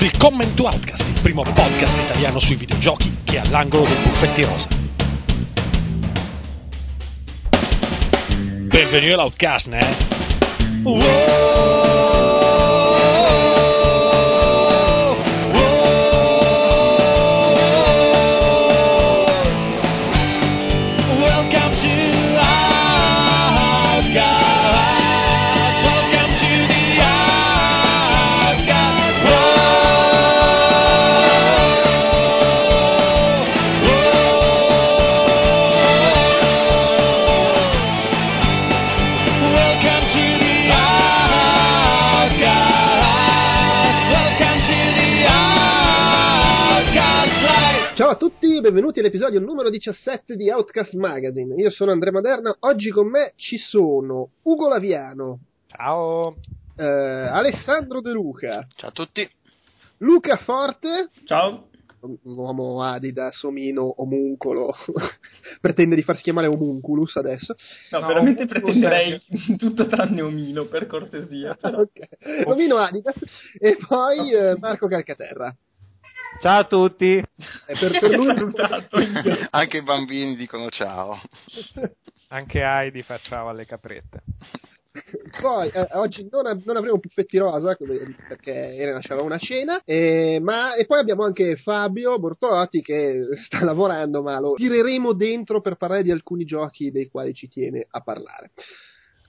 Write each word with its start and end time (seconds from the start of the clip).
Willkommen 0.00 0.54
to 0.54 0.66
Outcast, 0.66 1.08
il 1.08 1.20
primo 1.20 1.42
podcast 1.42 1.98
italiano 1.98 2.38
sui 2.38 2.54
videogiochi 2.54 3.18
che 3.24 3.38
è 3.38 3.38
all'angolo 3.40 3.84
dei 3.84 3.96
buffetti 3.96 4.44
rosa. 4.44 4.68
Benvenuti 8.68 9.12
all'Outcast, 9.12 9.66
né? 9.66 9.96
Welcome 10.84 11.77
benvenuti 48.78 49.00
all'episodio 49.00 49.40
numero 49.40 49.70
17 49.70 50.36
di 50.36 50.52
Outcast 50.52 50.92
Magazine. 50.92 51.52
Io 51.56 51.68
sono 51.68 51.90
Andrea 51.90 52.12
Maderna, 52.12 52.54
oggi 52.60 52.90
con 52.90 53.08
me 53.08 53.32
ci 53.34 53.56
sono 53.58 54.30
Ugo 54.42 54.68
Laviano, 54.68 55.40
Ciao. 55.66 56.36
eh, 56.76 56.84
Alessandro 56.84 58.00
De 58.00 58.12
Luca, 58.12 58.64
Ciao 58.76 58.90
a 58.90 58.92
tutti. 58.92 59.28
Luca 59.98 60.36
Forte, 60.36 61.08
Ciao. 61.24 61.70
un 62.02 62.18
uomo 62.22 62.80
Adidas, 62.84 63.42
omino, 63.42 64.00
omuncolo, 64.00 64.72
pretende 65.60 65.96
di 65.96 66.02
farsi 66.04 66.22
chiamare 66.22 66.46
homunculus 66.46 67.16
adesso. 67.16 67.56
No, 67.90 67.98
No, 67.98 68.06
veramente 68.06 68.46
pretenderei 68.46 69.20
tutto 69.58 69.88
tranne 69.88 70.22
omino, 70.22 70.66
per 70.66 70.86
cortesia. 70.86 71.56
Però. 71.60 71.80
Ok, 71.82 72.46
Omino 72.46 72.76
Adidas 72.76 73.16
e 73.58 73.76
poi 73.88 74.30
eh, 74.32 74.56
Marco 74.60 74.86
Calcaterra. 74.86 75.52
Ciao 76.40 76.60
a 76.60 76.64
tutti. 76.64 77.16
E 77.16 77.26
per, 77.78 77.98
per 77.98 78.10
lui. 78.10 78.28
Anche 79.50 79.76
i 79.78 79.82
bambini 79.82 80.36
dicono 80.36 80.68
ciao. 80.70 81.20
Anche 82.28 82.60
Heidi 82.62 83.02
fa 83.02 83.18
ciao 83.18 83.48
alle 83.48 83.66
caprette. 83.66 84.22
Poi 85.40 85.68
eh, 85.68 85.88
oggi 85.92 86.28
non, 86.30 86.46
av- 86.46 86.62
non 86.64 86.76
avremo 86.76 86.98
Puffetti 86.98 87.38
Rosa 87.38 87.76
come- 87.76 88.16
perché 88.28 88.52
Elena 88.52 89.00
c'aveva 89.00 89.26
una 89.26 89.38
cena, 89.38 89.80
eh, 89.84 90.38
ma, 90.40 90.74
e 90.74 90.86
poi 90.86 91.00
abbiamo 91.00 91.24
anche 91.24 91.56
Fabio 91.56 92.18
Bortolotti 92.18 92.82
che 92.82 93.20
sta 93.44 93.62
lavorando, 93.62 94.22
ma 94.22 94.38
lo 94.40 94.54
tireremo 94.54 95.12
dentro 95.12 95.60
per 95.60 95.76
parlare 95.76 96.02
di 96.02 96.10
alcuni 96.10 96.44
giochi 96.44 96.90
dei 96.90 97.08
quali 97.08 97.34
ci 97.34 97.48
tiene 97.48 97.86
a 97.88 98.00
parlare. 98.00 98.52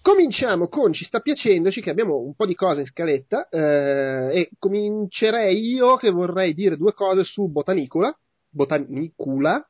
Cominciamo 0.09 0.69
con 0.69 0.91
Ci 0.91 1.05
sta 1.05 1.19
piacendoci, 1.19 1.81
che 1.81 1.91
abbiamo 1.91 2.17
un 2.17 2.33
po' 2.33 2.47
di 2.47 2.55
cose 2.55 2.79
in 2.79 2.87
scaletta, 2.87 3.47
eh, 3.47 4.39
e 4.39 4.49
comincerei 4.57 5.69
io 5.69 5.97
che 5.97 6.09
vorrei 6.09 6.55
dire 6.55 6.77
due 6.77 6.93
cose 6.93 7.23
su 7.23 7.47
Botanicola. 7.51 8.11
Botanicula. 8.49 9.63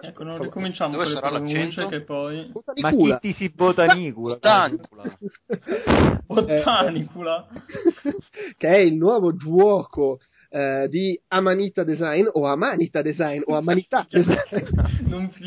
Ecco, 0.00 0.22
non 0.22 0.40
ricominciamo 0.40 0.92
Dove 0.92 1.02
con 1.02 1.12
le 1.14 1.18
sarà 1.18 1.30
pronunce 1.30 1.58
l'accento? 1.58 1.88
che 1.88 2.02
poi... 2.02 2.36
Ma 2.46 2.52
Botanicula. 2.52 3.18
chi 3.18 3.28
ti 3.28 3.34
si 3.34 3.52
botanicula? 3.52 4.36
Tanicula. 4.38 5.18
Botanicula. 6.26 7.48
che 8.56 8.68
è 8.68 8.78
il 8.78 8.94
nuovo 8.94 9.34
gioco 9.34 10.20
eh, 10.56 10.86
di 10.88 11.20
Amanita 11.28 11.82
Design 11.82 12.26
o 12.30 12.46
Amanita 12.46 13.02
Design 13.02 13.42
o 13.46 13.56
Amanità 13.56 14.06
Design, 14.10 15.08
Non 15.08 15.32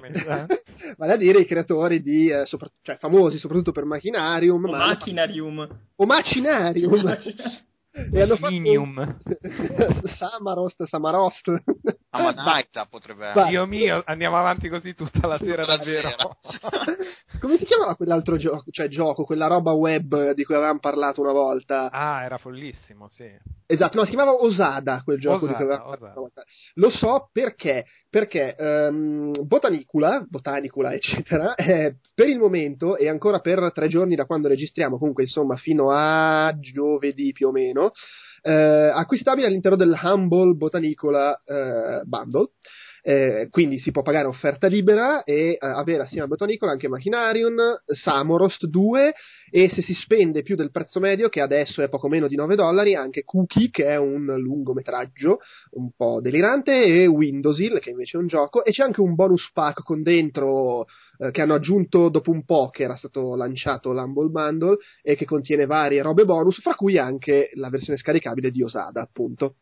mai. 0.00 0.10
pesante. 0.12 0.62
vale 0.96 1.12
a 1.12 1.16
dire 1.16 1.40
i 1.40 1.46
creatori 1.46 2.00
di 2.00 2.28
eh, 2.30 2.46
sopra- 2.46 2.70
cioè, 2.82 2.96
famosi 2.98 3.38
soprattutto 3.38 3.72
per 3.72 3.84
Machinarium 3.84 4.64
O 4.64 4.70
ma- 4.70 4.86
Machinarium. 4.86 5.68
o 5.96 6.06
Macinarium 6.06 7.06
e 8.12 8.20
hanno 8.22 8.36
fatto 8.36 8.52
Minium. 8.52 9.16
Samarost 10.84 10.84
Samarost 12.16 12.38
Amanaita 12.38 12.86
potrebbe 12.90 13.26
essere. 13.26 13.48
Dio 13.48 13.66
mio, 13.66 14.02
andiamo 14.04 14.36
avanti 14.36 14.68
così 14.68 14.94
tutta 14.94 15.26
la 15.26 15.38
sera 15.38 15.62
Tutta 15.64 15.66
la 15.66 15.76
davvero. 15.76 16.10
sera. 16.10 16.96
come 17.40 17.58
si 17.58 17.64
chiamava 17.64 17.94
quell'altro 17.96 18.36
gioco 18.36 18.64
cioè 18.70 18.88
gioco 18.88 19.24
quella 19.24 19.46
roba 19.46 19.72
web 19.72 20.32
di 20.32 20.44
cui 20.44 20.54
avevamo 20.54 20.78
parlato 20.78 21.20
una 21.20 21.32
volta 21.32 21.90
ah, 21.90 22.22
era 22.24 22.38
follissimo, 22.38 23.08
sì. 23.08 23.28
Esatto, 23.68 23.98
no, 23.98 24.04
si 24.04 24.10
chiamava 24.10 24.32
Osada 24.42 25.02
quel 25.04 25.18
gioco 25.18 25.46
di 25.46 25.54
cui 25.54 25.64
Osada, 25.64 25.74
avevamo 25.82 25.90
parlato 25.90 26.20
Osada. 26.20 26.20
una 26.20 26.20
volta. 26.20 26.44
Lo 26.74 26.90
so 26.90 27.28
perché, 27.32 27.84
perché 28.08 28.54
ehm, 28.56 29.32
Botanicula, 29.46 30.24
Botanicula, 30.28 30.92
eccetera, 30.92 31.54
eh, 31.56 31.96
per 32.14 32.28
il 32.28 32.38
momento 32.38 32.96
e 32.96 33.08
ancora 33.08 33.40
per 33.40 33.72
tre 33.74 33.88
giorni 33.88 34.14
da 34.14 34.24
quando 34.24 34.48
registriamo, 34.48 34.98
comunque 34.98 35.24
insomma 35.24 35.56
fino 35.56 35.90
a 35.90 36.54
giovedì 36.60 37.32
più 37.32 37.48
o 37.48 37.52
meno, 37.52 37.92
eh, 38.46 38.92
acquistabile 38.94 39.48
all'interno 39.48 39.76
del 39.76 39.98
Humble 40.00 40.54
Botanicola 40.54 41.36
eh, 41.44 42.02
Bundle. 42.04 42.50
Eh, 43.08 43.46
quindi 43.52 43.78
si 43.78 43.92
può 43.92 44.02
pagare 44.02 44.26
offerta 44.26 44.66
libera 44.66 45.22
e 45.22 45.50
eh, 45.50 45.58
avere 45.60 46.02
assieme 46.02 46.24
a 46.24 46.26
Botanicola 46.26 46.72
anche 46.72 46.88
Machinarium, 46.88 47.54
Samorost 47.84 48.66
2 48.66 49.14
e 49.48 49.70
se 49.70 49.80
si 49.82 49.94
spende 49.94 50.42
più 50.42 50.56
del 50.56 50.72
prezzo 50.72 50.98
medio, 50.98 51.28
che 51.28 51.40
adesso 51.40 51.82
è 51.82 51.88
poco 51.88 52.08
meno 52.08 52.26
di 52.26 52.34
9 52.34 52.56
dollari, 52.56 52.96
anche 52.96 53.22
Cookie, 53.22 53.70
che 53.70 53.84
è 53.84 53.96
un 53.96 54.24
lungometraggio 54.24 55.38
un 55.74 55.92
po' 55.94 56.20
delirante, 56.20 56.72
e 56.72 57.06
Windows 57.06 57.56
Hill, 57.60 57.78
che 57.78 57.90
invece 57.90 58.16
è 58.16 58.20
un 58.20 58.26
gioco, 58.26 58.64
e 58.64 58.72
c'è 58.72 58.82
anche 58.82 59.00
un 59.00 59.14
bonus 59.14 59.52
pack 59.52 59.84
con 59.84 60.02
dentro 60.02 60.86
eh, 61.18 61.30
che 61.30 61.42
hanno 61.42 61.54
aggiunto 61.54 62.08
dopo 62.08 62.32
un 62.32 62.44
po' 62.44 62.70
che 62.70 62.82
era 62.82 62.96
stato 62.96 63.36
lanciato 63.36 63.92
l'Humble 63.92 64.30
Bundle 64.30 64.78
e 65.00 65.14
che 65.14 65.26
contiene 65.26 65.66
varie 65.66 66.02
robe 66.02 66.24
bonus, 66.24 66.60
fra 66.60 66.74
cui 66.74 66.98
anche 66.98 67.50
la 67.54 67.70
versione 67.70 68.00
scaricabile 68.00 68.50
di 68.50 68.64
Osada, 68.64 69.00
appunto. 69.00 69.58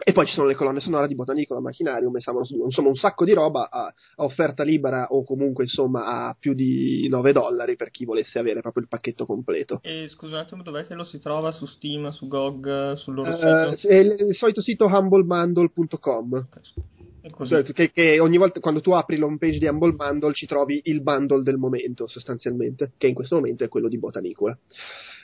E 0.00 0.12
poi 0.12 0.26
ci 0.26 0.32
sono 0.32 0.46
le 0.46 0.54
colonne 0.54 0.78
sonore 0.78 1.08
di 1.08 1.16
Botanicola, 1.16 1.60
Machinarium 1.60 2.16
Samurai 2.18 2.48
2, 2.48 2.64
insomma 2.66 2.88
un 2.88 2.94
sacco 2.94 3.24
di 3.24 3.32
roba 3.32 3.68
a, 3.68 3.86
a 3.86 4.24
offerta 4.24 4.62
libera 4.62 5.06
o 5.10 5.24
comunque 5.24 5.64
insomma 5.64 6.28
a 6.28 6.36
più 6.38 6.54
di 6.54 7.08
9 7.08 7.32
dollari 7.32 7.74
per 7.74 7.90
chi 7.90 8.04
volesse 8.04 8.38
avere 8.38 8.60
proprio 8.60 8.84
il 8.84 8.88
pacchetto 8.88 9.26
completo. 9.26 9.80
E 9.82 10.06
scusa 10.08 10.36
un 10.36 10.40
attimo, 10.42 10.62
dov'è 10.62 10.86
che 10.86 10.94
lo 10.94 11.04
si 11.04 11.18
trova? 11.18 11.50
Su 11.50 11.66
Steam, 11.66 12.10
su 12.10 12.28
GOG, 12.28 12.94
sul 12.94 13.14
loro 13.14 13.28
Eh, 13.28 13.76
sito? 13.76 13.92
il, 13.92 14.16
il 14.28 14.34
solito 14.36 14.60
sito 14.60 14.86
humblebundle.com 14.86 16.46
così. 17.30 17.50
Cioè, 17.50 17.62
che, 17.62 17.90
che 17.92 18.20
ogni 18.20 18.36
volta 18.38 18.60
quando 18.60 18.80
tu 18.80 18.92
apri 18.92 19.16
l'home 19.16 19.38
page 19.38 19.58
di 19.58 19.66
Humble 19.66 19.92
Bundle 19.92 20.32
ci 20.32 20.46
trovi 20.46 20.80
il 20.84 21.02
bundle 21.02 21.42
del 21.42 21.56
momento 21.56 22.06
sostanzialmente, 22.06 22.92
che 22.96 23.08
in 23.08 23.14
questo 23.14 23.36
momento 23.36 23.64
è 23.64 23.68
quello 23.68 23.88
di 23.88 23.98
Botanicola. 23.98 24.56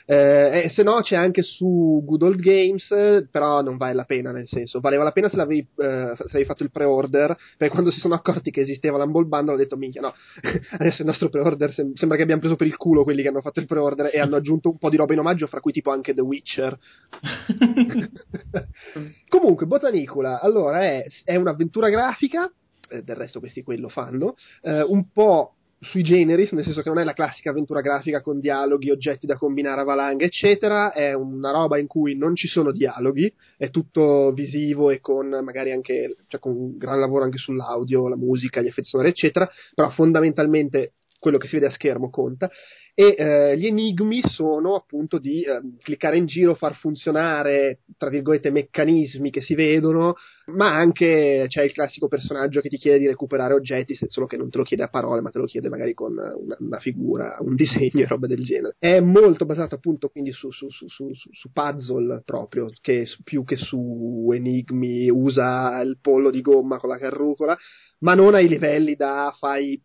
Eh, 0.07 0.69
se 0.69 0.83
no 0.83 1.01
c'è 1.01 1.15
anche 1.15 1.41
su 1.41 2.03
Good 2.05 2.21
Old 2.21 2.39
Games, 2.39 2.91
eh, 2.91 3.27
però 3.31 3.61
non 3.61 3.77
vale 3.77 3.93
la 3.93 4.03
pena, 4.03 4.31
nel 4.31 4.47
senso, 4.47 4.79
valeva 4.79 5.03
la 5.03 5.11
pena 5.11 5.29
se 5.29 5.35
l'avevi, 5.35 5.67
eh, 5.77 6.13
se 6.15 6.23
avevi 6.29 6.45
fatto 6.45 6.63
il 6.63 6.69
pre-order, 6.69 7.35
perché 7.57 7.73
quando 7.73 7.89
si 7.89 7.99
sono 7.99 8.13
accorti 8.13 8.51
che 8.51 8.61
esisteva 8.61 8.99
l'Humble 8.99 9.25
Bundle 9.25 9.55
ho 9.55 9.57
detto 9.57 9.77
minchia 9.77 10.01
no, 10.01 10.13
adesso 10.77 11.01
il 11.01 11.07
nostro 11.07 11.29
pre-order 11.29 11.73
sem- 11.73 11.95
sembra 11.95 12.17
che 12.17 12.23
abbiamo 12.23 12.41
preso 12.41 12.55
per 12.55 12.67
il 12.67 12.77
culo 12.77 13.03
quelli 13.03 13.23
che 13.23 13.29
hanno 13.29 13.41
fatto 13.41 13.59
il 13.59 13.65
pre-order 13.65 14.11
e 14.13 14.19
hanno 14.19 14.35
aggiunto 14.35 14.69
un 14.69 14.77
po' 14.77 14.89
di 14.89 14.97
roba 14.97 15.13
in 15.13 15.19
omaggio, 15.19 15.47
fra 15.47 15.59
cui 15.59 15.71
tipo 15.71 15.91
anche 15.91 16.13
The 16.13 16.21
Witcher. 16.21 16.77
Comunque, 19.27 19.65
Botanicola, 19.65 20.39
allora, 20.39 20.83
è, 20.83 21.05
è 21.23 21.35
un'avventura 21.35 21.89
grafica, 21.89 22.51
eh, 22.89 23.01
del 23.01 23.15
resto 23.15 23.39
questi 23.39 23.63
quello 23.63 23.89
fanno, 23.89 24.35
eh, 24.61 24.81
un 24.81 25.09
po' 25.11 25.55
sui 25.89 26.03
generis, 26.03 26.51
nel 26.51 26.63
senso 26.63 26.81
che 26.81 26.89
non 26.89 26.99
è 26.99 27.03
la 27.03 27.13
classica 27.13 27.49
avventura 27.49 27.81
grafica 27.81 28.21
con 28.21 28.39
dialoghi, 28.39 28.91
oggetti 28.91 29.25
da 29.25 29.37
combinare 29.37 29.81
a 29.81 29.83
valanghe, 29.83 30.25
eccetera, 30.25 30.91
è 30.91 31.13
una 31.13 31.51
roba 31.51 31.77
in 31.77 31.87
cui 31.87 32.15
non 32.15 32.35
ci 32.35 32.47
sono 32.47 32.71
dialoghi, 32.71 33.33
è 33.57 33.69
tutto 33.69 34.31
visivo 34.33 34.89
e 34.89 34.99
con 34.99 35.27
magari 35.27 35.71
anche, 35.71 36.15
cioè 36.27 36.39
con 36.39 36.55
un 36.55 36.77
gran 36.77 36.99
lavoro 36.99 37.23
anche 37.23 37.37
sull'audio, 37.37 38.09
la 38.09 38.17
musica, 38.17 38.61
gli 38.61 38.67
effetti 38.67 38.87
sonori, 38.87 39.09
eccetera, 39.09 39.49
però 39.73 39.89
fondamentalmente 39.89 40.93
quello 41.19 41.37
che 41.37 41.47
si 41.47 41.55
vede 41.55 41.67
a 41.67 41.71
schermo 41.71 42.09
conta 42.09 42.49
e 42.97 43.15
eh, 43.17 43.57
gli 43.57 43.65
enigmi 43.65 44.21
sono 44.25 44.75
appunto 44.75 45.19
di 45.19 45.41
eh, 45.43 45.61
cliccare 45.83 46.15
in 46.15 46.27
giro, 46.27 46.55
far 46.55 46.75
funzionare 46.75 47.81
tra 47.97 48.09
virgolette 48.09 48.51
meccanismi 48.51 49.31
che 49.31 49.41
si 49.41 49.53
vedono, 49.53 50.15
ma 50.53 50.73
anche 50.73 51.45
c'è 51.49 51.63
il 51.63 51.73
classico 51.73 52.07
personaggio 52.07 52.61
che 52.61 52.69
ti 52.69 52.77
chiede 52.77 52.99
di 52.99 53.07
recuperare 53.07 53.53
oggetti, 53.53 53.97
solo 54.07 54.27
che 54.27 54.37
non 54.37 54.49
te 54.49 54.59
lo 54.59 54.63
chiede 54.63 54.83
a 54.83 54.87
parole, 54.87 55.19
ma 55.19 55.29
te 55.29 55.39
lo 55.39 55.45
chiede 55.45 55.67
magari 55.67 55.93
con 55.93 56.13
una, 56.13 56.55
una 56.59 56.79
figura, 56.79 57.35
un 57.41 57.55
disegno 57.55 58.01
e 58.01 58.07
roba 58.07 58.27
del 58.27 58.45
genere. 58.45 58.77
È 58.79 59.01
molto 59.01 59.45
basato 59.45 59.75
appunto 59.75 60.07
quindi 60.07 60.31
su, 60.31 60.49
su, 60.51 60.69
su, 60.69 60.87
su, 60.87 61.51
puzzle 61.51 62.21
proprio, 62.23 62.69
che 62.79 63.07
più 63.25 63.43
che 63.43 63.57
su 63.57 64.29
enigmi, 64.33 65.09
usa 65.09 65.81
il 65.81 65.97
pollo 65.99 66.31
di 66.31 66.39
gomma 66.39 66.79
con 66.79 66.89
la 66.89 66.97
carrucola, 66.97 67.57
ma 67.99 68.13
non 68.13 68.35
ai 68.35 68.47
livelli 68.47 68.95
da 68.95 69.35
fai 69.37 69.81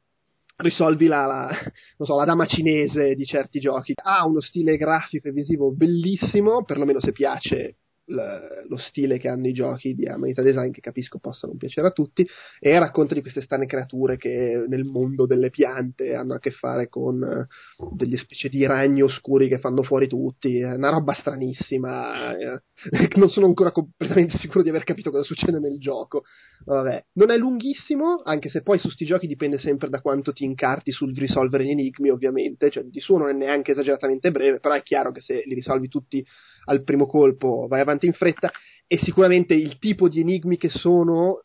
risolvi 0.61 1.07
la, 1.07 1.27
la, 1.27 1.51
so, 1.99 2.17
la 2.17 2.25
dama 2.25 2.47
cinese 2.47 3.15
di 3.15 3.25
certi 3.25 3.61
giochi. 3.61 3.95
Ha 4.03 4.25
uno 4.27 4.41
stile 4.41 4.77
grafico 4.77 5.29
e 5.29 5.33
visivo 5.33 5.73
bellissimo, 5.73 6.65
perlomeno 6.65 7.01
se 7.01 7.13
piace 7.13 7.77
lo 8.11 8.77
stile 8.79 9.19
che 9.19 9.29
hanno 9.29 9.47
i 9.47 9.53
giochi 9.53 9.95
di 9.95 10.07
Amanita 10.07 10.43
Design 10.43 10.71
che 10.71 10.81
capisco 10.81 11.19
possano 11.19 11.55
piacere 11.57 11.89
a 11.89 11.93
tutti 11.93 12.27
e 12.59 12.79
racconta 12.79 13.15
di 13.15 13.21
queste 13.21 13.43
strane 13.43 13.67
creature 13.67 14.17
che 14.17 14.65
nel 14.69 14.85
mondo 14.85 15.27
delle 15.27 15.51
piante 15.51 16.15
hanno 16.15 16.35
a 16.35 16.39
che 16.39 16.51
fare 16.51 16.89
con 16.89 17.23
eh, 17.23 17.47
delle 17.93 18.17
specie 18.17 18.49
di 18.49 18.67
ragni 18.67 19.03
oscuri 19.03 19.49
che 19.49 19.59
fanno 19.59 19.83
fuori 19.83 20.09
tutti. 20.09 20.59
È 20.59 20.75
una 20.75 20.91
roba 20.91 21.15
stranissima 21.15 22.37
eh, 22.37 22.63
non 23.17 23.29
sono 23.29 23.47
ancora 23.47 23.73
completamente 23.73 24.39
sicuro 24.39 24.63
di 24.63 24.71
aver 24.71 24.85
capito 24.85 25.11
cosa 25.11 25.23
succede 25.23 25.59
nel 25.59 25.79
gioco. 25.79 26.23
Vabbè 26.65 27.05
non 27.15 27.31
è 27.31 27.37
lunghissimo 27.37 28.23
anche 28.25 28.49
se 28.51 28.63
poi 28.63 28.79
su 28.79 28.89
sti 28.89 29.05
giochi 29.05 29.27
dipende 29.27 29.59
sempre 29.59 29.89
da 29.89 30.01
quanto 30.01 30.33
ti 30.33 30.45
incarti 30.45 30.91
sul 30.91 31.17
risolvere 31.17 31.65
gli 31.65 31.71
enigmi 31.71 32.11
ovviamente. 32.11 32.71
Cioè 32.71 32.85
di 32.85 33.01
suo 33.01 33.19
non 33.19 33.29
è 33.29 33.33
neanche 33.33 33.73
esageratamente 33.73 34.31
breve 34.31 34.59
però 34.59 34.75
è 34.75 34.83
chiaro 34.83 35.13
che 35.13 35.21
se 35.21 35.43
li 35.45 35.55
risolvi 35.55 35.89
tutti 35.89 36.25
al 36.67 36.83
primo 36.83 37.07
colpo 37.07 37.67
vai 37.69 37.81
avanti 37.81 38.07
in 38.07 38.13
fretta 38.13 38.51
e 38.87 38.99
sicuramente 38.99 39.55
il 39.55 39.79
tipo 39.79 40.09
di 40.09 40.21
enigmi 40.21 40.57
che 40.57 40.69
sono 40.69 41.43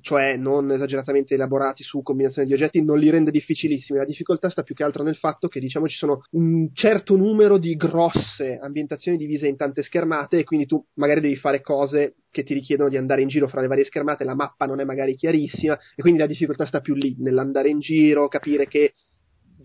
cioè 0.00 0.36
non 0.36 0.70
esageratamente 0.72 1.34
elaborati 1.34 1.82
su 1.82 2.02
combinazioni 2.02 2.48
di 2.48 2.54
oggetti, 2.54 2.82
non 2.82 2.98
li 2.98 3.10
rende 3.10 3.30
difficilissimi. 3.30 3.98
La 3.98 4.04
difficoltà 4.04 4.50
sta 4.50 4.62
più 4.62 4.74
che 4.74 4.82
altro 4.82 5.02
nel 5.02 5.16
fatto 5.16 5.48
che 5.48 5.60
diciamo 5.60 5.86
ci 5.86 5.96
sono 5.96 6.22
un 6.32 6.70
certo 6.72 7.16
numero 7.16 7.58
di 7.58 7.74
grosse 7.76 8.58
ambientazioni 8.60 9.16
divise 9.16 9.46
in 9.46 9.56
tante 9.56 9.82
schermate 9.82 10.38
e 10.38 10.44
quindi 10.44 10.66
tu 10.66 10.84
magari 10.94 11.20
devi 11.20 11.36
fare 11.36 11.60
cose 11.60 12.16
che 12.30 12.42
ti 12.42 12.54
richiedono 12.54 12.88
di 12.88 12.96
andare 12.96 13.22
in 13.22 13.28
giro 13.28 13.46
fra 13.46 13.60
le 13.60 13.68
varie 13.68 13.84
schermate, 13.84 14.24
la 14.24 14.34
mappa 14.34 14.66
non 14.66 14.80
è 14.80 14.84
magari 14.84 15.14
chiarissima 15.14 15.78
e 15.94 16.02
quindi 16.02 16.18
la 16.18 16.26
difficoltà 16.26 16.66
sta 16.66 16.80
più 16.80 16.94
lì, 16.94 17.14
nell'andare 17.18 17.68
in 17.68 17.78
giro, 17.78 18.26
capire 18.26 18.66
che 18.66 18.94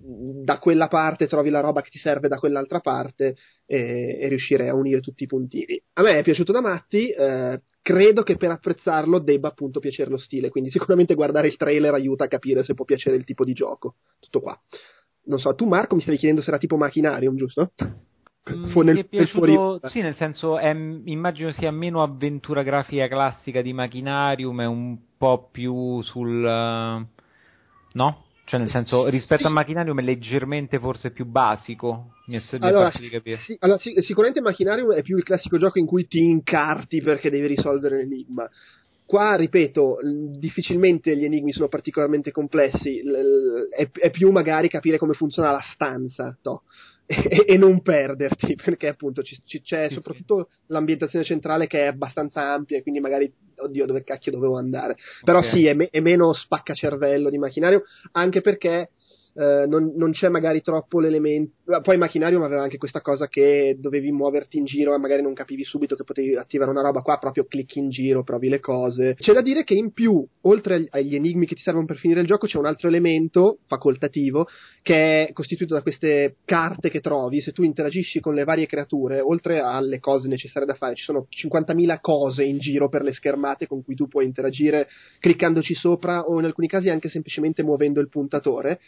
da 0.01 0.59
quella 0.59 0.87
parte 0.87 1.27
trovi 1.27 1.49
la 1.49 1.59
roba 1.59 1.81
che 1.81 1.89
ti 1.89 1.97
serve 1.97 2.27
da 2.27 2.37
quell'altra 2.37 2.79
parte 2.79 3.35
e, 3.65 4.17
e 4.19 4.27
riuscire 4.27 4.69
a 4.69 4.75
unire 4.75 5.01
tutti 5.01 5.23
i 5.23 5.27
puntini. 5.27 5.81
A 5.93 6.01
me 6.01 6.19
è 6.19 6.23
piaciuto 6.23 6.51
da 6.51 6.61
matti, 6.61 7.09
eh, 7.09 7.61
credo 7.81 8.23
che 8.23 8.37
per 8.37 8.51
apprezzarlo 8.51 9.19
debba 9.19 9.49
appunto 9.49 9.79
piacere 9.79 10.09
lo 10.09 10.17
stile, 10.17 10.49
quindi 10.49 10.69
sicuramente 10.69 11.15
guardare 11.15 11.47
il 11.47 11.57
trailer 11.57 11.93
aiuta 11.93 12.25
a 12.25 12.27
capire 12.27 12.63
se 12.63 12.73
può 12.73 12.85
piacere 12.85 13.15
il 13.15 13.25
tipo 13.25 13.43
di 13.43 13.53
gioco. 13.53 13.95
Tutto 14.19 14.41
qua. 14.41 14.59
Non 15.25 15.39
so, 15.39 15.53
tu 15.53 15.65
Marco 15.65 15.95
mi 15.95 16.01
stavi 16.01 16.17
chiedendo 16.17 16.41
se 16.41 16.49
era 16.49 16.57
tipo 16.57 16.77
Machinarium, 16.77 17.35
giusto? 17.35 17.73
Mm, 18.51 18.67
Fu 18.67 18.81
nel, 18.81 19.07
piaciuto, 19.07 19.79
sì, 19.89 20.01
nel 20.01 20.15
senso, 20.15 20.57
è, 20.57 20.69
immagino 20.69 21.51
sia 21.51 21.71
meno 21.71 22.01
avventura 22.01 22.63
grafica 22.63 23.07
classica 23.07 23.61
di 23.61 23.73
Machinarium, 23.73 24.61
è 24.61 24.65
un 24.65 24.97
po' 25.17 25.49
più 25.51 26.01
sul... 26.01 26.43
Uh, 26.43 27.05
no? 27.93 28.23
Cioè, 28.49 28.59
nel 28.59 28.71
senso, 28.71 29.07
rispetto 29.09 29.43
sì. 29.43 29.47
a 29.47 29.51
Machinarium 29.51 29.99
è 29.99 30.03
leggermente 30.03 30.79
forse 30.79 31.11
più 31.11 31.25
basico. 31.25 32.15
Mi 32.25 32.35
è 32.35 32.41
allora, 32.57 32.91
di 32.97 33.07
capire. 33.07 33.37
Sì, 33.41 33.55
allora, 33.59 33.77
sì, 33.77 33.93
sicuramente 34.01 34.41
Machinarium 34.41 34.91
è 34.93 35.03
più 35.03 35.17
il 35.17 35.23
classico 35.23 35.59
gioco 35.59 35.77
in 35.77 35.85
cui 35.85 36.07
ti 36.07 36.17
incarti 36.17 36.99
perché 36.99 37.29
devi 37.29 37.45
risolvere 37.45 37.97
l'enigma. 37.97 38.49
Qua, 39.05 39.35
ripeto, 39.35 39.97
difficilmente 40.39 41.15
gli 41.15 41.25
enigmi 41.25 41.51
sono 41.51 41.67
particolarmente 41.67 42.31
complessi, 42.31 43.03
è, 43.77 43.87
è 43.91 44.09
più 44.09 44.31
magari 44.31 44.67
capire 44.67 44.97
come 44.97 45.13
funziona 45.13 45.51
la 45.51 45.63
stanza. 45.71 46.35
No? 46.41 46.63
e, 47.09 47.45
e, 47.47 47.57
non 47.57 47.81
perderti, 47.81 48.53
perché 48.55 48.87
appunto 48.87 49.23
ci, 49.23 49.39
ci, 49.43 49.61
c'è 49.61 49.89
soprattutto 49.89 50.49
l'ambientazione 50.67 51.25
centrale 51.25 51.65
che 51.65 51.81
è 51.81 51.87
abbastanza 51.87 52.53
ampia 52.53 52.77
e 52.77 52.81
quindi 52.83 52.99
magari, 52.99 53.31
oddio, 53.59 53.85
dove 53.85 54.03
cacchio 54.03 54.31
dovevo 54.31 54.57
andare. 54.57 54.95
Però 55.23 55.39
okay. 55.39 55.51
sì, 55.51 55.65
è, 55.65 55.73
me, 55.73 55.87
è 55.89 55.99
meno 55.99 56.33
spaccacervello 56.33 57.29
di 57.29 57.37
macchinario, 57.37 57.83
anche 58.11 58.41
perché 58.41 58.91
eh, 59.33 59.65
non, 59.67 59.93
non, 59.95 60.11
c'è 60.11 60.29
magari 60.29 60.61
troppo 60.61 60.99
l'elemento. 60.99 61.53
Poi 61.83 61.97
Machinarium 61.97 62.41
aveva 62.41 62.63
anche 62.63 62.79
questa 62.79 62.99
cosa 62.99 63.27
che 63.27 63.77
dovevi 63.79 64.11
muoverti 64.11 64.57
in 64.57 64.65
giro 64.65 64.95
e 64.95 64.97
magari 64.97 65.21
non 65.21 65.35
capivi 65.35 65.63
subito 65.63 65.95
che 65.95 66.03
potevi 66.03 66.35
attivare 66.35 66.71
una 66.71 66.81
roba 66.81 67.01
qua, 67.01 67.17
proprio 67.19 67.45
clicchi 67.45 67.77
in 67.77 67.91
giro, 67.91 68.23
provi 68.23 68.49
le 68.49 68.59
cose. 68.59 69.13
C'è 69.13 69.33
da 69.33 69.43
dire 69.43 69.63
che 69.63 69.75
in 69.75 69.91
più, 69.91 70.25
oltre 70.41 70.87
agli 70.89 71.13
enigmi 71.13 71.45
che 71.45 71.53
ti 71.53 71.61
servono 71.61 71.85
per 71.85 71.97
finire 71.97 72.21
il 72.21 72.25
gioco, 72.25 72.47
c'è 72.47 72.57
un 72.57 72.65
altro 72.65 72.87
elemento 72.87 73.59
facoltativo 73.67 74.47
che 74.81 75.27
è 75.27 75.31
costituito 75.31 75.75
da 75.75 75.83
queste 75.83 76.37
carte 76.43 76.89
che 76.89 77.01
trovi. 77.01 77.39
Se 77.39 77.51
tu 77.51 77.61
interagisci 77.61 78.19
con 78.19 78.33
le 78.33 78.45
varie 78.45 78.65
creature, 78.65 79.19
oltre 79.19 79.59
alle 79.59 79.99
cose 79.99 80.27
necessarie 80.27 80.65
da 80.65 80.73
fare, 80.73 80.95
ci 80.95 81.03
sono 81.03 81.27
50.000 81.29 81.99
cose 82.01 82.43
in 82.45 82.57
giro 82.57 82.89
per 82.89 83.03
le 83.03 83.13
schermate 83.13 83.67
con 83.67 83.83
cui 83.83 83.93
tu 83.93 84.07
puoi 84.07 84.25
interagire 84.25 84.87
cliccandoci 85.19 85.75
sopra 85.75 86.21
o 86.21 86.39
in 86.39 86.45
alcuni 86.45 86.67
casi 86.67 86.89
anche 86.89 87.09
semplicemente 87.09 87.61
muovendo 87.61 87.99
il 87.99 88.09
puntatore 88.09 88.79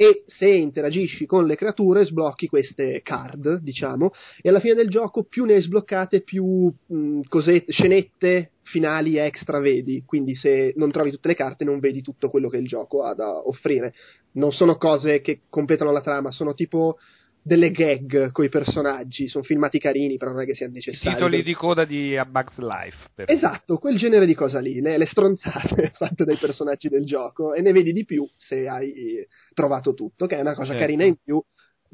e 0.00 0.22
se 0.24 0.48
interagisci 0.48 1.26
con 1.26 1.44
le 1.44 1.56
creature 1.56 2.06
sblocchi 2.06 2.29
queste 2.48 3.00
card, 3.02 3.58
diciamo, 3.60 4.12
e 4.40 4.48
alla 4.48 4.60
fine 4.60 4.74
del 4.74 4.88
gioco 4.88 5.24
più 5.24 5.44
ne 5.44 5.54
hai 5.54 5.62
sbloccate 5.62 6.22
più 6.22 6.72
mh, 6.86 7.20
cosette, 7.28 7.72
scenette 7.72 8.50
finali 8.62 9.16
extra 9.16 9.58
vedi, 9.58 10.04
quindi 10.06 10.34
se 10.34 10.72
non 10.76 10.90
trovi 10.90 11.10
tutte 11.10 11.28
le 11.28 11.34
carte 11.34 11.64
non 11.64 11.80
vedi 11.80 12.02
tutto 12.02 12.30
quello 12.30 12.48
che 12.48 12.58
il 12.58 12.66
gioco 12.66 13.02
ha 13.02 13.14
da 13.14 13.46
offrire. 13.46 13.94
Non 14.32 14.52
sono 14.52 14.76
cose 14.76 15.20
che 15.20 15.40
completano 15.48 15.90
la 15.90 16.00
trama, 16.00 16.30
sono 16.30 16.54
tipo 16.54 16.98
delle 17.42 17.70
gag 17.70 18.32
con 18.32 18.44
i 18.44 18.48
personaggi, 18.48 19.28
sono 19.28 19.44
filmati 19.44 19.78
carini, 19.78 20.16
però 20.16 20.32
non 20.32 20.42
è 20.42 20.46
che 20.46 20.54
sia 20.54 20.68
necessario. 20.68 21.16
Titoli 21.16 21.42
di 21.42 21.54
coda 21.54 21.84
di 21.84 22.16
A 22.16 22.24
Bug's 22.24 22.58
Life. 22.58 23.08
Esatto, 23.26 23.78
quel 23.78 23.96
genere 23.96 24.26
di 24.26 24.34
cosa 24.34 24.60
lì, 24.60 24.80
le, 24.80 24.98
le 24.98 25.06
stronzate 25.06 25.92
fatte 25.96 26.24
dai 26.24 26.36
personaggi 26.36 26.88
del 26.88 27.04
gioco 27.04 27.54
e 27.54 27.62
ne 27.62 27.72
vedi 27.72 27.92
di 27.92 28.04
più 28.04 28.28
se 28.36 28.66
hai 28.68 29.26
trovato 29.54 29.94
tutto, 29.94 30.26
che 30.26 30.36
è 30.36 30.40
una 30.40 30.54
cosa 30.54 30.72
certo. 30.72 30.80
carina 30.80 31.04
in 31.04 31.16
più 31.22 31.42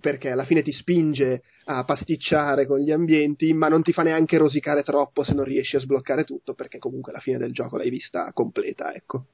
perché 0.00 0.30
alla 0.30 0.44
fine 0.44 0.62
ti 0.62 0.72
spinge 0.72 1.42
a 1.66 1.84
pasticciare 1.84 2.66
con 2.66 2.78
gli 2.78 2.90
ambienti, 2.90 3.52
ma 3.52 3.68
non 3.68 3.82
ti 3.82 3.92
fa 3.92 4.02
neanche 4.02 4.38
rosicare 4.38 4.82
troppo 4.82 5.24
se 5.24 5.32
non 5.32 5.44
riesci 5.44 5.76
a 5.76 5.80
sbloccare 5.80 6.24
tutto, 6.24 6.54
perché 6.54 6.78
comunque 6.78 7.12
la 7.12 7.20
fine 7.20 7.38
del 7.38 7.52
gioco 7.52 7.76
l'hai 7.76 7.90
vista 7.90 8.30
completa, 8.32 8.94
ecco. 8.94 9.24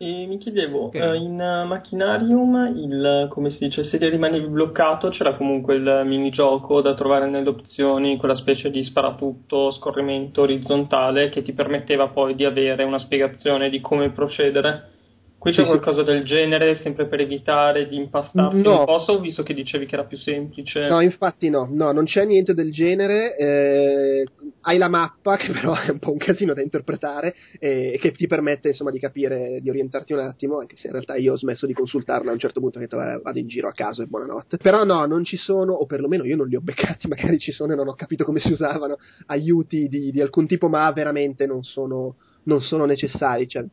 E 0.00 0.26
mi 0.26 0.38
chiedevo, 0.38 0.84
okay. 0.84 1.10
uh, 1.10 1.20
in 1.20 1.32
uh, 1.32 1.66
Machinarium, 1.66 2.72
il, 2.76 3.26
come 3.30 3.50
si 3.50 3.64
dice, 3.64 3.82
se 3.82 3.98
ti 3.98 4.08
rimanevi 4.08 4.46
bloccato 4.46 5.08
c'era 5.08 5.34
comunque 5.34 5.74
il 5.74 6.02
minigioco 6.04 6.80
da 6.80 6.94
trovare 6.94 7.28
nelle 7.28 7.48
opzioni, 7.48 8.16
quella 8.16 8.36
specie 8.36 8.70
di 8.70 8.84
sparatutto, 8.84 9.72
scorrimento 9.72 10.42
orizzontale 10.42 11.30
che 11.30 11.42
ti 11.42 11.52
permetteva 11.52 12.10
poi 12.10 12.36
di 12.36 12.44
avere 12.44 12.84
una 12.84 12.98
spiegazione 12.98 13.70
di 13.70 13.80
come 13.80 14.12
procedere 14.12 14.97
Qui 15.38 15.52
c'è 15.52 15.62
sì, 15.62 15.68
qualcosa 15.68 16.00
sì. 16.00 16.10
del 16.10 16.24
genere, 16.24 16.80
sempre 16.82 17.06
per 17.06 17.20
evitare 17.20 17.86
di 17.86 17.96
impastarsi 17.96 18.60
no. 18.60 18.80
un 18.80 18.84
po', 18.84 18.98
so, 18.98 19.20
visto 19.20 19.44
che 19.44 19.54
dicevi 19.54 19.86
che 19.86 19.94
era 19.94 20.04
più 20.04 20.16
semplice. 20.16 20.88
No, 20.88 21.00
infatti 21.00 21.48
no, 21.48 21.68
no 21.70 21.92
non 21.92 22.06
c'è 22.06 22.24
niente 22.24 22.54
del 22.54 22.72
genere. 22.72 23.36
Eh, 23.36 24.26
hai 24.62 24.78
la 24.78 24.88
mappa, 24.88 25.36
che 25.36 25.52
però 25.52 25.80
è 25.80 25.90
un 25.90 26.00
po' 26.00 26.10
un 26.10 26.18
casino 26.18 26.54
da 26.54 26.60
interpretare, 26.60 27.36
e 27.60 27.92
eh, 27.94 27.98
che 27.98 28.10
ti 28.10 28.26
permette 28.26 28.68
insomma 28.68 28.90
di 28.90 28.98
capire, 28.98 29.60
di 29.60 29.70
orientarti 29.70 30.12
un 30.12 30.18
attimo, 30.18 30.58
anche 30.58 30.76
se 30.76 30.88
in 30.88 30.94
realtà 30.94 31.14
io 31.14 31.34
ho 31.34 31.38
smesso 31.38 31.66
di 31.66 31.72
consultarla 31.72 32.30
a 32.30 32.32
un 32.32 32.40
certo 32.40 32.58
punto, 32.58 32.78
ho 32.78 32.80
detto 32.80 32.96
vado 32.96 33.38
in 33.38 33.46
giro 33.46 33.68
a 33.68 33.72
caso 33.72 34.02
e 34.02 34.06
buonanotte. 34.06 34.56
Però 34.56 34.82
no, 34.82 35.06
non 35.06 35.22
ci 35.22 35.36
sono, 35.36 35.72
o 35.72 35.86
perlomeno 35.86 36.24
io 36.24 36.34
non 36.34 36.48
li 36.48 36.56
ho 36.56 36.60
beccati, 36.60 37.06
magari 37.08 37.38
ci 37.38 37.52
sono 37.52 37.74
e 37.74 37.76
non 37.76 37.86
ho 37.86 37.94
capito 37.94 38.24
come 38.24 38.40
si 38.40 38.50
usavano, 38.50 38.96
aiuti 39.26 39.86
di, 39.86 40.10
di 40.10 40.20
alcun 40.20 40.48
tipo, 40.48 40.68
ma 40.68 40.90
veramente 40.90 41.46
non 41.46 41.62
sono, 41.62 42.16
non 42.42 42.60
sono 42.60 42.84
necessari. 42.86 43.46
Cioè, 43.46 43.64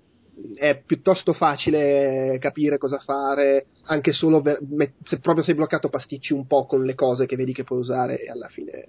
è 0.55 0.81
piuttosto 0.85 1.33
facile 1.33 2.37
capire 2.39 2.77
cosa 2.77 2.99
fare, 2.99 3.67
anche 3.83 4.11
solo 4.11 4.41
ver- 4.41 4.61
se 5.03 5.19
proprio 5.19 5.43
sei 5.43 5.55
bloccato 5.55 5.89
pasticci 5.89 6.33
un 6.33 6.45
po' 6.45 6.65
con 6.65 6.83
le 6.83 6.95
cose 6.95 7.25
che 7.25 7.35
vedi 7.35 7.53
che 7.53 7.63
puoi 7.63 7.79
usare 7.79 8.19
e 8.19 8.29
alla 8.29 8.47
fine 8.47 8.85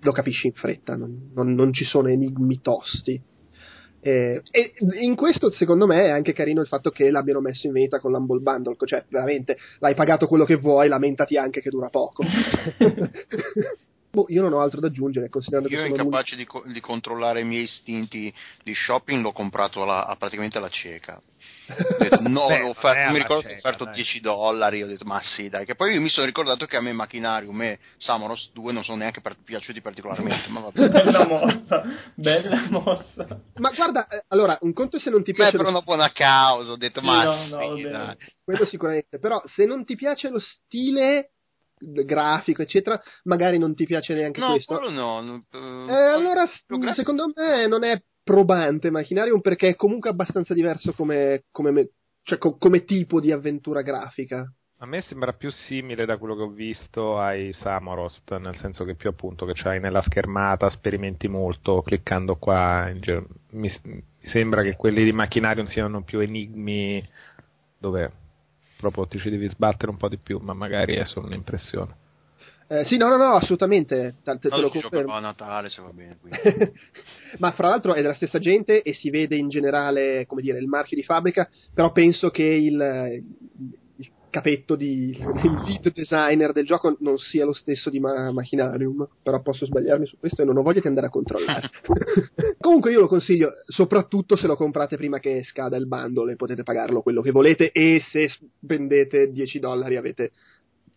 lo 0.00 0.12
capisci 0.12 0.46
in 0.46 0.52
fretta, 0.52 0.96
non, 0.96 1.30
non, 1.34 1.54
non 1.54 1.72
ci 1.72 1.84
sono 1.84 2.08
enigmi 2.08 2.60
tosti. 2.60 3.20
Eh, 4.00 4.42
e 4.52 4.74
in 5.00 5.16
questo 5.16 5.50
secondo 5.50 5.84
me 5.86 6.04
è 6.04 6.10
anche 6.10 6.32
carino 6.32 6.60
il 6.60 6.68
fatto 6.68 6.90
che 6.90 7.10
l'abbiano 7.10 7.40
messo 7.40 7.66
in 7.66 7.72
vendita 7.72 7.98
con 7.98 8.12
l'Humble 8.12 8.40
Bundle, 8.40 8.76
cioè 8.84 9.04
veramente 9.08 9.56
l'hai 9.80 9.94
pagato 9.94 10.28
quello 10.28 10.44
che 10.44 10.54
vuoi, 10.54 10.88
lamentati 10.88 11.36
anche 11.36 11.60
che 11.60 11.70
dura 11.70 11.88
poco. 11.88 12.22
Boh, 14.10 14.24
io 14.28 14.40
non 14.40 14.54
ho 14.54 14.60
altro 14.60 14.80
da 14.80 14.86
aggiungere, 14.86 15.28
considerando 15.28 15.68
io 15.68 15.76
che 15.76 15.88
sono 15.88 16.02
incapace 16.02 16.34
di, 16.34 16.46
co- 16.46 16.64
di, 16.66 16.80
controllare 16.80 17.42
i 17.42 17.44
miei 17.44 17.64
istinti 17.64 18.32
di 18.62 18.74
shopping, 18.74 19.22
l'ho 19.22 19.32
comprato 19.32 19.82
alla, 19.82 20.06
a, 20.06 20.16
praticamente 20.16 20.56
alla 20.56 20.70
cieca. 20.70 21.20
Detto, 21.98 22.22
no, 22.22 22.46
Beh, 22.48 22.62
offerto, 22.62 23.12
mi 23.12 23.18
ricordo 23.18 23.46
che 23.46 23.52
ho 23.52 23.56
offerto 23.56 23.84
dai. 23.84 23.94
10 23.94 24.20
dollari. 24.20 24.82
Ho 24.82 24.86
detto, 24.86 25.04
ma 25.04 25.20
sì, 25.22 25.50
dai. 25.50 25.66
Che 25.66 25.74
poi 25.74 25.92
io 25.92 26.00
mi 26.00 26.08
sono 26.08 26.24
ricordato 26.24 26.64
che 26.64 26.76
a 26.76 26.80
me 26.80 26.92
Machinarium 26.92 27.60
e 27.60 27.78
Samoros 27.98 28.50
2 28.54 28.72
non 28.72 28.82
sono 28.82 28.96
neanche 28.96 29.20
per, 29.20 29.36
piaciuti 29.44 29.82
particolarmente. 29.82 30.48
ma 30.48 30.60
vabbè. 30.60 30.88
bella 30.88 31.26
mossa, 31.26 31.82
bella 32.14 32.66
mossa. 32.70 33.40
Ma 33.56 33.70
guarda, 33.72 34.06
eh, 34.08 34.24
allora, 34.28 34.56
un 34.62 34.72
conto 34.72 34.98
se 34.98 35.10
non 35.10 35.22
ti 35.22 35.32
piace. 35.32 35.52
Beh, 35.52 35.58
per 35.58 35.66
una 35.66 35.82
buona 35.82 36.10
causa. 36.12 36.72
Ho 36.72 36.76
detto, 36.76 37.00
sì, 37.00 37.06
ma 37.06 37.24
no, 37.24 37.32
sì, 37.44 37.50
no, 37.82 37.90
dai. 37.90 38.16
Quello 38.42 38.64
sicuramente. 38.64 39.18
Però, 39.18 39.42
se 39.54 39.66
non 39.66 39.84
ti 39.84 39.96
piace 39.96 40.30
lo 40.30 40.38
stile 40.38 41.32
grafico, 41.78 42.62
eccetera, 42.62 43.00
magari 43.24 43.58
non 43.58 43.74
ti 43.74 43.84
piace 43.84 44.14
neanche 44.14 44.40
no, 44.40 44.50
questo. 44.50 44.90
No, 44.90 45.20
no. 45.20 45.44
Uh, 45.50 45.90
eh, 45.90 45.92
allora, 45.92 46.44
secondo 46.94 47.30
me 47.34 47.66
non 47.66 47.84
è 47.84 48.02
probante 48.22 48.90
Machinarium 48.90 49.40
perché 49.40 49.70
è 49.70 49.76
comunque 49.76 50.10
abbastanza 50.10 50.52
diverso 50.52 50.92
come, 50.92 51.44
come 51.50 51.70
me- 51.70 51.90
cioè 52.22 52.38
co- 52.38 52.58
come 52.58 52.84
tipo 52.84 53.20
di 53.20 53.32
avventura 53.32 53.82
grafica. 53.82 54.52
A 54.80 54.86
me 54.86 55.00
sembra 55.00 55.32
più 55.32 55.50
simile 55.50 56.04
da 56.04 56.18
quello 56.18 56.36
che 56.36 56.42
ho 56.42 56.50
visto 56.50 57.18
ai 57.18 57.52
Samorost, 57.52 58.36
nel 58.36 58.54
senso 58.58 58.84
che 58.84 58.94
più 58.94 59.08
appunto 59.08 59.44
che 59.44 59.54
c'hai 59.54 59.80
nella 59.80 60.02
schermata, 60.02 60.70
sperimenti 60.70 61.26
molto 61.26 61.82
cliccando 61.82 62.36
qua. 62.36 62.88
Giro, 63.00 63.26
mi, 63.52 63.72
mi, 63.84 64.04
sembra 64.20 64.62
che 64.62 64.76
quelli 64.76 65.02
di 65.02 65.10
Machinarium 65.10 65.66
siano 65.66 66.02
più 66.02 66.20
enigmi 66.20 67.02
dove 67.76 68.12
proprio 68.78 69.06
ti 69.06 69.18
ci 69.18 69.28
devi 69.28 69.48
sbattere 69.48 69.90
un 69.90 69.96
po' 69.96 70.08
di 70.08 70.18
più, 70.18 70.38
ma 70.38 70.54
magari 70.54 70.94
è 70.94 71.04
solo 71.04 71.26
un'impressione. 71.26 72.06
Eh, 72.70 72.84
sì, 72.84 72.98
no, 72.98 73.08
no, 73.08 73.16
no, 73.16 73.34
assolutamente. 73.34 74.16
Te, 74.22 74.38
te 74.38 74.48
no, 74.48 74.60
lo 74.60 74.68
confermo. 74.68 75.14
a 75.14 75.20
Natale 75.20 75.70
se 75.70 75.80
va 75.80 75.90
bene. 75.90 76.18
Ma 77.38 77.52
fra 77.52 77.68
l'altro 77.68 77.94
è 77.94 78.02
della 78.02 78.14
stessa 78.14 78.38
gente 78.38 78.82
e 78.82 78.92
si 78.92 79.08
vede 79.08 79.36
in 79.36 79.48
generale, 79.48 80.26
come 80.26 80.42
dire, 80.42 80.58
il 80.58 80.68
marchio 80.68 80.96
di 80.96 81.02
fabbrica, 81.02 81.48
però 81.72 81.92
penso 81.92 82.28
che 82.28 82.42
il, 82.42 83.24
capetto 84.30 84.76
di 84.76 85.10
il 85.10 85.60
lead 85.64 85.92
designer 85.92 86.52
del 86.52 86.66
gioco 86.66 86.96
non 87.00 87.18
sia 87.18 87.44
lo 87.44 87.52
stesso 87.52 87.90
di 87.90 88.00
Ma- 88.00 88.30
Machinarium, 88.32 89.06
però 89.22 89.40
posso 89.40 89.66
sbagliarmi 89.66 90.06
su 90.06 90.18
questo 90.18 90.42
e 90.42 90.44
non 90.44 90.56
ho 90.56 90.62
voglia 90.62 90.80
di 90.80 90.88
andare 90.88 91.06
a 91.06 91.10
controllare. 91.10 91.70
Comunque 92.58 92.90
io 92.90 93.00
lo 93.00 93.08
consiglio, 93.08 93.50
soprattutto 93.66 94.36
se 94.36 94.46
lo 94.46 94.56
comprate 94.56 94.96
prima 94.96 95.18
che 95.18 95.42
scada 95.44 95.76
il 95.76 95.86
bundle 95.86 96.32
e 96.32 96.36
potete 96.36 96.62
pagarlo 96.62 97.02
quello 97.02 97.22
che 97.22 97.30
volete 97.30 97.70
e 97.72 98.00
se 98.10 98.28
spendete 98.28 99.30
10 99.30 99.58
dollari 99.58 99.96
avete 99.96 100.32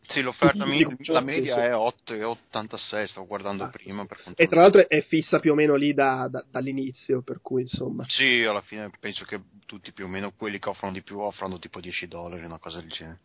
sì, 0.08 0.22
l'offerta 0.22 0.65
mia, 0.65 0.88
la 1.05 1.22
media 1.22 1.63
è 1.63 1.72
8,86, 1.72 3.05
stavo 3.05 3.27
guardando 3.27 3.63
ah. 3.63 3.70
prima. 3.70 4.05
e 4.36 4.48
tra 4.48 4.62
l'altro 4.62 4.88
è 4.88 5.01
fissa 5.03 5.39
più 5.39 5.51
o 5.51 5.55
meno 5.55 5.75
lì 5.75 5.93
da, 5.93 6.27
da, 6.29 6.43
dall'inizio, 6.50 7.22
per 7.22 7.39
cui 7.41 7.62
insomma. 7.62 8.03
Sì, 8.08 8.43
alla 8.43 8.62
fine 8.62 8.89
penso 9.00 9.24
che 9.25 9.39
tutti 9.65 9.93
più 9.93 10.05
o 10.05 10.08
meno 10.08 10.34
quelli 10.36 10.60
che 10.60 10.67
offrono 10.67 10.91
di 10.93 11.01
più 11.01 11.20
offrono 11.20 11.60
tipo 11.60 11.79
10 11.79 12.08
dollari, 12.08 12.43
una 12.43 12.60
cosa 12.60 12.79
del 12.79 12.89
genere. 12.89 13.20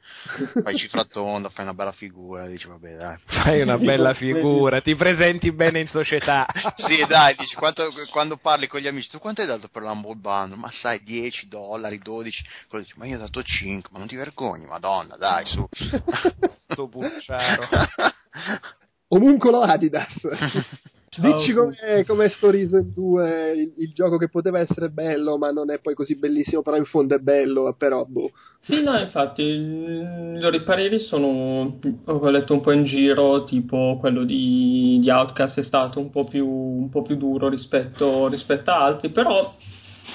Fai 0.62 0.76
cifra 0.78 1.04
tonda, 1.04 1.49
fai 1.49 1.64
una 1.64 1.75
bella 1.75 1.92
figura, 1.92 2.47
dici 2.47 2.68
vabbè 2.68 2.95
dai. 2.95 3.16
Fai 3.25 3.62
una 3.62 3.78
bella 3.78 4.14
figura, 4.14 4.80
ti 4.80 4.95
presenti 4.95 5.50
bene 5.52 5.80
in 5.80 5.88
società. 5.88 6.47
sì, 6.76 7.04
dai, 7.09 7.35
dici 7.37 7.56
quanto, 7.56 7.90
quando 8.11 8.37
parli 8.37 8.68
con 8.68 8.80
gli 8.80 8.87
amici, 8.87 9.09
tu 9.09 9.18
quanto 9.18 9.40
hai 9.40 9.49
dato 9.49 9.68
per 9.68 9.83
l'Humble 9.83 10.14
Bundle? 10.14 10.56
Ma 10.56 10.71
sai, 10.71 11.02
10 11.02 11.49
dollari, 11.49 11.99
12, 11.99 12.45
dici, 12.71 12.92
ma 12.97 13.06
io 13.06 13.16
ho 13.16 13.21
dato 13.21 13.42
5, 13.42 13.90
ma 13.92 13.99
non 13.99 14.06
ti 14.06 14.14
vergogni, 14.14 14.66
madonna, 14.66 15.16
dai, 15.16 15.47
su. 15.47 15.66
sto 16.69 16.89
bucciaro. 16.89 17.63
Omuncolo 19.09 19.61
Adidas. 19.61 20.15
Dici 21.19 21.55
com'è, 21.55 22.05
com'è 22.05 22.29
Sto 22.29 22.51
Risen 22.51 22.93
2, 22.93 23.53
il, 23.53 23.73
il, 23.77 23.93
gioco 23.95 24.19
che 24.19 24.29
poteva 24.29 24.59
essere 24.59 24.91
bello, 24.91 25.39
ma 25.39 25.51
non 25.51 25.71
è 25.71 25.79
poi 25.81 25.95
così 25.95 26.19
bellissimo, 26.19 26.61
però 26.61 26.77
in 26.77 26.85
fondo 26.85 27.15
è 27.15 27.19
bello, 27.21 27.75
però 27.79 28.05
boh. 28.05 28.33
Sì, 28.61 28.83
no, 28.83 28.99
infatti, 28.99 29.41
i 29.41 30.39
loro 30.39 30.63
pareri 30.63 30.99
sono, 30.99 31.79
ho 32.05 32.29
letto 32.29 32.53
un 32.53 32.61
po' 32.61 32.73
in 32.73 32.85
giro, 32.85 33.45
tipo 33.45 33.97
quello 33.99 34.25
di, 34.25 34.99
di 35.01 35.09
Outcast 35.09 35.61
è 35.61 35.63
stato 35.63 36.01
un 36.01 36.11
po' 36.11 36.25
più, 36.25 36.47
un 36.47 36.91
po 36.91 37.01
più 37.01 37.17
duro 37.17 37.49
rispetto, 37.49 38.29
rispetto, 38.29 38.71
a 38.71 38.85
altri, 38.85 39.09
però 39.09 39.55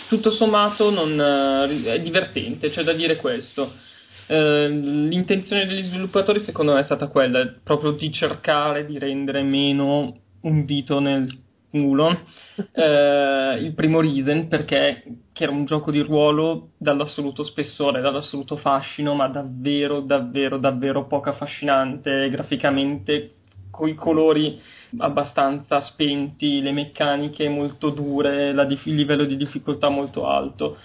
tutto 0.07 0.29
sommato 0.29 0.91
non, 0.91 1.19
è 1.19 1.99
divertente, 1.99 2.69
c'è 2.69 2.83
da 2.83 2.93
dire 2.93 3.15
questo 3.15 3.89
eh, 4.31 4.69
l'intenzione 4.69 5.65
degli 5.65 5.83
sviluppatori 5.83 6.39
secondo 6.39 6.71
me 6.73 6.79
è 6.79 6.83
stata 6.83 7.07
quella, 7.07 7.53
proprio 7.61 7.91
di 7.91 8.13
cercare 8.13 8.85
di 8.85 8.97
rendere 8.97 9.43
meno 9.43 10.19
un 10.41 10.65
dito 10.65 10.99
nel 10.99 11.37
culo. 11.69 12.17
Eh, 12.73 13.57
il 13.59 13.73
primo 13.73 14.01
Risen 14.01 14.47
perché 14.47 15.03
era 15.33 15.51
un 15.51 15.65
gioco 15.65 15.89
di 15.89 16.01
ruolo 16.01 16.73
dall'assoluto 16.77 17.43
spessore, 17.43 18.01
dall'assoluto 18.01 18.55
fascino, 18.55 19.15
ma 19.15 19.27
davvero, 19.29 20.01
davvero, 20.01 20.57
davvero 20.57 21.07
poco 21.07 21.29
affascinante 21.29 22.29
graficamente, 22.29 23.31
coi 23.71 23.95
colori 23.95 24.61
abbastanza 24.99 25.81
spenti, 25.81 26.61
le 26.61 26.71
meccaniche 26.71 27.49
molto 27.49 27.89
dure, 27.89 28.53
dif- 28.67 28.85
il 28.85 28.95
livello 28.95 29.25
di 29.25 29.37
difficoltà 29.37 29.89
molto 29.89 30.27
alto 30.27 30.77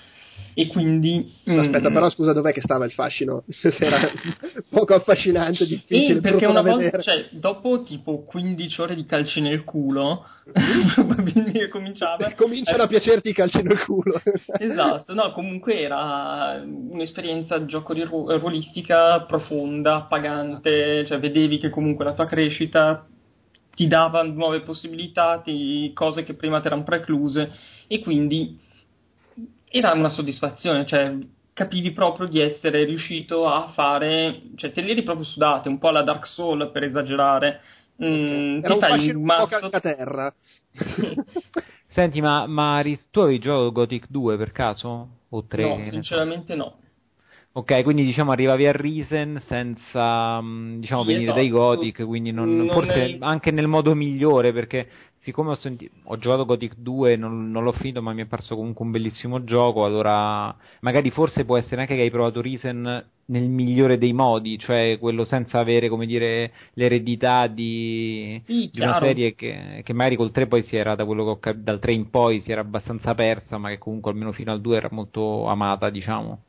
e 0.58 0.68
quindi... 0.68 1.34
Aspetta, 1.44 1.90
mm, 1.90 1.92
però 1.92 2.08
scusa, 2.08 2.32
dov'è 2.32 2.50
che 2.54 2.62
stava 2.62 2.86
il 2.86 2.92
fascino? 2.92 3.44
Se 3.52 3.74
era 3.78 3.98
poco 4.70 4.94
affascinante, 4.94 5.66
difficile. 5.66 6.16
Eh, 6.16 6.20
perché 6.22 6.46
una 6.46 6.62
volta, 6.62 6.98
cioè, 7.02 7.28
dopo 7.32 7.82
tipo 7.82 8.22
15 8.22 8.80
ore 8.80 8.94
di 8.94 9.04
calci 9.04 9.42
nel 9.42 9.64
culo, 9.64 10.24
probabilmente 10.94 11.68
cominciava... 11.68 12.32
Cominciano 12.32 12.84
a 12.84 12.86
piacerti 12.86 13.28
i 13.28 13.34
calci 13.34 13.60
nel 13.60 13.84
culo. 13.84 14.18
esatto, 14.58 15.12
no, 15.12 15.32
comunque 15.32 15.78
era 15.78 16.64
un'esperienza 16.64 17.66
gioco 17.66 17.92
di 17.92 18.04
ru- 18.04 18.30
ruolistica 18.38 19.24
profonda, 19.24 20.06
pagante, 20.08 21.04
cioè 21.06 21.18
vedevi 21.18 21.58
che 21.58 21.68
comunque 21.68 22.06
la 22.06 22.14
tua 22.14 22.24
crescita 22.24 23.06
ti 23.74 23.86
dava 23.88 24.22
nuove 24.22 24.62
possibilità, 24.62 25.38
ti, 25.40 25.90
cose 25.92 26.22
che 26.22 26.32
prima 26.32 26.60
ti 26.60 26.68
erano 26.68 26.82
precluse 26.82 27.52
e 27.88 28.00
quindi 28.00 28.64
era 29.68 29.92
una 29.92 30.08
soddisfazione, 30.08 30.86
cioè 30.86 31.16
capivi 31.52 31.92
proprio 31.92 32.28
di 32.28 32.40
essere 32.40 32.84
riuscito 32.84 33.48
a 33.48 33.68
fare, 33.68 34.42
cioè 34.56 34.72
te 34.72 34.82
li 34.82 34.90
eri 34.90 35.02
proprio 35.02 35.24
sudate, 35.24 35.68
un 35.68 35.78
po' 35.78 35.88
alla 35.88 36.02
Dark 36.02 36.26
Soul 36.26 36.70
per 36.70 36.84
esagerare. 36.84 37.60
Mm, 38.04 38.62
Era 38.62 38.74
ti 38.74 38.80
fai 38.80 39.10
un 39.10 39.22
mazzo... 39.22 39.68
po' 39.70 39.80
terra. 39.80 40.34
Senti, 41.88 42.20
ma, 42.20 42.46
ma 42.46 42.82
tu 43.10 43.20
avevi 43.20 43.38
giocato 43.38 43.72
Gothic 43.72 44.06
2 44.10 44.36
per 44.36 44.52
caso? 44.52 45.08
O 45.30 45.46
3? 45.46 45.62
No, 45.62 45.90
sinceramente 45.90 46.54
no. 46.54 46.76
Ok, 47.52 47.82
quindi 47.84 48.04
diciamo 48.04 48.32
arrivavi 48.32 48.66
a 48.66 48.72
Risen 48.72 49.42
senza 49.46 50.38
mm, 50.42 50.78
diciamo, 50.78 51.00
sì, 51.00 51.06
venire 51.06 51.24
esatto. 51.24 51.38
dai 51.38 51.48
Gothic, 51.48 52.04
quindi 52.04 52.30
non, 52.30 52.54
non 52.54 52.68
forse 52.68 52.92
è... 52.92 53.16
anche 53.20 53.50
nel 53.50 53.66
modo 53.66 53.94
migliore 53.94 54.52
perché 54.52 54.86
siccome 55.26 55.50
ho, 55.50 55.54
senti- 55.56 55.90
ho 56.04 56.16
giocato 56.18 56.44
Gothic 56.44 56.74
2 56.76 57.16
non, 57.16 57.50
non 57.50 57.64
l'ho 57.64 57.72
finito 57.72 58.00
ma 58.00 58.12
mi 58.12 58.22
è 58.22 58.26
parso 58.26 58.54
comunque 58.54 58.84
un 58.84 58.92
bellissimo 58.92 59.42
gioco, 59.42 59.84
allora 59.84 60.54
magari 60.80 61.10
forse 61.10 61.44
può 61.44 61.56
essere 61.56 61.80
anche 61.80 61.96
che 61.96 62.02
hai 62.02 62.10
provato 62.12 62.40
Risen 62.40 63.04
nel 63.26 63.48
migliore 63.48 63.98
dei 63.98 64.12
modi, 64.12 64.56
cioè 64.56 64.98
quello 65.00 65.24
senza 65.24 65.58
avere 65.58 65.88
come 65.88 66.06
dire 66.06 66.52
l'eredità 66.74 67.48
di, 67.48 68.40
sì, 68.44 68.70
di 68.72 68.80
una 68.80 69.00
serie 69.00 69.34
che, 69.34 69.82
che, 69.84 69.92
magari 69.92 70.14
col 70.14 70.30
3 70.30 70.46
poi 70.46 70.62
si 70.62 70.76
era 70.76 70.94
da 70.94 71.04
quello 71.04 71.24
che 71.24 71.30
ho 71.30 71.38
capito, 71.40 71.64
dal 71.64 71.80
3 71.80 71.92
in 71.92 72.08
poi 72.08 72.40
si 72.42 72.52
era 72.52 72.60
abbastanza 72.60 73.12
persa 73.14 73.58
ma 73.58 73.70
che 73.70 73.78
comunque 73.78 74.12
almeno 74.12 74.30
fino 74.30 74.52
al 74.52 74.60
2 74.60 74.76
era 74.76 74.88
molto 74.92 75.46
amata 75.48 75.90
diciamo. 75.90 76.42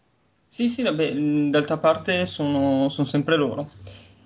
Sì, 0.50 0.70
sì, 0.70 0.84
vabbè, 0.84 1.14
d'altra 1.50 1.78
parte 1.78 2.26
sono, 2.28 2.90
sono 2.90 3.08
sempre 3.08 3.38
loro. 3.38 3.70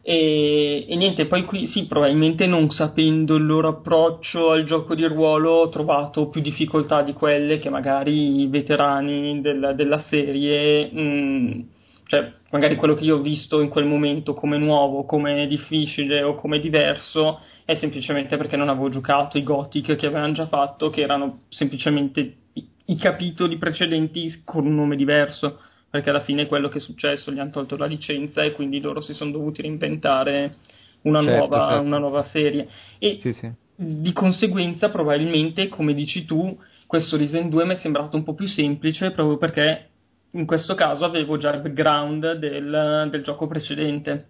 E, 0.03 0.85
e, 0.89 0.95
niente, 0.95 1.27
poi 1.27 1.45
qui 1.45 1.67
sì, 1.67 1.85
probabilmente 1.85 2.47
non 2.47 2.71
sapendo 2.71 3.35
il 3.35 3.45
loro 3.45 3.67
approccio 3.67 4.49
al 4.49 4.63
gioco 4.63 4.95
di 4.95 5.05
ruolo 5.05 5.51
ho 5.51 5.69
trovato 5.69 6.27
più 6.29 6.41
difficoltà 6.41 7.03
di 7.03 7.13
quelle 7.13 7.59
che 7.59 7.69
magari 7.69 8.41
i 8.41 8.47
veterani 8.47 9.41
del, 9.41 9.73
della 9.75 10.01
serie, 10.09 10.89
mh, 10.91 10.99
mm, 11.01 11.61
cioè 12.07 12.33
magari 12.49 12.75
quello 12.77 12.95
che 12.95 13.03
io 13.03 13.17
ho 13.17 13.21
visto 13.21 13.61
in 13.61 13.69
quel 13.69 13.85
momento 13.85 14.33
come 14.33 14.57
nuovo, 14.57 15.05
come 15.05 15.45
difficile 15.45 16.23
o 16.23 16.33
come 16.33 16.59
diverso 16.59 17.39
è 17.63 17.75
semplicemente 17.75 18.37
perché 18.37 18.57
non 18.57 18.69
avevo 18.69 18.89
giocato 18.89 19.37
i 19.37 19.43
Gothic 19.43 19.95
che 19.95 20.07
avevano 20.07 20.33
già 20.33 20.47
fatto, 20.47 20.89
che 20.89 21.01
erano 21.01 21.43
semplicemente 21.49 22.37
i, 22.53 22.67
i 22.85 22.95
capitoli 22.97 23.57
precedenti 23.57 24.41
con 24.43 24.65
un 24.65 24.73
nome 24.73 24.95
diverso 24.95 25.59
perché 25.91 26.09
alla 26.09 26.21
fine 26.21 26.47
quello 26.47 26.69
che 26.69 26.77
è 26.77 26.81
successo, 26.81 27.31
gli 27.31 27.39
hanno 27.39 27.51
tolto 27.51 27.75
la 27.75 27.85
licenza 27.85 28.41
e 28.43 28.53
quindi 28.53 28.79
loro 28.79 29.01
si 29.01 29.13
sono 29.13 29.31
dovuti 29.31 29.61
reinventare 29.61 30.55
una, 31.01 31.21
certo, 31.21 31.37
nuova, 31.37 31.67
certo. 31.67 31.85
una 31.85 31.97
nuova, 31.97 32.23
serie. 32.23 32.67
E 32.97 33.17
sì, 33.19 33.33
sì. 33.33 33.51
di 33.75 34.13
conseguenza, 34.13 34.89
probabilmente, 34.89 35.67
come 35.67 35.93
dici 35.93 36.23
tu, 36.23 36.57
questo 36.87 37.17
Risen 37.17 37.49
2 37.49 37.65
mi 37.65 37.73
è 37.73 37.77
sembrato 37.79 38.15
un 38.15 38.23
po' 38.23 38.33
più 38.33 38.47
semplice 38.47 39.11
proprio 39.11 39.37
perché 39.37 39.89
in 40.31 40.45
questo 40.45 40.75
caso 40.75 41.03
avevo 41.03 41.35
già 41.37 41.53
il 41.53 41.61
background 41.61 42.33
del, 42.35 43.07
del 43.11 43.23
gioco 43.23 43.47
precedente. 43.47 44.27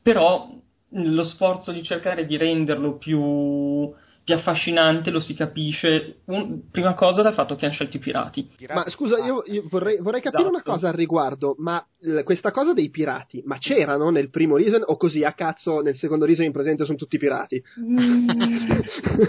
Però 0.00 0.48
lo 0.90 1.24
sforzo 1.24 1.72
di 1.72 1.82
cercare 1.82 2.24
di 2.24 2.36
renderlo 2.36 2.98
più 2.98 3.92
più 4.26 4.34
affascinante 4.34 5.10
lo 5.10 5.20
si 5.20 5.34
capisce, 5.34 6.22
un, 6.24 6.68
prima 6.68 6.94
cosa 6.94 7.22
dal 7.22 7.34
fatto 7.34 7.54
che 7.54 7.64
hanno 7.66 7.74
scelto 7.74 7.96
i 7.96 8.00
pirati. 8.00 8.50
Ma 8.74 8.84
scusa, 8.90 9.24
io, 9.24 9.44
io 9.46 9.68
vorrei, 9.70 10.00
vorrei, 10.00 10.20
capire 10.20 10.48
esatto. 10.48 10.48
una 10.48 10.62
cosa 10.64 10.88
al 10.88 10.94
riguardo, 10.94 11.54
ma 11.58 11.80
l- 11.98 12.22
questa 12.24 12.50
cosa 12.50 12.72
dei 12.72 12.90
pirati, 12.90 13.40
ma 13.46 13.56
c'erano 13.58 14.10
nel 14.10 14.30
primo 14.30 14.56
Reason 14.56 14.82
o 14.84 14.96
così 14.96 15.22
a 15.22 15.32
cazzo 15.32 15.80
nel 15.80 15.94
secondo 15.94 16.24
Reason 16.24 16.44
in 16.44 16.50
presente 16.50 16.84
sono 16.84 16.96
tutti 16.96 17.18
pirati? 17.18 17.62
Mm. 17.78 18.28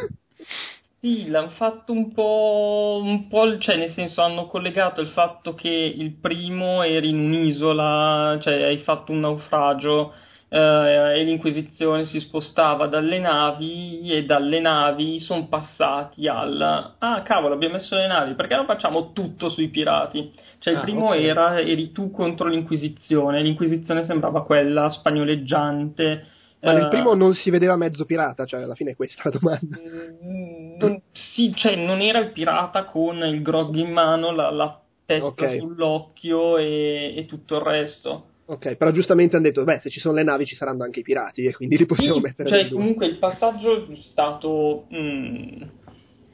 sì, 1.00 1.28
l'hanno 1.28 1.52
fatto 1.52 1.92
un 1.92 2.12
po', 2.12 3.00
un 3.00 3.28
po', 3.28 3.60
cioè 3.60 3.78
nel 3.78 3.94
senso 3.94 4.24
hanno 4.24 4.48
collegato 4.48 5.02
il 5.02 5.10
fatto 5.10 5.54
che 5.54 5.70
il 5.70 6.18
primo 6.20 6.82
eri 6.82 7.10
in 7.10 7.20
un'isola, 7.20 8.40
cioè 8.42 8.64
hai 8.64 8.80
fatto 8.80 9.12
un 9.12 9.20
naufragio 9.20 10.12
eh, 10.50 11.20
e 11.20 11.24
l'Inquisizione 11.24 12.06
si 12.06 12.20
spostava 12.20 12.88
dalle 12.88 13.20
navi 13.20 14.10
e 14.12 14.24
dalle 14.24 14.60
navi 14.60 15.20
sono 15.20 15.48
passati 15.48 16.28
al 16.28 16.96
ah 16.98 17.22
cavolo 17.24 17.54
abbiamo 17.54 17.76
messo 17.76 17.96
le 17.96 18.08
navi 18.08 18.34
perché 18.36 18.56
non 18.56 18.66
facciamo 18.66 19.12
tutto 19.12 19.50
sui 19.50 19.68
pirati 19.70 20.32
cioè 20.60 20.74
il 20.74 20.80
ah, 20.80 20.84
primo 20.84 21.08
okay. 21.08 21.26
era 21.26 21.60
eri 21.60 21.92
tu 21.92 22.12
contro 22.12 22.48
l'Inquisizione 22.48 23.42
l'Inquisizione 23.42 24.06
sembrava 24.06 24.46
quella 24.46 24.90
spagnoleggiante 24.90 26.36
ma 26.60 26.74
nel 26.74 26.86
eh, 26.86 26.90
primo 26.90 27.14
non 27.14 27.36
si 27.36 27.52
vedeva 27.52 27.76
mezzo 27.76 28.04
pirata, 28.06 28.46
cioè 28.46 28.64
alla 28.64 28.74
fine 28.74 28.92
è 28.92 28.96
questa 28.96 29.22
la 29.26 29.38
domanda. 29.40 29.78
Mm, 29.78 30.78
non, 30.80 31.02
sì, 31.14 31.54
cioè 31.56 31.76
non 31.76 32.02
era 32.02 32.18
il 32.18 32.32
pirata 32.32 32.84
con 32.86 33.18
il 33.18 33.44
grog 33.44 33.76
in 33.76 33.92
mano, 33.92 34.32
la, 34.32 34.50
la 34.50 34.82
testa 35.06 35.28
okay. 35.28 35.60
sull'occhio 35.60 36.58
e, 36.58 37.14
e 37.16 37.26
tutto 37.26 37.58
il 37.58 37.62
resto. 37.62 38.26
Ok, 38.50 38.78
però 38.78 38.92
giustamente 38.92 39.36
hanno 39.36 39.46
detto, 39.46 39.66
beh, 39.66 39.80
se 39.80 39.90
ci 39.90 40.00
sono 40.00 40.16
le 40.16 40.24
navi 40.24 40.46
ci 40.46 40.56
saranno 40.56 40.84
anche 40.84 41.02
i 41.02 41.04
pirati 41.04 41.44
e 41.44 41.54
quindi 41.54 41.78
li 41.78 41.86
possiamo 41.86 42.16
sì, 42.16 42.22
mettere 42.22 42.50
cioè, 42.50 42.70
comunque 42.70 43.06
il 43.06 43.18
passaggio 43.18 43.88
è 43.92 43.96
stato... 44.10 44.88
Mm, 44.94 45.62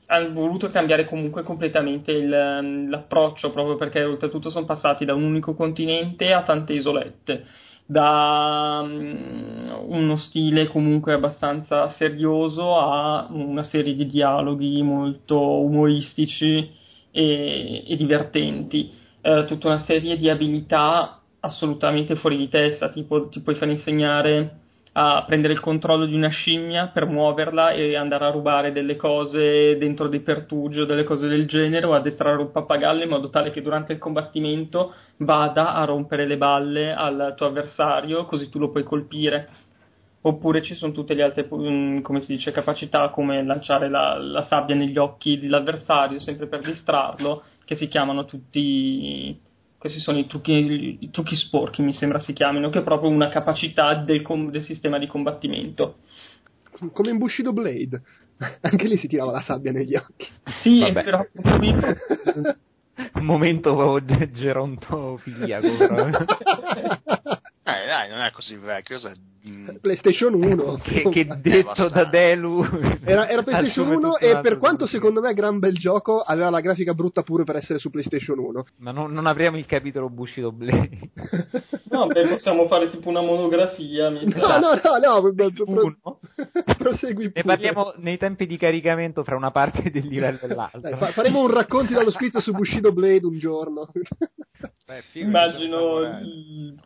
hanno 0.08 0.34
voluto 0.34 0.70
cambiare 0.70 1.06
comunque 1.06 1.42
completamente 1.42 2.12
il, 2.12 2.88
l'approccio, 2.88 3.52
proprio 3.52 3.78
perché 3.78 4.04
oltretutto 4.04 4.52
sono 4.52 4.66
passati 4.66 5.06
da 5.06 5.16
un 5.16 5.24
unico 5.24 5.56
continente 5.56 6.32
a 6.32 6.44
tante 6.44 6.74
isolette, 6.74 7.46
da 7.86 8.82
um, 8.84 9.86
uno 9.88 10.16
stile 10.18 10.68
comunque 10.68 11.14
abbastanza 11.14 11.90
serioso 11.94 12.78
a 12.78 13.28
una 13.32 13.64
serie 13.64 13.96
di 13.96 14.06
dialoghi 14.06 14.84
molto 14.84 15.62
umoristici 15.62 16.70
e, 17.10 17.84
e 17.88 17.96
divertenti, 17.96 18.92
eh, 19.20 19.46
tutta 19.48 19.68
una 19.68 19.84
serie 19.86 20.16
di 20.16 20.30
abilità 20.30 21.23
assolutamente 21.46 22.16
fuori 22.16 22.38
di 22.38 22.50
testa, 22.50 22.90
tipo 22.90 23.28
ti 23.28 23.42
puoi 23.42 23.56
far 23.56 23.70
insegnare 23.70 24.60
a 24.94 25.24
prendere 25.26 25.54
il 25.54 25.60
controllo 25.60 26.06
di 26.06 26.14
una 26.14 26.30
scimmia 26.30 26.88
per 26.88 27.08
muoverla 27.08 27.72
e 27.72 27.96
andare 27.96 28.26
a 28.26 28.30
rubare 28.32 28.72
delle 28.72 28.96
cose 28.96 29.76
dentro 29.78 30.08
dei 30.08 30.20
pertugi 30.20 30.82
o 30.82 30.86
delle 30.86 31.04
cose 31.04 31.28
del 31.28 31.48
genere 31.48 31.88
o 31.88 31.94
addestrare 31.94 32.38
un 32.38 32.52
pappagallo 32.52 33.04
in 33.04 33.10
modo 33.10 33.30
tale 33.30 33.50
che 33.50 33.62
durante 33.62 33.92
il 33.94 34.00
combattimento 34.00 34.94
vada 35.18 35.74
a 35.74 35.84
rompere 35.86 36.28
le 36.28 36.38
balle 36.38 36.94
al 36.94 37.34
tuo 37.36 37.48
avversario 37.48 38.26
così 38.26 38.50
tu 38.50 38.60
lo 38.60 38.70
puoi 38.70 38.84
colpire. 38.84 39.50
Oppure 40.26 40.62
ci 40.62 40.76
sono 40.76 40.94
tutte 40.94 41.16
le 41.16 41.24
altre, 41.24 41.50
mm, 41.54 42.00
come 42.00 42.22
si 42.22 42.36
dice, 42.36 42.52
capacità 42.52 43.10
come 43.10 43.44
lanciare 43.44 43.90
la, 43.90 44.18
la 44.18 44.44
sabbia 44.44 44.76
negli 44.76 44.98
occhi 44.98 45.38
dell'avversario 45.38 46.20
sempre 46.20 46.48
per 46.48 46.62
distrarlo, 46.62 47.44
che 47.66 47.76
si 47.76 47.90
chiamano 47.90 48.24
tutti 48.24 49.38
questi 49.84 50.00
sono 50.00 50.18
i 50.18 50.28
trucchi, 50.28 50.98
i 51.02 51.10
trucchi, 51.12 51.36
sporchi, 51.36 51.82
mi 51.82 51.92
sembra 51.92 52.22
si 52.22 52.32
chiamino, 52.32 52.70
che 52.70 52.80
è 52.80 52.84
proprio 52.84 53.10
una 53.10 53.28
capacità 53.28 53.96
del, 53.96 54.22
com- 54.22 54.50
del 54.50 54.64
sistema 54.64 54.98
di 54.98 55.08
combattimento. 55.08 55.98
Come 56.94 57.10
in 57.10 57.18
Bushido 57.18 57.52
Blade, 57.52 58.02
anche 58.62 58.88
lì 58.88 58.96
si 58.96 59.10
tirava 59.10 59.34
la 59.34 59.42
sabbia 59.42 59.74
negli 59.74 59.94
occhi. 59.94 60.30
Sì, 60.62 60.80
Vabbè. 60.80 61.04
però 61.04 61.20
un 63.16 63.26
momento 63.26 64.00
gerontofiliaco. 64.32 65.68
Eh, 67.66 67.86
dai, 67.86 68.10
non 68.10 68.20
è 68.20 68.32
così 68.32 68.56
vecchio. 68.56 68.96
Cos'è? 68.96 69.14
Mm. 69.46 69.76
PlayStation 69.82 70.34
1 70.34 70.78
che, 70.82 71.10
che 71.10 71.28
detto 71.42 71.90
da 71.90 72.06
Delu. 72.06 72.64
Era, 73.04 73.28
era 73.28 73.44
PlayStation 73.44 73.90
1 73.90 74.18
e 74.18 74.40
per 74.40 74.58
quanto 74.58 74.86
secondo 74.86 75.20
me 75.20 75.34
gran 75.34 75.60
bel 75.60 75.78
gioco 75.78 76.22
aveva 76.22 76.50
la 76.50 76.62
grafica 76.62 76.94
brutta 76.94 77.24
pure 77.24 77.44
per 77.44 77.58
essere 77.58 77.78
su 77.78 77.90
PlayStation 77.90 78.40
1 78.40 78.64
ma 78.78 78.92
non, 78.92 79.12
non 79.12 79.26
apriamo 79.26 79.58
il 79.58 79.66
capitolo 79.66 80.10
Bushido 80.10 80.54
Blade. 80.54 80.98
No 81.90 82.08
beh 82.08 82.28
possiamo 82.30 82.68
fare 82.68 82.90
tipo 82.90 83.10
una 83.10 83.22
monografia 83.22 84.10
no 84.10 84.22
no 84.24 84.80
no, 84.82 85.22
no 85.22 85.34
pro, 85.34 85.52
pro, 86.02 86.20
prosegui 86.78 87.30
pure. 87.30 87.34
ne 87.36 87.44
parliamo 87.44 87.94
nei 87.98 88.18
tempi 88.18 88.48
di 88.48 88.56
caricamento 88.58 89.26
fra 89.26 89.36
una 89.36 89.52
parte 89.52 89.92
del 89.92 90.08
livello 90.08 90.40
e 90.48 90.48
l'altra 90.48 90.80
Dai, 90.80 90.96
fa, 90.96 91.08
faremo 91.08 91.42
un 91.42 91.52
racconti 91.52 91.94
dallo 91.94 92.12
spizio 92.12 92.40
su 92.40 92.54
Bushido 92.54 92.94
Blade 92.94 93.26
un 93.26 93.38
giorno. 93.38 93.90
Beh, 94.86 95.04
Immagino 95.14 96.00
il 96.22 96.80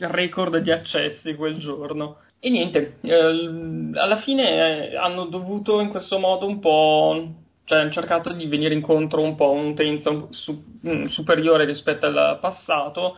record 0.00 0.58
di 0.58 0.70
accessi 0.70 1.34
quel 1.34 1.58
giorno. 1.58 2.18
E 2.40 2.50
niente, 2.50 2.98
eh, 3.02 3.90
alla 3.94 4.20
fine 4.22 4.90
eh, 4.90 4.96
hanno 4.96 5.26
dovuto 5.26 5.80
in 5.80 5.88
questo 5.88 6.18
modo 6.18 6.46
un 6.46 6.58
po'. 6.58 7.34
cioè 7.64 7.78
hanno 7.78 7.92
cercato 7.92 8.32
di 8.32 8.46
venire 8.46 8.74
incontro 8.74 9.22
un 9.22 9.36
po' 9.36 9.46
a 9.46 9.50
un'utenza 9.50 10.26
su, 10.30 10.62
mm, 10.86 11.06
superiore 11.06 11.64
rispetto 11.64 12.06
al 12.06 12.38
passato 12.40 13.16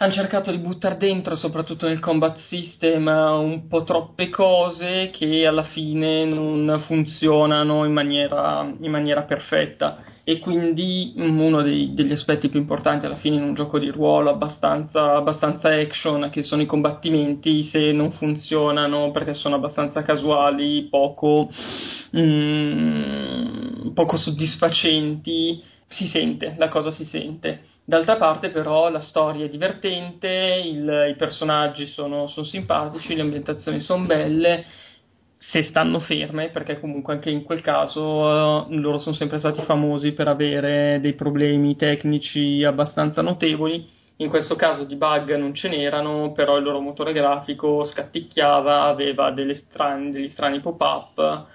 hanno 0.00 0.12
cercato 0.12 0.52
di 0.52 0.58
buttare 0.58 0.96
dentro, 0.96 1.34
soprattutto 1.34 1.88
nel 1.88 1.98
combat 1.98 2.38
system, 2.46 3.08
un 3.08 3.66
po' 3.66 3.82
troppe 3.82 4.28
cose 4.28 5.10
che 5.12 5.44
alla 5.44 5.64
fine 5.64 6.24
non 6.24 6.84
funzionano 6.86 7.84
in 7.84 7.92
maniera, 7.92 8.72
in 8.78 8.90
maniera 8.92 9.22
perfetta. 9.22 10.04
E 10.22 10.38
quindi 10.38 11.14
uno 11.16 11.62
dei, 11.62 11.94
degli 11.94 12.12
aspetti 12.12 12.48
più 12.48 12.60
importanti 12.60 13.06
alla 13.06 13.16
fine 13.16 13.36
in 13.36 13.42
un 13.42 13.54
gioco 13.54 13.80
di 13.80 13.90
ruolo 13.90 14.30
abbastanza, 14.30 15.16
abbastanza 15.16 15.68
action, 15.70 16.28
che 16.30 16.44
sono 16.44 16.62
i 16.62 16.66
combattimenti, 16.66 17.64
se 17.64 17.90
non 17.90 18.12
funzionano 18.12 19.10
perché 19.10 19.34
sono 19.34 19.56
abbastanza 19.56 20.02
casuali, 20.02 20.86
poco, 20.88 21.50
mm, 22.16 23.94
poco 23.94 24.16
soddisfacenti, 24.16 25.60
si 25.88 26.06
sente, 26.06 26.54
la 26.56 26.68
cosa 26.68 26.92
si 26.92 27.04
sente 27.06 27.76
D'altra 27.88 28.16
parte 28.16 28.50
però 28.50 28.90
la 28.90 29.00
storia 29.00 29.46
è 29.46 29.48
divertente, 29.48 30.28
il, 30.62 31.06
i 31.10 31.16
personaggi 31.16 31.86
sono, 31.86 32.26
sono 32.26 32.44
simpatici, 32.44 33.14
le 33.14 33.22
ambientazioni 33.22 33.80
sono 33.80 34.04
belle, 34.04 34.66
se 35.36 35.62
stanno 35.62 35.98
ferme, 35.98 36.50
perché 36.50 36.80
comunque 36.80 37.14
anche 37.14 37.30
in 37.30 37.44
quel 37.44 37.62
caso 37.62 38.02
uh, 38.02 38.66
loro 38.78 38.98
sono 38.98 39.14
sempre 39.14 39.38
stati 39.38 39.62
famosi 39.62 40.12
per 40.12 40.28
avere 40.28 40.98
dei 41.00 41.14
problemi 41.14 41.76
tecnici 41.76 42.62
abbastanza 42.62 43.22
notevoli. 43.22 43.88
In 44.16 44.28
questo 44.28 44.54
caso 44.54 44.84
di 44.84 44.96
bug 44.96 45.34
non 45.36 45.54
ce 45.54 45.70
n'erano, 45.70 46.32
però 46.32 46.58
il 46.58 46.64
loro 46.64 46.80
motore 46.80 47.14
grafico 47.14 47.84
scatticchiava, 47.84 48.82
aveva 48.82 49.32
strani, 49.54 50.10
degli 50.10 50.28
strani 50.28 50.60
pop-up. 50.60 51.46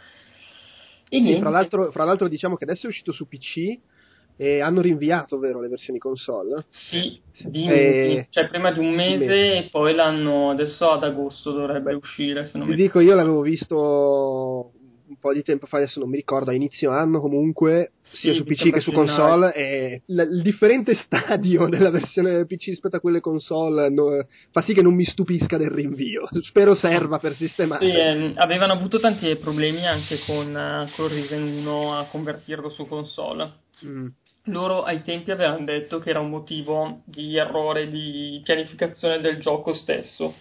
E 1.10 1.22
sì, 1.22 1.38
fra 1.38 1.52
l'altro, 1.52 1.92
fra 1.92 2.06
l'altro 2.06 2.28
diciamo 2.28 2.56
che 2.56 2.64
adesso 2.64 2.88
è 2.88 2.90
uscito 2.90 3.12
su 3.12 3.28
PC 3.28 3.92
e 4.36 4.62
hanno 4.62 4.82
rinviato, 4.82 5.40
vero, 5.40 5.62
le 5.62 5.70
versioni 5.70 6.00
console? 6.00 6.66
Sì, 6.70 7.22
di, 7.46 7.66
e... 7.68 8.28
cioè 8.30 8.48
prima 8.48 8.72
di 8.72 8.80
un 8.80 8.90
mese, 8.90 9.18
mese, 9.18 9.58
e 9.58 9.70
poi 9.70 9.94
l'hanno, 9.94 10.52
adesso 10.52 10.90
ad 10.90 11.04
agosto 11.04 11.52
dovrebbe 11.52 11.92
Beh, 11.92 11.98
uscire. 11.98 12.46
Se 12.46 12.58
non 12.58 12.68
ti 12.68 12.74
mi... 12.74 12.80
dico, 12.80 13.00
io 13.00 13.16
l'avevo 13.16 13.42
visto 13.42 14.72
un 15.14 15.18
po' 15.20 15.34
di 15.34 15.44
tempo 15.44 15.68
fa, 15.68 15.78
adesso 15.78 16.00
non 16.00 16.10
mi 16.10 16.16
ricordo, 16.16 16.50
a 16.50 16.54
inizio 16.54 16.92
anno 16.92 17.20
comunque, 17.20 17.94
sia 18.02 18.32
sì, 18.32 18.38
su 18.38 18.44
PC 18.44 18.72
che 18.72 18.80
su 18.80 18.92
console, 18.92 19.54
e 19.54 20.02
l- 20.08 20.20
il 20.20 20.42
differente 20.42 20.96
stadio 21.06 21.68
della 21.68 21.92
versione 21.92 22.46
PC 22.46 22.66
rispetto 22.68 22.96
a 22.96 23.00
quelle 23.00 23.20
console 23.20 23.90
no, 23.90 24.26
fa 24.52 24.62
sì 24.64 24.74
che 24.74 24.82
non 24.82 24.96
mi 24.96 25.06
stupisca 25.06 25.58
del 25.58 25.70
rinvio. 25.70 26.28
Spero 26.42 26.76
serva 26.76 27.20
per 27.20 27.36
sistemare. 27.36 27.86
Sì, 27.86 27.92
eh, 27.92 28.34
avevano 28.36 28.74
avuto 28.74 29.00
tanti 29.00 29.36
problemi 29.36 29.86
anche 29.86 30.20
con, 30.26 30.48
uh, 30.48 30.90
con 30.96 31.08
Risen 31.08 31.44
1 31.60 31.98
a 31.98 32.06
convertirlo 32.06 32.70
su 32.70 32.88
console. 32.88 33.52
Mm 33.86 34.08
loro 34.48 34.84
ai 34.84 35.04
tempi 35.04 35.32
avevano 35.32 35.64
detto 35.64 36.00
che 36.00 36.10
era 36.10 36.20
un 36.20 36.30
motivo 36.30 37.02
di 37.06 37.38
errore 37.38 37.90
di 37.90 38.42
pianificazione 38.44 39.22
del 39.22 39.40
gioco 39.40 39.74
stesso. 39.74 40.34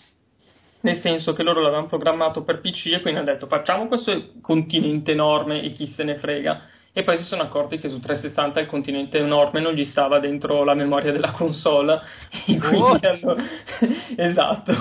Nel 0.81 1.01
senso 1.01 1.33
che 1.33 1.45
loro 1.45 1.61
l'avevano 1.61 1.87
programmato 1.87 2.43
per 2.43 2.61
PC 2.61 2.87
e 2.87 3.01
quindi 3.01 3.21
hanno 3.21 3.31
detto 3.33 3.47
facciamo 3.47 3.87
questo 3.87 4.33
continente 4.41 5.13
enorme 5.13 5.63
e 5.63 5.73
chi 5.73 5.87
se 5.95 6.03
ne 6.03 6.17
frega. 6.17 6.63
E 6.95 7.05
poi 7.05 7.17
si 7.19 7.25
sono 7.25 7.43
accorti 7.43 7.79
che 7.79 7.89
su 7.89 8.01
360 8.01 8.61
il 8.61 8.67
continente 8.67 9.19
enorme 9.19 9.61
non 9.61 9.73
gli 9.73 9.85
stava 9.87 10.19
dentro 10.19 10.63
la 10.65 10.75
memoria 10.75 11.13
della 11.13 11.31
console. 11.33 12.01
E 12.47 12.59
quindi 12.59 13.07
hanno... 13.07 13.37
esatto, 14.17 14.75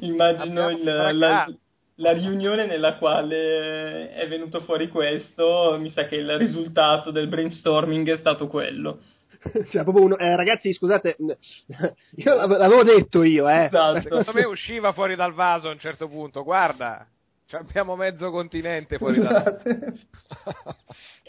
immagino 0.00 0.68
il, 0.70 0.84
la, 0.84 1.46
la 1.96 2.12
riunione 2.12 2.66
nella 2.66 2.96
quale 2.96 4.10
è 4.12 4.26
venuto 4.28 4.60
fuori 4.60 4.88
questo, 4.88 5.76
mi 5.78 5.90
sa 5.90 6.06
che 6.06 6.16
il 6.16 6.36
risultato 6.36 7.10
del 7.10 7.28
brainstorming 7.28 8.10
è 8.10 8.18
stato 8.18 8.48
quello. 8.48 9.00
Cioè, 9.70 9.82
proprio 9.82 10.04
uno, 10.04 10.16
eh, 10.16 10.34
ragazzi, 10.34 10.72
scusate, 10.72 11.16
io 12.16 12.34
l'avevo 12.34 12.82
detto 12.82 13.22
io, 13.22 13.48
eh. 13.48 13.64
Esatto. 13.64 14.00
Secondo 14.00 14.32
me 14.32 14.44
usciva 14.44 14.92
fuori 14.92 15.14
dal 15.14 15.34
vaso 15.34 15.68
a 15.68 15.72
un 15.72 15.78
certo 15.78 16.08
punto, 16.08 16.42
guarda, 16.42 17.06
abbiamo 17.52 17.96
mezzo 17.96 18.30
continente 18.30 18.98
fuori 18.98 19.20
dal 19.20 19.42
vaso. 19.42 19.60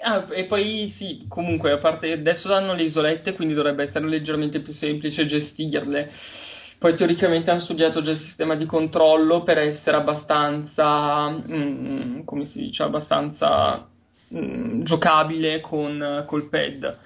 ah, 0.02 0.28
e 0.32 0.46
poi 0.46 0.94
sì, 0.98 1.26
comunque, 1.28 1.72
a 1.72 1.78
parte 1.78 2.12
adesso 2.12 2.52
hanno 2.54 2.74
le 2.74 2.84
isolette, 2.84 3.34
quindi 3.34 3.54
dovrebbe 3.54 3.84
essere 3.84 4.08
leggermente 4.08 4.62
più 4.62 4.74
semplice 4.74 5.26
gestirle 5.26 6.12
poi 6.80 6.96
teoricamente 6.96 7.50
hanno 7.50 7.62
studiato 7.62 8.02
già 8.04 8.12
il 8.12 8.20
sistema 8.20 8.56
di 8.56 8.66
controllo 8.66 9.44
per 9.44 9.58
essere 9.58 9.98
abbastanza, 9.98 11.30
mm, 11.30 12.22
come 12.24 12.46
si 12.46 12.60
dice, 12.60 12.84
abbastanza 12.84 13.88
mm, 14.34 14.84
giocabile 14.84 15.60
con 15.62 16.24
col 16.28 16.50
pad. 16.50 17.00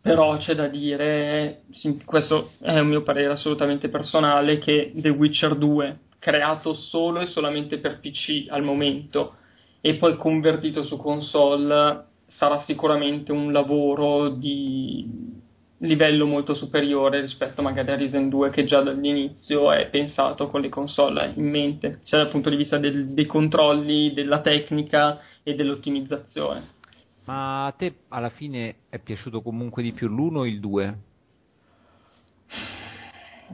Però 0.00 0.36
c'è 0.38 0.54
da 0.54 0.68
dire, 0.68 1.62
questo 2.04 2.52
è 2.62 2.78
un 2.78 2.88
mio 2.88 3.02
parere 3.02 3.32
assolutamente 3.32 3.88
personale, 3.88 4.58
che 4.58 4.92
The 4.94 5.10
Witcher 5.10 5.56
2, 5.56 5.98
creato 6.18 6.72
solo 6.72 7.20
e 7.20 7.26
solamente 7.26 7.78
per 7.78 8.00
PC 8.00 8.46
al 8.48 8.62
momento 8.62 9.34
e 9.80 9.94
poi 9.94 10.16
convertito 10.16 10.82
su 10.84 10.96
console 10.96 12.04
sarà 12.28 12.62
sicuramente 12.62 13.32
un 13.32 13.52
lavoro 13.52 14.30
di 14.30 15.37
livello 15.78 16.26
molto 16.26 16.54
superiore 16.54 17.20
rispetto 17.20 17.62
magari 17.62 17.92
a 17.92 17.96
Risen 17.96 18.28
2 18.28 18.50
che 18.50 18.64
già 18.64 18.82
dall'inizio 18.82 19.72
è 19.72 19.88
pensato 19.88 20.48
con 20.48 20.60
le 20.60 20.68
console 20.68 21.32
in 21.36 21.48
mente, 21.48 22.00
sia 22.02 22.18
dal 22.18 22.30
punto 22.30 22.50
di 22.50 22.56
vista 22.56 22.78
del, 22.78 23.14
dei 23.14 23.26
controlli, 23.26 24.12
della 24.12 24.40
tecnica 24.40 25.20
e 25.42 25.54
dell'ottimizzazione. 25.54 26.76
Ma 27.24 27.66
a 27.66 27.72
te 27.72 27.94
alla 28.08 28.30
fine 28.30 28.74
è 28.88 28.98
piaciuto 28.98 29.42
comunque 29.42 29.82
di 29.82 29.92
più 29.92 30.08
l'1 30.08 30.36
o 30.36 30.46
il 30.46 30.60
2? 30.60 30.98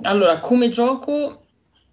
Allora, 0.03 0.39
come 0.41 0.71
gioco, 0.71 1.43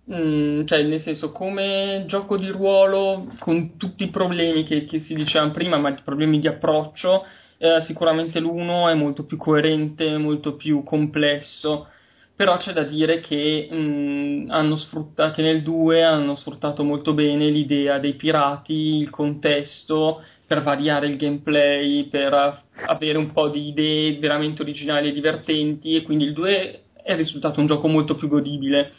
mh, 0.04 0.16
mm, 0.16 0.66
cioè 0.66 0.84
nel 0.84 1.02
senso, 1.02 1.32
come 1.32 2.06
gioco 2.08 2.38
di 2.38 2.50
ruolo, 2.50 3.34
con 3.40 3.78
tutti 3.78 4.04
i 4.04 4.10
problemi 4.10 4.64
che, 4.64 4.86
che 4.86 5.00
si 5.00 5.16
dicevano 5.16 5.52
prima, 5.52 5.78
ma 5.78 5.92
problemi 6.04 6.40
di 6.40 6.48
approccio, 6.48 7.26
eh, 7.62 7.82
sicuramente 7.82 8.40
l'1 8.40 8.90
è 8.90 8.96
molto 8.96 9.24
più 9.24 9.38
coerente, 9.38 10.18
molto 10.18 10.56
più 10.56 10.84
complesso. 10.84 11.88
Però 12.36 12.58
c'è 12.58 12.74
da 12.74 12.82
dire 12.84 13.20
che, 13.20 13.68
mh, 13.70 13.76
mm, 13.76 14.50
hanno 14.50 14.76
sfruttato, 14.78 15.34
che 15.34 15.44
nel 15.44 15.62
2 15.62 16.04
hanno 16.04 16.36
sfruttato 16.36 16.84
molto 16.84 17.14
bene 17.14 17.50
l'idea 17.50 18.00
dei 18.00 18.16
pirati, 18.16 18.74
il 18.74 19.12
contesto, 19.12 20.24
per 20.48 20.64
variare 20.64 21.06
il 21.06 21.18
gameplay, 21.18 22.06
per 22.06 22.64
avere 22.88 23.20
un 23.20 23.32
po' 23.32 23.50
di 23.50 23.68
idee 23.68 24.18
veramente 24.18 24.64
originali 24.64 25.10
e 25.10 25.14
divertenti 25.14 25.96
e 25.96 26.02
quindi 26.02 26.24
il 26.26 26.34
2 26.34 26.84
è 27.04 27.16
risultato 27.16 27.60
un 27.60 27.68
gioco 27.68 27.88
molto 27.88 28.16
più 28.16 28.28
godibile. 28.28 28.92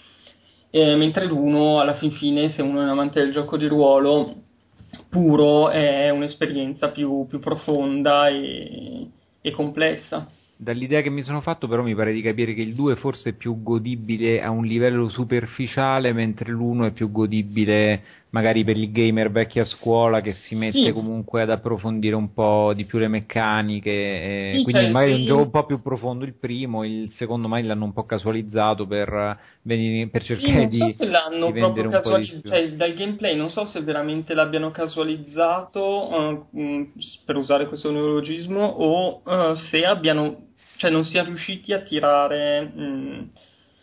Eh, 0.71 0.95
mentre 0.95 1.27
l'1 1.27 1.81
alla 1.81 1.95
fin 1.95 2.13
fine, 2.13 2.51
se 2.51 2.63
uno 2.63 2.81
è 2.81 2.85
un 2.85 2.91
amante 2.91 3.21
del 3.21 3.33
gioco 3.33 3.57
di 3.57 3.67
ruolo 3.67 4.42
puro, 5.09 5.71
è 5.71 6.11
un'esperienza 6.11 6.91
più, 6.91 7.27
più 7.27 7.39
profonda 7.39 8.29
e, 8.29 9.09
e 9.41 9.51
complessa. 9.51 10.29
Dall'idea 10.57 11.01
che 11.01 11.11
mi 11.11 11.23
sono 11.23 11.41
fatto, 11.41 11.67
però, 11.67 11.83
mi 11.83 11.95
pare 11.95 12.13
di 12.13 12.23
capire 12.23 12.55
che 12.55 12.63
il 12.63 12.75
2 12.75 12.95
forse 12.97 13.31
è 13.31 13.33
più 13.33 13.63
godibile 13.63 14.41
a 14.43 14.51
un 14.51 14.65
livello 14.65 15.09
superficiale, 15.09 16.13
mentre 16.13 16.53
l'1 16.53 16.87
è 16.87 16.91
più 16.93 17.11
godibile 17.11 18.03
magari 18.33 18.65
per 18.65 18.77
il 18.77 18.91
gamer 18.91 19.31
vecchio 19.31 19.63
a 19.63 19.67
scuola 19.67 20.21
che 20.21 20.33
si 20.33 20.55
mette 20.55 20.87
sì. 20.87 20.93
comunque 20.93 21.43
ad 21.43 21.51
approfondire 21.51 22.15
un 22.15 22.33
po' 22.33 22.73
di 22.75 22.85
più 22.85 22.99
le 22.99 23.09
meccaniche. 23.09 23.91
Eh, 23.91 24.53
sì, 24.57 24.63
quindi 24.63 24.83
cioè, 24.83 24.91
magari 24.91 25.13
sì. 25.13 25.17
è 25.17 25.21
un 25.21 25.27
gioco 25.27 25.43
un 25.43 25.51
po' 25.51 25.67
più 25.67 25.83
profondo 25.83 26.25
il 26.25 26.35
primo, 26.39 26.85
il 26.85 27.13
secondo 27.17 27.49
magari 27.49 27.69
l'hanno 27.69 27.85
un 27.85 27.93
po' 27.93 28.05
casualizzato 28.05 28.87
per, 28.87 29.39
per 29.63 30.23
cercare 30.23 30.67
di, 30.67 30.79
so 30.79 30.93
se 30.93 31.07
l'hanno 31.07 31.53
proprio 31.53 31.91
casualizzato, 31.91 32.49
cioè 32.49 32.73
dal 32.73 32.95
gameplay 32.95 33.37
non 33.37 33.51
so 33.51 33.67
se 33.67 33.81
veramente 33.83 34.33
l'abbiano 34.35 34.71
casualizzato 34.71 36.47
uh, 36.51 36.93
per 37.25 37.37
usare 37.37 37.69
questo 37.69 37.91
neologismo 37.91 38.65
o 38.65 39.23
uh, 39.25 39.55
se 39.71 39.85
abbiano 39.85 40.51
cioè 40.77 40.91
non 40.91 41.05
siano 41.05 41.29
riusciti 41.29 41.73
a 41.73 41.83
tirare, 41.83 42.73
mm, 42.77 43.21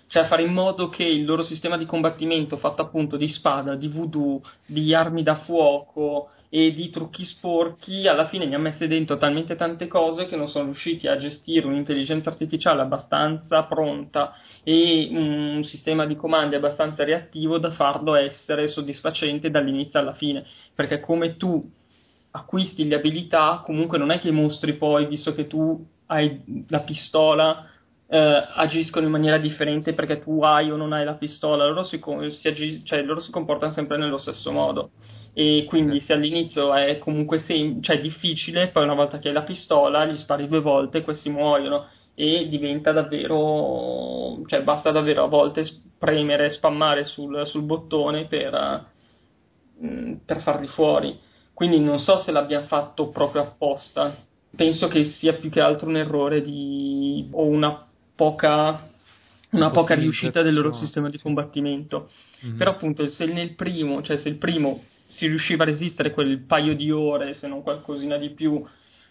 cioè 0.10 0.26
fare 0.26 0.41
in 0.41 0.52
modo 0.52 0.89
che 0.89 1.04
il 1.04 1.24
loro 1.24 1.43
sistema 1.43 1.78
di 1.78 1.86
combattimento 1.86 2.58
fatto 2.58 2.82
appunto 2.82 3.15
di 3.15 3.28
spada, 3.30 3.76
di 3.76 3.88
voodoo, 3.88 4.41
di 4.65 4.93
armi 4.93 5.22
da 5.22 5.36
fuoco 5.36 6.32
e 6.50 6.74
di 6.74 6.89
trucchi 6.89 7.26
sporchi, 7.26 8.08
alla 8.08 8.28
fine 8.28 8.48
ne 8.48 8.56
ha 8.56 8.60
messe 8.60 8.88
dentro 8.88 9.17
talmente 9.17 9.56
tante 9.56 9.86
cose 9.86 10.26
che 10.26 10.36
non 10.36 10.50
sono 10.50 10.65
riusciti 10.65 11.08
a 11.08 11.17
gestire 11.17 11.67
un'intelligenza 11.67 12.30
artificiale 12.30 12.82
abbastanza 12.82 13.63
pronta 13.65 14.34
e 14.63 15.10
un 15.12 15.63
sistema 15.63 16.08
di 16.08 16.15
comandi 16.15 16.56
abbastanza 16.56 17.04
reattivo 17.04 17.60
da 17.60 17.69
farlo 17.72 18.15
essere 18.15 18.67
soddisfacente 18.67 19.52
dall'inizio 19.52 20.00
alla 20.00 20.13
fine, 20.13 20.43
perché 20.74 21.00
come 21.00 21.38
tu 21.38 21.63
acquisti 22.32 22.88
le 22.88 22.95
abilità, 22.95 23.62
comunque 23.63 24.00
non 24.00 24.10
è 24.10 24.17
che 24.17 24.32
mostri 24.32 24.74
poi, 24.74 25.06
visto 25.06 25.36
che 25.36 25.45
tu 25.45 25.86
hai 26.08 26.65
la 26.67 26.80
pistola 26.80 27.69
eh, 28.12 28.48
agiscono 28.56 29.06
in 29.06 29.12
maniera 29.12 29.38
differente 29.38 29.93
perché 29.93 30.19
tu 30.19 30.41
hai 30.41 30.72
o 30.72 30.76
non 30.76 30.93
hai 30.93 31.06
la 31.06 31.13
pistola, 31.13 31.67
loro 31.67 31.84
si, 31.84 32.02
si, 32.39 32.48
agi- 32.48 32.84
cioè, 32.84 33.04
loro 33.04 33.19
si 33.19 33.30
comportano 33.30 33.72
sempre 33.72 33.98
nello 33.98 34.17
stesso 34.17 34.52
modo. 34.52 34.91
E 35.34 35.65
quindi 35.67 36.00
se 36.02 36.13
all'inizio 36.13 36.74
è 36.74 36.98
comunque 36.98 37.39
sem- 37.39 37.82
cioè, 37.82 38.02
difficile, 38.02 38.69
poi 38.69 38.84
una 38.84 38.95
volta 38.95 39.19
che 39.19 39.28
hai 39.28 39.34
la 39.34 39.43
pistola 39.43 40.06
gli 40.06 40.17
spari 40.17 40.48
due 40.48 40.60
volte 40.60 40.98
e 40.98 41.04
questi 41.04 41.30
muoiono 41.30 41.88
e 42.15 42.48
diventa 42.50 42.91
davvero, 42.91 44.41
cioè 44.48 44.63
basta 44.63 44.91
davvero 44.91 45.24
a 45.26 45.28
volte 45.28 45.63
premere, 45.98 46.50
spammare 46.50 47.06
sul, 47.06 47.45
sul 47.45 47.62
bottone 47.62 48.26
per, 48.26 48.86
mm, 49.86 50.13
per 50.26 50.41
farli 50.41 50.67
fuori. 50.67 51.17
Quindi 51.54 51.80
non 51.80 52.00
so 52.00 52.17
se 52.17 52.32
l'abbia 52.32 52.63
fatto 52.65 53.10
proprio 53.10 53.43
apposta, 53.43 54.15
penso 54.56 54.88
che 54.88 55.04
sia 55.06 55.34
più 55.34 55.50
che 55.50 55.62
altro 55.62 55.88
un 55.88 55.98
errore 55.98 56.41
di, 56.41 57.30
o 57.32 57.45
una 57.45 57.88
poca, 58.20 58.90
una 59.52 59.70
poca 59.70 59.96
riuscita 59.96 60.42
del 60.42 60.54
loro 60.54 60.74
sistema 60.74 61.08
di 61.08 61.18
combattimento. 61.18 62.10
Mm-hmm. 62.46 62.58
Però 62.58 62.72
appunto 62.72 63.08
se 63.08 63.26
nel 63.26 63.56
primo, 63.56 64.02
cioè 64.02 64.18
se 64.18 64.28
il 64.28 64.36
primo 64.36 64.84
si 65.08 65.26
riusciva 65.28 65.64
a 65.64 65.68
resistere 65.68 66.12
quel 66.12 66.40
paio 66.40 66.76
di 66.76 66.92
ore, 66.92 67.34
se 67.36 67.48
non 67.48 67.64
qualcosina 67.64 68.18
di 68.18 68.32
più, 68.32 68.62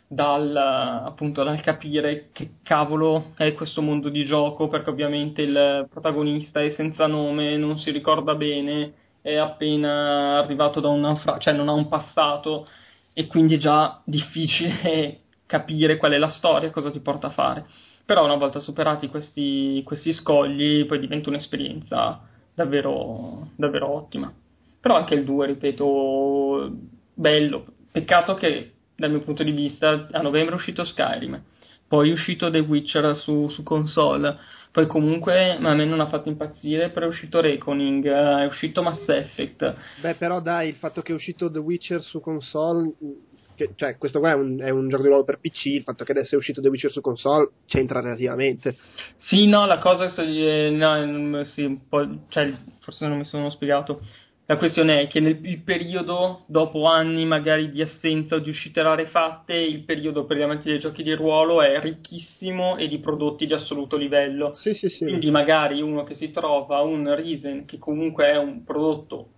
dal, 0.06 0.54
appunto, 0.54 1.42
dal 1.42 1.60
capire 1.62 2.28
che 2.32 2.50
cavolo 2.62 3.32
è 3.36 3.54
questo 3.54 3.80
mondo 3.80 4.10
di 4.10 4.26
gioco, 4.26 4.68
perché 4.68 4.90
ovviamente 4.90 5.40
il 5.40 5.86
protagonista 5.90 6.60
è 6.60 6.70
senza 6.72 7.06
nome, 7.06 7.56
non 7.56 7.78
si 7.78 7.90
ricorda 7.90 8.34
bene, 8.34 8.92
è 9.22 9.36
appena 9.36 10.38
arrivato 10.38 10.80
da 10.80 10.88
un 10.88 11.00
naufragio, 11.00 11.40
cioè 11.40 11.54
non 11.54 11.70
ha 11.70 11.72
un 11.72 11.88
passato 11.88 12.68
e 13.14 13.26
quindi 13.26 13.54
è 13.54 13.58
già 13.58 14.02
difficile 14.04 15.20
capire 15.46 15.96
qual 15.96 16.12
è 16.12 16.18
la 16.18 16.28
storia, 16.28 16.70
cosa 16.70 16.90
ti 16.90 17.00
porta 17.00 17.28
a 17.28 17.30
fare. 17.30 17.66
Però 18.08 18.24
una 18.24 18.36
volta 18.36 18.60
superati 18.60 19.08
questi, 19.08 19.82
questi 19.84 20.14
scogli, 20.14 20.86
poi 20.86 20.98
diventa 20.98 21.28
un'esperienza 21.28 22.26
davvero, 22.54 23.50
davvero 23.54 23.94
ottima. 23.94 24.32
Però 24.80 24.96
anche 24.96 25.12
il 25.12 25.24
2, 25.24 25.46
ripeto, 25.46 26.72
bello. 27.12 27.66
Peccato 27.92 28.32
che 28.32 28.72
dal 28.96 29.10
mio 29.10 29.20
punto 29.20 29.42
di 29.42 29.50
vista 29.50 30.08
a 30.10 30.22
novembre 30.22 30.54
è 30.54 30.56
uscito 30.56 30.84
Skyrim, 30.84 31.38
poi 31.86 32.08
è 32.08 32.12
uscito 32.14 32.50
The 32.50 32.60
Witcher 32.60 33.14
su, 33.14 33.50
su 33.50 33.62
console, 33.62 34.38
poi 34.72 34.86
comunque 34.86 35.56
a 35.56 35.74
me 35.74 35.84
non 35.84 36.00
ha 36.00 36.08
fatto 36.08 36.30
impazzire, 36.30 36.88
però 36.88 37.04
è 37.04 37.10
uscito 37.10 37.40
Reckoning, 37.40 38.08
è 38.08 38.46
uscito 38.46 38.82
Mass 38.82 39.06
Effect. 39.06 39.76
Beh, 40.00 40.14
però 40.14 40.40
dai, 40.40 40.70
il 40.70 40.76
fatto 40.76 41.02
che 41.02 41.12
è 41.12 41.14
uscito 41.14 41.50
The 41.50 41.58
Witcher 41.58 42.00
su 42.00 42.20
console 42.20 42.90
che, 43.58 43.72
cioè, 43.74 43.98
questo 43.98 44.20
qua 44.20 44.30
è 44.30 44.34
un, 44.34 44.60
è 44.60 44.70
un, 44.70 44.88
gioco 44.88 45.02
di 45.02 45.08
ruolo 45.08 45.24
per 45.24 45.40
PC, 45.40 45.66
il 45.66 45.82
fatto 45.82 46.04
che 46.04 46.12
adesso 46.12 46.36
è 46.36 46.38
uscito 46.38 46.60
The 46.60 46.68
Witcher 46.68 46.92
su 46.92 47.00
console 47.00 47.50
c'entra 47.66 48.00
relativamente. 48.00 48.76
Sì, 49.18 49.46
no, 49.46 49.66
la 49.66 49.78
cosa 49.78 50.04
è, 50.04 50.70
no, 50.70 51.42
sì, 51.42 51.80
cioè, 52.28 52.52
forse 52.80 53.06
non 53.08 53.18
mi 53.18 53.24
sono 53.24 53.50
spiegato. 53.50 54.00
La 54.46 54.56
questione 54.56 55.02
è 55.02 55.06
che 55.08 55.20
nel 55.20 55.60
periodo, 55.62 56.44
dopo 56.46 56.86
anni 56.86 57.26
magari 57.26 57.70
di 57.70 57.82
assenza 57.82 58.36
o 58.36 58.38
di 58.38 58.48
uscite 58.48 58.80
rare 58.80 59.08
fatte, 59.08 59.54
il 59.54 59.84
periodo 59.84 60.24
per 60.24 60.38
gli 60.38 60.42
amanti 60.42 60.70
dei 60.70 60.78
giochi 60.78 61.02
di 61.02 61.12
ruolo 61.12 61.60
è 61.60 61.78
ricchissimo 61.80 62.78
e 62.78 62.88
di 62.88 62.98
prodotti 62.98 63.44
di 63.44 63.52
assoluto 63.52 63.98
livello. 63.98 64.54
Sì, 64.54 64.72
sì, 64.72 64.88
sì. 64.88 65.04
Quindi 65.04 65.30
magari 65.30 65.82
uno 65.82 66.04
che 66.04 66.14
si 66.14 66.30
trova 66.30 66.80
un 66.80 67.14
Risen, 67.14 67.66
che 67.66 67.76
comunque 67.76 68.24
è 68.26 68.38
un 68.38 68.64
prodotto 68.64 69.28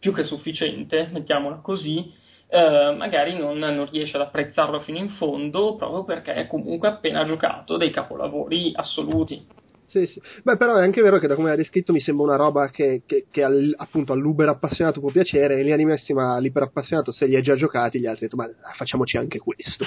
più 0.00 0.12
che 0.12 0.24
sufficiente, 0.24 1.08
mettiamola 1.12 1.60
così, 1.60 2.12
eh, 2.48 2.94
magari 2.96 3.36
non, 3.36 3.58
non, 3.58 3.88
riesce 3.90 4.16
ad 4.16 4.22
apprezzarlo 4.22 4.80
fino 4.80 4.98
in 4.98 5.10
fondo 5.10 5.76
proprio 5.76 6.04
perché 6.04 6.32
è 6.32 6.46
comunque 6.46 6.88
appena 6.88 7.24
giocato 7.24 7.76
dei 7.76 7.90
capolavori 7.90 8.72
assoluti. 8.74 9.56
Sì, 9.88 10.04
sì. 10.06 10.20
Beh, 10.42 10.58
però 10.58 10.76
è 10.76 10.82
anche 10.82 11.00
vero 11.00 11.18
che 11.18 11.26
da 11.26 11.34
come 11.34 11.50
hai 11.50 11.56
descritto 11.56 11.92
mi 11.92 12.00
sembra 12.00 12.26
una 12.26 12.36
roba 12.36 12.68
che, 12.68 13.02
che, 13.06 13.26
che 13.30 13.42
al, 13.42 13.74
appunto 13.74 14.12
all'uber 14.12 14.48
appassionato 14.48 15.00
può 15.00 15.10
piacere, 15.10 15.54
e 15.54 15.56
in 15.56 15.62
linea 15.62 15.78
di 15.78 15.86
massima 15.86 16.34
all'iper 16.34 16.64
appassionato 16.64 17.10
se 17.10 17.24
li 17.24 17.36
ha 17.36 17.40
già 17.40 17.54
giocati, 17.54 17.98
gli 17.98 18.04
altri 18.06 18.26
hanno 18.30 18.36
detto 18.46 18.60
ma 18.62 18.74
facciamoci 18.76 19.16
anche 19.16 19.38
questo. 19.38 19.84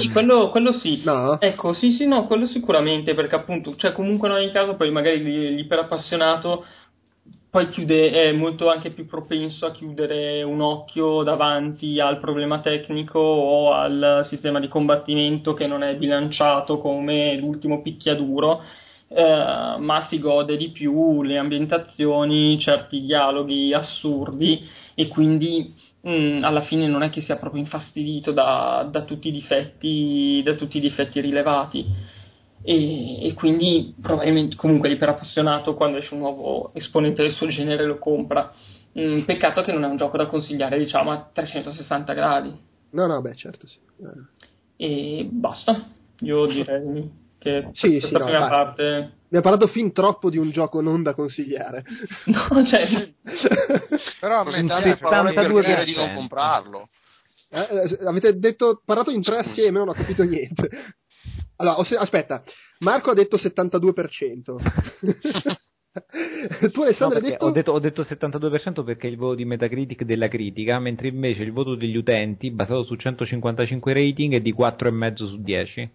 Sì, 0.00 0.08
quello, 0.10 0.48
quello 0.48 0.72
sì. 0.72 1.02
No? 1.04 1.38
Ecco, 1.38 1.74
sì, 1.74 1.92
sì, 1.92 2.06
no, 2.06 2.26
quello 2.26 2.46
sicuramente, 2.46 3.14
perché 3.14 3.34
appunto, 3.34 3.76
cioè 3.76 3.92
comunque 3.92 4.28
in 4.28 4.34
ogni 4.34 4.50
caso 4.50 4.76
poi 4.76 4.90
magari 4.90 5.22
l'iper 5.54 5.80
appassionato 5.80 6.64
poi 7.54 7.68
chiude, 7.68 8.10
è 8.10 8.32
molto 8.32 8.68
anche 8.68 8.90
più 8.90 9.06
propenso 9.06 9.64
a 9.64 9.70
chiudere 9.70 10.42
un 10.42 10.60
occhio 10.60 11.22
davanti 11.22 12.00
al 12.00 12.18
problema 12.18 12.58
tecnico 12.58 13.20
o 13.20 13.72
al 13.72 14.22
sistema 14.24 14.58
di 14.58 14.66
combattimento 14.66 15.54
che 15.54 15.68
non 15.68 15.84
è 15.84 15.94
bilanciato 15.94 16.78
come 16.78 17.36
l'ultimo 17.36 17.80
picchiaduro, 17.80 18.60
eh, 19.06 19.76
ma 19.78 20.04
si 20.08 20.18
gode 20.18 20.56
di 20.56 20.70
più 20.70 21.22
le 21.22 21.38
ambientazioni, 21.38 22.58
certi 22.58 22.98
dialoghi 22.98 23.72
assurdi 23.72 24.68
e 24.96 25.06
quindi 25.06 25.72
mh, 26.00 26.10
mm, 26.10 26.42
alla 26.42 26.62
fine 26.62 26.88
non 26.88 27.04
è 27.04 27.10
che 27.10 27.20
sia 27.20 27.36
proprio 27.36 27.62
infastidito 27.62 28.32
da, 28.32 28.84
da, 28.90 29.02
tutti, 29.02 29.30
difetti, 29.30 30.42
da 30.44 30.54
tutti 30.54 30.78
i 30.78 30.80
difetti 30.80 31.20
rilevati. 31.20 31.86
E, 32.64 33.26
e, 33.26 33.34
quindi 33.34 33.94
probabilmente 34.00 34.56
comunque 34.56 34.88
l'iper-appassionato 34.88 35.74
quando 35.74 35.98
esce 35.98 36.14
un 36.14 36.20
nuovo 36.20 36.72
esponente 36.72 37.22
del 37.22 37.32
suo 37.32 37.46
genere 37.48 37.84
lo 37.84 37.98
compra. 37.98 38.52
Mm, 38.98 39.22
peccato 39.22 39.62
che 39.62 39.72
non 39.72 39.84
è 39.84 39.86
un 39.88 39.96
gioco 39.96 40.16
da 40.16 40.26
consigliare 40.26 40.78
diciamo 40.78 41.10
a 41.10 41.28
360 41.32 42.12
gradi. 42.14 42.56
No, 42.90 43.06
no, 43.06 43.20
beh, 43.20 43.34
certo 43.34 43.66
sì. 43.66 43.78
Eh. 44.00 44.42
E 44.76 45.28
basta, 45.30 45.88
io 46.20 46.46
direi 46.50 47.10
che 47.38 47.68
sì, 47.72 47.98
questa 47.98 48.18
sì, 48.18 48.24
prima 48.24 48.38
no, 48.38 48.48
parte... 48.48 49.12
Mi 49.28 49.38
ha 49.38 49.42
parlato 49.42 49.66
fin 49.66 49.92
troppo 49.92 50.30
di 50.30 50.38
un 50.38 50.50
gioco 50.50 50.80
non 50.80 51.02
da 51.02 51.12
consigliare. 51.12 51.84
No, 52.26 52.64
cioè... 52.66 53.12
Però 54.20 54.40
a 54.40 54.44
me 54.44 54.64
date 54.64 54.96
parole 54.96 55.34
per 55.34 55.52
dire 55.52 55.84
di 55.84 55.94
non 55.94 56.14
comprarlo. 56.14 56.88
Eh, 57.50 57.60
eh, 57.60 58.06
avete 58.06 58.38
detto, 58.38 58.80
parlato 58.84 59.10
in 59.10 59.22
tre 59.22 59.38
assieme, 59.38 59.78
non 59.78 59.88
ho 59.88 59.92
capito 59.92 60.22
niente. 60.22 60.68
Allora, 61.56 61.76
aspetta, 61.98 62.42
Marco 62.80 63.10
ha 63.10 63.14
detto 63.14 63.36
72%. 63.36 64.56
tu 66.72 66.82
Alessandro 66.82 67.20
no, 67.20 67.24
hai 67.24 67.30
detto... 67.30 67.44
Ho, 67.46 67.50
detto... 67.50 67.72
ho 67.72 67.78
detto 67.78 68.02
72% 68.02 68.84
perché 68.84 69.06
è 69.06 69.10
il 69.10 69.16
voto 69.16 69.36
di 69.36 69.44
Metacritic 69.44 70.02
della 70.02 70.28
critica, 70.28 70.78
mentre 70.78 71.08
invece 71.08 71.42
il 71.42 71.52
voto 71.52 71.74
degli 71.74 71.96
utenti, 71.96 72.50
basato 72.50 72.84
su 72.84 72.96
155 72.96 73.92
rating, 73.92 74.34
è 74.34 74.40
di 74.40 74.52
4,5 74.52 75.14
su 75.14 75.40
10. 75.40 75.90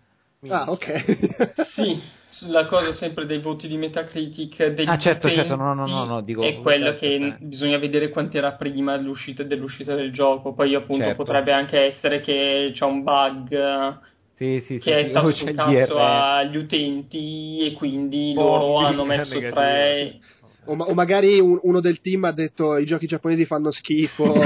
Ah, 0.47 0.71
ok. 0.71 1.65
sì, 1.75 2.01
la 2.47 2.65
cosa 2.65 2.93
sempre 2.93 3.25
dei 3.25 3.39
voti 3.39 3.67
di 3.67 3.75
Metacritic 3.75 4.67
degli 4.67 4.87
ah, 4.87 4.97
certo, 4.97 5.29
certo, 5.29 5.55
no, 5.55 5.73
no, 5.73 5.85
no, 5.85 6.05
no 6.05 6.21
dico, 6.21 6.43
è 6.43 6.55
quello 6.61 6.95
che 6.95 7.15
eh. 7.15 7.35
bisogna 7.39 7.77
vedere 7.77 8.07
quanto 8.09 8.37
era 8.37 8.53
prima 8.53 8.95
dell'uscita, 8.95 9.43
dell'uscita 9.43 9.95
del 9.95 10.13
gioco. 10.13 10.53
Poi, 10.53 10.75
appunto, 10.75 11.03
certo. 11.03 11.23
potrebbe 11.23 11.51
anche 11.51 11.77
essere 11.77 12.21
che 12.21 12.71
c'è 12.73 12.85
un 12.85 13.03
bug 13.03 13.99
sì, 14.39 14.63
sì, 14.65 14.79
che 14.79 14.81
sì, 14.81 14.89
è 14.91 15.07
stato 15.09 15.33
sul 15.33 15.53
cazzo 15.53 15.97
agli 15.97 16.55
utenti 16.55 17.65
e 17.65 17.73
quindi 17.73 18.33
oh, 18.37 18.41
loro 18.41 18.77
hanno 18.77 19.03
messo 19.03 19.37
tre. 19.37 20.19
O, 20.63 20.75
ma- 20.75 20.85
o, 20.85 20.93
magari 20.93 21.41
un- 21.41 21.59
uno 21.61 21.81
del 21.81 21.99
team 21.99 22.23
ha 22.23 22.31
detto 22.31 22.77
i 22.77 22.85
giochi 22.85 23.05
giapponesi 23.05 23.45
fanno 23.45 23.71
schifo. 23.71 24.33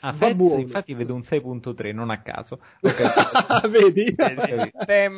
Ah, 0.00 0.12
Fez, 0.12 0.36
infatti 0.38 0.94
vedo 0.94 1.14
un 1.14 1.22
6.3 1.22 1.92
non 1.92 2.10
a 2.10 2.22
caso. 2.22 2.60
Okay. 2.80 3.70
vedi? 3.70 4.04
eh, 4.86 5.10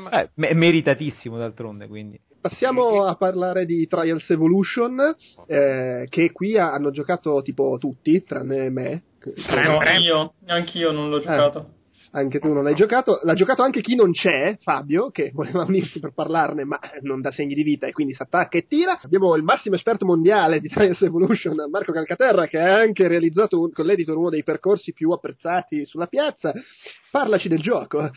meritatissimo 0.55 1.37
d'altronde 1.37 1.87
quindi. 1.87 2.19
Passiamo 2.41 3.05
a 3.05 3.15
parlare 3.17 3.67
di 3.67 3.87
Trials 3.87 4.31
Evolution, 4.31 5.15
eh, 5.47 6.07
che 6.09 6.33
qui 6.33 6.57
hanno 6.57 6.91
giocato 6.91 7.43
tipo 7.43 7.77
tutti, 7.79 8.23
tranne 8.25 8.71
me. 8.71 9.03
No, 9.65 9.79
anch'io, 9.79 10.35
anch'io 10.47 10.93
non 10.93 11.11
l'ho 11.11 11.21
giocato. 11.21 11.59
Eh 11.59 11.78
anche 12.13 12.39
tu 12.39 12.53
non 12.53 12.67
hai 12.67 12.75
giocato, 12.75 13.21
l'ha 13.23 13.35
giocato 13.35 13.63
anche 13.63 13.81
chi 13.81 13.95
non 13.95 14.13
c'è, 14.13 14.57
Fabio, 14.61 15.11
che 15.11 15.31
voleva 15.33 15.65
unirsi 15.65 16.01
per 16.01 16.13
parlarne, 16.13 16.65
ma 16.65 16.79
non 17.03 17.21
dà 17.21 17.31
segni 17.31 17.55
di 17.55 17.63
vita 17.63 17.87
e 17.87 17.93
quindi 17.93 18.15
si 18.15 18.23
attacca 18.23 18.59
e 18.59 18.67
tira. 18.67 18.99
Abbiamo 19.03 19.35
il 19.37 19.43
massimo 19.43 19.75
esperto 19.75 20.07
mondiale 20.07 20.61
di 20.61 20.69
Science 20.69 21.05
Evolution, 21.05 21.57
Marco 21.71 21.93
Calcaterra, 21.93 22.47
che 22.47 22.59
ha 22.59 22.79
anche 22.79 23.09
realizzato 23.09 23.61
un, 23.61 23.73
con 23.73 23.85
l'editor 23.85 24.17
uno 24.17 24.31
dei 24.31 24.45
percorsi 24.45 24.93
più 24.93 25.11
apprezzati 25.11 25.85
sulla 25.85 26.07
piazza. 26.07 26.53
Parlaci 27.11 27.49
del 27.49 27.61
gioco. 27.61 28.11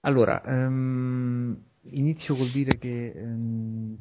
Allora, 0.00 0.42
um, 0.44 1.56
inizio 1.90 2.34
col 2.34 2.50
dire 2.50 2.76
che 2.78 3.12
um, 3.14 3.96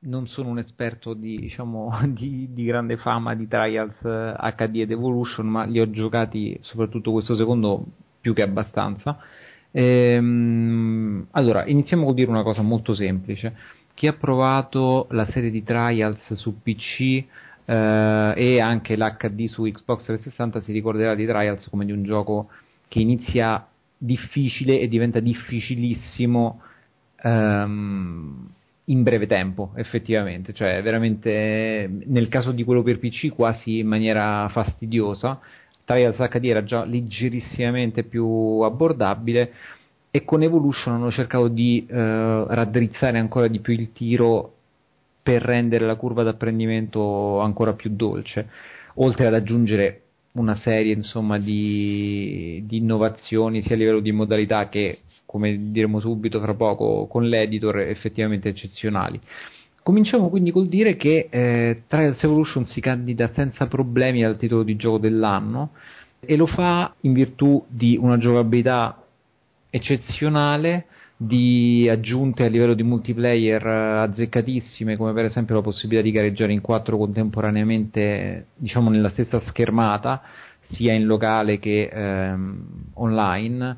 non 0.00 0.28
sono 0.28 0.50
un 0.50 0.58
esperto 0.58 1.14
di, 1.14 1.36
diciamo, 1.38 1.98
di, 2.06 2.48
di, 2.52 2.64
grande 2.64 2.96
fama 2.96 3.34
di 3.34 3.48
Trials 3.48 3.96
HD 4.00 4.76
ed 4.76 4.90
Evolution, 4.90 5.46
ma 5.46 5.64
li 5.64 5.80
ho 5.80 5.90
giocati 5.90 6.58
soprattutto 6.62 7.12
questo 7.12 7.34
secondo 7.34 7.84
più 8.20 8.34
che 8.34 8.42
abbastanza. 8.42 9.18
Ehm, 9.70 11.26
allora, 11.32 11.66
iniziamo 11.66 12.04
col 12.04 12.14
dire 12.14 12.30
una 12.30 12.42
cosa 12.42 12.62
molto 12.62 12.94
semplice. 12.94 13.54
Chi 13.94 14.06
ha 14.06 14.12
provato 14.12 15.08
la 15.10 15.26
serie 15.26 15.50
di 15.50 15.64
Trials 15.64 16.32
su 16.34 16.62
PC 16.62 17.00
eh, 17.64 18.32
e 18.36 18.60
anche 18.60 18.96
l'HD 18.96 19.46
su 19.46 19.64
Xbox 19.64 20.04
360 20.04 20.60
si 20.62 20.72
ricorderà 20.72 21.14
di 21.16 21.26
Trials 21.26 21.68
come 21.68 21.84
di 21.84 21.92
un 21.92 22.04
gioco 22.04 22.48
che 22.86 23.00
inizia 23.00 23.66
difficile 23.98 24.78
e 24.78 24.86
diventa 24.86 25.18
difficilissimo 25.18 26.62
ehm, 27.16 28.48
in 28.88 29.02
breve 29.02 29.26
tempo, 29.26 29.72
effettivamente, 29.76 30.52
cioè 30.52 30.82
veramente 30.82 31.88
nel 32.06 32.28
caso 32.28 32.52
di 32.52 32.64
quello 32.64 32.82
per 32.82 32.98
PC 32.98 33.34
quasi 33.34 33.78
in 33.78 33.86
maniera 33.86 34.48
fastidiosa. 34.50 35.40
Trials 35.84 36.16
HD 36.18 36.44
era 36.44 36.64
già 36.64 36.84
leggerissimamente 36.84 38.02
più 38.02 38.26
abbordabile 38.60 39.52
e 40.10 40.24
con 40.24 40.42
Evolution 40.42 40.94
hanno 40.94 41.10
cercato 41.10 41.48
di 41.48 41.86
eh, 41.88 41.94
raddrizzare 41.94 43.18
ancora 43.18 43.48
di 43.48 43.60
più 43.60 43.72
il 43.72 43.92
tiro 43.92 44.54
per 45.22 45.42
rendere 45.42 45.86
la 45.86 45.96
curva 45.96 46.22
d'apprendimento 46.22 47.40
ancora 47.40 47.74
più 47.74 47.90
dolce, 47.94 48.48
oltre 48.94 49.26
ad 49.26 49.34
aggiungere 49.34 50.02
una 50.32 50.56
serie 50.56 50.94
insomma, 50.94 51.38
di, 51.38 52.62
di 52.66 52.78
innovazioni 52.78 53.62
sia 53.62 53.74
a 53.74 53.78
livello 53.78 54.00
di 54.00 54.12
modalità 54.12 54.68
che 54.68 55.00
come 55.28 55.70
diremo 55.70 56.00
subito 56.00 56.40
fra 56.40 56.54
poco, 56.54 57.06
con 57.06 57.28
l'editor 57.28 57.80
effettivamente 57.80 58.48
eccezionali. 58.48 59.20
Cominciamo 59.82 60.30
quindi 60.30 60.50
col 60.50 60.68
dire 60.68 60.96
che 60.96 61.28
eh, 61.28 61.82
Trials 61.86 62.22
Evolution 62.22 62.64
si 62.64 62.80
candida 62.80 63.30
senza 63.34 63.66
problemi 63.66 64.24
al 64.24 64.38
titolo 64.38 64.62
di 64.62 64.74
gioco 64.76 64.96
dell'anno 64.96 65.72
e 66.20 66.34
lo 66.34 66.46
fa 66.46 66.94
in 67.02 67.12
virtù 67.12 67.62
di 67.68 67.98
una 68.00 68.16
giocabilità 68.16 69.02
eccezionale, 69.68 70.86
di 71.14 71.86
aggiunte 71.90 72.44
a 72.44 72.48
livello 72.48 72.72
di 72.72 72.82
multiplayer 72.82 73.66
eh, 73.66 73.98
azzeccatissime, 74.04 74.96
come 74.96 75.12
per 75.12 75.26
esempio 75.26 75.56
la 75.56 75.60
possibilità 75.60 76.02
di 76.02 76.12
gareggiare 76.12 76.52
in 76.54 76.62
quattro 76.62 76.96
contemporaneamente, 76.96 78.46
diciamo 78.54 78.88
nella 78.88 79.10
stessa 79.10 79.40
schermata, 79.40 80.22
sia 80.70 80.94
in 80.94 81.04
locale 81.04 81.58
che 81.58 81.90
ehm, 81.92 82.92
online 82.94 83.76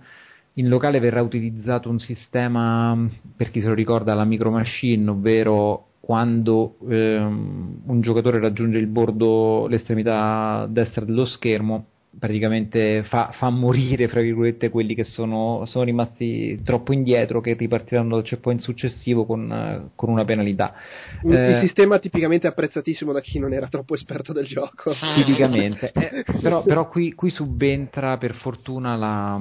in 0.54 0.68
locale 0.68 0.98
verrà 0.98 1.22
utilizzato 1.22 1.88
un 1.88 1.98
sistema, 1.98 3.08
per 3.36 3.50
chi 3.50 3.60
se 3.60 3.68
lo 3.68 3.74
ricorda, 3.74 4.14
la 4.14 4.24
micro 4.24 4.50
machine, 4.50 5.10
ovvero 5.10 5.86
quando 6.00 6.76
ehm, 6.88 7.82
un 7.86 8.00
giocatore 8.00 8.40
raggiunge 8.40 8.78
il 8.78 8.88
bordo, 8.88 9.66
l'estremità 9.68 10.66
destra 10.68 11.04
dello 11.04 11.24
schermo, 11.24 11.86
praticamente 12.18 13.04
fa, 13.04 13.30
fa, 13.32 13.50
morire, 13.50 14.08
fra 14.08 14.20
virgolette, 14.20 14.68
quelli 14.68 14.94
che 14.94 15.04
sono, 15.04 15.64
sono, 15.66 15.84
rimasti 15.84 16.60
troppo 16.64 16.92
indietro, 16.92 17.40
che 17.40 17.54
ripartiranno 17.54 18.16
dal 18.16 18.24
checkpoint 18.24 18.60
successivo 18.60 19.24
con, 19.24 19.90
con 19.94 20.10
una 20.10 20.24
penalità. 20.24 20.74
Un 21.22 21.34
eh, 21.34 21.60
sistema 21.60 21.98
tipicamente 21.98 22.46
apprezzatissimo 22.46 23.12
da 23.12 23.20
chi 23.20 23.38
non 23.38 23.52
era 23.52 23.68
troppo 23.68 23.94
esperto 23.94 24.32
del 24.32 24.46
gioco. 24.46 24.92
Tipicamente, 25.14 25.92
eh, 25.92 26.24
però, 26.42 26.62
però 26.62 26.88
qui, 26.88 27.12
qui, 27.12 27.30
subentra 27.30 28.16
per 28.18 28.34
fortuna 28.34 28.96
la, 28.96 29.40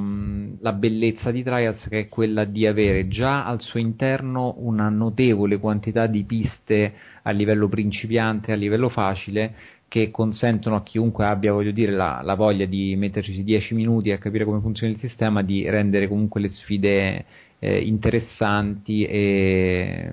la 0.60 0.74
bellezza 0.74 1.32
di 1.32 1.44
Trials, 1.44 1.88
che 1.90 2.00
è 2.02 2.08
quella 2.08 2.46
di 2.46 2.68
avere 2.68 3.08
già 3.08 3.46
al 3.46 3.62
suo 3.62 3.80
interno 3.80 4.56
una 4.58 4.90
notevole 4.90 5.58
quantità 5.58 6.06
di 6.06 6.24
piste 6.24 6.94
a 7.24 7.32
livello 7.32 7.68
principiante 7.68 8.52
a 8.52 8.56
livello 8.56 8.90
facile 8.90 9.54
che 9.90 10.12
consentono 10.12 10.78
a 10.78 10.84
chiunque 10.84 11.26
abbia 11.26 11.54
dire, 11.72 11.92
la, 11.92 12.22
la, 12.24 12.36
voglia 12.36 12.66
di 12.66 12.96
metterci 12.96 13.44
10 13.44 13.74
minuti 13.74 14.12
a 14.12 14.20
capire 14.20 14.46
come 14.46 14.62
funziona 14.62 14.94
il 14.94 15.00
sistema 15.00 15.42
di 15.42 15.68
rendere 15.68 16.08
comunque 16.08 16.40
le 16.40 16.50
sfide 16.50 17.26
eh, 17.58 17.80
interessanti 17.80 19.04
e, 19.04 20.12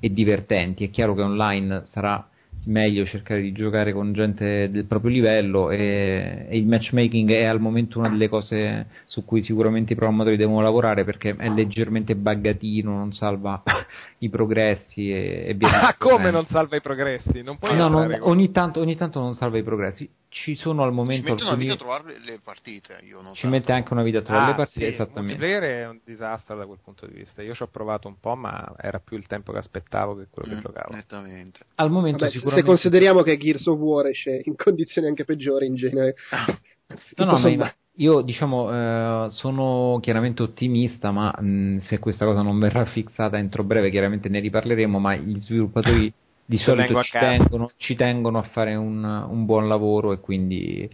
e, 0.00 0.12
divertenti. 0.12 0.84
È 0.84 0.90
chiaro 0.90 1.14
che 1.14 1.22
online 1.22 1.84
sarà 1.90 2.26
meglio 2.64 3.06
cercare 3.06 3.40
di 3.40 3.52
giocare 3.52 3.92
con 3.92 4.12
gente 4.12 4.70
del 4.70 4.84
proprio 4.84 5.10
livello 5.10 5.70
e, 5.70 6.46
e, 6.48 6.58
il 6.58 6.66
matchmaking 6.66 7.30
è 7.30 7.44
al 7.44 7.60
momento 7.60 7.98
una 7.98 8.08
delle 8.08 8.28
cose 8.28 8.86
su 9.04 9.24
cui 9.24 9.42
sicuramente 9.42 9.92
i 9.92 9.96
programmatori 9.96 10.36
devono 10.36 10.60
lavorare 10.60 11.04
perché 11.04 11.34
è 11.36 11.48
leggermente 11.48 12.14
buggatino, 12.14 12.90
non 12.90 13.12
salva 13.12 13.62
i 14.18 14.28
progressi 14.28 15.10
e, 15.10 15.44
e 15.48 15.54
via 15.54 15.88
Ah, 15.88 15.94
come 15.98 16.30
non 16.30 16.44
salva 16.46 16.76
i 16.76 16.80
progressi? 16.80 17.42
Non 17.42 17.56
puoi 17.56 17.76
no, 17.76 17.88
no, 17.88 18.06
ogni, 18.20 18.50
tanto, 18.50 18.80
ogni 18.80 18.96
tanto 18.96 19.20
non 19.20 19.34
salva 19.34 19.58
i 19.58 19.62
progressi 19.62 20.08
ci 20.30 20.54
sono 20.54 20.84
al 20.84 20.92
momento. 20.92 21.26
Ci 21.26 21.32
mette 21.32 21.44
una 21.44 21.56
vita 21.56 21.72
a 21.72 21.76
trovare 21.76 22.18
le 22.24 22.40
partite. 22.42 23.00
Io 23.02 23.20
ci 23.34 23.46
mette 23.48 23.72
anche 23.72 23.92
una 23.92 24.02
vita 24.02 24.18
a 24.18 24.22
trovare 24.22 24.44
ah, 24.44 24.48
le 24.50 24.54
partite. 24.54 24.86
Sì, 24.86 24.92
esattamente. 24.92 25.32
Il 25.32 25.38
multiplayer 25.38 25.82
è 25.82 25.88
un 25.88 26.00
disastro 26.04 26.56
da 26.56 26.66
quel 26.66 26.78
punto 26.82 27.06
di 27.06 27.14
vista. 27.14 27.42
Io 27.42 27.52
ci 27.54 27.62
ho 27.62 27.66
provato 27.66 28.06
un 28.06 28.18
po', 28.18 28.36
ma 28.36 28.72
era 28.78 29.00
più 29.00 29.16
il 29.16 29.26
tempo 29.26 29.52
che 29.52 29.58
aspettavo 29.58 30.16
che 30.16 30.28
quello 30.30 30.48
mm, 30.48 30.54
che 30.54 30.62
giocavo. 30.62 30.94
Nettamente. 30.94 31.58
Al 31.74 31.90
momento, 31.90 32.20
Vabbè, 32.20 32.30
sicuramente... 32.30 32.62
Se 32.62 32.66
consideriamo 32.68 33.22
che 33.22 33.36
Gears 33.36 33.66
of 33.66 33.78
War 33.78 34.06
esce 34.06 34.40
in 34.44 34.54
condizioni 34.54 35.08
anche 35.08 35.24
peggiori 35.24 35.66
in 35.66 35.74
genere. 35.74 36.14
no, 37.16 37.24
no, 37.24 37.56
ma 37.56 37.74
io 37.94 38.20
diciamo 38.22 39.26
eh, 39.26 39.30
sono 39.30 39.98
chiaramente 40.00 40.42
ottimista, 40.42 41.10
ma 41.10 41.34
mh, 41.36 41.80
se 41.80 41.98
questa 41.98 42.24
cosa 42.24 42.42
non 42.42 42.58
verrà 42.60 42.84
fissata 42.84 43.36
entro 43.36 43.64
breve, 43.64 43.90
chiaramente 43.90 44.28
ne 44.28 44.38
riparleremo. 44.38 44.98
Ma 45.00 45.16
gli 45.16 45.40
sviluppatori 45.40 46.12
di 46.50 46.58
solito 46.58 47.00
ci 47.04 47.12
tengono, 47.12 47.70
ci 47.76 47.94
tengono, 47.94 48.38
a 48.38 48.42
fare 48.42 48.74
un, 48.74 49.04
un, 49.04 49.44
buon 49.44 49.68
lavoro 49.68 50.12
e 50.12 50.18
quindi 50.18 50.90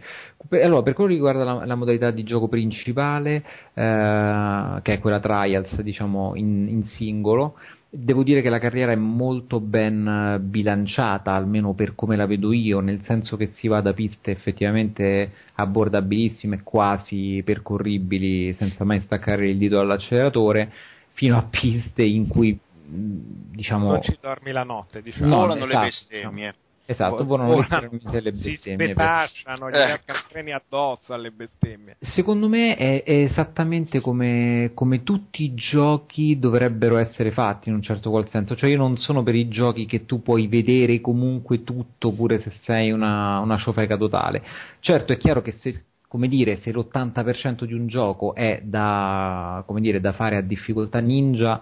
allora 0.51 0.83
per 0.83 0.93
quello 0.93 1.09
che 1.09 1.15
riguarda 1.15 1.43
la, 1.43 1.65
la 1.65 1.73
modalità 1.73 2.11
di 2.11 2.21
gioco 2.21 2.47
principale 2.47 3.43
eh, 3.73 4.79
che 4.83 4.93
è 4.93 4.99
quella 4.99 5.19
trials 5.19 5.81
diciamo 5.81 6.35
in, 6.35 6.67
in, 6.69 6.83
singolo 6.83 7.57
devo 7.89 8.21
dire 8.21 8.43
che 8.43 8.49
la 8.49 8.59
carriera 8.59 8.91
è 8.91 8.95
molto 8.95 9.59
ben 9.59 10.37
bilanciata 10.43 11.31
almeno 11.31 11.73
per 11.73 11.95
come 11.95 12.15
la 12.15 12.27
vedo 12.27 12.53
io 12.53 12.79
nel 12.79 13.01
senso 13.05 13.35
che 13.35 13.53
si 13.55 13.67
va 13.67 13.81
da 13.81 13.93
piste 13.93 14.29
effettivamente 14.29 15.31
abbordabilissime 15.55 16.61
quasi 16.61 17.41
percorribili 17.43 18.53
senza 18.59 18.83
mai 18.83 18.99
staccare 18.99 19.49
il 19.49 19.57
dito 19.57 19.77
dall'acceleratore 19.77 20.71
fino 21.13 21.35
a 21.35 21.47
piste 21.49 22.03
in 22.03 22.27
cui 22.27 22.59
diciamo... 22.87 23.91
Non 23.91 24.01
ci 24.01 24.17
dormi 24.19 24.51
la 24.51 24.63
notte, 24.63 25.01
diciamo. 25.01 25.27
No, 25.27 25.35
volano 25.37 25.65
esatto, 25.65 25.79
le 25.79 25.85
bestemmie. 25.85 26.53
Esatto, 26.89 27.25
volano 27.25 27.59
letteralmente 27.59 28.21
le 28.21 28.31
bestemmie. 28.31 28.87
Si 28.87 28.93
spetacciano, 28.93 29.69
gli 29.69 29.99
treni 30.29 30.53
addosso 30.53 31.13
alle 31.13 31.31
bestemmie. 31.31 31.97
Secondo 31.99 32.47
me 32.47 32.77
è, 32.77 33.03
è 33.03 33.23
esattamente 33.23 33.99
come, 33.99 34.71
come, 34.73 35.03
tutti 35.03 35.43
i 35.43 35.53
giochi 35.53 36.39
dovrebbero 36.39 36.97
essere 36.97 37.31
fatti 37.31 37.67
in 37.67 37.75
un 37.75 37.81
certo 37.81 38.09
qual 38.09 38.29
senso. 38.29 38.55
Cioè 38.55 38.69
io 38.69 38.77
non 38.77 38.95
sono 38.95 39.21
per 39.21 39.35
i 39.35 39.49
giochi 39.49 39.85
che 39.85 40.05
tu 40.05 40.21
puoi 40.21 40.47
vedere 40.47 41.01
comunque 41.01 41.65
tutto 41.65 42.13
pure 42.13 42.39
se 42.39 42.51
sei 42.61 42.91
una, 42.91 43.39
una 43.39 43.57
ciofeca 43.57 43.97
totale. 43.97 44.41
Certo 44.79 45.11
è 45.11 45.17
chiaro 45.17 45.41
che 45.41 45.51
se 45.59 45.83
come 46.07 46.29
dire, 46.29 46.59
se 46.61 46.71
l'80% 46.71 47.65
di 47.65 47.73
un 47.73 47.87
gioco 47.87 48.33
è 48.33 48.61
da, 48.63 49.65
dire, 49.79 49.99
da 49.99 50.13
fare 50.13 50.37
a 50.37 50.41
difficoltà 50.41 50.99
ninja, 50.99 51.59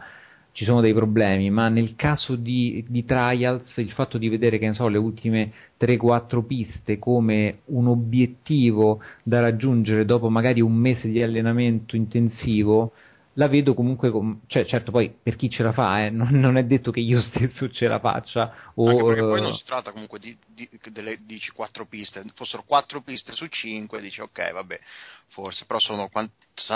ci 0.56 0.64
sono 0.64 0.80
dei 0.80 0.94
problemi, 0.94 1.50
ma 1.50 1.68
nel 1.68 1.98
caso 1.98 2.38
di, 2.38 2.86
di 2.88 3.04
Trials 3.04 3.76
il 3.76 3.92
fatto 3.92 4.18
di 4.18 4.30
vedere 4.30 4.58
che 4.58 4.66
ne 4.66 4.74
so, 4.74 4.88
le 4.88 4.98
ultime 4.98 5.52
3-4 5.78 6.46
piste 6.46 6.98
come 6.98 7.58
un 7.66 7.88
obiettivo 7.88 9.02
da 9.22 9.42
raggiungere 9.42 10.06
dopo 10.06 10.30
magari 10.30 10.62
un 10.62 10.74
mese 10.74 11.10
di 11.10 11.22
allenamento 11.22 11.98
intensivo 11.98 12.94
la 13.36 13.48
vedo 13.48 13.74
comunque, 13.74 14.12
com- 14.12 14.42
cioè 14.48 14.66
certo 14.66 14.92
poi 14.92 15.14
per 15.22 15.36
chi 15.36 15.50
ce 15.50 15.64
la 15.64 15.72
fa, 15.72 16.06
eh, 16.06 16.10
non, 16.12 16.30
non, 16.32 16.58
è 16.58 16.64
detto 16.64 16.92
che 16.92 17.00
io 17.00 17.22
stesso 17.22 17.70
ce 17.70 17.88
la 17.88 18.00
faccia. 18.00 18.72
O, 18.76 18.90
Anche 18.90 19.04
perché 19.04 19.22
poi 19.22 19.42
non 19.42 19.56
si 19.56 19.64
tratta 19.64 19.92
comunque 19.92 20.20
di, 20.20 20.38
di, 20.48 20.70
delle, 20.92 21.18
dici 21.26 21.52
quattro 21.52 21.86
piste, 21.86 22.24
fossero 22.36 22.64
quattro 22.64 23.02
piste 23.02 23.34
su 23.34 23.48
cinque, 23.48 24.02
dici 24.02 24.22
ok 24.22 24.52
vabbè, 24.52 24.80
forse, 25.28 25.66
però 25.66 25.80
sono, 25.80 26.10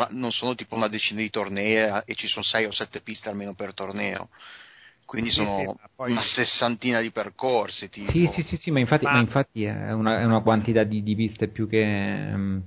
non 0.09 0.31
sono 0.31 0.55
tipo 0.55 0.75
una 0.75 0.87
decina 0.87 1.21
di 1.21 1.29
tornei 1.29 1.77
eh, 1.77 2.03
e 2.05 2.15
ci 2.15 2.27
sono 2.27 2.43
sei 2.43 2.65
o 2.65 2.71
sette 2.71 3.01
piste 3.01 3.29
almeno 3.29 3.53
per 3.53 3.73
torneo 3.73 4.29
quindi 5.09 5.31
sono 5.31 5.57
sì, 5.57 5.65
sì, 5.65 5.89
poi... 5.95 6.11
una 6.11 6.21
sessantina 6.21 7.01
di 7.01 7.09
percorsi. 7.09 7.89
Tipo. 7.89 8.11
Sì, 8.11 8.29
sì, 8.31 8.43
sì, 8.43 8.57
sì, 8.57 8.69
ma 8.69 8.77
infatti, 8.77 9.05
ma... 9.05 9.13
Ma 9.13 9.19
infatti 9.19 9.63
è, 9.63 9.91
una, 9.91 10.19
è, 10.19 10.23
una, 10.23 10.41
quantità 10.41 10.83
di, 10.83 11.01
di 11.01 11.15
piste 11.15 11.47
più 11.47 11.67
che, 11.67 11.81
um, 12.31 12.61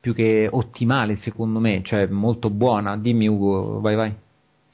più 0.00 0.14
che 0.14 0.48
ottimale 0.50 1.16
secondo 1.18 1.58
me, 1.58 1.82
cioè 1.82 2.06
molto 2.06 2.50
buona. 2.50 2.96
Dimmi 2.96 3.26
Ugo, 3.26 3.80
vai 3.80 3.94
vai. 3.96 4.14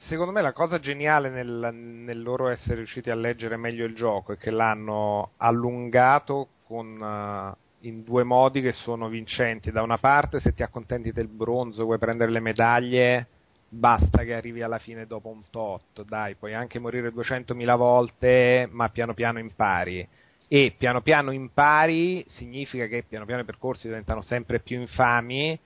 Secondo 0.07 0.31
me 0.31 0.41
la 0.41 0.53
cosa 0.53 0.79
geniale 0.79 1.29
nel, 1.29 1.73
nel 1.73 2.21
loro 2.21 2.49
essere 2.49 2.75
riusciti 2.75 3.09
a 3.09 3.15
leggere 3.15 3.57
meglio 3.57 3.85
il 3.85 3.95
gioco 3.95 4.33
è 4.33 4.37
che 4.37 4.51
l'hanno 4.51 5.31
allungato 5.37 6.49
con, 6.67 6.95
uh, 6.99 7.55
in 7.87 8.03
due 8.03 8.23
modi 8.23 8.61
che 8.61 8.71
sono 8.71 9.07
vincenti. 9.07 9.71
Da 9.71 9.81
una 9.81 9.97
parte, 9.97 10.39
se 10.39 10.53
ti 10.53 10.61
accontenti 10.61 11.11
del 11.11 11.27
bronzo, 11.27 11.85
vuoi 11.85 11.97
prendere 11.97 12.29
le 12.29 12.39
medaglie, 12.39 13.27
basta 13.67 14.23
che 14.23 14.35
arrivi 14.35 14.61
alla 14.61 14.77
fine 14.77 15.07
dopo 15.07 15.29
un 15.29 15.41
tot. 15.49 16.03
Dai, 16.03 16.35
puoi 16.35 16.53
anche 16.53 16.77
morire 16.77 17.09
200.000 17.09 17.75
volte, 17.75 18.67
ma 18.71 18.89
piano 18.89 19.15
piano 19.15 19.39
impari 19.39 20.07
e 20.57 20.73
piano 20.77 21.01
piano 21.01 21.31
impari 21.31 22.23
significa 22.29 22.85
che 22.87 23.03
piano 23.05 23.25
piano 23.25 23.41
i 23.41 23.45
percorsi 23.45 23.87
diventano 23.87 24.21
sempre 24.21 24.61
più 24.61 24.79
infami 24.79 25.59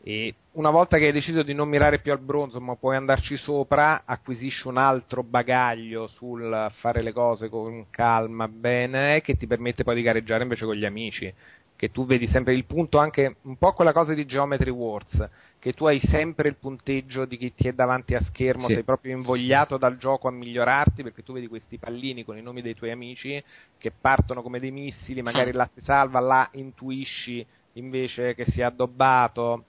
e 0.00 0.34
una 0.52 0.70
volta 0.70 0.96
che 0.96 1.06
hai 1.06 1.12
deciso 1.12 1.42
di 1.42 1.54
non 1.54 1.68
mirare 1.68 1.98
più 1.98 2.12
al 2.12 2.20
bronzo 2.20 2.60
ma 2.60 2.76
puoi 2.76 2.94
andarci 2.94 3.36
sopra 3.36 4.02
acquisisci 4.04 4.68
un 4.68 4.76
altro 4.76 5.24
bagaglio 5.24 6.06
sul 6.06 6.70
fare 6.78 7.02
le 7.02 7.12
cose 7.12 7.48
con 7.48 7.86
calma 7.90 8.46
bene 8.46 9.22
che 9.22 9.36
ti 9.36 9.48
permette 9.48 9.82
poi 9.82 9.96
di 9.96 10.02
gareggiare 10.02 10.44
invece 10.44 10.66
con 10.66 10.76
gli 10.76 10.84
amici 10.84 11.34
che 11.78 11.92
tu 11.92 12.04
vedi 12.06 12.26
sempre 12.26 12.54
il 12.54 12.64
punto 12.64 12.98
anche 12.98 13.36
un 13.42 13.56
po' 13.56 13.72
quella 13.72 13.92
cosa 13.92 14.12
di 14.12 14.26
Geometry 14.26 14.70
Wars 14.70 15.28
che 15.60 15.74
tu 15.74 15.86
hai 15.86 16.00
sempre 16.00 16.48
il 16.48 16.56
punteggio 16.56 17.24
di 17.24 17.36
chi 17.36 17.54
ti 17.54 17.68
è 17.68 17.72
davanti 17.72 18.16
a 18.16 18.20
schermo, 18.20 18.66
sì. 18.66 18.74
sei 18.74 18.82
proprio 18.82 19.16
invogliato 19.16 19.76
dal 19.76 19.96
gioco 19.96 20.26
a 20.26 20.32
migliorarti 20.32 21.04
perché 21.04 21.22
tu 21.22 21.32
vedi 21.32 21.46
questi 21.46 21.78
pallini 21.78 22.24
con 22.24 22.36
i 22.36 22.42
nomi 22.42 22.62
dei 22.62 22.74
tuoi 22.74 22.90
amici 22.90 23.40
che 23.78 23.92
partono 23.92 24.42
come 24.42 24.58
dei 24.58 24.72
missili, 24.72 25.22
magari 25.22 25.52
là 25.52 25.70
si 25.72 25.80
salva, 25.80 26.18
là 26.18 26.48
intuisci 26.52 27.46
invece 27.74 28.34
che 28.34 28.44
sia 28.46 28.66
addobbato. 28.66 29.64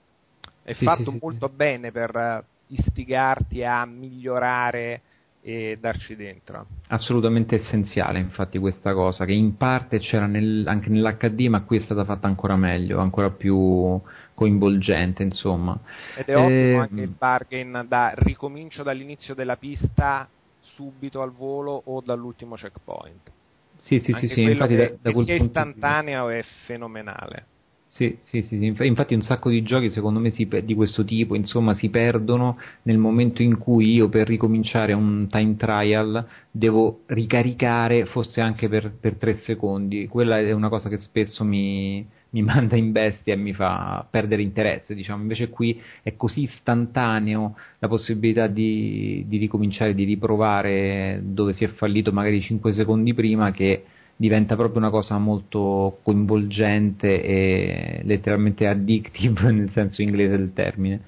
È 0.62 0.72
sì, 0.72 0.84
fatto 0.84 1.12
sì, 1.12 1.18
molto 1.20 1.48
bene 1.48 1.92
per 1.92 2.44
istigarti 2.66 3.62
a 3.62 3.84
migliorare 3.84 5.00
e 5.42 5.78
darci 5.80 6.16
dentro. 6.16 6.66
Assolutamente 6.88 7.56
essenziale, 7.56 8.18
infatti, 8.18 8.58
questa 8.58 8.92
cosa 8.92 9.24
che 9.24 9.32
in 9.32 9.56
parte 9.56 9.98
c'era 9.98 10.26
nel, 10.26 10.66
anche 10.66 10.90
nell'HD, 10.90 11.40
ma 11.48 11.62
qui 11.62 11.78
è 11.78 11.80
stata 11.80 12.04
fatta 12.04 12.26
ancora 12.26 12.56
meglio, 12.56 12.98
ancora 12.98 13.30
più 13.30 14.00
coinvolgente, 14.34 15.22
insomma. 15.22 15.78
Ed 16.16 16.26
è 16.26 16.36
ottimo 16.36 16.50
eh, 16.50 16.74
anche 16.74 17.00
il 17.02 17.14
bargain 17.16 17.84
da 17.88 18.12
ricomincio 18.14 18.82
dall'inizio 18.82 19.34
della 19.34 19.56
pista 19.56 20.28
subito 20.60 21.22
al 21.22 21.32
volo 21.32 21.80
o 21.84 22.00
dall'ultimo 22.00 22.54
checkpoint. 22.54 23.30
Sì, 23.78 24.00
sì, 24.00 24.12
sì, 24.12 24.28
sì, 24.28 24.42
infatti 24.42 24.76
da, 24.76 24.92
da 25.00 25.10
quel 25.10 25.24
punto 25.26 25.44
istantaneo 25.44 26.28
è 26.28 26.42
fenomenale. 26.66 27.46
Sì, 27.92 28.16
sì, 28.22 28.42
sì, 28.42 28.64
infatti 28.64 29.14
un 29.14 29.20
sacco 29.22 29.50
di 29.50 29.62
giochi 29.62 29.90
secondo 29.90 30.20
me 30.20 30.30
si, 30.30 30.48
di 30.64 30.74
questo 30.74 31.04
tipo 31.04 31.34
insomma 31.34 31.74
si 31.74 31.88
perdono 31.90 32.56
nel 32.82 32.98
momento 32.98 33.42
in 33.42 33.58
cui 33.58 33.92
io 33.94 34.08
per 34.08 34.28
ricominciare 34.28 34.92
un 34.92 35.26
time 35.28 35.56
trial 35.56 36.24
devo 36.52 37.00
ricaricare 37.06 38.06
forse 38.06 38.40
anche 38.40 38.68
per, 38.68 38.92
per 38.98 39.16
tre 39.16 39.40
secondi, 39.42 40.06
quella 40.06 40.38
è 40.38 40.52
una 40.52 40.68
cosa 40.68 40.88
che 40.88 41.00
spesso 41.00 41.42
mi, 41.44 42.06
mi 42.30 42.42
manda 42.42 42.76
in 42.76 42.92
bestia 42.92 43.34
e 43.34 43.36
mi 43.36 43.52
fa 43.52 44.06
perdere 44.08 44.42
interesse, 44.42 44.94
diciamo. 44.94 45.20
Invece 45.22 45.48
qui 45.48 45.78
è 46.02 46.14
così 46.14 46.42
istantaneo 46.44 47.56
la 47.80 47.88
possibilità 47.88 48.46
di, 48.46 49.24
di 49.26 49.36
ricominciare, 49.36 49.94
di 49.94 50.04
riprovare 50.04 51.20
dove 51.24 51.52
si 51.54 51.64
è 51.64 51.68
fallito 51.68 52.12
magari 52.12 52.40
5 52.40 52.72
secondi 52.72 53.12
prima 53.14 53.50
che 53.50 53.84
diventa 54.20 54.54
proprio 54.54 54.80
una 54.80 54.90
cosa 54.90 55.16
molto 55.16 56.00
coinvolgente 56.02 57.22
e 57.22 58.02
letteralmente 58.04 58.66
addictive 58.66 59.48
nel 59.50 59.70
senso 59.70 60.02
inglese 60.02 60.36
del 60.36 60.52
termine. 60.52 61.00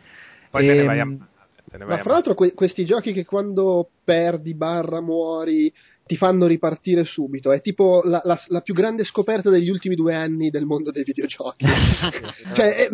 Poi 0.51 0.65
e, 0.65 0.69
te 0.69 0.75
ne 0.77 0.85
vai 0.85 0.99
a... 0.99 1.03
Ehm, 1.03 1.27
ma 1.87 1.99
fra 1.99 2.13
l'altro 2.13 2.35
que- 2.35 2.55
questi 2.55 2.87
giochi 2.87 3.13
che 3.13 3.27
quando 3.27 3.91
perdi 4.03 4.55
barra 4.55 5.03
muori 5.03 5.71
ti 6.07 6.17
fanno 6.17 6.47
ripartire 6.47 7.05
subito. 7.05 7.53
È 7.53 7.61
tipo 7.61 8.03
la, 8.05 8.21
la, 8.25 8.39
la, 8.49 8.61
più 8.61 8.75
grande 8.75 9.05
scoperta 9.05 9.51
degli 9.51 9.69
ultimi 9.69 9.95
due 9.95 10.15
anni 10.15 10.51
del 10.51 10.65
mondo 10.65 10.91
dei 10.91 11.05
videogiochi. 11.05 11.65
cioè, 12.55 12.89
è, 12.89 12.91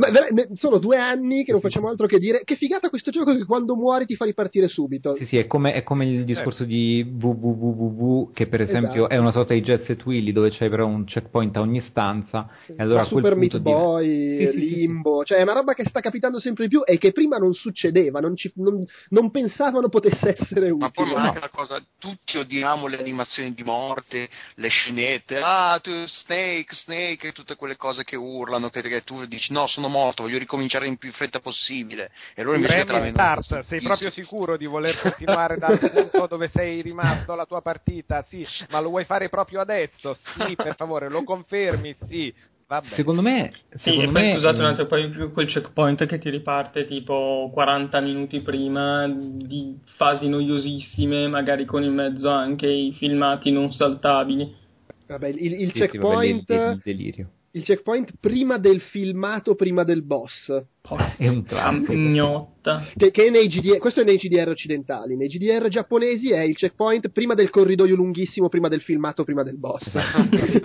sono 0.55 0.79
due 0.79 0.99
anni 0.99 1.45
che 1.45 1.53
non 1.53 1.61
facciamo 1.61 1.89
altro 1.89 2.07
che 2.07 2.19
dire 2.19 2.43
che 2.45 2.57
figata 2.57 2.89
questo 2.91 3.11
gioco 3.11 3.35
che 3.35 3.45
quando 3.45 3.75
muori 3.77 4.05
ti 4.05 4.15
fa 4.15 4.25
ripartire 4.25 4.69
subito. 4.69 5.17
Sì, 5.17 5.27
sì, 5.27 5.37
è 5.39 5.47
come, 5.47 5.73
è 5.73 5.83
come 5.83 6.07
il 6.07 6.25
discorso 6.25 6.65
di 6.65 7.03
www 7.03 8.33
che 8.33 8.47
per 8.47 8.61
esempio 8.61 9.07
esatto. 9.07 9.09
è 9.09 9.17
una 9.17 9.33
sorta 9.33 9.55
di 9.55 9.63
Jet 9.63 9.83
Set 9.83 10.05
Willy 10.05 10.33
dove 10.33 10.51
c'hai 10.51 10.69
però 10.69 10.87
un 10.87 11.05
checkpoint 11.05 11.57
a 11.57 11.61
ogni 11.61 11.81
stanza. 11.89 12.49
Sì. 12.67 12.73
E 12.73 12.83
allora 12.83 13.05
Super 13.05 13.37
Meat 13.37 13.59
Boy, 13.59 14.51
sì, 14.51 14.59
Limbo, 14.59 15.25
cioè 15.25 15.39
è 15.39 15.43
una 15.43 15.55
roba 15.55 15.73
che 15.73 15.85
sta 15.89 16.01
capitando 16.01 16.41
sempre 16.41 16.65
di 16.65 16.71
più 16.71 16.83
e 16.85 16.99
che 16.99 17.13
prima 17.13 17.39
non 17.39 17.55
succedeva, 17.55 18.21
non, 18.21 18.37
ci, 18.37 18.53
non, 18.57 18.85
non 19.09 19.31
pensavano 19.31 19.89
potesse 19.89 20.37
essere 20.39 20.71
utile. 20.71 20.77
Ma 20.79 20.91
poi 20.91 21.09
no. 21.09 21.17
anche 21.17 21.41
la 21.41 21.51
cosa, 21.51 21.83
tutti 21.99 22.37
odiamo 22.37 22.87
le 22.87 22.98
animazioni 23.01 23.55
di 23.55 23.63
morte, 23.63 24.29
le 24.55 24.69
scenette, 24.69 25.41
ah, 25.43 25.79
tu, 25.83 25.91
Snake, 26.07 26.75
Snake, 26.75 27.29
e 27.29 27.33
tutte 27.33 27.57
quelle 27.57 27.77
cose 27.77 28.05
che 28.05 28.17
urlano, 28.17 28.71
che, 28.71 28.83
che 28.83 29.05
tu 29.05 29.25
dici 29.27 29.53
no, 29.53 29.67
sono 29.67 29.89
morto, 29.89 30.23
voglio 30.23 30.39
ricominciare 30.39 30.87
in 30.87 30.97
più 30.97 31.13
fretta 31.13 31.41
possibile. 31.41 32.11
E 32.35 32.43
loro 32.43 32.57
invece 32.57 32.85
te 32.85 32.93
la 32.93 33.09
start, 33.11 33.61
sei 33.67 33.81
proprio 33.81 34.11
sicuro 34.11 34.57
di 34.57 34.67
voler 34.67 35.01
continuare 35.01 35.57
dal 35.59 35.79
punto 35.79 36.27
dove 36.27 36.49
sei 36.49 36.83
rimasto 36.83 37.35
la 37.35 37.47
tua 37.47 37.61
partita? 37.63 38.25
Sì, 38.29 38.47
ma 38.71 38.81
lo 38.81 38.91
vuoi 38.91 39.05
fare 39.05 39.29
proprio 39.29 39.61
adesso? 39.61 40.17
Sì, 40.37 40.57
per 40.57 40.77
favore, 40.77 41.09
lo 41.09 41.25
confermi? 41.25 41.97
Sì. 42.07 42.35
Vabbè. 42.69 42.97
Secondo 42.97 43.23
me. 43.23 43.51
Secondo 43.77 44.09
sì, 44.09 44.13
me... 44.13 44.21
poi 44.21 44.33
scusate 44.35 44.59
un 44.59 44.65
attimo, 44.67 44.87
poi 44.87 45.31
quel 45.33 45.47
checkpoint 45.47 46.05
che 46.05 46.19
ti 46.19 46.29
riparte 46.29 46.85
tipo 46.85 47.51
40 47.51 48.01
minuti 48.01 48.41
prima 48.43 49.09
di 49.09 49.79
fasi 49.97 50.29
noiosissime, 50.29 51.29
magari 51.29 51.65
con 51.65 51.83
in 51.83 51.95
mezzo 51.95 52.29
anche 52.29 52.67
i 52.67 52.93
filmati 52.93 53.51
non 53.51 53.73
saltabili. 53.73 54.55
Vabbè, 55.07 55.29
il, 55.29 55.61
il 55.63 55.73
sì, 55.73 55.79
checkpoint. 55.79 56.45
Sì, 56.47 56.55
vabbè, 56.55 56.91
il, 56.91 57.01
il, 57.01 57.27
il 57.53 57.63
checkpoint 57.63 58.13
prima 58.21 58.59
del 58.59 58.83
filmato, 58.83 59.55
prima 59.55 59.83
del 59.83 60.03
boss. 60.03 60.53
È 61.17 61.29
un 61.29 61.45
classico. 61.45 62.57
Che, 62.97 63.11
che 63.11 63.31
nei 63.31 63.49
GDR, 63.49 63.79
questo 63.79 64.01
è 64.01 64.05
nei 64.05 64.17
GDR 64.17 64.49
occidentali, 64.49 65.17
nei 65.17 65.29
GDR 65.29 65.69
giapponesi 65.69 66.33
è 66.33 66.41
il 66.41 66.55
checkpoint 66.55 67.09
prima 67.11 67.33
del 67.35 67.49
corridoio 67.49 67.95
lunghissimo, 67.95 68.49
prima 68.49 68.69
del 68.69 68.83
filmato, 68.83 69.25
prima 69.25 69.43
del 69.43 69.59
boss. 69.59 69.91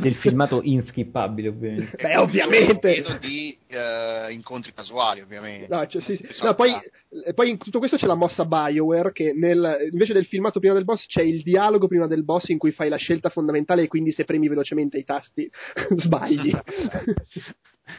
del 0.01 0.15
filmato 0.15 0.61
inskippabile, 0.63 1.47
ovviamente. 1.47 1.97
Beh, 2.01 2.17
ovviamente. 2.17 3.19
di 3.21 3.57
uh, 3.69 4.29
incontri 4.31 4.73
casuali, 4.73 5.21
ovviamente. 5.21 5.73
No, 5.73 5.85
cioè, 5.87 6.01
sì, 6.01 6.17
sì. 6.17 6.43
No, 6.43 6.55
poi, 6.55 6.73
eh, 7.25 7.33
poi, 7.33 7.51
in 7.51 7.57
tutto 7.57 7.79
questo 7.79 7.95
c'è 7.95 8.07
la 8.07 8.15
mossa 8.15 8.43
Bioware 8.45 9.13
che 9.13 9.31
nel, 9.33 9.89
invece 9.91 10.13
del 10.13 10.25
filmato 10.25 10.59
prima 10.59 10.73
del 10.73 10.83
boss 10.83 11.05
c'è 11.05 11.21
il 11.21 11.41
dialogo 11.41 11.87
prima 11.87 12.07
del 12.07 12.25
boss 12.25 12.49
in 12.49 12.57
cui 12.57 12.71
fai 12.71 12.89
la 12.89 12.97
scelta 12.97 13.29
fondamentale 13.29 13.83
e 13.83 13.87
quindi 13.87 14.11
se 14.11 14.25
premi 14.25 14.49
velocemente 14.49 14.97
i 14.97 15.05
tasti 15.05 15.49
sbagli. 15.95 16.51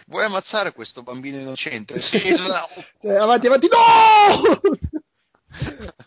Vuoi 0.07 0.25
ammazzare 0.25 0.73
questo 0.73 1.03
bambino 1.03 1.39
innocente? 1.39 1.95
Eh, 3.01 3.15
avanti, 3.15 3.47
avanti, 3.47 3.69
no! 3.69 4.61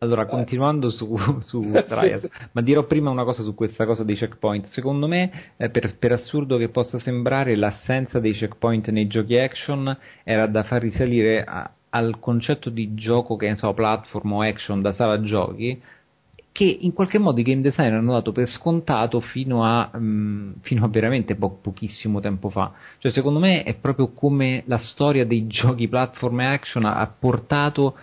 Allora, 0.00 0.26
continuando 0.26 0.90
su, 0.90 1.18
su 1.42 1.60
Trials, 1.60 2.28
ma 2.52 2.62
dirò 2.62 2.84
prima 2.84 3.10
una 3.10 3.24
cosa 3.24 3.42
su 3.42 3.52
questa 3.54 3.84
cosa 3.84 4.04
dei 4.04 4.14
checkpoint. 4.14 4.68
Secondo 4.68 5.08
me, 5.08 5.54
eh, 5.56 5.70
per, 5.70 5.96
per, 5.98 6.12
assurdo 6.12 6.56
che 6.56 6.68
possa 6.68 7.00
sembrare, 7.00 7.56
l'assenza 7.56 8.20
dei 8.20 8.32
checkpoint 8.32 8.90
nei 8.90 9.08
giochi 9.08 9.36
action 9.36 9.98
era 10.22 10.46
da 10.46 10.62
far 10.62 10.82
risalire 10.82 11.42
a, 11.42 11.68
al 11.90 12.20
concetto 12.20 12.70
di 12.70 12.94
gioco 12.94 13.34
che 13.34 13.48
ne 13.48 13.56
so, 13.56 13.74
platform 13.74 14.34
o 14.34 14.42
action 14.42 14.80
da 14.80 14.92
sala 14.92 15.20
giochi, 15.20 15.82
che 16.58 16.78
in 16.80 16.92
qualche 16.92 17.18
modo 17.18 17.38
i 17.38 17.44
game 17.44 17.60
designer 17.60 17.92
hanno 17.92 18.14
dato 18.14 18.32
per 18.32 18.48
scontato 18.48 19.20
fino 19.20 19.62
a, 19.62 19.88
um, 19.94 20.54
fino 20.62 20.84
a 20.84 20.88
veramente 20.88 21.36
po- 21.36 21.56
pochissimo 21.62 22.18
tempo 22.18 22.50
fa. 22.50 22.72
Cioè, 22.98 23.12
secondo 23.12 23.38
me 23.38 23.62
è 23.62 23.74
proprio 23.74 24.08
come 24.08 24.64
la 24.66 24.78
storia 24.78 25.24
dei 25.24 25.46
giochi 25.46 25.86
platform 25.86 26.40
e 26.40 26.46
action 26.46 26.84
ha, 26.84 26.96
ha 26.96 27.06
portato 27.06 27.94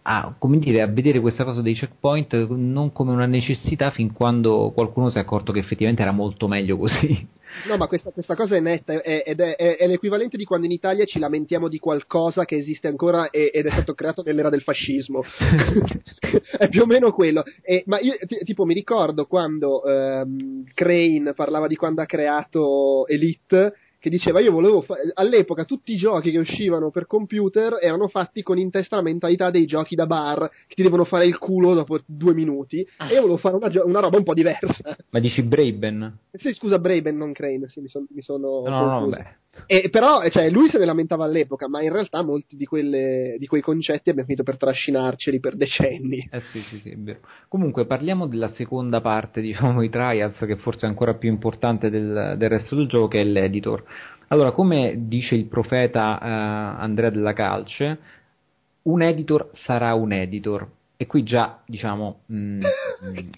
a, 0.00 0.34
dire, 0.40 0.80
a, 0.80 0.86
vedere 0.86 1.20
questa 1.20 1.44
cosa 1.44 1.60
dei 1.60 1.74
checkpoint 1.74 2.48
non 2.48 2.90
come 2.90 3.12
una 3.12 3.26
necessità 3.26 3.90
fin 3.90 4.14
quando 4.14 4.70
qualcuno 4.74 5.10
si 5.10 5.18
è 5.18 5.20
accorto 5.20 5.52
che 5.52 5.58
effettivamente 5.58 6.00
era 6.00 6.12
molto 6.12 6.48
meglio 6.48 6.78
così. 6.78 7.28
No, 7.66 7.76
ma 7.76 7.86
questa, 7.86 8.10
questa 8.10 8.34
cosa 8.34 8.56
è 8.56 8.60
netta 8.60 9.00
è, 9.02 9.22
ed 9.26 9.40
è, 9.40 9.56
è, 9.56 9.76
è, 9.76 9.86
l'equivalente 9.86 10.36
di 10.36 10.44
quando 10.44 10.66
in 10.66 10.72
Italia 10.72 11.04
ci 11.04 11.18
lamentiamo 11.18 11.68
di 11.68 11.78
qualcosa 11.78 12.44
che 12.44 12.56
esiste 12.56 12.88
ancora 12.88 13.30
e, 13.30 13.50
ed 13.52 13.66
è 13.66 13.70
stato 13.70 13.94
creato 13.94 14.22
nell'era 14.22 14.50
del 14.50 14.62
fascismo. 14.62 15.22
è 16.58 16.68
più 16.68 16.82
o 16.82 16.86
meno 16.86 17.12
quello. 17.12 17.42
E, 17.62 17.82
ma 17.86 17.98
io 18.00 18.14
t- 18.26 18.44
tipo 18.44 18.64
mi 18.64 18.74
ricordo 18.74 19.26
quando 19.26 19.82
um, 19.84 20.64
Crane 20.74 21.34
parlava 21.34 21.66
di 21.66 21.76
quando 21.76 22.02
ha 22.02 22.06
creato 22.06 23.06
Elite 23.06 23.74
che 24.00 24.08
diceva 24.10 24.40
io 24.40 24.50
volevo 24.50 24.80
fa- 24.80 24.96
all'epoca 25.14 25.64
tutti 25.64 25.92
i 25.92 25.96
giochi 25.96 26.30
che 26.30 26.38
uscivano 26.38 26.90
per 26.90 27.06
computer 27.06 27.76
erano 27.80 28.08
fatti 28.08 28.42
con 28.42 28.58
in 28.58 28.70
testa 28.70 28.96
la 28.96 29.02
mentalità 29.02 29.50
dei 29.50 29.66
giochi 29.66 29.94
da 29.94 30.06
bar 30.06 30.48
che 30.66 30.74
ti 30.74 30.82
devono 30.82 31.04
fare 31.04 31.26
il 31.26 31.36
culo 31.38 31.74
dopo 31.74 32.00
due 32.06 32.32
minuti 32.32 32.78
e 32.80 33.12
io 33.12 33.20
volevo 33.20 33.36
fare 33.36 33.56
una, 33.56 33.68
gio- 33.68 33.84
una 33.86 34.00
roba 34.00 34.16
un 34.16 34.24
po' 34.24 34.32
diversa. 34.34 34.96
Ma 35.10 35.18
dici 35.20 35.42
Braben? 35.42 36.18
sì 36.32 36.52
scusa 36.54 36.78
Braben 36.78 37.16
non 37.16 37.32
Crane 37.32 37.68
sì, 37.68 37.80
mi, 37.80 37.88
son- 37.88 38.06
mi 38.10 38.22
sono 38.22 38.62
no, 38.66 38.70
no, 38.70 39.00
no, 39.00 39.24
e, 39.66 39.88
però 39.90 40.26
cioè, 40.28 40.48
lui 40.50 40.68
se 40.68 40.78
ne 40.78 40.84
lamentava 40.84 41.24
all'epoca 41.24 41.68
ma 41.68 41.82
in 41.82 41.92
realtà 41.92 42.22
molti 42.22 42.56
di, 42.56 42.64
quelle, 42.66 43.36
di 43.38 43.46
quei 43.46 43.60
concetti 43.60 44.10
abbiamo 44.10 44.26
finito 44.26 44.44
per 44.44 44.56
trascinarceli 44.56 45.40
per 45.40 45.56
decenni. 45.56 46.28
Eh 46.30 46.40
sì 46.52 46.60
sì 46.60 46.78
sì 46.78 46.90
è 46.90 46.96
vero. 46.96 47.20
Comunque 47.48 47.86
parliamo 47.86 48.26
della 48.26 48.52
seconda 48.52 49.00
parte 49.00 49.40
diciamo 49.42 49.82
i 49.82 49.90
trials 49.90 50.38
che 50.38 50.56
forse 50.56 50.86
è 50.86 50.88
ancora 50.88 51.14
più 51.14 51.28
importante 51.28 51.90
del, 51.90 52.34
del 52.36 52.48
resto 52.48 52.76
del 52.76 52.86
gioco 52.86 53.08
che 53.08 53.20
è 53.20 53.24
l'editor. 53.24 53.84
Allora, 54.28 54.52
come 54.52 54.94
dice 55.08 55.34
il 55.34 55.46
profeta 55.46 56.18
uh, 56.20 56.82
Andrea 56.82 57.10
della 57.10 57.32
Calce, 57.32 57.98
un 58.82 59.02
editor 59.02 59.50
sarà 59.54 59.94
un 59.94 60.12
editor. 60.12 60.68
E 61.02 61.06
qui 61.06 61.22
già, 61.22 61.62
diciamo, 61.64 62.24
mh, 62.26 62.36
mm, 62.36 62.60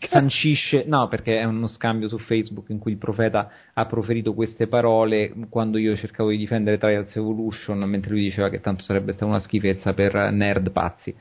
sancisce, 0.10 0.82
no, 0.84 1.06
perché 1.06 1.38
è 1.38 1.44
uno 1.44 1.68
scambio 1.68 2.08
su 2.08 2.18
Facebook 2.18 2.70
in 2.70 2.80
cui 2.80 2.90
il 2.90 2.98
profeta 2.98 3.48
ha 3.72 3.86
proferito 3.86 4.34
queste 4.34 4.66
parole 4.66 5.32
quando 5.48 5.78
io 5.78 5.94
cercavo 5.94 6.30
di 6.30 6.38
difendere 6.38 6.76
Trials 6.76 7.14
Evolution, 7.14 7.78
mentre 7.84 8.10
lui 8.10 8.22
diceva 8.22 8.48
che 8.48 8.60
tanto 8.60 8.82
sarebbe 8.82 9.12
stata 9.12 9.26
una 9.26 9.38
schifezza 9.38 9.92
per 9.92 10.32
nerd 10.32 10.72
pazzi. 10.72 11.14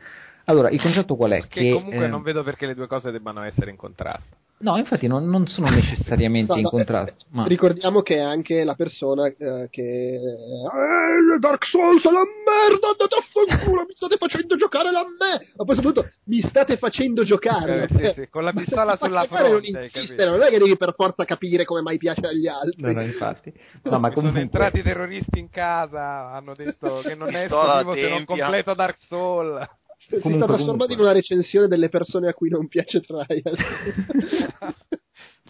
Allora, 0.45 0.71
il 0.71 0.81
concetto 0.81 1.15
qual 1.15 1.29
è? 1.29 1.41
Che, 1.41 1.47
che 1.47 1.73
comunque 1.73 2.05
eh, 2.05 2.07
non 2.07 2.23
vedo 2.23 2.41
perché 2.41 2.65
le 2.65 2.73
due 2.73 2.87
cose 2.87 3.11
debbano 3.11 3.43
essere 3.43 3.69
in 3.69 3.77
contrasto. 3.77 4.40
No, 4.61 4.77
infatti 4.77 5.07
non, 5.07 5.27
non 5.27 5.47
sono 5.47 5.69
necessariamente 5.69 6.53
no, 6.53 6.59
in 6.59 6.65
contrasto. 6.65 7.25
Ma... 7.31 7.45
Ricordiamo 7.45 8.01
che 8.01 8.15
è 8.15 8.19
anche 8.19 8.63
la 8.63 8.75
persona 8.75 9.27
eh, 9.27 9.67
che... 9.69 10.15
Eh, 10.15 11.39
Dark 11.39 11.65
Souls 11.65 12.03
è 12.03 12.11
la 12.11 12.23
merda, 12.23 12.89
andate 12.91 13.15
a 13.15 13.57
fanculo, 13.57 13.85
mi 13.87 13.93
state 13.93 14.17
facendo 14.17 14.55
giocare 14.55 14.91
la 14.91 15.03
me! 15.03 15.47
Ma 15.57 15.65
poi 15.65 15.75
soprattutto 15.75 16.09
mi 16.25 16.41
state 16.41 16.77
facendo 16.77 17.23
giocare. 17.23 17.83
Eh, 17.83 18.13
sì, 18.13 18.21
sì, 18.21 18.29
con 18.29 18.43
la 18.43 18.53
pistola 18.53 18.95
sulla 18.95 19.25
fronte. 19.25 19.49
Non 19.49 19.63
insistere, 19.63 20.29
non 20.29 20.41
è 20.41 20.49
che 20.49 20.59
devi 20.59 20.77
per 20.77 20.93
forza 20.93 21.25
capire 21.25 21.65
come 21.65 21.81
mai 21.81 21.97
piace 21.97 22.27
agli 22.27 22.47
altri. 22.47 22.81
No, 22.81 22.91
no, 22.91 23.01
infatti. 23.01 23.51
No, 23.83 23.99
ma 23.99 24.11
comunque... 24.11 24.21
Sono 24.21 24.39
entrati 24.39 24.79
i 24.79 24.83
terroristi 24.83 25.39
in 25.39 25.49
casa, 25.49 26.31
hanno 26.31 26.53
detto 26.55 27.01
che 27.03 27.15
non 27.15 27.33
è 27.33 27.43
esplosivo 27.43 27.95
se 27.95 28.09
non 28.09 28.25
completo 28.25 28.73
Dark 28.73 28.97
Souls 29.07 29.79
si 30.07 30.19
sta 30.19 30.45
trasformando 30.45 30.93
in 30.93 30.99
una 30.99 31.11
recensione 31.11 31.67
delle 31.67 31.89
persone 31.89 32.27
a 32.27 32.33
cui 32.33 32.49
non 32.49 32.67
piace 32.67 33.01
Trial. 33.01 33.57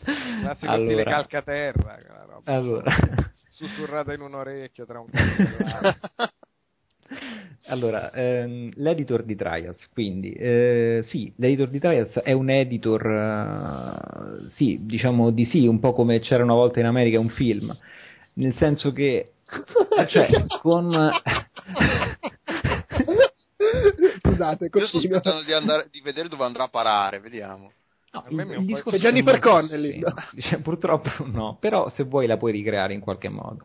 Classico 0.04 0.72
allora. 0.72 0.88
stile 0.88 1.04
calcaterra. 1.04 1.98
Allora. 2.46 2.92
Sussurrata 3.50 4.14
in 4.14 4.22
un 4.22 4.34
orecchio 4.34 4.86
tra 4.86 5.00
un 5.00 5.08
cazzo 5.10 6.32
Allora, 7.68 8.12
ehm, 8.12 8.72
l'editor 8.76 9.24
di 9.24 9.36
Trials, 9.36 9.78
quindi, 9.94 10.32
eh, 10.32 11.04
sì, 11.08 11.32
l'editor 11.36 11.70
di 11.70 11.80
Trials 11.80 12.14
è 12.20 12.32
un 12.32 12.50
editor, 12.50 13.06
uh, 13.06 14.50
sì, 14.56 14.80
diciamo 14.82 15.30
di 15.30 15.46
sì, 15.46 15.68
un 15.68 15.80
po' 15.80 15.94
come 15.94 16.20
c'era 16.20 16.44
una 16.44 16.56
volta 16.56 16.80
in 16.80 16.88
America 16.88 17.20
un 17.20 17.30
film, 17.30 17.72
nel 18.36 18.56
senso 18.56 18.92
che, 18.92 19.34
cioè, 20.08 20.28
con... 20.62 21.12
Scusate, 24.22 24.70
Io 24.74 24.88
sto 24.88 24.98
aspettando 24.98 25.44
di, 25.44 25.54
andare, 25.54 25.88
di 25.92 26.02
vedere 26.02 26.28
dove 26.28 26.44
andrà 26.44 26.64
a 26.64 26.70
parare, 26.70 27.20
vediamo. 27.20 27.72
No, 28.14 28.26
il, 28.28 28.68
il, 28.68 28.84
C'è 28.84 28.98
Jennifer 28.98 29.40
Connelly. 29.40 30.02
Sì, 30.36 30.58
purtroppo 30.58 31.10
no, 31.26 31.56
però 31.62 31.90
se 31.92 32.04
vuoi 32.04 32.28
la 32.28 32.36
puoi 32.36 32.52
ricreare 32.52 32.94
in 32.94 33.00
qualche 33.00 33.30
modo. 33.30 33.64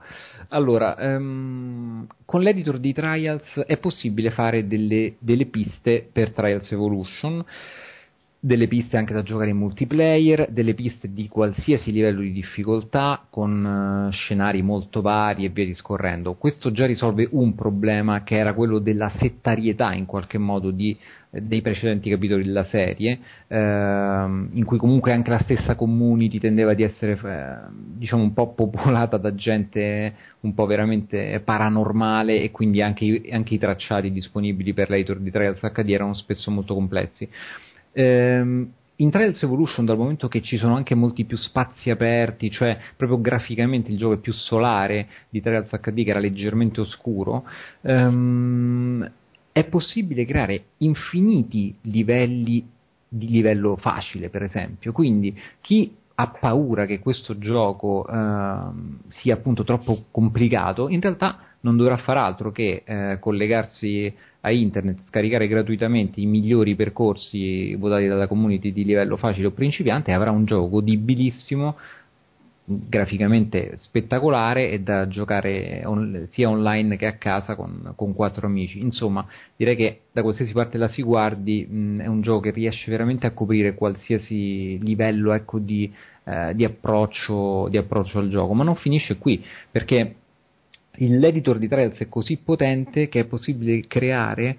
Allora, 0.51 0.95
um, 0.99 2.07
con 2.25 2.43
l'editor 2.43 2.79
di 2.79 2.93
Trials 2.93 3.65
è 3.67 3.77
possibile 3.79 4.31
fare 4.31 4.69
delle, 4.69 5.17
delle 5.19 5.47
piste 5.47 6.09
per 6.13 6.33
Trials 6.33 6.71
Evolution 6.71 7.45
delle 8.47 8.69
piste 8.69 8.97
anche 8.97 9.13
da 9.13 9.25
giocare 9.25 9.51
in 9.51 9.57
multiplayer, 9.57 10.49
delle 10.51 10.75
piste 10.75 11.13
di 11.13 11.27
qualsiasi 11.27 11.91
livello 11.91 12.21
di 12.21 12.31
difficoltà, 12.31 13.27
con 13.29 14.07
uh, 14.09 14.13
scenari 14.13 14.63
molto 14.63 15.01
vari 15.01 15.45
e 15.45 15.49
via 15.49 15.65
discorrendo. 15.65 16.35
Questo 16.35 16.71
già 16.71 16.87
risolve 16.87 17.27
un 17.33 17.57
problema 17.57 18.23
che 18.23 18.37
era 18.37 18.55
quello 18.55 18.79
della 18.79 19.11
settarietà 19.19 19.93
in 19.95 20.07
qualche 20.07 20.39
modo 20.39 20.71
di, 20.71 20.97
eh, 21.31 21.41
dei 21.41 21.61
precedenti 21.61 22.09
capitoli 22.09 22.45
della 22.45 22.67
serie, 22.67 23.19
eh, 23.49 23.57
in 23.59 24.63
cui 24.65 24.79
comunque 24.79 25.11
anche 25.11 25.31
la 25.31 25.41
stessa 25.41 25.75
community 25.75 26.39
tendeva 26.39 26.71
ad 26.71 26.79
essere 26.79 27.19
eh, 27.25 27.69
diciamo 27.97 28.23
un 28.23 28.33
po' 28.33 28.55
popolata 28.55 29.17
da 29.17 29.35
gente 29.35 30.15
un 30.43 30.55
po' 30.55 30.67
veramente 30.67 31.41
paranormale 31.45 32.41
e 32.41 32.53
quindi 32.53 32.81
anche 32.81 33.23
anche 33.33 33.55
i 33.55 33.59
tracciati 33.59 34.13
disponibili 34.13 34.73
per 34.73 34.89
l'editor 34.89 35.19
di 35.19 35.33
Trials 35.33 35.59
HD 35.59 35.91
erano 35.91 36.15
spesso 36.15 36.53
molto 36.53 36.75
complessi. 36.75 37.29
Ehm, 37.99 38.73
in 38.97 39.11
Trials 39.11 39.43
Evolution, 39.43 39.85
dal 39.85 39.97
momento 39.97 40.29
che 40.29 40.43
ci 40.43 40.59
sono 40.59 40.77
anche 40.77 40.95
molti 40.95 41.25
più 41.25 41.37
spazi 41.37 41.91
aperti, 41.91 42.51
cioè 42.51 42.79
proprio 42.97 43.21
graficamente 43.21 43.91
il 43.91 43.99
gioco 43.99 44.15
è 44.15 44.19
più 44.19 44.33
solare 44.33 45.09
di 45.31 45.41
Trials 45.41 45.71
HD, 45.71 46.05
che 46.05 46.11
era 46.11 46.19
leggermente 46.19 46.81
oscuro, 46.81 47.45
ehm, 47.83 49.11
è 49.53 49.65
possibile 49.65 50.27
creare 50.27 50.65
infiniti 50.79 51.75
livelli 51.83 52.69
di 53.09 53.29
livello 53.29 53.77
facile, 53.77 54.29
per 54.29 54.43
esempio. 54.43 54.93
Quindi 54.93 55.39
chi 55.63 55.95
ha 56.15 56.29
paura 56.29 56.87
che 56.87 56.99
questo 56.99 57.39
gioco 57.39 58.07
eh, 58.07 58.59
sia 59.09 59.35
appunto 59.35 59.65
troppo 59.65 60.05
complicato, 60.11 60.89
in 60.89 61.01
realtà 61.01 61.46
non 61.67 61.77
dovrà 61.77 61.97
fare 61.97 62.21
altro 62.21 62.53
che 62.53 62.83
eh, 62.85 63.19
collegarsi 63.19 64.15
a 64.43 64.53
internet, 64.53 65.01
scaricare 65.09 65.49
gratuitamente 65.49 66.21
i 66.21 66.27
migliori 66.27 66.77
percorsi 66.77 67.75
votati 67.75 68.07
dalla 68.07 68.29
community 68.29 68.73
di 68.73 68.85
livello 68.85 69.17
facile 69.17 69.49
o 69.49 69.51
principiante 69.51 70.13
e 70.13 70.15
avrà 70.15 70.31
un 70.31 70.45
gioco 70.45 70.69
godibilissimo, 70.69 71.77
graficamente 72.65 73.77
spettacolare 73.79 74.71
e 74.71 74.81
da 74.81 75.09
giocare 75.09 75.83
on- 75.85 76.29
sia 76.31 76.49
online 76.49 76.97
che 76.97 77.07
a 77.07 77.15
casa 77.15 77.57
con, 77.57 77.93
con, 77.97 78.15
quattro 78.15 78.47
amici. 78.47 78.79
Insomma, 78.81 79.27
direi 79.57 79.75
che 79.75 80.01
da 80.13 80.23
qualsiasi 80.23 80.53
parte 80.53 80.79
la 80.79 80.89
si 80.89 81.03
guardi 81.03 81.67
mh, 81.69 82.03
è 82.03 82.07
un 82.07 82.21
gioco 82.21 82.41
che 82.41 82.51
riesce 82.51 82.89
veramente 82.89 83.27
a 83.27 83.33
coprire 83.33 83.75
qualsiasi 83.75 84.79
livello 84.81 85.33
ecco, 85.33 85.59
di, 85.59 85.93
eh, 86.23 86.55
di, 86.55 86.65
approccio, 86.65 87.67
di 87.69 87.77
approccio 87.77 88.21
al 88.21 88.29
gioco, 88.29 88.55
ma 88.55 88.63
non 88.63 88.77
finisce 88.77 89.19
qui 89.19 89.45
perché 89.73 90.15
l'editor 90.99 91.59
di 91.59 91.69
Trials 91.69 91.99
è 91.99 92.09
così 92.09 92.39
potente 92.39 93.09
che 93.09 93.21
è 93.21 93.27
possibile 93.27 93.87
creare 93.87 94.57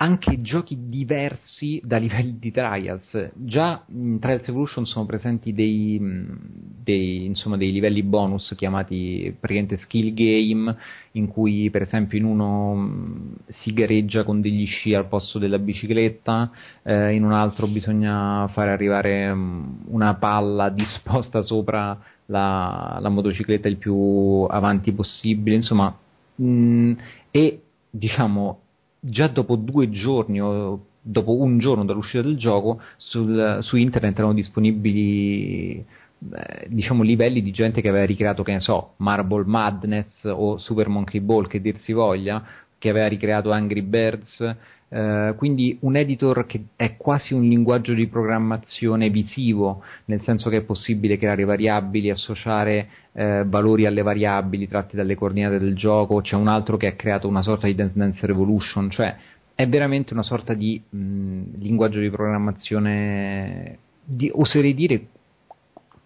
anche 0.00 0.40
giochi 0.42 0.88
diversi 0.88 1.80
da 1.84 1.96
livelli 1.96 2.38
di 2.38 2.52
Trials. 2.52 3.32
Già 3.34 3.84
in 3.88 4.20
Trials 4.20 4.46
Evolution 4.46 4.86
sono 4.86 5.06
presenti 5.06 5.52
dei, 5.52 6.00
dei, 6.00 7.24
insomma, 7.24 7.56
dei 7.56 7.72
livelli 7.72 8.04
bonus 8.04 8.54
chiamati 8.56 9.34
praticamente 9.38 9.78
skill 9.78 10.14
game, 10.14 10.76
in 11.12 11.26
cui 11.26 11.68
per 11.70 11.82
esempio 11.82 12.16
in 12.16 12.24
uno 12.24 13.34
si 13.48 13.72
gareggia 13.72 14.22
con 14.22 14.40
degli 14.40 14.66
sci 14.66 14.94
al 14.94 15.08
posto 15.08 15.40
della 15.40 15.58
bicicletta, 15.58 16.50
eh, 16.84 17.14
in 17.14 17.24
un 17.24 17.32
altro 17.32 17.66
bisogna 17.66 18.46
fare 18.52 18.70
arrivare 18.70 19.30
una 19.30 20.14
palla 20.14 20.68
disposta 20.68 21.42
sopra 21.42 22.00
la, 22.28 22.98
la 23.00 23.08
motocicletta 23.08 23.68
il 23.68 23.76
più 23.76 24.46
avanti 24.48 24.92
possibile, 24.92 25.56
insomma, 25.56 25.96
mh, 26.34 26.92
e 27.30 27.62
diciamo 27.90 28.60
già 29.00 29.28
dopo 29.28 29.56
due 29.56 29.90
giorni 29.90 30.40
o 30.40 30.86
dopo 31.00 31.40
un 31.40 31.58
giorno 31.58 31.84
dall'uscita 31.84 32.22
del 32.22 32.36
gioco 32.36 32.80
sul, 32.96 33.58
su 33.62 33.76
internet 33.76 34.18
erano 34.18 34.34
disponibili 34.34 35.78
eh, 35.78 36.66
diciamo 36.68 37.02
livelli 37.02 37.42
di 37.42 37.52
gente 37.52 37.80
che 37.80 37.88
aveva 37.88 38.04
ricreato 38.04 38.42
che 38.42 38.52
ne 38.52 38.60
so 38.60 38.94
Marble 38.96 39.44
Madness 39.46 40.24
o 40.24 40.58
Super 40.58 40.88
Monkey 40.88 41.20
Ball 41.20 41.46
che 41.46 41.60
dir 41.60 41.78
si 41.78 41.92
voglia 41.92 42.44
che 42.76 42.90
aveva 42.90 43.06
ricreato 43.06 43.52
Angry 43.52 43.82
Birds 43.82 44.56
eh, 44.90 45.34
quindi 45.36 45.76
un 45.80 45.96
editor 45.96 46.46
che 46.46 46.64
è 46.76 46.96
quasi 46.96 47.34
un 47.34 47.42
linguaggio 47.42 47.92
di 47.92 48.06
programmazione 48.06 49.10
visivo, 49.10 49.82
nel 50.06 50.22
senso 50.22 50.48
che 50.48 50.58
è 50.58 50.62
possibile 50.62 51.18
creare 51.18 51.44
variabili, 51.44 52.10
associare 52.10 52.88
eh, 53.12 53.44
valori 53.46 53.84
alle 53.84 54.02
variabili 54.02 54.66
tratti 54.66 54.96
dalle 54.96 55.14
coordinate 55.14 55.58
del 55.58 55.74
gioco, 55.74 56.20
c'è 56.20 56.36
un 56.36 56.48
altro 56.48 56.76
che 56.76 56.86
ha 56.86 56.92
creato 56.92 57.28
una 57.28 57.42
sorta 57.42 57.66
di 57.66 57.74
Dance 57.74 57.98
Dance 57.98 58.26
Revolution, 58.26 58.90
cioè 58.90 59.14
è 59.54 59.68
veramente 59.68 60.12
una 60.12 60.22
sorta 60.22 60.54
di 60.54 60.80
mh, 60.88 61.58
linguaggio 61.58 62.00
di 62.00 62.10
programmazione, 62.10 63.78
di, 64.04 64.30
oserei 64.32 64.72
dire 64.72 65.06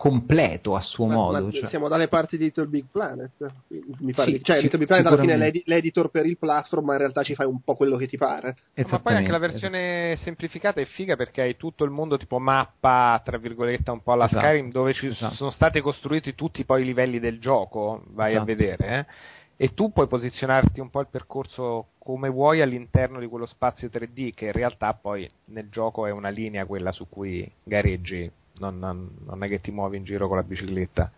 completo 0.02 0.74
a 0.74 0.80
suo 0.80 1.06
ma, 1.06 1.14
modo. 1.14 1.44
Ma 1.44 1.52
cioè. 1.52 1.68
Siamo 1.68 1.86
dalle 1.86 2.08
parti 2.08 2.36
di 2.36 2.46
Little 2.46 2.66
Big 2.66 2.86
Planet. 2.90 3.52
Mi 4.00 4.12
pare 4.12 4.32
sì, 4.32 4.42
cioè, 4.42 4.56
sì, 4.56 4.62
Little 4.62 4.78
Big 4.78 4.88
Planet 4.88 5.06
alla 5.06 5.20
fine 5.20 5.34
è 5.34 5.62
l'editor 5.64 6.10
per 6.10 6.26
il 6.26 6.36
platform, 6.38 6.86
ma 6.86 6.92
in 6.94 6.98
realtà 6.98 7.22
ci 7.22 7.36
fai 7.36 7.46
un 7.46 7.60
po' 7.62 7.76
quello 7.76 7.96
che 7.96 8.08
ti 8.08 8.16
pare. 8.16 8.56
Ma 8.74 8.98
poi 8.98 9.14
anche 9.14 9.30
la 9.30 9.38
versione 9.38 10.16
semplificata 10.22 10.80
è 10.80 10.86
figa 10.86 11.14
perché 11.14 11.42
hai 11.42 11.56
tutto 11.56 11.84
il 11.84 11.92
mondo 11.92 12.16
tipo 12.16 12.40
mappa, 12.40 13.22
tra 13.24 13.38
virgolette, 13.38 13.92
un 13.92 14.02
po' 14.02 14.10
alla 14.10 14.24
esatto. 14.24 14.44
Skyrim, 14.44 14.72
dove 14.72 14.92
ci 14.92 15.06
esatto. 15.06 15.34
sono 15.36 15.50
stati 15.50 15.80
costruiti 15.80 16.34
tutti 16.34 16.64
poi 16.64 16.82
i 16.82 16.84
livelli 16.84 17.20
del 17.20 17.38
gioco, 17.38 18.02
vai 18.08 18.32
esatto. 18.32 18.42
a 18.42 18.44
vedere. 18.44 18.98
Eh? 18.98 19.64
E 19.64 19.72
tu 19.72 19.92
puoi 19.92 20.08
posizionarti 20.08 20.80
un 20.80 20.90
po' 20.90 20.98
il 20.98 21.08
percorso 21.12 21.90
come 21.98 22.28
vuoi 22.28 22.60
all'interno 22.60 23.20
di 23.20 23.28
quello 23.28 23.46
spazio 23.46 23.86
3D, 23.86 24.34
che 24.34 24.46
in 24.46 24.52
realtà 24.52 24.94
poi 24.94 25.30
nel 25.44 25.68
gioco 25.68 26.06
è 26.06 26.10
una 26.10 26.30
linea 26.30 26.66
quella 26.66 26.90
su 26.90 27.08
cui 27.08 27.48
gareggi 27.62 28.28
non, 28.58 28.78
non, 28.78 29.42
è 29.42 29.48
che 29.48 29.60
ti 29.60 29.70
muovi 29.70 29.96
in 29.96 30.04
giro 30.04 30.28
con 30.28 30.36
la 30.36 30.42
bicicletta. 30.42 31.10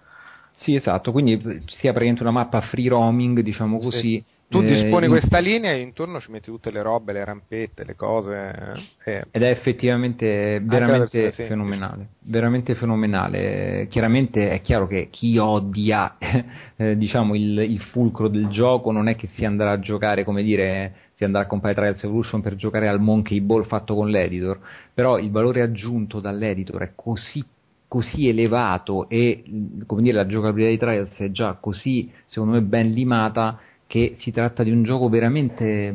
Sì, 0.57 0.75
esatto, 0.75 1.11
quindi 1.11 1.37
sia 1.67 1.91
praticamente 1.91 2.23
una 2.23 2.31
mappa 2.31 2.61
free 2.61 2.89
roaming, 2.89 3.41
diciamo 3.41 3.79
così. 3.79 4.01
Sì. 4.01 4.25
Tu 4.55 4.61
eh, 4.61 4.67
disponi 4.67 5.07
in... 5.07 5.11
questa 5.11 5.39
linea 5.41 5.73
e 5.73 5.81
intorno 5.81 6.21
ci 6.21 6.31
metti 6.31 6.49
tutte 6.49 6.71
le 6.71 6.81
robe, 6.81 7.13
le 7.13 7.25
rampette, 7.25 7.85
le 7.85 7.97
cose. 7.97 8.85
Eh. 9.05 9.25
Ed 9.33 9.43
è 9.43 9.49
effettivamente 9.49 10.61
veramente 10.63 11.33
fenomenale. 11.33 12.09
Veramente 12.21 12.77
fenomenale. 12.77 13.89
Chiaramente 13.91 14.51
è 14.51 14.61
chiaro 14.61 14.87
che 14.87 15.09
chi 15.11 15.39
odia 15.39 16.17
eh, 16.77 16.97
diciamo 16.97 17.35
il, 17.35 17.59
il 17.59 17.81
fulcro 17.81 18.29
del 18.29 18.47
gioco 18.47 18.93
non 18.93 19.09
è 19.09 19.17
che 19.17 19.27
si 19.27 19.45
andrà 19.45 19.73
a 19.73 19.81
giocare, 19.81 20.23
come 20.23 20.45
dire, 20.45 20.95
si 21.17 21.25
andrà 21.25 21.43
a 21.43 21.47
comprare 21.47 21.75
Trials 21.75 22.05
Evolution 22.05 22.41
per 22.41 22.55
giocare 22.55 22.87
al 22.87 23.01
Monkey 23.01 23.41
Ball 23.41 23.65
fatto 23.65 23.97
con 23.97 24.09
l'editor, 24.09 24.61
però 24.95 25.19
il 25.19 25.33
valore 25.33 25.63
aggiunto 25.63 26.21
dall'editor 26.21 26.81
è 26.83 26.93
così 26.95 27.45
così 27.87 28.27
elevato 28.27 29.09
e 29.09 29.45
come 29.87 30.03
dire, 30.03 30.17
la 30.17 30.27
giocabilità 30.27 30.71
di 30.71 30.79
Trials 30.79 31.17
è 31.19 31.31
già 31.31 31.55
così, 31.61 32.11
secondo 32.27 32.55
me, 32.55 32.63
ben 32.63 32.91
limata 32.91 33.61
che 33.95 34.17
si 34.19 34.33
tratta 34.33 34.65
di 34.65 34.73
un 34.73 34.83
gioco 34.83 35.09
veramente 35.09 35.95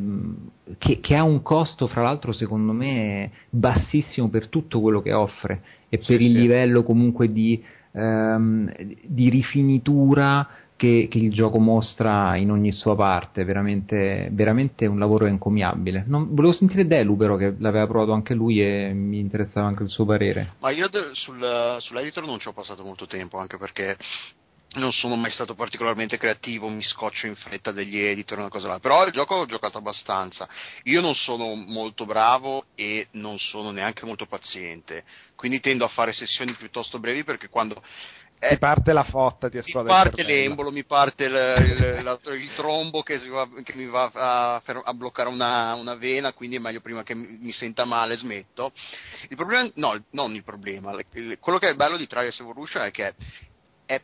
che, 0.78 1.02
che, 1.02 1.16
ha 1.18 1.24
un 1.24 1.42
costo, 1.42 1.88
fra 1.88 2.02
l'altro, 2.02 2.32
secondo 2.32 2.72
me, 2.72 3.30
bassissimo 3.50 4.30
per 4.30 4.48
tutto 4.48 4.80
quello 4.80 5.02
che 5.02 5.12
offre 5.12 5.62
e 5.90 5.98
per 5.98 6.06
sì, 6.06 6.14
il 6.14 6.32
sì. 6.32 6.40
livello 6.40 6.84
comunque 6.84 7.30
di, 7.30 7.62
ehm, 7.92 8.72
di 9.04 9.30
rifinitura 9.30 10.48
che, 10.78 11.10
che, 11.12 11.18
il 11.18 11.34
gioco 11.34 11.60
mostra 11.60 12.38
in 12.38 12.52
ogni 12.52 12.72
sua 12.72 12.96
parte, 12.96 13.44
veramente, 13.44 14.30
veramente 14.32 14.86
un 14.86 14.98
lavoro 14.98 15.26
encomiabile. 15.26 16.06
Non, 16.08 16.34
volevo 16.34 16.54
sentire 16.54 16.88
Delu 16.88 17.18
però 17.18 17.36
che 17.36 17.54
l'aveva 17.58 17.86
provato 17.86 18.14
anche 18.14 18.34
lui 18.34 18.62
e 18.62 18.94
mi 18.94 19.20
interessava 19.20 19.68
anche 19.68 19.84
il 19.84 19.90
suo 19.90 20.06
parere. 20.06 20.54
Ma 20.62 20.70
io 20.70 20.88
sul, 21.12 21.76
sull'editor 21.80 22.26
non 22.26 22.40
ci 22.40 22.48
ho 22.48 22.54
passato 22.54 22.82
molto 22.82 23.08
tempo, 23.08 23.40
anche 23.40 23.58
perché 23.58 23.98
non 24.74 24.92
sono 24.92 25.16
mai 25.16 25.32
stato 25.32 25.56
particolarmente 25.56 26.18
creativo, 26.18 26.68
mi 26.68 26.84
scoccio 26.84 27.26
in 27.26 27.36
fretta 27.36 27.72
degli 27.72 27.98
editor, 27.98 28.38
una 28.38 28.50
cosa 28.50 28.68
là. 28.68 28.80
Però 28.80 29.06
il 29.06 29.12
gioco 29.12 29.36
ho 29.36 29.46
giocato 29.46 29.80
abbastanza. 29.80 30.48
Io 30.84 31.02
non 31.02 31.16
sono 31.16 31.56
molto 31.56 32.06
bravo 32.06 32.66
e 32.76 33.08
non 33.12 33.40
sono 33.40 33.72
neanche 33.72 34.06
molto 34.06 34.28
paziente, 34.28 35.04
quindi 35.36 35.60
tendo 35.60 35.86
a 35.86 35.90
fare 35.90 36.14
sessioni 36.14 36.54
piuttosto 36.54 37.00
brevi 37.00 37.24
perché 37.24 37.50
quando 37.50 37.82
eh, 38.42 38.50
ti 38.52 38.58
parte 38.58 38.94
la 38.94 39.04
fotta, 39.04 39.50
ti 39.50 39.58
esplode 39.58 39.90
mi 39.90 39.96
parte 39.96 40.24
l'embolo, 40.24 40.72
mi 40.72 40.86
parte 40.86 41.26
il, 41.26 41.34
il, 41.34 42.36
il, 42.36 42.50
trombo 42.56 43.02
che, 43.04 43.18
va, 43.28 43.46
che, 43.64 43.74
mi 43.76 43.86
va 43.86 44.10
a, 44.14 44.62
a 44.64 44.94
bloccare 44.94 45.28
una, 45.28 45.74
una, 45.74 45.96
vena, 45.96 46.32
quindi 46.32 46.56
è 46.56 46.60
meglio 46.60 46.80
prima 46.80 47.04
che 47.04 47.16
mi, 47.16 47.38
mi 47.42 47.52
senta 47.52 47.84
male 47.84 48.16
smetto. 48.16 48.72
Il 49.28 49.36
problema, 49.36 49.70
no, 49.76 50.02
non 50.12 50.36
il 50.36 50.44
problema, 50.44 50.96
quello 51.40 51.60
che 51.60 51.70
è 51.70 51.76
bello 51.76 51.98
di 51.98 52.08
Trials 52.08 52.40
Evolution 52.40 52.84
è 52.84 52.92
che 52.92 53.14
è, 53.86 54.02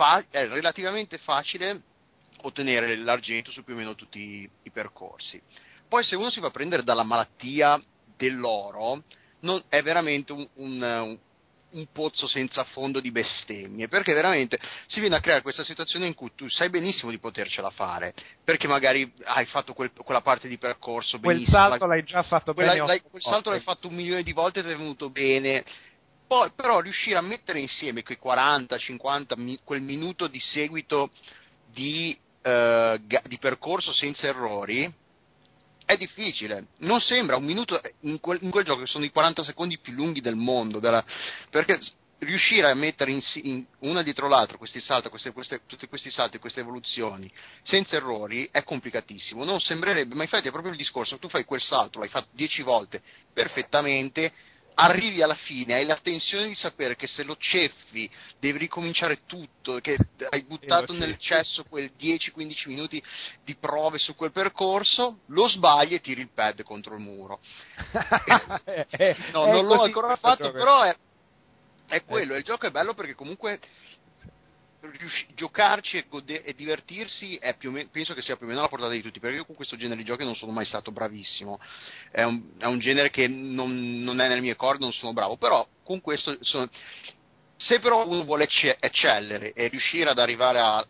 fa, 0.00 0.24
è 0.30 0.48
relativamente 0.48 1.18
facile 1.18 1.82
ottenere 2.42 2.96
l'argento 2.96 3.50
su 3.50 3.62
più 3.62 3.74
o 3.74 3.76
meno 3.76 3.94
tutti 3.94 4.48
i 4.62 4.70
percorsi. 4.70 5.38
Poi 5.86 6.02
se 6.04 6.16
uno 6.16 6.30
si 6.30 6.40
va 6.40 6.46
a 6.46 6.50
prendere 6.50 6.82
dalla 6.82 7.02
malattia 7.02 7.78
dell'oro, 8.16 9.02
non, 9.40 9.62
è 9.68 9.82
veramente 9.82 10.32
un, 10.32 10.48
un, 10.54 11.18
un 11.72 11.86
pozzo 11.92 12.26
senza 12.26 12.64
fondo 12.64 12.98
di 13.00 13.10
bestemmie, 13.10 13.88
perché 13.88 14.14
veramente 14.14 14.58
si 14.86 15.00
viene 15.00 15.16
a 15.16 15.20
creare 15.20 15.42
questa 15.42 15.64
situazione 15.64 16.06
in 16.06 16.14
cui 16.14 16.30
tu 16.34 16.48
sai 16.48 16.70
benissimo 16.70 17.10
di 17.10 17.18
potercela 17.18 17.68
fare, 17.68 18.14
perché 18.42 18.66
magari 18.66 19.12
hai 19.24 19.44
fatto 19.44 19.74
quel, 19.74 19.92
quella 19.92 20.22
parte 20.22 20.48
di 20.48 20.56
percorso 20.56 21.18
benissimo. 21.18 21.58
Quel 21.58 21.68
salto 21.68 21.86
l'hai 21.86 22.04
già 22.04 22.22
fatto 22.22 22.54
quella, 22.54 22.72
bene. 22.72 22.86
L'hai, 22.86 23.02
quel 23.02 23.22
salto 23.22 23.50
l'hai 23.50 23.60
fatto 23.60 23.88
un 23.88 23.96
milione 23.96 24.22
di 24.22 24.32
volte 24.32 24.60
ed 24.60 24.70
è 24.70 24.76
venuto 24.76 25.10
bene. 25.10 25.62
Poi, 26.30 26.52
però 26.54 26.78
riuscire 26.78 27.18
a 27.18 27.22
mettere 27.22 27.58
insieme 27.58 28.04
quei 28.04 28.16
40, 28.16 28.78
50, 28.78 29.36
mi, 29.36 29.58
quel 29.64 29.82
minuto 29.82 30.28
di 30.28 30.38
seguito 30.38 31.10
di, 31.72 32.16
uh, 32.44 32.96
di 33.24 33.38
percorso 33.38 33.92
senza 33.92 34.28
errori, 34.28 34.88
è 35.84 35.96
difficile. 35.96 36.68
Non 36.78 37.00
sembra 37.00 37.34
un 37.34 37.44
minuto 37.44 37.80
in 38.02 38.20
quel, 38.20 38.38
in 38.42 38.50
quel, 38.50 38.64
gioco 38.64 38.82
che 38.82 38.86
sono 38.86 39.04
i 39.04 39.10
40 39.10 39.42
secondi 39.42 39.80
più 39.80 39.92
lunghi 39.92 40.20
del 40.20 40.36
mondo, 40.36 40.78
della, 40.78 41.04
perché 41.50 41.80
riuscire 42.18 42.70
a 42.70 42.74
mettere 42.74 43.10
in, 43.10 43.20
in, 43.42 43.66
una 43.80 44.04
dietro 44.04 44.28
l'altra 44.28 44.56
questi 44.56 44.78
salti, 44.78 45.08
queste, 45.08 45.32
queste, 45.32 45.62
tutti 45.66 45.88
questi 45.88 46.12
salti, 46.12 46.38
queste 46.38 46.60
evoluzioni 46.60 47.28
senza 47.64 47.96
errori 47.96 48.48
è 48.52 48.62
complicatissimo. 48.62 49.42
Non 49.42 49.58
sembrerebbe, 49.58 50.14
ma 50.14 50.22
infatti 50.22 50.46
è 50.46 50.52
proprio 50.52 50.70
il 50.70 50.78
discorso: 50.78 51.18
tu 51.18 51.28
fai 51.28 51.44
quel 51.44 51.60
salto, 51.60 51.98
l'hai 51.98 52.08
fatto 52.08 52.28
10 52.34 52.62
volte 52.62 53.02
perfettamente 53.32 54.32
arrivi 54.80 55.22
alla 55.22 55.34
fine, 55.34 55.74
hai 55.74 55.84
la 55.84 55.98
tensione 56.02 56.48
di 56.48 56.54
sapere 56.54 56.96
che 56.96 57.06
se 57.06 57.22
lo 57.22 57.36
ceffi 57.36 58.10
devi 58.38 58.58
ricominciare 58.58 59.20
tutto, 59.26 59.78
che 59.80 59.98
hai 60.30 60.42
buttato 60.42 60.92
nel 60.92 61.18
cesso 61.18 61.64
quel 61.64 61.92
10-15 61.98 62.68
minuti 62.68 63.02
di 63.44 63.54
prove 63.56 63.98
su 63.98 64.14
quel 64.14 64.32
percorso, 64.32 65.20
lo 65.26 65.48
sbagli 65.48 65.94
e 65.94 66.00
tiri 66.00 66.22
il 66.22 66.30
pad 66.32 66.62
contro 66.62 66.94
il 66.94 67.00
muro. 67.00 67.40
no, 69.32 69.46
non 69.46 69.66
l'ho 69.66 69.82
ancora 69.82 70.16
fatto, 70.16 70.50
però 70.50 70.82
è, 70.82 70.96
è 71.86 72.04
quello, 72.04 72.34
il 72.34 72.44
gioco 72.44 72.66
è 72.66 72.70
bello 72.70 72.94
perché 72.94 73.14
comunque 73.14 73.60
riusci- 74.80 75.26
giocarci 75.34 75.98
e, 75.98 76.04
gode- 76.08 76.42
e 76.42 76.54
divertirsi 76.54 77.38
me- 77.64 77.88
penso 77.88 78.14
che 78.14 78.22
sia 78.22 78.36
più 78.36 78.46
o 78.46 78.48
meno 78.48 78.60
alla 78.60 78.68
portata 78.68 78.92
di 78.92 79.02
tutti, 79.02 79.20
perché 79.20 79.36
io 79.36 79.44
con 79.44 79.54
questo 79.54 79.76
genere 79.76 79.98
di 79.98 80.04
giochi 80.04 80.24
non 80.24 80.34
sono 80.34 80.52
mai 80.52 80.64
stato 80.64 80.90
bravissimo, 80.90 81.58
è 82.10 82.22
un, 82.22 82.54
è 82.58 82.64
un 82.64 82.78
genere 82.78 83.10
che 83.10 83.28
non, 83.28 84.00
non, 84.02 84.20
è 84.20 84.28
nelle 84.28 84.40
mie 84.40 84.56
corde, 84.56 84.84
non 84.84 84.92
sono 84.92 85.12
bravo, 85.12 85.36
però 85.36 85.66
con 85.84 86.00
questo 86.00 86.36
sono... 86.40 86.68
se 87.56 87.80
però 87.80 88.06
uno 88.06 88.24
vuole 88.24 88.44
ecce- 88.44 88.78
eccellere 88.80 89.52
e 89.52 89.68
riuscire 89.68 90.10
ad 90.10 90.18
arrivare 90.18 90.60
a, 90.60 90.86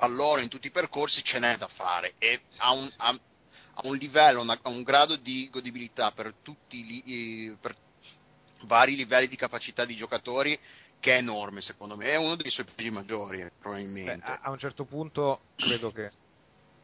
all'oro 0.00 0.40
in 0.40 0.48
tutti 0.48 0.66
i 0.66 0.72
percorsi 0.72 1.22
ce 1.22 1.38
n'è 1.38 1.56
da 1.56 1.68
fare 1.68 2.14
e 2.18 2.42
ha 2.58 2.72
un, 2.72 2.90
ha, 2.96 3.08
ha 3.08 3.80
un 3.84 3.96
livello, 3.96 4.42
una, 4.42 4.58
ha 4.60 4.68
un 4.68 4.82
grado 4.82 5.16
di 5.16 5.48
godibilità 5.50 6.10
per 6.12 6.34
tutti, 6.42 6.84
li, 6.84 7.56
per 7.60 7.74
vari 8.62 8.96
livelli 8.96 9.28
di 9.28 9.36
capacità 9.36 9.84
di 9.84 9.96
giocatori 9.96 10.58
che 11.00 11.14
è 11.14 11.18
enorme 11.18 11.60
secondo 11.60 11.96
me, 11.96 12.06
è 12.06 12.16
uno 12.16 12.36
dei 12.36 12.50
suoi 12.50 12.66
pregi 12.66 12.90
maggiori 12.90 13.46
probabilmente. 13.58 14.24
Beh, 14.26 14.38
a 14.42 14.50
un 14.50 14.58
certo 14.58 14.84
punto 14.84 15.40
credo 15.56 15.90
che 15.92 16.10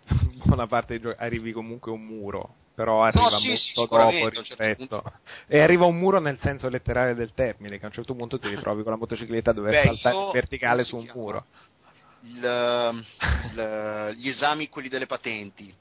buona 0.45 0.67
parte 0.67 0.95
dei 0.95 1.01
giochi 1.01 1.23
arrivi 1.23 1.53
comunque 1.53 1.91
un 1.91 2.05
muro, 2.05 2.55
però 2.75 3.03
arriva 3.03 3.29
no, 3.29 3.39
sì, 3.39 3.49
molto 3.49 3.63
sì, 3.63 3.73
dopo 3.75 3.97
certo 3.97 4.29
rispetto. 4.29 5.03
Certo 5.03 5.13
e 5.47 5.61
arriva 5.61 5.85
un 5.85 5.97
muro 5.97 6.21
nel 6.21 6.39
senso 6.41 6.69
letterale 6.69 7.15
del 7.15 7.33
termine, 7.35 7.79
che 7.79 7.85
a 7.85 7.89
un 7.89 7.95
certo 7.95 8.15
punto 8.15 8.39
ti 8.39 8.49
ritrovi 8.49 8.83
con 8.83 8.93
la 8.93 8.99
motocicletta 8.99 9.53
dove 9.53 9.71
Beh, 9.71 9.85
saltare 9.85 10.33
verticale 10.33 10.85
su 10.85 10.97
un 10.97 11.11
muro. 11.15 11.47
Il, 12.23 13.05
il, 13.53 14.15
gli 14.17 14.29
esami, 14.29 14.69
quelli 14.69 14.89
delle 14.89 15.07
patenti, 15.07 15.75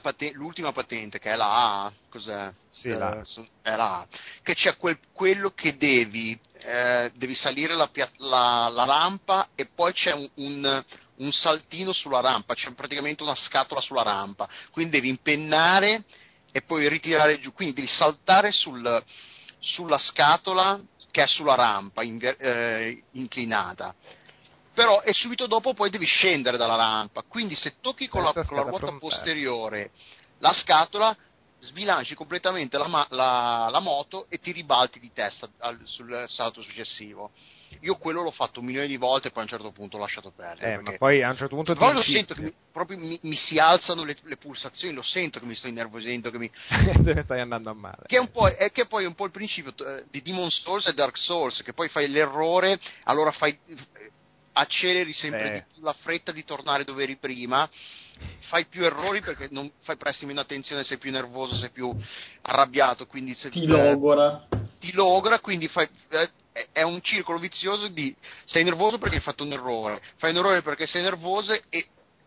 Paten- 0.00 0.34
l'ultima 0.34 0.72
patente 0.72 1.18
che 1.18 1.32
è 1.32 1.36
la 1.36 1.84
A, 1.84 1.92
cos'è? 2.08 2.52
Sì, 2.70 2.88
eh, 2.88 2.96
la. 2.96 3.22
È 3.62 3.74
la 3.74 3.98
A, 3.98 4.06
che 4.42 4.54
c'è 4.54 4.76
quel, 4.76 4.98
quello 5.12 5.50
che 5.50 5.76
devi, 5.76 6.38
eh, 6.58 7.10
devi 7.14 7.34
salire 7.34 7.74
la, 7.74 7.90
la, 8.18 8.68
la, 8.68 8.84
rampa 8.84 9.48
e 9.54 9.66
poi 9.66 9.92
c'è 9.92 10.12
un, 10.12 10.28
un, 10.34 10.84
un, 11.16 11.32
saltino 11.32 11.92
sulla 11.92 12.20
rampa, 12.20 12.54
c'è 12.54 12.72
praticamente 12.72 13.22
una 13.22 13.34
scatola 13.34 13.80
sulla 13.80 14.02
rampa, 14.02 14.48
quindi 14.70 14.92
devi 14.92 15.08
impennare 15.08 16.04
e 16.52 16.62
poi 16.62 16.88
ritirare 16.88 17.40
giù, 17.40 17.52
quindi 17.52 17.74
devi 17.74 17.88
saltare 17.88 18.52
sul, 18.52 19.02
sulla 19.58 19.98
scatola 19.98 20.80
che 21.10 21.22
è 21.22 21.26
sulla 21.26 21.54
rampa 21.54 22.02
in, 22.02 22.18
eh, 22.22 23.02
inclinata 23.12 23.94
però 24.74 25.00
e 25.02 25.12
subito 25.12 25.46
dopo 25.46 25.72
poi 25.72 25.88
devi 25.88 26.06
scendere 26.06 26.56
dalla 26.56 26.74
rampa, 26.74 27.22
quindi 27.22 27.54
se 27.54 27.74
tocchi 27.80 28.08
con, 28.08 28.22
la, 28.22 28.32
con 28.32 28.56
la, 28.56 28.62
ruota 28.62 28.96
posteriore 28.98 29.90
la 30.38 30.52
scatola 30.52 31.16
sbilanci 31.60 32.14
completamente 32.14 32.76
la, 32.76 33.06
la, 33.10 33.68
la, 33.70 33.80
moto 33.80 34.26
e 34.28 34.38
ti 34.38 34.52
ribalti 34.52 35.00
di 35.00 35.10
testa 35.12 35.48
al, 35.58 35.80
sul 35.84 36.24
salto 36.28 36.60
successivo. 36.60 37.30
Io 37.80 37.96
quello 37.96 38.22
l'ho 38.22 38.30
fatto 38.30 38.60
un 38.60 38.66
milione 38.66 38.86
di 38.86 38.96
volte 38.96 39.28
e 39.28 39.30
poi 39.30 39.40
a 39.40 39.44
un 39.44 39.50
certo 39.50 39.72
punto 39.72 39.96
ho 39.96 40.00
lasciato 40.00 40.30
perdere. 40.30 40.74
Eh, 40.74 40.78
ma 40.78 40.92
poi 40.96 41.22
a 41.22 41.30
un 41.30 41.36
certo 41.36 41.56
punto 41.56 41.74
poi 41.74 41.92
lo 41.92 42.02
sento 42.02 42.34
che 42.34 42.42
mi, 42.42 42.54
proprio 42.70 42.98
mi, 42.98 43.18
mi 43.22 43.34
si 43.34 43.54
le, 43.56 44.16
le, 44.22 44.36
pulsazioni, 44.36 44.94
lo 44.94 45.02
sento 45.02 45.40
che 45.40 45.46
mi 45.46 45.54
sto 45.54 45.66
innervosendo, 45.66 46.30
che 46.30 46.38
mi... 46.38 46.50
Stai 47.24 47.40
andando 47.40 47.70
a 47.70 47.74
male. 47.74 48.04
Che 48.06 48.16
è, 48.16 48.20
un 48.20 48.30
po', 48.30 48.46
è, 48.46 48.70
che 48.70 48.86
poi 48.86 49.04
è 49.04 49.06
un 49.06 49.14
po' 49.14 49.24
il 49.24 49.32
principio 49.32 49.74
eh, 49.76 50.04
di 50.10 50.22
Demon 50.22 50.50
Souls 50.50 50.86
e 50.86 50.94
Dark 50.94 51.16
Souls, 51.16 51.62
che 51.62 51.72
poi 51.72 51.88
fai 51.88 52.08
l'errore, 52.08 52.78
allora 53.04 53.32
fai 53.32 53.58
acceleri 54.54 55.12
sempre 55.12 55.50
di 55.50 55.62
più 55.72 55.82
la 55.84 55.94
fretta 56.00 56.32
di 56.32 56.44
tornare 56.44 56.84
dove 56.84 57.02
eri 57.02 57.16
prima, 57.16 57.68
fai 58.48 58.66
più 58.66 58.84
errori 58.84 59.20
perché 59.20 59.48
non 59.50 59.70
fai 59.82 59.96
presti 59.96 60.26
meno 60.26 60.40
attenzione, 60.40 60.84
sei 60.84 60.98
più 60.98 61.10
nervoso, 61.10 61.56
sei 61.56 61.70
più 61.70 61.94
arrabbiato, 62.42 63.06
quindi 63.06 63.34
se, 63.34 63.50
ti 63.50 63.66
logora. 63.66 64.46
Eh, 64.50 64.58
ti 64.80 64.92
logora, 64.92 65.40
quindi 65.40 65.68
fai, 65.68 65.88
eh, 66.08 66.30
è 66.72 66.82
un 66.82 67.00
circolo 67.02 67.38
vizioso 67.38 67.88
di 67.88 68.14
sei 68.44 68.64
nervoso 68.64 68.98
perché 68.98 69.16
hai 69.16 69.22
fatto 69.22 69.44
un 69.44 69.52
errore, 69.52 70.00
fai 70.16 70.30
un 70.30 70.36
errore 70.36 70.62
perché 70.62 70.86
sei 70.86 71.02
nervoso 71.02 71.52
e, 71.52 71.62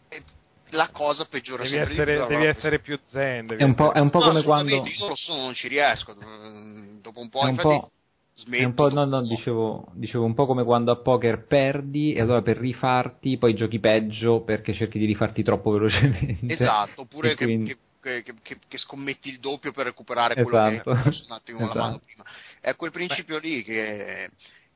e 0.10 0.24
la 0.72 0.90
cosa 0.90 1.26
peggiora 1.26 1.64
devi 1.64 1.76
sempre 1.76 1.94
essere, 1.94 2.12
di 2.12 2.20
più. 2.20 2.28
Devi 2.28 2.46
essere 2.46 2.80
più 2.82 3.00
zen. 3.10 3.56
È 3.58 3.64
un, 3.64 3.76
po', 3.76 3.92
è 3.92 4.00
un 4.00 4.10
po' 4.10 4.20
no, 4.20 4.28
come 4.28 4.44
quando... 4.44 4.76
Io 4.76 4.84
non 5.00 5.10
lo 5.10 5.16
so, 5.16 5.34
non 5.34 5.54
ci 5.54 5.70
riesco. 5.70 6.14
Dopo 6.14 7.22
un 7.22 7.30
po', 7.30 7.40
è 7.40 7.44
un 7.44 7.50
infatti, 7.52 7.68
po' 7.68 7.92
Smetto, 8.38 8.62
è 8.62 8.66
un 8.66 8.74
po', 8.76 8.90
no, 8.90 9.04
no, 9.04 9.24
dicevo, 9.24 9.88
dicevo 9.94 10.24
un 10.24 10.36
po' 10.36 10.46
come 10.46 10.64
quando 10.64 10.92
a 10.92 10.98
poker 10.98 11.48
perdi 11.48 12.14
e 12.14 12.22
allora 12.22 12.44
per 12.44 12.58
rifarti 12.58 13.40
poi 13.40 13.56
giochi 13.56 13.80
peggio 13.80 14.44
perché 14.44 14.74
cerchi 14.74 15.00
di 15.00 15.06
rifarti 15.06 15.42
troppo 15.42 15.72
velocemente. 15.72 16.54
Esatto, 16.54 17.02
oppure 17.10 17.34
che, 17.34 17.46
quindi... 17.46 17.76
che, 18.00 18.22
che, 18.22 18.60
che, 18.68 18.78
scommetti 18.78 19.30
il 19.30 19.40
doppio 19.40 19.72
per 19.72 19.86
recuperare 19.86 20.36
quello 20.36 20.50
esatto. 20.50 20.92
che 20.92 20.98
hai 20.98 21.04
perso 21.04 21.26
un 21.28 21.32
attimo 21.32 21.58
esatto. 21.62 21.78
la 21.78 21.84
mano 21.84 22.00
prima. 22.06 22.24
È 22.62 22.76
quel 22.76 22.92
principio 22.92 23.40
Beh. 23.40 23.48
lì 23.48 23.64
che 23.64 24.30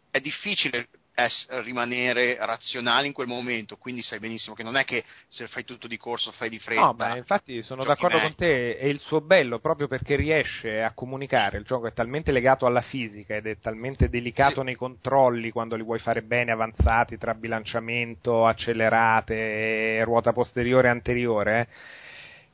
è 0.10 0.20
difficile 0.20 0.88
rimanere 1.62 2.38
razionale 2.40 3.08
in 3.08 3.14
quel 3.14 3.28
momento, 3.28 3.78
quindi 3.78 4.02
sai 4.02 4.20
benissimo 4.20 4.56
che 4.56 4.64
non 4.64 4.78
è 4.78 4.86
che 4.86 5.04
se 5.28 5.48
fai 5.48 5.64
tutto 5.64 5.88
di 5.88 5.98
corso 5.98 6.32
fai 6.32 6.50
di 6.50 6.60
fretta. 6.60 6.82
No, 6.82 6.96
ma 6.98 7.16
infatti 7.16 7.62
sono 7.62 7.84
d'accordo 7.84 8.18
meglio. 8.18 8.28
con 8.30 8.38
te, 8.38 8.78
è 8.78 8.86
il 8.86 9.00
suo 9.00 9.22
bello 9.22 9.60
proprio 9.60 9.88
perché 9.88 10.16
riesce 10.16 10.82
a 10.82 10.94
comunicare, 10.94 11.58
il 11.58 11.66
gioco 11.66 11.88
è 11.88 11.94
talmente 11.94 12.32
legato 12.32 12.66
alla 12.66 12.82
fisica 12.82 13.36
ed 13.36 13.48
è 13.48 13.58
talmente 13.60 14.10
delicato 14.10 14.60
sì. 14.60 14.66
nei 14.66 14.76
controlli 14.76 15.52
quando 15.52 15.76
li 15.76 15.84
vuoi 15.84 16.00
fare 16.00 16.22
bene 16.22 16.52
avanzati 16.52 17.18
tra 17.18 17.34
bilanciamento, 17.34 18.46
accelerate, 18.46 20.04
ruota 20.04 20.34
posteriore 20.34 20.88
e 20.88 20.92
anteriore. 20.92 21.60
Eh 21.60 22.10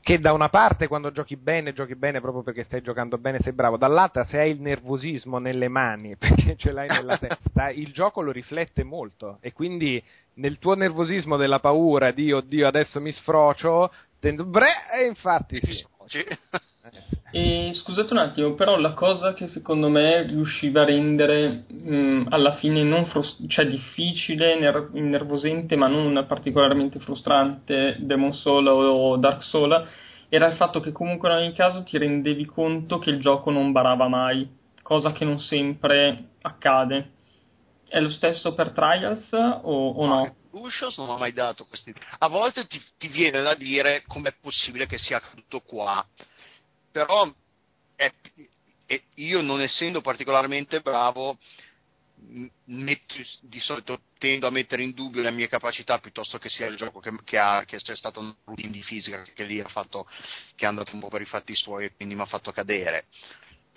che 0.07 0.19
da 0.19 0.31
una 0.31 0.47
parte 0.47 0.87
quando 0.87 1.11
giochi 1.11 1.35
bene, 1.35 1.73
giochi 1.73 1.97
bene 1.97 2.21
proprio 2.21 2.41
perché 2.41 2.63
stai 2.63 2.81
giocando 2.81 3.17
bene, 3.17 3.39
sei 3.39 3.51
bravo, 3.51 3.75
dall'altra 3.75 4.23
se 4.23 4.39
hai 4.39 4.51
il 4.51 4.61
nervosismo 4.61 5.37
nelle 5.37 5.67
mani 5.67 6.15
perché 6.17 6.55
ce 6.55 6.71
l'hai 6.71 6.87
nella 6.87 7.17
testa, 7.17 7.71
il 7.75 7.91
gioco 7.91 8.21
lo 8.21 8.31
riflette 8.31 8.85
molto 8.85 9.37
e 9.41 9.51
quindi 9.51 10.01
nel 10.35 10.59
tuo 10.59 10.75
nervosismo 10.75 11.35
della 11.35 11.59
paura 11.59 12.11
di 12.11 12.31
oddio 12.31 12.67
adesso 12.69 13.01
mi 13.01 13.11
sfrocio, 13.11 13.91
tendo, 14.17 14.45
bre, 14.45 14.69
e 14.97 15.07
infatti 15.07 15.59
sì. 15.59 15.85
E 17.29 17.71
scusate 17.73 18.13
un 18.13 18.19
attimo, 18.19 18.53
però 18.53 18.77
la 18.77 18.93
cosa 18.93 19.33
che 19.33 19.47
secondo 19.47 19.89
me 19.89 20.23
riusciva 20.23 20.81
a 20.81 20.85
rendere 20.85 21.65
mh, 21.67 22.27
alla 22.29 22.55
fine 22.55 22.83
non 22.83 23.05
frust- 23.07 23.45
cioè 23.47 23.67
difficile, 23.67 24.57
ner- 24.57 24.89
innervosente, 24.93 25.75
ma 25.75 25.87
non 25.87 26.25
particolarmente 26.27 26.99
frustrante 26.99 27.97
Demon 27.99 28.33
Soul 28.33 28.67
o 28.67 29.17
Dark 29.17 29.43
Soul 29.43 29.85
era 30.29 30.47
il 30.47 30.55
fatto 30.55 30.79
che 30.79 30.91
comunque 30.91 31.29
in 31.29 31.35
ogni 31.35 31.53
caso 31.53 31.83
ti 31.83 31.97
rendevi 31.97 32.45
conto 32.45 32.97
che 32.97 33.09
il 33.09 33.19
gioco 33.19 33.51
non 33.51 33.71
barava 33.71 34.07
mai, 34.07 34.47
cosa 34.81 35.11
che 35.11 35.25
non 35.25 35.39
sempre 35.39 36.29
accade. 36.41 37.11
È 37.87 37.99
lo 37.99 38.09
stesso 38.09 38.53
per 38.53 38.71
Trials 38.71 39.31
o, 39.31 39.89
o 39.91 40.05
no? 40.05 40.36
Lucius 40.51 40.97
non 40.97 41.09
ha 41.09 41.17
mai 41.17 41.33
dato 41.33 41.65
questi. 41.65 41.93
A 42.19 42.27
volte 42.27 42.67
ti, 42.67 42.81
ti 42.97 43.07
viene 43.07 43.41
da 43.41 43.55
dire 43.55 44.03
com'è 44.07 44.33
possibile 44.39 44.85
che 44.85 44.97
sia 44.97 45.17
accaduto 45.17 45.61
qua 45.61 46.05
però 46.97 47.31
è, 47.95 48.11
è, 48.87 49.01
io 49.15 49.41
non 49.41 49.61
essendo 49.61 50.01
particolarmente 50.01 50.81
bravo 50.81 51.37
metto, 52.65 53.13
di 53.41 53.59
solito 53.59 54.01
tendo 54.17 54.47
a 54.47 54.49
mettere 54.49 54.81
in 54.81 54.93
dubbio 54.93 55.21
le 55.21 55.29
mie 55.29 55.47
capacità 55.47 55.99
piuttosto 55.99 56.39
che 56.39 56.49
sia 56.49 56.65
il 56.65 56.75
gioco 56.75 56.99
che, 56.99 57.11
che, 57.23 57.37
ha, 57.37 57.63
che 57.65 57.77
c'è 57.77 57.95
stato 57.95 58.19
un 58.19 58.33
routine 58.45 58.71
di 58.71 58.81
fisica 58.81 59.21
che 59.21 59.43
lì 59.43 59.59
ha 59.59 59.67
fatto 59.67 60.07
che 60.55 60.65
è 60.65 60.67
andato 60.67 60.95
un 60.95 61.01
po' 61.01 61.09
per 61.09 61.21
i 61.21 61.25
fatti 61.25 61.53
suoi 61.53 61.85
e 61.85 61.93
quindi 61.95 62.15
mi 62.15 62.21
ha 62.21 62.25
fatto 62.25 62.51
cadere 62.51 63.05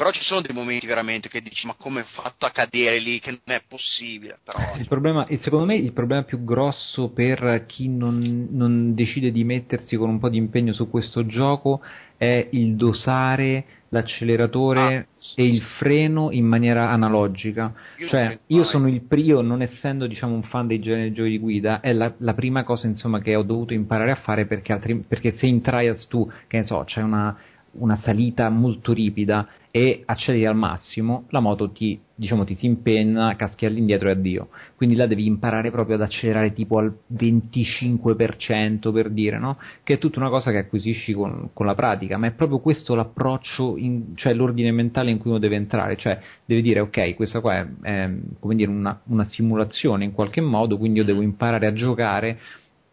però 0.01 0.12
ci 0.12 0.22
sono 0.22 0.40
dei 0.40 0.55
momenti 0.55 0.86
veramente 0.86 1.28
che 1.28 1.42
dici 1.42 1.66
ma 1.66 1.74
come 1.76 2.01
è 2.01 2.05
fatto 2.05 2.46
a 2.46 2.51
cadere 2.51 2.98
lì 3.01 3.20
che 3.20 3.32
non 3.32 3.55
è 3.55 3.61
possibile 3.68 4.38
però, 4.42 4.59
il 4.78 4.88
problema, 4.88 5.26
secondo 5.42 5.66
me 5.66 5.76
il 5.76 5.92
problema 5.92 6.22
più 6.22 6.42
grosso 6.42 7.11
per 7.11 7.66
chi 7.66 7.86
non, 7.86 8.48
non 8.51 8.94
decide 8.94 9.30
di 9.30 9.44
mettersi 9.44 9.96
con 9.96 10.09
un 10.09 10.18
po' 10.18 10.30
di 10.30 10.38
impegno 10.38 10.72
su 10.72 10.88
questo 10.88 11.26
gioco 11.26 11.82
è 12.16 12.48
il 12.53 12.76
dosare 12.76 13.64
l'acceleratore 13.90 14.96
ah, 14.96 15.07
e 15.34 15.44
il 15.44 15.61
freno 15.78 16.30
in 16.30 16.44
maniera 16.44 16.90
analogica. 16.90 17.72
Io 17.96 18.07
cioè, 18.09 18.38
io 18.46 18.64
sono 18.64 18.88
il 18.88 19.03
primo, 19.03 19.40
non 19.40 19.62
essendo 19.62 20.07
diciamo, 20.07 20.34
un 20.34 20.44
fan 20.44 20.66
dei 20.66 20.80
generi 20.80 21.12
giochi 21.12 21.30
di 21.30 21.38
guida, 21.38 21.80
è 21.80 21.92
la, 21.92 22.12
la, 22.18 22.34
prima 22.34 22.62
cosa 22.62 22.86
insomma, 22.86 23.20
che 23.20 23.34
ho 23.34 23.42
dovuto 23.42 23.74
imparare 23.74 24.12
a 24.12 24.16
fare 24.16 24.46
perché, 24.46 24.72
altri, 24.72 25.05
perché 25.07 25.36
se 25.36 25.46
in 25.46 25.61
trials 25.61 26.07
tu, 26.07 26.30
che 26.46 26.59
ne 26.59 26.64
so, 26.64 26.84
c'è 26.84 27.03
una, 27.03 27.36
una 27.73 27.97
salita 27.97 28.49
molto 28.49 28.93
ripida 28.93 29.47
e 29.73 30.03
acceleri 30.05 30.47
al 30.47 30.57
massimo, 30.57 31.27
la 31.29 31.39
moto 31.39 31.71
ti, 31.71 32.01
diciamo, 32.12 32.45
ti 32.45 32.57
si 32.57 32.66
impenna, 32.66 33.37
caschi 33.37 33.66
all'indietro 33.66 34.09
e 34.09 34.12
addio. 34.12 34.49
Quindi 34.75 34.97
là 34.97 35.07
devi 35.07 35.27
imparare 35.27 35.71
proprio 35.71 35.95
ad 35.95 36.03
accelerare 36.03 36.53
tipo 36.53 36.79
al 36.79 36.93
25% 37.14 38.93
per 38.93 39.11
dire, 39.11 39.39
no? 39.39 39.59
Che 39.85 39.95
è 39.95 39.99
tutta 39.99 40.18
una 40.18 40.29
cosa 40.29 40.51
che 40.51 40.59
acquisisci 40.59 41.12
con, 41.12 41.51
con 41.53 41.66
la 41.66 41.77
pratica, 41.77 42.18
ma 42.18 42.27
è 42.27 42.33
proprio 42.33 42.59
questo 42.59 42.97
l'approccio, 42.97 43.77
in, 43.77 44.16
cioè 44.16 44.35
l'ordine 44.35 44.73
mentale 44.73 45.12
in 45.12 45.18
cui 45.18 45.31
uno 45.31 45.39
deve 45.39 45.55
entrare, 45.55 45.97
cioè 45.97 46.18
deve 46.45 46.62
dire 46.62 46.81
ok, 46.81 47.14
questa 47.14 47.41
qua 47.41 47.61
è, 47.61 47.66
è 47.83 48.11
come 48.41 48.57
dire 48.57 48.71
una, 48.71 49.01
una 49.05 49.29
simulazione 49.29 50.05
in 50.05 50.12
qualche 50.12 50.41
modo, 50.41 50.79
quindi 50.79 50.99
io 50.99 51.05
devo 51.05 51.23
imparare 51.23 51.66
a 51.66 51.73
giocare 51.73 52.39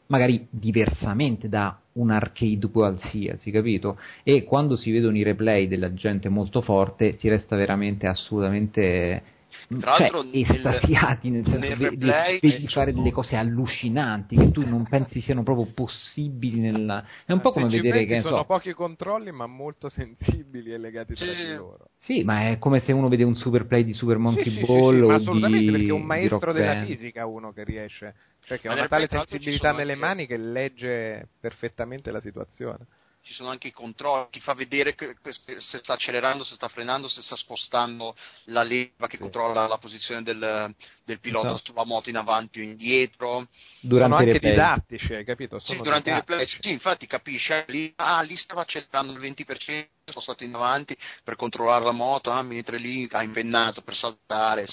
magari 0.07 0.47
diversamente 0.49 1.49
da 1.49 1.79
un 1.93 2.11
arcade 2.11 2.69
qualsiasi, 2.69 3.51
capito? 3.51 3.99
E 4.23 4.43
quando 4.43 4.75
si 4.75 4.91
vedono 4.91 5.17
i 5.17 5.23
replay 5.23 5.67
della 5.67 5.93
gente 5.93 6.29
molto 6.29 6.61
forte 6.61 7.17
si 7.17 7.27
resta 7.27 7.55
veramente 7.55 8.07
assolutamente 8.07 9.35
tra 9.79 9.95
cioè, 9.95 10.09
l'altro 10.11 10.25
estasiati 10.31 11.29
nel, 11.29 11.43
senso 11.43 11.59
nel 11.59 11.77
vedi, 11.77 11.95
replay 11.95 12.39
vedi 12.41 12.67
fare 12.67 12.93
delle 12.93 13.11
cose 13.11 13.35
allucinanti 13.35 14.35
che 14.35 14.51
tu 14.51 14.65
non 14.65 14.85
pensi 14.87 15.21
siano 15.21 15.43
proprio 15.43 15.71
possibili 15.73 16.59
nella... 16.59 17.03
è 17.25 17.31
un 17.31 17.41
po' 17.41 17.51
come 17.51 17.67
vedere 17.67 18.05
che 18.05 18.21
sono 18.21 18.37
so, 18.37 18.43
pochi 18.45 18.73
controlli 18.73 19.31
ma 19.31 19.45
molto 19.45 19.87
sensibili 19.89 20.73
e 20.73 20.77
legati 20.77 21.13
tra 21.13 21.25
di 21.25 21.55
loro. 21.55 21.89
Sì 21.99 22.23
ma 22.23 22.49
è 22.49 22.57
come 22.59 22.81
se 22.81 22.91
uno 22.91 23.07
vede 23.07 23.23
un 23.23 23.35
super 23.35 23.65
play 23.65 23.83
di 23.83 23.93
Super 23.93 24.17
Monkey 24.17 24.51
sì, 24.51 24.57
sì, 24.57 24.65
Ball 24.65 24.95
sì, 24.95 25.01
o 25.01 25.07
ma 25.07 25.15
assolutamente 25.15 25.65
di, 25.65 25.71
perché 25.71 25.87
è 25.87 25.91
un 25.91 26.03
maestro 26.03 26.53
della 26.53 26.83
fisica 26.85 27.25
uno 27.25 27.51
che 27.51 27.63
riesce 27.63 28.15
perché 28.47 28.67
Ma 28.67 28.75
ha 28.75 28.77
una 28.77 28.87
tale 28.87 29.07
sensibilità 29.07 29.71
nelle 29.71 29.93
anche- 29.93 30.05
mani 30.05 30.25
che 30.25 30.37
legge 30.37 31.27
perfettamente 31.39 32.11
la 32.11 32.21
situazione 32.21 32.87
ci 33.27 33.33
sono 33.33 33.49
anche 33.49 33.67
i 33.67 33.71
controlli, 33.71 34.29
ti 34.31 34.39
fa 34.39 34.53
vedere 34.53 34.95
che, 34.95 35.17
se 35.57 35.79
sta 35.79 35.93
accelerando, 35.93 36.45
se 36.45 36.55
sta 36.55 36.69
frenando, 36.69 37.09
se 37.09 37.21
sta 37.21 37.35
spostando 37.35 38.15
la 38.45 38.63
leva 38.63 39.07
che 39.07 39.17
sì. 39.17 39.21
controlla 39.21 39.67
la 39.67 39.77
posizione 39.77 40.23
del, 40.23 40.73
del 41.03 41.19
pilota 41.19 41.49
esatto. 41.49 41.71
sulla 41.71 41.83
moto 41.83 42.09
in 42.09 42.15
avanti 42.15 42.61
o 42.61 42.63
indietro. 42.63 43.49
Durante 43.81 44.15
sono 44.15 44.27
anche 44.29 44.39
didattici, 44.39 45.13
hai 45.13 45.25
capito? 45.25 45.59
Sono 45.59 45.77
sì, 45.77 45.83
durante 45.83 46.09
didattici. 46.09 46.31
i 46.31 46.37
replay, 46.37 46.61
sì, 46.61 46.71
infatti 46.71 47.05
capisci, 47.05 47.51
eh, 47.51 47.65
lì, 47.67 47.93
ah, 47.97 48.21
lì 48.21 48.37
stava 48.37 48.61
accelerando 48.61 49.11
il 49.11 49.19
20%, 49.19 49.87
sono 50.05 50.21
stato 50.21 50.45
in 50.45 50.53
avanti 50.53 50.97
per 51.21 51.35
controllare 51.35 51.83
la 51.83 51.91
moto, 51.91 52.31
ah, 52.31 52.41
mentre 52.43 52.77
lì 52.77 53.05
ha 53.11 53.23
impennato 53.23 53.81
per 53.81 53.95
saltare. 53.95 54.67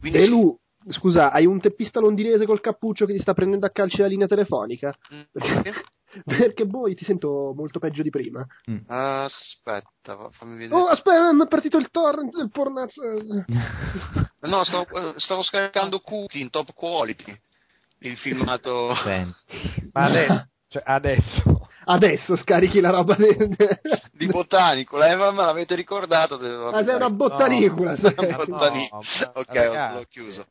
Quindi, 0.00 0.18
e 0.18 0.26
lui, 0.26 0.56
scusa, 0.88 1.30
hai 1.30 1.46
un 1.46 1.60
teppista 1.60 2.00
londinese 2.00 2.46
col 2.46 2.60
cappuccio 2.60 3.04
che 3.04 3.12
ti 3.12 3.20
sta 3.20 3.34
prendendo 3.34 3.66
a 3.66 3.70
calci 3.70 3.98
la 3.98 4.06
linea 4.06 4.26
telefonica? 4.26 4.94
Mm. 5.12 5.20
Perché, 5.30 5.74
perché 6.24 6.66
boh, 6.66 6.92
ti 6.94 7.04
sento 7.04 7.52
molto 7.54 7.78
peggio 7.78 8.02
di 8.02 8.10
prima. 8.10 8.44
Mm. 8.70 8.78
Aspetta, 8.86 10.30
fammi 10.30 10.56
vedere. 10.56 10.80
Oh, 10.80 10.86
aspetta, 10.86 11.32
mi 11.32 11.44
è 11.44 11.48
partito 11.48 11.78
il 11.78 11.90
torrent 11.90 12.34
del 12.34 12.50
pornazzo. 12.50 13.02
no, 14.40 14.64
stavo, 14.64 15.18
stavo 15.18 15.42
scaricando 15.42 16.00
Cookie 16.00 16.40
in 16.40 16.50
top 16.50 16.72
quality. 16.74 17.38
Il 17.98 18.16
filmato. 18.16 18.94
Ma 19.92 20.04
adesso, 20.04 20.48
cioè 20.68 20.82
adesso. 20.86 21.68
Adesso 21.82 22.36
scarichi 22.36 22.78
la 22.78 22.90
roba 22.90 23.16
de... 23.16 23.48
di 24.12 24.26
botanico, 24.26 25.02
eh, 25.02 25.16
ma 25.16 25.30
me 25.30 25.44
l'avete 25.44 25.74
ricordato? 25.74 26.34
Ah, 26.68 26.84
sei 26.84 26.94
una 26.94 27.10
botanicola. 27.10 27.96
No, 27.96 28.14
una 28.16 28.36
botanicola. 28.44 29.02
No, 29.18 29.30
ok, 29.34 29.54
ragazzi, 29.54 29.94
l'ho 29.94 30.04
chiuso 30.08 30.46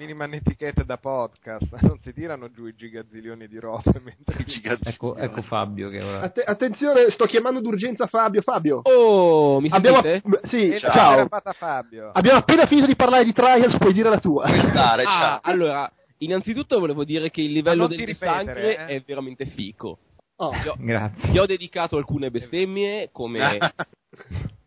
minima 0.00 0.24
etichetta 0.24 0.82
da 0.82 0.96
podcast, 0.96 1.76
non 1.84 1.98
si 2.00 2.14
tirano 2.14 2.50
giù 2.50 2.64
i 2.64 2.74
gigazilioni 2.74 3.46
di 3.46 3.58
robe 3.58 4.00
mentre 4.02 4.46
ecco, 4.82 5.14
ecco, 5.14 5.42
Fabio 5.42 5.90
che 5.90 6.02
ora... 6.02 6.20
Att- 6.20 6.42
attenzione, 6.42 7.10
sto 7.10 7.26
chiamando 7.26 7.60
d'urgenza 7.60 8.06
Fabio. 8.06 8.40
Fabio. 8.40 8.80
Oh, 8.82 9.60
mi 9.60 9.68
Abbiamo... 9.68 10.00
sentite? 10.00 10.40
Sì, 10.44 10.78
ciao. 10.78 11.28
ciao. 11.28 11.52
Fabio. 11.52 12.10
Abbiamo 12.12 12.38
appena 12.38 12.64
finito 12.64 12.86
di 12.86 12.96
parlare 12.96 13.24
di 13.24 13.34
Trials, 13.34 13.76
puoi 13.76 13.92
dire 13.92 14.08
la 14.08 14.18
tua. 14.18 14.46
Stare, 14.70 15.04
ah, 15.04 15.40
allora, 15.42 15.90
innanzitutto 16.18 16.78
volevo 16.78 17.04
dire 17.04 17.30
che 17.30 17.42
il 17.42 17.52
livello 17.52 17.86
del 17.86 17.98
ripetere, 17.98 18.44
sangue 18.54 18.76
eh? 18.76 18.86
è 18.86 19.02
veramente 19.04 19.44
fico. 19.44 19.98
Oh. 20.36 20.54
Io, 20.64 20.76
Grazie. 20.78 21.30
Gli 21.30 21.38
ho 21.38 21.44
dedicato 21.44 21.98
alcune 21.98 22.30
bestemmie 22.30 23.10
come 23.12 23.58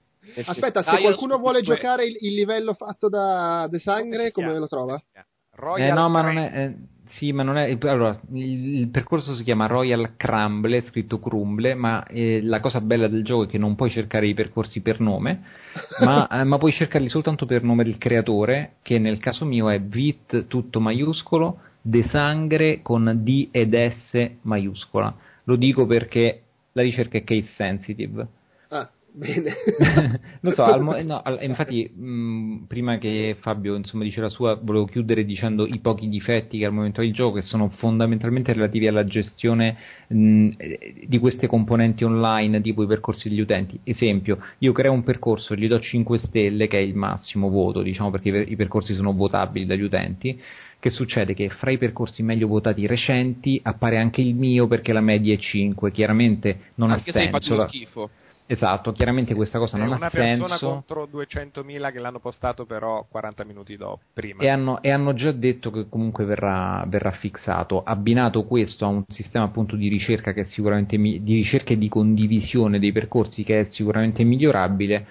Aspetta, 0.45 0.83
se 0.83 1.01
qualcuno 1.01 1.37
vuole 1.37 1.61
giocare 1.61 2.05
il, 2.05 2.15
il, 2.19 2.33
livello 2.33 2.73
fatto 2.73 3.09
da 3.09 3.67
De 3.69 3.79
Sangre, 3.79 4.31
come 4.31 4.57
lo 4.57 4.67
trova? 4.67 5.01
Royal 5.55 5.89
eh, 5.89 5.91
no, 5.91 6.09
ma 6.09 6.21
non 6.21 6.37
è. 6.37 6.51
Eh, 6.53 6.75
sì, 7.17 7.31
ma 7.31 7.43
non 7.43 7.57
è. 7.57 7.77
Allora, 7.81 8.19
il, 8.31 8.79
il, 8.79 8.89
percorso 8.89 9.35
si 9.35 9.43
chiama 9.43 9.67
Royal 9.67 10.15
Crumble, 10.15 10.77
è 10.77 10.83
scritto 10.87 11.19
Crumble, 11.19 11.75
ma 11.75 12.05
eh, 12.07 12.41
la 12.41 12.59
cosa 12.59 12.81
bella 12.81 13.07
del 13.07 13.23
gioco 13.23 13.43
è 13.43 13.47
che 13.47 13.57
non 13.57 13.75
puoi 13.75 13.91
cercare 13.91 14.27
i 14.27 14.33
percorsi 14.33 14.81
per 14.81 14.99
nome, 14.99 15.43
ma, 16.03 16.27
eh, 16.27 16.43
ma, 16.43 16.57
puoi 16.57 16.71
cercarli 16.71 17.09
soltanto 17.09 17.45
per 17.45 17.63
nome 17.63 17.83
del 17.83 17.97
creatore, 17.97 18.75
che 18.81 18.97
nel 18.97 19.19
caso 19.19 19.45
mio 19.45 19.69
è 19.69 19.79
Vit 19.79 20.47
tutto 20.47 20.79
maiuscolo, 20.79 21.59
De 21.81 22.03
Sangre 22.07 22.81
con 22.81 23.19
D 23.23 23.49
ed 23.51 23.75
S 23.75 24.31
maiuscola. 24.41 25.15
Lo 25.43 25.55
dico 25.55 25.85
perché 25.85 26.41
la 26.71 26.81
ricerca 26.81 27.17
è 27.17 27.23
case 27.23 27.49
sensitive. 27.55 28.27
Bene. 29.15 29.53
Lo 30.41 30.55
so, 30.55 30.63
al, 30.63 31.05
no, 31.05 31.21
al, 31.21 31.37
infatti 31.45 31.87
mh, 31.87 32.65
prima 32.67 32.97
che 32.97 33.37
Fabio 33.39 33.75
insomma, 33.75 34.03
dice 34.03 34.21
la 34.21 34.29
sua, 34.29 34.59
volevo 34.59 34.85
chiudere 34.85 35.23
dicendo 35.23 35.67
i 35.67 35.79
pochi 35.79 36.09
difetti 36.09 36.57
che 36.57 36.65
al 36.65 36.73
momento 36.73 37.01
del 37.01 37.13
gioco 37.13 37.35
che 37.35 37.43
sono 37.43 37.69
fondamentalmente 37.69 38.53
relativi 38.53 38.87
alla 38.87 39.05
gestione 39.05 39.77
mh, 40.07 40.49
di 41.05 41.19
queste 41.19 41.45
componenti 41.45 42.03
online, 42.03 42.59
tipo 42.61 42.81
i 42.81 42.87
percorsi 42.87 43.29
degli 43.29 43.41
utenti. 43.41 43.79
Esempio, 43.83 44.39
io 44.57 44.71
creo 44.71 44.91
un 44.91 45.03
percorso, 45.03 45.55
gli 45.55 45.67
do 45.67 45.79
5 45.79 46.17
stelle, 46.17 46.67
che 46.67 46.79
è 46.79 46.81
il 46.81 46.95
massimo 46.95 47.49
voto, 47.49 47.83
diciamo 47.83 48.09
perché 48.09 48.29
i, 48.29 48.51
i 48.53 48.55
percorsi 48.55 48.95
sono 48.95 49.13
votabili 49.13 49.67
dagli 49.67 49.83
utenti. 49.83 50.41
Che 50.79 50.89
succede? 50.89 51.33
Che 51.33 51.47
fra 51.49 51.71
i 51.71 51.77
percorsi 51.77 52.23
meglio 52.23 52.47
votati 52.47 52.85
recenti 52.87 53.57
appare 53.63 53.97
anche 53.99 54.19
il 54.19 54.35
mio 54.35 54.67
perché 54.67 54.91
la 54.91 54.99
media 54.99 55.33
è 55.33 55.37
5. 55.37 55.91
Chiaramente 55.91 56.71
non 56.75 56.91
anche 56.91 57.11
ha 57.11 57.13
senso. 57.13 57.35
Anche 57.35 57.41
se 57.41 57.51
hai 57.51 57.57
fatto 57.57 57.67
schifo. 57.69 58.09
Esatto, 58.45 58.91
chiaramente 58.91 59.33
questa 59.33 59.57
cosa 59.57 59.77
non 59.77 59.93
ha 59.93 60.09
senso. 60.09 60.43
Una 60.43 60.57
persona 60.57 60.73
contro 60.73 61.07
200.000 61.11 61.91
che 61.91 61.99
l'hanno 61.99 62.19
postato 62.19 62.65
però 62.65 63.05
40 63.09 63.45
minuti 63.45 63.77
dopo, 63.77 64.01
prima. 64.13 64.43
E 64.43 64.49
hanno, 64.49 64.81
e 64.81 64.91
hanno 64.91 65.13
già 65.13 65.31
detto 65.31 65.71
che 65.71 65.87
comunque 65.87 66.25
verrà, 66.25 66.83
verrà, 66.87 67.11
fissato. 67.11 67.83
Abbinato 67.83 68.43
questo 68.43 68.85
a 68.85 68.89
un 68.89 69.05
sistema 69.07 69.45
appunto 69.45 69.75
di 69.75 69.87
ricerca 69.87 70.33
che 70.33 70.41
è 70.41 70.45
sicuramente 70.45 70.97
di 70.97 71.21
ricerca 71.35 71.71
e 71.71 71.77
di 71.77 71.87
condivisione 71.87 72.79
dei 72.79 72.91
percorsi 72.91 73.43
che 73.43 73.61
è 73.61 73.67
sicuramente 73.69 74.23
migliorabile, 74.23 75.07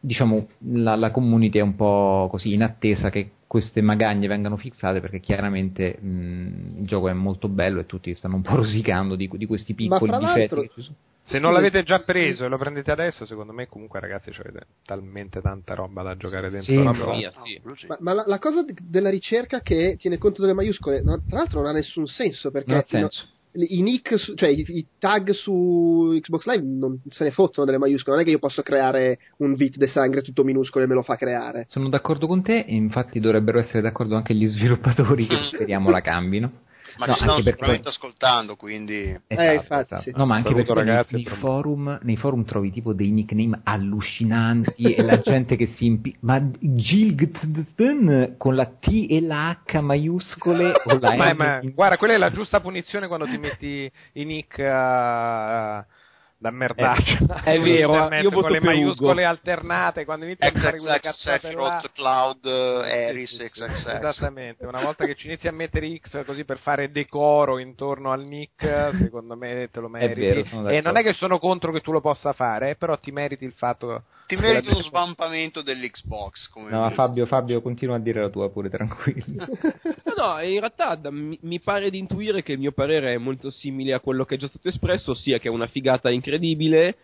diciamo 0.00 0.48
la, 0.72 0.96
la 0.96 1.10
community 1.12 1.58
è 1.58 1.62
un 1.62 1.76
po' 1.76 2.26
così 2.30 2.52
in 2.52 2.62
attesa 2.62 3.08
che 3.08 3.30
queste 3.46 3.82
magagne 3.82 4.26
vengano 4.26 4.56
fissate 4.56 5.00
perché 5.00 5.20
chiaramente 5.20 5.96
mh, 6.00 6.80
il 6.80 6.86
gioco 6.86 7.08
è 7.08 7.12
molto 7.12 7.48
bello 7.48 7.78
e 7.78 7.86
tutti 7.86 8.12
stanno 8.14 8.34
un 8.34 8.42
po' 8.42 8.56
rosicando 8.56 9.14
di, 9.14 9.30
di 9.32 9.46
questi 9.46 9.74
piccoli 9.74 10.10
difetti 10.18 10.54
che 10.56 10.70
ci 10.74 10.82
sono 10.82 10.96
se 11.26 11.38
non 11.38 11.52
l'avete 11.54 11.82
già 11.84 12.00
preso 12.00 12.44
e 12.44 12.48
lo 12.48 12.58
prendete 12.58 12.90
adesso, 12.90 13.24
secondo 13.24 13.52
me 13.52 13.66
comunque 13.66 13.98
ragazzi 13.98 14.28
avete 14.28 14.66
talmente 14.84 15.40
tanta 15.40 15.74
roba 15.74 16.02
da 16.02 16.16
giocare 16.16 16.50
dentro 16.50 16.72
sì, 16.72 16.82
la 16.82 16.92
mia, 16.92 17.32
sì. 17.44 17.86
Ma, 17.86 17.96
ma 18.00 18.12
la, 18.12 18.24
la, 18.26 18.38
cosa 18.38 18.62
della 18.78 19.08
ricerca 19.08 19.60
che 19.60 19.96
tiene 19.98 20.18
conto 20.18 20.42
delle 20.42 20.52
maiuscole, 20.52 21.02
no, 21.02 21.22
tra 21.26 21.38
l'altro 21.38 21.60
non 21.60 21.70
ha 21.70 21.72
nessun 21.72 22.06
senso 22.06 22.50
perché 22.50 22.70
non 22.70 22.80
ha 22.80 22.84
senso. 22.86 23.24
No, 23.24 23.32
i 23.56 23.82
nick, 23.82 24.34
cioè 24.34 24.48
i, 24.48 24.64
i, 24.66 24.86
tag 24.98 25.30
su 25.30 26.18
Xbox 26.20 26.44
Live 26.44 26.66
non 26.66 27.00
se 27.08 27.24
ne 27.24 27.30
fottono 27.30 27.64
delle 27.64 27.78
maiuscole, 27.78 28.16
non 28.16 28.24
è 28.24 28.26
che 28.26 28.32
io 28.32 28.40
posso 28.40 28.62
creare 28.62 29.18
un 29.38 29.54
vit 29.54 29.76
de 29.76 29.86
sangue 29.86 30.22
tutto 30.22 30.44
minuscolo 30.44 30.84
e 30.84 30.88
me 30.88 30.94
lo 30.94 31.02
fa 31.02 31.16
creare. 31.16 31.66
Sono 31.70 31.88
d'accordo 31.88 32.26
con 32.26 32.42
te 32.42 32.64
e 32.66 32.74
infatti 32.74 33.20
dovrebbero 33.20 33.60
essere 33.60 33.80
d'accordo 33.80 34.16
anche 34.16 34.34
gli 34.34 34.46
sviluppatori 34.46 35.26
che 35.26 35.36
speriamo 35.52 35.88
la 35.88 36.00
cambino. 36.00 36.62
Ma 36.98 37.06
no, 37.06 37.14
ci 37.14 37.20
stanno 37.20 37.36
sicuramente 37.36 37.82
perché... 37.82 37.88
ascoltando, 37.88 38.56
quindi... 38.56 39.20
Esatto, 39.26 39.50
eh, 39.50 39.54
infatti, 39.54 39.94
esatto. 39.94 40.02
sì. 40.02 40.12
No, 40.14 40.26
ma 40.26 40.36
anche 40.36 40.50
Saluto 40.50 40.72
perché 40.74 40.90
ragazzi, 40.90 41.14
nei, 41.14 41.24
nei, 41.24 41.36
forum, 41.36 41.98
nei, 42.02 42.16
forum, 42.16 42.44
trovi 42.44 42.70
tipo 42.70 42.92
dei 42.92 43.10
nickname 43.10 43.60
allucinanti 43.64 44.94
e 44.94 45.02
la 45.02 45.20
gente 45.24 45.56
che 45.56 45.66
si 45.76 45.86
impi... 45.86 46.16
Ma 46.20 46.40
Gilgtn 46.58 48.34
con 48.38 48.54
la 48.54 48.66
T 48.66 49.06
e 49.08 49.20
la 49.20 49.60
H 49.64 49.80
maiuscole 49.80 50.72
o 50.84 50.98
la 50.98 51.14
ma, 51.16 51.34
ma, 51.34 51.60
guarda, 51.62 51.96
quella 51.96 52.14
è 52.14 52.18
la 52.18 52.30
giusta 52.30 52.60
punizione 52.60 53.06
quando 53.06 53.26
ti 53.26 53.38
metti 53.38 53.90
i 54.12 54.24
nick... 54.24 54.58
Uh, 54.58 56.02
da 56.44 56.50
merdaccia. 56.50 57.42
Eh, 57.44 57.54
è 57.54 57.60
vero, 57.62 58.14
io 58.14 58.28
voto 58.28 58.42
con 58.42 58.50
le 58.50 58.60
maiuscole 58.60 59.22
Ugo. 59.22 59.30
alternate 59.30 60.04
quando 60.04 60.26
inizia 60.26 60.48
a 60.48 60.52
fare 60.52 60.76
quelle 60.76 61.00
cazzate 61.00 61.52
là. 61.52 61.82
Cloud, 61.94 62.44
Eris, 62.44 63.34
XXX. 63.34 63.86
Esattamente, 63.86 64.66
una 64.66 64.82
volta 64.82 65.06
che 65.06 65.14
ci 65.14 65.26
inizi 65.26 65.48
a 65.48 65.52
mettere 65.52 65.96
X 65.96 66.22
così 66.26 66.44
per 66.44 66.58
fare 66.58 66.90
decoro 66.90 67.58
intorno 67.58 68.12
al 68.12 68.24
nick, 68.24 68.90
secondo 68.98 69.36
me 69.36 69.70
te 69.72 69.80
lo 69.80 69.88
meriti. 69.88 70.20
Vero, 70.20 70.68
e 70.68 70.82
non 70.82 70.98
è 70.98 71.02
che 71.02 71.14
sono 71.14 71.38
contro 71.38 71.72
che 71.72 71.80
tu 71.80 71.92
lo 71.92 72.02
possa 72.02 72.34
fare, 72.34 72.70
eh, 72.70 72.76
però 72.76 72.98
ti 72.98 73.10
meriti 73.10 73.46
il 73.46 73.52
fatto 73.52 74.02
ti 74.26 74.36
meriti 74.36 74.68
uno 74.68 74.82
svampamento 74.82 75.62
dell'Xbox. 75.62 76.48
Come 76.48 76.70
no, 76.70 76.90
Fabio, 76.90 77.24
Fabio, 77.24 77.62
continua 77.62 77.96
a 77.96 78.00
dire 78.00 78.20
la 78.20 78.28
tua 78.28 78.50
pure, 78.50 78.68
tranquillo. 78.68 79.46
no, 80.16 80.40
in 80.40 80.60
realtà 80.60 80.94
da, 80.94 81.10
mi, 81.10 81.38
mi, 81.42 81.60
pare 81.60 81.90
di 81.90 81.98
intuire 81.98 82.42
che 82.42 82.52
il 82.52 82.58
mio 82.58 82.72
parere 82.72 83.14
è 83.14 83.18
molto 83.18 83.50
simile 83.50 83.94
a 83.94 84.00
quello 84.00 84.24
che 84.24 84.34
è 84.34 84.38
già 84.38 84.48
stato 84.48 84.68
espresso, 84.68 85.12
ossia 85.12 85.38
che 85.38 85.48
è 85.48 85.50
una 85.50 85.66
figata 85.66 86.10
incredibile 86.10 86.33
incredibile, 86.34 86.96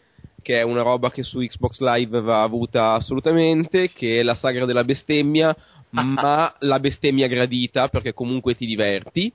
che 0.42 0.58
è 0.58 0.62
una 0.62 0.82
roba 0.82 1.10
che 1.10 1.22
su 1.22 1.38
Xbox 1.38 1.78
Live 1.80 2.20
va 2.20 2.42
avuta 2.42 2.92
assolutamente, 2.92 3.90
che 3.92 4.20
è 4.20 4.22
la 4.22 4.34
sagra 4.34 4.64
della 4.64 4.84
bestemmia, 4.84 5.54
ma 5.90 6.54
la 6.58 6.80
bestemmia 6.80 7.28
gradita 7.28 7.88
perché 7.88 8.12
comunque 8.12 8.54
ti 8.54 8.66
diverti. 8.66 9.32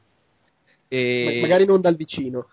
E... 0.87 1.39
magari 1.41 1.65
non 1.65 1.81
dal 1.81 1.95
vicino. 1.95 2.47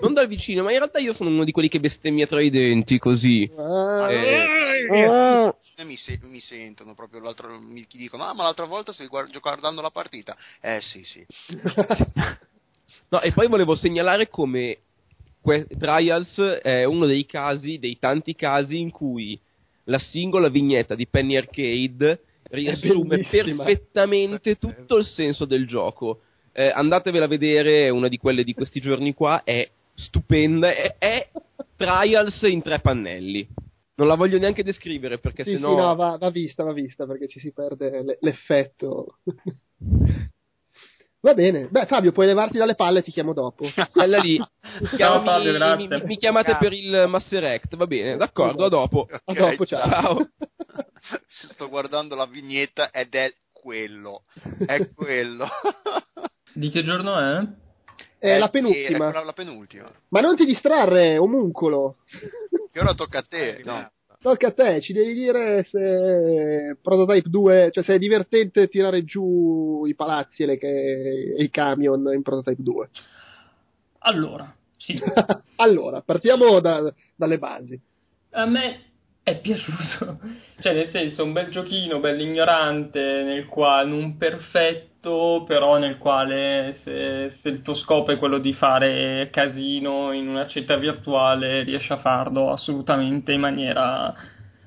Non 0.00 0.14
dal 0.14 0.26
vicino, 0.26 0.62
ma 0.62 0.72
in 0.72 0.78
realtà 0.78 0.98
io 0.98 1.12
sono 1.12 1.28
uno 1.28 1.44
di 1.44 1.52
quelli 1.52 1.68
che 1.68 1.80
bestemmia 1.80 2.26
tra 2.26 2.40
i 2.40 2.48
denti 2.48 2.98
così. 2.98 3.50
Ah, 3.58 4.10
eh, 4.10 4.88
ah. 4.90 5.54
Mi, 5.84 5.96
se- 5.96 6.18
mi, 6.22 6.40
sentono 6.40 6.94
proprio 6.94 7.20
l'altro, 7.20 7.60
mi 7.60 7.86
dicono: 7.92 8.24
Ah, 8.24 8.32
ma 8.32 8.44
l'altra 8.44 8.64
volta 8.64 8.94
stai 8.94 9.06
guard- 9.06 9.38
guardando 9.38 9.82
la 9.82 9.90
partita. 9.90 10.34
Eh 10.62 10.80
sì, 10.80 11.02
sì. 11.04 11.26
no, 13.10 13.20
e 13.20 13.32
poi 13.32 13.48
volevo 13.48 13.74
segnalare 13.74 14.30
come 14.30 14.78
que- 15.46 15.66
Trials 15.78 16.40
è 16.60 16.82
uno 16.82 17.06
dei 17.06 17.24
casi, 17.24 17.78
dei 17.78 17.98
tanti 18.00 18.34
casi 18.34 18.80
in 18.80 18.90
cui 18.90 19.38
la 19.84 19.98
singola 19.98 20.48
vignetta 20.48 20.96
di 20.96 21.06
Penny 21.06 21.36
Arcade 21.36 22.20
riassume 22.50 23.24
perfettamente 23.30 24.56
tutto 24.56 24.96
il 24.96 25.04
senso 25.04 25.44
del 25.44 25.68
gioco. 25.68 26.22
Eh, 26.50 26.68
andatevela 26.68 27.26
a 27.26 27.28
vedere, 27.28 27.86
è 27.86 27.88
una 27.90 28.08
di 28.08 28.16
quelle 28.16 28.42
di 28.42 28.54
questi 28.54 28.80
giorni 28.80 29.14
qua, 29.14 29.44
è 29.44 29.68
stupenda, 29.94 30.74
è, 30.74 30.96
è 30.98 31.28
Trials 31.76 32.42
in 32.42 32.62
tre 32.62 32.80
pannelli. 32.80 33.46
Non 33.94 34.08
la 34.08 34.16
voglio 34.16 34.38
neanche 34.38 34.64
descrivere 34.64 35.18
perché 35.18 35.44
sì, 35.44 35.52
sennò... 35.52 35.70
Sì, 35.70 35.76
no, 35.76 35.94
va, 35.94 36.16
va, 36.18 36.30
vista, 36.30 36.64
va 36.64 36.72
vista 36.72 37.06
perché 37.06 37.28
ci 37.28 37.38
si 37.38 37.52
perde 37.52 38.18
l'effetto. 38.20 39.18
Va 41.20 41.34
bene. 41.34 41.68
Beh, 41.70 41.86
Fabio, 41.86 42.12
puoi 42.12 42.26
levarti 42.26 42.58
dalle 42.58 42.74
palle, 42.74 43.02
ti 43.02 43.10
chiamo 43.10 43.32
dopo. 43.32 43.66
Bella 43.92 44.18
lì. 44.18 44.40
Ciao, 44.96 45.22
Fabio, 45.22 45.52
mi, 45.76 45.88
mi, 45.88 46.02
mi, 46.04 46.16
chiamate 46.16 46.52
ciao. 46.52 46.60
per 46.60 46.72
il 46.72 47.06
Master 47.08 47.44
Act, 47.44 47.76
va 47.76 47.86
bene, 47.86 48.16
d'accordo, 48.16 48.64
a 48.64 48.68
dopo. 48.68 49.08
Okay, 49.24 49.44
a 49.44 49.50
dopo, 49.50 49.66
ciao. 49.66 49.88
ciao. 49.88 50.28
Sto 51.52 51.68
guardando 51.68 52.14
la 52.14 52.26
vignetta 52.26 52.90
ed 52.90 53.14
è 53.14 53.32
quello. 53.52 54.24
È 54.64 54.88
quello. 54.94 55.48
Di 56.52 56.70
che 56.70 56.84
giorno 56.84 57.18
è? 57.18 57.46
È 58.18 58.34
eh, 58.34 58.38
la 58.38 58.48
penultima. 58.48 59.08
Sì, 59.08 59.14
la, 59.14 59.24
la 59.24 59.32
penultima. 59.32 59.90
Ma 60.08 60.20
non 60.20 60.36
ti 60.36 60.44
distrarre, 60.44 61.18
omuncolo. 61.18 61.96
Che 62.70 62.80
ora 62.80 62.94
tocca 62.94 63.18
a 63.18 63.24
te, 63.28 63.60
no? 63.64 63.90
Tocca 64.20 64.48
a 64.48 64.52
te, 64.52 64.80
ci 64.80 64.92
devi 64.92 65.14
dire 65.14 65.64
se 65.64 66.76
Prototype 66.80 67.28
2, 67.28 67.70
cioè 67.72 67.84
se 67.84 67.94
è 67.94 67.98
divertente 67.98 68.68
tirare 68.68 69.04
giù 69.04 69.84
i 69.86 69.94
palazzi 69.94 70.42
e, 70.42 70.46
le, 70.46 70.58
e 70.58 71.42
i 71.42 71.50
camion 71.50 72.12
in 72.12 72.22
Prototype 72.22 72.62
2. 72.62 72.88
Allora, 74.00 74.52
sì. 74.76 74.98
allora, 75.56 76.00
partiamo 76.00 76.60
da, 76.60 76.92
dalle 77.14 77.38
basi. 77.38 77.80
A 78.30 78.46
me 78.46 78.95
è 79.26 79.40
piaciuto, 79.40 80.20
cioè 80.60 80.72
nel 80.72 80.88
senso 80.90 81.24
un 81.24 81.32
bel 81.32 81.48
giochino, 81.48 81.98
bello 81.98 82.22
ignorante, 82.22 83.00
nel 83.24 83.46
quale 83.46 83.88
non 83.88 84.16
perfetto, 84.16 85.42
però 85.44 85.78
nel 85.78 85.98
quale 85.98 86.78
se, 86.84 87.32
se, 87.42 87.48
il 87.48 87.62
tuo 87.62 87.74
scopo 87.74 88.12
è 88.12 88.18
quello 88.18 88.38
di 88.38 88.52
fare 88.52 89.28
casino 89.32 90.12
in 90.12 90.28
una 90.28 90.46
città 90.46 90.76
virtuale 90.76 91.64
riesci 91.64 91.90
a 91.90 91.96
farlo 91.96 92.52
assolutamente 92.52 93.32
in 93.32 93.40
maniera 93.40 94.14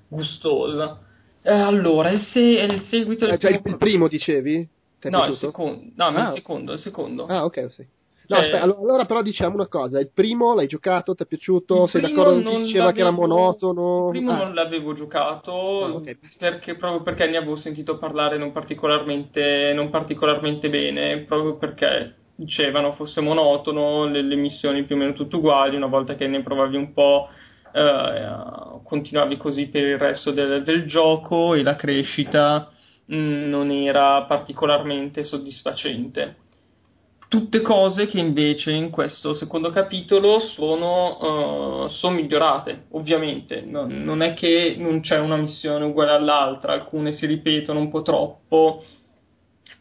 gustosa. 0.10 1.00
Eh, 1.42 1.54
allora, 1.54 2.10
il, 2.10 2.20
se- 2.20 2.42
il 2.42 2.82
seguito... 2.90 3.28
È 3.28 3.38
già 3.38 3.48
il, 3.48 3.62
il 3.64 3.78
primo 3.78 4.10
dicevi? 4.10 4.68
No, 5.04 5.26
il 5.26 5.36
secondo, 5.36 5.90
no, 5.96 6.06
ah. 6.08 6.28
il 6.28 6.34
secondo, 6.36 6.74
il 6.74 6.80
secondo. 6.80 7.26
Ah, 7.28 7.46
ok, 7.46 7.72
sì. 7.72 7.88
No, 8.30 8.36
cioè, 8.36 8.46
aspetta, 8.46 8.64
allora 8.64 9.06
però 9.06 9.24
diciamo 9.24 9.56
una 9.56 9.68
cosa, 9.68 10.00
il 10.00 10.12
primo 10.14 10.54
l'hai 10.54 10.68
giocato, 10.68 11.16
ti 11.16 11.24
è 11.24 11.26
piaciuto, 11.26 11.88
sei 11.88 12.02
d'accordo 12.02 12.44
con 12.44 12.44
chi 12.44 12.62
diceva 12.62 12.92
che 12.92 13.00
era 13.00 13.10
monotono? 13.10 14.12
Il 14.14 14.20
primo 14.20 14.32
ah. 14.34 14.38
non 14.38 14.54
l'avevo 14.54 14.94
giocato 14.94 15.52
ah, 15.52 15.94
okay. 15.96 16.16
perché, 16.38 16.76
proprio 16.76 17.02
perché 17.02 17.26
ne 17.26 17.38
avevo 17.38 17.56
sentito 17.56 17.98
parlare 17.98 18.38
non 18.38 18.52
particolarmente, 18.52 19.74
non 19.74 19.90
particolarmente 19.90 20.70
bene, 20.70 21.24
proprio 21.28 21.58
perché 21.58 22.18
dicevano 22.36 22.92
fosse 22.92 23.20
monotono, 23.20 24.06
le, 24.06 24.22
le, 24.22 24.36
missioni 24.36 24.84
più 24.84 24.96
o 24.96 25.00
meno 25.00 25.14
tutte 25.14 25.38
uguali, 25.38 25.76
una 25.76 25.88
volta 25.88 26.14
che 26.14 26.28
ne 26.28 26.44
provavi 26.44 26.76
un 26.76 26.94
po' 26.94 27.30
eh, 27.74 28.82
continuavi 28.84 29.38
così 29.38 29.70
per 29.70 29.82
il 29.82 29.98
resto 29.98 30.30
del, 30.30 30.62
del 30.62 30.86
gioco 30.86 31.56
e 31.56 31.64
la 31.64 31.76
crescita 31.76 32.70
mh, 33.06 33.16
mm, 33.16 33.50
non 33.50 33.72
era 33.72 34.22
particolarmente 34.26 35.24
soddisfacente 35.24 36.36
tutte 37.30 37.62
cose 37.62 38.08
che 38.08 38.20
invece 38.20 38.72
in 38.72 38.90
questo 38.90 39.36
secondo 39.36 39.70
capitolo 39.70 40.40
sono, 40.40 41.84
uh, 41.86 41.88
sono 41.90 42.16
migliorate, 42.16 42.88
ovviamente. 42.92 43.62
No, 43.62 43.86
non 43.88 44.24
è 44.24 44.34
che 44.34 44.76
non 44.78 45.00
c'è 45.02 45.20
una 45.20 45.38
missione 45.38 45.86
uguale 45.86 46.12
all'altra, 46.12 46.74
alcune 46.74 47.14
si 47.14 47.28
ripetono 47.28 47.80
un 47.80 47.92
po' 47.92 48.02
troppo, 48.02 48.84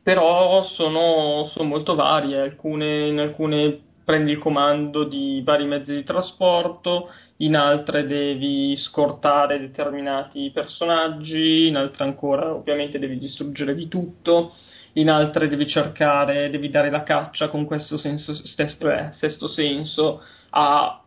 però 0.03 0.63
sono, 0.65 1.47
sono 1.51 1.69
molto 1.69 1.95
varie. 1.95 2.39
Alcune, 2.39 3.09
in 3.09 3.19
alcune 3.19 3.81
prendi 4.05 4.33
il 4.33 4.39
comando 4.39 5.05
di 5.05 5.41
vari 5.43 5.65
mezzi 5.65 5.95
di 5.95 6.05
trasporto, 6.05 7.11
in 7.39 7.57
altre 7.57 8.07
devi 8.07 8.77
scortare 8.77 9.59
determinati 9.59 10.51
personaggi, 10.53 11.69
in 11.69 11.77
altre 11.77 12.05
ancora 12.05 12.53
ovviamente 12.55 12.99
devi 12.99 13.17
distruggere 13.17 13.75
di 13.75 13.89
tutto 13.89 14.53
in 14.99 15.11
altre 15.11 15.49
devi 15.49 15.67
cercare, 15.67 16.51
devi 16.51 16.71
dare 16.71 16.91
la 16.91 17.03
caccia 17.03 17.49
con 17.49 17.65
questo 17.65 17.97
senso, 17.97 18.35
stesso, 18.35 18.91
eh, 18.91 19.11
sesto 19.13 19.49
senso 19.49 20.23
a 20.51 21.03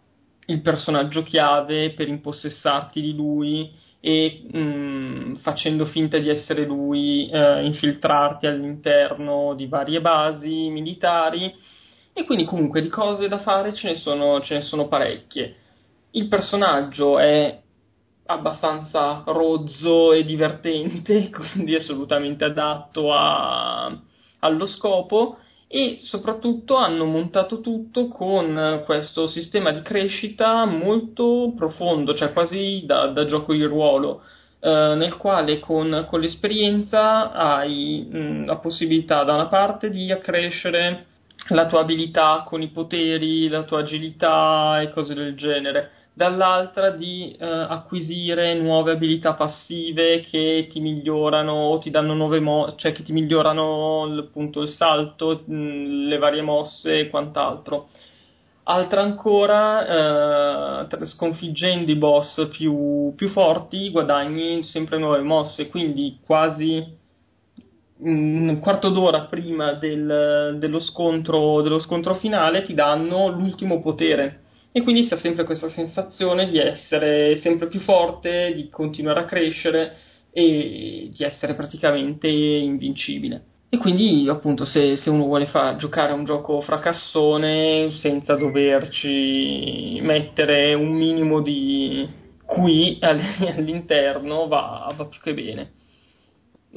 il 0.46 0.62
personaggio 0.62 1.24
chiave 1.24 1.92
per 1.92 2.08
impossessarti 2.08 3.00
di 3.00 3.14
lui 3.14 3.72
e 4.00 4.42
mh, 4.52 4.60
mm, 4.60 5.36
facendo 5.36 5.86
finta 5.86 6.18
di 6.18 6.30
essere 6.30 6.66
lui 6.66 7.30
eh, 7.30 7.64
infiltrarti 7.66 8.48
all'interno 8.48 9.54
di 9.56 9.68
varie 9.68 10.02
basi 10.02 10.70
militari 10.70 11.54
e 12.14 12.26
quindi 12.26 12.46
comunque 12.46 12.82
di 12.82 12.90
cose 12.90 13.28
da 13.28 13.40
fare 13.40 13.74
ce 13.74 13.90
ne 13.90 13.96
sono, 13.98 14.42
ce 14.42 14.56
ne 14.56 14.62
sono 14.62 14.88
parecchie. 14.88 15.56
Il 16.12 16.28
personaggio 16.28 17.20
è 17.20 17.60
abbastanza 18.32 19.24
rozzo 19.26 20.14
e 20.14 20.24
divertente, 20.24 21.30
quindi 21.34 21.76
assolutamente 21.76 22.46
adatto 22.46 23.14
a, 23.14 23.86
allo 24.40 24.68
scopo 24.68 25.38
e 25.68 26.00
soprattutto 26.04 26.76
hanno 26.76 27.06
montato 27.06 27.62
tutto 27.62 28.10
con 28.10 28.82
questo 28.86 29.28
sistema 29.28 29.72
di 29.72 29.82
crescita 29.82 30.66
molto 30.66 31.54
profondo, 31.56 32.14
cioè 32.14 32.34
quasi 32.34 32.84
da, 32.86 33.08
da 33.08 33.26
gioco 33.26 33.54
di 33.54 33.64
ruolo, 33.64 34.22
eh, 34.60 34.96
nel 34.98 35.16
quale 35.16 35.60
con, 35.60 36.06
con 36.10 36.20
l'esperienza 36.20 37.32
hai 37.32 38.06
mh, 38.12 38.46
la 38.46 38.58
possibilità 38.58 39.24
da 39.24 39.34
una 39.34 39.48
parte 39.48 39.90
di 39.90 40.12
accrescere 40.12 41.06
la 41.48 41.68
tua 41.68 41.80
abilità 41.80 42.44
con 42.46 42.62
i 42.62 42.68
poteri, 42.68 43.48
la 43.48 43.64
tua 43.64 43.80
agilità 43.80 44.82
e 44.82 44.90
cose 44.90 45.14
del 45.14 45.36
genere 45.36 45.92
dall'altra 46.14 46.92
di 46.92 47.36
eh, 47.40 47.46
acquisire 47.46 48.54
nuove 48.56 48.92
abilità 48.92 49.34
passive 49.34 50.22
che 50.22 50.68
ti 50.70 50.80
migliorano 50.80 51.52
o 51.52 51.78
ti 51.80 51.90
danno 51.90 52.14
nuove 52.14 52.40
mosse, 52.40 52.76
cioè 52.78 52.92
che 52.92 53.04
ti 53.04 53.14
migliorano 53.14 54.04
appunto 54.20 54.62
il 54.62 54.70
salto, 54.70 55.44
mh, 55.46 56.08
le 56.08 56.18
varie 56.18 56.42
mosse 56.42 57.00
e 57.00 57.10
quant'altro. 57.10 57.90
Altra 58.64 59.02
ancora, 59.02 60.86
eh, 60.88 61.06
sconfiggendo 61.06 61.92
i 61.92 61.96
boss 61.96 62.48
più, 62.50 63.14
più 63.16 63.30
forti, 63.30 63.90
guadagni 63.90 64.64
sempre 64.64 64.98
nuove 65.00 65.22
mosse, 65.22 65.68
quindi 65.70 66.20
quasi 66.24 67.00
un 68.04 68.60
quarto 68.60 68.90
d'ora 68.90 69.22
prima 69.22 69.74
del, 69.74 70.58
dello, 70.60 70.80
scontro, 70.80 71.62
dello 71.62 71.80
scontro 71.80 72.16
finale 72.16 72.64
ti 72.64 72.74
danno 72.74 73.28
l'ultimo 73.28 73.82
potere 73.82 74.42
e 74.72 74.82
quindi 74.84 75.04
si 75.04 75.14
ha 75.14 75.18
sempre 75.18 75.44
questa 75.44 75.70
sensazione 75.70 76.48
di 76.48 76.58
essere 76.58 77.40
sempre 77.42 77.68
più 77.68 77.82
forte, 77.82 78.54
di 78.54 78.70
continuare 78.70 79.22
a 79.22 79.26
crescere 79.26 79.98
e 80.32 81.10
di 81.12 81.24
essere 81.24 81.56
praticamente 81.56 82.28
invincibile. 82.28 83.44
E 83.70 83.78
quindi 83.78 84.28
appunto 84.28 84.66
se, 84.66 84.98
se 84.98 85.10
uno 85.10 85.26
vuole 85.26 85.46
far 85.46 85.78
giocare 85.78 86.12
un 86.14 86.26
gioco 86.26 86.60
fracassone 86.62 87.92
senza 88.02 88.36
doverci 88.36 90.00
mettere 90.02 90.74
un 90.74 90.92
minimo 90.92 91.42
di 91.42 92.08
qui 92.46 92.98
all'interno 93.02 94.48
va, 94.48 94.94
va 94.96 95.06
più 95.06 95.20
che 95.22 95.34
bene. 95.34 95.72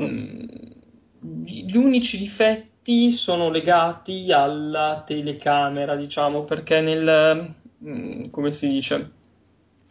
Mm, 0.00 0.46
gli 1.44 1.76
unici 1.76 2.16
difetti 2.16 3.12
sono 3.12 3.50
legati 3.50 4.30
alla 4.30 5.02
telecamera, 5.06 5.96
diciamo, 5.96 6.44
perché 6.44 6.80
nel, 6.80 7.54
Mm, 7.86 8.30
come 8.30 8.52
si 8.52 8.66
dice, 8.68 9.10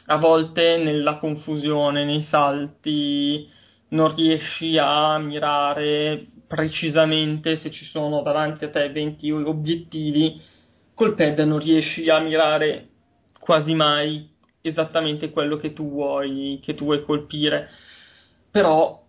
a 0.07 0.17
volte 0.17 0.77
nella 0.77 1.17
confusione, 1.17 2.05
nei 2.05 2.23
salti, 2.23 3.47
non 3.89 4.15
riesci 4.15 4.77
a 4.79 5.17
mirare 5.19 6.25
precisamente 6.47 7.57
se 7.57 7.69
ci 7.71 7.85
sono 7.85 8.21
davanti 8.23 8.65
a 8.65 8.69
te 8.69 8.89
20 8.89 9.29
obiettivi, 9.31 10.41
col 10.95 11.13
pad 11.15 11.39
non 11.39 11.59
riesci 11.59 12.09
a 12.09 12.19
mirare 12.19 12.89
quasi 13.39 13.75
mai 13.75 14.27
esattamente 14.61 15.29
quello 15.29 15.57
che 15.57 15.73
tu 15.73 15.89
vuoi, 15.89 16.59
che 16.63 16.73
tu 16.73 16.85
vuoi 16.85 17.03
colpire. 17.03 17.69
Però 18.49 19.02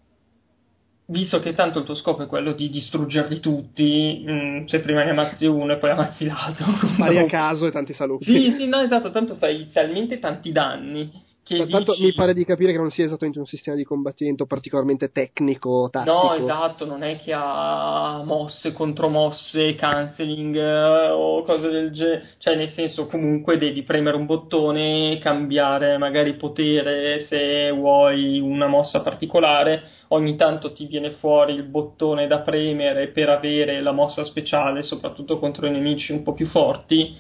visto 1.06 1.40
che 1.40 1.52
tanto 1.52 1.80
il 1.80 1.84
tuo 1.84 1.94
scopo 1.94 2.22
è 2.22 2.26
quello 2.26 2.52
di 2.52 2.70
distruggerli 2.70 3.40
tutti, 3.40 4.22
mh, 4.24 4.32
mm, 4.32 4.64
se 4.66 4.80
prima 4.80 5.04
ne 5.04 5.10
ammazzi 5.10 5.46
uno 5.46 5.74
e 5.74 5.78
poi 5.78 5.90
ammazzi 5.90 6.24
l'altro. 6.24 6.66
Fai 6.96 7.18
a 7.18 7.26
caso 7.26 7.66
e 7.66 7.70
tanti 7.70 7.92
saluti. 7.92 8.24
Sì, 8.24 8.54
sì, 8.56 8.66
no, 8.66 8.80
esatto, 8.80 9.10
tanto 9.10 9.34
fai 9.34 9.70
talmente 9.72 10.18
tanti 10.18 10.52
danni 10.52 11.23
che 11.44 11.66
Tanto 11.66 11.92
dici... 11.92 12.04
mi 12.04 12.12
pare 12.14 12.32
di 12.32 12.44
capire 12.44 12.72
che 12.72 12.78
non 12.78 12.90
sia 12.90 13.04
esattamente 13.04 13.38
un 13.38 13.46
sistema 13.46 13.76
di 13.76 13.84
combattimento 13.84 14.46
particolarmente 14.46 15.12
tecnico, 15.12 15.88
tattico. 15.92 16.12
No, 16.12 16.32
esatto, 16.32 16.86
non 16.86 17.02
è 17.02 17.18
che 17.18 17.32
ha 17.34 18.22
mosse, 18.24 18.72
contromosse, 18.72 19.74
cancelling 19.74 20.56
eh, 20.56 21.10
o 21.10 21.42
cose 21.42 21.68
del 21.68 21.92
genere. 21.92 22.30
Cioè, 22.38 22.56
nel 22.56 22.70
senso, 22.70 23.06
comunque 23.06 23.58
devi 23.58 23.82
premere 23.82 24.16
un 24.16 24.24
bottone, 24.24 25.18
cambiare 25.18 25.98
magari 25.98 26.34
potere 26.36 27.26
se 27.28 27.70
vuoi 27.70 28.40
una 28.40 28.66
mossa 28.66 29.02
particolare. 29.02 29.82
Ogni 30.08 30.36
tanto 30.36 30.72
ti 30.72 30.86
viene 30.86 31.10
fuori 31.12 31.52
il 31.52 31.64
bottone 31.64 32.26
da 32.26 32.40
premere 32.40 33.08
per 33.08 33.28
avere 33.28 33.82
la 33.82 33.92
mossa 33.92 34.24
speciale, 34.24 34.82
soprattutto 34.82 35.38
contro 35.38 35.66
i 35.66 35.70
nemici 35.70 36.12
un 36.12 36.22
po' 36.22 36.32
più 36.32 36.46
forti. 36.46 37.14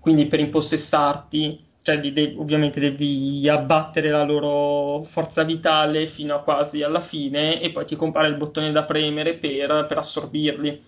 Quindi 0.00 0.26
per 0.26 0.40
impossessarti 0.40 1.66
cioè 1.88 2.00
di, 2.00 2.12
de- 2.12 2.34
ovviamente 2.36 2.80
devi 2.80 3.48
abbattere 3.48 4.10
la 4.10 4.22
loro 4.22 5.04
forza 5.04 5.42
vitale 5.42 6.08
fino 6.08 6.34
a 6.34 6.42
quasi 6.42 6.82
alla 6.82 7.00
fine 7.00 7.62
e 7.62 7.72
poi 7.72 7.86
ti 7.86 7.96
compare 7.96 8.28
il 8.28 8.36
bottone 8.36 8.72
da 8.72 8.84
premere 8.84 9.38
per, 9.38 9.86
per 9.88 9.96
assorbirli. 9.96 10.82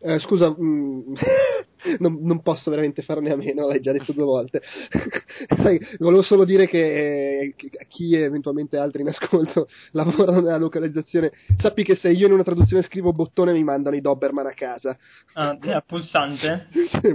Eh, 0.00 0.18
scusa, 0.20 0.50
mh, 0.50 0.64
mm, 0.64 1.14
non, 1.98 2.18
non, 2.22 2.42
posso 2.42 2.70
veramente 2.70 3.02
farne 3.02 3.30
a 3.30 3.36
meno, 3.36 3.66
l'hai 3.66 3.80
già 3.80 3.92
detto 3.92 4.12
due 4.12 4.24
volte. 4.24 4.62
Sai, 5.48 5.78
volevo 5.98 6.22
solo 6.22 6.44
dire 6.44 6.66
che, 6.66 7.54
che 7.56 7.70
chi 7.88 8.14
eventualmente 8.14 8.76
altri 8.78 9.02
in 9.02 9.08
ascolto 9.08 9.68
lavorano 9.92 10.40
nella 10.40 10.58
localizzazione, 10.58 11.32
sappi 11.58 11.84
che 11.84 11.96
se 11.96 12.10
io 12.10 12.26
in 12.26 12.32
una 12.32 12.42
traduzione 12.42 12.82
scrivo 12.82 13.12
bottone 13.12 13.52
mi 13.52 13.64
mandano 13.64 13.96
i 13.96 14.00
Doberman 14.00 14.46
a 14.46 14.54
casa. 14.54 14.96
Ah, 15.34 15.56
è 15.58 15.82
pulsante? 15.86 16.68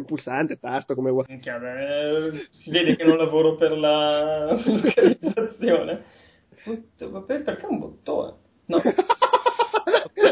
pulsante, 0.05 0.59
tasto, 0.59 0.95
come 0.95 1.11
vuoi. 1.11 1.25
Eh, 1.27 1.39
si 2.51 2.69
vede 2.69 2.95
che 2.95 3.03
non 3.03 3.17
lavoro 3.17 3.55
per 3.55 3.77
la 3.77 4.53
localizzazione. 4.53 6.03
Perché 6.63 7.65
un 7.67 7.79
bottone? 7.79 8.33
No. 8.65 8.81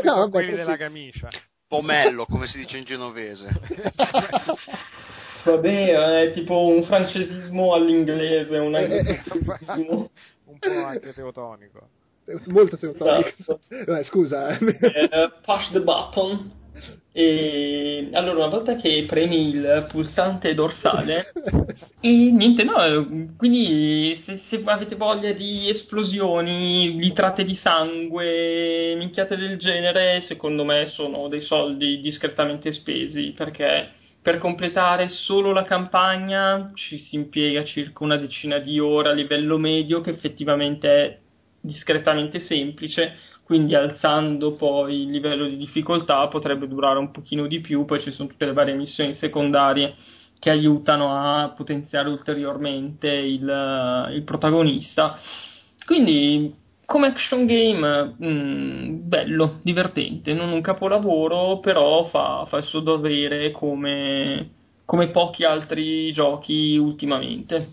no, 0.04 0.16
vabbè, 0.30 0.56
della 0.56 0.78
camicia 0.78 1.30
pomello, 1.70 2.26
come 2.26 2.48
si 2.48 2.58
dice 2.58 2.78
in 2.78 2.84
genovese. 2.84 3.48
Vabbè, 5.46 6.24
è 6.24 6.32
tipo 6.34 6.68
un 6.68 6.84
francesismo 6.84 7.74
all'inglese, 7.74 8.58
un 8.58 8.76
anglicismo. 8.76 10.10
un 10.46 10.60
po' 10.60 10.86
anche 10.86 11.14
teotonico. 11.14 11.88
Molto 12.48 12.78
teotonico. 12.78 13.30
Esatto. 13.38 13.60
Beh, 13.68 14.04
scusa. 14.04 14.58
Eh, 14.58 15.32
push 15.44 15.72
the 15.72 15.80
button. 15.82 16.52
E 17.12 18.10
allora, 18.14 18.46
una 18.46 18.56
volta 18.56 18.76
che 18.76 19.06
premi 19.08 19.50
il 19.50 19.88
pulsante 19.90 20.54
dorsale, 20.54 21.32
e 22.00 22.10
niente, 22.10 22.64
no, 22.64 23.34
quindi 23.36 24.22
se, 24.26 24.42
se, 24.48 24.62
avete 24.64 24.96
voglia 24.96 25.32
di 25.34 25.70
esplosioni, 25.70 26.98
litrate 26.98 27.44
di 27.44 27.56
sangue, 27.56 28.96
minchiate 28.96 29.36
del 29.38 29.58
genere, 29.58 30.22
secondo 30.22 30.64
me 30.64 30.88
sono 30.88 31.28
dei 31.28 31.42
soldi 31.42 32.00
discretamente 32.00 32.72
spesi 32.72 33.34
perché 33.36 33.90
per 34.22 34.38
completare 34.38 35.08
solo 35.08 35.52
la 35.52 35.64
campagna 35.64 36.72
ci 36.76 37.00
si 37.00 37.16
impiega 37.16 37.64
circa 37.64 38.04
una 38.04 38.18
decina 38.18 38.60
di 38.60 38.80
ore 38.80 39.10
a 39.10 39.14
livello 39.14 39.58
medio, 39.58 40.02
che 40.02 40.12
effettivamente 40.12 40.90
è 40.90 41.18
discretamente 41.62 42.40
semplice 42.40 43.16
quindi 43.50 43.74
alzando 43.74 44.54
poi 44.54 45.02
il 45.02 45.10
livello 45.10 45.48
di 45.48 45.58
difficoltà 45.58 46.28
potrebbe 46.28 46.68
durare 46.68 47.00
un 47.00 47.10
pochino 47.10 47.48
di 47.48 47.62
più, 47.62 47.84
poi 47.84 48.00
ci 48.00 48.12
sono 48.12 48.30
tutte 48.30 48.46
le 48.46 48.54
varie 48.54 48.76
missioni 48.76 49.16
secondarie 49.16 49.96
che 50.38 50.52
aiutano 50.52 51.16
a 51.18 51.50
potenziare 51.58 52.10
ulteriormente 52.10 53.08
il, 53.08 54.12
il 54.14 54.22
protagonista. 54.24 55.18
Quindi 55.84 56.54
come 56.86 57.08
action 57.08 57.48
game 57.48 58.14
mh, 58.20 58.28
mm, 58.28 59.08
bello, 59.08 59.60
divertente, 59.64 60.32
non 60.34 60.52
un 60.52 60.62
capolavoro, 60.62 61.58
però 61.58 62.04
fa, 62.04 62.46
fa 62.48 62.58
il 62.58 62.66
suo 62.66 62.82
dovere 62.82 63.50
come, 63.50 64.52
come 64.86 65.08
pochi 65.08 65.44
altri 65.44 66.14
giochi 66.14 66.78
ultimamente. 66.78 67.70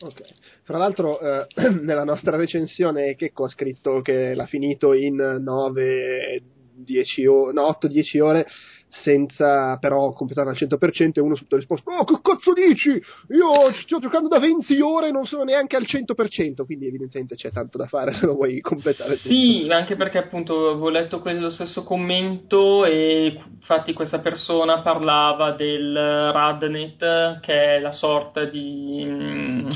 Ok. 0.00 0.43
Fra 0.64 0.78
l'altro, 0.78 1.20
eh, 1.20 1.46
nella 1.82 2.04
nostra 2.04 2.36
recensione, 2.36 3.14
Checco 3.16 3.44
ha 3.44 3.48
scritto 3.48 4.00
che 4.00 4.34
l'ha 4.34 4.46
finito 4.46 4.94
in 4.94 5.14
9, 5.16 6.42
10 6.74 7.26
o- 7.26 7.52
no, 7.52 7.68
8-10 7.68 8.20
ore 8.20 8.46
senza 8.94 9.76
però 9.78 10.12
completarlo 10.12 10.50
al 10.50 10.56
100% 10.56 11.14
e 11.14 11.20
uno 11.20 11.34
subito 11.34 11.56
risposto 11.56 11.90
oh 11.90 12.04
che 12.04 12.20
cazzo 12.22 12.52
dici 12.52 12.90
io 12.90 13.72
sto 13.82 13.98
giocando 13.98 14.28
da 14.28 14.38
20 14.38 14.80
ore 14.80 15.08
e 15.08 15.10
non 15.10 15.24
sono 15.24 15.42
neanche 15.42 15.74
al 15.74 15.82
100% 15.82 16.64
quindi 16.64 16.86
evidentemente 16.86 17.34
c'è 17.34 17.50
tanto 17.50 17.76
da 17.76 17.86
fare 17.86 18.14
se 18.18 18.24
lo 18.24 18.34
vuoi 18.34 18.60
completare 18.60 19.16
sì 19.16 19.62
tutto. 19.62 19.74
anche 19.74 19.96
perché 19.96 20.18
appunto 20.18 20.70
avevo 20.70 20.90
letto 20.90 21.18
quello 21.18 21.50
stesso 21.50 21.82
commento 21.82 22.84
e 22.84 23.40
infatti 23.52 23.92
questa 23.94 24.20
persona 24.20 24.80
parlava 24.82 25.52
del 25.52 25.92
Radnet 26.32 27.40
che 27.40 27.76
è 27.76 27.80
la 27.80 27.92
sorta 27.92 28.44
di 28.44 29.02
mm, 29.04 29.70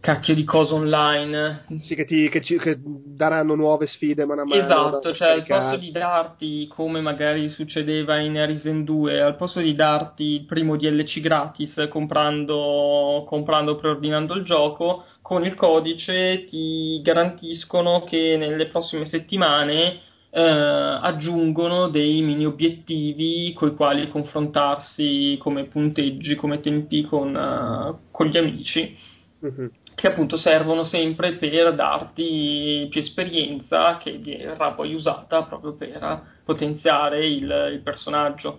cacchio 0.00 0.34
di 0.34 0.44
cose 0.44 0.72
online. 0.72 1.64
Sì, 1.82 1.94
che, 1.94 2.06
ti, 2.06 2.28
che, 2.30 2.40
ci, 2.42 2.56
che 2.58 2.78
daranno 2.80 3.54
nuove 3.54 3.86
sfide 3.86 4.24
man 4.24 4.38
mano. 4.38 4.54
Esatto, 4.54 5.12
cioè 5.12 5.32
al 5.32 5.44
posto 5.46 5.76
di 5.76 5.90
darti, 5.90 6.66
come 6.68 7.00
magari 7.00 7.50
succedeva 7.50 8.18
in 8.18 8.38
Arisen 8.38 8.84
2, 8.84 9.20
al 9.20 9.36
posto 9.36 9.60
di 9.60 9.74
darti 9.74 10.24
il 10.24 10.44
primo 10.46 10.76
DLC 10.76 11.20
gratis 11.20 11.86
comprando, 11.90 13.24
comprando 13.26 13.76
preordinando 13.76 14.34
il 14.34 14.44
gioco, 14.44 15.04
con 15.20 15.44
il 15.44 15.54
codice 15.54 16.44
ti 16.46 17.00
garantiscono 17.02 18.02
che 18.02 18.36
nelle 18.38 18.66
prossime 18.66 19.06
settimane 19.06 20.00
eh, 20.30 20.40
aggiungono 20.40 21.88
dei 21.88 22.22
mini 22.22 22.46
obiettivi 22.46 23.52
con 23.52 23.68
i 23.68 23.74
quali 23.74 24.08
confrontarsi 24.08 25.36
come 25.38 25.64
punteggi, 25.64 26.36
come 26.36 26.60
tempi 26.60 27.02
con, 27.02 27.34
uh, 27.34 28.10
con 28.10 28.26
gli 28.26 28.38
amici. 28.38 28.96
Mm-hmm 29.44 29.66
che 30.00 30.06
appunto 30.06 30.38
servono 30.38 30.84
sempre 30.84 31.34
per 31.34 31.74
darti 31.74 32.86
più 32.88 33.02
esperienza 33.02 33.98
che 33.98 34.18
verrà 34.18 34.72
poi 34.72 34.94
usata 34.94 35.42
proprio 35.42 35.76
per 35.76 36.22
potenziare 36.42 37.26
il, 37.26 37.70
il 37.72 37.80
personaggio. 37.84 38.58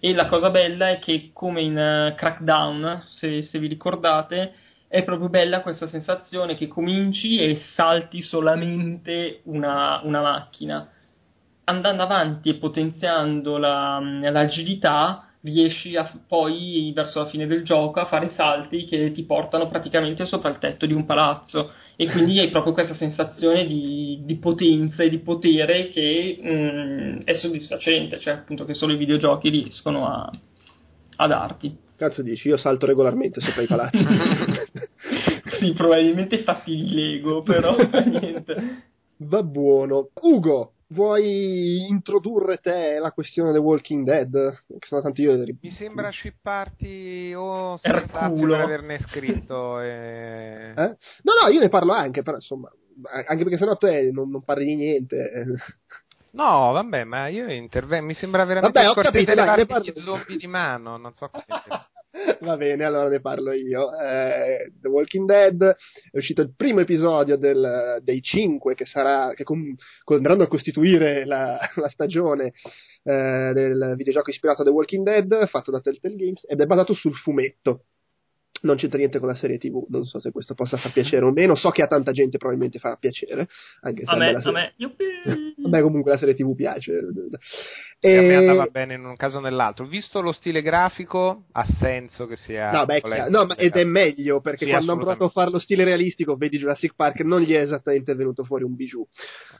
E 0.00 0.12
la 0.12 0.26
cosa 0.26 0.50
bella 0.50 0.90
è 0.90 0.98
che 0.98 1.30
come 1.32 1.62
in 1.62 1.78
uh, 1.78 2.14
Crackdown, 2.14 3.04
se, 3.06 3.40
se 3.40 3.58
vi 3.58 3.68
ricordate, 3.68 4.52
è 4.86 5.02
proprio 5.02 5.30
bella 5.30 5.62
questa 5.62 5.86
sensazione 5.86 6.56
che 6.56 6.68
cominci 6.68 7.38
e 7.38 7.62
salti 7.72 8.20
solamente 8.20 9.40
una, 9.44 10.02
una 10.04 10.20
macchina. 10.20 10.90
Andando 11.64 12.02
avanti 12.02 12.50
e 12.50 12.56
potenziando 12.56 13.56
la, 13.56 13.98
l'agilità, 13.98 15.31
riesci 15.42 15.96
a, 15.96 16.10
poi 16.26 16.92
verso 16.94 17.18
la 17.20 17.26
fine 17.26 17.46
del 17.46 17.64
gioco 17.64 18.00
a 18.00 18.06
fare 18.06 18.30
salti 18.34 18.84
che 18.84 19.10
ti 19.12 19.24
portano 19.24 19.68
praticamente 19.68 20.24
sopra 20.24 20.50
il 20.50 20.58
tetto 20.58 20.86
di 20.86 20.92
un 20.92 21.04
palazzo 21.04 21.72
e 21.96 22.08
quindi 22.08 22.38
hai 22.38 22.50
proprio 22.50 22.72
questa 22.72 22.94
sensazione 22.94 23.66
di, 23.66 24.20
di 24.24 24.36
potenza 24.36 25.02
e 25.02 25.08
di 25.08 25.18
potere 25.18 25.88
che 25.90 26.38
mh, 26.40 26.48
mm, 26.48 27.20
è 27.24 27.34
soddisfacente, 27.34 28.20
cioè 28.20 28.34
appunto 28.34 28.64
che 28.64 28.74
solo 28.74 28.92
i 28.92 28.96
videogiochi 28.96 29.48
riescono 29.48 30.06
a, 30.06 30.30
a 31.16 31.26
darti. 31.26 31.76
Cazzo 31.96 32.22
dici, 32.22 32.48
io 32.48 32.56
salto 32.56 32.86
regolarmente 32.86 33.40
sopra 33.40 33.62
i 33.62 33.66
palazzi. 33.66 33.98
sì, 35.58 35.72
probabilmente 35.72 36.42
fatti 36.42 36.74
di 36.74 36.94
Lego, 36.94 37.42
però 37.42 37.76
niente. 38.06 38.90
Va 39.18 39.42
buono. 39.42 40.08
Ugo, 40.20 40.72
vuoi 40.92 41.86
introdurre 41.88 42.58
te 42.58 42.98
la 42.98 43.12
questione 43.12 43.52
The 43.52 43.58
Walking 43.58 44.04
Dead? 44.04 44.64
Che 44.66 44.86
sono 44.86 45.02
tanti 45.02 45.22
io 45.22 45.36
Mi 45.60 45.70
sembra 45.70 46.10
shipparti 46.10 47.32
o 47.34 47.76
Strazio 47.76 48.46
per 48.46 48.60
averne 48.60 48.98
scritto. 49.00 49.80
E... 49.80 50.72
Eh? 50.76 50.96
No, 51.22 51.32
no, 51.42 51.48
io 51.50 51.60
ne 51.60 51.68
parlo 51.68 51.92
anche, 51.92 52.22
però 52.22 52.36
insomma, 52.36 52.68
anche 53.26 53.42
perché 53.42 53.58
sennò 53.58 53.76
te 53.76 54.10
non, 54.12 54.30
non 54.30 54.42
parli 54.42 54.64
di 54.64 54.74
niente. 54.76 55.44
No, 56.32 56.72
vabbè, 56.72 57.04
ma 57.04 57.28
io 57.28 57.50
intervengo. 57.50 58.06
Mi 58.06 58.14
sembra 58.14 58.44
veramente 58.44 58.78
vabbè, 58.78 58.90
ho 58.90 59.02
capito, 59.02 59.34
dai, 59.34 59.56
ne 59.56 59.66
parlo... 59.66 59.92
zombie 60.00 60.36
di 60.36 60.46
mano, 60.46 60.96
non 60.96 61.14
so 61.14 61.28
come. 61.28 61.44
Va 62.40 62.56
bene, 62.56 62.84
allora 62.84 63.08
ne 63.08 63.20
parlo 63.20 63.52
io. 63.52 63.96
Eh, 63.98 64.72
The 64.80 64.88
Walking 64.88 65.26
Dead 65.26 65.62
è 66.10 66.16
uscito 66.16 66.42
il 66.42 66.52
primo 66.54 66.80
episodio 66.80 67.36
del, 67.36 68.00
dei 68.02 68.20
cinque 68.20 68.74
che, 68.74 68.84
sarà, 68.84 69.32
che 69.34 69.44
com, 69.44 69.74
andranno 70.06 70.42
a 70.42 70.48
costituire 70.48 71.24
la, 71.24 71.58
la 71.76 71.88
stagione 71.88 72.52
eh, 73.02 73.52
del 73.54 73.94
videogioco 73.96 74.30
ispirato 74.30 74.62
a 74.62 74.64
The 74.64 74.70
Walking 74.70 75.04
Dead, 75.04 75.46
fatto 75.48 75.70
da 75.70 75.80
Telltale 75.80 76.16
Games, 76.16 76.44
ed 76.46 76.60
è 76.60 76.66
basato 76.66 76.92
sul 76.94 77.14
fumetto 77.14 77.84
non 78.62 78.76
c'entra 78.76 78.98
niente 78.98 79.18
con 79.18 79.28
la 79.28 79.34
serie 79.34 79.58
TV, 79.58 79.86
non 79.88 80.04
so 80.04 80.20
se 80.20 80.30
questo 80.30 80.54
possa 80.54 80.76
far 80.76 80.92
piacere 80.92 81.24
o 81.24 81.32
meno, 81.32 81.54
so 81.54 81.70
che 81.70 81.82
a 81.82 81.86
tanta 81.86 82.12
gente 82.12 82.38
probabilmente 82.38 82.78
fa 82.78 82.96
piacere, 82.96 83.48
anche 83.80 84.04
se 84.04 84.10
a 84.10 84.16
me, 84.16 84.34
a 84.34 84.52
me. 84.52 84.74
a 85.64 85.68
me 85.68 85.82
comunque 85.82 86.12
la 86.12 86.18
serie 86.18 86.34
TV 86.34 86.54
piace. 86.54 87.00
E... 88.04 88.18
A 88.18 88.20
me 88.20 88.34
andava 88.34 88.66
bene 88.66 88.94
in 88.94 89.04
un 89.04 89.14
caso 89.14 89.36
o 89.36 89.40
nell'altro. 89.40 89.86
Visto 89.86 90.20
lo 90.20 90.32
stile 90.32 90.60
grafico, 90.60 91.44
ha 91.52 91.64
senso 91.78 92.26
che 92.26 92.34
sia. 92.34 92.72
No, 92.72 92.84
beh, 92.84 93.00
no 93.28 93.46
ma, 93.46 93.54
ed 93.54 93.74
è 93.74 93.84
meglio 93.84 94.40
perché 94.40 94.64
sì, 94.64 94.70
quando 94.72 94.90
hanno 94.90 95.02
provato 95.02 95.26
a 95.26 95.28
fare 95.28 95.52
lo 95.52 95.60
stile 95.60 95.84
realistico, 95.84 96.34
vedi 96.34 96.58
Jurassic 96.58 96.94
Park, 96.96 97.20
non 97.20 97.42
gli 97.42 97.52
è 97.52 97.60
esattamente 97.60 98.16
venuto 98.16 98.42
fuori 98.42 98.64
un 98.64 98.74
bijou. 98.74 99.06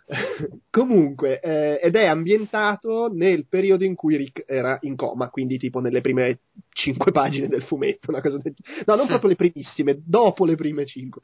Comunque, 0.70 1.38
eh, 1.38 1.78
ed 1.80 1.94
è 1.94 2.06
ambientato 2.06 3.08
nel 3.14 3.46
periodo 3.46 3.84
in 3.84 3.94
cui 3.94 4.16
Rick 4.16 4.42
era 4.44 4.76
in 4.80 4.96
coma, 4.96 5.30
quindi 5.30 5.56
tipo 5.56 5.78
nelle 5.78 6.00
prime 6.00 6.40
cinque 6.70 7.12
pagine 7.12 7.46
del 7.46 7.62
fumetto, 7.62 8.10
una 8.10 8.20
cosa 8.20 8.38
del... 8.38 8.56
No, 8.86 8.96
non 8.96 9.06
proprio 9.06 9.28
le 9.30 9.36
primissime, 9.36 10.02
dopo 10.04 10.44
le 10.44 10.56
prime 10.56 10.84
cinque 10.84 11.20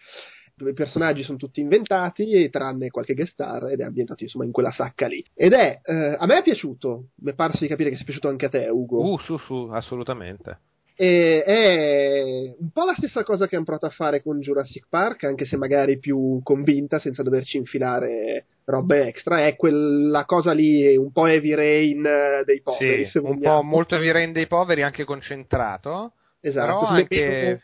dove 0.59 0.73
i 0.73 0.75
personaggi 0.75 1.23
sono 1.23 1.39
tutti 1.39 1.61
inventati, 1.61 2.51
tranne 2.51 2.91
qualche 2.91 3.15
guest 3.15 3.33
star, 3.33 3.71
ed 3.71 3.81
è 3.81 3.85
ambientato 3.85 4.25
insomma 4.25 4.45
in 4.45 4.51
quella 4.51 4.73
sacca 4.73 5.07
lì. 5.07 5.25
Ed 5.35 5.53
è, 5.53 5.81
eh, 5.83 6.17
a 6.19 6.27
me 6.27 6.39
è 6.39 6.43
piaciuto, 6.43 7.11
mi 7.23 7.31
è 7.31 7.35
parso 7.35 7.59
di 7.61 7.69
capire 7.69 7.91
che 7.91 7.97
sia 7.97 8.05
piaciuto 8.05 8.29
anche 8.29 8.47
a 8.47 8.49
te, 8.51 8.69
Ugo. 8.69 9.13
Uh, 9.13 9.19
su, 9.19 9.39
su, 9.39 9.69
assolutamente. 9.73 10.59
E 11.01 11.45
è 11.45 12.57
un 12.59 12.71
po' 12.73 12.85
la 12.85 12.95
stessa 12.97 13.23
cosa 13.23 13.47
che 13.47 13.55
hanno 13.55 13.65
provato 13.65 13.87
a 13.87 13.91
fare 13.91 14.21
con 14.21 14.41
Jurassic 14.41 14.87
Park, 14.89 15.25
anche 15.25 15.47
se 15.47 15.57
magari 15.57 16.01
più 16.01 16.41
convinta, 16.43 16.99
senza 16.99 17.23
doverci 17.23 17.57
infilare 17.57 18.47
robe 18.65 19.07
extra. 19.07 19.47
È 19.47 19.55
quella 19.55 20.25
cosa 20.25 20.51
lì, 20.53 20.97
un 20.97 21.13
po' 21.13 21.27
heavy 21.27 21.55
rain 21.55 22.05
eh, 22.05 22.43
dei 22.45 22.61
poveri. 22.63 23.07
Sì, 23.07 23.19
un 23.19 23.41
po' 23.41 23.63
molto 23.63 23.95
heavy 23.95 24.11
rain 24.11 24.33
dei 24.33 24.49
poveri, 24.49 24.83
anche 24.83 25.05
concentrato. 25.05 26.15
Esatto, 26.41 26.85
anche... 26.87 27.63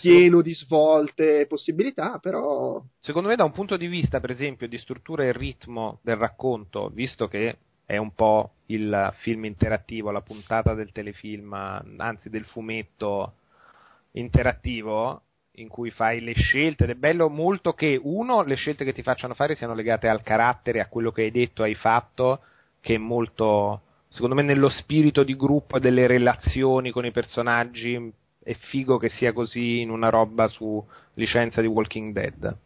pieno 0.00 0.42
di 0.42 0.54
svolte 0.54 1.40
e 1.40 1.46
possibilità, 1.46 2.18
però. 2.18 2.80
Secondo 3.00 3.28
me, 3.28 3.36
da 3.36 3.44
un 3.44 3.52
punto 3.52 3.76
di 3.76 3.86
vista, 3.86 4.20
per 4.20 4.30
esempio, 4.30 4.68
di 4.68 4.78
struttura 4.78 5.24
e 5.24 5.32
ritmo 5.32 5.98
del 6.02 6.16
racconto, 6.16 6.90
visto 6.92 7.26
che 7.26 7.56
è 7.84 7.96
un 7.96 8.12
po' 8.14 8.52
il 8.66 9.12
film 9.20 9.44
interattivo, 9.46 10.10
la 10.10 10.20
puntata 10.20 10.74
del 10.74 10.92
telefilm, 10.92 11.52
anzi 11.96 12.28
del 12.28 12.44
fumetto 12.44 13.32
interattivo 14.12 15.22
in 15.52 15.68
cui 15.68 15.90
fai 15.90 16.20
le 16.20 16.34
scelte 16.34 16.84
ed 16.84 16.90
è 16.90 16.94
bello 16.94 17.28
molto 17.28 17.72
che 17.72 17.98
uno 18.00 18.42
le 18.42 18.54
scelte 18.54 18.84
che 18.84 18.92
ti 18.92 19.02
facciano 19.02 19.34
fare 19.34 19.56
siano 19.56 19.74
legate 19.74 20.06
al 20.06 20.22
carattere, 20.22 20.80
a 20.80 20.86
quello 20.86 21.10
che 21.10 21.22
hai 21.22 21.30
detto, 21.30 21.62
hai 21.62 21.74
fatto, 21.74 22.40
che 22.80 22.94
è 22.94 22.98
molto 22.98 23.82
secondo 24.08 24.34
me 24.34 24.42
nello 24.42 24.68
spirito 24.68 25.22
di 25.22 25.36
gruppo 25.36 25.76
e 25.76 25.80
delle 25.80 26.06
relazioni 26.06 26.90
con 26.90 27.04
i 27.04 27.10
personaggi 27.10 28.12
è 28.48 28.54
figo 28.54 28.96
che 28.96 29.10
sia 29.10 29.32
così 29.32 29.80
in 29.80 29.90
una 29.90 30.08
roba 30.08 30.46
su 30.46 30.82
licenza 31.14 31.60
di 31.60 31.66
Walking 31.66 32.14
Dead 32.14 32.56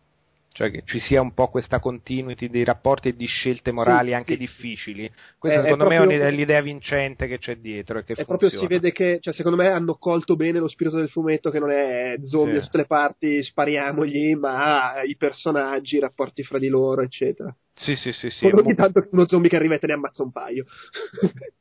cioè 0.52 0.70
che 0.70 0.82
ci 0.84 1.00
sia 1.00 1.20
un 1.20 1.32
po' 1.32 1.48
questa 1.48 1.80
continuity 1.80 2.50
dei 2.50 2.62
rapporti 2.62 3.08
e 3.08 3.16
di 3.16 3.24
scelte 3.24 3.72
morali 3.72 4.08
sì, 4.08 4.14
anche 4.14 4.32
sì, 4.34 4.38
difficili. 4.40 5.10
Questa 5.38 5.60
è, 5.60 5.62
secondo 5.62 5.84
è 5.84 5.96
proprio, 5.96 6.18
me 6.18 6.26
è 6.26 6.30
l'idea 6.30 6.60
vincente 6.60 7.26
che 7.26 7.38
c'è 7.38 7.56
dietro 7.56 7.98
e 7.98 8.04
che 8.04 8.12
è 8.12 8.24
funziona. 8.24 8.38
proprio 8.38 8.60
si 8.60 8.66
vede 8.66 8.92
che, 8.92 9.18
cioè, 9.20 9.32
secondo 9.32 9.56
me 9.56 9.68
hanno 9.68 9.94
colto 9.94 10.36
bene 10.36 10.58
lo 10.58 10.68
spirito 10.68 10.96
del 10.96 11.08
fumetto 11.08 11.50
che 11.50 11.58
non 11.58 11.70
è 11.70 12.16
zombie 12.22 12.52
sì. 12.52 12.58
da 12.58 12.64
tutte 12.64 12.76
le 12.76 12.86
parti, 12.86 13.42
spariamogli, 13.42 14.34
ma 14.34 15.02
i 15.02 15.16
personaggi, 15.16 15.96
i 15.96 16.00
rapporti 16.00 16.42
fra 16.42 16.58
di 16.58 16.68
loro, 16.68 17.00
eccetera. 17.00 17.54
Sì, 17.74 17.96
sì, 17.96 18.12
sì, 18.12 18.28
sì. 18.28 18.44
ogni 18.44 18.74
tanto 18.74 19.08
uno 19.10 19.26
zombie 19.26 19.48
che 19.48 19.56
arriva 19.56 19.76
e 19.76 19.78
te 19.78 19.86
ne 19.86 19.94
ammazza 19.94 20.22
un 20.22 20.32
paio. 20.32 20.66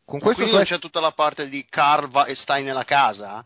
Con 0.04 0.20
questo 0.20 0.46
non 0.46 0.64
c'è 0.64 0.80
tutta 0.80 1.00
la 1.00 1.12
parte 1.12 1.48
di 1.48 1.66
Carva 1.70 2.26
e 2.26 2.36
stai 2.36 2.64
nella 2.64 2.84
casa? 2.84 3.42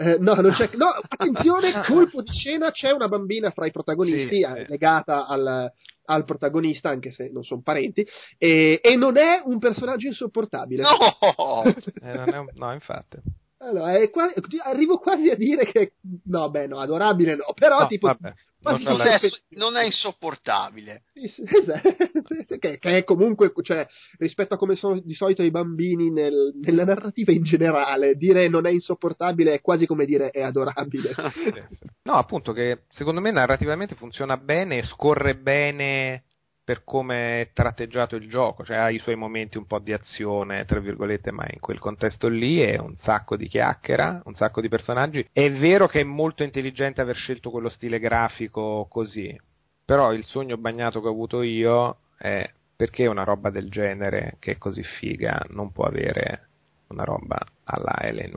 Eh, 0.00 0.16
no, 0.20 0.34
non 0.34 0.52
c'è, 0.52 0.70
no, 0.74 0.86
attenzione, 1.08 1.82
colpo 1.84 2.22
di 2.22 2.30
scena, 2.30 2.70
c'è 2.70 2.92
una 2.92 3.08
bambina 3.08 3.50
fra 3.50 3.66
i 3.66 3.72
protagonisti 3.72 4.36
sì, 4.36 4.42
eh, 4.42 4.64
legata 4.68 5.26
al, 5.26 5.72
al, 6.04 6.24
protagonista, 6.24 6.88
anche 6.88 7.10
se 7.10 7.30
non 7.32 7.42
sono 7.42 7.62
parenti, 7.62 8.06
e, 8.38 8.78
e, 8.80 8.96
non 8.96 9.16
è 9.16 9.42
un 9.44 9.58
personaggio 9.58 10.06
insopportabile. 10.06 10.82
No, 10.82 11.64
eh, 12.00 12.38
un, 12.38 12.46
no 12.54 12.72
infatti. 12.72 13.16
Allora, 13.60 14.08
quasi, 14.10 14.34
arrivo 14.62 14.98
quasi 14.98 15.30
a 15.30 15.34
dire 15.34 15.64
che 15.64 15.94
no, 16.26 16.48
beh, 16.48 16.68
no, 16.68 16.78
adorabile 16.78 17.34
no, 17.34 17.52
però 17.54 17.80
no, 17.80 17.86
tipo 17.88 18.06
vabbè, 18.06 18.32
non, 18.60 18.82
non, 18.82 19.00
è, 19.00 19.18
non, 19.50 19.76
è, 19.76 19.84
insopportabile. 19.84 21.02
Esatto, 21.18 22.56
che, 22.58 22.78
che, 22.78 22.96
è 22.96 23.04
comunque, 23.04 23.52
cioè, 23.62 23.86
rispetto 24.18 24.54
a 24.54 24.56
come 24.58 24.76
sono 24.76 25.00
di 25.00 25.14
solito 25.14 25.42
i 25.42 25.50
bambini 25.50 26.10
nel, 26.10 26.54
nella 26.60 26.84
narrativa 26.84 27.32
in 27.32 27.42
generale, 27.42 28.14
dire 28.14 28.48
non 28.48 28.66
è 28.66 28.70
insopportabile 28.70 29.54
è 29.54 29.60
quasi 29.60 29.86
come 29.86 30.06
dire 30.06 30.30
è 30.30 30.40
adorabile. 30.40 31.12
no, 32.04 32.12
appunto 32.12 32.52
che 32.52 32.84
secondo 32.90 33.20
me 33.20 33.32
narrativamente 33.32 33.96
funziona 33.96 34.36
bene, 34.36 34.84
scorre 34.84 35.34
bene 35.36 36.22
per 36.68 36.84
come 36.84 37.40
è 37.40 37.50
tratteggiato 37.54 38.14
il 38.14 38.28
gioco, 38.28 38.62
cioè 38.62 38.76
ha 38.76 38.90
i 38.90 38.98
suoi 38.98 39.14
momenti 39.14 39.56
un 39.56 39.64
po' 39.64 39.78
di 39.78 39.94
azione, 39.94 40.66
tra 40.66 40.80
virgolette, 40.80 41.30
ma 41.30 41.46
in 41.48 41.60
quel 41.60 41.78
contesto 41.78 42.28
lì 42.28 42.60
è 42.60 42.76
un 42.76 42.94
sacco 42.98 43.36
di 43.36 43.48
chiacchiera, 43.48 44.20
un 44.26 44.34
sacco 44.34 44.60
di 44.60 44.68
personaggi. 44.68 45.26
È 45.32 45.50
vero 45.50 45.86
che 45.86 46.00
è 46.00 46.04
molto 46.04 46.42
intelligente 46.42 47.00
aver 47.00 47.16
scelto 47.16 47.48
quello 47.48 47.70
stile 47.70 47.98
grafico 47.98 48.86
così, 48.90 49.34
però 49.82 50.12
il 50.12 50.24
sogno 50.24 50.58
bagnato 50.58 51.00
che 51.00 51.06
ho 51.06 51.10
avuto 51.10 51.40
io 51.40 52.00
è 52.18 52.46
perché 52.76 53.06
una 53.06 53.24
roba 53.24 53.48
del 53.48 53.70
genere 53.70 54.36
che 54.38 54.50
è 54.50 54.58
così 54.58 54.82
figa 54.82 55.42
non 55.48 55.72
può 55.72 55.86
avere 55.86 56.48
una 56.88 57.04
roba 57.04 57.40
alla 57.64 57.96
L 58.10 58.28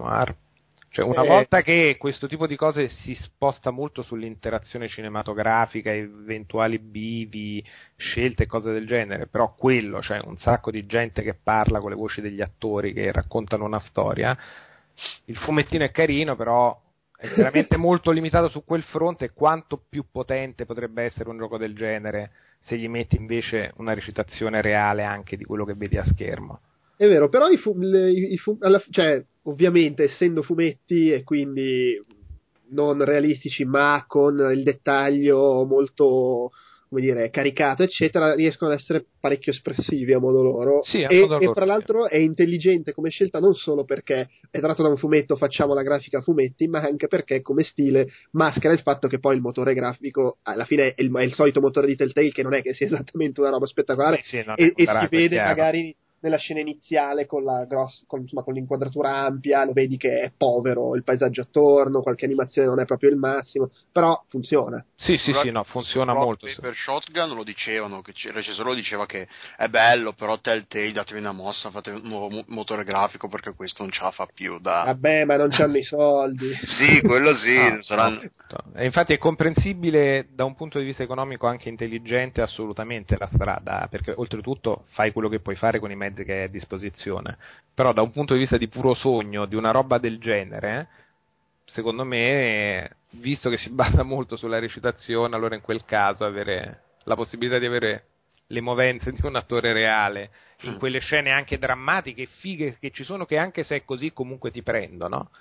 cioè, 0.93 1.05
una 1.05 1.23
eh, 1.23 1.27
volta 1.27 1.61
che 1.61 1.95
questo 1.97 2.27
tipo 2.27 2.45
di 2.45 2.57
cose 2.57 2.89
si 2.89 3.15
sposta 3.15 3.71
molto 3.71 4.01
sull'interazione 4.01 4.89
cinematografica, 4.89 5.89
eventuali 5.89 6.79
bivi, 6.79 7.63
scelte 7.95 8.43
e 8.43 8.45
cose 8.45 8.73
del 8.73 8.85
genere, 8.85 9.27
però 9.27 9.55
quello, 9.55 10.01
cioè 10.01 10.19
un 10.25 10.35
sacco 10.35 10.69
di 10.69 10.85
gente 10.85 11.21
che 11.21 11.33
parla 11.33 11.79
con 11.79 11.91
le 11.91 11.95
voci 11.95 12.19
degli 12.19 12.41
attori 12.41 12.91
che 12.91 13.09
raccontano 13.09 13.63
una 13.63 13.79
storia, 13.79 14.37
il 15.25 15.37
fumettino 15.37 15.85
è 15.85 15.91
carino, 15.91 16.35
però 16.35 16.77
è 17.15 17.29
veramente 17.37 17.77
molto 17.79 18.11
limitato 18.11 18.49
su 18.49 18.65
quel 18.65 18.83
fronte 18.83 19.31
quanto 19.31 19.81
più 19.87 20.07
potente 20.11 20.65
potrebbe 20.65 21.03
essere 21.03 21.29
un 21.29 21.37
gioco 21.37 21.57
del 21.57 21.73
genere 21.73 22.31
se 22.59 22.77
gli 22.77 22.89
metti 22.89 23.15
invece 23.15 23.71
una 23.77 23.93
recitazione 23.93 24.61
reale 24.61 25.05
anche 25.05 25.37
di 25.37 25.45
quello 25.45 25.63
che 25.63 25.73
vedi 25.73 25.97
a 25.97 26.03
schermo. 26.03 26.59
È 26.95 27.07
vero, 27.07 27.29
però 27.29 27.47
i 27.47 27.57
fu- 27.57 27.77
le, 27.77 28.11
i 28.11 28.37
fu- 28.37 28.57
alla, 28.59 28.81
cioè, 28.89 29.23
ovviamente 29.43 30.03
essendo 30.03 30.43
fumetti 30.43 31.11
e 31.11 31.23
quindi 31.23 31.99
non 32.69 33.03
realistici, 33.03 33.65
ma 33.65 34.03
con 34.07 34.37
il 34.53 34.63
dettaglio 34.63 35.65
molto 35.65 36.51
come 36.91 37.03
dire, 37.03 37.29
caricato, 37.29 37.83
eccetera, 37.83 38.35
riescono 38.35 38.69
ad 38.69 38.77
essere 38.77 39.05
parecchio 39.17 39.53
espressivi 39.53 40.11
a 40.11 40.19
modo 40.19 40.43
loro. 40.43 40.83
Sì, 40.83 41.01
e, 41.01 41.21
modo 41.21 41.39
e, 41.39 41.49
tra 41.53 41.63
l'altro 41.63 42.05
è 42.09 42.17
intelligente 42.17 42.91
come 42.91 43.09
scelta 43.09 43.39
non 43.39 43.53
solo 43.53 43.85
perché 43.85 44.27
è 44.49 44.59
tratto 44.59 44.83
da 44.83 44.89
un 44.89 44.97
fumetto, 44.97 45.37
facciamo 45.37 45.73
la 45.73 45.83
grafica 45.83 46.17
a 46.17 46.21
fumetti, 46.21 46.67
ma 46.67 46.81
anche 46.81 47.07
perché 47.07 47.41
come 47.41 47.63
stile 47.63 48.09
maschera 48.31 48.73
il 48.73 48.81
fatto 48.81 49.07
che 49.07 49.19
poi 49.19 49.35
il 49.35 49.41
motore 49.41 49.73
grafico 49.73 50.39
alla 50.41 50.65
fine 50.65 50.93
è 50.93 51.01
il, 51.01 51.09
è 51.13 51.23
il 51.23 51.33
solito 51.33 51.61
motore 51.61 51.87
di 51.87 51.95
Telltale 51.95 52.31
che 52.31 52.43
non 52.43 52.53
è 52.53 52.61
che 52.61 52.73
sia 52.73 52.87
esattamente 52.91 53.39
una 53.39 53.51
roba 53.51 53.67
spettacolare 53.67 54.19
sì, 54.23 54.35
e, 54.35 54.73
e 54.75 54.85
si 54.85 55.07
vede 55.09 55.35
chiaro. 55.35 55.47
magari 55.47 55.95
nella 56.21 56.37
scena 56.37 56.59
iniziale 56.59 57.25
con, 57.25 57.43
la 57.43 57.65
gross, 57.65 58.03
con, 58.07 58.21
insomma, 58.21 58.43
con, 58.43 58.53
l'inquadratura 58.53 59.25
ampia, 59.25 59.65
lo 59.65 59.73
vedi 59.73 59.97
che 59.97 60.21
è 60.21 60.31
povero 60.35 60.95
il 60.95 61.03
paesaggio 61.03 61.41
attorno, 61.41 62.01
qualche 62.01 62.25
animazione 62.25 62.67
non 62.67 62.79
è 62.79 62.85
proprio 62.85 63.09
il 63.09 63.17
massimo, 63.17 63.69
però 63.91 64.23
funziona. 64.27 64.83
Sì, 64.95 65.17
sì, 65.17 65.33
sì, 65.33 65.49
no, 65.49 65.63
funziona 65.63 66.13
molto. 66.13 66.47
Per 66.59 66.75
Shotgun 66.75 67.33
lo 67.33 67.43
dicevano, 67.43 68.01
che 68.01 68.13
il 68.15 68.33
recensore 68.33 68.69
lo 68.69 68.75
diceva 68.75 69.05
che 69.05 69.27
è 69.57 69.67
bello, 69.67 70.13
però 70.13 70.39
Telltale 70.39 70.91
datevi 70.91 71.19
una 71.19 71.31
mossa, 71.31 71.71
fate 71.71 71.89
un 71.89 72.01
nuovo 72.03 72.43
motore 72.47 72.83
grafico 72.83 73.27
perché 73.27 73.53
questo 73.53 73.81
non 73.81 73.91
ce 73.91 74.03
la 74.03 74.11
fa 74.11 74.27
più. 74.31 74.59
Da... 74.59 74.83
Vabbè, 74.85 75.25
ma 75.25 75.37
non 75.37 75.49
c'hanno 75.49 75.77
i 75.77 75.83
soldi. 75.83 76.53
sì, 76.63 77.01
quello 77.01 77.33
sì. 77.35 77.55
Ah, 77.55 77.81
saranno... 77.81 78.21
no. 78.21 78.73
E 78.75 78.85
infatti 78.85 79.13
è 79.13 79.17
comprensibile 79.17 80.27
da 80.31 80.45
un 80.45 80.55
punto 80.55 80.77
di 80.77 80.85
vista 80.85 81.03
economico 81.03 81.47
anche 81.47 81.69
intelligente 81.69 82.41
assolutamente 82.41 83.17
la 83.17 83.27
strada, 83.27 83.87
perché 83.89 84.13
oltretutto 84.15 84.85
fai 84.89 85.11
quello 85.11 85.29
che 85.29 85.39
puoi 85.39 85.55
fare 85.55 85.79
con 85.79 85.89
i 85.89 85.95
mezzi 85.95 86.10
mezzi 86.11 86.23
che 86.23 86.33
hai 86.33 86.43
a 86.43 86.47
disposizione. 86.47 87.37
Però 87.73 87.93
da 87.93 88.01
un 88.01 88.11
punto 88.11 88.33
di 88.33 88.39
vista 88.39 88.57
di 88.57 88.67
puro 88.67 88.93
sogno, 88.93 89.45
di 89.45 89.55
una 89.55 89.71
roba 89.71 89.97
del 89.97 90.19
genere, 90.19 90.89
secondo 91.65 92.03
me, 92.03 92.97
visto 93.11 93.49
che 93.49 93.57
si 93.57 93.71
basa 93.73 94.03
molto 94.03 94.35
sulla 94.35 94.59
recitazione, 94.59 95.35
allora 95.35 95.55
in 95.55 95.61
quel 95.61 95.83
caso 95.85 96.25
avere 96.25 96.83
la 97.05 97.15
possibilità 97.15 97.57
di 97.57 97.65
avere 97.65 98.05
le 98.47 98.61
movenze 98.61 99.11
di 99.11 99.25
un 99.25 99.37
attore 99.37 99.71
reale 99.71 100.29
in 100.63 100.77
quelle 100.77 100.99
scene 100.99 101.31
anche 101.31 101.57
drammatiche 101.57 102.23
e 102.23 102.29
fighe 102.39 102.77
che 102.77 102.91
ci 102.91 103.05
sono 103.05 103.25
che 103.25 103.37
anche 103.37 103.63
se 103.63 103.77
è 103.77 103.85
così 103.85 104.11
comunque 104.11 104.51
ti 104.51 104.61
prendono 104.61 105.31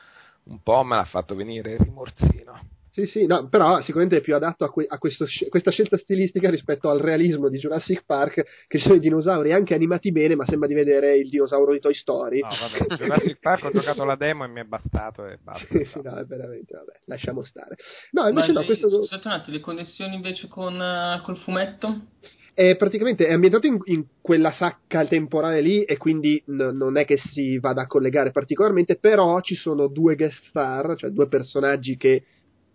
un 0.44 0.62
po' 0.62 0.84
me 0.84 0.94
l'ha 0.94 1.04
fatto 1.04 1.34
venire 1.34 1.72
il 1.72 1.80
rimorsino 1.80 2.60
sì, 2.92 3.06
sì, 3.06 3.26
no, 3.26 3.48
però 3.48 3.80
sicuramente 3.82 4.16
è 4.16 4.20
più 4.20 4.34
adatto 4.34 4.64
a, 4.64 4.70
que- 4.70 4.86
a 4.88 4.98
questo, 4.98 5.24
questa 5.48 5.70
scelta 5.70 5.96
stilistica 5.96 6.50
rispetto 6.50 6.90
al 6.90 6.98
realismo 6.98 7.48
di 7.48 7.58
Jurassic 7.58 8.02
Park, 8.04 8.66
che 8.66 8.78
ci 8.78 8.82
sono 8.84 8.96
i 8.96 9.00
dinosauri 9.00 9.52
anche 9.52 9.74
animati 9.74 10.10
bene, 10.10 10.34
ma 10.34 10.44
sembra 10.44 10.66
di 10.66 10.74
vedere 10.74 11.16
il 11.16 11.28
dinosauro 11.28 11.72
di 11.72 11.78
Toy 11.78 11.94
Story. 11.94 12.40
No, 12.40 12.48
vabbè, 12.48 12.96
Jurassic 12.96 13.38
Park 13.38 13.64
ho 13.64 13.70
giocato 13.70 14.04
la 14.04 14.16
demo 14.16 14.44
e 14.44 14.48
mi 14.48 14.60
è 14.60 14.64
bastato 14.64 15.24
e 15.24 15.38
basta. 15.40 15.66
sì, 15.70 15.84
sì, 15.84 16.00
no, 16.02 16.16
è 16.16 16.24
veramente, 16.24 16.74
vabbè, 16.74 17.00
lasciamo 17.04 17.44
stare. 17.44 17.76
No, 18.10 18.26
invece 18.26 18.52
ma 18.52 18.60
no, 18.60 18.66
questo... 18.66 18.88
Scusate 18.88 19.28
un 19.28 19.34
attimo, 19.34 19.56
le 19.56 19.62
connessioni 19.62 20.14
invece 20.16 20.48
con 20.48 20.74
uh, 20.74 21.22
col 21.22 21.36
fumetto? 21.38 22.06
È 22.52 22.76
praticamente 22.76 23.24
è 23.26 23.32
ambientato 23.32 23.68
in, 23.68 23.78
in, 23.84 24.04
quella 24.20 24.50
sacca 24.50 25.06
temporale 25.06 25.60
lì 25.60 25.84
e 25.84 25.96
quindi 25.96 26.42
n- 26.46 26.76
non 26.76 26.96
è 26.96 27.04
che 27.04 27.16
si 27.16 27.58
vada 27.60 27.82
a 27.82 27.86
collegare 27.86 28.32
particolarmente, 28.32 28.98
però 28.98 29.40
ci 29.40 29.54
sono 29.54 29.86
due 29.86 30.16
guest 30.16 30.42
star, 30.48 30.96
cioè 30.96 31.10
due 31.10 31.28
personaggi 31.28 31.96
che 31.96 32.24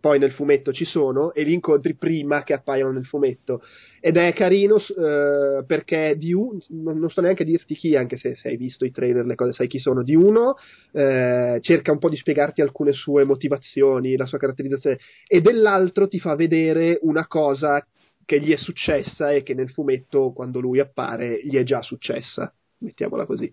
poi 0.06 0.20
nel 0.20 0.34
fumetto 0.34 0.72
ci 0.72 0.86
sono 0.86 1.34
e 1.34 1.42
li 1.42 1.54
incontri 1.54 1.96
prima 1.96 2.44
che 2.44 2.54
appaiono 2.54 2.92
nel 2.92 3.08
fumetto. 3.08 3.64
Ed 4.00 4.18
è 4.18 4.34
carino 4.34 4.78
eh, 4.78 5.64
perché 5.66 6.16
di 6.16 6.32
un, 6.32 6.60
non 6.70 7.10
sto 7.10 7.22
neanche 7.22 7.44
dirti 7.44 7.74
chi 7.74 7.96
anche 7.96 8.20
se, 8.20 8.36
se, 8.36 8.50
hai 8.50 8.56
visto 8.56 8.86
i 8.86 8.92
trailer 8.92 9.26
le 9.26 9.34
cose 9.34 9.54
sai 9.54 9.66
chi 9.66 9.80
sono. 9.80 10.04
Di 10.04 10.14
uno 10.14 10.58
eh, 10.92 11.58
cerca 11.60 11.92
un 11.92 11.98
po' 11.98 12.10
di 12.10 12.18
spiegarti 12.18 12.62
alcune 12.62 12.92
sue 12.92 13.24
motivazioni 13.24 14.16
la 14.16 14.28
sua 14.28 14.38
caratterizzazione 14.38 15.00
e 15.28 15.42
dell'altro 15.42 16.08
ti 16.08 16.20
fa 16.20 16.36
vedere 16.36 17.00
una 17.02 17.26
cosa 17.26 17.84
che 18.26 18.40
gli 18.40 18.52
è 18.52 18.58
successa 18.58 19.32
e 19.32 19.42
che 19.42 19.56
nel 19.56 19.72
fumetto 19.72 20.34
quando 20.34 20.60
lui 20.60 20.80
appare 20.80 21.40
gli 21.42 21.56
è 21.56 21.64
già 21.64 21.82
successa. 21.82 22.54
Mettiamola 22.78 23.26
così 23.26 23.52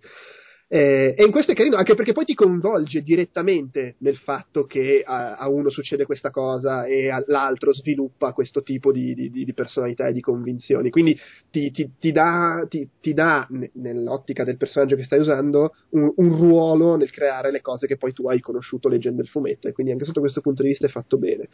Eh, 0.74 1.14
e 1.18 1.22
in 1.22 1.30
questo 1.30 1.52
è 1.52 1.54
carino, 1.54 1.76
anche 1.76 1.94
perché 1.94 2.14
poi 2.14 2.24
ti 2.24 2.32
coinvolge 2.32 3.02
direttamente 3.02 3.96
nel 3.98 4.16
fatto 4.16 4.64
che 4.64 5.02
a, 5.04 5.36
a 5.36 5.46
uno 5.50 5.68
succede 5.68 6.06
questa 6.06 6.30
cosa 6.30 6.86
e 6.86 7.10
all'altro 7.10 7.74
sviluppa 7.74 8.32
questo 8.32 8.62
tipo 8.62 8.90
di, 8.90 9.12
di, 9.12 9.28
di 9.30 9.52
personalità 9.52 10.06
e 10.06 10.14
di 10.14 10.22
convinzioni. 10.22 10.88
Quindi 10.88 11.14
ti, 11.50 11.70
ti, 11.72 11.90
ti 12.00 12.10
dà, 12.10 12.66
ti, 12.70 13.12
dà, 13.12 13.46
nell'ottica 13.74 14.44
del 14.44 14.56
personaggio 14.56 14.96
che 14.96 15.04
stai 15.04 15.20
usando, 15.20 15.74
un, 15.90 16.10
un, 16.16 16.36
ruolo 16.38 16.96
nel 16.96 17.10
creare 17.10 17.50
le 17.50 17.60
cose 17.60 17.86
che 17.86 17.98
poi 17.98 18.14
tu 18.14 18.26
hai 18.28 18.40
conosciuto 18.40 18.88
leggendo 18.88 19.20
il 19.20 19.28
fumetto. 19.28 19.68
E 19.68 19.72
quindi 19.72 19.92
anche 19.92 20.06
sotto 20.06 20.20
questo 20.20 20.40
punto 20.40 20.62
di 20.62 20.68
vista 20.68 20.86
è 20.86 20.90
fatto 20.90 21.18
bene. 21.18 21.50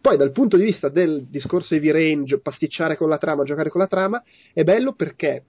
Poi 0.00 0.16
dal 0.16 0.32
punto 0.32 0.56
di 0.56 0.64
vista 0.64 0.88
del 0.88 1.28
discorso 1.30 1.74
heavy 1.74 1.92
range, 1.92 2.40
pasticciare 2.40 2.96
con 2.96 3.08
la 3.08 3.18
trama, 3.18 3.44
giocare 3.44 3.70
con 3.70 3.80
la 3.80 3.86
trama, 3.86 4.20
è 4.52 4.64
bello 4.64 4.94
perché 4.94 5.44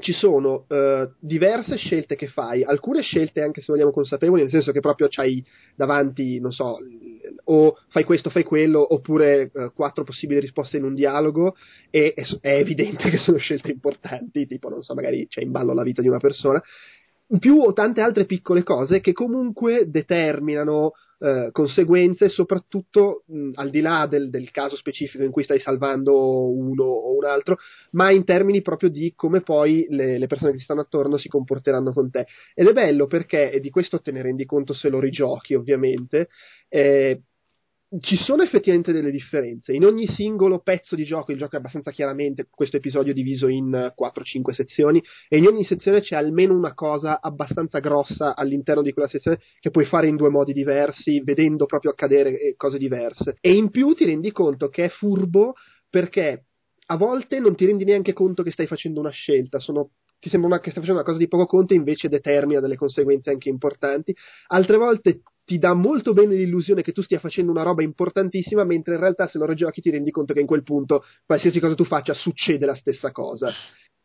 ci 0.00 0.12
sono 0.12 0.66
uh, 0.68 1.10
diverse 1.18 1.76
scelte 1.76 2.16
che 2.16 2.28
fai, 2.28 2.64
alcune 2.64 3.02
scelte 3.02 3.42
anche 3.42 3.60
se 3.60 3.72
vogliamo 3.72 3.92
consapevoli, 3.92 4.42
nel 4.42 4.50
senso 4.50 4.72
che 4.72 4.80
proprio 4.80 5.08
c'hai 5.08 5.44
davanti, 5.74 6.40
non 6.40 6.52
so, 6.52 6.78
o 7.44 7.76
fai 7.88 8.04
questo, 8.04 8.30
fai 8.30 8.42
quello, 8.42 8.94
oppure 8.94 9.50
uh, 9.52 9.72
quattro 9.72 10.04
possibili 10.04 10.40
risposte 10.40 10.78
in 10.78 10.84
un 10.84 10.94
dialogo 10.94 11.54
e 11.90 12.12
è, 12.14 12.24
è, 12.40 12.54
evidente 12.56 13.08
che 13.10 13.18
sono 13.18 13.38
scelte 13.38 13.70
importanti, 13.70 14.46
tipo, 14.46 14.68
non 14.68 14.82
so, 14.82 14.94
magari 14.94 15.26
c'è 15.28 15.42
in 15.42 15.50
ballo 15.50 15.72
la 15.72 15.84
vita 15.84 16.02
di 16.02 16.08
una 16.08 16.18
persona, 16.18 16.60
in 17.30 17.38
più 17.38 17.58
o 17.58 17.72
tante 17.72 18.00
altre 18.00 18.24
piccole 18.24 18.62
cose 18.62 19.00
che 19.00 19.12
comunque 19.12 19.88
determinano 19.88 20.92
eh, 21.18 21.50
conseguenze, 21.52 22.28
soprattutto 22.28 23.24
mh, 23.26 23.50
al 23.54 23.70
di 23.70 23.80
là 23.80 24.06
del, 24.08 24.30
del, 24.30 24.50
caso 24.50 24.76
specifico 24.76 25.22
in 25.22 25.30
cui 25.30 25.44
stai 25.44 25.60
salvando 25.60 26.50
uno 26.50 26.84
o 26.84 27.16
un 27.16 27.24
altro, 27.24 27.58
ma 27.92 28.10
in 28.10 28.24
termini 28.24 28.62
proprio 28.62 28.88
di 28.88 29.12
come 29.14 29.42
poi 29.42 29.86
le, 29.90 30.18
le 30.18 30.26
persone 30.26 30.52
che 30.52 30.58
ti 30.58 30.64
stanno 30.64 30.80
attorno 30.80 31.18
si 31.18 31.28
comporteranno 31.28 31.92
con 31.92 32.10
te. 32.10 32.26
Ed 32.54 32.66
è 32.66 32.72
bello 32.72 33.06
perché, 33.06 33.50
e 33.50 33.60
di 33.60 33.70
questo 33.70 34.00
te 34.00 34.12
ne 34.12 34.22
rendi 34.22 34.46
conto 34.46 34.72
se 34.72 34.88
lo 34.88 34.98
rigiochi 34.98 35.54
ovviamente, 35.54 36.28
eh, 36.68 37.22
ci 37.98 38.16
sono 38.16 38.42
effettivamente 38.42 38.92
delle 38.92 39.10
differenze. 39.10 39.72
In 39.72 39.84
ogni 39.84 40.06
singolo 40.06 40.60
pezzo 40.60 40.94
di 40.94 41.04
gioco, 41.04 41.32
il 41.32 41.38
gioco 41.38 41.56
è 41.56 41.58
abbastanza 41.58 41.90
chiaramente 41.90 42.46
questo 42.48 42.76
episodio 42.76 43.12
diviso 43.12 43.48
in 43.48 43.92
4-5 43.96 44.52
sezioni, 44.52 45.02
e 45.28 45.38
in 45.38 45.46
ogni 45.46 45.64
sezione 45.64 46.00
c'è 46.00 46.14
almeno 46.14 46.54
una 46.54 46.74
cosa 46.74 47.20
abbastanza 47.20 47.80
grossa 47.80 48.36
all'interno 48.36 48.82
di 48.82 48.92
quella 48.92 49.08
sezione 49.08 49.40
che 49.58 49.70
puoi 49.70 49.86
fare 49.86 50.06
in 50.06 50.14
due 50.14 50.30
modi 50.30 50.52
diversi, 50.52 51.20
vedendo 51.24 51.66
proprio 51.66 51.90
accadere 51.90 52.38
eh, 52.38 52.54
cose 52.56 52.78
diverse. 52.78 53.36
E 53.40 53.54
in 53.54 53.70
più 53.70 53.92
ti 53.94 54.04
rendi 54.04 54.30
conto 54.30 54.68
che 54.68 54.84
è 54.84 54.88
furbo 54.88 55.54
perché 55.88 56.44
a 56.86 56.96
volte 56.96 57.40
non 57.40 57.56
ti 57.56 57.66
rendi 57.66 57.84
neanche 57.84 58.12
conto 58.12 58.44
che 58.44 58.52
stai 58.52 58.66
facendo 58.66 59.00
una 59.00 59.10
scelta, 59.10 59.58
sono 59.58 59.90
ti 60.20 60.28
sembra 60.28 60.60
che 60.60 60.70
stai 60.70 60.82
facendo 60.82 61.00
una 61.00 61.02
cosa 61.02 61.18
di 61.18 61.28
poco 61.28 61.46
conto, 61.46 61.72
invece 61.72 62.08
determina 62.08 62.60
delle 62.60 62.76
conseguenze 62.76 63.30
anche 63.30 63.48
importanti. 63.48 64.14
Altre 64.48 64.76
volte 64.76 65.22
ti 65.50 65.58
dà 65.58 65.74
molto 65.74 66.12
bene 66.12 66.36
l'illusione 66.36 66.80
che 66.80 66.92
tu 66.92 67.02
stia 67.02 67.18
facendo 67.18 67.50
una 67.50 67.64
roba 67.64 67.82
importantissima, 67.82 68.62
mentre 68.62 68.94
in 68.94 69.00
realtà 69.00 69.26
se 69.26 69.36
lo 69.36 69.46
rigiochi 69.46 69.80
ti 69.80 69.90
rendi 69.90 70.12
conto 70.12 70.32
che 70.32 70.38
in 70.38 70.46
quel 70.46 70.62
punto, 70.62 71.02
qualsiasi 71.26 71.58
cosa 71.58 71.74
tu 71.74 71.82
faccia, 71.82 72.14
succede 72.14 72.66
la 72.66 72.76
stessa 72.76 73.10
cosa. 73.10 73.50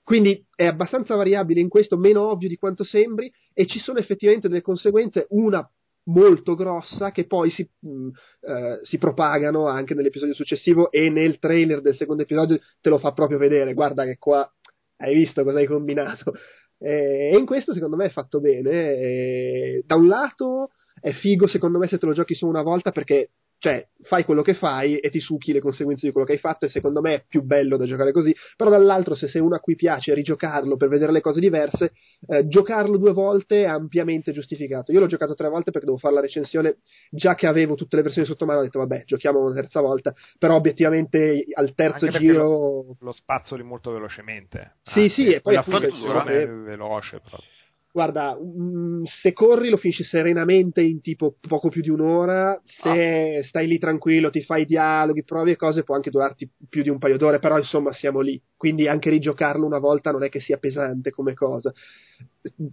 Quindi 0.03 0.43
è 0.55 0.65
abbastanza 0.65 1.13
variabile 1.13 1.59
in 1.59 1.69
questo, 1.69 1.97
meno 1.97 2.31
ovvio 2.31 2.47
di 2.47 2.55
quanto 2.55 2.83
sembri, 2.83 3.31
e 3.53 3.67
ci 3.67 3.77
sono 3.77 3.99
effettivamente 3.99 4.47
delle 4.47 4.63
conseguenze, 4.63 5.27
una 5.29 5.63
molto 6.05 6.55
grossa 6.55 7.11
che 7.11 7.27
poi 7.27 7.51
si, 7.51 7.69
mh, 7.79 7.89
mm, 7.89 8.09
eh, 8.39 8.79
si, 8.81 8.97
propagano 8.97 9.67
anche 9.67 9.93
nell'episodio 9.93 10.33
successivo 10.33 10.89
e 10.89 11.11
nel 11.11 11.37
trailer 11.37 11.81
del 11.81 11.95
secondo 11.95 12.23
episodio 12.23 12.57
te 12.81 12.89
lo 12.89 12.97
fa 12.97 13.11
proprio 13.11 13.37
vedere, 13.37 13.75
guarda 13.75 14.03
che 14.03 14.17
qua 14.17 14.51
hai 14.97 15.13
visto 15.13 15.43
cosa 15.43 15.59
hai 15.59 15.67
combinato. 15.67 16.33
E 16.79 17.37
in 17.37 17.45
questo 17.45 17.71
secondo 17.71 17.95
me 17.95 18.05
è 18.05 18.09
fatto 18.09 18.39
bene. 18.39 18.95
E 18.95 19.83
da 19.85 19.95
un 19.95 20.07
lato 20.07 20.71
è 21.05 21.11
figo 21.11 21.45
secondo 21.45 21.77
me 21.77 21.87
se 21.87 21.99
te 21.99 22.07
lo 22.07 22.13
giochi 22.13 22.33
solo 22.33 22.49
una 22.49 22.63
volta 22.63 22.89
perché 22.89 23.29
cioè 23.59 23.87
fai 24.01 24.25
quello 24.25 24.41
che 24.41 24.55
fai 24.55 24.97
e 24.97 25.09
ti 25.11 25.19
succhi 25.19 25.53
le 25.53 25.59
conseguenze 25.59 26.05
di 26.05 26.11
quello 26.11 26.25
che 26.25 26.33
hai 26.33 26.39
fatto 26.39 26.65
e 26.65 26.69
secondo 26.69 26.99
me 26.99 27.13
è 27.13 27.25
più 27.27 27.43
bello 27.43 27.77
da 27.77 27.85
giocare 27.85 28.11
così. 28.11 28.35
Però 28.55 28.71
dall'altro 28.71 29.15
se 29.15 29.27
sei 29.27 29.41
uno 29.41 29.55
a 29.55 29.59
cui 29.59 29.75
piace 29.75 30.13
rigiocarlo 30.15 30.77
per 30.77 30.89
vedere 30.89 31.11
le 31.11 31.21
cose 31.21 31.39
diverse 31.39 31.93
eh, 32.27 32.47
giocarlo 32.47 32.97
due 32.97 33.13
volte 33.13 33.63
è 33.63 33.67
ampiamente 33.67 34.31
giustificato. 34.31 34.91
Io 34.91 34.99
l'ho 34.99 35.07
giocato 35.07 35.35
tre 35.35 35.47
volte 35.47 35.71
perché 35.71 35.85
devo 35.85 35.99
fare 35.99 36.15
la 36.15 36.21
recensione 36.21 36.79
già 37.11 37.35
che 37.35 37.47
avevo 37.47 37.75
tutte 37.75 37.95
le 37.95 38.01
versioni 38.01 38.27
sotto 38.27 38.45
mano 38.45 38.59
ho 38.59 38.63
detto 38.63 38.79
vabbè 38.79 39.03
giochiamo 39.05 39.39
una 39.39 39.53
terza 39.53 39.81
volta. 39.81 40.13
Però 40.37 40.55
obiettivamente 40.55 41.45
al 41.53 41.73
terzo 41.75 42.05
Anche 42.05 42.19
giro 42.19 42.43
lo, 42.43 42.97
lo 42.99 43.11
spazzoli 43.11 43.63
molto 43.63 43.91
velocemente 43.91 44.77
sì 44.83 45.07
sì 45.09 45.31
e 45.31 45.41
poi 45.41 45.53
la 45.53 45.63
fattura 45.63 46.23
è 46.25 46.47
veloce 46.47 47.19
proprio 47.19 47.54
guarda, 47.95 48.37
mm, 48.37 49.05
se 49.21 49.31
corri 49.31 49.69
lo 49.69 49.77
finisci 49.77 50.03
serenamente 50.03 50.81
in 50.81 50.99
tipo 50.99 51.37
poco 51.39 51.69
più 51.69 51.81
di 51.81 51.89
un'ora, 51.89 52.61
se 52.65 53.37
ah. 53.37 53.43
stai 53.45 53.67
lì 53.67 53.79
tranquillo, 53.79 54.29
ti 54.29 54.41
fai 54.43 54.65
dialoghi, 54.65 55.23
provi 55.23 55.51
e 55.51 55.55
cose, 55.55 55.83
può 55.83 55.95
anche 55.95 56.09
durarti 56.09 56.51
più 56.67 56.83
di 56.83 56.89
un 56.89 56.97
paio 56.97 57.15
d'ore, 57.15 57.39
però 57.39 57.57
insomma 57.57 57.93
siamo 57.93 58.19
lì, 58.19 58.39
quindi 58.57 58.89
anche 58.89 59.09
rigiocarlo 59.09 59.65
una 59.65 59.79
volta 59.79 60.11
non 60.11 60.23
è 60.25 60.29
che 60.29 60.41
sia 60.41 60.57
pesante 60.57 61.11
come 61.11 61.33
cosa. 61.35 61.71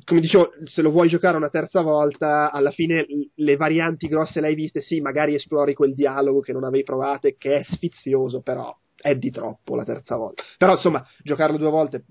Come 0.05 0.20
dicevo, 0.20 0.55
se 0.65 0.82
lo 0.82 0.90
vuoi 0.90 1.09
giocare 1.09 1.36
una 1.36 1.51
terza 1.51 1.82
volta, 1.82 2.51
alla 2.51 2.73
fine 2.73 3.07
le 3.32 3.57
varianti 3.57 4.09
grosse 4.09 4.40
le 4.40 4.49
hai 4.49 4.57
viste, 4.57 4.81
sì, 4.81 5.01
magari 5.01 5.35
esplori 5.35 5.73
quel 5.73 5.94
dialogo 5.94 6.40
che 6.40 6.53
non 6.53 6.65
avevi 6.65 6.82
provato 6.82 7.28
e 7.28 7.36
che 7.39 7.61
è 7.61 7.62
sfizioso, 7.62 8.43
però 8.43 8.77
è 8.97 9.15
di 9.15 9.31
troppo 9.31 9.77
la 9.77 9.85
terza 9.85 10.16
volta. 10.16 10.43
Però 10.59 10.73
insomma, 10.73 11.07
giocarlo 11.23 11.59
due 11.59 11.70
volte 11.70 12.05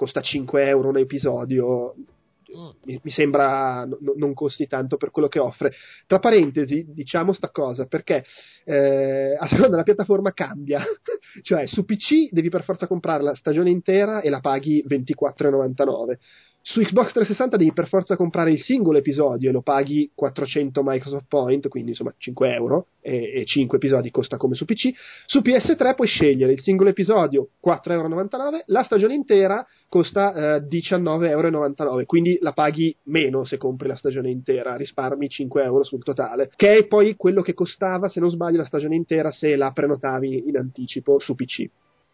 costa 0.00 0.22
5 0.22 0.66
euro 0.66 0.88
un 0.88 0.96
episodio, 0.96 1.94
mm. 1.94 2.68
mi, 2.84 3.00
mi, 3.02 3.10
sembra 3.10 3.84
n- 3.84 3.98
non 4.16 4.32
costi 4.32 4.66
tanto 4.66 4.96
per 4.96 5.10
quello 5.10 5.28
che 5.28 5.38
offre. 5.38 5.74
Tra 6.06 6.18
parentesi, 6.18 6.86
diciamo 6.88 7.34
sta 7.34 7.50
cosa 7.50 7.84
perché 7.84 8.24
eh, 8.64 9.36
a 9.38 9.46
seconda 9.46 9.68
della 9.68 9.82
piattaforma 9.82 10.32
cambia, 10.32 10.82
cioè 11.42 11.66
su 11.66 11.84
PC 11.84 12.30
devi 12.30 12.48
per 12.48 12.64
forza 12.64 12.86
comprare 12.86 13.22
la 13.22 13.34
stagione 13.34 13.68
intera 13.68 14.22
e 14.22 14.30
la 14.30 14.40
paghi 14.40 14.82
24,99 14.88 16.16
su 16.62 16.80
Xbox 16.80 17.12
360 17.12 17.56
devi 17.56 17.72
per 17.72 17.88
forza 17.88 18.16
comprare 18.16 18.52
il 18.52 18.60
singolo 18.60 18.98
episodio 18.98 19.48
e 19.48 19.52
lo 19.52 19.62
paghi 19.62 20.10
400 20.14 20.82
Microsoft 20.84 21.24
Point, 21.26 21.68
quindi 21.68 21.90
insomma 21.90 22.14
5 22.16 22.52
euro 22.52 22.86
e, 23.00 23.32
e 23.34 23.44
5 23.46 23.78
episodi 23.78 24.10
costa 24.10 24.36
come 24.36 24.54
su 24.54 24.66
PC. 24.66 24.90
Su 25.24 25.38
PS3 25.40 25.94
puoi 25.94 26.06
scegliere 26.06 26.52
il 26.52 26.60
singolo 26.60 26.90
episodio 26.90 27.48
4,99 27.64 27.92
euro, 27.92 28.62
la 28.66 28.82
stagione 28.82 29.14
intera 29.14 29.66
costa 29.88 30.56
eh, 30.56 30.60
19,99 30.60 31.28
euro, 31.28 32.04
quindi 32.04 32.38
la 32.40 32.52
paghi 32.52 32.94
meno 33.04 33.44
se 33.44 33.56
compri 33.56 33.88
la 33.88 33.96
stagione 33.96 34.30
intera, 34.30 34.76
risparmi 34.76 35.28
5 35.28 35.62
euro 35.62 35.82
sul 35.82 36.02
totale, 36.02 36.50
che 36.56 36.76
è 36.76 36.86
poi 36.86 37.16
quello 37.16 37.40
che 37.40 37.54
costava, 37.54 38.08
se 38.08 38.20
non 38.20 38.30
sbaglio, 38.30 38.58
la 38.58 38.66
stagione 38.66 38.96
intera 38.96 39.30
se 39.30 39.56
la 39.56 39.70
prenotavi 39.72 40.44
in 40.46 40.56
anticipo 40.58 41.18
su 41.18 41.34
PC 41.34 41.68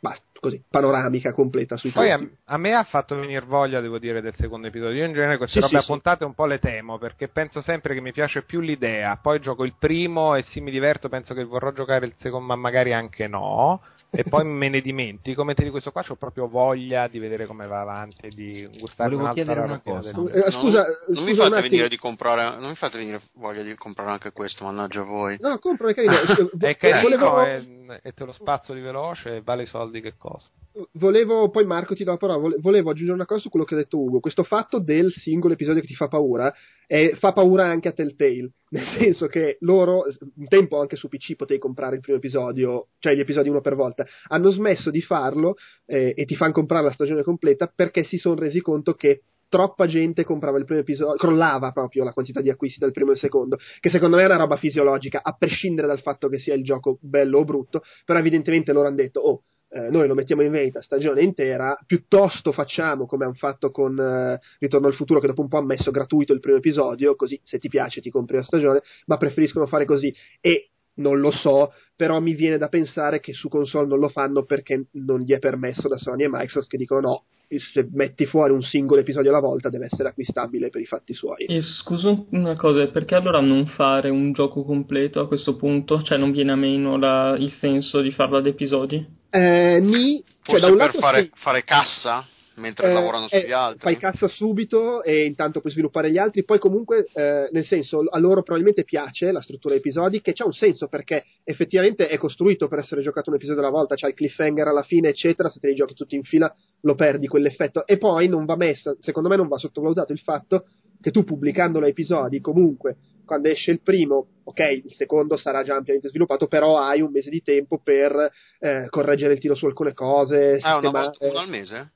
basta, 0.08 0.24
così, 0.40 0.62
panoramica 0.68 1.32
completa 1.32 1.76
sui 1.76 1.90
Poi 1.90 2.10
a, 2.10 2.20
a, 2.44 2.56
me 2.56 2.74
ha 2.74 2.84
fatto 2.84 3.16
venire 3.16 3.44
voglia, 3.44 3.80
devo 3.80 3.98
dire, 3.98 4.20
del 4.20 4.34
secondo 4.36 4.66
episodio. 4.68 4.98
Io 4.98 5.06
in 5.06 5.12
genere 5.12 5.36
queste 5.36 5.60
sì, 5.60 5.66
robe 5.66 5.80
sì, 5.80 5.86
puntate 5.86 6.18
sì. 6.18 6.24
un 6.24 6.34
po' 6.34 6.46
le 6.46 6.58
temo, 6.58 6.98
perché 6.98 7.28
penso 7.28 7.60
sempre 7.60 7.94
che 7.94 8.00
mi 8.00 8.12
piace 8.12 8.42
più 8.42 8.60
l'idea. 8.60 9.18
Poi 9.20 9.40
gioco 9.40 9.64
il 9.64 9.74
primo 9.78 10.34
e 10.34 10.42
se 10.42 10.60
mi 10.60 10.70
diverto 10.70 11.08
penso 11.08 11.34
che 11.34 11.44
vorrò 11.44 11.72
giocare 11.72 12.06
il 12.06 12.14
secondo, 12.16 12.46
ma 12.46 12.56
magari 12.56 12.92
anche 12.92 13.26
no 13.26 13.80
e 14.10 14.24
poi 14.24 14.44
me 14.44 14.68
ne 14.68 14.80
dimentico. 14.80 15.44
Mentre 15.44 15.64
di 15.64 15.70
questo 15.70 15.92
qua 15.92 16.04
ho 16.06 16.16
proprio 16.16 16.48
voglia 16.48 17.08
di 17.08 17.18
vedere 17.18 17.46
come 17.46 17.66
va 17.66 17.80
avanti, 17.80 18.28
di 18.28 18.68
gustare 18.78 19.14
Volevo 19.14 19.32
chiedere 19.32 19.60
una 19.60 19.80
cosa. 19.80 20.12
Del... 20.12 20.28
Eh, 20.28 20.50
scusa, 20.50 20.84
non, 21.08 21.16
non 21.16 21.24
mi 21.24 21.34
fate 21.34 21.60
venire 21.62 21.88
di 21.88 21.98
comprare, 21.98 22.58
non 22.58 22.70
mi 22.70 22.76
fate 22.76 22.98
venire 22.98 23.20
voglia 23.34 23.62
di 23.62 23.74
comprare 23.74 24.10
anche 24.10 24.32
questo, 24.32 24.64
mannaggia 24.64 25.02
voi. 25.02 25.36
No, 25.40 25.58
compra, 25.58 25.90
è 25.90 25.94
carino. 25.94 26.14
è 26.58 26.76
carino 26.76 27.30
volevo... 27.30 27.44
e, 27.44 28.00
e 28.02 28.12
te 28.12 28.24
lo 28.24 28.32
spazzo 28.32 28.72
di 28.72 28.80
veloce 28.80 29.36
e 29.36 29.42
vale 29.42 29.62
i 29.62 29.66
soldi 29.66 30.00
che 30.00 30.14
costa. 30.16 30.50
Volevo, 30.92 31.48
poi 31.48 31.64
Marco 31.64 31.94
ti 31.94 32.04
do 32.04 32.10
la 32.10 32.16
parola, 32.18 32.54
volevo 32.60 32.90
aggiungere 32.90 33.14
una 33.14 33.24
cosa 33.24 33.40
su 33.40 33.48
quello 33.48 33.64
che 33.64 33.72
ha 33.72 33.78
detto 33.78 33.98
Ugo. 33.98 34.20
Questo 34.20 34.42
fatto 34.42 34.78
del 34.78 35.10
singolo 35.10 35.54
episodio 35.54 35.80
che 35.80 35.86
ti 35.86 35.94
fa 35.94 36.06
paura 36.06 36.52
e 36.86 37.16
fa 37.18 37.32
paura 37.32 37.64
anche 37.64 37.88
a 37.88 37.92
Telltale, 37.92 38.50
nel 38.70 38.84
senso 38.98 39.26
che 39.26 39.56
loro, 39.60 40.02
un 40.36 40.48
tempo 40.48 40.78
anche 40.78 40.96
su 40.96 41.08
PC 41.08 41.34
potevi 41.34 41.58
comprare 41.58 41.94
il 41.96 42.02
primo 42.02 42.18
episodio, 42.18 42.88
cioè 42.98 43.14
gli 43.14 43.20
episodi 43.20 43.48
uno 43.48 43.62
per 43.62 43.74
volta, 43.74 44.04
hanno 44.28 44.50
smesso 44.50 44.90
di 44.90 45.00
farlo 45.00 45.54
eh, 45.86 46.12
e 46.14 46.26
ti 46.26 46.36
fanno 46.36 46.52
comprare 46.52 46.84
la 46.84 46.92
stagione 46.92 47.22
completa 47.22 47.72
perché 47.74 48.04
si 48.04 48.18
sono 48.18 48.34
resi 48.34 48.60
conto 48.60 48.92
che 48.92 49.22
troppa 49.48 49.86
gente 49.86 50.24
comprava 50.24 50.58
il 50.58 50.66
primo 50.66 50.80
episodio, 50.80 51.16
crollava 51.16 51.72
proprio 51.72 52.04
la 52.04 52.12
quantità 52.12 52.42
di 52.42 52.50
acquisti 52.50 52.80
dal 52.80 52.92
primo 52.92 53.12
e 53.12 53.16
secondo, 53.16 53.56
che 53.80 53.88
secondo 53.88 54.16
me 54.16 54.22
è 54.24 54.26
una 54.26 54.36
roba 54.36 54.56
fisiologica, 54.56 55.20
a 55.22 55.32
prescindere 55.32 55.86
dal 55.86 56.02
fatto 56.02 56.28
che 56.28 56.38
sia 56.38 56.52
il 56.52 56.64
gioco 56.64 56.98
bello 57.00 57.38
o 57.38 57.44
brutto, 57.44 57.82
però 58.04 58.18
evidentemente 58.18 58.72
loro 58.72 58.88
hanno 58.88 58.96
detto, 58.96 59.20
oh, 59.20 59.42
eh, 59.68 59.90
noi 59.90 60.06
lo 60.06 60.14
mettiamo 60.14 60.42
in 60.42 60.50
vendita 60.50 60.80
stagione 60.80 61.22
intera, 61.22 61.76
piuttosto 61.84 62.52
facciamo 62.52 63.06
come 63.06 63.24
hanno 63.24 63.34
fatto 63.34 63.70
con 63.70 63.98
eh, 63.98 64.40
Ritorno 64.58 64.86
al 64.86 64.94
futuro, 64.94 65.20
che 65.20 65.26
dopo 65.26 65.42
un 65.42 65.48
po' 65.48 65.58
hanno 65.58 65.66
messo 65.66 65.90
gratuito 65.90 66.32
il 66.32 66.40
primo 66.40 66.58
episodio, 66.58 67.16
così 67.16 67.40
se 67.44 67.58
ti 67.58 67.68
piace 67.68 68.00
ti 68.00 68.10
compri 68.10 68.36
la 68.36 68.44
stagione, 68.44 68.80
ma 69.06 69.16
preferiscono 69.16 69.66
fare 69.66 69.84
così. 69.84 70.14
E 70.40 70.70
non 70.96 71.20
lo 71.20 71.30
so, 71.30 71.72
però 71.94 72.20
mi 72.20 72.34
viene 72.34 72.58
da 72.58 72.68
pensare 72.68 73.20
che 73.20 73.32
su 73.32 73.48
console 73.48 73.86
non 73.86 73.98
lo 73.98 74.08
fanno 74.08 74.44
perché 74.44 74.86
non 74.92 75.20
gli 75.20 75.32
è 75.32 75.38
permesso 75.38 75.88
da 75.88 75.98
Sony 75.98 76.24
e 76.24 76.28
Microsoft 76.28 76.68
che 76.68 76.78
dicono 76.78 77.00
no, 77.00 77.24
se 77.48 77.88
metti 77.92 78.26
fuori 78.26 78.52
un 78.52 78.62
singolo 78.62 79.00
episodio 79.00 79.30
alla 79.30 79.40
volta 79.40 79.68
deve 79.68 79.86
essere 79.86 80.08
acquistabile 80.08 80.70
per 80.70 80.80
i 80.80 80.86
fatti 80.86 81.14
suoi. 81.14 81.44
E 81.44 81.60
scusa 81.62 82.24
una 82.30 82.56
cosa, 82.56 82.86
perché 82.88 83.14
allora 83.14 83.40
non 83.40 83.66
fare 83.66 84.08
un 84.10 84.32
gioco 84.32 84.64
completo 84.64 85.20
a 85.20 85.26
questo 85.26 85.56
punto? 85.56 86.02
Cioè 86.02 86.18
non 86.18 86.32
viene 86.32 86.52
a 86.52 86.56
meno 86.56 86.96
la, 86.98 87.36
il 87.38 87.52
senso 87.60 88.00
di 88.00 88.10
farlo 88.10 88.38
ad 88.38 88.46
episodi? 88.46 89.04
Eh, 89.30 89.78
ni, 89.80 90.22
cioè, 90.42 90.58
Forse 90.58 90.60
da 90.60 90.66
un 90.72 90.76
per 90.76 90.86
lato 90.86 90.98
fare, 90.98 91.22
sì. 91.22 91.30
fare 91.34 91.64
cassa? 91.64 92.26
Mentre 92.56 92.88
eh, 92.88 92.92
lavorano 92.92 93.28
sugli 93.28 93.50
eh, 93.50 93.52
altri. 93.52 93.80
Fai 93.80 93.96
cassa 93.96 94.28
subito 94.28 95.02
e 95.02 95.24
intanto 95.24 95.60
puoi 95.60 95.72
sviluppare 95.72 96.10
gli 96.10 96.18
altri. 96.18 96.44
Poi, 96.44 96.58
comunque, 96.58 97.08
eh, 97.12 97.48
nel 97.50 97.64
senso, 97.64 98.00
a 98.08 98.18
loro 98.18 98.42
probabilmente 98.42 98.84
piace 98.84 99.32
la 99.32 99.40
struttura 99.40 99.74
episodi, 99.74 100.20
che 100.20 100.32
c'ha 100.32 100.44
un 100.44 100.52
senso 100.52 100.88
perché 100.88 101.24
effettivamente 101.44 102.08
è 102.08 102.16
costruito 102.16 102.68
per 102.68 102.80
essere 102.80 103.02
giocato 103.02 103.30
un 103.30 103.36
episodio 103.36 103.60
alla 103.60 103.70
volta. 103.70 103.94
C'ha 103.94 104.08
il 104.08 104.14
cliffhanger 104.14 104.68
alla 104.68 104.82
fine, 104.82 105.08
eccetera. 105.08 105.48
Se 105.48 105.60
te 105.60 105.68
li 105.68 105.74
giochi 105.74 105.94
tutti 105.94 106.16
in 106.16 106.22
fila, 106.22 106.52
lo 106.82 106.94
perdi 106.94 107.26
quell'effetto. 107.26 107.86
E 107.86 107.98
poi 107.98 108.28
non 108.28 108.44
va 108.44 108.56
messa, 108.56 108.94
secondo 109.00 109.28
me, 109.28 109.36
non 109.36 109.48
va 109.48 109.58
sottovalutato 109.58 110.12
il 110.12 110.20
fatto 110.20 110.64
che 111.00 111.10
tu 111.10 111.24
pubblicandolo 111.24 111.84
a 111.84 111.88
episodi, 111.88 112.40
comunque, 112.40 112.96
quando 113.24 113.48
esce 113.48 113.72
il 113.72 113.82
primo, 113.82 114.28
ok, 114.44 114.82
il 114.84 114.94
secondo 114.94 115.36
sarà 115.36 115.62
già 115.62 115.74
ampiamente 115.74 116.08
sviluppato, 116.08 116.46
però 116.46 116.78
hai 116.78 117.00
un 117.00 117.10
mese 117.10 117.28
di 117.28 117.42
tempo 117.42 117.78
per 117.82 118.30
eh, 118.60 118.86
correggere 118.88 119.34
il 119.34 119.40
tiro 119.40 119.54
su 119.54 119.66
alcune 119.66 119.92
cose. 119.92 120.58
Ah, 120.62 120.78
una 120.78 120.90
volta 120.90 121.28
uno 121.28 121.38
al 121.38 121.48
mese? 121.48 121.92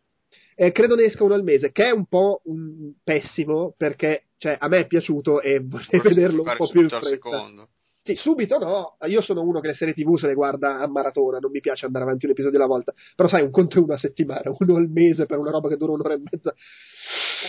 Eh, 0.60 0.72
credo 0.72 0.94
ne 0.94 1.04
esca 1.04 1.24
uno 1.24 1.32
al 1.32 1.42
mese, 1.42 1.72
che 1.72 1.86
è 1.86 1.90
un 1.90 2.04
po' 2.04 2.42
un 2.44 2.92
pessimo 3.02 3.72
perché 3.78 4.24
cioè, 4.36 4.58
a 4.60 4.68
me 4.68 4.80
è 4.80 4.86
piaciuto 4.86 5.40
e 5.40 5.58
vorrei 5.60 6.02
vederlo 6.02 6.42
un 6.42 6.54
po' 6.54 6.68
più 6.68 6.82
in 6.82 6.88
fretta. 6.90 7.66
Sì, 8.02 8.14
subito 8.16 8.58
no, 8.58 8.98
io 9.08 9.22
sono 9.22 9.40
uno 9.40 9.60
che 9.60 9.68
le 9.68 9.74
serie 9.74 9.94
tv 9.94 10.18
se 10.18 10.26
le 10.26 10.34
guarda 10.34 10.80
a 10.80 10.86
maratona, 10.86 11.38
non 11.38 11.50
mi 11.50 11.60
piace 11.60 11.86
andare 11.86 12.04
avanti 12.04 12.26
un 12.26 12.32
episodio 12.32 12.58
alla 12.58 12.66
volta, 12.66 12.92
però 13.16 13.26
sai, 13.26 13.40
un 13.40 13.50
conto 13.50 13.78
è 13.78 13.82
una 13.82 13.96
settimana, 13.96 14.52
uno 14.58 14.76
al 14.76 14.90
mese 14.90 15.24
per 15.24 15.38
una 15.38 15.50
roba 15.50 15.70
che 15.70 15.78
dura 15.78 15.92
un'ora 15.92 16.12
e 16.12 16.20
mezza. 16.30 16.54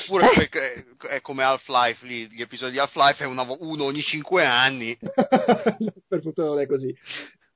Oppure 0.03 0.29
eh. 0.49 0.85
è 1.09 1.19
come 1.19 1.43
Half-Life 1.43 2.05
lì, 2.05 2.29
gli 2.29 2.41
episodi 2.41 2.71
di 2.71 2.79
Half-Life 2.79 3.25
è 3.25 3.27
una, 3.27 3.45
uno 3.59 3.83
ogni 3.83 4.03
cinque 4.03 4.45
anni. 4.45 4.97
per 6.07 6.21
fortuna 6.21 6.47
non 6.47 6.61
è 6.61 6.65
così. 6.65 6.95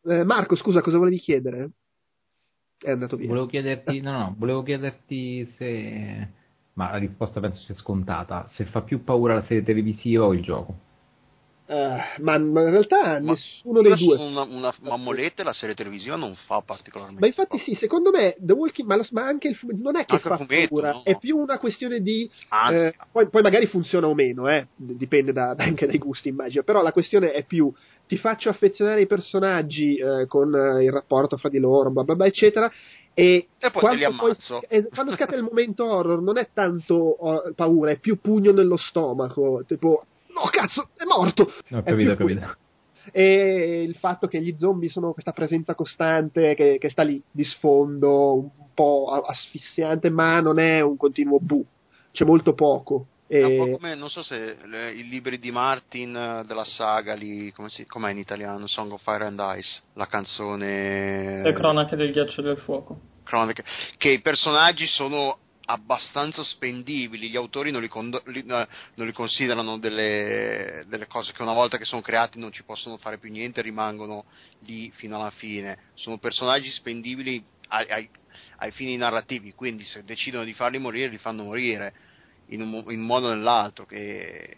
Eh, 0.03 0.25
Marco, 0.25 0.57
scusa, 0.57 0.81
cosa 0.81 0.97
volevi 0.97 1.17
chiedere? 1.17 1.69
È 2.85 2.91
andato 2.91 3.15
via. 3.17 3.27
Volevo 3.27 3.47
chiederti, 3.47 3.99
no, 3.99 4.11
no, 4.11 4.35
volevo 4.37 4.61
chiederti 4.61 5.51
se, 5.57 6.27
ma 6.73 6.91
la 6.91 6.97
risposta 6.97 7.39
penso 7.39 7.63
sia 7.63 7.73
scontata, 7.73 8.45
se 8.49 8.65
fa 8.65 8.81
più 8.81 9.03
paura 9.03 9.33
la 9.33 9.41
serie 9.41 9.63
televisiva 9.63 10.25
o 10.25 10.33
il 10.35 10.43
gioco. 10.43 10.83
Uh, 11.67 12.21
ma, 12.21 12.37
ma, 12.37 12.61
in 12.61 12.69
realtà 12.69 13.19
ma 13.19 13.31
nessuno 13.31 13.81
dei 13.81 13.95
due. 13.95 14.17
Una, 14.17 14.43
una 14.43 14.71
mammoletta 14.81 15.43
la 15.43 15.51
serie 15.51 15.73
televisiva 15.73 16.15
non 16.15 16.35
fa 16.45 16.61
particolarmente. 16.61 17.21
Ma 17.21 17.25
infatti, 17.25 17.57
sì, 17.57 17.73
secondo 17.73 18.11
me 18.11 18.35
The 18.37 18.53
Walking 18.53 18.87
ma, 18.87 19.03
ma 19.09 19.25
anche 19.25 19.47
il 19.47 19.57
non 19.81 19.95
è 19.95 20.05
che 20.05 20.13
anche 20.13 20.29
fa 20.29 20.37
fumetto, 20.37 20.75
paura, 20.75 20.91
no? 20.91 21.01
è 21.03 21.17
più 21.17 21.37
una 21.37 21.57
questione 21.57 22.01
di. 22.01 22.29
Eh, 22.71 22.93
poi, 23.11 23.29
poi, 23.29 23.41
magari 23.41 23.65
funziona 23.65 24.05
o 24.05 24.13
meno, 24.13 24.47
eh, 24.47 24.67
dipende 24.75 25.33
da, 25.33 25.55
anche 25.57 25.87
dai 25.87 25.97
gusti, 25.97 26.29
immagino. 26.29 26.61
Però 26.61 26.83
la 26.83 26.91
questione 26.91 27.31
è 27.31 27.43
più 27.43 27.73
ti 28.07 28.17
faccio 28.17 28.49
affezionare 28.49 29.01
i 29.01 29.07
personaggi 29.07 29.95
eh, 29.95 30.27
con 30.27 30.49
il 30.49 30.91
rapporto 30.91 31.37
fra 31.37 31.49
di 31.49 31.59
loro, 31.59 31.91
bla 31.91 32.03
bla 32.03 32.15
bla, 32.15 32.25
eccetera. 32.25 32.71
E, 33.13 33.47
e 33.57 33.71
poi 33.71 33.81
quando, 33.81 33.97
li 33.97 34.03
ammazzo. 34.03 34.59
Poi, 34.59 34.77
eh, 34.77 34.87
quando 34.89 35.13
scatta 35.13 35.35
il 35.35 35.43
momento 35.43 35.85
horror 35.85 36.21
non 36.21 36.37
è 36.37 36.49
tanto 36.53 36.95
oh, 36.95 37.53
paura, 37.55 37.91
è 37.91 37.99
più 37.99 38.19
pugno 38.19 38.51
nello 38.51 38.77
stomaco, 38.77 39.63
tipo 39.65 40.03
no 40.27 40.49
cazzo, 40.51 40.89
è 40.95 41.05
morto! 41.05 41.43
Ho 41.43 41.81
capito, 41.81 42.11
ho 42.11 42.15
capito. 42.15 42.57
E 43.11 43.83
il 43.83 43.95
fatto 43.95 44.27
che 44.27 44.41
gli 44.41 44.55
zombie 44.57 44.89
sono 44.89 45.13
questa 45.13 45.31
presenza 45.31 45.75
costante 45.75 46.55
che, 46.55 46.77
che, 46.79 46.89
sta 46.89 47.03
lì 47.03 47.21
di 47.31 47.43
sfondo, 47.43 48.33
un 48.33 48.49
po' 48.73 49.23
asfissiante, 49.25 50.09
ma 50.09 50.41
non 50.41 50.59
è 50.59 50.81
un 50.81 50.97
continuo 50.97 51.39
bu, 51.39 51.63
c'è 52.11 52.25
molto 52.25 52.53
poco. 52.53 53.07
E... 53.27 53.39
È 53.39 53.43
un 53.43 53.57
po' 53.57 53.77
come, 53.77 53.95
non 53.95 54.09
so 54.09 54.21
se 54.21 54.57
le, 54.65 54.91
i 54.91 55.07
libri 55.07 55.39
di 55.39 55.51
Martin 55.51 56.43
della 56.45 56.65
saga 56.65 57.15
lì, 57.15 57.51
come 57.53 57.69
si, 57.69 57.85
com'è 57.85 58.11
in 58.11 58.19
italiano? 58.19 58.67
Song 58.67 58.91
of 58.91 59.01
Fire 59.01 59.25
and 59.25 59.41
Ice, 59.57 59.81
la 59.93 60.05
canzone. 60.07 61.41
Le 61.41 61.53
cronache 61.53 61.95
del 61.95 62.11
ghiaccio 62.11 62.41
e 62.41 62.43
del 62.43 62.57
fuoco. 62.57 62.99
Cronache, 63.23 63.63
che 63.97 64.09
i 64.09 64.21
personaggi 64.21 64.85
sono 64.85 65.39
abbastanza 65.67 66.43
spendibili, 66.43 67.29
gli 67.29 67.35
autori 67.35 67.71
non 67.71 67.81
li, 67.81 67.87
con- 67.87 68.21
li, 68.25 68.43
non 68.45 68.67
li 68.93 69.11
considerano 69.11 69.79
delle, 69.79 70.83
delle, 70.87 71.07
cose 71.07 71.33
che 71.33 71.41
una 71.41 71.53
volta 71.53 71.79
che 71.79 71.85
sono 71.85 72.01
creati 72.01 72.37
non 72.37 72.51
ci 72.51 72.63
possono 72.63 72.97
fare 72.97 73.17
più 73.17 73.31
niente, 73.31 73.63
rimangono 73.63 74.25
lì 74.59 74.91
fino 74.91 75.19
alla 75.19 75.31
fine. 75.31 75.77
Sono 75.95 76.19
personaggi 76.19 76.69
spendibili 76.69 77.43
ai, 77.69 77.89
ai, 77.89 78.09
ai 78.57 78.71
fini 78.71 78.95
narrativi, 78.95 79.53
quindi 79.53 79.83
se 79.83 80.03
decidono 80.03 80.43
di 80.43 80.53
farli 80.53 80.77
morire, 80.77 81.09
li 81.09 81.17
fanno 81.17 81.43
morire 81.43 82.04
in 82.47 82.61
un, 82.61 82.83
in 82.91 82.99
un 82.99 83.05
modo 83.05 83.27
o 83.27 83.29
nell'altro. 83.33 83.85
Che, 83.85 84.57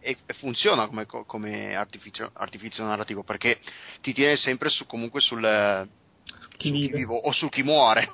e, 0.00 0.16
funziona 0.34 0.86
come, 0.86 1.06
come 1.06 1.74
artificio, 1.74 2.30
artificio, 2.34 2.84
narrativo 2.84 3.22
perché 3.24 3.58
ti 4.00 4.12
tiene 4.12 4.36
sempre 4.36 4.68
su, 4.68 4.86
comunque 4.86 5.20
sul 5.20 5.42
chi 6.56 6.70
vive. 6.70 6.96
vivo 6.98 7.16
o 7.16 7.32
su 7.32 7.48
chi 7.48 7.62
muore. 7.62 8.08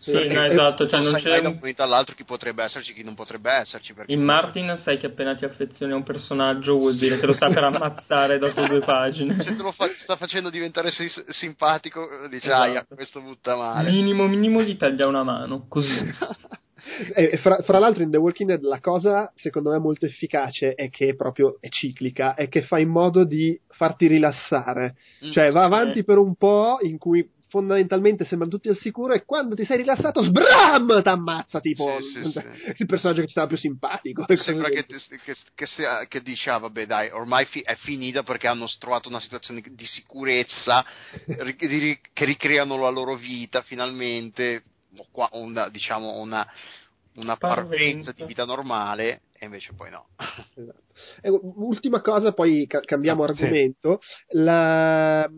Sì, 0.00 0.12
no, 0.28 0.44
esatto, 0.46 0.88
cioè 0.88 1.00
non, 1.00 1.14
c'è 1.20 1.40
da 1.40 1.48
un 1.48 1.54
momento 1.56 1.82
all'altro 1.82 2.14
chi 2.14 2.24
potrebbe 2.24 2.64
esserci, 2.64 2.92
chi 2.92 3.02
non 3.02 3.14
potrebbe 3.14 3.50
esserci. 3.50 3.94
In 4.06 4.22
Martin 4.22 4.78
sai 4.82 4.98
che 4.98 5.06
appena 5.06 5.34
ti 5.34 5.44
affezioni 5.44 5.92
a 5.92 5.96
un 5.96 6.04
personaggio 6.04 6.76
vuol 6.76 6.96
dire 6.96 7.18
che 7.18 7.26
lo 7.26 7.32
sta 7.32 7.48
per 7.48 7.64
ammazzare 7.64 8.38
dopo 8.38 8.66
due 8.66 8.80
pagine. 8.80 9.40
Se 9.42 9.56
te 9.56 9.62
lo 9.62 9.72
fa- 9.72 9.90
sta 9.96 10.16
facendo 10.16 10.50
diventare 10.50 10.90
si- 10.90 11.08
simpatico, 11.28 12.06
dici, 12.28 12.46
esatto. 12.46 12.94
questo 12.94 13.20
butta 13.20 13.56
male. 13.56 13.90
Minimo, 13.90 14.26
minimo 14.26 14.62
gli 14.62 14.76
taglia 14.76 15.06
una 15.06 15.22
mano, 15.22 15.66
così. 15.68 15.94
E 17.14 17.36
fra, 17.38 17.58
fra, 17.62 17.78
l'altro 17.78 18.02
in 18.02 18.10
The 18.10 18.16
Walking 18.16 18.48
Dead 18.48 18.62
la 18.62 18.80
cosa 18.80 19.32
secondo 19.34 19.70
me 19.70 19.78
molto 19.78 20.06
efficace 20.06 20.74
è 20.74 20.88
che 20.88 21.14
proprio 21.16 21.58
è 21.60 21.68
ciclica, 21.68 22.34
è 22.34 22.48
che 22.48 22.62
fa 22.62 22.78
in 22.78 22.88
modo 22.88 23.24
di 23.24 23.58
farti 23.68 24.06
rilassare, 24.06 24.94
mm. 25.24 25.30
cioè 25.32 25.50
va 25.50 25.64
avanti 25.64 26.04
per 26.04 26.18
un 26.18 26.34
po' 26.36 26.78
in 26.82 26.98
cui 26.98 27.28
fondamentalmente 27.48 28.24
sembrano 28.24 28.52
tutti 28.52 28.68
al 28.68 28.76
sicuro 28.76 29.14
e 29.14 29.24
quando 29.24 29.54
ti 29.54 29.64
sei 29.64 29.78
rilassato 29.78 30.22
sbram 30.22 31.00
t'ammazza 31.02 31.60
tipo 31.60 31.98
sì, 32.00 32.22
sì, 32.22 32.30
sì. 32.30 32.42
il 32.82 32.86
personaggio 32.86 33.20
che 33.20 33.26
ti 33.26 33.32
stava 33.32 33.46
più 33.46 33.56
simpatico 33.56 34.24
sembra 34.36 34.68
che, 34.68 34.84
che, 34.84 35.34
che, 35.54 35.66
sia, 35.66 36.06
che 36.06 36.22
dice 36.22 36.50
ah, 36.50 36.58
vabbè 36.58 36.86
dai 36.86 37.10
ormai 37.10 37.44
fi- 37.46 37.60
è 37.60 37.76
finita 37.76 38.22
perché 38.24 38.48
hanno 38.48 38.68
trovato 38.78 39.08
una 39.08 39.20
situazione 39.20 39.62
di 39.64 39.84
sicurezza 39.84 40.84
che 41.24 42.24
ricreano 42.24 42.78
la 42.78 42.90
loro 42.90 43.14
vita 43.14 43.62
finalmente 43.62 44.62
una, 45.32 45.68
diciamo 45.68 46.18
una, 46.20 46.46
una 47.16 47.36
parvenza 47.36 48.12
di 48.12 48.24
vita 48.24 48.44
normale 48.44 49.22
e 49.38 49.44
invece 49.44 49.72
poi 49.74 49.90
no. 49.90 50.06
Esatto. 50.54 50.84
Ultima 51.56 52.00
cosa, 52.00 52.32
poi 52.32 52.66
ca- 52.66 52.80
cambiamo 52.80 53.24
Ah, 53.24 53.28
argomento. 53.28 54.00
La... 54.30 55.30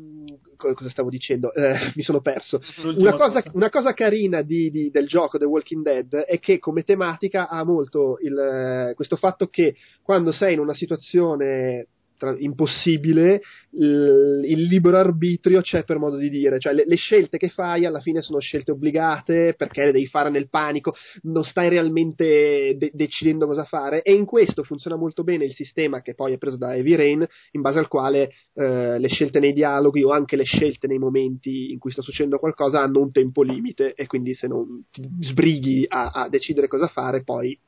Cosa 0.57 0.91
stavo 0.91 1.09
dicendo? 1.11 1.53
Eh, 1.53 1.93
mi 1.97 2.03
sono 2.03 2.21
perso. 2.21 2.61
Una 2.83 3.13
cosa, 3.13 3.43
cosa. 3.43 3.51
una 3.55 3.71
cosa 3.71 3.93
carina 3.95 4.43
di, 4.43 4.71
di- 4.71 4.91
del 4.91 5.07
gioco 5.07 5.39
The 5.39 5.45
Walking 5.45 5.83
Dead 5.83 6.15
è 6.15 6.39
che 6.39 6.59
come 6.59 6.83
tematica 6.83 7.49
ha 7.49 7.65
molto 7.65 8.19
il, 8.23 8.93
questo 8.95 9.17
fatto 9.17 9.49
che 9.49 9.77
quando 10.03 10.31
sei 10.33 10.55
in 10.55 10.61
una 10.61 10.75
situazione 10.75 11.87
tra- 12.19 12.37
impossibile, 12.39 13.41
il, 13.71 14.43
il 14.45 14.63
libero 14.65 14.99
arbitrio 14.99 15.63
c'è 15.63 15.85
per 15.85 15.99
modo 15.99 16.17
di 16.17 16.29
dire, 16.29 16.59
cioè 16.59 16.75
le, 16.75 16.85
le 16.87 16.97
scelte 16.97 17.39
che 17.39 17.49
fai 17.49 17.87
alla 17.87 18.01
fine 18.01 18.21
sono 18.21 18.41
scelte 18.41 18.73
obbligate 18.73 19.55
perché 19.57 19.85
le 19.85 19.93
devi 19.93 20.07
fare 20.07 20.29
nel 20.29 20.51
panico, 20.51 20.95
non 21.23 21.45
stai 21.45 21.69
realmente 21.71 22.75
de- 22.77 22.91
decidendo 22.93 23.47
cosa 23.47 23.65
fare. 23.65 24.03
E 24.03 24.13
in 24.13 24.27
questo 24.27 24.63
funziona 24.63 24.97
molto 24.97 25.25
bene 25.25 25.45
il 25.45 25.55
sistema 25.55 26.03
che 26.03 26.15
poi 26.15 26.35
è 26.35 26.39
preso 26.39 26.59
da 26.59 26.75
Heavy 26.75 26.95
Rain 26.95 27.27
in 27.53 27.61
base 27.61 27.79
al 27.79 27.89
quale 27.89 28.31
eh, 28.55 28.99
le 28.99 29.09
scelte 29.09 29.41
nei 29.41 29.53
dialoghi 29.53 30.03
o 30.03 30.11
anche 30.11 30.37
le 30.37 30.45
scelte 30.45 30.87
nei 30.87 30.99
momenti 30.99 31.71
in 31.73 31.79
cui 31.79 31.93
sta 31.93 32.03
succedendo 32.03 32.39
qualcosa 32.39 32.81
hanno 32.83 33.01
un 33.01 33.13
tempo 33.13 33.43
limite 33.43 33.95
e 33.95 34.07
quindi 34.07 34.35
se 34.35 34.47
non 34.47 34.85
ti 34.91 35.09
sbrighi 35.21 35.87
a, 35.89 36.11
a 36.11 36.29
decidere 36.29 36.69
cosa 36.69 36.89
fare 36.89 37.23
poi 37.23 37.59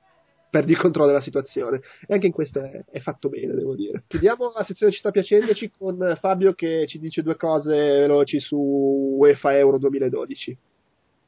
perdi 0.51 0.73
il 0.73 0.79
controllo 0.79 1.09
della 1.09 1.23
situazione. 1.23 1.81
E 2.07 2.13
anche 2.13 2.27
in 2.27 2.33
questo 2.33 2.61
è, 2.61 2.85
è 2.91 3.01
fatto 3.01 3.29
bene, 3.29 3.55
devo 3.55 3.75
dire. 3.75 4.05
Chiudiamo 4.07 4.53
la 4.55 4.65
sezione 4.65 4.93
Ci 4.93 4.99
sta 4.99 5.11
piacendoci 5.11 5.71
con 5.71 6.17
Fabio 6.21 6.53
che 6.53 6.87
ci 6.87 6.99
dice 6.99 7.23
due 7.23 7.37
cose 7.37 7.75
veloci 7.75 8.41
su 8.41 8.57
UEFA 8.57 9.57
Euro 9.57 9.79
2012. 9.79 10.59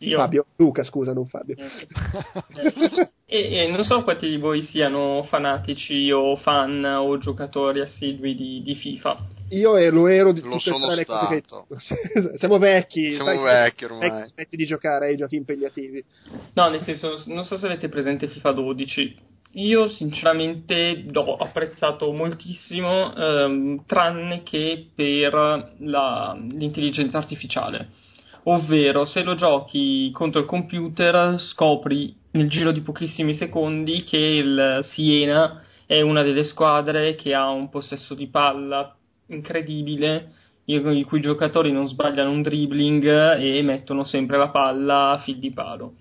Io. 0.09 0.19
Fabio, 0.19 0.47
Luca, 0.57 0.85
scusa, 0.85 1.13
non 1.13 1.27
Fabio. 1.27 1.57
E, 3.33 3.63
e 3.63 3.67
non 3.67 3.83
so 3.83 4.03
quanti 4.03 4.29
di 4.29 4.37
voi 4.37 4.61
siano 4.67 5.23
fanatici 5.23 6.11
o 6.11 6.37
fan 6.37 6.85
o 6.85 7.17
giocatori 7.17 7.81
assidui 7.81 8.35
di, 8.37 8.61
di 8.63 8.75
FIFA. 8.75 9.17
Io 9.53 9.91
lo 9.91 10.07
ero 10.07 10.33
di 10.33 10.43
Lo 10.43 10.51
tutte 10.51 10.71
sono 10.71 10.93
le 10.93 11.07
cose 11.07 11.41
che... 11.41 12.37
Siamo 12.37 12.59
vecchi. 12.59 13.13
Siamo 13.15 13.25
sai, 13.31 13.43
vecchi 13.43 13.85
ormai. 13.87 14.11
che 14.11 14.27
Smetti 14.27 14.57
di 14.57 14.67
giocare 14.67 15.07
ai 15.07 15.17
giochi 15.17 15.37
impegnativi. 15.37 16.05
No, 16.53 16.69
nel 16.69 16.83
senso, 16.83 17.23
non 17.29 17.45
so 17.45 17.57
se 17.57 17.65
avete 17.65 17.89
presente 17.89 18.29
FIFA 18.29 18.53
12. 18.53 19.17
Io 19.53 19.89
sinceramente 19.89 21.03
l'ho 21.11 21.37
apprezzato 21.37 22.13
moltissimo, 22.13 23.15
ehm, 23.15 23.85
tranne 23.87 24.43
che 24.43 24.89
per 24.95 25.75
la- 25.79 26.39
l'intelligenza 26.51 27.17
artificiale. 27.17 28.01
Ovvero 28.45 29.05
se 29.05 29.23
lo 29.23 29.35
giochi 29.35 30.11
contro 30.13 30.41
il 30.41 30.47
computer 30.47 31.39
scopri 31.41 32.15
nel 32.33 32.49
giro 32.49 32.73
di 32.73 32.81
pochissimi 32.81 33.35
secondi 33.35 34.03
che 34.03 34.17
il 34.17 34.81
Siena 34.93 35.63
è 35.87 36.01
una 36.01 36.23
delle 36.23 36.45
squadre 36.45 37.15
che 37.15 37.35
ha 37.35 37.51
un 37.51 37.69
possesso 37.69 38.15
di 38.15 38.29
palla 38.29 38.97
incredibile, 39.27 40.33
i 40.65 41.03
cui 41.05 41.21
giocatori 41.21 41.73
non 41.73 41.87
sbagliano 41.89 42.31
un 42.31 42.43
dribbling 42.43 43.37
e 43.39 43.63
mettono 43.63 44.05
sempre 44.05 44.39
la 44.39 44.49
palla 44.49 45.11
a 45.11 45.19
fil 45.19 45.39
di 45.39 45.53
palo. 45.53 45.95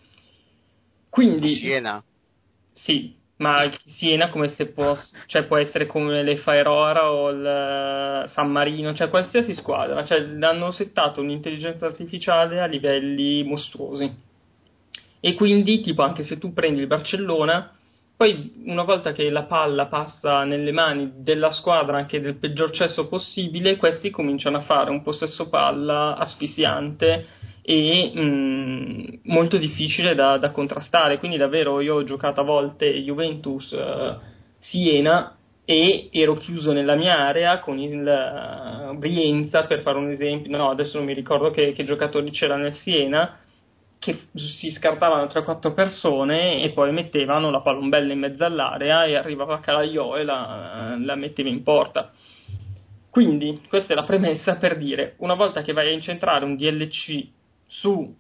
Quindi, 1.10 1.56
Siena? 1.56 2.02
Sì, 2.74 3.14
ma 3.42 3.70
Siena 3.98 4.30
come 4.30 4.50
se 4.50 4.68
può, 4.68 4.96
cioè 5.26 5.46
può 5.46 5.58
essere 5.58 5.88
come 5.88 6.22
le 6.22 6.38
Faerora 6.38 7.12
o 7.12 7.32
il 7.32 7.44
eh, 7.44 8.30
San 8.30 8.52
Marino, 8.52 8.94
cioè 8.94 9.10
qualsiasi 9.10 9.56
squadra, 9.56 10.06
cioè 10.06 10.20
hanno 10.20 10.70
settato 10.72 11.22
un'intelligenza 11.22 11.88
artificiale 11.88 12.62
a 12.62 12.68
livelli 12.68 13.44
mostruosi. 13.44 14.30
E 15.20 15.34
quindi, 15.34 15.82
tipo, 15.82 16.04
anche 16.04 16.24
se 16.24 16.38
tu 16.38 16.54
prendi 16.54 16.82
il 16.82 16.88
Barcellona, 16.88 17.72
poi 18.16 18.64
una 18.66 18.84
volta 18.84 19.12
che 19.12 19.28
la 19.32 19.44
palla 19.44 19.88
passa 19.88 20.44
nelle 20.44 20.72
mani 20.72 21.12
della 21.18 21.52
squadra 21.52 21.98
anche 21.98 22.22
del 22.22 22.38
peggior 22.38 22.70
cesso 22.70 23.08
possibile, 23.08 23.78
questi 23.78 24.12
cominciano 24.12 24.58
a 24.58 24.62
fare 24.62 24.92
un 24.92 25.02
possesso 25.02 25.50
palla 25.50 26.16
asfissiante 26.16 27.26
e 27.62 28.12
mh, 28.14 28.22
mm, 28.22 29.04
molto 29.24 29.58
difficile 29.58 30.16
da, 30.16 30.38
da, 30.38 30.52
contrastare. 30.52 31.20
Quindi 31.20 31.38
davvero 31.38 31.80
io 31.80 31.96
ho 31.96 32.04
giocato 32.04 32.42
a 32.42 32.46
volte 32.46 32.92
Juventus 33.02 33.72
uh, 33.72 34.20
Siena 34.60 35.36
e 35.64 36.10
ero 36.12 36.36
chiuso 36.36 36.72
nella 36.74 36.96
mia 36.96 37.18
area 37.20 37.60
con 37.60 37.78
il 37.78 38.02
uh, 38.02 38.98
Brienza 38.98 39.66
per 39.66 39.82
fare 39.82 39.98
un 39.98 40.10
esempio. 40.10 40.56
No, 40.56 40.70
adesso 40.70 40.98
non 40.98 41.06
mi 41.06 41.14
ricordo 41.14 41.52
che, 41.52 41.72
che 41.74 41.84
giocatori 41.84 42.32
c'era 42.32 42.56
nel 42.56 42.74
Siena 42.74 43.38
che 44.00 44.18
si 44.34 44.72
scartavano 44.72 45.26
3-4 45.26 45.76
persone 45.76 46.64
e 46.64 46.72
poi 46.72 46.92
mettevano 46.92 47.52
la 47.52 47.62
palombella 47.62 48.12
in 48.12 48.18
mezzo 48.18 48.44
all'area 48.44 49.06
e 49.06 49.16
arrivava 49.16 49.60
Calaiò 49.60 50.18
e 50.18 50.24
la, 50.24 50.98
la 51.00 51.14
metteva 51.14 51.50
in 51.50 51.62
porta. 51.62 52.12
Quindi 53.12 53.62
questa 53.70 53.94
è 53.94 53.96
la 53.96 54.04
premessa 54.04 54.56
per 54.56 54.80
dire, 54.80 55.14
una 55.18 55.36
volta 55.36 55.62
che 55.62 55.74
vai 55.74 55.90
a 55.90 55.92
incentrare 55.92 56.46
un 56.46 56.56
DLC 56.56 57.28
su 57.72 58.20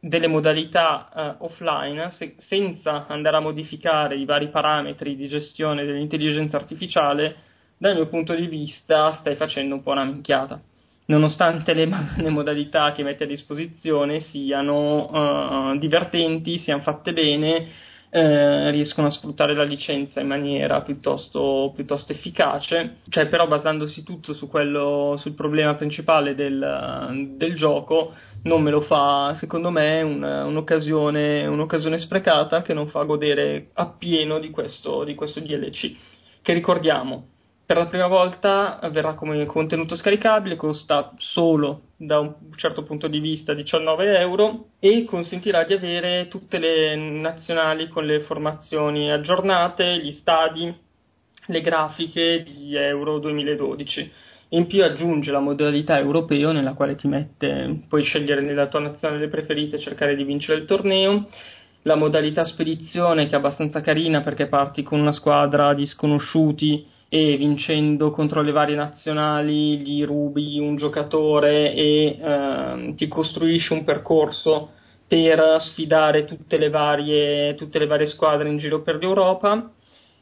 delle 0.00 0.28
modalità 0.28 1.36
uh, 1.40 1.44
offline, 1.44 2.10
se, 2.10 2.34
senza 2.38 3.06
andare 3.08 3.36
a 3.36 3.40
modificare 3.40 4.16
i 4.16 4.24
vari 4.24 4.48
parametri 4.48 5.16
di 5.16 5.26
gestione 5.26 5.84
dell'intelligenza 5.84 6.56
artificiale, 6.56 7.36
dal 7.78 7.94
mio 7.94 8.08
punto 8.08 8.34
di 8.34 8.46
vista 8.46 9.14
stai 9.20 9.36
facendo 9.36 9.74
un 9.74 9.82
po' 9.82 9.92
una 9.92 10.04
minchiata. 10.04 10.60
Nonostante 11.06 11.72
le, 11.72 11.88
le, 12.16 12.28
modalità 12.28 12.92
che 12.92 13.02
mette 13.02 13.24
a 13.24 13.26
disposizione 13.26 14.20
siano 14.20 15.70
uh, 15.72 15.78
divertenti, 15.78 16.58
siano 16.58 16.82
fatte 16.82 17.12
bene, 17.12 17.68
eh, 18.10 18.70
riescono 18.70 19.08
a 19.08 19.10
sfruttare 19.10 19.54
la 19.54 19.64
licenza 19.64 20.20
in 20.20 20.26
maniera 20.26 20.80
piuttosto, 20.80 21.72
piuttosto, 21.74 22.12
efficace, 22.12 22.98
cioè 23.08 23.28
però 23.28 23.46
basandosi 23.46 24.02
tutto 24.02 24.32
su 24.32 24.48
quello, 24.48 25.16
sul 25.18 25.34
problema 25.34 25.74
principale 25.74 26.34
del, 26.34 27.34
del 27.36 27.54
gioco, 27.54 28.14
non 28.44 28.62
me 28.62 28.70
lo 28.70 28.80
fa, 28.82 29.34
secondo 29.38 29.70
me, 29.70 30.02
un, 30.02 30.22
un'occasione, 30.22 31.46
un'occasione, 31.46 31.98
sprecata 31.98 32.62
che 32.62 32.72
non 32.72 32.88
fa 32.88 33.02
godere 33.04 33.70
appieno 33.74 34.38
di 34.38 34.50
questo, 34.50 35.04
di 35.04 35.14
questo 35.14 35.40
DLC, 35.40 35.94
che 36.40 36.52
ricordiamo 36.52 37.26
per 37.66 37.76
la 37.76 37.86
prima 37.86 38.06
volta 38.06 38.78
verrà 38.90 39.12
come 39.12 39.44
contenuto 39.44 39.94
scaricabile, 39.94 40.56
costa 40.56 41.12
solo 41.18 41.82
da 42.00 42.20
un 42.20 42.32
certo 42.54 42.84
punto 42.84 43.08
di 43.08 43.18
vista 43.18 43.54
19 43.54 44.20
euro 44.20 44.68
e 44.78 45.04
consentirà 45.04 45.64
di 45.64 45.72
avere 45.72 46.28
tutte 46.28 46.58
le 46.58 46.94
nazionali 46.94 47.88
con 47.88 48.06
le 48.06 48.20
formazioni 48.20 49.10
aggiornate, 49.10 49.98
gli 49.98 50.12
stadi, 50.12 50.72
le 51.46 51.60
grafiche 51.60 52.44
di 52.44 52.76
Euro 52.76 53.18
2012. 53.18 54.12
In 54.50 54.66
più 54.66 54.84
aggiunge 54.84 55.32
la 55.32 55.40
modalità 55.40 55.98
europeo 55.98 56.52
nella 56.52 56.74
quale 56.74 56.94
ti 56.94 57.08
mette, 57.08 57.80
puoi 57.88 58.04
scegliere 58.04 58.42
nella 58.42 58.68
tua 58.68 58.80
nazione 58.80 59.18
le 59.18 59.28
preferite 59.28 59.76
e 59.76 59.80
cercare 59.80 60.14
di 60.14 60.22
vincere 60.22 60.58
il 60.58 60.66
torneo 60.66 61.26
la 61.82 61.94
modalità 61.94 62.44
spedizione 62.44 63.26
che 63.26 63.32
è 63.32 63.36
abbastanza 63.36 63.80
carina 63.80 64.20
perché 64.20 64.46
parti 64.46 64.82
con 64.82 65.00
una 65.00 65.12
squadra 65.12 65.74
di 65.74 65.86
sconosciuti 65.86 66.84
e 67.08 67.36
vincendo 67.36 68.10
contro 68.10 68.42
le 68.42 68.52
varie 68.52 68.76
nazionali 68.76 69.78
gli 69.78 70.04
rubi 70.04 70.58
un 70.58 70.76
giocatore 70.76 71.72
e 71.72 72.18
eh, 72.20 72.94
ti 72.96 73.08
costruisci 73.08 73.72
un 73.72 73.84
percorso 73.84 74.72
per 75.08 75.56
sfidare 75.60 76.26
tutte 76.26 76.58
le 76.58 76.68
varie, 76.68 77.54
tutte 77.54 77.78
le 77.78 77.86
varie 77.86 78.06
squadre 78.06 78.50
in 78.50 78.58
giro 78.58 78.82
per 78.82 78.96
l'Europa. 78.96 79.72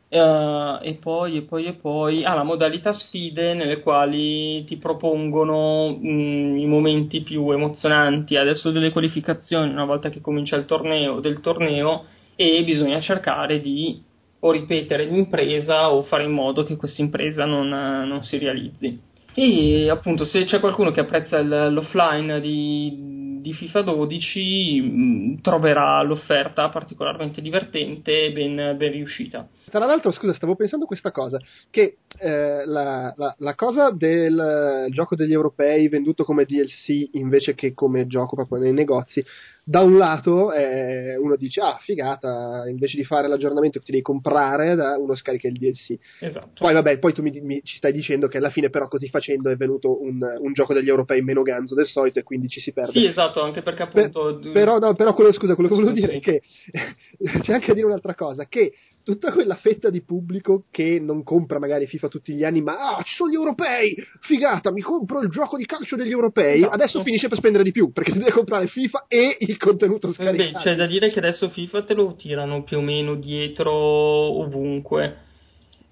Uh, 0.09 0.79
e 0.83 0.99
poi 1.01 1.39
e 1.39 1.43
poi 1.43 1.65
e 1.65 1.73
poi 1.73 2.25
ah, 2.25 2.35
la 2.35 2.45
modalità 2.45 2.93
sfide 2.93 3.55
nelle 3.55 3.81
quali 3.81 4.63
ti 4.63 4.77
propongono 4.77 5.89
mh, 5.89 6.09
mm, 6.09 6.57
i 6.59 6.67
momenti 6.67 7.23
più 7.23 7.51
emozionanti 7.51 8.37
adesso 8.37 8.71
delle 8.71 8.93
qualificazioni 8.93 9.69
una 9.69 9.85
volta 9.85 10.09
che 10.09 10.21
comincia 10.21 10.55
il 10.55 10.65
torneo 10.65 11.19
del 11.19 11.41
torneo 11.41 12.05
e 12.37 12.63
bisogna 12.63 13.01
cercare 13.01 13.59
di 13.59 14.01
o 14.47 14.53
ripetere 14.53 15.05
l'impresa 15.05 15.93
o 15.93 16.03
fare 16.03 16.25
in 16.25 16.33
modo 16.33 16.63
che 16.63 16.77
questa 16.77 17.03
impresa 17.03 17.45
non, 17.45 17.69
non 17.69 18.23
si 18.23 18.39
realizzi. 18.39 19.15
E 19.35 19.91
appunto 19.91 20.25
se 20.25 20.45
c'è 20.45 20.61
qualcuno 20.61 20.91
che 20.93 21.01
apprezza 21.01 21.43
l'offline 21.43 22.41
di, 22.41 23.39
di 23.43 23.53
FIFA 23.53 23.83
12 23.83 24.81
mm, 24.81 25.35
troverà 25.43 26.03
l'offerta 26.03 26.71
particolarmente 26.71 27.43
divertente 27.43 28.25
e 28.25 28.33
ben, 28.33 28.77
ben 28.79 28.93
riuscita. 28.93 29.47
Tra 29.69 29.85
l'altro, 29.85 30.11
scusa, 30.11 30.33
stavo 30.33 30.57
pensando 30.57 30.87
questa 30.87 31.11
cosa, 31.11 31.39
che 31.69 31.99
eh, 32.19 32.65
la, 32.65 33.13
la, 33.15 33.35
la, 33.39 33.55
cosa 33.55 33.91
del 33.91 34.87
gioco 34.91 35.17
degli 35.17 35.33
europei 35.33 35.89
venduto 35.89 36.25
come 36.25 36.47
DLC 36.47 37.11
invece 37.13 37.55
che 37.55 37.75
come 37.75 38.07
gioco 38.07 38.37
proprio 38.37 38.61
nei 38.61 38.73
negozi 38.73 39.23
da 39.69 39.81
un 39.81 39.97
lato 39.97 40.53
eh, 40.53 41.17
uno 41.17 41.35
dice 41.35 41.61
ah 41.61 41.77
figata 41.81 42.69
invece 42.69 42.97
di 42.97 43.05
fare 43.05 43.27
l'aggiornamento 43.27 43.81
che 43.81 43.85
ti 43.85 43.91
devi 43.91 44.03
comprare 44.05 44.77
da 44.77 44.97
uno 44.97 45.17
scarica 45.17 45.49
il 45.49 45.55
DLC 45.55 45.99
esatto. 46.21 46.51
poi 46.55 46.73
vabbè 46.73 47.01
poi 47.01 47.13
tu 47.13 47.21
mi, 47.21 47.33
mi, 47.41 47.61
ci 47.65 47.79
stai 47.79 47.91
dicendo 47.91 48.29
che 48.29 48.37
alla 48.39 48.51
fine 48.51 48.71
però 48.71 48.87
così 48.87 49.09
facendo 49.09 49.51
è 49.51 49.57
venuto 49.57 50.01
un, 50.01 50.21
un, 50.39 50.53
gioco 50.53 50.73
degli 50.73 50.89
europei 50.89 51.21
meno 51.21 51.43
ganzo 51.43 51.75
del 51.75 51.89
solito 51.89 52.21
e 52.21 52.23
quindi 52.23 52.47
ci 52.47 52.61
si 52.61 52.73
perde 52.73 52.93
sì 52.93 53.07
esatto 53.07 53.43
anche 53.43 53.63
perché 53.63 53.83
appunto 53.83 54.39
per, 54.39 54.53
però, 54.53 54.79
no, 54.79 54.95
però 54.95 55.13
quello, 55.15 55.33
scusa 55.33 55.57
quello 55.57 55.69
che 55.69 55.75
volevo 55.75 55.93
dire 55.93 56.13
è 56.13 56.21
che 56.21 56.43
c'è 57.43 57.53
anche 57.53 57.73
a 57.73 57.75
dire 57.75 57.87
un'altra 57.87 58.15
cosa 58.15 58.47
che 58.47 58.73
tutta 59.07 59.31
quella 59.31 59.55
fetta 59.55 59.89
di 59.89 60.03
pubblico 60.03 60.65
che 60.69 60.99
non 61.01 61.23
compra 61.23 61.61
magari 61.61 61.87
FIFA 61.87 62.09
tutti 62.09 62.35
gli 62.35 62.43
anni, 62.43 62.61
ma 62.61 62.97
ah, 62.97 63.03
ci 63.05 63.15
sono 63.15 63.31
gli 63.31 63.35
europei, 63.35 63.95
figata, 64.23 64.73
mi 64.73 64.81
compro 64.81 65.21
il 65.23 65.29
gioco 65.29 65.57
di 65.57 65.65
calcio 65.65 65.95
degli 65.95 66.11
europei, 66.11 66.57
esatto. 66.57 66.75
adesso 66.75 67.03
finisce 67.05 67.29
per 67.29 67.39
spendere 67.39 67.63
di 67.63 67.71
più, 67.71 67.93
perché 67.93 68.11
ti 68.11 68.19
deve 68.19 68.33
comprare 68.33 68.67
FIFA 68.67 69.05
e 69.07 69.37
il 69.39 69.57
contenuto 69.59 70.13
scaricato. 70.13 70.51
Beh, 70.51 70.59
c'è 70.59 70.75
da 70.75 70.87
dire 70.87 71.11
che 71.11 71.21
adesso 71.21 71.49
FIFA 71.51 71.85
te 71.85 71.95
lo 71.95 72.17
tirano 72.17 72.65
più 72.65 72.79
o 72.79 72.81
meno 72.81 73.15
dietro 73.15 73.73
ovunque. 73.73 75.19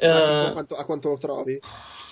Ah, 0.00 0.06
uh, 0.08 0.46
a, 0.48 0.52
quanto, 0.52 0.74
a 0.74 0.84
quanto 0.84 1.08
lo 1.10 1.18
trovi? 1.18 1.60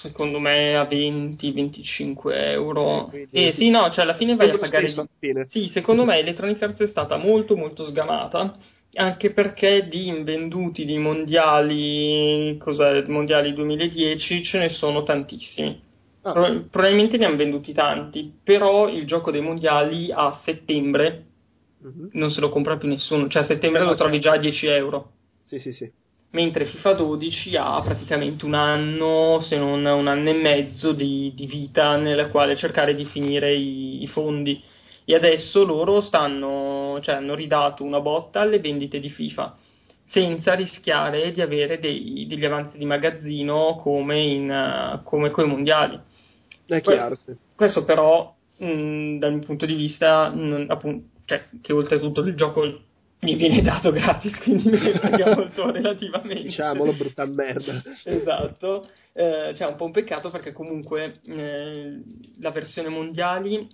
secondo 0.03 0.39
me 0.41 0.77
a 0.77 0.85
20-25 0.85 2.33
euro. 2.33 3.11
Eh, 3.13 3.29
eh 3.31 3.53
sì, 3.53 3.71
no, 3.71 3.91
cioè 3.93 4.03
alla 4.05 4.15
fine 4.15 4.35
vai 4.37 4.51
a 4.51 4.59
pagare. 4.59 4.91
Stesso, 4.91 5.09
sì, 5.49 5.69
secondo 5.73 6.05
me 6.05 6.19
Electronic 6.19 6.61
Arts 6.63 6.81
è 6.81 6.89
stata 6.89 7.17
molto 7.17 7.57
molto 7.57 7.87
sgamata 7.87 8.57
anche 8.95 9.31
perché 9.31 9.89
di 9.89 10.09
invenduti 10.09 10.85
di 10.85 10.99
mondiali, 10.99 12.59
mondiali 13.07 13.55
2010 13.55 14.45
ce 14.45 14.59
ne 14.59 14.69
sono 14.71 15.03
tantissimi. 15.03 15.81
Ah. 16.23 16.33
Pro- 16.33 16.65
probabilmente 16.71 17.17
ne 17.17 17.25
hanno 17.25 17.37
venduti 17.37 17.73
tanti, 17.73 18.33
però 18.43 18.89
il 18.89 19.07
gioco 19.07 19.31
dei 19.31 19.41
mondiali 19.41 20.13
a 20.13 20.41
settembre 20.45 21.25
uh-huh. 21.83 22.11
non 22.13 22.31
se 22.31 22.41
lo 22.41 22.49
compra 22.49 22.77
più 22.77 22.89
nessuno, 22.89 23.29
cioè 23.29 23.43
a 23.43 23.47
settembre 23.47 23.83
no, 23.83 23.91
lo 23.91 23.95
trovi 23.97 24.21
già 24.21 24.33
a 24.33 24.39
10 24.39 24.67
euro. 24.67 25.13
Sì, 25.43 25.59
sì, 25.59 25.73
sì. 25.73 25.91
Mentre 26.31 26.67
FIFA 26.67 26.93
12 26.95 27.57
ha 27.57 27.81
praticamente 27.83 28.45
un 28.45 28.55
anno, 28.55 29.41
se 29.41 29.57
non 29.57 29.85
un 29.85 30.07
anno 30.07 30.31
e 30.31 30.35
mezzo 30.35 30.93
di, 30.93 31.33
di 31.35 31.47
vita 31.47 31.97
nella 31.97 32.29
quale 32.29 32.57
cercare 32.57 32.95
di 32.95 33.05
finire 33.05 33.53
i, 33.55 34.03
i 34.03 34.07
fondi 34.07 34.63
e 35.05 35.15
adesso 35.15 35.65
loro 35.65 36.01
stanno, 36.01 36.99
cioè, 37.03 37.17
hanno 37.17 37.35
ridato 37.35 37.85
una 37.85 38.01
botta 38.01 38.41
alle 38.41 38.61
vendite 38.61 39.01
di 39.01 39.11
FIFA 39.11 39.57
senza 40.05 40.55
rischiare 40.55 41.33
di 41.33 41.41
avere 41.41 41.79
dei, 41.79 42.27
degli 42.29 42.45
avanzi 42.45 42.77
di 42.77 42.85
magazzino 42.85 43.81
come, 43.83 44.21
in, 44.21 45.01
come 45.05 45.31
con 45.31 45.47
i 45.47 45.49
mondiali. 45.49 45.99
È 46.67 46.81
chiaro, 46.81 47.15
sì. 47.15 47.35
Questo 47.57 47.85
però, 47.85 48.35
mh, 48.59 49.19
dal 49.19 49.33
mio 49.33 49.47
punto 49.47 49.65
di 49.65 49.75
vista, 49.75 50.29
non, 50.29 50.67
appunto, 50.69 51.07
cioè, 51.25 51.45
che 51.61 51.73
oltretutto 51.73 52.21
il 52.21 52.35
gioco 52.35 52.63
mi 53.21 53.37
viene 53.37 53.63
dato 53.63 53.91
gratis, 53.91 54.37
quindi 54.41 54.69
me 54.69 54.81
ne 54.81 54.99
frega 54.99 55.35
molto 55.35 55.71
relativamente. 55.71 56.43
Diciamolo, 56.43 56.93
brutta 56.93 57.25
merda. 57.25 57.83
esatto. 58.05 58.87
Eh, 59.15 59.53
cioè, 59.57 59.69
un 59.69 59.77
po' 59.77 59.85
un 59.85 59.93
peccato 59.93 60.31
perché 60.31 60.53
comunque 60.53 61.15
eh, 61.27 62.03
la 62.41 62.51
versione 62.51 62.89
mondiali 62.89 63.69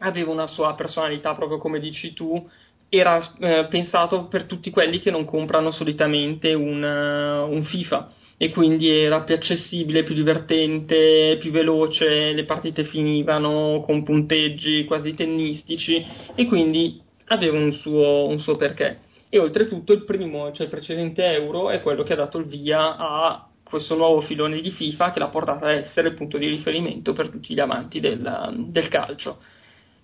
aveva 0.00 0.30
una 0.30 0.46
sua 0.46 0.74
personalità, 0.74 1.34
proprio 1.34 1.58
come 1.58 1.80
dici 1.80 2.12
tu, 2.12 2.48
era 2.88 3.34
eh, 3.38 3.66
pensato 3.70 4.24
per 4.24 4.44
tutti 4.44 4.70
quelli 4.70 4.98
che 4.98 5.10
non 5.10 5.24
comprano 5.24 5.70
solitamente 5.70 6.52
un, 6.52 6.82
uh, 6.82 7.50
un 7.50 7.62
FIFA 7.64 8.12
e 8.36 8.50
quindi 8.50 8.88
era 8.88 9.22
più 9.22 9.34
accessibile, 9.34 10.02
più 10.02 10.14
divertente, 10.14 11.36
più 11.38 11.52
veloce, 11.52 12.32
le 12.32 12.44
partite 12.44 12.84
finivano 12.84 13.82
con 13.84 14.02
punteggi 14.02 14.86
quasi 14.86 15.14
tennistici 15.14 16.04
e 16.34 16.46
quindi 16.46 17.00
aveva 17.26 17.58
un 17.58 17.72
suo, 17.72 18.26
un 18.26 18.38
suo 18.40 18.56
perché. 18.56 19.00
E 19.28 19.38
oltretutto 19.38 19.92
il 19.92 20.04
primo, 20.04 20.50
cioè 20.52 20.64
il 20.64 20.72
precedente 20.72 21.22
Euro, 21.22 21.70
è 21.70 21.82
quello 21.82 22.02
che 22.02 22.14
ha 22.14 22.16
dato 22.16 22.38
il 22.38 22.46
via 22.46 22.96
a 22.96 23.46
questo 23.62 23.94
nuovo 23.94 24.22
filone 24.22 24.60
di 24.60 24.70
FIFA 24.70 25.12
che 25.12 25.18
l'ha 25.20 25.28
portata 25.28 25.66
a 25.66 25.72
essere 25.72 26.08
il 26.08 26.14
punto 26.14 26.38
di 26.38 26.48
riferimento 26.48 27.12
per 27.12 27.28
tutti 27.28 27.54
gli 27.54 27.60
amanti 27.60 28.00
del, 28.00 28.54
del 28.68 28.88
calcio. 28.88 29.38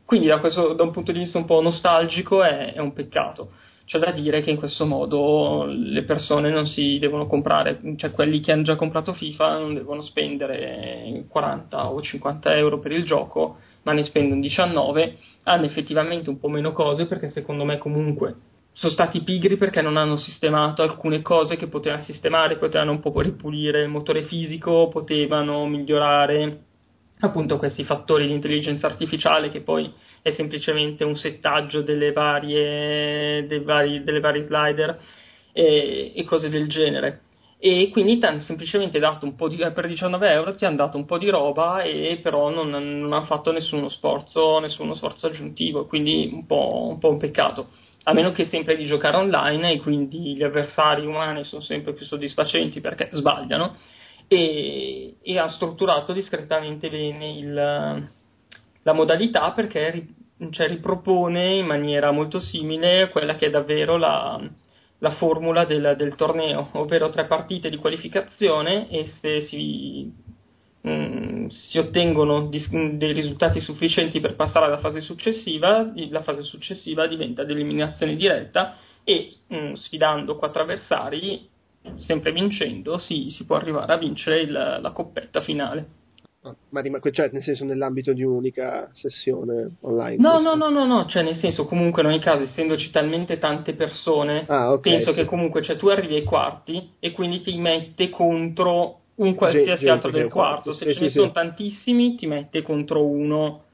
Quindi 0.06 0.28
da, 0.28 0.38
questo, 0.38 0.72
da, 0.74 0.84
un 0.84 0.92
punto 0.92 1.10
di 1.10 1.18
vista 1.18 1.36
un 1.36 1.46
po' 1.46 1.60
nostalgico 1.60 2.44
è, 2.44 2.74
è 2.74 2.78
un 2.78 2.92
peccato. 2.92 3.50
C'è 3.86 3.98
da 3.98 4.12
dire 4.12 4.40
che 4.40 4.50
in 4.50 4.56
questo 4.56 4.86
modo 4.86 5.64
le 5.66 6.04
persone 6.04 6.50
non 6.50 6.66
si 6.66 6.98
devono 7.00 7.26
comprare, 7.26 7.80
cioè 7.96 8.12
quelli 8.12 8.40
che 8.40 8.52
hanno 8.52 8.62
già 8.62 8.76
comprato 8.76 9.12
FIFA 9.12 9.58
non 9.58 9.74
devono 9.74 10.02
spendere 10.02 11.24
40 11.28 11.90
o 11.90 12.00
50 12.00 12.56
euro 12.56 12.78
per 12.78 12.92
il 12.92 13.04
gioco, 13.04 13.56
ma 13.82 13.92
ne 13.92 14.04
spendono 14.04 14.40
19, 14.40 15.18
hanno 15.42 15.64
effettivamente 15.64 16.30
un 16.30 16.38
po' 16.38 16.48
meno 16.48 16.72
cose 16.72 17.06
perché 17.06 17.30
secondo 17.30 17.64
me 17.64 17.78
comunque 17.78 18.34
sono 18.72 18.92
stati 18.92 19.22
pigri 19.22 19.56
perché 19.56 19.80
non 19.82 19.96
hanno 19.96 20.16
sistemato 20.16 20.82
alcune 20.82 21.22
cose 21.22 21.56
che 21.56 21.66
potevano 21.66 22.02
sistemare, 22.02 22.58
potevano 22.58 22.90
un 22.92 23.00
po' 23.00 23.20
ripulire 23.20 23.82
il 23.82 23.88
motore 23.88 24.24
fisico, 24.24 24.88
potevano 24.88 25.66
migliorare 25.66 26.58
appunto 27.20 27.56
questi 27.56 27.84
fattori 27.84 28.26
di 28.26 28.32
intelligenza 28.32 28.86
artificiale 28.86 29.48
che 29.48 29.62
poi 29.62 29.90
è 30.20 30.32
semplicemente 30.32 31.04
un 31.04 31.16
settaggio 31.16 31.82
delle 31.82 32.12
varie, 32.12 33.46
vari, 33.62 34.04
delle 34.04 34.20
varie 34.20 34.44
slider 34.44 34.98
e, 35.52 36.12
e, 36.14 36.24
cose 36.24 36.48
del 36.48 36.68
genere. 36.68 37.22
E 37.58 37.88
quindi 37.90 38.18
ti 38.18 38.26
hanno 38.26 38.40
semplicemente 38.40 38.98
dato 38.98 39.24
un 39.24 39.34
po' 39.34 39.48
di 39.48 39.56
per 39.56 39.86
19 39.86 40.28
euro 40.28 40.54
ti 40.54 40.66
hanno 40.66 40.76
dato 40.76 40.98
un 40.98 41.06
po' 41.06 41.16
di 41.16 41.30
roba 41.30 41.82
e 41.82 42.20
però 42.22 42.50
non, 42.50 42.68
non 42.68 43.12
hanno 43.12 43.24
fatto 43.24 43.50
nessuno 43.50 43.88
sforzo, 43.88 44.58
nessuno 44.58 44.94
sforzo 44.94 45.28
aggiuntivo, 45.28 45.86
quindi 45.86 46.28
un 46.30 46.44
po', 46.44 46.88
un 46.90 46.98
po' 46.98 47.08
un 47.08 47.18
peccato 47.18 47.68
a 48.08 48.12
meno 48.12 48.30
che 48.32 48.46
sempre 48.46 48.76
di 48.76 48.84
giocare 48.84 49.16
online 49.16 49.72
e 49.72 49.80
quindi 49.80 50.36
gli 50.36 50.42
avversari 50.42 51.04
umani 51.06 51.44
sono 51.44 51.62
sempre 51.62 51.92
più 51.92 52.04
soddisfacenti 52.04 52.80
perché 52.80 53.08
sbagliano 53.10 53.76
e, 54.28 55.16
e 55.22 55.38
ha 55.38 55.48
strutturato 55.48 56.12
discretamente 56.12 56.88
bene 56.90 57.30
il, 57.30 57.54
la 58.82 58.92
modalità 58.92 59.52
perché 59.52 60.06
cioè, 60.50 60.68
ripropone 60.68 61.54
in 61.54 61.66
maniera 61.66 62.10
molto 62.10 62.38
simile 62.38 63.08
quella 63.10 63.36
che 63.36 63.46
è 63.46 63.50
davvero 63.50 63.96
la, 63.96 64.40
la 64.98 65.10
formula 65.12 65.64
del, 65.64 65.94
del, 65.96 66.14
torneo, 66.14 66.70
ovvero 66.72 67.10
tre 67.10 67.26
partite 67.26 67.70
di 67.70 67.76
qualificazione 67.76 68.88
e 68.90 69.12
se 69.20 69.42
si, 69.46 70.12
mh, 70.80 70.90
mm, 70.90 71.46
si 71.48 71.78
ottengono 71.78 72.48
dis- 72.48 72.68
dei 72.70 73.12
risultati 73.12 73.60
sufficienti 73.60 74.20
per 74.20 74.34
passare 74.34 74.66
alla 74.66 74.78
fase 74.78 75.00
successiva, 75.00 75.90
la 76.10 76.22
fase 76.22 76.42
successiva 76.42 77.06
diventa 77.06 77.44
d'eliminazione 77.44 78.16
diretta 78.16 78.76
e 79.04 79.32
mh, 79.46 79.56
mm, 79.56 79.72
sfidando 79.74 80.36
quattro 80.36 80.62
avversari 80.62 81.48
sempre 81.98 82.32
vincendo 82.32 82.98
si, 82.98 83.30
si 83.30 83.44
può 83.44 83.56
arrivare 83.56 83.92
a 83.92 83.98
vincere 83.98 84.40
il, 84.40 84.52
la 84.52 84.90
coppetta 84.92 85.40
finale. 85.40 86.04
Ah, 86.42 86.54
ma 86.70 86.82
cioè, 87.10 87.30
nel 87.32 87.42
senso 87.42 87.64
nell'ambito 87.64 88.12
di 88.12 88.22
un'unica 88.22 88.88
sessione 88.92 89.76
online? 89.80 90.22
No, 90.22 90.38
no, 90.38 90.54
no, 90.54 90.70
no, 90.70 90.86
no, 90.86 91.06
cioè 91.06 91.22
nel 91.24 91.36
senso 91.36 91.64
comunque 91.64 92.02
in 92.02 92.08
ogni 92.08 92.20
caso 92.20 92.44
essendoci 92.44 92.90
talmente 92.90 93.38
tante 93.38 93.74
persone, 93.74 94.44
ah, 94.46 94.72
okay, 94.72 94.92
penso 94.92 95.10
sì. 95.10 95.18
che 95.18 95.24
comunque 95.24 95.62
cioè, 95.62 95.76
tu 95.76 95.88
arrivi 95.88 96.14
ai 96.14 96.22
quarti 96.22 96.92
e 97.00 97.10
quindi 97.10 97.40
ti 97.40 97.56
mette 97.58 98.10
contro 98.10 99.00
un 99.16 99.34
qualsiasi 99.34 99.86
G- 99.86 99.88
altro 99.88 100.10
del 100.10 100.28
quarto, 100.28 100.72
se 100.72 100.84
sì, 100.84 100.92
ce 100.92 100.98
sì, 100.98 101.02
ne 101.04 101.10
sono 101.10 101.32
tantissimi 101.32 102.14
ti 102.14 102.26
mette 102.26 102.62
contro 102.62 103.04
uno 103.04 103.64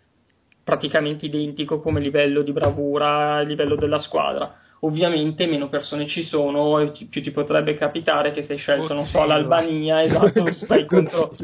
praticamente 0.65 1.27
identico 1.27 1.81
come 1.81 2.01
livello 2.01 2.43
di 2.43 2.53
bravura, 2.53 3.43
livello 3.43 3.77
della 3.77 3.99
squadra 3.99 4.57
ovviamente 4.85 5.47
meno 5.47 5.69
persone 5.69 6.07
ci 6.07 6.23
sono 6.25 6.81
e 6.81 6.93
più 7.09 7.23
ti 7.23 7.31
potrebbe 7.31 7.75
capitare 7.75 8.33
che 8.33 8.43
sei 8.43 8.57
scelto, 8.59 8.85
Oddio. 8.85 8.95
non 8.95 9.07
so, 9.07 9.25
l'Albania, 9.25 10.03
esatto, 10.03 10.51
stai 10.53 10.87
contro... 10.87 11.37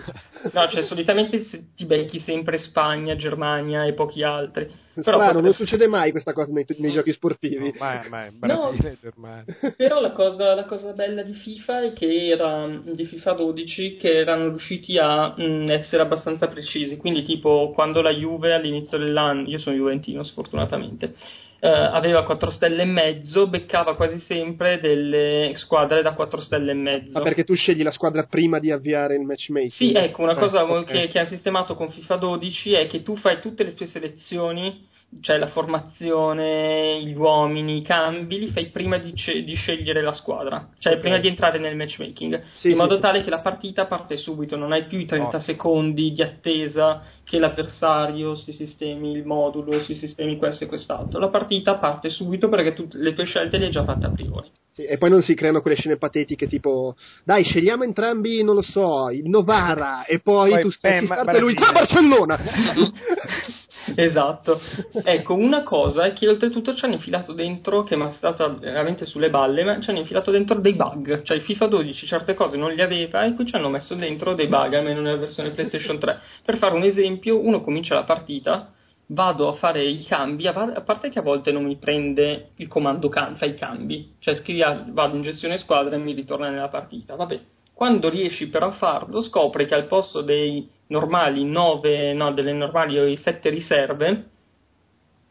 No, 0.53 0.69
cioè 0.69 0.83
solitamente 0.83 1.47
ti 1.75 1.85
becchi 1.85 2.21
sempre 2.21 2.59
Spagna, 2.59 3.17
Germania 3.17 3.85
e 3.85 3.93
pochi 3.93 4.23
altri. 4.23 4.65
Però 4.65 5.03
Strano, 5.03 5.25
potrebbe... 5.25 5.47
non 5.47 5.55
succede 5.55 5.87
mai 5.87 6.11
questa 6.11 6.33
cosa 6.33 6.53
nei, 6.53 6.65
nei 6.79 6.91
giochi 6.91 7.13
sportivi. 7.13 7.71
No, 7.71 7.73
mai, 7.79 8.09
mai, 8.09 8.31
Brasile, 8.33 8.91
no, 8.91 8.97
Germania. 9.01 9.45
Però 9.77 10.01
la 10.01 10.11
cosa, 10.11 10.55
la 10.55 10.65
cosa, 10.65 10.93
bella 10.93 11.23
di 11.23 11.35
FIFA 11.35 11.83
è 11.83 11.93
che 11.93 12.29
era, 12.29 12.69
di 12.83 13.05
FIFA 13.05 13.33
12, 13.35 13.97
che 13.97 14.17
erano 14.17 14.49
riusciti 14.49 14.99
a 14.99 15.35
mh, 15.37 15.43
mm, 15.45 15.71
essere 15.71 16.03
abbastanza 16.03 16.49
precisi, 16.49 16.97
quindi 16.97 17.23
tipo 17.23 17.71
quando 17.73 18.01
la 18.01 18.11
Juve 18.11 18.53
all'inizio 18.53 18.99
dell'anno, 18.99 19.49
io 19.49 19.59
sono 19.59 19.77
juventino 19.77 20.25
sfortunatamente, 20.25 21.15
eh, 21.61 21.69
aveva 21.69 22.23
4 22.25 22.51
stelle 22.51 22.83
e 22.83 22.87
mezzo, 22.87 23.49
beccava 23.49 23.97
quasi 23.97 24.21
sempre 24.21 24.79
delle 24.81 25.53
squadre 25.57 26.03
da 26.03 26.13
4 26.13 26.41
stelle 26.41 26.71
e 26.71 26.75
mezzo. 26.75 27.19
Ah, 27.19 27.23
perché 27.23 27.45
tu 27.45 27.55
scegli 27.55 27.83
la 27.83 27.91
squadra 27.91 28.25
prima 28.25 28.59
di 28.59 28.71
avviare 28.71 29.15
il 29.15 29.23
matchmaking? 29.23 29.73
Sì, 29.73 29.93
ecco, 29.93 30.23
una 30.23 30.33
eh, 30.33 30.39
cosa 30.39 30.65
okay. 30.65 30.85
che, 30.85 31.09
che 31.09 31.19
ha 31.19 31.27
sistemato 31.27 31.75
con 31.75 31.91
FIFA 31.91 32.17
12 32.17 32.73
è 32.73 32.87
che 32.87 33.03
tu 33.03 33.17
fai 33.17 33.41
tutte 33.41 33.65
le 33.65 33.75
tue 33.75 33.87
selezioni 33.87 34.88
cioè 35.21 35.39
la 35.39 35.47
formazione, 35.47 37.03
gli 37.03 37.15
uomini, 37.15 37.79
i 37.79 37.83
cambi, 37.83 38.39
li 38.39 38.51
fai 38.51 38.67
prima 38.67 38.99
di, 38.99 39.15
ce- 39.15 39.43
di 39.43 39.55
scegliere 39.55 40.03
la 40.03 40.13
squadra, 40.13 40.69
cioè 40.79 40.93
okay. 40.93 41.05
prima 41.05 41.19
di 41.19 41.29
entrare 41.29 41.59
nel 41.59 41.77
matchmaking, 41.77 42.43
sì, 42.59 42.71
in 42.71 42.77
modo 42.77 42.97
sì, 42.97 43.01
tale 43.01 43.19
sì. 43.19 43.25
che 43.25 43.31
la 43.31 43.41
partita 43.41 43.87
parte 43.87 44.17
subito, 44.17 44.57
non 44.57 44.73
hai 44.73 44.85
più 44.85 44.99
i 44.99 45.07
30 45.07 45.37
oh. 45.37 45.41
secondi 45.41 46.13
di 46.13 46.23
attesa 46.23 47.03
che 47.25 47.39
l'avversario 47.39 48.35
si 48.35 48.53
sistemi 48.53 49.13
il 49.13 49.25
modulo, 49.25 49.81
si 49.81 49.95
sistemi 49.95 50.37
questo 50.37 50.65
e 50.65 50.67
quest'altro. 50.67 51.19
La 51.19 51.29
partita 51.29 51.77
parte 51.77 52.11
subito 52.11 52.49
perché 52.49 52.75
tu 52.75 52.87
le 52.93 53.15
tue 53.15 53.25
scelte 53.25 53.57
le 53.57 53.67
hai 53.67 53.71
già 53.71 53.85
fatte 53.85 54.07
a 54.07 54.11
priori. 54.11 54.51
e 54.75 54.99
poi 54.99 55.11
non 55.11 55.23
si 55.23 55.35
creano 55.35 55.61
quelle 55.61 55.77
scene 55.77 55.97
patetiche 55.97 56.47
tipo 56.47 56.95
dai 57.25 57.43
scegliamo 57.43 57.83
entrambi 57.83 58.45
non 58.45 58.55
lo 58.55 58.63
so 58.63 59.11
il 59.11 59.29
Novara 59.29 60.05
e 60.05 60.21
poi, 60.21 60.51
poi 60.51 60.63
tu 60.63 60.71
stai 60.71 61.05
eh, 61.05 61.37
e 61.37 61.41
lui 61.41 61.57
a 61.57 61.73
Barcellona 61.73 62.39
esatto. 63.97 64.61
Ecco, 65.03 65.35
una 65.35 65.63
cosa 65.63 66.05
è 66.05 66.13
che 66.13 66.29
oltretutto 66.29 66.75
ci 66.75 66.85
hanno 66.85 66.95
infilato 66.95 67.33
dentro, 67.33 67.83
che 67.83 67.97
mi 67.97 68.07
è 68.07 68.11
stata 68.13 68.49
veramente 68.49 69.07
sulle 69.07 69.31
balle, 69.31 69.65
ma 69.65 69.81
ci 69.81 69.91
hanno 69.91 70.01
infilato 70.01 70.31
dentro 70.31 70.59
dei 70.61 70.75
bug. 70.75 71.23
Cioè, 71.23 71.41
FIFA 71.41 71.67
12 71.67 72.07
certe 72.07 72.35
cose 72.35 72.57
non 72.57 72.73
li 72.73 72.83
aveva 72.83 73.25
e 73.25 73.35
qui 73.35 73.47
ci 73.47 73.55
hanno 73.55 73.69
messo 73.69 73.95
dentro 73.95 74.35
dei 74.35 74.49
bug, 74.49 74.75
almeno 74.75 75.01
nella 75.01 75.19
versione 75.19 75.51
PlayStation 75.51 75.99
3. 75.99 76.21
Per 76.45 76.57
fare 76.59 76.75
un 76.75 76.83
esempio, 76.83 77.39
uno 77.39 77.61
comincia 77.61 77.95
la 77.95 78.05
partita, 78.05 78.73
vado 79.09 79.49
a 79.49 79.55
fare 79.55 79.85
i 79.85 80.05
cambi, 80.05 80.47
a 80.47 80.53
parte 80.83 81.09
che 81.09 81.19
a 81.19 81.23
volte 81.23 81.53
non 81.53 81.65
mi 81.65 81.77
prende 81.77 82.51
il 82.57 82.69
comando 82.69 83.09
cam- 83.09 83.37
fa 83.37 83.47
i 83.47 83.55
cambi, 83.55 84.15
cioè 84.19 84.35
scrivi, 84.37 84.63
vado 84.91 85.17
in 85.17 85.23
gestione 85.23 85.59
squadra 85.59 85.97
e 85.97 85.99
mi 85.99 86.13
ritorna 86.13 86.51
nella 86.51 86.69
partita. 86.69 87.15
Vabbè, 87.15 87.41
quando 87.79 88.09
riesci 88.09 88.49
però 88.49 88.71
a 88.71 88.73
farlo, 88.73 89.23
scopri 89.23 89.65
che 89.65 89.75
al 89.77 89.87
posto 89.87 90.21
dei 90.21 90.69
normali 90.89 91.45
9, 91.45 92.13
no, 92.13 92.33
delle 92.33 92.53
normali 92.53 93.17
7 93.17 93.49
riserve, 93.51 94.25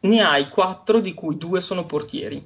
ne 0.00 0.22
hai 0.22 0.48
4 0.48 1.00
di 1.00 1.12
cui 1.12 1.36
2 1.36 1.60
sono 1.60 1.84
portieri. 1.84 2.42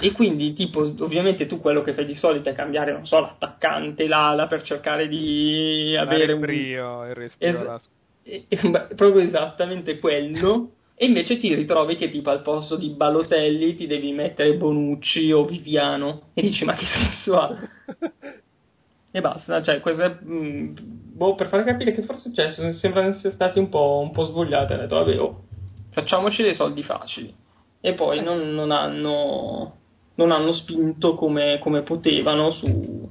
E 0.00 0.12
quindi, 0.12 0.54
tipo, 0.54 0.80
ovviamente 0.80 1.44
tu 1.44 1.60
quello 1.60 1.82
che 1.82 1.92
fai 1.92 2.06
di 2.06 2.14
solito 2.14 2.48
è 2.48 2.54
cambiare, 2.54 2.92
non 2.92 3.04
so, 3.04 3.20
l'attaccante, 3.20 4.06
l'ala 4.06 4.46
per 4.46 4.62
cercare 4.62 5.08
di 5.08 5.94
avere 5.94 6.32
il 6.32 6.38
brio, 6.38 7.00
un... 7.00 7.08
il 7.08 7.14
respiro. 7.14 7.78
Es- 8.22 8.94
proprio 8.96 9.18
esattamente 9.18 9.98
quello. 9.98 10.70
E 10.94 11.04
invece 11.04 11.36
ti 11.36 11.54
ritrovi 11.54 11.96
che 11.96 12.10
tipo 12.10 12.30
al 12.30 12.40
posto 12.40 12.76
di 12.76 12.88
Balotelli 12.88 13.74
ti 13.74 13.86
devi 13.86 14.12
mettere 14.12 14.54
Bonucci 14.54 15.30
o 15.32 15.44
Viviano. 15.44 16.30
E 16.32 16.40
dici, 16.40 16.64
ma 16.64 16.74
che 16.74 16.86
senso 16.86 17.38
ha? 17.38 17.58
e 19.16 19.20
basta. 19.22 19.62
Cioè, 19.62 19.80
queste, 19.80 20.18
mh, 20.20 20.34
mm, 20.34 20.74
boh, 21.14 21.34
per 21.36 21.48
far 21.48 21.64
capire 21.64 21.94
che 21.94 22.02
forse 22.02 22.34
cioè, 22.34 22.52
sembrano 22.74 23.14
essere 23.14 23.32
stati 23.32 23.58
un 23.58 23.70
po', 23.70 24.00
un 24.02 24.12
po' 24.12 24.24
svogliate. 24.24 24.74
Hanno 24.74 24.82
detto, 24.82 24.96
vabbè, 24.96 25.18
oh, 25.18 25.44
facciamoci 25.90 26.42
dei 26.42 26.54
soldi 26.54 26.82
facili. 26.82 27.34
E 27.80 27.94
poi 27.94 28.22
non, 28.22 28.52
non, 28.52 28.70
hanno, 28.70 29.76
non 30.16 30.32
hanno 30.32 30.52
spinto 30.52 31.14
come, 31.14 31.58
come 31.60 31.80
potevano 31.82 32.50
su, 32.50 33.08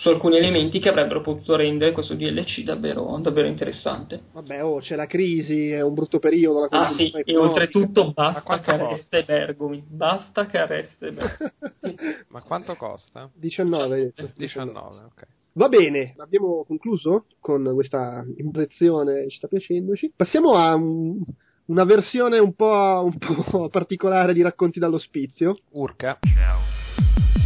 su 0.00 0.08
alcuni 0.08 0.38
elementi 0.38 0.80
che 0.80 0.88
avrebbero 0.88 1.20
potuto 1.20 1.56
rendere 1.56 1.92
questo 1.92 2.14
DLC 2.14 2.62
davvero, 2.62 3.18
davvero 3.20 3.46
interessante. 3.46 4.22
Vabbè, 4.32 4.64
oh, 4.64 4.78
c'è 4.78 4.96
la 4.96 5.04
crisi, 5.04 5.68
è 5.68 5.82
un 5.82 5.92
brutto 5.92 6.18
periodo. 6.18 6.60
La 6.70 6.86
ah 6.86 6.94
sì, 6.94 7.10
e 7.10 7.36
oltretutto 7.36 8.10
basta 8.12 8.60
caresse 8.60 9.18
e 9.18 9.24
bergomi, 9.24 9.84
basta 9.86 10.46
caresse 10.46 11.08
e 11.08 11.12
bergomi. 11.12 11.50
Ma 12.28 12.40
quanto 12.40 12.74
costa? 12.76 13.30
19. 13.34 14.12
19, 14.16 14.32
19. 14.36 14.96
ok. 15.04 15.26
Va 15.52 15.68
bene, 15.68 16.14
abbiamo 16.16 16.64
concluso 16.64 17.26
con 17.38 17.70
questa 17.74 18.24
impressione, 18.38 19.28
ci 19.28 19.36
sta 19.36 19.48
piacendoci. 19.48 20.14
Passiamo 20.16 20.54
a 20.54 20.74
un, 20.76 21.20
una 21.66 21.84
versione 21.84 22.38
un 22.38 22.54
po', 22.54 23.02
un 23.04 23.18
po' 23.18 23.68
particolare 23.68 24.32
di 24.32 24.40
Racconti 24.40 24.78
dall'ospizio. 24.78 25.58
Urca. 25.72 26.18
nel 26.22 27.39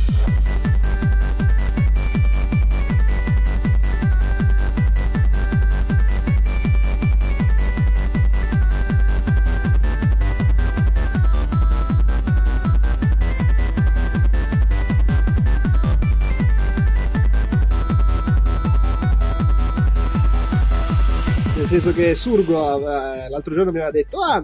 senso 21.84 21.92
che 21.92 22.14
Surgo 22.14 22.78
eh, 22.78 23.28
l'altro 23.28 23.54
giorno 23.54 23.70
mi 23.70 23.78
aveva 23.78 23.90
detto 23.90 24.18
ah 24.18 24.42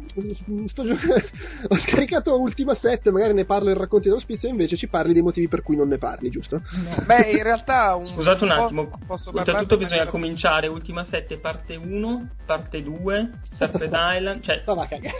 sto 0.67 0.85
gio- 0.85 0.95
ho 1.69 1.79
scaricato 1.79 2.39
Ultima 2.39 2.75
7 2.75 3.11
magari 3.11 3.33
ne 3.33 3.47
parlo 3.47 3.71
in 3.71 3.79
racconti 3.79 4.09
dell'ospizio 4.09 4.49
invece 4.49 4.77
ci 4.77 4.89
parli 4.89 5.15
dei 5.15 5.23
motivi 5.23 5.49
per 5.49 5.62
cui 5.62 5.77
non 5.77 5.89
ne 5.89 5.97
parli 5.97 6.29
giusto? 6.29 6.61
No. 6.73 7.03
beh 7.07 7.31
in 7.31 7.43
realtà 7.43 7.95
un 7.95 8.07
scusate 8.07 8.45
un 8.45 8.51
attimo 8.51 8.91
posso 9.07 9.31
oltretutto 9.35 9.77
bisogna 9.79 10.07
cominciare 10.07 10.67
Ultima 10.67 11.05
7 11.05 11.39
parte 11.39 11.77
1 11.77 12.31
parte 12.45 12.83
2 12.83 13.31
Serpent 13.57 13.93
Island 14.17 14.43
cioè 14.43 14.62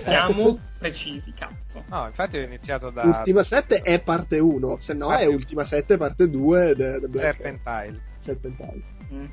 siamo 0.05 0.59
precisi 0.79 1.33
cazzo 1.33 1.85
no 1.89 2.07
infatti 2.07 2.37
ho 2.37 2.43
iniziato 2.43 2.91
da 2.91 3.03
Ultima 3.03 3.45
7 3.45 3.81
è 3.81 4.01
parte 4.03 4.39
1 4.39 4.79
se 4.81 4.93
no 4.93 5.09
parte... 5.09 5.23
è 5.25 5.27
Ultima 5.27 5.65
7 5.65 5.97
parte 5.97 6.29
2 6.29 6.75
de, 6.75 7.01
de 7.09 7.19
Serpent 7.19 7.61
Isle 7.65 8.01
Serpent 8.23 8.59
Isle 8.59 8.85
mm. 9.15 9.27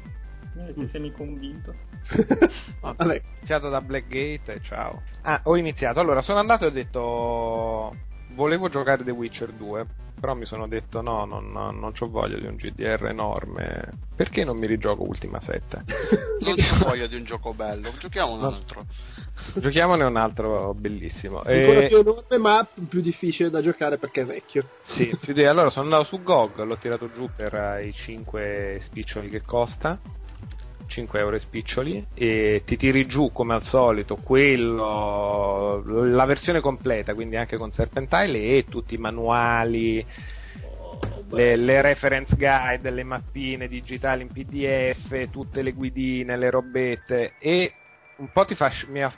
Mm. 0.58 0.86
Sei 0.88 1.12
convinto. 1.12 1.74
ho 2.82 2.96
iniziato 3.00 3.70
da 3.70 3.82
Blackgate 3.82 4.54
e 4.54 4.62
ciao. 4.64 5.02
Ah, 5.22 5.42
ho 5.44 5.56
iniziato. 5.56 6.00
Allora, 6.00 6.22
sono 6.22 6.40
andato 6.40 6.66
e 6.66 6.68
ho 6.68 6.72
detto. 6.72 7.96
Volevo 8.34 8.70
giocare 8.70 9.04
The 9.04 9.12
Witcher 9.12 9.52
2, 9.52 9.86
però 10.20 10.36
mi 10.36 10.46
sono 10.46 10.68
detto 10.68 11.02
no, 11.02 11.26
non, 11.26 11.52
non 11.52 11.92
ho 11.98 12.08
voglia 12.08 12.38
di 12.38 12.46
un 12.46 12.56
GDR 12.56 13.08
enorme. 13.08 13.94
Perché 14.16 14.44
non 14.44 14.58
mi 14.58 14.68
rigioco 14.68 15.04
Ultima 15.04 15.40
7? 15.42 15.84
non 16.42 16.56
ho 16.60 16.86
voglia 16.86 17.08
di 17.08 17.16
un 17.16 17.24
gioco 17.24 17.54
bello, 17.54 17.92
giochiamo 18.00 18.34
un 18.34 18.44
altro. 18.44 18.86
Giochiamone 19.56 20.04
un 20.04 20.18
altro 20.18 20.74
bellissimo. 20.76 21.38
Ancora 21.38 21.80
e... 21.82 21.88
più 21.88 21.98
enorme, 21.98 22.38
ma 22.38 22.68
più 22.88 23.02
difficile 23.02 23.50
da 23.50 23.62
giocare 23.62 23.98
perché 23.98 24.22
è 24.22 24.26
vecchio. 24.26 24.68
Sì, 24.86 25.10
allora 25.44 25.70
sono 25.70 25.86
andato 25.86 26.04
su 26.04 26.22
GOG, 26.22 26.60
l'ho 26.60 26.78
tirato 26.78 27.12
giù 27.12 27.30
per 27.36 27.82
i 27.84 27.92
5 27.92 28.82
spiccioli 28.84 29.30
che 29.30 29.42
costa 29.42 30.00
5 30.88 31.20
euro 31.20 31.36
e 31.36 31.40
spiccioli 31.40 32.06
e 32.14 32.64
ti 32.66 32.78
tiri 32.78 33.06
giù 33.06 33.32
come 33.32 33.54
al 33.54 33.64
solito 33.64 34.16
quello, 34.16 35.84
la 35.86 36.26
versione 36.26 36.60
completa, 36.60 37.14
quindi 37.14 37.36
anche 37.36 37.58
con 37.58 37.72
Serpentile 37.72 38.40
e 38.40 38.66
tutti 38.68 38.96
i 38.96 38.98
manuali, 38.98 40.06
le, 41.30 41.56
le, 41.56 41.82
reference 41.82 42.36
guide, 42.36 42.90
le 42.90 43.04
mappine 43.04 43.68
digitali 43.68 44.24
in 44.24 44.30
PDF, 44.30 45.30
tutte 45.30 45.62
le 45.62 45.74
guidine, 45.74 46.38
le 46.38 46.50
robette 46.50 47.34
e 47.40 47.72
un 48.18 48.30
po' 48.32 48.46
ti 48.46 48.56
fa, 48.56 48.72
mi, 48.88 49.04
ha, 49.04 49.14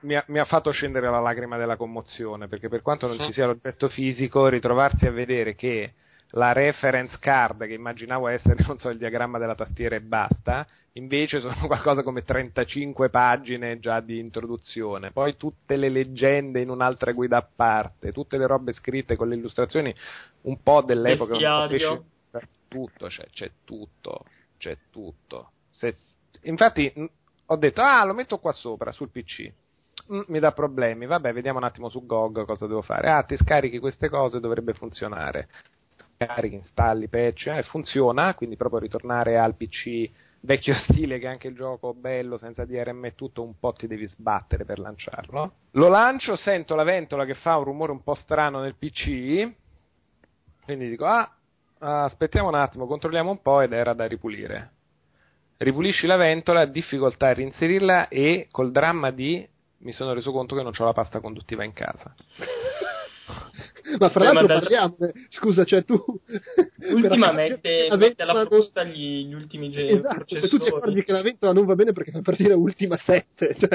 mi, 0.00 0.16
ha, 0.16 0.24
mi 0.28 0.38
ha 0.38 0.44
fatto 0.44 0.70
scendere 0.70 1.08
la 1.08 1.20
lacrima 1.20 1.56
della 1.56 1.76
commozione 1.76 2.48
perché 2.48 2.68
per 2.68 2.82
quanto 2.82 3.06
non 3.06 3.18
ci 3.18 3.32
sia 3.32 3.46
l'oggetto 3.46 3.88
fisico, 3.88 4.48
ritrovarsi 4.48 5.06
a 5.06 5.12
vedere 5.12 5.54
che 5.54 5.92
la 6.34 6.52
reference 6.52 7.16
card, 7.18 7.66
che 7.66 7.74
immaginavo 7.74 8.28
essere, 8.28 8.56
non 8.66 8.78
so, 8.78 8.88
il 8.88 8.98
diagramma 8.98 9.38
della 9.38 9.54
tastiera 9.54 9.96
e 9.96 10.00
basta, 10.00 10.66
invece 10.92 11.40
sono 11.40 11.54
qualcosa 11.66 12.02
come 12.02 12.22
35 12.22 13.10
pagine 13.10 13.78
già 13.78 14.00
di 14.00 14.18
introduzione, 14.18 15.10
poi 15.10 15.36
tutte 15.36 15.76
le 15.76 15.88
leggende 15.88 16.60
in 16.60 16.70
un'altra 16.70 17.12
guida 17.12 17.38
a 17.38 17.48
parte, 17.54 18.12
tutte 18.12 18.38
le 18.38 18.46
robe 18.46 18.72
scritte 18.72 19.16
con 19.16 19.28
le 19.28 19.36
illustrazioni 19.36 19.94
un 20.42 20.62
po' 20.62 20.82
dell'epoca, 20.82 21.34
un 21.34 21.38
per 22.30 22.48
tutto, 22.68 23.08
cioè, 23.08 23.26
c'è 23.30 23.50
tutto, 23.64 24.24
c'è 24.58 24.76
tutto. 24.90 25.50
Se, 25.70 25.96
infatti 26.42 26.92
ho 27.46 27.56
detto, 27.56 27.80
ah, 27.80 28.04
lo 28.04 28.14
metto 28.14 28.38
qua 28.38 28.52
sopra, 28.52 28.92
sul 28.92 29.10
PC. 29.10 29.50
Mm, 30.12 30.22
mi 30.26 30.38
dà 30.38 30.52
problemi, 30.52 31.06
vabbè, 31.06 31.32
vediamo 31.32 31.58
un 31.58 31.64
attimo 31.64 31.88
su 31.88 32.04
GOG 32.04 32.44
cosa 32.44 32.66
devo 32.66 32.82
fare. 32.82 33.08
Ah, 33.08 33.22
ti 33.22 33.36
scarichi 33.36 33.78
queste 33.78 34.08
cose, 34.08 34.40
dovrebbe 34.40 34.74
funzionare 34.74 35.48
carichi, 36.26 36.56
installi, 36.56 37.08
patch 37.08 37.46
eh, 37.46 37.62
funziona, 37.64 38.34
quindi 38.34 38.56
proprio 38.56 38.80
ritornare 38.80 39.38
al 39.38 39.54
PC 39.54 40.10
vecchio 40.40 40.74
stile 40.88 41.18
che 41.18 41.26
anche 41.26 41.48
il 41.48 41.54
gioco 41.54 41.94
bello 41.94 42.36
senza 42.36 42.64
DRM 42.64 43.04
e 43.06 43.14
tutto 43.14 43.42
un 43.42 43.58
po' 43.58 43.72
ti 43.72 43.86
devi 43.86 44.06
sbattere 44.06 44.64
per 44.64 44.78
lanciarlo. 44.78 45.52
Lo 45.72 45.88
lancio, 45.88 46.36
sento 46.36 46.74
la 46.74 46.84
ventola 46.84 47.24
che 47.24 47.34
fa 47.34 47.56
un 47.56 47.64
rumore 47.64 47.92
un 47.92 48.02
po' 48.02 48.14
strano 48.14 48.60
nel 48.60 48.76
PC, 48.76 49.52
quindi 50.64 50.88
dico 50.88 51.06
ah, 51.06 51.30
aspettiamo 51.78 52.48
un 52.48 52.54
attimo, 52.54 52.86
controlliamo 52.86 53.30
un 53.30 53.42
po' 53.42 53.60
ed 53.60 53.72
era 53.72 53.92
da 53.92 54.06
ripulire. 54.06 54.70
Ripulisci 55.56 56.06
la 56.06 56.16
ventola, 56.16 56.66
difficoltà 56.66 57.28
a 57.28 57.34
reinserirla 57.34 58.08
e 58.08 58.48
col 58.50 58.72
dramma 58.72 59.10
di 59.10 59.48
mi 59.84 59.92
sono 59.92 60.14
reso 60.14 60.32
conto 60.32 60.56
che 60.56 60.62
non 60.62 60.72
ho 60.76 60.84
la 60.84 60.92
pasta 60.92 61.20
conduttiva 61.20 61.62
in 61.62 61.72
casa. 61.72 62.14
ma 63.98 64.08
fra 64.10 64.24
l'altro 64.24 64.46
da... 64.46 64.58
parliamo, 64.60 64.96
scusa, 65.28 65.64
cioè 65.64 65.84
tu... 65.84 65.94
Ultimamente 66.92 67.88
mette 67.96 68.22
alla 68.22 68.46
posta 68.46 68.84
gli, 68.84 69.26
gli 69.26 69.34
ultimi 69.34 69.70
geni. 69.70 69.92
Esatto, 69.92 70.38
se 70.38 70.48
tu 70.48 70.58
ti 70.58 70.68
accorgi 70.68 71.02
che 71.02 71.12
la 71.12 71.22
ventola 71.22 71.52
non 71.52 71.64
va 71.64 71.74
bene 71.74 71.92
perché 71.92 72.10
fa 72.10 72.20
partire 72.20 72.52
ultima 72.54 72.96
7. 72.96 73.56
Cioè... 73.58 73.68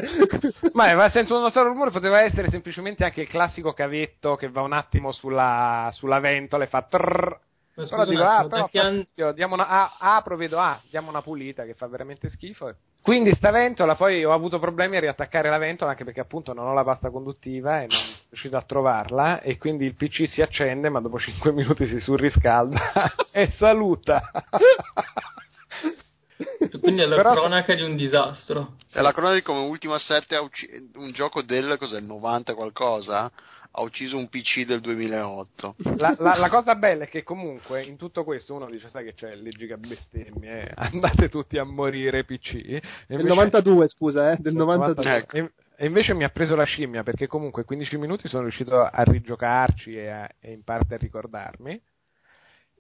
ma, 0.73 0.93
ma 0.93 1.09
sento 1.09 1.38
uno 1.38 1.49
solo 1.49 1.69
rumore, 1.69 1.91
poteva 1.91 2.21
essere 2.21 2.49
semplicemente 2.49 3.03
anche 3.03 3.21
il 3.21 3.27
classico 3.27 3.73
cavetto 3.73 4.35
che 4.35 4.49
va 4.49 4.61
un 4.61 4.73
attimo 4.73 5.11
sulla, 5.11 5.89
sulla 5.91 6.19
ventola 6.19 6.63
e 6.63 6.67
fa 6.67 6.81
trrr, 6.84 7.39
però 7.88 8.06
dico, 8.06 8.23
ah, 8.23 8.47
però 8.47 8.69
an... 8.73 9.06
diamo 9.34 9.53
una, 9.53 9.68
ah, 9.68 9.95
apro, 9.99 10.35
vedo, 10.35 10.60
ah, 10.60 10.80
diamo 10.89 11.10
una 11.10 11.22
pulita 11.22 11.65
che 11.65 11.73
fa 11.73 11.88
veramente 11.88 12.30
schifo. 12.30 12.73
Quindi 13.01 13.34
sta 13.34 13.49
ventola, 13.51 13.95
poi 13.95 14.26
ho 14.26 14.34
avuto 14.34 14.60
problemi 14.60 14.97
a 14.97 14.99
riattaccare 14.99 15.49
la 15.49 15.57
ventola 15.57 15.91
anche 15.91 16.03
perché 16.03 16.19
appunto 16.19 16.53
non 16.53 16.68
ho 16.68 16.73
la 16.73 16.84
pasta 16.84 17.10
conduttiva 17.10 17.81
e 17.81 17.88
non 17.88 17.97
sono 17.97 18.14
riuscito 18.30 18.57
a 18.57 18.61
trovarla 18.61 19.41
e 19.41 19.57
quindi 19.57 19.85
il 19.85 19.95
PC 19.95 20.27
si 20.27 20.41
accende 20.41 20.89
ma 20.89 20.99
dopo 20.99 21.18
5 21.18 21.51
minuti 21.53 21.88
si 21.88 21.99
surriscalda 21.99 23.14
e 23.31 23.51
saluta. 23.57 24.22
Quindi 26.80 27.02
è 27.02 27.06
la 27.06 27.18
Però 27.18 27.34
cronaca 27.34 27.76
di 27.76 27.82
un 27.82 27.95
disastro. 27.95 28.76
È 28.91 29.02
la 29.02 29.11
cronaca 29.11 29.36
di 29.36 29.41
come 29.41 29.60
Ultima 29.60 29.99
7 29.99 30.38
un 30.95 31.11
gioco 31.11 31.41
del 31.41 31.76
cos'è, 31.78 31.99
90 31.99 32.53
qualcosa 32.56 33.32
ha 33.72 33.82
ucciso 33.82 34.18
un 34.18 34.30
PC 34.30 34.66
del 34.66 34.82
2008. 34.82 35.76
La, 35.98 36.16
la, 36.18 36.38
la, 36.38 36.49
cosa 36.49 36.76
bella 36.76 37.03
è 37.03 37.07
che 37.07 37.24
comunque 37.24 37.84
in 37.84 37.98
tutto 37.98 38.24
questo 38.24 38.56
uno 38.56 38.68
dice 38.68 38.90
sai 38.90 39.03
che 39.03 39.14
c'è 39.14 39.36
le 39.36 39.49
giga 39.52 39.78
bestemmie, 39.78 40.70
eh? 40.70 40.72
andate 40.76 41.30
tutti 41.30 41.57
a 41.57 41.64
morire 41.64 42.24
PC. 42.24 42.53
Invece, 42.53 42.82
del 43.06 43.26
92 43.26 43.88
scusa, 43.90 44.32
eh, 44.32 44.38
del 44.40 44.56
92. 44.56 45.16
Ecco. 45.16 45.36
E, 45.36 45.52
e, 45.76 45.86
invece 45.86 46.14
mi 46.14 46.24
ha 46.24 46.30
preso 46.30 46.56
la 46.56 46.64
scimmia 46.64 47.03
perché 47.03 47.28
comunque 47.28 47.64
15 47.64 47.98
minuti 47.98 48.28
sono 48.28 48.44
riuscito 48.44 48.82
a 48.82 49.03
rigiocarci 49.03 49.94
e, 49.94 50.07
a, 50.10 50.30
e 50.40 50.52
in 50.52 50.64
parte 50.64 50.95
a 50.95 50.98
ricordarmi 50.98 51.80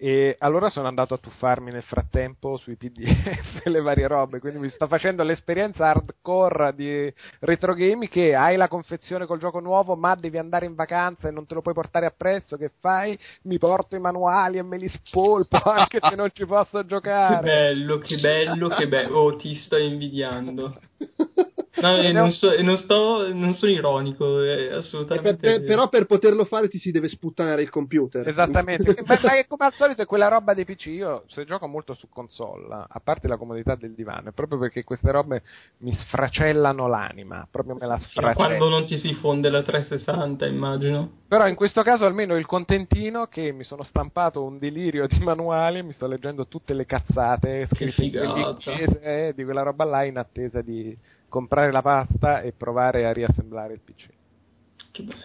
e 0.01 0.33
allora 0.39 0.69
sono 0.69 0.87
andato 0.87 1.13
a 1.13 1.17
tuffarmi 1.17 1.71
nel 1.71 1.83
frattempo 1.83 2.55
sui 2.55 2.77
PDF 2.77 3.65
e 3.65 3.69
le 3.69 3.81
varie 3.81 4.07
robe, 4.07 4.39
quindi 4.39 4.57
mi 4.57 4.69
sto 4.69 4.87
facendo 4.87 5.23
l'esperienza 5.23 5.89
hardcore 5.89 6.73
di 6.73 7.13
retro 7.41 7.73
game 7.73 8.07
che 8.07 8.33
hai 8.33 8.55
la 8.55 8.69
confezione 8.69 9.25
col 9.25 9.39
gioco 9.39 9.59
nuovo 9.59 9.97
ma 9.97 10.15
devi 10.15 10.37
andare 10.37 10.65
in 10.65 10.75
vacanza 10.75 11.27
e 11.27 11.31
non 11.31 11.45
te 11.45 11.53
lo 11.53 11.61
puoi 11.61 11.73
portare 11.73 12.05
appresso, 12.05 12.55
che 12.55 12.71
fai? 12.79 13.19
Mi 13.41 13.57
porto 13.57 13.97
i 13.97 13.99
manuali 13.99 14.57
e 14.57 14.63
me 14.63 14.77
li 14.77 14.87
spolpo 14.87 15.57
anche 15.69 15.99
se 16.01 16.15
non 16.15 16.29
ci 16.31 16.45
posso 16.45 16.85
giocare. 16.85 17.35
Che 17.35 17.41
bello, 17.43 17.97
che 17.97 18.19
bello, 18.21 18.69
che 18.69 18.87
bello, 18.87 19.17
oh 19.17 19.35
ti 19.35 19.53
sto 19.55 19.75
invidiando. 19.75 20.79
No, 21.75 21.97
e 21.97 22.11
non, 22.11 22.31
so, 22.31 22.49
non, 22.61 22.77
sto, 22.77 23.31
non 23.33 23.53
sono 23.53 23.71
ironico, 23.71 24.41
è 24.41 24.73
assolutamente. 24.73 25.35
Per, 25.37 25.63
però 25.63 25.87
per 25.87 26.05
poterlo 26.05 26.45
fare 26.45 26.67
ti 26.67 26.79
si 26.79 26.91
deve 26.91 27.07
sputtare 27.07 27.61
il 27.61 27.69
computer. 27.69 28.27
Esattamente, 28.27 28.95
ma, 29.05 29.19
ma 29.21 29.45
come 29.47 29.65
al 29.65 29.73
solito 29.73 30.01
è 30.01 30.05
quella 30.05 30.27
roba 30.27 30.53
dei 30.53 30.65
PC. 30.65 30.87
Io 30.87 31.23
se 31.27 31.45
gioco 31.45 31.67
molto 31.67 31.93
su 31.93 32.09
console, 32.09 32.85
a 32.87 33.01
parte 33.03 33.27
la 33.27 33.37
comodità 33.37 33.75
del 33.75 33.93
divano, 33.93 34.29
è 34.29 34.31
proprio 34.31 34.57
perché 34.57 34.83
queste 34.83 35.11
robe 35.11 35.43
mi 35.79 35.93
sfracellano 35.93 36.87
l'anima, 36.87 37.47
proprio 37.49 37.75
me 37.79 37.85
la 37.85 37.99
sfracellano. 37.99 38.35
Quando 38.35 38.69
non 38.69 38.85
ti 38.85 38.97
si 38.97 39.13
fonde 39.13 39.49
la 39.49 39.61
360, 39.61 40.47
immagino. 40.47 41.17
Però 41.27 41.47
in 41.47 41.55
questo 41.55 41.83
caso 41.83 42.05
almeno 42.05 42.35
il 42.35 42.47
contentino 42.47 43.27
che 43.27 43.51
mi 43.51 43.63
sono 43.63 43.83
stampato 43.83 44.43
un 44.43 44.57
delirio 44.57 45.05
di 45.05 45.19
manuali, 45.19 45.83
mi 45.83 45.91
sto 45.91 46.07
leggendo 46.07 46.47
tutte 46.47 46.73
le 46.73 46.87
cazzate 46.87 47.67
scritte 47.67 48.03
in 48.03 48.15
inglese 48.15 49.01
eh, 49.01 49.33
di 49.35 49.43
quella 49.43 49.61
roba 49.61 49.83
là 49.83 50.03
in 50.03 50.17
attesa 50.17 50.61
di 50.61 50.97
comprare 51.29 51.71
la 51.71 51.81
pasta 51.81 52.41
e 52.41 52.51
provare 52.51 53.05
a 53.05 53.13
riassemblare 53.13 53.73
il 53.73 53.81
PC. 53.83 54.07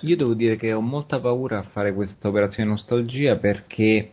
Io 0.02 0.16
devo 0.16 0.34
dire 0.34 0.56
che 0.56 0.72
ho 0.72 0.80
molta 0.80 1.18
paura 1.18 1.58
a 1.58 1.62
fare 1.62 1.92
questa 1.92 2.28
operazione 2.28 2.70
nostalgia 2.70 3.36
perché 3.36 4.12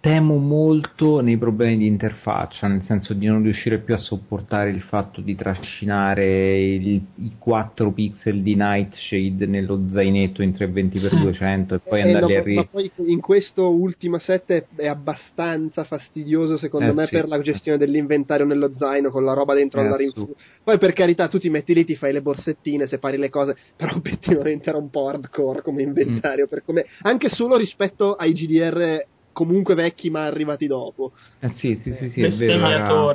temo 0.00 0.36
molto 0.36 1.20
nei 1.20 1.36
problemi 1.36 1.78
di 1.78 1.86
interfaccia, 1.86 2.68
nel 2.68 2.82
senso 2.84 3.12
di 3.12 3.26
non 3.26 3.42
riuscire 3.42 3.78
più 3.78 3.94
a 3.94 3.98
sopportare 3.98 4.70
il 4.70 4.80
fatto 4.82 5.20
di 5.20 5.34
trascinare 5.34 6.62
il, 6.62 7.02
i 7.16 7.32
4 7.38 7.90
pixel 7.90 8.42
di 8.42 8.54
Nightshade 8.54 9.46
nello 9.46 9.88
zainetto 9.90 10.42
in 10.42 10.50
320x200 10.50 11.74
e 11.74 11.78
poi 11.80 11.98
eh, 11.98 12.02
andarli 12.02 12.34
no, 12.34 12.38
a 12.38 12.42
ri... 12.42 12.54
Ma 12.54 12.64
poi 12.66 12.90
in 13.06 13.20
questo 13.20 13.68
Ultima 13.68 14.20
7 14.20 14.68
è 14.76 14.86
abbastanza 14.86 15.82
fastidioso 15.82 16.56
secondo 16.56 16.90
eh, 16.90 16.94
me 16.94 17.06
sì. 17.06 17.16
per 17.16 17.26
la 17.26 17.40
gestione 17.40 17.76
dell'inventario 17.76 18.46
nello 18.46 18.70
zaino 18.72 19.10
con 19.10 19.24
la 19.24 19.32
roba 19.32 19.54
dentro 19.54 19.80
andare 19.80 20.04
in 20.04 20.12
fu- 20.12 20.34
Poi 20.62 20.78
per 20.78 20.92
carità 20.92 21.26
tu 21.26 21.38
ti 21.38 21.50
metti 21.50 21.74
lì, 21.74 21.84
ti 21.84 21.96
fai 21.96 22.12
le 22.12 22.22
borsettine, 22.22 22.86
separi 22.86 23.16
le 23.16 23.28
cose, 23.28 23.56
però 23.76 23.96
obiettivamente 23.96 24.68
era 24.68 24.78
un 24.78 24.88
po' 24.88 25.08
hardcore 25.08 25.62
come 25.62 25.82
inventario, 25.82 26.44
mm. 26.44 26.48
per 26.48 26.62
come... 26.64 26.84
anche 27.02 27.28
solo 27.28 27.56
rispetto 27.56 28.14
ai 28.14 28.32
GDR 28.32 29.14
comunque 29.36 29.74
vecchi 29.74 30.08
ma 30.08 30.24
arrivati 30.24 30.66
dopo. 30.66 31.12
Eh 31.40 31.52
sì, 31.56 31.78
sì, 31.82 31.92
sì, 31.94 32.08
sì 32.08 32.22
è 32.22 32.30
vero. 32.30 33.10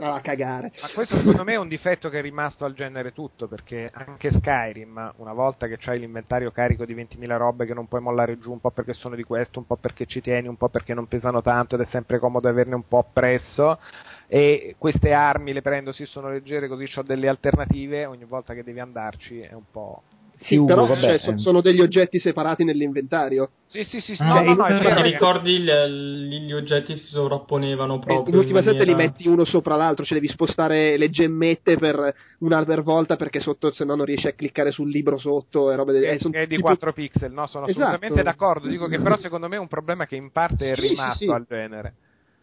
A 0.00 0.20
cagare. 0.20 0.70
Ma 0.80 0.88
questo 0.94 1.16
secondo 1.16 1.42
me 1.42 1.54
è 1.54 1.58
un 1.58 1.66
difetto 1.66 2.08
che 2.08 2.18
è 2.18 2.22
rimasto 2.22 2.64
al 2.64 2.74
genere 2.74 3.10
tutto, 3.10 3.48
perché 3.48 3.90
anche 3.92 4.30
Skyrim, 4.30 5.14
una 5.16 5.32
volta 5.32 5.66
che 5.66 5.78
c'hai 5.78 5.98
l'inventario 5.98 6.52
carico 6.52 6.84
di 6.84 6.94
20.000 6.94 7.36
robe 7.36 7.66
che 7.66 7.74
non 7.74 7.88
puoi 7.88 8.00
mollare 8.00 8.38
giù, 8.38 8.52
un 8.52 8.60
po' 8.60 8.70
perché 8.70 8.92
sono 8.92 9.16
di 9.16 9.24
questo, 9.24 9.58
un 9.58 9.66
po' 9.66 9.76
perché 9.76 10.06
ci 10.06 10.20
tieni, 10.20 10.46
un 10.46 10.56
po' 10.56 10.68
perché 10.68 10.94
non 10.94 11.08
pesano 11.08 11.42
tanto 11.42 11.74
ed 11.74 11.80
è 11.80 11.86
sempre 11.86 12.20
comodo 12.20 12.48
averne 12.48 12.76
un 12.76 12.86
po' 12.86 12.98
appresso, 12.98 13.80
e 14.28 14.76
queste 14.78 15.12
armi 15.12 15.52
le 15.52 15.62
prendo, 15.62 15.90
sì 15.90 16.04
sono 16.04 16.30
leggere, 16.30 16.68
così 16.68 16.86
ho 16.94 17.02
delle 17.02 17.28
alternative, 17.28 18.04
ogni 18.04 18.24
volta 18.24 18.54
che 18.54 18.62
devi 18.62 18.78
andarci 18.78 19.40
è 19.40 19.54
un 19.54 19.64
po' 19.68 20.02
Sì, 20.42 20.56
Ugo, 20.56 20.66
però 20.66 20.86
vabbè, 20.86 21.18
cioè, 21.18 21.38
sono 21.38 21.60
degli 21.60 21.80
oggetti 21.80 22.18
separati 22.18 22.64
nell'inventario. 22.64 23.50
Sì, 23.66 23.84
sì, 23.84 24.00
sì. 24.00 24.16
No, 24.18 24.34
cioè, 24.34 24.44
no, 24.44 24.54
no, 24.54 24.68
no, 24.68 24.94
no, 24.94 25.02
ricordi 25.02 25.60
gli, 25.60 25.70
gli, 25.70 26.52
oggetti 26.52 26.96
si 26.96 27.06
sovrapponevano 27.06 27.98
proprio. 27.98 28.32
In 28.32 28.38
ultima 28.38 28.58
in 28.58 28.64
maniera... 28.66 28.84
7 28.84 28.84
li 28.84 28.94
metti 28.94 29.28
uno 29.28 29.44
sopra 29.44 29.76
l'altro, 29.76 30.04
cioè 30.04 30.18
devi 30.18 30.30
spostare 30.30 30.96
le 30.96 31.10
gemmette 31.10 31.76
per 31.76 32.14
una 32.38 32.64
per 32.64 32.82
volta 32.82 33.16
perché 33.16 33.40
sotto 33.40 33.72
se 33.72 33.84
no 33.84 33.94
non 33.94 34.04
riesci 34.04 34.26
a 34.26 34.32
cliccare 34.32 34.72
sul 34.72 34.90
libro 34.90 35.18
sotto 35.18 35.70
e 35.70 35.76
robe 35.76 35.92
del 35.92 36.02
genere. 36.02 36.38
Eh, 36.38 36.42
è 36.42 36.46
di 36.46 36.56
tipo... 36.56 36.66
4 36.66 36.92
pixel, 36.92 37.32
no? 37.32 37.46
Sono 37.46 37.66
esatto. 37.66 37.84
assolutamente 37.84 38.22
d'accordo. 38.22 38.68
Dico 38.68 38.86
che 38.86 39.00
però 39.00 39.16
secondo 39.16 39.48
me 39.48 39.56
è 39.56 39.60
un 39.60 39.68
problema 39.68 40.06
che 40.06 40.16
in 40.16 40.30
parte 40.32 40.72
è 40.72 40.74
sì, 40.74 40.88
rimasto 40.88 41.18
sì, 41.18 41.24
sì. 41.24 41.30
al 41.30 41.44
genere. 41.48 41.94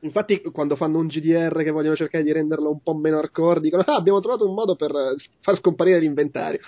Infatti, 0.02 0.42
quando 0.52 0.76
fanno 0.76 1.00
un 1.00 1.08
GDR 1.08 1.64
che 1.64 1.72
vogliono 1.72 1.96
cercare 1.96 2.24
di 2.24 2.32
renderlo 2.32 2.70
un 2.70 2.82
po' 2.82 2.96
meno 2.96 3.18
hardcore, 3.18 3.60
dicono: 3.60 3.84
Ah, 3.86 3.96
abbiamo 3.96 4.20
trovato 4.22 4.48
un 4.48 4.54
modo 4.54 4.76
per 4.76 4.92
far 5.42 5.58
scomparire 5.58 6.00
l'inventario. 6.00 6.60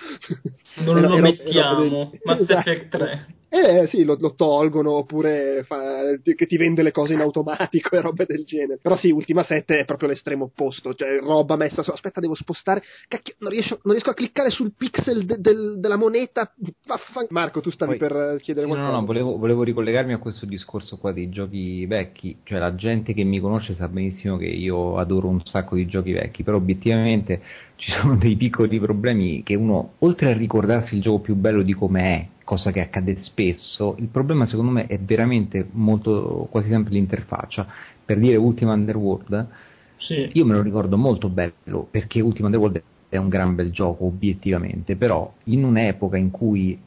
Non 0.85 0.99
lo 1.01 1.17
mettiamo, 1.17 2.09
Mass 2.23 2.49
Effect 2.49 2.89
3. 2.89 3.35
Eh 3.53 3.87
sì, 3.87 4.05
lo, 4.05 4.15
lo 4.17 4.33
tolgono 4.33 4.91
oppure 4.91 5.63
fa, 5.63 6.15
che 6.23 6.45
ti 6.45 6.55
vende 6.55 6.83
le 6.83 6.93
cose 6.93 7.11
in 7.11 7.19
automatico 7.19 7.89
e 7.97 8.01
robe 8.01 8.25
del 8.25 8.45
genere. 8.45 8.79
Però 8.81 8.95
sì, 8.95 9.11
Ultima 9.11 9.43
7 9.43 9.79
è 9.79 9.83
proprio 9.83 10.07
l'estremo 10.07 10.45
opposto, 10.45 10.93
cioè 10.93 11.19
roba 11.19 11.57
messa 11.57 11.83
su, 11.83 11.89
aspetta 11.89 12.21
devo 12.21 12.33
spostare, 12.33 12.81
cacchio, 13.09 13.35
non 13.39 13.51
riesco, 13.51 13.81
non 13.83 13.93
riesco 13.93 14.11
a 14.11 14.13
cliccare 14.13 14.51
sul 14.51 14.71
pixel 14.77 15.25
de, 15.25 15.35
de, 15.41 15.53
della 15.79 15.97
moneta. 15.97 16.49
Vaffan... 16.87 17.25
Marco, 17.31 17.59
tu 17.59 17.71
stavi 17.71 17.97
Poi, 17.97 18.07
per 18.07 18.39
chiedere 18.39 18.67
sì, 18.67 18.71
qualcosa? 18.71 18.93
No, 18.93 18.99
no, 19.01 19.05
volevo, 19.05 19.37
volevo, 19.37 19.63
ricollegarmi 19.63 20.13
a 20.13 20.19
questo 20.19 20.45
discorso 20.45 20.95
qua 20.95 21.11
dei 21.11 21.27
giochi 21.27 21.85
vecchi, 21.85 22.37
cioè 22.43 22.57
la 22.57 22.73
gente 22.75 23.13
che 23.13 23.25
mi 23.25 23.41
conosce 23.41 23.73
sa 23.73 23.89
benissimo 23.89 24.37
che 24.37 24.45
io 24.45 24.95
adoro 24.95 25.27
un 25.27 25.43
sacco 25.43 25.75
di 25.75 25.87
giochi 25.87 26.13
vecchi, 26.13 26.43
però 26.43 26.55
obiettivamente 26.55 27.41
ci 27.75 27.91
sono 27.99 28.15
dei 28.15 28.37
piccoli 28.37 28.79
problemi 28.79 29.43
che 29.43 29.55
uno, 29.55 29.95
oltre 29.99 30.31
a 30.31 30.37
ricordarsi 30.37 30.95
il 30.95 31.01
gioco 31.01 31.19
più 31.19 31.35
bello 31.35 31.63
di 31.63 31.73
come 31.73 32.01
è, 32.01 32.27
cosa 32.51 32.71
che 32.71 32.81
accade 32.81 33.15
spesso, 33.21 33.95
il 33.99 34.09
problema 34.09 34.45
secondo 34.45 34.71
me 34.71 34.85
è 34.85 34.99
veramente 34.99 35.69
molto, 35.71 36.49
quasi 36.51 36.67
sempre 36.67 36.91
l'interfaccia. 36.91 37.65
Per 38.03 38.19
dire 38.19 38.35
Ultima 38.35 38.73
Underworld, 38.73 39.47
sì. 39.95 40.31
io 40.33 40.43
me 40.43 40.55
lo 40.55 40.61
ricordo 40.61 40.97
molto 40.97 41.29
bello 41.29 41.87
perché 41.89 42.19
Ultima 42.19 42.47
Underworld 42.47 42.83
è 43.07 43.15
un 43.15 43.29
gran 43.29 43.55
bel 43.55 43.71
gioco 43.71 44.03
obiettivamente, 44.03 44.97
però 44.97 45.33
in 45.45 45.63
un'epoca 45.63 46.17
in 46.17 46.29
cui 46.29 46.77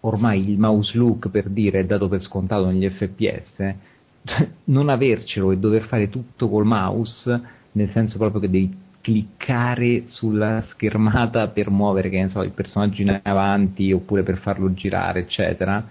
ormai 0.00 0.50
il 0.50 0.58
mouse 0.58 0.94
look 0.98 1.30
per 1.30 1.48
dire 1.48 1.78
è 1.78 1.86
dato 1.86 2.08
per 2.08 2.20
scontato 2.20 2.66
negli 2.66 2.86
FPS, 2.86 3.74
non 4.64 4.90
avercelo 4.90 5.50
e 5.50 5.56
dover 5.56 5.84
fare 5.84 6.10
tutto 6.10 6.50
col 6.50 6.66
mouse, 6.66 7.40
nel 7.72 7.90
senso 7.92 8.18
proprio 8.18 8.42
che 8.42 8.50
devi 8.50 8.76
cliccare 9.06 10.06
sulla 10.06 10.64
schermata 10.70 11.46
per 11.50 11.70
muovere 11.70 12.08
che 12.08 12.20
ne 12.20 12.28
so, 12.28 12.42
il 12.42 12.50
personaggio 12.50 13.02
in 13.02 13.20
avanti 13.22 13.92
oppure 13.92 14.24
per 14.24 14.38
farlo 14.38 14.74
girare, 14.74 15.20
eccetera. 15.20 15.88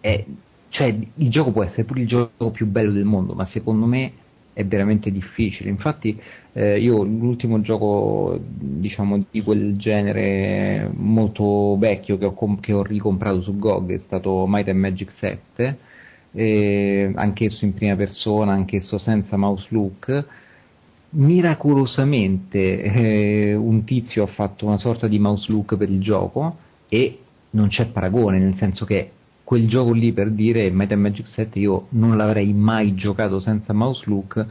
È, 0.00 0.24
cioè, 0.70 0.86
il 1.16 1.28
gioco 1.28 1.52
può 1.52 1.64
essere 1.64 1.84
pure 1.84 2.00
il 2.00 2.06
gioco 2.06 2.50
più 2.50 2.64
bello 2.64 2.92
del 2.92 3.04
mondo, 3.04 3.34
ma 3.34 3.46
secondo 3.48 3.84
me 3.84 4.12
è 4.54 4.64
veramente 4.64 5.10
difficile. 5.10 5.68
Infatti, 5.68 6.18
eh, 6.54 6.80
io 6.80 7.02
l'ultimo 7.02 7.60
gioco, 7.60 8.40
diciamo, 8.42 9.26
di 9.30 9.42
quel 9.42 9.76
genere 9.76 10.90
molto 10.94 11.76
vecchio 11.76 12.16
che 12.16 12.24
ho, 12.24 12.32
comp- 12.32 12.62
che 12.62 12.72
ho 12.72 12.82
ricomprato 12.82 13.42
su 13.42 13.58
GOG 13.58 13.96
è 13.96 13.98
stato 13.98 14.46
Might 14.48 14.68
and 14.68 14.78
Magic 14.78 15.12
7, 15.12 15.78
eh, 16.32 17.12
anch'esso 17.14 17.66
in 17.66 17.74
prima 17.74 17.96
persona, 17.96 18.52
anch'esso 18.52 18.96
senza 18.96 19.36
mouse 19.36 19.66
look 19.68 20.24
miracolosamente 21.10 22.82
eh, 22.82 23.54
un 23.54 23.84
tizio 23.84 24.24
ha 24.24 24.28
fatto 24.28 24.66
una 24.66 24.78
sorta 24.78 25.08
di 25.08 25.18
mouse 25.18 25.50
look 25.50 25.76
per 25.76 25.90
il 25.90 26.00
gioco 26.00 26.56
e 26.88 27.18
non 27.50 27.68
c'è 27.68 27.86
paragone, 27.86 28.38
nel 28.38 28.56
senso 28.56 28.84
che 28.84 29.12
quel 29.42 29.66
gioco 29.66 29.92
lì 29.92 30.12
per 30.12 30.30
dire 30.30 30.70
Meta 30.70 30.94
Magic 30.94 31.26
7 31.26 31.58
io 31.58 31.86
non 31.90 32.16
l'avrei 32.16 32.52
mai 32.52 32.94
giocato 32.94 33.40
senza 33.40 33.72
mouse 33.72 34.04
look. 34.06 34.46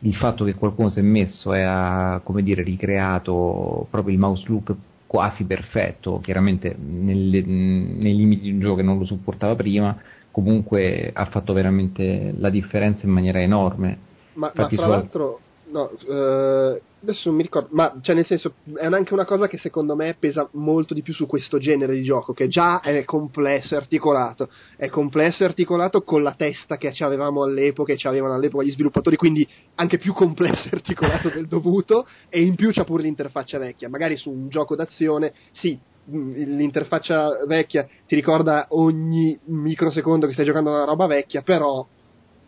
Il 0.00 0.16
fatto 0.16 0.44
che 0.44 0.54
qualcuno 0.54 0.88
si 0.88 0.98
è 0.98 1.02
messo 1.02 1.54
e 1.54 1.62
ha 1.62 2.20
come 2.24 2.42
dire 2.42 2.62
ricreato 2.62 3.86
proprio 3.90 4.14
il 4.14 4.18
mouse 4.18 4.44
look 4.48 4.74
quasi 5.06 5.44
perfetto 5.44 6.20
chiaramente 6.20 6.74
nelle, 6.78 7.42
nei 7.42 8.16
limiti 8.16 8.42
di 8.42 8.52
un 8.52 8.60
gioco 8.60 8.76
che 8.76 8.82
non 8.82 8.98
lo 8.98 9.04
supportava 9.04 9.54
prima 9.56 9.96
comunque 10.30 11.10
ha 11.12 11.26
fatto 11.26 11.52
veramente 11.52 12.32
la 12.38 12.50
differenza 12.50 13.06
in 13.06 13.12
maniera 13.12 13.40
enorme. 13.40 13.98
Ma, 14.34 14.50
ma 14.54 14.66
tra 14.68 14.86
l'altro 14.86 15.40
No, 15.72 15.84
uh, 15.84 16.80
adesso 17.02 17.28
non 17.28 17.36
mi 17.36 17.42
ricordo, 17.42 17.68
ma 17.72 17.96
cioè 18.02 18.16
nel 18.16 18.26
senso 18.26 18.54
è 18.74 18.86
anche 18.86 19.14
una 19.14 19.24
cosa 19.24 19.46
che 19.46 19.56
secondo 19.58 19.94
me 19.94 20.16
pesa 20.18 20.48
molto 20.52 20.94
di 20.94 21.02
più 21.02 21.14
su 21.14 21.26
questo 21.26 21.58
genere 21.58 21.94
di 21.94 22.02
gioco, 22.02 22.32
che 22.32 22.48
già 22.48 22.80
è 22.80 23.04
complesso 23.04 23.74
e 23.74 23.76
articolato, 23.76 24.48
è 24.76 24.88
complesso 24.88 25.44
e 25.44 25.46
articolato 25.46 26.02
con 26.02 26.24
la 26.24 26.34
testa 26.34 26.76
che 26.76 26.92
ci 26.92 27.04
avevamo 27.04 27.44
all'epoca 27.44 27.92
e 27.92 27.96
ci 27.96 28.08
avevano 28.08 28.34
all'epoca 28.34 28.64
gli 28.64 28.72
sviluppatori, 28.72 29.14
quindi 29.14 29.46
anche 29.76 29.98
più 29.98 30.12
complesso 30.12 30.66
e 30.66 30.70
articolato 30.72 31.28
del 31.28 31.46
dovuto, 31.46 32.04
e 32.28 32.42
in 32.42 32.56
più 32.56 32.72
c'ha 32.72 32.84
pure 32.84 33.04
l'interfaccia 33.04 33.58
vecchia, 33.58 33.88
magari 33.88 34.16
su 34.16 34.30
un 34.30 34.48
gioco 34.48 34.74
d'azione, 34.74 35.32
sì, 35.52 35.78
mm, 36.10 36.32
l'interfaccia 36.56 37.46
vecchia 37.46 37.86
ti 38.08 38.16
ricorda 38.16 38.66
ogni 38.70 39.38
microsecondo 39.44 40.26
che 40.26 40.32
stai 40.32 40.46
giocando 40.46 40.70
una 40.70 40.84
roba 40.84 41.06
vecchia, 41.06 41.42
però 41.42 41.86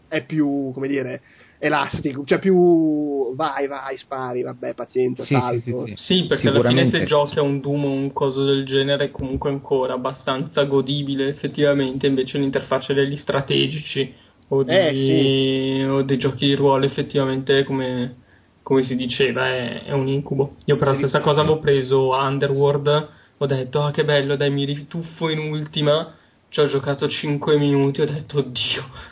è 0.09 0.25
più, 0.27 0.73
come 0.75 0.89
dire, 0.89 1.23
elastico, 1.65 2.25
cioè 2.25 2.41
più 2.41 3.37
vai, 3.37 3.69
vai, 3.69 3.97
spari, 3.97 4.43
vabbè, 4.43 4.75
pazienza, 4.75 5.25
sì, 5.25 5.35
salto. 5.35 5.61
Sì, 5.61 5.71
sì, 5.71 5.95
sì. 5.95 5.95
sì 5.97 6.27
perché 6.27 6.49
alla 6.49 6.61
fine 6.61 6.87
se 6.87 7.05
giochi 7.05 7.39
a 7.39 7.43
un 7.43 7.61
Doom 7.61 7.85
o 7.85 7.91
un 7.91 8.13
coso 8.13 8.45
del 8.45 8.67
genere 8.67 9.05
è 9.05 9.11
comunque 9.13 9.51
ancora 9.51 9.95
abbastanza 9.95 10.65
godibile 10.65 11.29
effettivamente, 11.29 12.09
invece 12.09 12.39
l'interfaccia 12.39 12.93
degli 12.95 13.17
strategici 13.17 14.13
o, 14.49 14.65
di, 14.65 14.73
eh, 14.73 15.87
o 15.87 16.03
dei 16.03 16.19
giochi 16.19 16.47
di 16.47 16.55
ruolo 16.55 16.85
effettivamente 16.85 17.63
come, 17.63 18.17
come 18.65 18.83
si 18.83 18.97
diceva 18.97 19.47
è, 19.47 19.85
è, 19.85 19.93
un 19.93 20.09
incubo. 20.09 20.57
Io 20.65 20.77
per 20.77 20.89
la 20.89 20.95
stessa 20.95 21.21
cosa 21.21 21.43
avevo 21.43 21.61
preso 21.61 22.11
Underworld, 22.11 23.09
ho 23.39 23.47
detto 23.47 23.83
ah 23.83 23.93
che 23.93 24.05
bello, 24.05 24.35
dai 24.35 24.51
mi 24.51 24.65
rituffo 24.65 25.29
in 25.29 25.39
ultima, 25.39 26.13
ci 26.49 26.59
ho 26.59 26.67
giocato 26.67 27.09
5 27.09 27.57
minuti, 27.57 28.01
ho 28.01 28.07
detto 28.07 28.39
oddio 28.39 29.11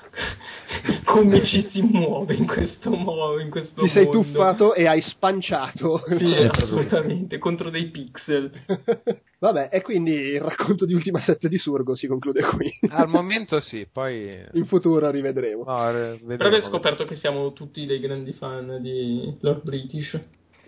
come 1.05 1.45
ci 1.45 1.69
si 1.71 1.83
muove 1.83 2.35
in 2.35 2.47
questo 2.47 2.91
modo. 2.91 3.41
In 3.41 3.51
questo 3.51 3.83
Ti 3.83 3.89
sei 3.89 4.09
tuffato 4.09 4.75
e 4.75 4.87
hai 4.87 5.01
spanciato. 5.03 5.99
Sì, 5.99 6.33
assolutamente, 6.51 7.39
contro 7.39 7.71
dei 7.71 7.91
pixel. 7.91 8.51
Vabbè, 9.41 9.71
e 9.73 9.81
quindi 9.81 10.13
il 10.13 10.41
racconto 10.41 10.85
di 10.85 10.93
Ultima 10.93 11.19
7 11.19 11.49
di 11.49 11.57
Surgo 11.57 11.95
si 11.95 12.07
conclude 12.07 12.43
qui. 12.43 12.71
Al 12.91 13.09
momento 13.09 13.59
sì, 13.61 13.87
poi... 13.91 14.39
In 14.53 14.67
futuro 14.67 15.11
rivedremo. 15.11 15.65
No, 15.65 15.93
vedremo. 15.93 16.37
Però 16.37 16.49
avevo 16.49 16.69
scoperto 16.69 17.05
che 17.07 17.17
siamo 17.17 17.53
tutti 17.53 17.87
dei 17.87 18.01
grandi 18.01 18.33
fan 18.35 18.79
di 18.83 19.35
Lord 19.41 19.63
British. 19.63 20.21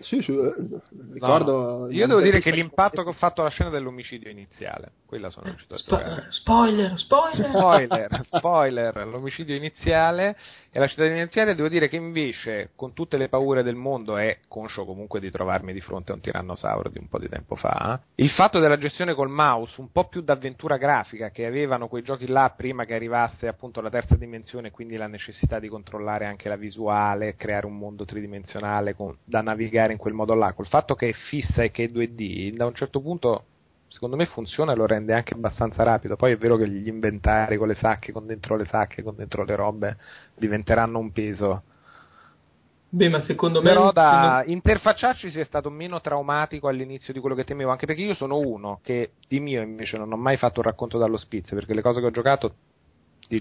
Sì, 0.03 0.21
sì, 0.21 0.35
eh, 0.35 0.53
ricordo. 1.11 1.79
No, 1.79 1.89
io 1.89 2.07
devo 2.07 2.21
dire 2.21 2.39
che 2.39 2.51
l'impatto 2.51 3.03
che 3.03 3.09
ho 3.09 3.13
fatto 3.13 3.41
alla 3.41 3.49
scena 3.49 3.69
dell'omicidio 3.69 4.29
iniziale, 4.29 4.93
quella 5.05 5.29
sono 5.29 5.47
riuscito 5.47 5.75
a 5.75 5.77
Spo- 5.77 6.01
Spoiler, 6.29 6.97
spoiler! 6.97 7.49
Spoiler, 7.49 8.21
spoiler, 8.25 9.07
l'omicidio 9.07 9.55
iniziale 9.55 10.35
e 10.75 10.79
la 10.79 11.05
iniziale 11.05 11.53
devo 11.53 11.67
dire 11.67 11.87
che 11.87 11.97
invece, 11.97 12.71
con 12.75 12.93
tutte 12.93 13.17
le 13.17 13.29
paure 13.29 13.61
del 13.61 13.75
mondo 13.75 14.17
e 14.17 14.39
conscio 14.47 14.85
comunque 14.85 15.19
di 15.19 15.29
trovarmi 15.29 15.71
di 15.71 15.81
fronte 15.81 16.11
a 16.11 16.15
un 16.15 16.21
tirannosauro 16.21 16.89
di 16.89 16.97
un 16.97 17.07
po' 17.07 17.19
di 17.19 17.29
tempo 17.29 17.53
fa, 17.53 18.01
il 18.15 18.31
fatto 18.31 18.59
della 18.59 18.79
gestione 18.79 19.13
col 19.13 19.29
mouse, 19.29 19.79
un 19.79 19.91
po' 19.91 20.07
più 20.07 20.21
d'avventura 20.21 20.77
grafica 20.77 21.29
che 21.29 21.45
avevano 21.45 21.87
quei 21.87 22.01
giochi 22.01 22.25
là 22.25 22.51
prima 22.57 22.85
che 22.85 22.95
arrivasse 22.95 23.47
appunto 23.47 23.81
la 23.81 23.91
terza 23.91 24.15
dimensione, 24.15 24.71
quindi 24.71 24.95
la 24.95 25.05
necessità 25.05 25.59
di 25.59 25.67
controllare 25.67 26.25
anche 26.25 26.49
la 26.49 26.55
visuale, 26.55 27.35
creare 27.35 27.67
un 27.67 27.77
mondo 27.77 28.03
tridimensionale 28.03 28.95
con, 28.95 29.15
da 29.23 29.41
navigare 29.41 29.91
in 29.91 29.99
quel 29.99 30.15
modo 30.15 30.33
là, 30.33 30.53
col 30.53 30.65
fatto 30.65 30.95
che 30.95 31.09
è 31.09 31.13
fissa 31.13 31.61
e 31.61 31.69
che 31.69 31.83
è 31.83 31.87
2D, 31.87 32.55
da 32.55 32.65
un 32.65 32.73
certo 32.73 32.99
punto 32.99 33.45
secondo 33.93 34.15
me 34.15 34.25
funziona 34.25 34.71
e 34.73 34.75
lo 34.75 34.87
rende 34.87 35.13
anche 35.13 35.35
abbastanza 35.35 35.83
rapido. 35.83 36.15
Poi 36.15 36.31
è 36.31 36.37
vero 36.37 36.57
che 36.57 36.67
gli 36.67 36.87
inventari 36.87 37.57
con 37.57 37.67
le 37.67 37.75
sacche, 37.75 38.11
con 38.11 38.25
dentro 38.25 38.55
le 38.55 38.65
sacche, 38.65 39.03
con 39.03 39.15
dentro 39.15 39.43
le 39.43 39.55
robe 39.55 39.97
diventeranno 40.35 40.97
un 40.97 41.11
peso. 41.11 41.61
Beh, 42.89 43.09
ma 43.09 43.21
secondo 43.21 43.61
me. 43.61 43.69
Però 43.69 43.91
da 43.91 44.41
non... 44.43 44.51
interfacciarci 44.51 45.29
sia 45.29 45.45
stato 45.45 45.69
meno 45.69 46.01
traumatico 46.01 46.67
all'inizio 46.67 47.13
di 47.13 47.19
quello 47.19 47.35
che 47.35 47.43
temevo, 47.43 47.69
anche 47.69 47.85
perché 47.85 48.01
io 48.01 48.15
sono 48.15 48.39
uno 48.39 48.79
che 48.81 49.11
di 49.27 49.39
mio 49.39 49.61
invece 49.61 49.97
non 49.97 50.11
ho 50.11 50.17
mai 50.17 50.37
fatto 50.37 50.59
un 50.59 50.65
racconto 50.65 50.97
dallo 50.97 51.17
spizio, 51.17 51.55
perché 51.55 51.75
le 51.75 51.83
cose 51.83 51.99
che 51.99 52.07
ho 52.07 52.11
giocato 52.11 52.55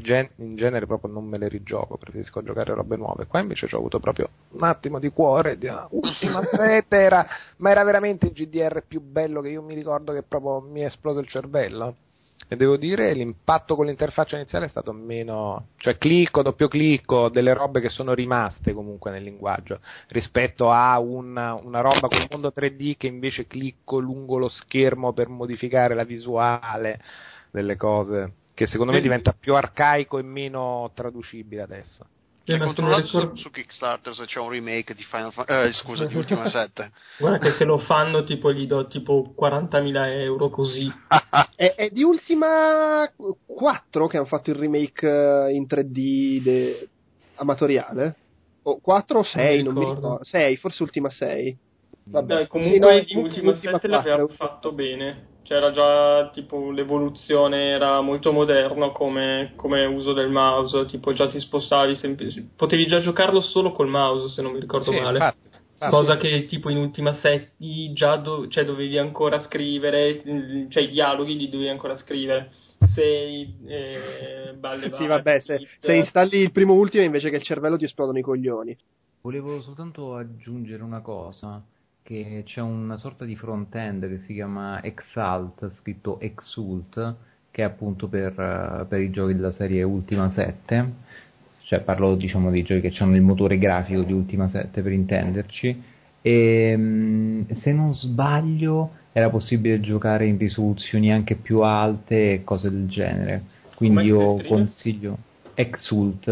gen- 0.00 0.30
in 0.36 0.56
genere 0.56 0.86
proprio 0.86 1.12
non 1.12 1.24
me 1.26 1.38
le 1.38 1.48
rigioco, 1.48 1.96
preferisco 1.96 2.42
giocare 2.42 2.74
robe 2.74 2.96
nuove. 2.96 3.26
Qua 3.26 3.40
invece 3.40 3.66
ho 3.70 3.78
avuto 3.78 3.98
proprio 4.00 4.28
un 4.50 4.62
attimo 4.62 4.98
di 4.98 5.10
cuore, 5.10 5.58
di 5.58 5.68
ultima 5.90 6.42
sette 6.50 6.96
era, 6.96 7.26
ma 7.58 7.70
era 7.70 7.84
veramente 7.84 8.26
il 8.26 8.32
GDR 8.32 8.84
più 8.86 9.00
bello 9.00 9.40
che 9.40 9.48
io 9.48 9.62
mi 9.62 9.74
ricordo 9.74 10.12
che 10.12 10.22
proprio 10.22 10.60
mi 10.60 10.80
è 10.82 10.86
esploso 10.86 11.18
il 11.18 11.28
cervello. 11.28 11.96
E 12.48 12.56
devo 12.56 12.76
dire 12.76 13.14
l'impatto 13.14 13.76
con 13.76 13.86
l'interfaccia 13.86 14.36
iniziale 14.36 14.66
è 14.66 14.68
stato 14.68 14.92
meno, 14.92 15.68
cioè 15.76 15.96
clicco, 15.96 16.42
doppio 16.42 16.68
clicco, 16.68 17.28
delle 17.28 17.54
robe 17.54 17.80
che 17.80 17.88
sono 17.88 18.14
rimaste 18.14 18.72
comunque 18.72 19.10
nel 19.10 19.22
linguaggio, 19.22 19.78
rispetto 20.08 20.70
a 20.70 20.98
una, 20.98 21.54
una 21.54 21.80
roba 21.80 22.08
con 22.08 22.26
mondo 22.30 22.52
3D 22.54 22.96
che 22.96 23.06
invece 23.06 23.46
clicco 23.46 23.98
lungo 24.00 24.38
lo 24.38 24.48
schermo 24.48 25.12
per 25.12 25.28
modificare 25.28 25.94
la 25.94 26.04
visuale 26.04 27.00
delle 27.50 27.76
cose 27.76 28.32
che 28.54 28.66
secondo 28.66 28.92
me 28.92 29.00
diventa 29.00 29.34
più 29.38 29.54
arcaico 29.54 30.18
e 30.18 30.22
meno 30.22 30.90
traducibile 30.94 31.62
adesso. 31.62 32.06
Hai 32.44 32.58
controllato 32.58 33.06
su, 33.06 33.30
su, 33.36 33.50
Kickstarter 33.50 34.14
se 34.14 34.24
c'è 34.24 34.40
un 34.40 34.50
remake 34.50 34.94
di 34.94 35.04
Final 35.04 35.32
Fantasy, 35.32 35.68
eh, 35.68 35.72
scusa, 35.72 36.06
di 36.06 36.16
Ultima 36.16 36.48
7. 36.50 36.90
Guarda 37.18 37.38
che 37.38 37.52
se 37.52 37.64
lo 37.64 37.78
fanno 37.78 38.24
tipo 38.24 38.52
gli 38.52 38.66
do 38.66 38.88
tipo 38.88 39.32
40.000 39.38 40.06
euro 40.22 40.48
così. 40.48 40.90
è, 41.54 41.74
è, 41.76 41.90
di 41.90 42.02
Ultima 42.02 43.08
4 43.46 44.06
che 44.08 44.16
hanno 44.16 44.26
fatto 44.26 44.50
il 44.50 44.56
remake 44.56 45.06
eh, 45.06 45.52
in 45.54 45.66
3D 45.68 46.42
de... 46.42 46.88
amatoriale? 47.36 48.16
O 48.64 48.80
4 48.80 49.18
o 49.18 49.22
6, 49.22 49.62
non, 49.62 49.74
non 49.74 49.82
mi 49.82 49.94
ricordo. 49.94 50.24
6, 50.24 50.56
forse 50.56 50.82
Ultima 50.82 51.10
6. 51.10 51.58
Vabbè, 52.04 52.34
Dai, 52.34 52.46
comunque 52.48 53.04
sì, 53.06 53.14
no, 53.14 53.22
di 53.22 53.26
Ultima 53.28 53.54
7 53.54 53.88
l'aveva 53.88 54.26
fatto 54.28 54.72
bene 54.72 55.30
c'era 55.42 55.70
già 55.72 56.30
tipo 56.32 56.70
l'evoluzione 56.70 57.70
era 57.70 58.00
molto 58.00 58.32
moderno 58.32 58.92
come, 58.92 59.52
come, 59.56 59.84
uso 59.84 60.12
del 60.12 60.30
mouse, 60.30 60.86
tipo 60.86 61.12
già 61.12 61.28
ti 61.28 61.38
spostavi, 61.40 61.96
sempre, 61.96 62.32
potevi 62.56 62.86
già 62.86 63.00
giocarlo 63.00 63.40
solo 63.40 63.72
col 63.72 63.88
mouse 63.88 64.28
se 64.28 64.42
non 64.42 64.52
mi 64.52 64.60
ricordo 64.60 64.90
sì, 64.90 64.98
male. 64.98 65.18
Infatti, 65.18 65.48
infatti. 65.72 65.90
Cosa 65.90 66.16
che 66.16 66.46
tipo 66.46 66.70
in 66.70 66.78
ultima 66.78 67.12
set 67.14 67.52
già 67.92 68.16
do, 68.16 68.48
cioè, 68.48 68.64
dovevi 68.64 68.98
ancora 68.98 69.40
scrivere, 69.40 70.22
cioè 70.68 70.84
i 70.84 70.88
dialoghi 70.88 71.36
li 71.36 71.50
dovevi 71.50 71.70
ancora 71.70 71.96
scrivere. 71.96 72.52
Sei 72.94 73.54
eh, 73.66 74.54
balle 74.58 74.90
Sì, 74.92 75.06
vabbè, 75.06 75.40
se, 75.40 75.66
se, 75.78 75.94
installi 75.94 76.38
il 76.38 76.50
primo 76.50 76.74
ultimo 76.74 77.04
invece 77.04 77.30
che 77.30 77.36
il 77.36 77.42
cervello 77.42 77.76
ti 77.76 77.84
esplodono 77.84 78.18
i 78.18 78.22
coglioni. 78.22 78.76
Volevo 79.22 79.60
soltanto 79.60 80.16
aggiungere 80.16 80.82
una 80.82 81.00
cosa 81.00 81.64
che 82.02 82.42
c'è 82.44 82.60
una 82.60 82.96
sorta 82.96 83.24
di 83.24 83.36
front-end 83.36 84.08
che 84.08 84.20
si 84.26 84.34
chiama 84.34 84.82
Exalt, 84.82 85.72
scritto 85.74 86.20
Exult, 86.20 87.14
che 87.50 87.62
è 87.62 87.64
appunto 87.64 88.08
per, 88.08 88.32
uh, 88.32 88.86
per 88.86 89.00
i 89.00 89.10
giochi 89.10 89.34
della 89.34 89.52
serie 89.52 89.82
Ultima 89.82 90.30
7, 90.30 90.92
cioè 91.64 91.80
parlo 91.80 92.16
diciamo 92.16 92.50
dei 92.50 92.62
giochi 92.62 92.88
che 92.88 93.02
hanno 93.02 93.14
il 93.14 93.22
motore 93.22 93.58
grafico 93.58 94.02
di 94.02 94.12
Ultima 94.12 94.48
7 94.48 94.82
per 94.82 94.92
intenderci, 94.92 95.82
e 96.20 96.74
um, 96.74 97.46
se 97.54 97.72
non 97.72 97.94
sbaglio 97.94 99.00
era 99.12 99.28
possibile 99.30 99.80
giocare 99.80 100.26
in 100.26 100.38
risoluzioni 100.38 101.12
anche 101.12 101.36
più 101.36 101.60
alte 101.60 102.32
e 102.32 102.44
cose 102.44 102.70
del 102.70 102.88
genere, 102.88 103.44
quindi 103.76 104.04
io 104.04 104.42
consiglio 104.44 105.18
Exult, 105.54 106.28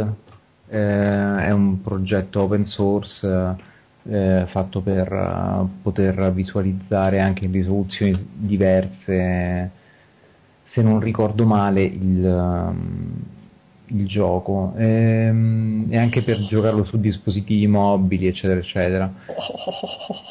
eh, 0.69 1.37
è 1.45 1.51
un 1.51 1.83
progetto 1.83 2.41
open 2.43 2.65
source 2.65 3.69
eh, 4.09 4.47
fatto 4.49 4.81
per 4.81 5.13
uh, 5.13 5.69
poter 5.83 6.33
visualizzare 6.33 7.21
anche 7.21 7.45
in 7.45 7.53
risoluzioni 7.53 8.17
diverse, 8.35 9.71
se 10.65 10.83
non 10.83 11.01
ricordo 11.01 11.45
male, 11.45 11.83
il, 11.83 12.25
um, 12.25 13.23
il 13.93 14.07
gioco 14.07 14.75
e, 14.77 14.85
ehm, 14.85 15.87
e, 15.91 15.99
anche 15.99 16.23
per 16.23 16.39
giocarlo 16.47 16.85
su 16.85 16.99
dispositivi 16.99 17.67
mobili, 17.67 18.27
eccetera, 18.27 18.61
eccetera. 18.61 19.13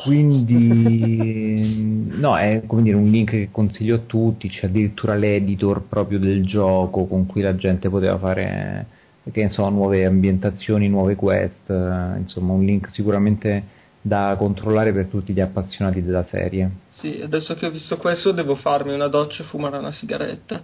Quindi, 0.03 2.07
no, 2.17 2.37
è 2.37 2.63
come 2.65 2.83
dire 2.83 2.95
un 2.95 3.09
link 3.09 3.31
che 3.31 3.49
consiglio 3.51 3.95
a 3.95 4.01
tutti. 4.05 4.49
C'è 4.49 4.67
addirittura 4.67 5.15
l'editor 5.15 5.83
proprio 5.83 6.19
del 6.19 6.45
gioco 6.45 7.05
con 7.05 7.25
cui 7.25 7.41
la 7.41 7.55
gente 7.55 7.89
poteva 7.89 8.17
fare 8.17 8.97
che 9.31 9.43
ne 9.43 9.49
so, 9.49 9.67
nuove 9.69 10.05
ambientazioni, 10.05 10.87
nuove 10.87 11.15
quest, 11.15 11.69
eh, 11.69 12.17
insomma 12.17 12.53
un 12.53 12.63
link 12.63 12.89
sicuramente 12.91 13.77
da 14.01 14.35
controllare 14.37 14.93
per 14.93 15.07
tutti 15.07 15.33
gli 15.33 15.41
appassionati 15.41 16.01
della 16.01 16.23
serie. 16.23 16.69
Sì, 16.89 17.21
adesso 17.21 17.55
che 17.55 17.65
ho 17.65 17.71
visto 17.71 17.97
questo 17.97 18.31
devo 18.31 18.55
farmi 18.55 18.93
una 18.93 19.07
doccia 19.07 19.43
e 19.43 19.45
fumare 19.45 19.77
una 19.77 19.91
sigaretta. 19.91 20.61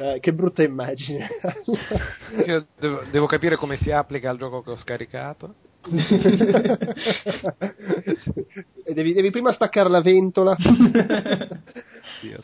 Eh, 0.00 0.18
che 0.20 0.32
brutta 0.32 0.62
immagine. 0.62 1.26
Io 2.46 2.66
devo, 2.78 3.02
devo, 3.10 3.26
capire 3.26 3.56
come 3.56 3.76
si 3.78 3.90
applica 3.90 4.30
al 4.30 4.38
gioco 4.38 4.62
che 4.62 4.70
ho 4.70 4.76
scaricato. 4.76 5.54
devi, 8.84 9.12
devi, 9.12 9.30
prima 9.30 9.52
staccare 9.52 9.88
la 9.88 10.00
ventola. 10.00 10.56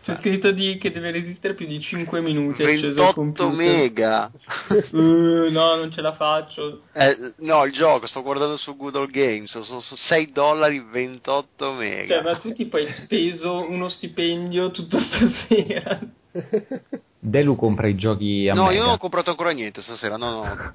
C'è 0.03 0.17
scritto 0.19 0.51
di, 0.51 0.77
che 0.79 0.91
deve 0.91 1.11
resistere 1.11 1.55
più 1.55 1.67
di 1.67 1.81
5 1.81 2.21
minuti. 2.21 2.63
28 2.63 3.51
mega. 3.51 4.31
uh, 4.93 5.51
no, 5.51 5.77
non 5.77 5.91
ce 5.93 6.01
la 6.01 6.15
faccio. 6.15 6.83
Eh, 6.93 7.35
no, 7.39 7.65
il 7.65 7.73
gioco, 7.73 8.07
sto 8.07 8.23
guardando 8.23 8.57
su 8.57 8.77
Google 8.77 9.07
Games, 9.07 9.59
sono 9.61 9.81
6 9.81 10.33
dollari 10.33 10.85
28 10.91 11.73
mega. 11.73 12.15
Cioè, 12.17 12.25
ma 12.25 12.39
tu 12.39 12.53
tipo 12.53 12.77
hai 12.77 12.89
speso 12.93 13.69
uno 13.69 13.89
stipendio 13.89 14.71
tutta 14.71 14.99
stasera. 15.01 16.01
Delu 17.23 17.55
compra 17.55 17.87
i 17.87 17.97
giochi 17.97 18.49
a 18.49 18.55
No, 18.55 18.65
mega. 18.65 18.77
io 18.77 18.85
non 18.85 18.95
ho 18.95 18.99
comprato 18.99 19.29
ancora 19.29 19.51
niente 19.51 19.83
stasera. 19.83 20.17
No, 20.17 20.43
no. 20.43 20.73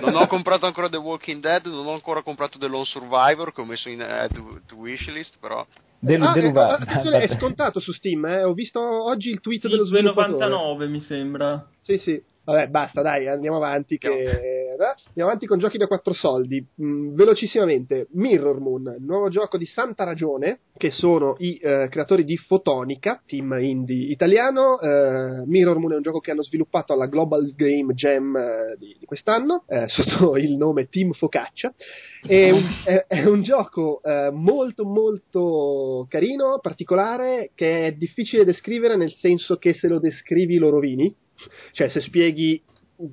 non 0.00 0.16
ho 0.16 0.26
comprato 0.26 0.66
ancora 0.66 0.90
The 0.90 0.98
Walking 0.98 1.40
Dead. 1.40 1.64
Non 1.64 1.86
ho 1.86 1.92
ancora 1.92 2.22
comprato 2.22 2.58
The 2.58 2.66
Lone 2.66 2.84
Survivor 2.84 3.52
che 3.52 3.62
ho 3.62 3.64
messo 3.64 3.88
in 3.88 4.00
uh, 4.00 4.32
to, 4.34 4.60
to 4.66 4.76
wishlist. 4.76 5.38
Però 5.40 5.66
Delu, 6.06 6.24
ah, 6.24 6.32
Delu 6.32 6.52
eh, 6.56 7.22
è 7.22 7.28
scontato 7.36 7.80
su 7.80 7.92
Steam. 7.92 8.24
Eh? 8.26 8.44
Ho 8.44 8.54
visto 8.54 8.80
oggi 8.80 9.30
il 9.30 9.40
tweet 9.40 9.62
sì, 9.62 9.68
dello 9.68 9.84
sviluppatore. 9.84 10.46
2,99 10.46 10.88
mi 10.88 11.00
sembra. 11.00 11.68
Sì, 11.80 11.98
sì. 11.98 12.22
Vabbè, 12.46 12.68
basta, 12.68 13.02
dai, 13.02 13.26
andiamo 13.26 13.56
avanti. 13.56 13.98
Che... 13.98 14.08
Andiamo 14.08 15.30
avanti 15.30 15.46
con 15.46 15.58
giochi 15.58 15.78
da 15.78 15.88
quattro 15.88 16.14
soldi. 16.14 16.64
Mm, 16.80 17.16
velocissimamente, 17.16 18.06
Mirror 18.12 18.60
Moon, 18.60 18.98
nuovo 19.00 19.28
gioco 19.30 19.58
di 19.58 19.66
Santa 19.66 20.04
Ragione, 20.04 20.60
che 20.76 20.92
sono 20.92 21.34
i 21.38 21.58
eh, 21.60 21.88
creatori 21.90 22.22
di 22.22 22.36
Fotonica, 22.36 23.20
team 23.26 23.52
indie 23.60 24.12
italiano. 24.12 24.78
Eh, 24.78 25.44
Mirror 25.44 25.78
Moon 25.78 25.94
è 25.94 25.96
un 25.96 26.02
gioco 26.02 26.20
che 26.20 26.30
hanno 26.30 26.44
sviluppato 26.44 26.92
alla 26.92 27.06
Global 27.06 27.52
Game 27.56 27.94
Jam 27.94 28.36
eh, 28.36 28.76
di, 28.78 28.94
di, 28.96 29.06
quest'anno, 29.06 29.64
eh, 29.66 29.86
sotto 29.90 30.36
il 30.36 30.56
nome 30.56 30.88
Team 30.88 31.10
Focaccia. 31.14 31.74
È 32.24 32.50
un, 32.50 32.64
è, 32.84 33.06
è 33.08 33.24
un 33.24 33.42
gioco 33.42 34.00
eh, 34.04 34.30
molto 34.30 34.84
molto 34.84 36.06
carino, 36.08 36.60
particolare, 36.62 37.50
che 37.56 37.86
è 37.86 37.92
difficile 37.92 38.44
descrivere 38.44 38.96
nel 38.96 39.14
senso 39.14 39.56
che 39.56 39.74
se 39.74 39.88
lo 39.88 39.98
descrivi 39.98 40.58
lo 40.58 40.70
rovini 40.70 41.12
cioè, 41.72 41.88
se 41.88 42.00
spieghi 42.00 42.62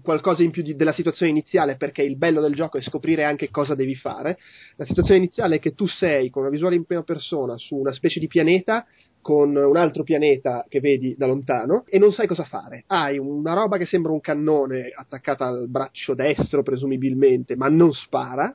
qualcosa 0.02 0.44
in 0.44 0.52
più 0.52 0.64
di, 0.64 0.76
della 0.76 0.94
situazione 0.94 1.32
iniziale, 1.32 1.76
perché 1.76 2.02
il 2.04 2.18
bello 2.18 2.42
del 2.42 2.54
gioco 2.54 2.78
è 2.78 2.82
scoprire 2.82 3.24
anche 3.24 3.50
cosa 3.50 3.76
devi 3.76 3.96
fare. 3.96 4.38
La 4.76 4.86
situazione 4.86 5.20
iniziale 5.20 5.56
è 5.56 5.60
che 5.60 5.74
tu 5.74 5.88
sei 5.88 6.30
con 6.30 6.44
una 6.44 6.52
visuale 6.52 6.76
in 6.76 6.86
prima 6.86 7.04
persona 7.04 7.58
su 7.58 7.76
una 7.76 7.94
specie 7.94 8.20
di 8.20 8.28
pianeta 8.28 8.86
con 9.24 9.56
un 9.56 9.78
altro 9.78 10.04
pianeta 10.04 10.66
che 10.68 10.82
vedi 10.82 11.16
da 11.18 11.28
lontano 11.28 11.86
e 11.88 11.98
non 11.98 12.12
sai 12.12 12.28
cosa 12.28 12.44
fare. 12.44 12.84
Hai 12.88 13.18
una 13.18 13.54
roba 13.54 13.78
che 13.78 13.86
sembra 13.86 14.12
un 14.12 14.20
cannone 14.20 14.92
attaccata 14.94 15.48
al 15.48 15.70
braccio 15.70 16.14
destro, 16.14 16.62
presumibilmente, 16.62 17.56
ma 17.56 17.70
non 17.70 17.94
spara. 17.94 18.54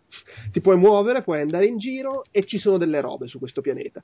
Ti 0.53 0.61
puoi 0.61 0.77
muovere, 0.77 1.23
puoi 1.23 1.41
andare 1.41 1.65
in 1.65 1.79
giro 1.79 2.25
e 2.31 2.45
ci 2.45 2.59
sono 2.59 2.77
delle 2.77 3.01
robe 3.01 3.27
su 3.29 3.39
questo 3.39 3.63
pianeta. 3.63 4.03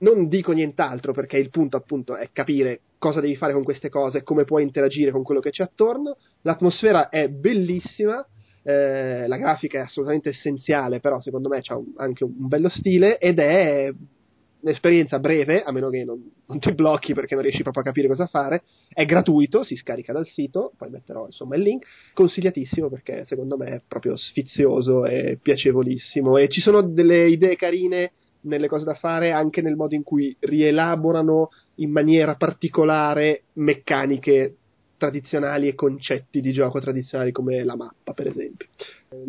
Non 0.00 0.28
dico 0.28 0.52
nient'altro 0.52 1.12
perché 1.12 1.38
il 1.38 1.50
punto 1.50 1.76
appunto 1.76 2.16
è 2.16 2.28
capire 2.32 2.80
cosa 2.98 3.20
devi 3.20 3.36
fare 3.36 3.52
con 3.52 3.64
queste 3.64 3.88
cose, 3.88 4.22
come 4.22 4.44
puoi 4.44 4.62
interagire 4.62 5.10
con 5.10 5.22
quello 5.22 5.40
che 5.40 5.50
c'è 5.50 5.64
attorno. 5.64 6.16
L'atmosfera 6.42 7.08
è 7.08 7.28
bellissima, 7.28 8.24
eh, 8.62 9.26
la 9.26 9.36
grafica 9.36 9.78
è 9.78 9.82
assolutamente 9.82 10.30
essenziale, 10.30 11.00
però 11.00 11.20
secondo 11.20 11.48
me 11.48 11.62
ha 11.64 11.80
anche 11.96 12.24
un 12.24 12.46
bello 12.46 12.68
stile 12.68 13.18
ed 13.18 13.38
è 13.38 13.92
un'esperienza 14.60 15.18
breve, 15.20 15.62
a 15.62 15.70
meno 15.72 15.88
che 15.88 16.04
non, 16.04 16.20
non, 16.46 16.58
ti 16.58 16.72
blocchi 16.74 17.14
perché 17.14 17.34
non 17.34 17.42
riesci 17.42 17.62
proprio 17.62 17.82
a 17.82 17.86
capire 17.86 18.08
cosa 18.08 18.26
fare, 18.26 18.62
è 18.92 19.04
gratuito, 19.04 19.62
si 19.62 19.76
scarica 19.76 20.12
dal 20.12 20.26
sito, 20.26 20.72
poi 20.76 20.90
metterò 20.90 21.26
insomma 21.26 21.56
il 21.56 21.62
link, 21.62 21.86
consigliatissimo 22.12 22.88
perché 22.88 23.24
secondo 23.26 23.56
me 23.56 23.66
è 23.66 23.82
proprio 23.86 24.16
sfizioso 24.16 25.06
e 25.06 25.38
piacevolissimo. 25.40 26.36
E 26.36 26.48
ci 26.48 26.60
sono 26.60 26.82
delle 26.82 27.28
idee 27.28 27.56
carine 27.56 28.12
nelle 28.48 28.68
cose 28.68 28.84
da 28.84 28.94
fare 28.94 29.30
anche 29.30 29.62
nel 29.62 29.76
modo 29.76 29.94
in 29.94 30.02
cui 30.02 30.36
rielaborano 30.40 31.50
in 31.76 31.90
maniera 31.90 32.34
particolare 32.34 33.42
meccaniche 33.54 34.56
tradizionali 34.96 35.68
e 35.68 35.74
concetti 35.74 36.40
di 36.40 36.52
gioco 36.52 36.80
tradizionali 36.80 37.30
come 37.30 37.62
la 37.64 37.76
mappa 37.76 38.12
per 38.12 38.26
esempio. 38.26 38.66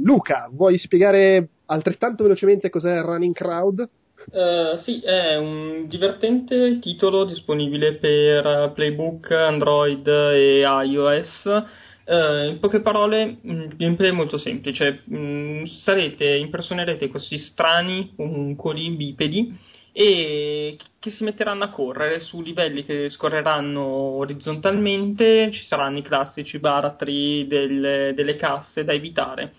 Luca, 0.03 0.49
vuoi 0.51 0.77
spiegare 0.77 1.47
altrettanto 1.67 2.23
velocemente 2.23 2.69
cos'è 2.69 3.01
Running 3.01 3.33
Crowd? 3.33 3.87
Uh, 4.31 4.77
sì, 4.83 4.99
è 4.99 5.37
un 5.37 5.87
divertente 5.87 6.79
titolo 6.79 7.23
disponibile 7.23 7.95
per 7.95 8.71
Playbook, 8.73 9.31
Android 9.31 10.05
e 10.07 10.59
iOS. 10.59 11.63
Uh, 12.09 12.49
in 12.49 12.57
poche 12.59 12.81
parole, 12.81 13.37
il 13.43 13.75
gameplay 13.75 14.09
è 14.09 14.13
molto 14.13 14.39
semplice. 14.39 15.03
Mm, 15.13 15.65
sarete, 15.65 16.25
impersonerete 16.25 17.07
questi 17.07 17.37
strani 17.37 18.13
omuncoli 18.15 18.89
bipedi 18.89 19.55
e 19.91 20.75
che 20.97 21.09
si 21.11 21.23
metteranno 21.23 21.65
a 21.65 21.69
correre 21.69 22.19
su 22.19 22.41
livelli 22.41 22.83
che 22.83 23.09
scorreranno 23.09 23.83
orizzontalmente. 23.83 25.51
Ci 25.51 25.65
saranno 25.65 25.99
i 25.99 26.01
classici 26.01 26.57
baratri 26.57 27.45
del, 27.45 28.13
delle 28.15 28.35
casse 28.37 28.83
da 28.83 28.93
evitare 28.93 29.53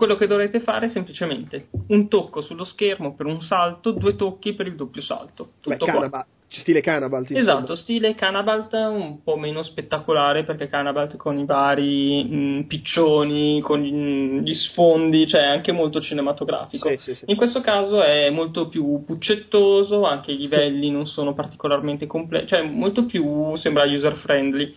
quello 0.00 0.16
che 0.16 0.26
dovrete 0.26 0.60
fare 0.60 0.86
è 0.86 0.88
semplicemente 0.90 1.68
un 1.88 2.08
tocco 2.08 2.40
sullo 2.40 2.64
schermo 2.64 3.14
per 3.14 3.26
un 3.26 3.42
salto, 3.42 3.90
due 3.90 4.16
tocchi 4.16 4.54
per 4.54 4.66
il 4.66 4.74
doppio 4.74 5.02
salto. 5.02 5.50
Tutto 5.60 5.84
Beh, 5.84 6.24
stile 6.58 6.80
Canabalt. 6.80 7.30
Esatto, 7.30 7.76
stile 7.76 8.14
Canabalt 8.14 8.72
un 8.72 9.22
po' 9.22 9.36
meno 9.36 9.62
spettacolare 9.62 10.44
perché 10.44 10.66
Canabalt 10.66 11.16
con 11.16 11.38
i 11.38 11.44
vari 11.44 12.24
mh, 12.24 12.36
mm, 12.36 12.60
piccioni, 12.62 13.60
con 13.60 13.80
gli 13.80 14.54
sfondi, 14.54 15.28
cioè 15.28 15.42
anche 15.42 15.70
molto 15.72 16.00
cinematografico. 16.00 16.88
Sì, 16.88 16.96
sì, 16.98 17.14
sì. 17.14 17.24
In 17.26 17.36
questo 17.36 17.60
caso 17.60 18.02
è 18.02 18.28
molto 18.30 18.68
più 18.68 19.04
puccettoso, 19.04 20.04
anche 20.04 20.32
i 20.32 20.36
livelli 20.36 20.90
non 20.90 21.06
sono 21.06 21.34
particolarmente 21.34 22.06
complessi, 22.06 22.48
cioè 22.48 22.62
molto 22.62 23.06
più 23.06 23.54
sembra 23.56 23.84
user 23.84 24.14
friendly 24.14 24.74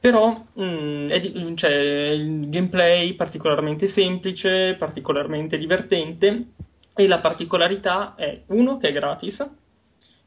però 0.00 0.44
mh, 0.54 0.62
mm, 0.62 1.08
è, 1.08 1.54
cioè, 1.56 1.70
il 1.70 2.48
gameplay 2.48 3.14
particolarmente 3.14 3.88
semplice, 3.88 4.76
particolarmente 4.78 5.58
divertente 5.58 6.46
e 6.94 7.06
la 7.06 7.18
particolarità 7.18 8.14
è 8.16 8.42
uno 8.46 8.78
che 8.78 8.88
è 8.88 8.92
gratis 8.92 9.46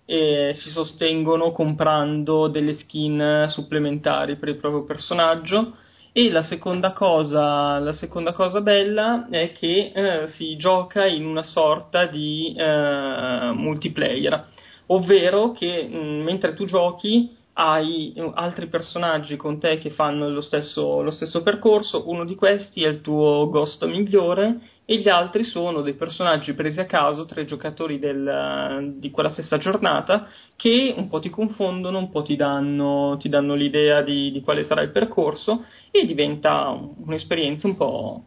e 0.06 0.56
si 0.58 0.70
sostengono 0.70 1.52
comprando 1.52 2.48
delle 2.48 2.78
skin 2.80 3.46
supplementari 3.48 4.38
per 4.38 4.50
il 4.50 4.58
proprio 4.58 4.84
personaggio. 4.84 5.78
E 6.16 6.30
la 6.30 6.44
seconda 6.44 6.92
cosa, 6.92 7.80
la 7.80 7.94
seconda 7.94 8.34
cosa 8.34 8.62
bella 8.62 9.28
è 9.32 9.52
che 9.52 9.92
eh, 9.96 10.28
si 10.36 10.56
gioca 10.58 11.08
in 11.08 11.26
una 11.26 11.42
sorta 11.42 12.06
di 12.06 12.54
eh, 12.56 13.52
multiplayer, 13.56 14.48
ovvero 14.88 15.54
che 15.54 15.88
mh, 15.90 15.96
mm, 15.98 16.22
mentre 16.22 16.54
tu 16.54 16.66
giochi 16.66 17.36
hai 17.54 18.14
altri 18.34 18.68
personaggi 18.68 19.36
con 19.38 19.60
te 19.60 19.78
che 19.78 19.90
fanno 19.92 20.30
lo 20.30 20.42
stesso, 20.42 21.02
lo 21.02 21.12
stesso, 21.12 21.42
percorso, 21.44 22.08
uno 22.10 22.26
di 22.26 22.36
questi 22.36 22.84
è 22.84 22.88
il 22.88 23.02
tuo 23.02 23.48
ghost 23.50 23.84
migliore 23.86 24.60
e 24.85 24.97
gli 24.97 25.07
altri 25.07 25.43
sono 25.43 25.81
dei 25.81 25.93
personaggi 25.93 26.53
presi 26.53 26.80
a 26.80 26.85
caso 26.85 27.26
tra 27.26 27.39
i 27.39 27.45
giocatori 27.45 27.99
del, 27.99 28.95
di 28.97 29.11
quella 29.11 29.30
stessa 29.30 29.57
giornata 29.57 30.27
che 30.57 30.93
un 30.95 31.07
po' 31.07 31.19
ti 31.19 31.30
confondono, 31.30 31.97
un 31.97 32.10
po' 32.10 32.22
ti 32.22 32.35
danno, 32.35 33.15
ti 33.18 33.30
danno 33.30 33.55
l'idea 33.55 34.01
di, 34.01 34.31
di, 34.31 34.41
quale 34.41 34.64
sarà 34.64 34.81
il 34.81 34.91
percorso 34.91 35.65
e 35.89 36.05
diventa 36.05 36.77
un'esperienza 37.05 37.68
un 37.68 37.77
po', 37.77 38.23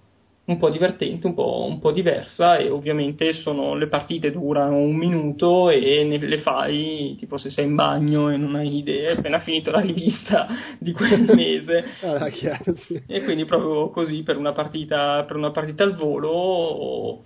un 0.47 0.59
po' 0.59 0.71
divertente, 0.71 1.27
un 1.27 1.35
po', 1.35 1.67
un 1.69 1.81
po', 1.81 1.91
diversa 1.91 2.57
e 2.57 2.69
ovviamente 2.71 3.33
sono, 3.33 3.75
le 3.75 3.89
partite 3.89 4.31
durano 4.31 4.77
un 4.77 4.95
minuto 4.95 5.71
e 5.71 6.05
ne, 6.05 6.19
le 6.19 6.39
fai 6.39 7.17
tipo 7.19 7.37
se 7.37 7.51
sei 7.51 7.67
in 7.67 7.75
bagno 7.75 8.31
e 8.31 8.37
non 8.37 8.55
hai 8.55 8.77
idee, 8.77 9.17
appena 9.17 9.41
finito 9.41 9.71
la 9.71 9.81
rivista 9.81 10.47
di 10.79 10.93
quel 10.93 11.23
mese 11.35 11.85
ah, 12.03 12.29
chiaro, 12.31 12.75
sì. 12.77 13.03
e 13.07 13.25
quindi 13.25 13.45
proprio 13.45 13.91
così 13.91 14.23
per 14.23 14.37
una 14.37 14.53
partita, 14.53 15.25
per 15.25 15.37
una 15.37 15.51
partita 15.51 15.83
al 15.83 15.97
volo 15.97 17.25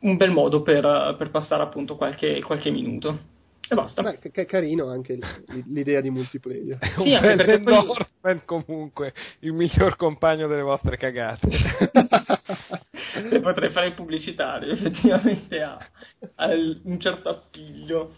un 0.00 0.16
bel 0.16 0.30
modo 0.30 0.62
per, 0.62 1.14
per 1.18 1.30
passare 1.30 1.62
appunto 1.62 1.96
qualche, 1.96 2.42
qualche 2.42 2.70
minuto. 2.70 3.29
E 3.72 3.74
basta. 3.76 4.02
Beh, 4.02 4.18
che, 4.18 4.46
carino 4.46 4.90
anche 4.90 5.16
l'idea 5.66 6.00
di 6.00 6.10
multiplayer. 6.10 6.78
È 6.78 6.94
un 6.96 7.04
sì, 7.04 7.20
bel 7.20 7.48
endorsement 7.48 8.44
poi... 8.44 8.64
comunque, 8.64 9.12
il 9.40 9.52
miglior 9.52 9.94
compagno 9.94 10.48
delle 10.48 10.62
vostre 10.62 10.96
cagate. 10.96 11.46
potrei 13.40 13.70
fare 13.70 13.92
pubblicitario, 13.92 14.72
effettivamente 14.72 15.62
ha, 15.62 15.78
ha 16.34 16.48
un 16.48 16.98
certo 16.98 17.28
appiglio. 17.28 18.14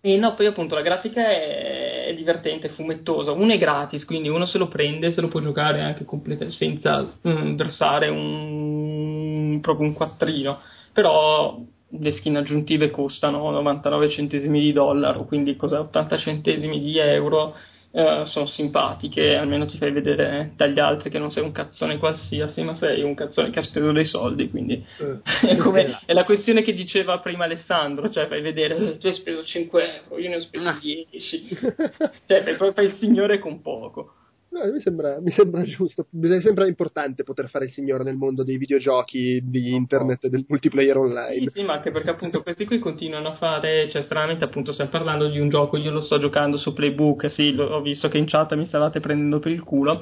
E 0.00 0.16
no, 0.16 0.34
poi 0.34 0.46
appunto 0.46 0.74
la 0.74 0.82
grafica 0.82 1.24
è, 1.28 2.06
è, 2.06 2.14
divertente, 2.16 2.70
fumettosa. 2.70 3.30
Uno 3.30 3.52
è 3.52 3.58
gratis, 3.58 4.04
quindi 4.04 4.28
uno 4.28 4.44
se 4.44 4.58
lo 4.58 4.66
prende, 4.66 5.12
se 5.12 5.20
lo 5.20 5.28
può 5.28 5.38
giocare 5.38 5.82
anche 5.82 6.04
completamente 6.04 6.56
senza 6.56 7.14
mm, 7.26 7.54
versare 7.54 8.08
un, 8.08 9.60
proprio 9.62 9.86
un 9.86 9.94
quattrino. 9.94 10.60
Però 10.92 11.62
le 11.98 12.12
skin 12.12 12.36
aggiuntive 12.36 12.90
costano 12.90 13.50
99 13.50 14.10
centesimi 14.10 14.60
di 14.60 14.72
dollaro, 14.72 15.24
quindi 15.24 15.56
cos'è 15.56 15.78
80 15.78 16.18
centesimi 16.18 16.80
di 16.80 16.98
euro. 16.98 17.56
Uh, 17.94 18.24
sono 18.24 18.46
simpatiche, 18.46 19.36
almeno 19.36 19.66
ti 19.66 19.78
fai 19.78 19.92
vedere 19.92 20.50
dagli 20.56 20.80
altri 20.80 21.10
che 21.10 21.20
non 21.20 21.30
sei 21.30 21.44
un 21.44 21.52
cazzone 21.52 21.98
qualsiasi, 21.98 22.60
ma 22.64 22.74
sei 22.74 23.04
un 23.04 23.14
cazzone 23.14 23.50
che 23.50 23.60
ha 23.60 23.62
speso 23.62 23.92
dei 23.92 24.04
soldi, 24.04 24.50
quindi 24.50 24.84
è, 25.46 25.56
come, 25.58 26.00
è, 26.04 26.12
la 26.12 26.24
questione 26.24 26.62
che 26.62 26.74
diceva 26.74 27.20
prima 27.20 27.44
Alessandro, 27.44 28.10
cioè 28.10 28.26
fai 28.26 28.42
vedere, 28.42 28.74
eh, 28.76 28.98
tu 28.98 29.06
hai 29.06 29.14
speso 29.14 29.44
5 29.44 30.02
euro, 30.02 30.18
io 30.20 30.28
ne 30.28 30.36
ho 30.36 30.40
speso 30.40 30.76
10, 30.80 31.58
cioè 32.26 32.56
fai, 32.56 32.72
fai 32.72 32.84
il 32.86 32.96
signore 32.98 33.38
con 33.38 33.62
poco. 33.62 34.14
No, 34.54 34.72
mi, 34.72 34.80
sembra, 34.80 35.20
mi 35.20 35.32
sembra 35.32 35.64
giusto. 35.64 36.06
Mi 36.12 36.40
sembra 36.40 36.68
importante 36.68 37.24
poter 37.24 37.48
fare 37.48 37.64
il 37.64 37.72
signore 37.72 38.04
nel 38.04 38.14
mondo 38.14 38.44
dei 38.44 38.56
videogiochi, 38.56 39.40
di 39.42 39.74
internet 39.74 40.26
e 40.26 40.28
del 40.28 40.44
multiplayer 40.46 40.96
online. 40.96 41.50
Sì, 41.50 41.58
sì, 41.58 41.62
ma 41.64 41.72
anche 41.72 41.90
perché 41.90 42.10
appunto 42.10 42.40
questi 42.40 42.64
qui 42.64 42.78
continuano 42.78 43.30
a 43.30 43.34
fare, 43.34 43.90
cioè 43.90 44.02
stranamente 44.02 44.44
appunto 44.44 44.72
stiamo 44.72 44.92
parlando 44.92 45.28
di 45.28 45.40
un 45.40 45.48
gioco, 45.48 45.76
io 45.76 45.90
lo 45.90 46.00
sto 46.00 46.18
giocando 46.18 46.56
su 46.56 46.72
Playbook, 46.72 47.28
sì, 47.32 47.52
lo, 47.52 47.66
ho 47.66 47.80
visto 47.80 48.06
che 48.06 48.18
in 48.18 48.26
chat 48.26 48.54
mi 48.54 48.66
stavate 48.66 49.00
prendendo 49.00 49.40
per 49.40 49.50
il 49.50 49.64
culo 49.64 50.00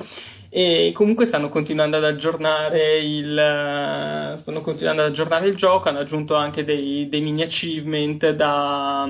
e 0.50 0.92
comunque 0.94 1.28
stanno 1.28 1.48
continuando 1.48 1.96
ad 1.96 2.04
aggiornare 2.04 2.98
il, 2.98 4.38
stanno 4.42 4.60
continuando 4.60 5.00
ad 5.00 5.12
aggiornare 5.12 5.48
il 5.48 5.56
gioco, 5.56 5.88
hanno 5.88 6.00
aggiunto 6.00 6.34
anche 6.34 6.62
dei, 6.62 7.08
dei 7.08 7.22
mini 7.22 7.42
achievement 7.42 8.32
da, 8.32 9.08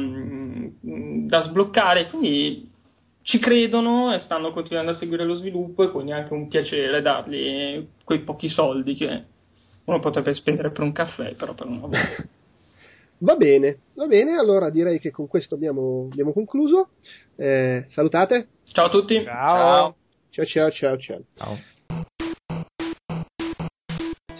da 0.78 1.40
sbloccare, 1.42 2.06
quindi 2.06 2.70
ci 3.22 3.38
credono 3.38 4.12
e 4.12 4.18
stanno 4.20 4.52
continuando 4.52 4.92
a 4.92 4.96
seguire 4.96 5.24
lo 5.24 5.34
sviluppo 5.34 5.84
e 5.84 5.90
quindi 5.90 6.10
è 6.12 6.14
anche 6.14 6.32
un 6.32 6.48
piacere 6.48 7.00
dargli 7.02 7.86
quei 8.04 8.20
pochi 8.20 8.48
soldi 8.48 8.94
che 8.94 9.24
uno 9.84 10.00
potrebbe 10.00 10.34
spendere 10.34 10.70
per 10.70 10.82
un 10.82 10.92
caffè, 10.92 11.34
però 11.34 11.54
per 11.54 11.66
una 11.66 11.78
volta. 11.78 11.98
Va 13.22 13.36
bene, 13.36 13.82
va 13.94 14.08
bene, 14.08 14.36
allora 14.36 14.68
direi 14.68 14.98
che 14.98 15.12
con 15.12 15.28
questo 15.28 15.54
abbiamo, 15.54 16.08
abbiamo 16.10 16.32
concluso. 16.32 16.88
Eh, 17.36 17.86
salutate. 17.88 18.48
Ciao 18.72 18.86
a 18.86 18.90
tutti. 18.90 19.22
Ciao. 19.22 19.94
Ciao 20.30 20.44
ciao 20.44 20.70
ciao 20.72 20.98
ciao. 20.98 21.22
ciao. 21.36 21.58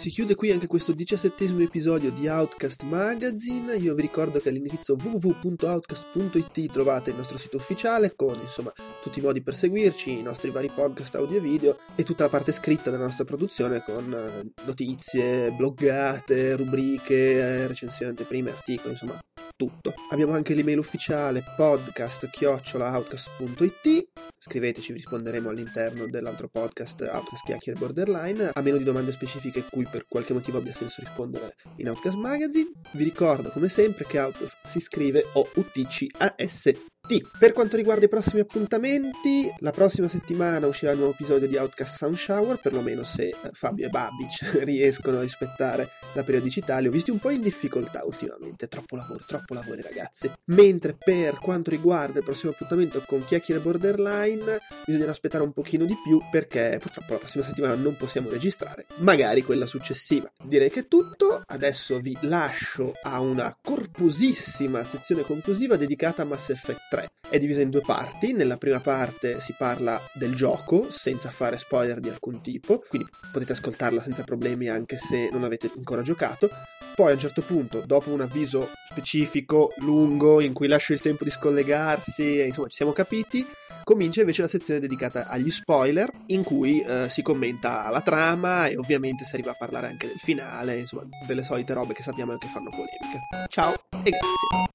Si 0.03 0.09
chiude 0.09 0.35
qui 0.35 0.51
anche 0.51 0.67
questo 0.67 0.91
diciassettesimo 0.91 1.61
episodio 1.61 2.11
di 2.11 2.27
Outcast 2.27 2.83
Magazine. 2.83 3.77
Io 3.77 3.95
vi 3.95 4.01
ricordo 4.01 4.41
che 4.41 4.49
all'indirizzo 4.49 4.97
www.outcast.it 5.01 6.71
trovate 6.73 7.11
il 7.11 7.15
nostro 7.15 7.37
sito 7.37 7.55
ufficiale 7.55 8.13
con 8.13 8.37
insomma 8.37 8.73
tutti 9.01 9.19
i 9.19 9.21
modi 9.21 9.41
per 9.41 9.55
seguirci, 9.55 10.19
i 10.19 10.21
nostri 10.21 10.51
vari 10.51 10.67
podcast 10.67 11.15
audio 11.15 11.37
e 11.37 11.39
video 11.39 11.77
e 11.95 12.03
tutta 12.03 12.23
la 12.23 12.29
parte 12.29 12.51
scritta 12.51 12.89
della 12.89 13.05
nostra 13.05 13.23
produzione 13.23 13.81
con 13.81 14.13
eh, 14.13 14.51
notizie, 14.65 15.51
bloggate, 15.51 16.57
rubriche, 16.57 17.65
recensioni, 17.67 18.09
anteprime, 18.09 18.51
articoli, 18.51 18.91
insomma 18.91 19.17
tutto. 19.55 19.93
Abbiamo 20.11 20.33
anche 20.33 20.53
l'email 20.53 20.79
ufficiale 20.79 21.45
podcast-outcast.it 21.55 24.09
scriveteci, 24.37 24.91
vi 24.91 24.97
risponderemo 24.97 25.49
all'interno 25.49 26.05
dell'altro 26.07 26.49
podcast 26.49 26.99
Outcast 27.01 27.45
Chiacchiere 27.45 27.79
Borderline, 27.79 28.51
a 28.53 28.61
meno 28.61 28.75
di 28.77 28.83
domande 28.83 29.13
specifiche 29.13 29.65
cui 29.69 29.87
per 29.89 30.05
qualche 30.07 30.33
motivo 30.33 30.57
abbia 30.57 30.73
senso 30.73 30.99
rispondere 30.99 31.55
in 31.77 31.87
Outcast 31.87 32.17
Magazine. 32.17 32.71
Vi 32.91 33.03
ricordo 33.03 33.49
come 33.49 33.69
sempre 33.69 34.05
che 34.05 34.19
Outcast 34.19 34.57
si 34.65 34.81
scrive 34.81 35.23
O-U-T-C-A-S 35.33 36.91
per 37.37 37.51
quanto 37.51 37.75
riguarda 37.75 38.05
i 38.05 38.07
prossimi 38.07 38.39
appuntamenti, 38.39 39.53
la 39.59 39.71
prossima 39.71 40.07
settimana 40.07 40.67
uscirà 40.67 40.93
il 40.93 40.99
nuovo 40.99 41.11
episodio 41.11 41.49
di 41.49 41.57
Outcast 41.57 41.97
Sound 41.97 42.15
Shower, 42.15 42.57
perlomeno 42.61 43.03
se 43.03 43.25
eh, 43.25 43.35
Fabio 43.51 43.87
e 43.87 43.89
Babic 43.89 44.59
riescono 44.63 45.17
a 45.17 45.21
rispettare 45.21 45.89
la 46.13 46.23
periodicità. 46.23 46.79
Li 46.79 46.87
ho 46.87 46.91
visti 46.91 47.11
un 47.11 47.19
po' 47.19 47.29
in 47.29 47.41
difficoltà 47.41 48.05
ultimamente, 48.05 48.69
troppo 48.69 48.95
lavoro, 48.95 49.21
troppo 49.27 49.53
lavoro 49.53 49.81
ragazzi. 49.81 50.31
Mentre 50.45 50.95
per 50.97 51.39
quanto 51.39 51.71
riguarda 51.71 52.19
il 52.19 52.23
prossimo 52.23 52.53
appuntamento 52.53 53.03
con 53.05 53.25
Chiacchiere 53.25 53.59
Borderline, 53.59 54.59
bisognerà 54.85 55.11
aspettare 55.11 55.43
un 55.43 55.51
pochino 55.51 55.83
di 55.83 55.97
più 56.01 56.21
perché 56.31 56.77
purtroppo 56.79 57.11
la 57.11 57.19
prossima 57.19 57.43
settimana 57.43 57.75
non 57.75 57.97
possiamo 57.97 58.29
registrare, 58.29 58.85
magari 58.99 59.43
quella 59.43 59.65
successiva. 59.65 60.31
Direi 60.41 60.69
che 60.69 60.81
è 60.81 60.87
tutto, 60.87 61.41
adesso 61.47 61.99
vi 61.99 62.17
lascio 62.21 62.93
a 63.01 63.19
una 63.19 63.53
corposissima 63.61 64.85
sezione 64.85 65.23
conclusiva 65.23 65.75
dedicata 65.75 66.21
a 66.21 66.25
Mass 66.25 66.49
Effect 66.49 66.92
3. 66.93 67.07
È 67.27 67.39
divisa 67.39 67.61
in 67.61 67.71
due 67.71 67.81
parti, 67.81 68.33
nella 68.33 68.57
prima 68.57 68.79
parte 68.79 69.39
si 69.39 69.55
parla 69.57 69.99
del 70.13 70.35
gioco 70.35 70.91
senza 70.91 71.31
fare 71.31 71.57
spoiler 71.57 71.99
di 71.99 72.09
alcun 72.09 72.41
tipo, 72.43 72.83
quindi 72.87 73.09
potete 73.31 73.53
ascoltarla 73.53 74.03
senza 74.03 74.23
problemi 74.23 74.69
anche 74.69 74.99
se 74.99 75.29
non 75.31 75.43
avete 75.43 75.71
ancora 75.75 76.03
giocato. 76.03 76.49
Poi 76.93 77.09
a 77.09 77.13
un 77.13 77.19
certo 77.19 77.41
punto, 77.41 77.81
dopo 77.87 78.11
un 78.11 78.21
avviso 78.21 78.69
specifico, 78.87 79.73
lungo, 79.77 80.39
in 80.41 80.53
cui 80.53 80.67
lascio 80.67 80.93
il 80.93 81.01
tempo 81.01 81.23
di 81.23 81.31
scollegarsi, 81.31 82.39
e 82.39 82.45
insomma 82.45 82.67
ci 82.67 82.75
siamo 82.75 82.91
capiti, 82.91 83.43
comincia 83.83 84.19
invece 84.19 84.43
la 84.43 84.47
sezione 84.47 84.79
dedicata 84.79 85.27
agli 85.27 85.49
spoiler, 85.49 86.11
in 86.27 86.43
cui 86.43 86.81
eh, 86.81 87.09
si 87.09 87.23
commenta 87.23 87.89
la 87.89 88.01
trama 88.01 88.67
e 88.67 88.77
ovviamente 88.77 89.25
si 89.25 89.33
arriva 89.33 89.49
a 89.49 89.55
parlare 89.57 89.87
anche 89.87 90.05
del 90.05 90.19
finale, 90.19 90.77
insomma 90.77 91.07
delle 91.25 91.43
solite 91.43 91.73
robe 91.73 91.95
che 91.95 92.03
sappiamo 92.03 92.37
che 92.37 92.47
fanno 92.47 92.69
polemica. 92.69 93.47
Ciao 93.47 93.73
e 94.03 94.11
grazie. 94.11 94.72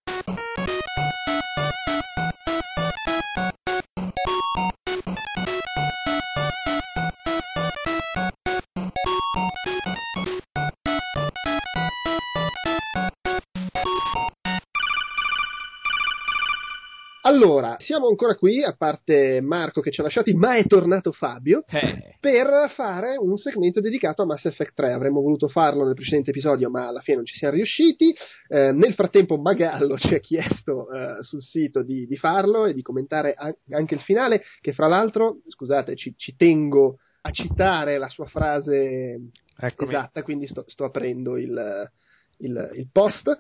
Allora, 17.29 17.77
siamo 17.79 18.09
ancora 18.09 18.37
qui, 18.37 18.65
a 18.65 18.75
parte 18.75 19.43
Marco 19.43 19.83
che 19.83 19.91
ci 19.91 20.01
ha 20.01 20.03
lasciati, 20.03 20.33
ma 20.33 20.57
è 20.57 20.65
tornato 20.65 21.13
Fabio, 21.13 21.63
eh. 21.69 22.17
per 22.19 22.73
fare 22.75 23.19
un 23.19 23.37
segmento 23.37 23.83
dedicato 23.83 24.23
a 24.23 24.25
Mass 24.25 24.47
Effect 24.47 24.73
3. 24.73 24.93
Avremmo 24.93 25.21
voluto 25.21 25.47
farlo 25.49 25.85
nel 25.85 25.93
precedente 25.93 26.31
episodio, 26.31 26.71
ma 26.71 26.87
alla 26.87 27.03
fine 27.03 27.19
non 27.19 27.27
ci 27.27 27.37
siamo 27.37 27.55
riusciti. 27.55 28.17
Eh, 28.49 28.73
nel 28.73 28.95
frattempo 28.95 29.37
Magallo 29.37 29.99
ci 29.99 30.15
ha 30.15 30.21
chiesto 30.21 30.91
eh, 30.91 31.23
sul 31.23 31.43
sito 31.43 31.83
di, 31.83 32.07
di, 32.07 32.17
farlo 32.17 32.65
e 32.65 32.73
di 32.73 32.81
commentare 32.81 33.35
anche 33.35 33.95
il 33.95 34.01
finale, 34.01 34.43
che 34.63 34.73
fra 34.73 34.87
l'altro, 34.87 35.41
scusate, 35.47 35.97
ci, 35.97 36.15
ci 36.17 36.35
tengo 36.35 36.97
a 37.21 37.31
citare 37.31 37.99
la 37.99 38.09
sua 38.09 38.25
frase 38.25 39.21
Eccomi. 39.55 39.91
esatta, 39.91 40.23
quindi 40.23 40.47
sto, 40.47 40.65
sto 40.67 40.85
aprendo 40.85 41.37
il, 41.37 41.91
il, 42.39 42.71
il 42.75 42.89
post 42.91 43.37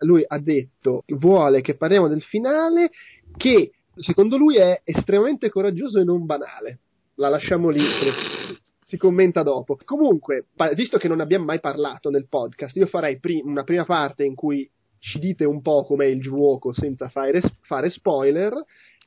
lui 0.00 0.24
ha 0.26 0.38
detto 0.38 1.02
vuole 1.16 1.60
che 1.60 1.76
parliamo 1.76 2.08
del 2.08 2.22
finale 2.22 2.90
che 3.36 3.72
secondo 3.96 4.36
lui 4.36 4.56
è 4.56 4.80
estremamente 4.84 5.50
coraggioso 5.50 5.98
e 5.98 6.04
non 6.04 6.24
banale. 6.24 6.80
La 7.14 7.28
lasciamo 7.28 7.68
lì, 7.68 7.82
si 8.84 8.96
commenta 8.96 9.42
dopo. 9.42 9.76
Comunque, 9.84 10.46
visto 10.74 10.98
che 10.98 11.08
non 11.08 11.20
abbiamo 11.20 11.46
mai 11.46 11.60
parlato 11.60 12.10
nel 12.10 12.28
podcast, 12.28 12.76
io 12.76 12.86
farei 12.86 13.18
una 13.42 13.64
prima 13.64 13.84
parte 13.84 14.24
in 14.24 14.34
cui 14.34 14.68
ci 15.00 15.18
dite 15.18 15.44
un 15.44 15.60
po' 15.60 15.84
com'è 15.84 16.06
il 16.06 16.20
gioco 16.20 16.72
senza 16.72 17.08
fare, 17.08 17.40
fare 17.62 17.90
spoiler 17.90 18.52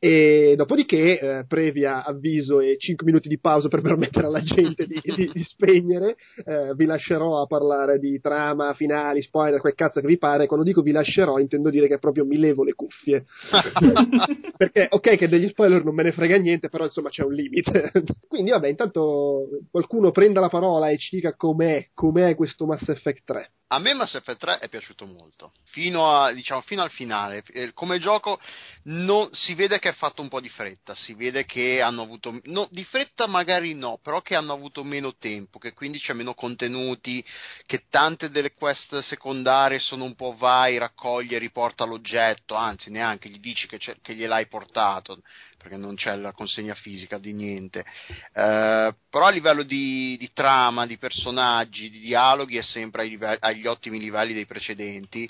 e 0.03 0.55
dopodiché, 0.57 1.19
eh, 1.19 1.45
previa 1.47 2.03
avviso 2.03 2.59
e 2.59 2.75
5 2.79 3.05
minuti 3.05 3.29
di 3.29 3.37
pausa 3.37 3.67
per 3.67 3.81
permettere 3.81 4.25
alla 4.25 4.41
gente 4.41 4.87
di, 4.87 4.99
di, 4.99 5.29
di 5.31 5.43
spegnere, 5.43 6.15
eh, 6.43 6.73
vi 6.73 6.85
lascerò 6.85 7.39
a 7.39 7.45
parlare 7.45 7.99
di 7.99 8.19
trama, 8.19 8.73
finali, 8.73 9.21
spoiler, 9.21 9.61
quel 9.61 9.75
cazzo 9.75 10.01
che 10.01 10.07
vi 10.07 10.17
pare. 10.17 10.47
Quando 10.47 10.65
dico 10.65 10.81
vi 10.81 10.89
lascerò, 10.89 11.37
intendo 11.37 11.69
dire 11.69 11.87
che 11.87 11.99
proprio 11.99 12.25
mi 12.25 12.39
levo 12.39 12.63
le 12.63 12.73
cuffie. 12.73 13.25
Perché, 14.57 14.87
ok, 14.89 15.17
che 15.17 15.27
degli 15.27 15.49
spoiler 15.49 15.83
non 15.83 15.93
me 15.93 16.01
ne 16.01 16.13
frega 16.13 16.37
niente, 16.37 16.69
però 16.69 16.85
insomma 16.85 17.09
c'è 17.09 17.23
un 17.23 17.33
limite. 17.33 17.91
Quindi, 18.27 18.49
vabbè, 18.49 18.69
intanto 18.69 19.49
qualcuno 19.69 20.09
prenda 20.09 20.39
la 20.39 20.49
parola 20.49 20.89
e 20.89 20.97
ci 20.97 21.17
dica 21.17 21.35
com'è, 21.35 21.89
com'è 21.93 22.33
questo 22.33 22.65
Mass 22.65 22.87
Effect 22.89 23.21
3. 23.23 23.51
A 23.73 23.79
me 23.79 23.93
Mass 23.93 24.15
Effect 24.15 24.39
3 24.39 24.59
è 24.59 24.67
piaciuto 24.67 25.05
molto, 25.05 25.53
fino, 25.63 26.11
a, 26.11 26.33
diciamo, 26.33 26.59
fino 26.59 26.81
al 26.81 26.91
finale. 26.91 27.41
Come 27.73 27.99
gioco 27.99 28.37
non, 28.83 29.29
si 29.31 29.53
vede 29.53 29.79
che 29.79 29.90
è 29.91 29.95
fatto 29.95 30.22
un 30.22 30.30
po' 30.30 30.41
di 30.41 30.49
fretta, 30.49 30.95
si 30.95 31.13
vede 31.13 31.45
che 31.45 31.81
hanno 31.81 32.01
avuto, 32.01 32.39
no, 32.45 32.68
di 32.72 32.84
fretta 32.84 33.27
magari 33.27 33.73
no, 33.73 33.99
però 34.01 34.22
che 34.22 34.35
hanno 34.35 34.53
avuto 34.53 34.84
meno 34.84 35.15
tempo, 35.18 35.59
che 35.59 35.73
quindi 35.73 35.99
c'è 35.99 36.13
meno 36.13 36.34
contenuti, 36.34 37.23
che 37.65 37.84
tante 37.89 38.30
delle 38.30 38.53
quest 38.53 38.99
secondarie 38.99 39.80
sono 39.80 40.03
un 40.03 40.15
po' 40.15 40.35
vai, 40.38 40.77
raccoglie, 40.77 41.38
riporta 41.38 41.85
l'oggetto, 41.85 42.55
anzi 42.55 42.89
neanche 42.89 43.30
gli 43.30 43.39
dici 43.39 43.68
che, 43.68 43.77
che 43.77 44.15
gliel'hai 44.15 44.47
portato 44.47 45.22
perché 45.61 45.77
non 45.77 45.95
c'è 45.95 46.15
la 46.15 46.31
consegna 46.31 46.73
fisica 46.73 47.17
di 47.17 47.33
niente. 47.33 47.85
Eh, 48.33 48.95
però 49.09 49.25
a 49.25 49.29
livello 49.29 49.63
di, 49.63 50.17
di, 50.17 50.31
trama, 50.33 50.85
di 50.85 50.97
personaggi, 50.97 51.89
di 51.89 51.99
dialoghi 51.99 52.57
è 52.57 52.63
sempre 52.63 53.05
livelli, 53.05 53.38
agli 53.39 53.67
ottimi 53.67 53.99
livelli 53.99 54.33
dei 54.33 54.45
precedenti 54.45 55.29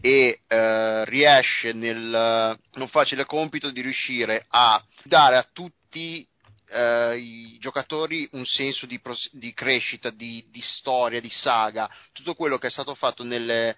e 0.00 0.40
eh, 0.46 1.04
riesce 1.06 1.72
nel 1.72 2.58
non 2.74 2.88
facile 2.88 3.24
compito 3.24 3.70
di 3.70 3.80
riuscire 3.80 4.44
a 4.48 4.82
dare 5.04 5.36
a 5.36 5.48
tutti 5.52 6.26
Uh, 6.74 7.12
i 7.12 7.58
giocatori 7.60 8.26
un 8.32 8.46
senso 8.46 8.86
di, 8.86 8.98
pros- 8.98 9.28
di 9.34 9.52
crescita, 9.52 10.08
di, 10.08 10.42
di, 10.48 10.62
storia, 10.62 11.20
di 11.20 11.28
saga, 11.28 11.86
tutto 12.12 12.34
quello 12.34 12.56
che 12.56 12.68
è 12.68 12.70
stato 12.70 12.94
fatto 12.94 13.22
nelle, 13.24 13.76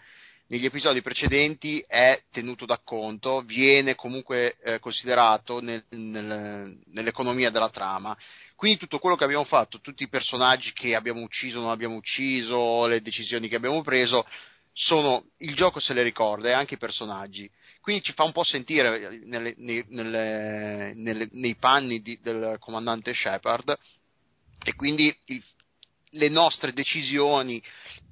negli 0.49 0.67
episodi 0.67 1.01
precedenti 1.01 1.83
è 1.87 2.23
tenuto 2.31 2.67
da 2.67 2.79
conto, 2.85 3.41
viene 3.43 3.95
comunque 3.95 4.57
eh, 4.63 4.79
considerato 4.79 5.61
nel, 5.61 5.83
nel, 5.91 6.79
nell'economia 6.87 7.51
della 7.51 7.71
trama. 7.71 8.17
Quindi 8.55 8.79
tutto 8.79 8.99
quello 8.99 9.17
che 9.17 9.25
abbiamo 9.25 9.45
fatto, 9.45 9.81
tutti 9.81 10.03
i 10.03 10.09
personaggi 10.09 10.73
che 10.73 10.95
abbiamo 10.95 11.23
ucciso 11.23 11.61
non 11.61 11.71
abbiamo 11.71 11.97
ucciso, 11.97 12.87
le 12.87 13.01
decisioni 13.01 13.49
che 13.49 13.57
abbiamo 13.57 13.83
preso, 13.83 14.27
sono, 14.73 15.25
il 15.39 15.55
gioco 15.55 15.81
se 15.81 15.95
le 15.95 16.03
ricorda 16.03 16.49
e 16.49 16.53
anche 16.53 16.75
i 16.75 16.79
personaggi. 16.79 17.51
Quindi 17.81 18.03
ci 18.03 18.13
fa 18.13 18.25
un 18.25 18.33
po' 18.33 18.45
sentire 18.45 19.19
nelle, 19.25 19.55
nelle, 19.57 20.95
nelle, 20.95 21.29
nei 21.33 21.55
panni 21.57 22.01
di, 22.01 22.19
del 22.23 22.57
comandante 22.59 23.13
Shepard 23.15 23.79
e 24.65 24.75
quindi 24.75 25.15
il, 25.27 25.45
le 26.15 26.29
nostre 26.29 26.73
decisioni, 26.73 27.63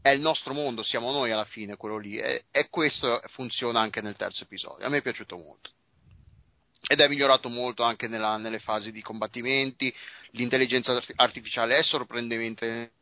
è 0.00 0.10
il 0.10 0.20
nostro 0.20 0.52
mondo, 0.54 0.82
siamo 0.82 1.10
noi 1.12 1.30
alla 1.30 1.44
fine 1.44 1.76
quello 1.76 1.98
lì 1.98 2.16
e, 2.16 2.44
e, 2.50 2.68
questo 2.68 3.20
funziona 3.30 3.80
anche 3.80 4.00
nel 4.00 4.16
terzo 4.16 4.44
episodio. 4.44 4.84
A 4.84 4.88
me 4.88 4.98
è 4.98 5.02
piaciuto 5.02 5.36
molto. 5.36 5.70
Ed 6.84 7.00
è 7.00 7.08
migliorato 7.08 7.48
molto 7.48 7.84
anche 7.84 8.08
nella, 8.08 8.36
nelle 8.36 8.58
fasi 8.58 8.90
di 8.90 9.00
combattimenti, 9.00 9.94
l'intelligenza 10.30 11.00
artificiale 11.14 11.78
è 11.78 11.82
sorprendentemente, 11.84 12.92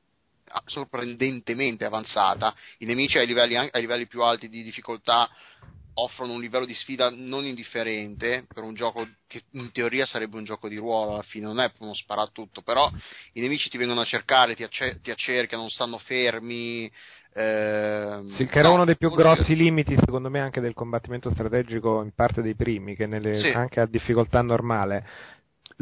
sorprendentemente 0.66 1.86
avanzata, 1.86 2.54
i 2.78 2.84
nemici 2.84 3.16
ai 3.16 3.26
livelli, 3.26 3.56
ai 3.56 3.80
livelli 3.80 4.06
più 4.06 4.22
alti 4.22 4.48
di 4.50 4.62
difficoltà 4.62 5.30
offrono 5.94 6.32
un 6.32 6.40
livello 6.40 6.64
di 6.64 6.74
sfida 6.74 7.10
non 7.10 7.44
indifferente 7.44 8.46
per 8.52 8.62
un 8.62 8.74
gioco 8.74 9.06
che 9.26 9.42
in 9.52 9.70
teoria 9.72 10.06
sarebbe 10.06 10.36
un 10.36 10.44
gioco 10.44 10.68
di 10.68 10.76
ruolo 10.76 11.12
alla 11.14 11.22
fine, 11.22 11.46
non 11.46 11.60
è 11.60 11.70
uno 11.78 11.94
sparatutto, 11.94 12.62
però 12.62 12.90
i 13.32 13.40
nemici 13.40 13.68
ti 13.68 13.78
vengono 13.78 14.00
a 14.00 14.04
cercare, 14.04 14.54
ti, 14.54 14.62
acce- 14.62 15.00
ti 15.02 15.10
accerchiano, 15.10 15.62
non 15.62 15.70
stanno 15.70 15.98
fermi. 15.98 16.90
Eh, 17.32 18.20
sì, 18.36 18.46
che 18.46 18.58
era 18.58 18.68
no, 18.68 18.74
uno 18.74 18.84
dei 18.84 18.96
più 18.96 19.10
grossi 19.10 19.54
limiti, 19.54 19.94
secondo 19.96 20.30
me, 20.30 20.40
anche 20.40 20.60
del 20.60 20.74
combattimento 20.74 21.30
strategico 21.30 22.02
in 22.02 22.12
parte 22.12 22.42
dei 22.42 22.54
primi, 22.54 22.96
che 22.96 23.06
nelle, 23.06 23.34
sì. 23.34 23.48
anche 23.48 23.80
a 23.80 23.86
difficoltà 23.86 24.42
normale 24.42 25.06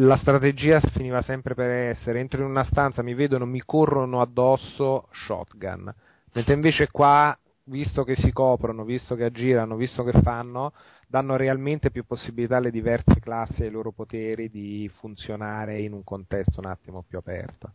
la 0.01 0.17
strategia 0.17 0.81
finiva 0.81 1.23
sempre 1.23 1.55
per 1.55 1.71
essere 1.71 2.21
entro 2.21 2.41
in 2.41 2.47
una 2.47 2.65
stanza, 2.65 3.03
mi 3.03 3.15
vedono, 3.15 3.47
mi 3.47 3.63
corrono 3.65 4.21
addosso, 4.21 5.09
shotgun. 5.11 5.93
Mentre 6.33 6.55
invece 6.55 6.89
qua 6.91 7.37
visto 7.69 8.05
che 8.05 8.17
si 8.17 8.33
coprono, 8.33 8.85
visto 8.85 9.15
che 9.15 9.25
aggirano, 9.25 9.77
visto 9.77 10.03
che 10.03 10.21
fanno, 10.23 10.73
danno 11.07 11.37
realmente 11.37 11.91
più 11.91 12.05
possibilità 12.05 12.57
alle 12.57 12.71
diverse 12.71 13.21
classi 13.21 13.63
e 13.63 13.67
ai 13.67 13.71
loro 13.71 13.93
poteri 13.93 14.51
di 14.51 14.91
funzionare 14.99 15.81
in 15.81 15.93
un 15.93 16.03
contesto 16.05 16.61
un 16.61 16.67
attimo 16.67 17.05
più 17.07 17.19
aperto. 17.19 17.73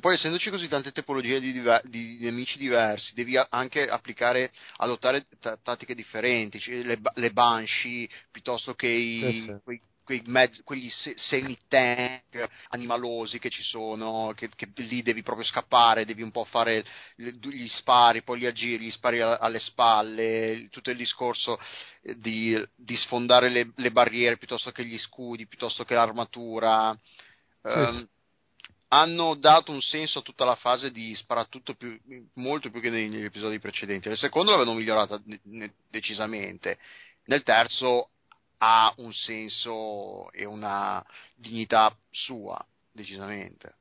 poi 0.00 0.14
essendoci 0.14 0.50
così 0.50 0.68
tante 0.68 0.92
tipologie 0.92 1.40
di, 1.40 1.52
diver- 1.52 1.86
di, 1.86 2.18
nemici 2.20 2.58
diversi, 2.58 3.14
devi 3.14 3.36
anche 3.36 3.86
applicare, 3.86 4.52
adottare 4.76 5.26
t- 5.26 5.58
tattiche 5.62 5.94
differenti, 5.94 6.60
cioè 6.60 6.82
le, 6.82 7.00
le 7.14 7.30
Banshee 7.30 8.08
piuttosto 8.30 8.74
che 8.74 8.88
i, 8.88 9.20
sì, 9.20 9.46
sì. 9.46 9.56
Quei, 9.64 9.80
quei 10.04 10.22
mezz- 10.26 10.62
quegli 10.64 10.88
se- 10.90 11.14
semi-tank 11.16 12.48
animalosi 12.68 13.38
che 13.38 13.50
ci 13.50 13.62
sono, 13.62 14.32
che, 14.34 14.48
che, 14.54 14.70
lì 14.76 15.02
devi 15.02 15.22
proprio 15.22 15.46
scappare, 15.46 16.04
devi 16.04 16.22
un 16.22 16.30
po' 16.30 16.44
fare 16.44 16.84
gli 17.16 17.68
spari, 17.68 18.22
poi 18.22 18.40
li 18.40 18.46
aggiri, 18.46 18.86
gli 18.86 18.90
spari 18.90 19.20
alle 19.20 19.60
spalle, 19.60 20.68
tutto 20.70 20.90
il 20.90 20.96
discorso 20.96 21.58
di, 22.16 22.60
di 22.74 22.96
sfondare 22.96 23.48
le, 23.48 23.72
le, 23.76 23.90
barriere 23.92 24.38
piuttosto 24.38 24.70
che 24.72 24.84
gli 24.84 24.98
scudi, 24.98 25.46
piuttosto 25.46 25.84
che 25.84 25.94
l'armatura. 25.94 26.96
Sì. 27.62 27.68
Um, 27.68 28.08
hanno 28.88 29.34
dato 29.34 29.72
un 29.72 29.80
senso 29.80 30.18
a 30.18 30.22
tutta 30.22 30.44
la 30.44 30.54
fase 30.54 30.90
di 30.90 31.14
sparatutto 31.14 31.74
più, 31.74 31.98
molto 32.34 32.70
più 32.70 32.80
che 32.80 32.90
negli 32.90 33.24
episodi 33.24 33.58
precedenti. 33.58 34.08
Nel 34.08 34.18
secondo 34.18 34.50
l'avevano 34.50 34.76
migliorata 34.76 35.20
decisamente, 35.88 36.78
nel 37.24 37.42
terzo 37.42 38.10
ha 38.64 38.94
un 38.98 39.12
senso 39.12 40.30
e 40.30 40.44
una 40.44 41.04
dignità 41.34 41.92
sua, 42.10 42.64
decisamente. 42.92 43.74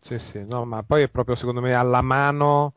Sì, 0.00 0.16
sì, 0.30 0.44
no, 0.44 0.64
ma 0.64 0.84
poi 0.84 1.02
è 1.02 1.08
proprio 1.08 1.34
secondo 1.34 1.60
me 1.60 1.74
alla 1.74 2.02
mano, 2.02 2.72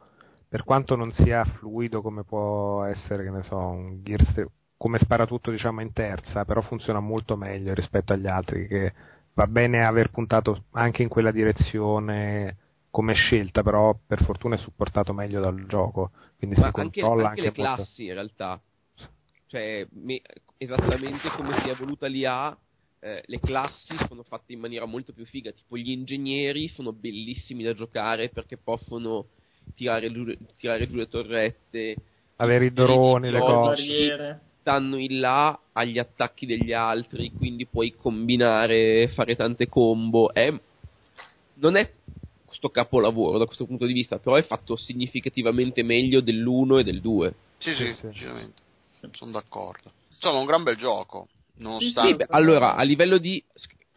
per 0.49 0.63
quanto 0.63 0.95
non 0.95 1.11
sia 1.13 1.45
fluido 1.45 2.01
come 2.01 2.23
può 2.23 2.83
essere, 2.85 3.23
che 3.23 3.29
ne 3.29 3.43
so, 3.43 3.57
un 3.57 4.01
Gears, 4.01 4.43
come 4.75 4.97
spara 4.97 5.27
tutto 5.27 5.51
diciamo 5.51 5.81
in 5.81 5.93
terza, 5.93 6.45
però 6.45 6.61
funziona 6.61 6.99
molto 6.99 7.35
meglio 7.35 7.75
rispetto 7.75 8.13
agli 8.13 8.27
altri, 8.27 8.67
che 8.67 8.93
va 9.33 9.45
bene 9.45 9.85
aver 9.85 10.09
puntato 10.09 10.63
anche 10.71 11.03
in 11.03 11.09
quella 11.09 11.31
direzione 11.31 12.57
come 12.89 13.13
scelta, 13.13 13.61
però 13.61 13.95
per 14.03 14.23
fortuna 14.23 14.55
è 14.55 14.57
supportato 14.57 15.13
meglio 15.13 15.39
dal 15.39 15.67
gioco, 15.67 16.09
quindi 16.39 16.59
ma 16.59 16.71
si 16.71 16.75
anche, 16.75 17.01
controlla 17.01 17.29
anche, 17.29 17.41
anche 17.41 17.61
le 17.61 17.63
molto... 17.63 17.83
classi 17.83 18.05
in 18.05 18.13
realtà. 18.13 18.59
Cioè 19.45 19.85
me, 19.91 20.21
esattamente 20.63 21.27
come 21.29 21.59
si 21.59 21.69
è 21.69 21.71
evoluta 21.71 22.05
l'IA 22.05 22.55
eh, 22.99 23.23
le 23.25 23.39
classi 23.39 23.95
sono 24.07 24.21
fatte 24.21 24.53
in 24.53 24.59
maniera 24.59 24.85
molto 24.85 25.11
più 25.11 25.25
figa 25.25 25.49
tipo 25.49 25.75
gli 25.75 25.89
ingegneri 25.89 26.67
sono 26.67 26.93
bellissimi 26.93 27.63
da 27.63 27.73
giocare 27.73 28.29
perché 28.29 28.57
possono 28.57 29.25
tirare 29.73 30.11
giù, 30.11 30.23
tirare 30.59 30.87
giù 30.87 30.97
le 30.97 31.07
torrette 31.07 31.97
avere 32.35 32.65
i 32.65 32.73
droni 32.73 33.31
le 33.31 33.39
cose. 33.39 34.41
Stanno 34.61 34.97
in 34.97 35.19
là 35.19 35.59
agli 35.71 35.97
attacchi 35.97 36.45
degli 36.45 36.71
altri 36.71 37.31
quindi 37.35 37.65
puoi 37.65 37.95
combinare 37.95 39.07
fare 39.07 39.35
tante 39.35 39.67
combo. 39.67 40.31
È, 40.31 40.53
non 41.55 41.75
è 41.75 41.91
questo 42.45 42.69
capolavoro 42.69 43.39
da 43.39 43.45
questo 43.45 43.65
punto 43.65 43.87
di 43.87 43.93
vista 43.93 44.19
però 44.19 44.35
è 44.35 44.43
fatto 44.43 44.75
significativamente 44.75 45.81
meglio 45.81 46.21
dell'1 46.21 46.81
e 46.81 46.83
del 46.83 47.01
2 47.01 47.33
sì 47.57 47.73
sì, 47.73 47.93
sì, 47.93 48.07
sì. 48.13 49.09
sono 49.13 49.31
d'accordo. 49.31 49.93
Insomma, 50.21 50.39
un 50.39 50.45
gran 50.45 50.61
bel 50.61 50.77
gioco. 50.77 51.27
Nonostante... 51.55 52.09
Sì, 52.09 52.15
beh, 52.15 52.27
allora, 52.29 52.75
a 52.75 52.83
livello 52.83 53.17
di. 53.17 53.43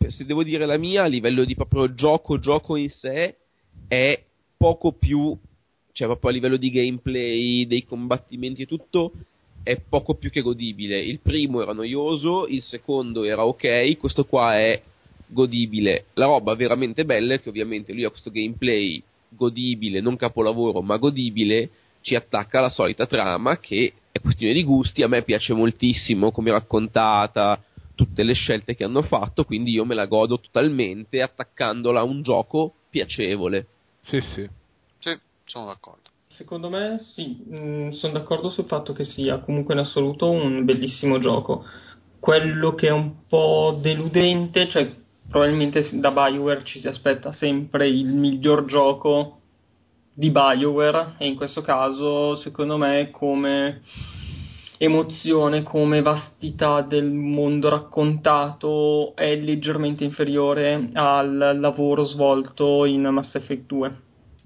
Se 0.06 0.24
devo 0.24 0.42
dire 0.42 0.64
la 0.64 0.78
mia, 0.78 1.04
a 1.04 1.06
livello 1.06 1.44
di 1.44 1.54
proprio 1.54 1.94
gioco, 1.94 2.38
gioco 2.38 2.76
in 2.76 2.88
sé, 2.88 3.36
è 3.86 4.22
poco 4.56 4.92
più. 4.92 5.36
Cioè, 5.92 6.06
proprio 6.08 6.30
a 6.30 6.32
livello 6.32 6.56
di 6.56 6.70
gameplay, 6.70 7.66
dei 7.66 7.84
combattimenti 7.84 8.62
e 8.62 8.66
tutto, 8.66 9.12
è 9.62 9.78
poco 9.78 10.14
più 10.14 10.30
che 10.30 10.40
godibile. 10.40 10.98
Il 10.98 11.20
primo 11.20 11.60
era 11.60 11.72
noioso, 11.72 12.46
il 12.46 12.62
secondo 12.62 13.24
era 13.24 13.44
ok, 13.44 13.96
questo 13.98 14.24
qua 14.24 14.58
è 14.58 14.80
godibile. 15.26 16.06
La 16.14 16.24
roba 16.24 16.54
veramente 16.54 17.04
bella 17.04 17.34
è 17.34 17.40
che 17.40 17.50
ovviamente 17.50 17.92
lui 17.92 18.04
ha 18.04 18.10
questo 18.10 18.30
gameplay 18.30 19.02
godibile, 19.28 20.00
non 20.00 20.16
capolavoro, 20.16 20.80
ma 20.80 20.96
godibile, 20.96 21.70
ci 22.00 22.14
attacca 22.14 22.58
alla 22.58 22.70
solita 22.70 23.06
trama 23.06 23.58
che 23.58 23.92
questione 24.24 24.54
di 24.54 24.64
gusti, 24.64 25.02
a 25.02 25.08
me 25.08 25.22
piace 25.22 25.52
moltissimo 25.52 26.32
come 26.32 26.48
è 26.48 26.52
raccontata, 26.52 27.62
tutte 27.94 28.22
le 28.22 28.32
scelte 28.32 28.74
che 28.74 28.84
hanno 28.84 29.02
fatto, 29.02 29.44
quindi 29.44 29.70
io 29.70 29.84
me 29.84 29.94
la 29.94 30.06
godo 30.06 30.40
totalmente 30.40 31.20
attaccandola 31.20 32.00
a 32.00 32.04
un 32.04 32.22
gioco 32.22 32.72
piacevole. 32.88 33.66
Sì, 34.06 34.20
sì. 34.34 34.48
Sì, 34.98 35.18
sono 35.44 35.66
d'accordo. 35.66 36.08
Secondo 36.28 36.68
me 36.70 36.98
sì, 36.98 37.44
mm, 37.48 37.90
sono 37.90 38.14
d'accordo 38.14 38.48
sul 38.48 38.64
fatto 38.64 38.92
che 38.92 39.04
sia 39.04 39.38
comunque 39.38 39.74
in 39.74 39.80
assoluto 39.80 40.30
un 40.30 40.64
bellissimo 40.64 41.18
gioco. 41.18 41.64
Quello 42.18 42.74
che 42.74 42.88
è 42.88 42.92
un 42.92 43.26
po' 43.28 43.78
deludente, 43.80 44.68
cioè 44.68 44.90
probabilmente 45.28 45.86
da 45.92 46.10
Bioware 46.10 46.64
ci 46.64 46.80
si 46.80 46.88
aspetta 46.88 47.32
sempre 47.32 47.88
il 47.88 48.06
miglior 48.06 48.64
gioco 48.64 49.42
di 50.16 50.30
Bioware 50.30 51.16
e 51.18 51.26
in 51.26 51.34
questo 51.34 51.60
caso 51.60 52.36
secondo 52.36 52.76
me 52.76 53.10
come 53.10 53.82
emozione, 54.78 55.62
come 55.62 56.02
vastità 56.02 56.82
del 56.82 57.10
mondo 57.10 57.68
raccontato 57.68 59.16
è 59.16 59.34
leggermente 59.34 60.04
inferiore 60.04 60.90
al 60.92 61.58
lavoro 61.58 62.04
svolto 62.04 62.84
in 62.84 63.02
Mass 63.02 63.34
Effect 63.34 63.66
2. 63.66 63.96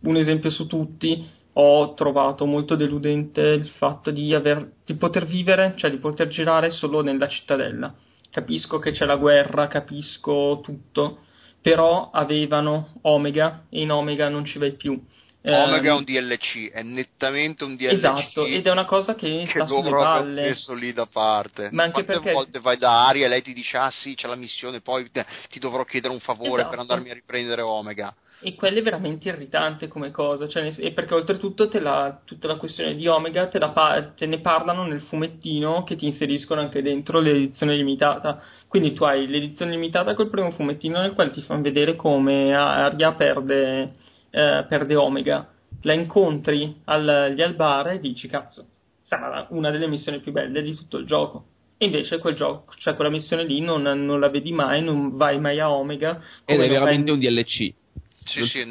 Un 0.03 0.17
esempio 0.17 0.49
su 0.49 0.67
tutti, 0.67 1.27
ho 1.61 1.95
trovato 1.95 2.47
molto 2.47 2.77
deludente 2.77 3.41
il 3.41 3.67
fatto 3.67 4.11
di, 4.11 4.33
aver, 4.33 4.75
di 4.85 4.95
poter 4.95 5.27
vivere, 5.27 5.75
cioè 5.77 5.91
di 5.91 5.99
poter 5.99 6.29
girare 6.29 6.71
solo 6.71 7.03
nella 7.03 7.27
cittadella. 7.27 7.93
Capisco 8.31 8.79
che 8.79 8.93
c'è 8.93 9.05
la 9.05 9.17
guerra, 9.17 9.67
capisco 9.67 10.61
tutto, 10.63 11.19
però 11.61 12.11
avevano 12.13 12.93
Omega 13.03 13.65
e 13.71 13.81
in 13.81 13.91
Omega 13.91 14.29
non 14.29 14.45
ci 14.45 14.59
vai 14.59 14.73
più 14.73 15.03
Omega 15.53 15.91
è 15.91 15.95
un 15.95 16.05
DLC, 16.05 16.71
è 16.71 16.83
nettamente 16.83 17.65
un 17.65 17.77
DLC. 17.77 17.93
Esatto, 17.93 18.47
ed 18.47 18.67
è 18.67 18.71
una 18.71 18.85
cosa 18.85 19.15
che, 19.15 19.45
che 19.47 19.65
sta 19.65 19.67
sulle 19.67 19.91
palle. 19.91 20.43
messo 20.43 20.75
lì 20.75 20.93
da 20.93 21.07
parte. 21.07 21.69
Ma 21.73 21.85
anche 21.85 22.05
Quante 22.05 22.23
perché... 22.23 22.33
volte 22.33 22.61
vai 22.61 22.77
da 22.77 23.07
Aria 23.07 23.27
e 23.27 23.29
lei 23.29 23.43
ti 23.43 23.53
dice 23.53 23.77
ah 23.77 23.91
sì 23.91 24.15
c'è 24.15 24.27
la 24.27 24.37
missione, 24.37 24.81
poi 24.81 25.11
ti 25.49 25.59
dovrò 25.59 25.85
chiedere 25.85 26.13
un 26.13 26.21
favore 26.21 26.61
esatto. 26.61 26.71
per 26.71 26.79
andarmi 26.79 27.11
a 27.11 27.15
riprendere 27.15 27.63
Omega. 27.63 28.15
E 28.41 28.55
quello 28.55 28.79
è 28.79 28.83
veramente 28.83 29.29
irritante 29.29 29.89
come 29.89 30.13
cosa, 30.13 30.47
cioè, 30.47 30.73
e 30.79 30.93
perché 30.93 31.13
oltretutto 31.13 31.69
la, 31.81 32.21
tutta 32.25 32.47
la 32.47 32.55
questione 32.55 32.95
di 32.95 33.09
Omega 33.09 33.49
te, 33.49 33.59
la, 33.59 34.13
te 34.17 34.27
ne 34.27 34.39
parlano 34.39 34.85
nel 34.85 35.01
fumettino 35.01 35.83
che 35.83 35.97
ti 35.97 36.07
inseriscono 36.07 36.61
anche 36.61 36.81
dentro 36.81 37.19
l'edizione 37.19 37.75
limitata. 37.75 38.41
Quindi 38.69 38.93
tu 38.93 39.03
hai 39.03 39.27
l'edizione 39.27 39.73
limitata 39.73 40.15
col 40.15 40.31
primo 40.31 40.53
fumettino 40.53 41.01
nel 41.01 41.15
quale 41.15 41.31
ti 41.31 41.43
fanno 41.43 41.63
vedere 41.63 41.97
come 41.97 42.55
Aria 42.55 43.13
perde 43.15 44.07
eh, 44.31 44.65
perde 44.69 44.95
Omega, 44.95 45.49
la 45.83 45.93
incontri 45.93 46.81
agli 46.85 47.41
al 47.41 47.55
bar 47.55 47.89
e 47.89 47.99
dici 47.99 48.29
cazzo, 48.29 48.67
sarà 49.03 49.47
una 49.51 49.71
delle 49.71 49.87
missioni 49.87 50.21
più 50.21 50.33
belle 50.33 50.63
di 50.63 50.75
tutto 50.75 50.99
il 50.99 51.07
gioco. 51.07 51.45
E 51.77 51.87
invece 51.87 52.19
quel 52.19 52.35
gioco, 52.35 52.75
cioè 52.79 52.95
quella 52.95 53.11
missione 53.11 53.45
lì 53.45 53.61
non, 53.61 53.83
non 53.83 54.19
la 54.19 54.29
vedi 54.29 54.51
mai, 54.53 54.83
non 54.83 55.17
vai 55.17 55.39
mai 55.39 55.61
a 55.61 55.71
Omega. 55.71 56.21
Ed 56.45 56.61
è 56.61 56.69
veramente 56.69 57.11
un 57.13 57.21
DLC. 57.21 57.73
Sì, 58.25 58.43
sì. 58.47 58.67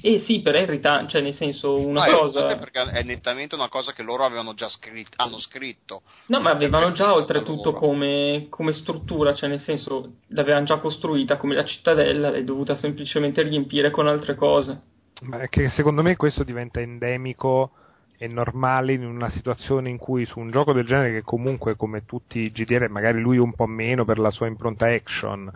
Eh 0.00 0.20
sì, 0.20 0.42
però 0.42 0.58
è 0.58 0.62
irritante, 0.62 1.12
cioè 1.12 1.22
nel 1.22 1.34
senso 1.34 1.78
una 1.78 2.04
no, 2.06 2.18
cosa... 2.18 2.56
perché 2.56 2.82
è 2.82 3.02
nettamente 3.02 3.54
una 3.54 3.68
cosa 3.68 3.92
che 3.92 4.02
loro 4.02 4.24
avevano 4.24 4.52
già 4.52 4.68
scritto, 4.68 5.14
hanno 5.16 5.38
scritto. 5.38 6.02
No, 6.26 6.40
ma 6.40 6.50
avevano 6.50 6.92
già 6.92 7.14
oltretutto 7.14 7.72
come, 7.72 8.46
come, 8.50 8.72
struttura, 8.74 9.34
cioè 9.34 9.48
nel 9.48 9.60
senso 9.60 10.16
l'avevano 10.28 10.66
già 10.66 10.78
costruita 10.78 11.38
come 11.38 11.54
la 11.54 11.64
cittadella, 11.64 12.30
l'hai 12.30 12.44
dovuta 12.44 12.76
semplicemente 12.76 13.42
riempire 13.42 13.90
con 13.90 14.06
altre 14.06 14.34
cose. 14.34 14.80
Ma 15.22 15.40
è 15.40 15.48
che 15.48 15.70
secondo 15.70 16.02
me 16.02 16.16
questo 16.16 16.44
diventa 16.44 16.80
endemico 16.80 17.70
e 18.18 18.28
normale 18.28 18.92
in 18.92 19.06
una 19.06 19.30
situazione 19.30 19.88
in 19.88 19.96
cui 19.96 20.26
su 20.26 20.38
un 20.38 20.50
gioco 20.50 20.72
del 20.72 20.84
genere 20.84 21.12
che 21.12 21.22
comunque 21.22 21.76
come 21.76 22.04
tutti 22.04 22.40
i 22.40 22.50
GDR, 22.50 22.88
magari 22.88 23.20
lui 23.20 23.38
un 23.38 23.54
po' 23.54 23.66
meno 23.66 24.04
per 24.04 24.18
la 24.18 24.30
sua 24.30 24.46
impronta 24.46 24.86
action, 24.86 25.50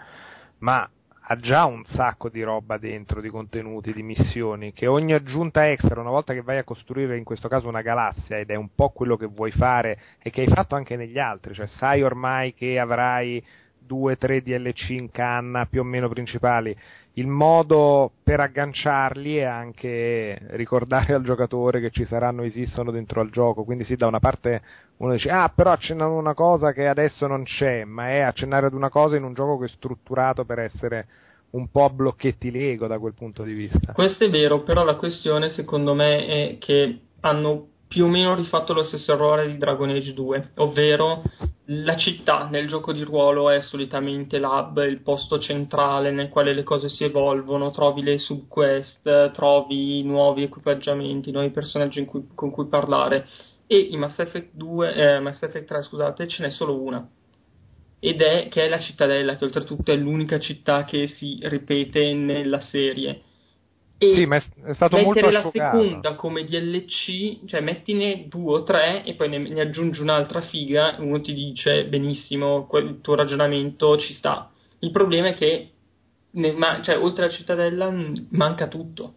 ma 0.59 0.89
ha 1.31 1.37
già 1.37 1.67
un 1.67 1.85
sacco 1.85 2.31
di 2.31 2.43
roba 2.43 2.79
dentro, 2.79 3.21
di 3.21 3.29
contenuti, 3.29 3.93
di 3.93 4.03
missioni, 4.03 4.73
che 4.73 4.87
ogni 4.87 5.13
aggiunta 5.13 5.69
extra, 5.69 6.01
una 6.01 6.09
volta 6.09 6.33
che 6.33 6.41
vai 6.41 6.57
a 6.57 6.65
costruire 6.65 7.19
in 7.19 7.25
questo 7.25 7.49
caso 7.49 7.69
una 7.69 7.83
galassia, 7.83 8.39
ed 8.39 8.49
è 8.51 8.55
un 8.55 8.71
po' 8.75 8.89
quello 8.91 9.17
che 9.19 9.27
vuoi 9.27 9.51
fare 9.51 9.99
e 10.23 10.31
che 10.31 10.41
hai 10.41 10.49
fatto 10.49 10.75
anche 10.75 10.97
negli 10.97 11.19
altri, 11.19 11.53
cioè 11.53 11.67
sai 11.67 12.03
ormai 12.03 12.55
che 12.55 12.79
avrai 12.79 13.45
due, 13.89 14.17
tre 14.17 14.43
DLC 14.43 14.91
in 14.91 15.11
canna 15.11 15.67
più 15.67 15.81
o 15.81 15.85
meno 15.85 16.09
principali, 16.09 16.77
il 17.15 17.27
modo 17.27 18.13
per 18.23 18.39
agganciarli 18.39 19.39
è 19.39 19.45
anche 19.45 20.39
ricordare 20.51 21.15
al 21.15 21.25
giocatore 21.25 21.81
che 21.81 21.91
ci 21.91 22.05
saranno, 22.05 22.43
esistono 22.43 22.93
dentro 22.93 23.21
al 23.21 23.31
gioco, 23.31 23.65
quindi 23.65 23.85
sì, 23.85 23.97
da 23.97 24.07
una 24.07 24.21
parte 24.21 24.63
uno 24.99 25.13
dice, 25.13 25.31
ah, 25.31 25.51
però 25.53 25.73
accennano 25.73 26.17
una 26.17 26.35
cosa 26.35 26.73
che 26.73 26.87
adesso 26.87 27.27
non 27.27 27.43
c'è, 27.43 27.85
ma 27.85 28.09
è 28.11 28.21
accennare 28.21 28.67
ad 28.67 28.75
una 28.75 28.91
cosa 28.91 29.17
in 29.17 29.25
un 29.25 29.35
gioco 29.35 29.59
che 29.59 29.65
è 29.65 29.69
strutturato 29.69 30.45
per 30.45 30.61
essere 30.61 31.07
un 31.51 31.71
po' 31.71 31.89
blocchetti 31.91 32.51
Lego 32.51 32.87
da 32.87 32.99
quel 32.99 33.15
punto 33.15 33.43
di 33.43 33.55
vista. 33.55 33.93
Questo 33.95 34.25
è 34.25 34.31
vero, 34.31 34.63
però 34.63 34.85
la 34.85 34.97
questione 34.97 35.49
secondo 35.49 35.95
me 35.95 36.27
è 36.27 36.59
che 36.59 37.01
hanno 37.21 37.67
più 37.89 38.05
o 38.05 38.09
meno 38.09 38.35
rifatto 38.35 38.75
lo 38.75 38.85
stesso 38.85 39.13
errore 39.13 39.47
di 39.47 39.57
Dragon 39.57 39.89
Age 39.89 40.13
2, 40.13 40.51
ovvero 40.57 41.23
la 41.71 41.97
città 41.97 42.47
nel 42.51 42.69
gioco 42.69 42.93
di 42.93 43.03
ruolo 43.03 43.51
è 43.51 43.61
solitamente 43.63 44.39
l'hub, 44.39 44.85
il 44.87 45.01
posto 45.01 45.39
centrale 45.39 46.11
nel 46.13 46.29
quale 46.29 46.55
le 46.55 46.63
cose 46.63 46.91
si 46.91 47.05
evolvono, 47.05 47.71
trovi 47.71 48.03
le 48.03 48.19
subquest, 48.19 49.33
trovi 49.33 50.03
nuovi 50.03 50.45
equipaggiamenti, 50.45 51.31
nuovi 51.31 51.51
personaggi 51.51 52.05
cui, 52.05 52.29
con 52.35 52.51
cui 52.51 52.69
parlare. 52.69 53.27
E 53.67 53.79
in 53.79 53.99
Mass 53.99 54.19
Effect, 54.19 54.51
2, 54.53 54.95
eh, 54.95 55.21
Mass 55.21 55.43
Effect 55.43 55.67
3 55.67 55.83
scusate, 55.83 56.27
ce 56.27 56.43
n'è 56.43 56.51
solo 56.51 56.81
una. 56.81 57.07
Ed 58.01 58.23
è 58.23 58.49
che 58.49 58.65
è 58.65 58.69
la 58.69 58.79
cittadella, 58.79 59.37
che 59.37 59.45
oltretutto 59.45 59.93
è 59.93 59.97
l'unica 59.97 60.39
città 60.39 60.85
che 60.85 61.09
si 61.09 61.39
ripete 61.43 62.15
nella 62.15 62.61
serie 62.61 63.23
sì, 63.99 64.27
ma 64.27 64.37
è, 64.37 64.75
stato 64.75 64.97
molto 64.97 65.27
mettere 65.27 65.33
la 65.33 65.51
seconda 65.51 66.15
come 66.15 66.45
DLC, 66.45 67.45
cioè 67.47 67.61
mettine 67.61 68.27
due 68.29 68.61
o 68.61 68.63
tre 68.63 69.03
e 69.05 69.15
poi 69.15 69.29
ne, 69.29 69.39
ne 69.39 69.61
aggiungi 69.61 70.01
un'altra 70.01 70.41
figa, 70.43 70.97
uno 71.01 71.21
ti 71.21 71.35
dice 71.35 71.85
benissimo, 71.87 72.67
quel, 72.67 72.87
il 72.87 73.01
tuo 73.01 73.17
ragionamento 73.17 73.99
ci 73.99 74.15
sta. 74.15 74.51
Il 74.81 74.93
problema 74.93 75.29
è 75.29 75.35
che 75.35 75.71
ne, 76.31 76.53
ma, 76.53 76.81
cioè, 76.83 76.97
oltre 76.97 77.25
alla 77.25 77.35
cittadella 77.35 77.93
manca 78.31 78.69
tutto. 78.69 79.15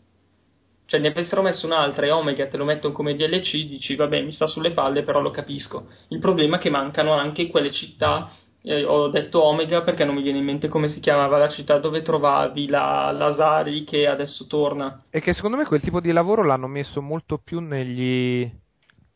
Cioè 0.85 0.99
ne 0.99 1.09
avessero 1.09 1.41
messo 1.41 1.67
un'altra 1.67 2.05
e 2.05 2.11
Omega 2.11 2.47
te 2.47 2.57
lo 2.57 2.65
mettono 2.65 2.93
come 2.93 3.15
DLC, 3.15 3.65
dici 3.67 3.95
vabbè 3.95 4.21
mi 4.23 4.33
sta 4.33 4.47
sulle 4.47 4.71
palle 4.71 5.03
però 5.03 5.21
lo 5.21 5.31
capisco. 5.31 5.87
Il 6.09 6.19
problema 6.19 6.57
è 6.57 6.59
che 6.59 6.69
mancano 6.69 7.13
anche 7.13 7.47
quelle 7.47 7.71
città 7.71 8.31
eh, 8.63 8.83
ho 8.83 9.07
detto 9.09 9.43
Omega 9.43 9.81
perché 9.81 10.05
non 10.05 10.15
mi 10.15 10.21
viene 10.21 10.39
in 10.39 10.45
mente 10.45 10.67
come 10.67 10.89
si 10.89 10.99
chiamava 10.99 11.38
la 11.38 11.49
città 11.49 11.79
dove 11.79 12.01
trovavi 12.01 12.67
la 12.67 13.11
Lasari 13.11 13.83
che 13.83 14.07
adesso 14.07 14.45
torna. 14.47 15.03
E 15.09 15.19
che 15.19 15.33
secondo 15.33 15.57
me 15.57 15.65
quel 15.65 15.81
tipo 15.81 15.99
di 15.99 16.11
lavoro 16.11 16.43
l'hanno 16.43 16.67
messo 16.67 17.01
molto 17.01 17.39
più 17.43 17.59
negli, 17.59 18.49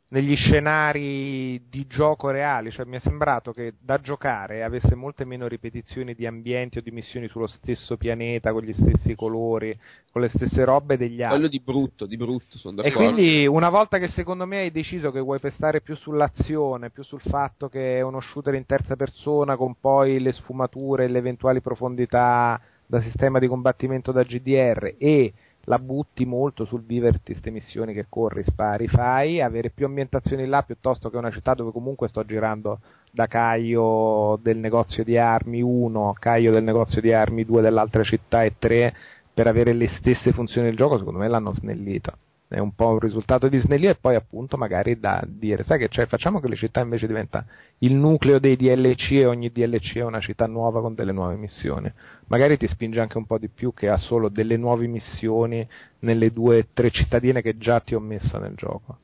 negli 0.07 0.35
scenari 0.35 1.63
di 1.67 1.87
gioco 1.87 2.29
reali, 2.29 2.69
cioè 2.69 2.85
mi 2.85 2.97
è 2.97 2.99
sembrato 2.99 3.51
che 3.51 3.73
da 3.79 3.99
giocare 3.99 4.63
avesse 4.63 4.93
molte 4.93 5.25
meno 5.25 5.47
ripetizioni 5.47 6.13
di 6.13 6.27
ambienti 6.27 6.77
o 6.77 6.81
di 6.81 6.91
missioni 6.91 7.27
sullo 7.27 7.47
stesso 7.47 7.97
pianeta, 7.97 8.51
con 8.51 8.61
gli 8.61 8.73
stessi 8.73 9.15
colori, 9.15 9.77
con 10.11 10.21
le 10.21 10.29
stesse 10.29 10.63
robe 10.63 10.97
degli 10.97 11.21
altri. 11.21 11.37
Quello 11.37 11.47
di 11.47 11.59
brutto, 11.59 12.05
di 12.05 12.17
brutto, 12.17 12.57
sono 12.57 12.75
d'accordo. 12.75 12.99
E 12.99 13.03
quindi 13.03 13.47
una 13.47 13.69
volta 13.69 13.97
che 13.97 14.09
secondo 14.09 14.45
me 14.45 14.59
hai 14.59 14.71
deciso 14.71 15.11
che 15.11 15.19
vuoi 15.19 15.39
pestare 15.39 15.81
più 15.81 15.95
sull'azione, 15.95 16.91
più 16.91 17.03
sul 17.03 17.21
fatto 17.21 17.67
che 17.67 17.97
è 17.97 18.01
uno 18.01 18.19
shooter 18.19 18.53
in 18.53 18.65
terza 18.67 18.95
persona 18.95 19.55
con 19.55 19.75
poi 19.79 20.19
le 20.19 20.33
sfumature 20.33 21.05
e 21.05 21.07
le 21.07 21.17
eventuali 21.17 21.61
profondità 21.61 22.61
da 22.85 23.01
sistema 23.01 23.39
di 23.39 23.47
combattimento 23.47 24.11
da 24.11 24.21
GDR 24.21 24.93
e 24.99 25.33
la 25.65 25.79
butti 25.79 26.25
molto 26.25 26.65
sul 26.65 26.83
viverti 26.83 27.31
queste 27.31 27.49
missioni 27.49 27.93
che 27.93 28.05
corri, 28.09 28.43
spari, 28.43 28.87
fai, 28.87 29.41
avere 29.41 29.69
più 29.69 29.85
ambientazioni 29.85 30.45
là 30.45 30.63
piuttosto 30.63 31.09
che 31.09 31.17
una 31.17 31.31
città 31.31 31.53
dove 31.53 31.71
comunque 31.71 32.07
sto 32.07 32.23
girando 32.25 32.79
da 33.11 33.27
Caio 33.27 34.39
del 34.41 34.57
negozio 34.57 35.03
di 35.03 35.17
armi 35.17 35.61
1, 35.61 36.15
Caio 36.19 36.51
del 36.51 36.63
negozio 36.63 37.01
di 37.01 37.13
armi 37.13 37.45
2 37.45 37.61
dell'altra 37.61 38.03
città 38.03 38.43
e 38.43 38.55
3 38.57 38.95
per 39.33 39.47
avere 39.47 39.73
le 39.73 39.87
stesse 39.87 40.31
funzioni 40.31 40.67
del 40.67 40.77
gioco, 40.77 40.97
secondo 40.97 41.19
me 41.19 41.27
l'hanno 41.27 41.53
snellito 41.53 42.17
è 42.47 42.59
un 42.59 42.73
po' 42.75 42.89
un 42.89 42.99
risultato 42.99 43.47
di 43.47 43.57
snellire 43.57 43.91
e 43.91 43.95
poi 43.95 44.15
appunto 44.15 44.57
magari 44.57 44.99
da 44.99 45.23
dire 45.25 45.63
sai 45.63 45.79
che 45.79 45.87
c'è? 45.87 46.05
Facciamo 46.05 46.39
che 46.39 46.47
le 46.47 46.55
città 46.55 46.81
invece 46.81 47.07
diventa 47.07 47.45
il 47.79 47.93
nucleo 47.93 48.39
dei 48.39 48.55
DLC 48.55 49.11
e 49.11 49.25
ogni 49.25 49.51
DLC 49.51 49.97
è 49.97 50.03
una 50.03 50.19
città 50.19 50.45
nuova 50.45 50.81
con 50.81 50.93
delle 50.93 51.11
nuove 51.11 51.35
missioni. 51.35 51.91
Magari 52.27 52.57
ti 52.57 52.67
spinge 52.67 52.99
anche 52.99 53.17
un 53.17 53.25
po' 53.25 53.37
di 53.37 53.49
più 53.49 53.73
che 53.73 53.89
ha 53.89 53.97
solo 53.97 54.29
delle 54.29 54.57
nuove 54.57 54.87
missioni 54.87 55.67
nelle 55.99 56.31
due 56.31 56.59
o 56.59 56.65
tre 56.73 56.91
cittadine 56.91 57.41
che 57.41 57.57
già 57.57 57.79
ti 57.79 57.95
ho 57.95 57.99
messo 57.99 58.37
nel 58.37 58.55
gioco 58.55 58.99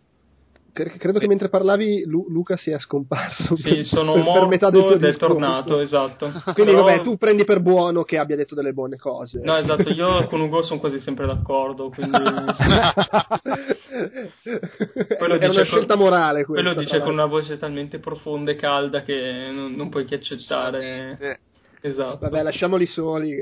credo 0.72 1.20
che 1.20 1.28
mentre 1.28 1.50
parlavi 1.50 2.06
Lu- 2.06 2.28
Luca 2.30 2.58
sia 2.58 2.80
scomparso 2.80 3.56
sì, 3.56 3.70
per, 3.70 3.86
sono 3.86 4.14
per, 4.14 4.24
per 4.24 4.48
metà 4.48 4.70
del 4.70 4.82
tuo 4.82 4.94
ed 4.94 5.04
è 5.04 5.16
tornato 5.16 5.80
esatto. 5.80 6.32
Quindi 6.54 6.74
Però... 6.74 6.84
vabbè 6.84 7.02
tu 7.02 7.18
prendi 7.18 7.44
per 7.44 7.62
buono 7.62 8.04
che 8.04 8.18
abbia 8.18 8.36
detto 8.36 8.56
delle 8.56 8.74
buone 8.74 8.98
cose. 8.98 9.42
No 9.44 9.58
esatto 9.58 9.90
io 9.90 10.26
con 10.26 10.42
Ugo 10.42 10.62
sono 10.64 10.80
quasi 10.80 11.00
sempre 11.00 11.26
d'accordo 11.28 11.90
quindi 11.90 12.18
è 15.40 15.48
una 15.48 15.64
scelta 15.64 15.96
con... 15.96 16.04
morale 16.04 16.46
questa, 16.46 16.64
quello 16.64 16.80
dice 16.80 17.00
con 17.00 17.14
una 17.14 17.26
voce 17.26 17.58
talmente 17.58 18.00
profonda 18.00 18.52
e 18.52 18.56
calda 18.56 19.02
che 19.04 19.50
non, 19.52 19.74
non 19.74 19.90
puoi 19.90 20.06
che 20.06 20.16
accettare. 20.16 21.18
Sì. 21.20 21.88
esatto. 21.88 22.20
Vabbè 22.22 22.44
lasciamoli 22.44 22.86
soli 22.86 23.42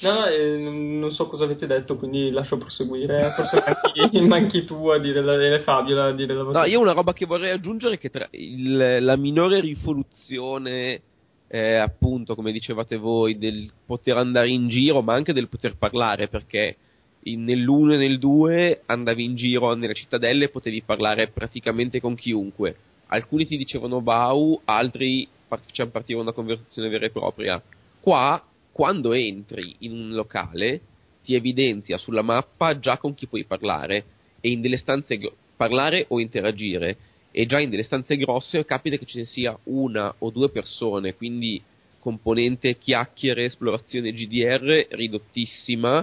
No, 0.00 0.26
eh, 0.26 0.56
non 0.56 1.12
so 1.12 1.26
cosa 1.26 1.44
avete 1.44 1.66
detto, 1.66 1.96
quindi 1.96 2.30
lascio 2.30 2.56
proseguire. 2.56 3.32
Forse 3.36 3.62
manchi, 3.92 4.20
manchi 4.26 4.64
tu 4.64 4.88
a 4.88 4.98
dire 4.98 5.22
la, 5.22 5.34
e 5.34 5.60
Fabio 5.60 6.02
a 6.02 6.12
dire 6.12 6.34
la 6.34 6.42
vostra. 6.42 6.62
No, 6.62 6.66
io 6.66 6.80
una 6.80 6.92
roba 6.92 7.12
che 7.12 7.26
vorrei 7.26 7.50
aggiungere 7.50 7.94
è 7.94 7.98
che 7.98 8.08
tra 8.08 8.26
il, 8.30 8.98
la 9.00 9.16
minore 9.16 9.60
rivoluzione, 9.60 11.00
eh, 11.48 11.74
appunto, 11.76 12.34
come 12.34 12.50
dicevate 12.50 12.96
voi, 12.96 13.36
del 13.36 13.70
poter 13.84 14.16
andare 14.16 14.48
in 14.48 14.68
giro, 14.68 15.02
ma 15.02 15.12
anche 15.12 15.34
del 15.34 15.48
poter 15.48 15.76
parlare, 15.76 16.28
perché 16.28 16.76
in, 17.24 17.44
nell'1 17.44 17.92
e 17.92 17.96
nel 17.98 18.18
2 18.18 18.82
andavi 18.86 19.22
in 19.22 19.36
giro 19.36 19.74
nelle 19.74 19.94
cittadelle 19.94 20.44
e 20.44 20.48
potevi 20.48 20.80
parlare 20.80 21.28
praticamente 21.28 22.00
con 22.00 22.14
chiunque. 22.14 22.74
Alcuni 23.08 23.44
ti 23.44 23.58
dicevano 23.58 24.00
Bau, 24.00 24.58
altri 24.64 25.28
part- 25.46 25.86
partivano 25.88 26.24
una 26.24 26.34
conversazione 26.34 26.88
vera 26.88 27.04
e 27.04 27.10
propria. 27.10 27.60
Qua 28.00 28.42
quando 28.80 29.12
entri 29.12 29.76
in 29.80 29.92
un 29.92 30.12
locale 30.12 30.80
ti 31.22 31.34
evidenzia 31.34 31.98
sulla 31.98 32.22
mappa 32.22 32.78
già 32.78 32.96
con 32.96 33.12
chi 33.12 33.26
puoi 33.26 33.44
parlare 33.44 34.04
e 34.40 34.48
in 34.48 34.62
delle 34.62 34.78
stanze 34.78 35.18
gro- 35.18 35.34
parlare 35.54 36.06
o 36.08 36.18
interagire 36.18 36.96
e 37.30 37.44
già 37.44 37.60
in 37.60 37.68
delle 37.68 37.82
stanze 37.82 38.16
grosse 38.16 38.64
capita 38.64 38.96
che 38.96 39.04
ce 39.04 39.18
ne 39.18 39.24
sia 39.26 39.54
una 39.64 40.14
o 40.20 40.30
due 40.30 40.48
persone 40.48 41.14
quindi 41.14 41.62
componente 41.98 42.78
chiacchiere 42.78 43.44
esplorazione 43.44 44.14
GDR 44.14 44.86
ridottissima 44.92 46.02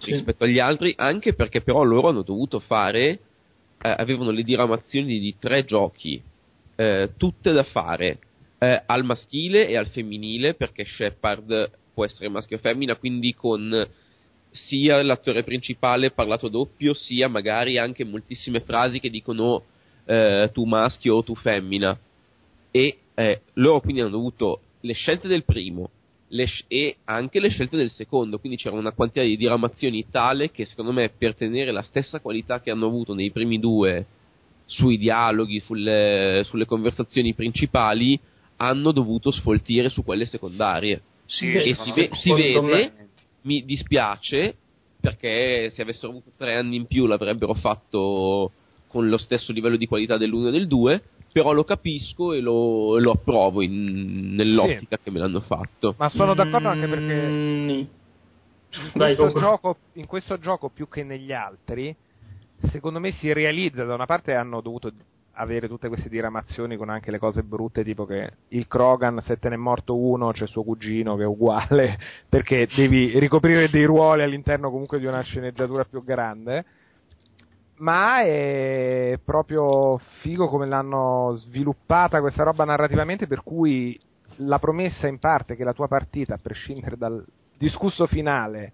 sì. 0.00 0.10
rispetto 0.10 0.42
agli 0.42 0.58
altri 0.58 0.94
anche 0.96 1.32
perché 1.32 1.60
però 1.60 1.84
loro 1.84 2.08
hanno 2.08 2.22
dovuto 2.22 2.58
fare 2.58 3.08
eh, 3.08 3.18
avevano 3.88 4.32
le 4.32 4.42
diramazioni 4.42 5.20
di 5.20 5.36
tre 5.38 5.64
giochi 5.64 6.20
eh, 6.74 7.10
tutte 7.16 7.52
da 7.52 7.62
fare 7.62 8.18
eh, 8.58 8.82
al 8.84 9.04
maschile 9.04 9.68
e 9.68 9.76
al 9.76 9.86
femminile 9.86 10.54
perché 10.54 10.84
Shepard 10.84 11.84
può 11.96 12.04
essere 12.04 12.28
maschio 12.28 12.58
o 12.58 12.60
femmina, 12.60 12.94
quindi 12.96 13.32
con 13.32 13.88
sia 14.50 15.02
l'attore 15.02 15.42
principale 15.44 16.10
parlato 16.10 16.48
doppio, 16.48 16.92
sia 16.92 17.26
magari 17.26 17.78
anche 17.78 18.04
moltissime 18.04 18.60
frasi 18.60 19.00
che 19.00 19.08
dicono 19.08 19.62
eh, 20.04 20.50
tu 20.52 20.64
maschio 20.64 21.16
o 21.16 21.22
tu 21.22 21.34
femmina. 21.34 21.98
E 22.70 22.98
eh, 23.14 23.40
loro 23.54 23.80
quindi 23.80 24.02
hanno 24.02 24.10
dovuto 24.10 24.60
le 24.80 24.92
scelte 24.92 25.26
del 25.26 25.44
primo 25.44 25.88
sc- 26.28 26.64
e 26.68 26.96
anche 27.04 27.40
le 27.40 27.48
scelte 27.48 27.78
del 27.78 27.90
secondo, 27.90 28.38
quindi 28.38 28.58
c'era 28.58 28.76
una 28.76 28.92
quantità 28.92 29.22
di 29.22 29.38
diramazioni 29.38 30.04
tale 30.10 30.50
che 30.50 30.66
secondo 30.66 30.92
me 30.92 31.08
per 31.16 31.34
tenere 31.34 31.70
la 31.72 31.82
stessa 31.82 32.20
qualità 32.20 32.60
che 32.60 32.70
hanno 32.70 32.86
avuto 32.86 33.14
nei 33.14 33.30
primi 33.30 33.58
due 33.58 34.04
sui 34.66 34.98
dialoghi, 34.98 35.60
sulle, 35.60 36.42
sulle 36.44 36.66
conversazioni 36.66 37.32
principali, 37.32 38.20
hanno 38.56 38.92
dovuto 38.92 39.30
sfoltire 39.30 39.88
su 39.88 40.04
quelle 40.04 40.26
secondarie. 40.26 41.00
Sì, 41.26 41.52
e 41.52 41.74
si, 41.74 41.92
ve- 41.92 42.10
si 42.12 42.32
vede, 42.32 43.08
mi 43.42 43.64
dispiace, 43.64 44.56
perché 45.00 45.70
se 45.70 45.82
avessero 45.82 46.10
avuto 46.10 46.30
tre 46.36 46.54
anni 46.54 46.76
in 46.76 46.86
più 46.86 47.06
l'avrebbero 47.06 47.54
fatto 47.54 48.52
con 48.88 49.08
lo 49.08 49.18
stesso 49.18 49.52
livello 49.52 49.76
di 49.76 49.86
qualità 49.86 50.16
dell'uno 50.16 50.48
e 50.48 50.52
del 50.52 50.66
due, 50.66 51.02
però 51.32 51.52
lo 51.52 51.64
capisco 51.64 52.32
e 52.32 52.40
lo, 52.40 52.98
lo 52.98 53.10
approvo 53.10 53.60
in, 53.60 54.34
nell'ottica 54.34 54.96
sì. 54.96 55.02
che 55.02 55.10
me 55.10 55.18
l'hanno 55.18 55.40
fatto. 55.40 55.94
Ma 55.98 56.08
sono 56.08 56.34
d'accordo 56.34 56.68
anche 56.68 56.88
perché 56.88 57.14
mm. 57.14 57.68
in, 57.68 57.88
questo 58.92 59.32
gioco, 59.32 59.76
in 59.94 60.06
questo 60.06 60.38
gioco 60.38 60.70
più 60.70 60.88
che 60.88 61.04
negli 61.04 61.32
altri, 61.32 61.94
secondo 62.70 63.00
me 63.00 63.10
si 63.12 63.32
realizza, 63.32 63.84
da 63.84 63.94
una 63.94 64.06
parte 64.06 64.32
hanno 64.34 64.60
dovuto 64.60 64.90
avere 65.36 65.68
tutte 65.68 65.88
queste 65.88 66.08
diramazioni 66.08 66.76
con 66.76 66.88
anche 66.88 67.10
le 67.10 67.18
cose 67.18 67.42
brutte, 67.42 67.84
tipo 67.84 68.06
che 68.06 68.30
il 68.48 68.66
Krogan, 68.66 69.20
se 69.22 69.38
te 69.38 69.48
ne 69.48 69.54
è 69.54 69.58
morto 69.58 69.96
uno, 69.96 70.32
c'è 70.32 70.46
suo 70.46 70.62
cugino 70.62 71.16
che 71.16 71.22
è 71.22 71.26
uguale, 71.26 71.98
perché 72.28 72.68
devi 72.74 73.18
ricoprire 73.18 73.68
dei 73.70 73.84
ruoli 73.84 74.22
all'interno 74.22 74.70
comunque 74.70 74.98
di 74.98 75.06
una 75.06 75.20
sceneggiatura 75.22 75.84
più 75.84 76.02
grande. 76.04 76.64
Ma 77.78 78.22
è 78.22 79.18
proprio 79.22 79.98
figo 80.20 80.48
come 80.48 80.66
l'hanno 80.66 81.34
sviluppata 81.34 82.20
questa 82.20 82.42
roba 82.42 82.64
narrativamente, 82.64 83.26
per 83.26 83.42
cui 83.42 84.00
la 84.36 84.58
promessa 84.58 85.06
in 85.06 85.18
parte 85.18 85.56
che 85.56 85.64
la 85.64 85.74
tua 85.74 85.86
partita, 85.86 86.34
a 86.34 86.40
prescindere 86.40 86.96
dal 86.96 87.22
discusso 87.58 88.06
finale, 88.06 88.72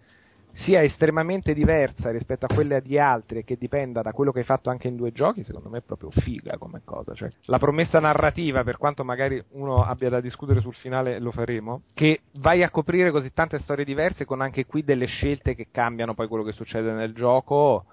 sia 0.52 0.82
estremamente 0.82 1.54
diversa 1.54 2.10
rispetto 2.10 2.46
a 2.46 2.54
quelle 2.54 2.80
di 2.82 2.98
altri 2.98 3.38
e 3.38 3.44
che 3.44 3.56
dipenda 3.56 4.02
da 4.02 4.12
quello 4.12 4.32
che 4.32 4.40
hai 4.40 4.44
fatto 4.44 4.70
anche 4.70 4.88
in 4.88 4.96
due 4.96 5.10
giochi, 5.12 5.44
secondo 5.44 5.68
me 5.68 5.78
è 5.78 5.82
proprio 5.82 6.10
figa 6.10 6.58
come 6.58 6.82
cosa. 6.84 7.14
Cioè, 7.14 7.30
la 7.46 7.58
promessa 7.58 7.98
narrativa, 8.00 8.62
per 8.62 8.76
quanto 8.76 9.04
magari 9.04 9.42
uno 9.52 9.82
abbia 9.82 10.10
da 10.10 10.20
discutere 10.20 10.60
sul 10.60 10.74
finale, 10.74 11.18
lo 11.18 11.32
faremo, 11.32 11.82
che 11.94 12.20
vai 12.34 12.62
a 12.62 12.70
coprire 12.70 13.10
così 13.10 13.32
tante 13.32 13.58
storie 13.60 13.84
diverse 13.84 14.24
con 14.24 14.40
anche 14.40 14.66
qui 14.66 14.84
delle 14.84 15.06
scelte 15.06 15.54
che 15.54 15.68
cambiano 15.70 16.14
poi 16.14 16.28
quello 16.28 16.44
che 16.44 16.52
succede 16.52 16.92
nel 16.92 17.14
gioco, 17.14 17.86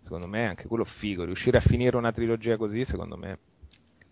secondo 0.00 0.26
me 0.26 0.44
è 0.44 0.48
anche 0.48 0.68
quello 0.68 0.84
figo. 0.84 1.24
Riuscire 1.24 1.58
a 1.58 1.62
finire 1.62 1.96
una 1.96 2.12
trilogia 2.12 2.56
così, 2.56 2.84
secondo 2.84 3.16
me, 3.16 3.38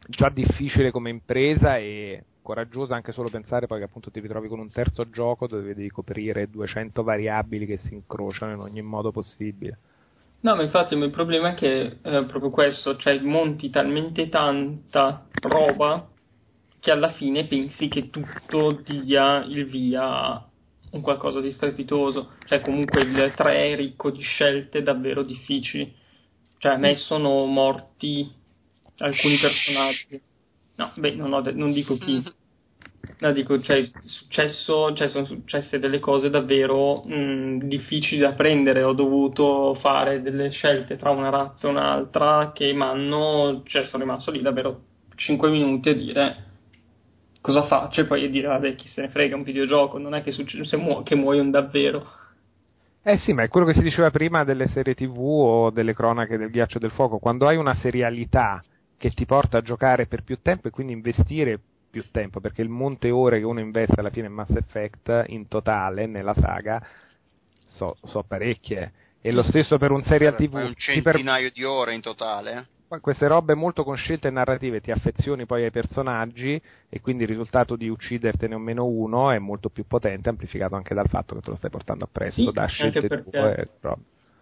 già 0.09 0.29
difficile 0.29 0.91
come 0.91 1.11
impresa 1.11 1.79
e 1.79 2.25
coraggioso 2.45 2.93
anche 2.93 3.13
solo 3.13 3.31
pensare 3.31 3.67
poi 3.67 3.79
che 3.79 3.85
appunto 3.87 4.11
ti 4.11 4.21
ritrovi 4.21 4.49
con 4.49 4.61
un 4.61 4.71
terzo 4.71 5.09
gioco 5.09 5.49
dove 5.49 5.75
devi 5.75 5.89
coprire 5.89 6.51
200 6.51 7.03
variabili 7.03 7.65
che 7.65 7.79
si 7.79 7.95
incrociano 7.95 8.53
in 8.53 8.61
ogni 8.61 8.83
modo 8.83 9.11
possibile. 9.11 9.79
No, 10.41 10.55
ma 10.55 10.63
infatti 10.63 10.95
il 10.95 11.11
problema 11.11 11.53
è 11.53 11.55
che 11.55 12.01
eh, 12.03 12.25
proprio 12.27 12.51
questo, 12.51 12.97
cioè 12.97 13.19
monti 13.21 13.71
talmente 13.71 14.29
tanta 14.29 15.27
roba 15.41 16.07
che 16.81 16.91
alla 16.91 17.13
fine 17.13 17.47
pensi 17.47 17.89
che 17.89 18.11
tutto 18.11 18.73
dia 18.85 19.43
il 19.45 19.65
via 19.65 20.03
a 20.05 20.47
un 20.91 21.01
qualcosa 21.01 21.41
di 21.41 21.51
strepitoso. 21.51 22.33
Cioè 22.45 22.61
comunque 22.61 23.01
il 23.01 23.33
3 23.35 23.73
è 23.73 23.75
ricco 23.75 24.11
di 24.11 24.21
scelte 24.21 24.83
davvero 24.83 25.23
difficili. 25.23 25.91
Cioè 26.59 26.73
a 26.73 26.77
me 26.77 26.95
sono 26.97 27.47
morti 27.47 28.31
alcuni 28.99 29.39
personaggi. 29.39 30.21
No, 30.77 30.91
beh, 30.97 31.15
non, 31.15 31.43
de- 31.43 31.53
non 31.53 31.73
dico 31.73 31.97
chi. 31.97 32.23
No, 33.21 33.33
dico, 33.33 33.61
cioè, 33.61 33.89
successo, 34.01 34.93
cioè, 34.95 35.09
sono 35.09 35.25
successe 35.27 35.79
delle 35.79 36.01
cose 36.01 36.31
davvero 36.31 37.03
mh, 37.05 37.67
difficili 37.69 38.21
da 38.21 38.33
prendere. 38.33 38.83
Ho 38.83 38.93
dovuto 38.93 39.75
fare 39.75 40.21
delle 40.21 40.51
scelte 40.51 40.97
tra 40.97 41.11
una 41.11 41.31
razza 41.31 41.69
e 41.69 41.71
un'altra 41.71 42.53
che 42.53 42.73
mi 42.73 42.83
hanno. 42.83 43.63
Cioè, 43.65 43.85
sono 43.87 44.03
rimasto 44.03 44.31
lì 44.31 44.43
davvero 44.43 44.83
5 45.17 45.49
minuti 45.51 45.91
a 45.91 45.95
dire 45.95 46.37
cosa 47.41 47.67
faccio 47.67 48.01
e 48.01 48.07
poi 48.07 48.25
a 48.25 48.31
dire, 48.31 48.49
vabbè, 48.49 48.75
chi 48.75 48.89
se 48.89 49.03
ne 49.03 49.09
frega, 49.11 49.37
un 49.37 49.43
videogioco, 49.43 49.99
non 49.99 50.15
è 50.15 50.23
che, 50.23 50.31
succe- 50.31 50.77
mu- 50.79 51.03
che 51.03 51.15
muoiono 51.15 51.51
davvero. 51.51 52.07
Eh 53.03 53.19
sì, 53.19 53.35
ma 53.35 53.43
è 53.43 53.49
quello 53.49 53.67
che 53.67 53.75
si 53.75 53.83
diceva 53.83 54.11
prima 54.11 54.45
delle 54.45 54.67
serie 54.69 54.95
TV 54.95 55.19
o 55.19 55.71
delle 55.71 55.93
cronache 55.93 56.39
del 56.39 56.49
ghiaccio 56.51 56.79
del 56.79 56.91
fuoco. 56.91 57.19
Quando 57.19 57.47
hai 57.47 57.57
una 57.59 57.75
serialità 57.75 58.63
che 59.05 59.11
ti 59.11 59.27
porta 59.27 59.59
a 59.59 59.61
giocare 59.61 60.07
per 60.07 60.23
più 60.23 60.39
tempo 60.41 60.69
e 60.69 60.71
quindi 60.71 60.95
investire 60.95 61.61
più 61.91 62.05
tempo, 62.11 62.41
perché 62.41 62.63
il 62.63 62.71
monte 62.71 63.11
ore 63.11 63.39
che 63.39 63.45
uno 63.45 63.61
investe 63.61 64.01
alla 64.01 64.09
fine 64.09 64.29
in 64.29 64.33
Mass 64.33 64.49
Effect 64.49 65.25
in 65.27 65.47
totale 65.47 66.07
nella 66.07 66.33
saga 66.33 66.83
so, 67.67 67.99
so 68.03 68.25
parecchie. 68.27 68.93
E 69.21 69.31
lo 69.31 69.43
stesso 69.43 69.77
per 69.77 69.91
un 69.91 70.03
serial 70.05 70.37
TV. 70.37 70.55
Un 70.55 70.73
centinaio 70.75 71.49
per... 71.49 71.53
di 71.53 71.65
ore 71.65 71.93
in 71.93 72.01
totale 72.01 72.69
queste 73.01 73.27
robe 73.27 73.57
molto 73.57 73.83
con 73.83 73.97
scelte 73.97 74.31
narrative 74.31 74.81
ti 74.81 74.93
affezioni 74.93 75.47
poi 75.47 75.65
ai 75.65 75.73
personaggi 75.73 76.63
e 76.89 77.01
quindi 77.01 77.25
il 77.25 77.29
risultato 77.29 77.75
di 77.75 77.89
uccidertene 77.89 78.55
o 78.55 78.59
meno 78.59 78.85
uno 78.85 79.33
è 79.33 79.39
molto 79.41 79.69
più 79.69 79.85
potente, 79.85 80.29
amplificato 80.29 80.77
anche 80.77 80.95
dal 80.95 81.09
fatto 81.09 81.35
che 81.35 81.41
te 81.41 81.51
lo 81.51 81.57
stai 81.57 81.71
portando 81.71 82.05
appresso 82.05 82.41
sì, 82.41 82.53
da 82.53 82.67
scelte 82.67 83.25
tue. 83.25 83.69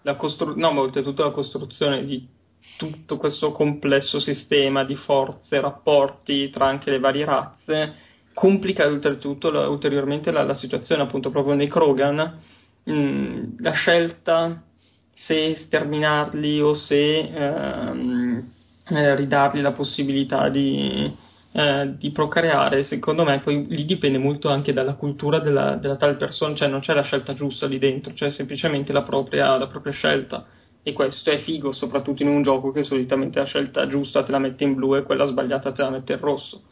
La 0.02 0.16
costru- 0.16 0.54
no, 0.54 0.70
ma 0.70 0.80
oltretutto 0.82 1.24
la 1.24 1.30
costruzione 1.30 2.04
di 2.04 2.28
tutto 2.76 3.16
questo 3.16 3.52
complesso 3.52 4.18
sistema 4.18 4.84
di 4.84 4.96
forze, 4.96 5.60
rapporti 5.60 6.50
tra 6.50 6.66
anche 6.66 6.90
le 6.90 6.98
varie 6.98 7.24
razze 7.24 7.94
complica 8.34 8.86
oltretutto 8.86 9.50
la, 9.50 9.68
ulteriormente 9.68 10.30
la, 10.30 10.42
la, 10.42 10.54
situazione 10.54 11.02
appunto 11.02 11.30
proprio 11.30 11.54
nei 11.54 11.68
Krogan 11.68 12.40
mh, 12.84 12.92
mm, 12.92 13.44
la 13.58 13.72
scelta 13.72 14.62
se 15.14 15.56
sterminarli 15.66 16.60
o 16.60 16.74
se 16.74 17.18
ehm, 17.18 18.50
eh, 18.88 19.14
ridargli 19.14 19.60
la 19.60 19.72
possibilità 19.72 20.48
di, 20.48 21.14
eh, 21.52 21.94
di, 21.96 22.10
procreare, 22.10 22.84
secondo 22.84 23.24
me 23.24 23.40
poi 23.40 23.66
lì 23.68 23.84
dipende 23.84 24.18
molto 24.18 24.48
anche 24.48 24.72
dalla 24.72 24.94
cultura 24.94 25.38
della, 25.38 25.76
della 25.76 25.96
tal 25.96 26.16
persona, 26.16 26.54
cioè 26.54 26.68
non 26.68 26.80
c'è 26.80 26.94
la 26.94 27.02
scelta 27.02 27.34
giusta 27.34 27.66
lì 27.66 27.78
dentro, 27.78 28.12
c'è 28.12 28.30
semplicemente 28.30 28.92
la 28.92 29.02
propria, 29.02 29.56
la 29.56 29.68
propria 29.68 29.92
scelta. 29.92 30.44
E 30.84 30.92
questo 30.92 31.30
è 31.30 31.38
figo, 31.38 31.72
soprattutto 31.72 32.22
in 32.22 32.28
un 32.28 32.42
gioco 32.42 32.72
che 32.72 32.82
solitamente 32.82 33.38
la 33.38 33.44
scelta 33.44 33.86
giusta 33.86 34.24
te 34.24 34.32
la 34.32 34.38
mette 34.38 34.64
in 34.64 34.74
blu 34.74 34.96
e 34.96 35.04
quella 35.04 35.26
sbagliata 35.26 35.70
te 35.70 35.82
la 35.82 35.90
mette 35.90 36.14
in 36.14 36.20
rosso. 36.20 36.62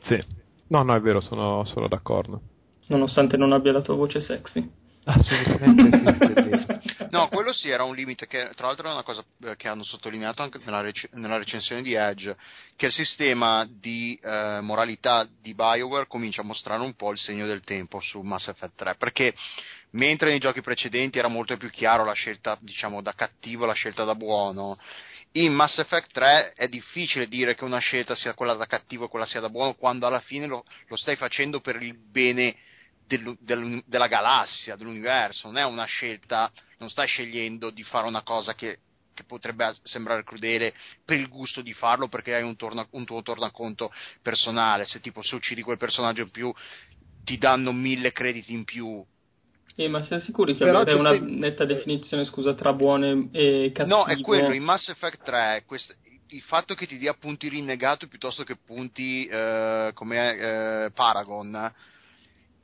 Sì, 0.00 0.20
no, 0.68 0.82
no, 0.82 0.94
è 0.94 1.00
vero, 1.00 1.20
sono, 1.20 1.64
sono 1.64 1.86
d'accordo. 1.86 2.40
Nonostante 2.86 3.36
non 3.36 3.52
abbia 3.52 3.72
la 3.72 3.82
tua 3.82 3.94
voce 3.94 4.20
sexy. 4.20 4.80
Assolutamente 5.04 6.66
sì. 6.96 7.06
no, 7.10 7.28
quello 7.28 7.52
sì 7.52 7.68
era 7.68 7.82
un 7.82 7.94
limite 7.94 8.26
che 8.28 8.50
tra 8.54 8.66
l'altro 8.66 8.88
è 8.88 8.92
una 8.92 9.02
cosa 9.02 9.24
che 9.56 9.66
hanno 9.66 9.82
sottolineato 9.82 10.42
anche 10.42 10.60
nella, 10.64 10.80
rec- 10.80 11.12
nella 11.14 11.38
recensione 11.38 11.82
di 11.82 11.94
Edge, 11.94 12.36
che 12.76 12.86
il 12.86 12.92
sistema 12.92 13.66
di 13.68 14.18
eh, 14.22 14.60
moralità 14.60 15.26
di 15.40 15.54
BioWare 15.54 16.06
comincia 16.06 16.42
a 16.42 16.44
mostrare 16.44 16.82
un 16.82 16.94
po' 16.94 17.10
il 17.10 17.18
segno 17.18 17.46
del 17.46 17.62
tempo 17.62 18.00
su 18.00 18.20
Mass 18.20 18.48
Effect 18.48 18.76
3, 18.76 18.94
perché 18.96 19.34
mentre 19.92 20.30
nei 20.30 20.38
giochi 20.38 20.60
precedenti 20.60 21.18
era 21.18 21.28
molto 21.28 21.56
più 21.56 21.70
chiaro 21.70 22.04
la 22.04 22.12
scelta 22.12 22.56
diciamo 22.60 23.02
da 23.02 23.14
cattivo 23.14 23.64
e 23.64 23.66
la 23.68 23.72
scelta 23.72 24.04
da 24.04 24.14
buono, 24.14 24.78
in 25.32 25.54
Mass 25.54 25.78
Effect 25.78 26.12
3 26.12 26.52
è 26.54 26.68
difficile 26.68 27.26
dire 27.26 27.54
che 27.54 27.64
una 27.64 27.78
scelta 27.78 28.14
sia 28.14 28.34
quella 28.34 28.52
da 28.54 28.66
cattivo 28.66 29.06
e 29.06 29.08
quella 29.08 29.24
sia 29.24 29.40
da 29.40 29.48
buono 29.48 29.74
quando 29.74 30.06
alla 30.06 30.20
fine 30.20 30.46
lo, 30.46 30.64
lo 30.88 30.96
stai 30.96 31.16
facendo 31.16 31.60
per 31.60 31.80
il 31.82 31.96
bene 31.96 32.54
del, 33.06 33.36
del, 33.40 33.82
della 33.86 34.08
galassia, 34.08 34.76
dell'universo, 34.76 35.46
non 35.46 35.56
è 35.56 35.64
una 35.64 35.84
scelta, 35.84 36.52
non 36.78 36.90
stai 36.90 37.06
scegliendo 37.06 37.70
di 37.70 37.82
fare 37.82 38.06
una 38.06 38.22
cosa 38.22 38.54
che, 38.54 38.80
che 39.14 39.24
potrebbe 39.24 39.74
sembrare 39.84 40.22
crudele 40.22 40.74
per 41.04 41.18
il 41.18 41.28
gusto 41.28 41.62
di 41.62 41.72
farlo 41.72 42.08
perché 42.08 42.34
hai 42.34 42.42
un, 42.42 42.56
torna, 42.56 42.86
un 42.90 43.04
tuo 43.06 43.22
tornaconto 43.22 43.90
personale, 44.20 44.84
se 44.84 45.00
tipo 45.00 45.22
se 45.22 45.34
uccidi 45.34 45.62
quel 45.62 45.78
personaggio 45.78 46.22
in 46.22 46.30
più 46.30 46.52
ti 47.24 47.38
danno 47.38 47.72
mille 47.72 48.12
crediti 48.12 48.52
in 48.52 48.64
più 48.64 49.02
eh, 49.76 49.88
ma 49.88 50.02
siamo 50.04 50.22
sicuri 50.22 50.54
che 50.54 50.68
avete 50.68 50.92
una 50.92 51.10
sei... 51.10 51.20
netta 51.22 51.64
definizione, 51.64 52.24
scusa, 52.24 52.54
tra 52.54 52.72
buone 52.72 53.28
e 53.32 53.72
cattive? 53.74 53.96
No, 53.96 54.04
è 54.04 54.20
quello, 54.20 54.52
in 54.52 54.62
Mass 54.62 54.88
Effect 54.88 55.22
3, 55.22 55.64
quest... 55.66 55.96
il 56.28 56.42
fatto 56.42 56.74
che 56.74 56.86
ti 56.86 56.98
dia 56.98 57.14
punti 57.14 57.48
rinnegato 57.48 58.06
piuttosto 58.06 58.44
che 58.44 58.56
punti 58.56 59.26
eh, 59.26 59.90
come 59.94 60.36
eh, 60.36 60.90
Paragon, 60.92 61.72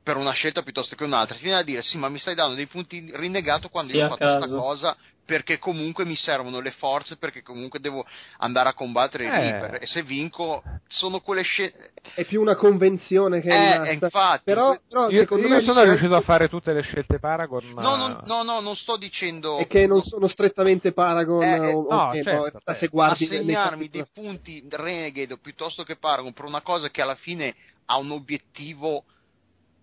per 0.03 0.17
una 0.17 0.31
scelta 0.31 0.63
piuttosto 0.63 0.95
che 0.95 1.03
un'altra, 1.03 1.35
ti 1.35 1.43
viene 1.43 1.59
a 1.59 1.63
dire 1.63 1.81
sì, 1.81 1.97
ma 1.97 2.09
mi 2.09 2.19
stai 2.19 2.35
dando 2.35 2.55
dei 2.55 2.67
punti 2.67 3.11
rinnegato 3.13 3.69
quando 3.69 3.91
sì, 3.91 3.97
io 3.97 4.05
ho 4.05 4.09
fatto 4.09 4.25
questa 4.25 4.47
cosa 4.47 4.97
perché 5.29 5.59
comunque 5.59 6.05
mi 6.05 6.15
servono 6.15 6.59
le 6.59 6.71
forze, 6.71 7.17
perché 7.17 7.43
comunque 7.43 7.79
devo 7.79 8.03
andare 8.37 8.69
a 8.69 8.73
combattere 8.73 9.25
eh. 9.25 9.29
Reaper 9.29 9.77
e 9.83 9.85
se 9.85 10.01
vinco 10.01 10.63
sono 10.87 11.19
quelle 11.19 11.43
scelte... 11.43 11.91
È 12.15 12.25
più 12.25 12.41
una 12.41 12.55
convenzione 12.55 13.39
che 13.39 13.51
è 13.51 13.89
eh, 13.89 13.93
infatti. 13.93 14.41
Però, 14.45 14.75
però 14.89 15.07
io, 15.07 15.19
secondo 15.19 15.47
io 15.47 15.53
me 15.53 15.61
sono 15.61 15.83
riuscito 15.83 16.15
a 16.15 16.21
fare 16.21 16.49
tutte 16.49 16.73
le 16.73 16.81
scelte 16.81 17.19
Paragon. 17.19 17.63
Ma... 17.73 17.81
No, 17.83 17.95
no, 17.95 18.19
no, 18.23 18.41
no, 18.41 18.59
non 18.59 18.75
sto 18.75 18.97
dicendo... 18.97 19.59
È 19.59 19.67
che 19.67 19.85
non 19.85 20.01
sono 20.01 20.27
strettamente 20.27 20.93
Paragon 20.93 21.43
eh, 21.43 21.73
o, 21.75 21.85
no, 21.87 22.07
okay, 22.07 22.23
certo, 22.23 22.59
no, 22.65 22.73
se 22.73 22.87
guardi... 22.87 23.25
Assegnarmi 23.25 23.89
dei 23.89 24.07
punti 24.11 24.65
Renegade 24.67 25.37
piuttosto 25.37 25.83
che 25.83 25.97
Paragon 25.97 26.33
per 26.33 26.45
una 26.45 26.61
cosa 26.61 26.89
che 26.89 27.03
alla 27.03 27.13
fine 27.13 27.53
ha 27.85 27.97
un 27.97 28.09
obiettivo 28.09 29.03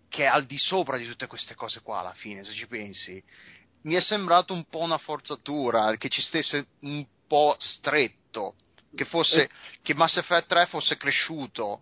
che 0.09 0.25
è 0.25 0.27
al 0.27 0.45
di 0.45 0.59
sopra 0.59 0.97
di 0.97 1.07
tutte 1.07 1.29
queste 1.29 1.55
cose 1.55 1.83
qua 1.83 2.01
alla 2.01 2.15
fine, 2.17 2.43
se 2.43 2.53
ci 2.53 2.67
pensi. 2.67 3.23
Mi 3.87 3.95
è 3.95 4.01
sembrato 4.01 4.53
un 4.53 4.65
po' 4.69 4.81
una 4.81 4.99
forzatura, 4.99 5.95
che 5.97 6.09
ci 6.09 6.21
stesse 6.21 6.67
un 6.81 7.07
po' 7.27 7.55
stretto, 7.59 8.55
che, 8.95 9.05
fosse, 9.05 9.43
eh. 9.43 9.49
che 9.81 9.95
Mass 9.95 10.17
Effect 10.17 10.49
3 10.49 10.67
fosse 10.67 10.97
cresciuto 10.97 11.81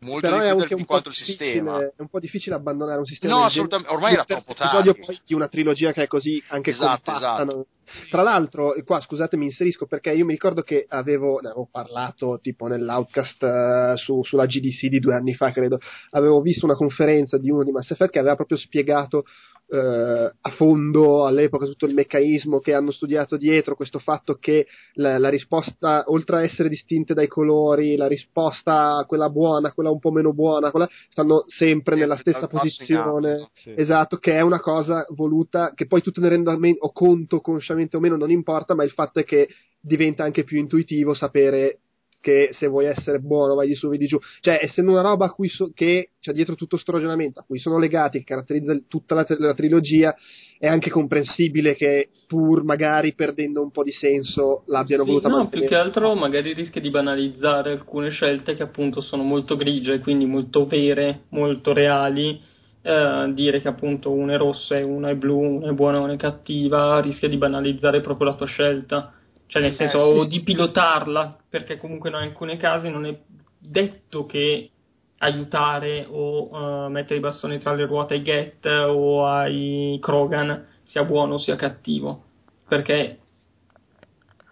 molto 0.00 0.28
Però 0.28 0.56
di 0.56 0.66
più 0.66 0.76
di 0.76 0.84
quanto 0.84 1.10
il 1.10 1.14
sistema. 1.14 1.78
È 1.80 1.92
un 1.98 2.08
po' 2.08 2.18
difficile 2.18 2.56
abbandonare 2.56 2.98
un 2.98 3.04
sistema. 3.04 3.34
No, 3.34 3.44
assolutamente, 3.44 3.92
ormai 3.92 4.14
era 4.14 4.24
troppo 4.24 4.54
tardi. 4.54 4.94
poi 4.94 5.20
di 5.24 5.34
una 5.34 5.48
trilogia 5.48 5.92
che 5.92 6.02
è 6.02 6.06
così 6.06 6.42
anche 6.48 6.70
esatto, 6.70 7.12
compatta. 7.12 7.42
Esatto. 7.42 7.66
Tra 8.10 8.22
l'altro, 8.22 8.74
qua 8.84 9.00
scusate, 9.00 9.36
mi 9.36 9.46
inserisco 9.46 9.86
perché 9.86 10.12
io 10.12 10.24
mi 10.24 10.32
ricordo 10.32 10.62
che 10.62 10.84
avevo, 10.88 11.40
ne 11.40 11.48
avevo 11.48 11.68
parlato 11.70 12.38
tipo 12.40 12.66
nell'outcast 12.66 13.42
uh, 13.42 13.96
su, 13.96 14.22
sulla 14.22 14.46
GDC 14.46 14.86
di 14.88 15.00
due 15.00 15.14
anni 15.14 15.34
fa, 15.34 15.52
credo. 15.52 15.78
Avevo 16.10 16.40
visto 16.40 16.64
una 16.64 16.74
conferenza 16.74 17.38
di 17.38 17.50
uno 17.50 17.64
di 17.64 17.70
Mass 17.70 17.90
Effect 17.90 18.12
che 18.12 18.18
aveva 18.18 18.36
proprio 18.36 18.58
spiegato 18.58 19.24
eh, 19.66 20.32
a 20.40 20.50
fondo 20.50 21.26
all'epoca 21.26 21.64
tutto 21.64 21.86
il 21.86 21.94
meccanismo 21.94 22.58
che 22.58 22.74
hanno 22.74 22.90
studiato 22.90 23.36
dietro, 23.36 23.76
questo 23.76 23.98
fatto 23.98 24.34
che 24.34 24.66
la, 24.94 25.18
la, 25.18 25.28
risposta, 25.28 26.04
oltre 26.08 26.36
a 26.36 26.42
essere 26.42 26.68
distinte 26.68 27.14
dai 27.14 27.28
colori, 27.28 27.96
la 27.96 28.06
risposta, 28.06 29.04
quella 29.06 29.30
buona, 29.30 29.72
quella 29.72 29.90
un 29.90 29.98
po' 29.98 30.10
meno 30.10 30.32
buona, 30.32 30.70
quella, 30.70 30.88
stanno 31.08 31.44
sempre 31.46 31.96
nella 31.96 32.16
stessa 32.16 32.46
posizione, 32.46 33.48
sì. 33.54 33.72
esatto, 33.76 34.18
che 34.18 34.32
è 34.32 34.40
una 34.42 34.60
cosa 34.60 35.04
voluta, 35.14 35.72
che 35.74 35.86
poi 35.86 36.02
tu 36.02 36.10
te 36.10 36.20
ne 36.20 36.28
renda 36.28 36.52
o 36.54 36.92
conto 36.92 37.40
consciamente 37.40 37.73
o 37.74 38.00
meno, 38.00 38.16
non 38.16 38.30
importa, 38.30 38.74
ma 38.74 38.84
il 38.84 38.90
fatto 38.90 39.20
è 39.20 39.24
che 39.24 39.48
diventa 39.80 40.24
anche 40.24 40.44
più 40.44 40.58
intuitivo 40.58 41.14
sapere 41.14 41.80
che 42.24 42.48
se 42.52 42.66
vuoi 42.68 42.86
essere 42.86 43.18
buono 43.18 43.54
vai 43.54 43.68
di 43.68 43.74
su, 43.74 43.88
vai 43.88 43.98
di 43.98 44.06
giù. 44.06 44.18
Cioè, 44.40 44.60
essendo 44.62 44.92
una 44.92 45.02
roba 45.02 45.26
a 45.26 45.30
cui 45.30 45.48
so, 45.48 45.70
che 45.74 46.12
c'è 46.20 46.32
dietro 46.32 46.54
tutto 46.54 46.78
sto 46.78 46.92
ragionamento, 46.92 47.40
a 47.40 47.44
cui 47.46 47.58
sono 47.58 47.78
legati, 47.78 48.16
che 48.16 48.24
caratterizza 48.24 48.80
tutta 48.88 49.14
la, 49.14 49.26
la, 49.28 49.52
trilogia, 49.52 50.16
è 50.58 50.66
anche 50.66 50.88
comprensibile 50.88 51.74
che 51.74 52.08
pur 52.26 52.64
magari 52.64 53.12
perdendo 53.12 53.60
un 53.60 53.70
po' 53.70 53.82
di 53.82 53.92
senso 53.92 54.64
l'abbiano 54.68 55.04
sì, 55.04 55.10
voluta 55.10 55.28
no, 55.28 55.36
mantenere. 55.36 55.68
più 55.68 55.76
che 55.76 55.82
altro 55.82 56.14
magari 56.14 56.54
rischia 56.54 56.80
di 56.80 56.88
banalizzare 56.88 57.72
alcune 57.72 58.08
scelte 58.08 58.54
che 58.54 58.62
appunto 58.62 59.02
sono 59.02 59.22
molto 59.22 59.54
grigie, 59.56 59.98
quindi 59.98 60.24
molto 60.24 60.64
vere, 60.66 61.24
molto 61.28 61.74
reali. 61.74 62.52
Eh, 62.86 63.32
dire 63.32 63.60
che 63.60 63.68
appunto 63.68 64.10
una 64.12 64.34
è 64.34 64.36
rossa 64.36 64.76
e 64.76 64.82
una 64.82 65.08
è 65.08 65.14
blu, 65.14 65.38
una 65.38 65.70
è 65.70 65.72
buona 65.72 65.96
e 65.96 66.00
una 66.00 66.12
è 66.12 66.16
cattiva, 66.16 67.00
rischia 67.00 67.28
di 67.28 67.38
banalizzare 67.38 68.02
proprio 68.02 68.28
la 68.28 68.34
tua 68.34 68.46
scelta 68.46 69.14
cioè 69.46 69.62
nel 69.62 69.74
senso 69.74 70.14
eh, 70.14 70.22
sì, 70.22 70.28
di 70.28 70.42
pilotarla, 70.42 71.36
perché 71.48 71.76
comunque 71.76 72.08
in 72.08 72.16
alcuni 72.16 72.56
casi 72.56 72.90
non 72.90 73.06
è 73.06 73.16
detto 73.58 74.26
che 74.26 74.70
aiutare 75.18 76.06
o 76.10 76.48
uh, 76.50 76.90
mettere 76.90 77.18
i 77.18 77.22
bastoni 77.22 77.58
tra 77.58 77.72
le 77.72 77.86
ruote 77.86 78.14
ai 78.14 78.22
Get 78.22 78.66
o 78.66 79.24
ai 79.24 79.98
Krogan 80.00 80.66
sia 80.84 81.04
buono 81.04 81.34
o 81.34 81.38
sia 81.38 81.56
cattivo. 81.56 82.24
Perché 82.66 83.18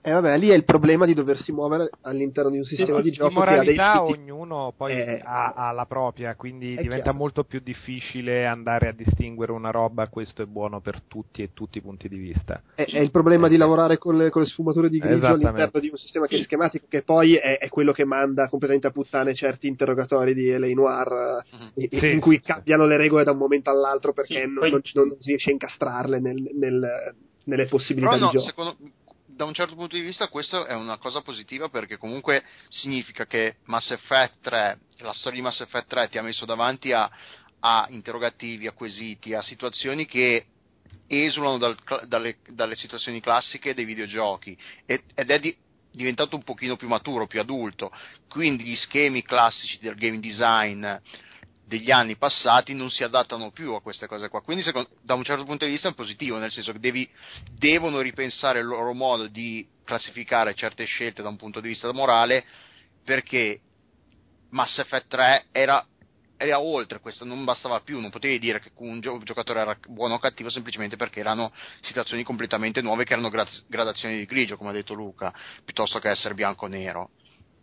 eh 0.05 0.11
vabbè, 0.11 0.37
lì 0.37 0.49
è 0.49 0.55
il 0.55 0.65
problema 0.65 1.07
di 1.07 1.15
doversi 1.15 1.53
muovere 1.53 1.89
all'interno 2.01 2.51
di 2.51 2.59
un 2.59 2.65
sistema 2.65 3.01
sì, 3.01 3.11
di 3.11 3.13
gioco 3.13 3.29
di 3.29 3.35
moralità 3.37 3.73
che 3.73 3.81
ha 3.81 4.03
dei 4.03 4.13
ognuno 4.13 4.75
poi 4.77 4.93
eh, 4.95 5.21
ha, 5.23 5.53
ha, 5.53 5.71
la 5.71 5.87
propria, 5.87 6.35
quindi 6.35 6.71
diventa 6.71 7.05
chiaro. 7.05 7.19
molto 7.19 7.45
più 7.45 7.61
difficile 7.61 8.45
andare 8.45 8.89
a 8.89 8.93
distinguere 8.93 9.53
una 9.53 9.71
roba, 9.71 10.09
questo 10.09 10.43
è 10.43 10.47
buono 10.47 10.81
per 10.81 11.03
tutti 11.03 11.43
e 11.43 11.51
tutti 11.55 11.79
i 11.79 11.81
punti 11.81 12.09
di 12.09 12.19
vista. 12.19 12.61
È, 12.75 12.85
è 12.85 12.99
il 12.99 13.13
problema 13.13 13.47
di 13.47 13.57
lavorare 13.57 13.99
con 13.99 14.17
le, 14.17 14.31
con 14.31 14.43
le 14.43 14.49
sfumature 14.49 14.89
di 14.89 14.99
grigio 14.99 15.27
all'interno 15.27 15.79
di 15.79 15.89
un 15.91 15.97
sistema 15.97 16.27
che 16.27 16.39
è 16.39 16.43
schematico, 16.43 16.87
che 16.89 17.03
poi 17.03 17.37
è, 17.37 17.59
è, 17.59 17.69
quello 17.69 17.93
che 17.93 18.05
manda 18.05 18.49
completamente 18.49 18.89
a 18.89 18.91
puttane 18.91 19.35
certi 19.35 19.69
interrogatori 19.69 20.35
di 20.35 20.51
L.A. 20.51 20.75
Noir, 20.75 21.45
mm-hmm. 21.55 21.69
in, 21.77 21.89
sì, 21.91 22.11
in 22.11 22.21
cui 22.21 22.41
sì, 22.43 22.51
cambiano 22.51 22.87
le 22.87 22.97
regole 22.97 23.23
da 23.23 23.31
un 23.31 23.39
momento 23.39 23.71
all'altro 23.71 24.13
perché 24.13 24.47
non, 24.47 24.59
poi... 24.59 24.71
non, 24.71 24.81
non, 24.95 25.17
si 25.21 25.29
riesce 25.29 25.51
a 25.51 25.53
incastrarle 25.53 26.19
nel, 26.19 26.51
nel, 26.55 27.15
nelle 27.45 27.67
possibilità 27.67 28.15
Però 28.15 28.31
di 28.31 28.33
gioco. 28.33 28.47
Secondo 28.47 28.77
da 29.43 29.49
un 29.49 29.55
certo 29.55 29.75
punto 29.75 29.97
di 29.97 30.03
vista 30.03 30.29
questo 30.29 30.65
è 30.67 30.75
una 30.75 30.99
cosa 30.99 31.21
positiva 31.21 31.69
perché 31.69 31.97
comunque 31.97 32.45
significa 32.69 33.27
che 33.27 33.57
Mass 33.65 33.91
Effect 33.91 34.37
3, 34.41 34.79
la 34.99 35.13
storia 35.13 35.39
di 35.41 35.45
Mass 35.45 35.61
Effect 35.61 35.89
3 35.89 36.09
ti 36.11 36.19
ha 36.19 36.23
messo 36.23 36.45
davanti 36.45 36.93
a, 36.93 37.11
a 37.59 37.87
interrogativi, 37.91 38.69
a 38.69 38.73
quesiti, 38.73 39.35
a 39.35 39.43
situazioni 39.43 40.07
che 40.07 40.47
esulano 41.09 41.59
dal, 41.59 41.77
dalle, 42.07 42.37
dalle, 42.51 42.77
situazioni 42.77 43.21
classiche 43.21 43.75
dei 43.75 43.85
videogiochi 43.85 44.57
ed, 44.87 45.03
ed 45.13 45.29
è 45.29 45.41
di, 45.41 45.57
diventato 45.91 46.37
un 46.37 46.45
pochino 46.45 46.77
più 46.77 46.87
maturo, 46.87 47.27
più 47.27 47.41
adulto, 47.41 47.91
quindi 48.29 48.63
gli 48.63 48.77
schemi 48.77 49.25
classici 49.25 49.79
del 49.81 49.97
game 49.97 50.21
design 50.21 50.87
degli 51.73 51.91
anni 51.91 52.17
passati 52.17 52.75
non 52.75 52.91
si 52.91 53.03
adattano 53.03 53.51
più 53.51 53.73
a 53.73 53.81
queste 53.81 54.07
cose 54.07 54.29
qua. 54.29 54.43
Quindi, 54.43 54.63
secondo, 54.63 54.91
da 55.01 55.15
un 55.15 55.25
certo 55.25 55.45
punto 55.45 55.65
di 55.65 55.71
vista 55.71 55.89
è 55.89 55.95
positivo, 55.95 56.37
nel 56.37 56.53
senso 56.53 56.73
che 56.73 56.79
devi, 56.79 57.09
devono 57.51 58.01
ripensare 58.01 58.59
il 58.59 58.67
loro 58.67 58.93
modo 58.93 59.27
di 59.27 59.67
classificare 59.83 60.55
certe 60.55 60.85
scelte 60.85 61.23
da 61.23 61.31
un 61.31 61.37
punto 61.37 61.61
di 61.61 61.69
vista 61.69 61.91
morale, 61.93 62.45
perché 63.03 63.61
Mass 64.51 64.79
Effect 64.81 65.07
3 65.09 65.47
era, 65.51 65.83
era 66.37 66.61
oltre 66.61 67.01
questo, 67.01 67.25
non 67.25 67.43
bastava 67.45 67.81
più, 67.81 67.99
non 68.01 68.11
potevi 68.11 68.39
dire 68.39 68.61
che 68.61 68.71
un, 68.77 69.01
gio- 69.01 69.15
un, 69.15 69.25
giocatore 69.25 69.61
era 69.61 69.79
buono 69.89 70.15
o 70.15 70.19
cattivo 70.19 70.51
semplicemente 70.51 70.97
perché 70.97 71.21
erano 71.21 71.55
situazioni 71.81 72.23
completamente 72.23 72.83
nuove 72.83 73.05
che 73.05 73.15
erano 73.15 73.31
gra- 73.31 73.49
gradazioni 73.67 74.19
di 74.19 74.27
grigio, 74.27 74.59
come 74.59 74.71
ha 74.71 74.75
detto 74.75 74.93
Luca, 74.93 75.33
piuttosto 75.65 75.99
che 76.01 76.11
essere 76.11 76.35
bianco 76.35 76.67
o 76.67 76.69
nero. 76.69 77.11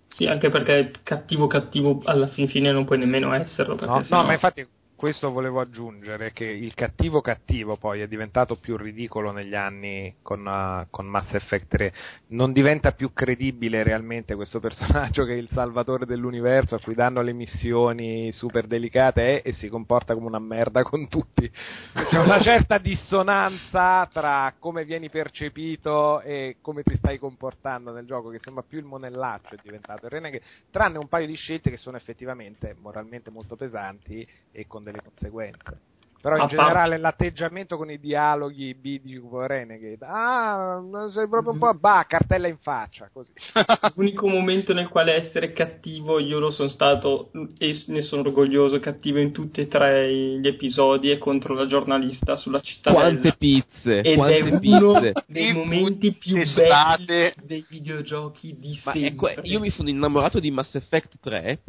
Sì, 0.09 0.25
anche 0.25 0.49
perché 0.49 0.91
cattivo 1.03 1.47
cattivo 1.47 2.01
alla 2.05 2.27
fin 2.27 2.47
fine 2.49 2.71
non 2.71 2.85
puoi 2.85 2.97
nemmeno 2.97 3.33
esserlo. 3.33 3.75
No, 3.79 4.03
sennò... 4.03 4.21
no, 4.21 4.27
ma 4.27 4.33
infatti 4.33 4.67
questo 4.99 5.31
volevo 5.31 5.61
aggiungere, 5.61 6.33
che 6.33 6.43
il 6.43 6.73
cattivo 6.73 7.21
cattivo 7.21 7.77
poi 7.77 8.01
è 8.01 8.07
diventato 8.09 8.57
più 8.57 8.75
ridicolo 8.75 9.31
negli 9.31 9.55
anni 9.55 10.15
con, 10.21 10.45
uh, 10.45 10.87
con, 10.89 11.05
Mass 11.05 11.33
Effect 11.35 11.67
3, 11.69 11.93
non 12.27 12.51
diventa 12.51 12.91
più 12.91 13.13
credibile 13.13 13.81
realmente 13.81 14.35
questo 14.35 14.59
personaggio 14.59 15.23
che 15.23 15.35
è 15.35 15.37
il 15.37 15.47
salvatore 15.53 16.05
dell'universo, 16.05 16.75
a 16.75 16.81
cui 16.81 16.95
danno 16.95 17.21
le 17.21 17.31
missioni 17.31 18.29
super 18.33 18.67
delicate 18.67 19.41
eh, 19.41 19.49
e 19.49 19.53
si 19.53 19.69
comporta 19.69 20.15
come 20.15 20.27
una 20.27 20.37
merda 20.37 20.83
con 20.83 21.07
tutti. 21.07 21.49
C'è 21.49 22.19
una 22.19 22.41
certa 22.41 22.77
dissonanza 22.77 24.05
tra 24.11 24.53
come 24.59 24.83
vieni 24.83 25.09
percepito 25.09 26.19
e 26.19 26.57
come 26.59 26.83
ti 26.83 26.97
stai 26.97 27.17
comportando 27.19 27.93
nel 27.93 28.05
gioco, 28.05 28.27
che 28.27 28.39
sembra 28.39 28.65
più 28.67 28.77
il 28.77 28.83
monellaccio 28.83 29.55
è 29.55 29.59
diventato 29.63 30.07
il 30.07 30.11
Renegade, 30.11 30.43
tranne 30.69 30.97
un 30.97 31.07
paio 31.07 31.25
di 31.25 31.35
scelte 31.35 31.69
che 31.69 31.77
sono 31.77 31.95
effettivamente 31.95 32.75
moralmente 32.81 33.29
molto 33.29 33.55
pesanti 33.55 34.27
e 34.51 34.67
con 34.67 34.87
delle 34.91 35.03
conseguenze. 35.03 35.87
Però 36.21 36.35
in 36.35 36.47
generale 36.47 36.97
l'atteggiamento 36.97 37.77
con 37.77 37.89
i 37.89 37.97
dialoghi 37.97 38.75
B 38.75 38.99
di 39.01 39.21
Renegade, 39.31 40.05
ah, 40.05 40.81
sei 41.13 41.29
proprio 41.29 41.53
un 41.53 41.59
po' 41.59 41.73
bah, 41.73 42.05
cartella 42.09 42.49
in 42.49 42.57
faccia, 42.57 43.09
così. 43.13 43.31
L'unico 43.95 44.27
momento 44.27 44.73
nel 44.73 44.89
quale 44.89 45.13
essere 45.13 45.53
cattivo, 45.53 46.19
io 46.19 46.39
lo 46.39 46.51
sono 46.51 46.67
stato 46.67 47.31
e 47.57 47.83
ne 47.87 48.01
sono 48.01 48.23
orgoglioso, 48.23 48.79
cattivo 48.79 49.19
in 49.19 49.31
tutti 49.31 49.61
e 49.61 49.67
tre 49.69 50.13
gli 50.13 50.47
episodi 50.47 51.09
e 51.09 51.17
contro 51.17 51.53
la 51.53 51.67
giornalista 51.67 52.35
sulla 52.35 52.59
città. 52.59 52.91
Quante 52.91 53.35
pizze! 53.37 54.01
Ed 54.01 54.17
quante 54.17 54.37
è 54.39 54.59
pizze. 54.59 54.75
uno 54.75 55.11
dei 55.25 55.53
momenti 55.53 56.11
più 56.11 56.35
belli 56.35 57.33
dei 57.43 57.65
videogiochi 57.69 58.57
di 58.59 58.77
Ma 58.83 58.91
sempre. 58.91 59.31
Ecco, 59.31 59.47
io 59.47 59.59
mi 59.61 59.69
sono 59.69 59.87
innamorato 59.87 60.41
di 60.41 60.51
Mass 60.51 60.75
Effect 60.75 61.17
3 61.21 61.59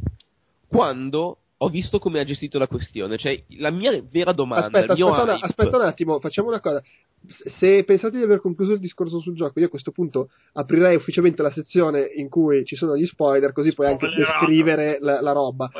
quando 0.67 1.37
ho 1.62 1.69
visto 1.69 1.99
come 1.99 2.20
ha 2.20 2.24
gestito 2.24 2.59
la 2.59 2.66
questione. 2.66 3.19
Cioè, 3.19 3.43
la 3.59 3.70
mia 3.70 3.91
vera 4.11 4.32
domanda. 4.32 4.66
Aspetta, 4.66 4.93
aspetta, 4.93 5.23
una, 5.23 5.41
aspetta, 5.41 5.77
un 5.77 5.82
attimo, 5.82 6.19
facciamo 6.19 6.49
una 6.49 6.61
cosa. 6.61 6.82
Se 7.59 7.85
pensate 7.85 8.16
di 8.16 8.23
aver 8.23 8.41
concluso 8.41 8.73
il 8.73 8.81
discorso 8.81 9.20
sul 9.20 9.35
gioco, 9.35 9.61
io 9.61 9.66
a 9.66 9.69
questo 9.69 9.91
punto 9.91 10.31
aprirei 10.55 10.97
ufficialmente 10.97 11.43
la 11.43 11.51
sezione 11.51 12.11
in 12.15 12.31
cui 12.31 12.65
ci 12.65 12.77
sono 12.77 12.97
gli 12.97 13.05
spoiler, 13.05 13.53
così 13.53 13.74
puoi 13.74 13.89
anche 13.89 14.09
descrivere 14.09 14.99
la, 15.01 15.20
la 15.20 15.32
roba. 15.32 15.70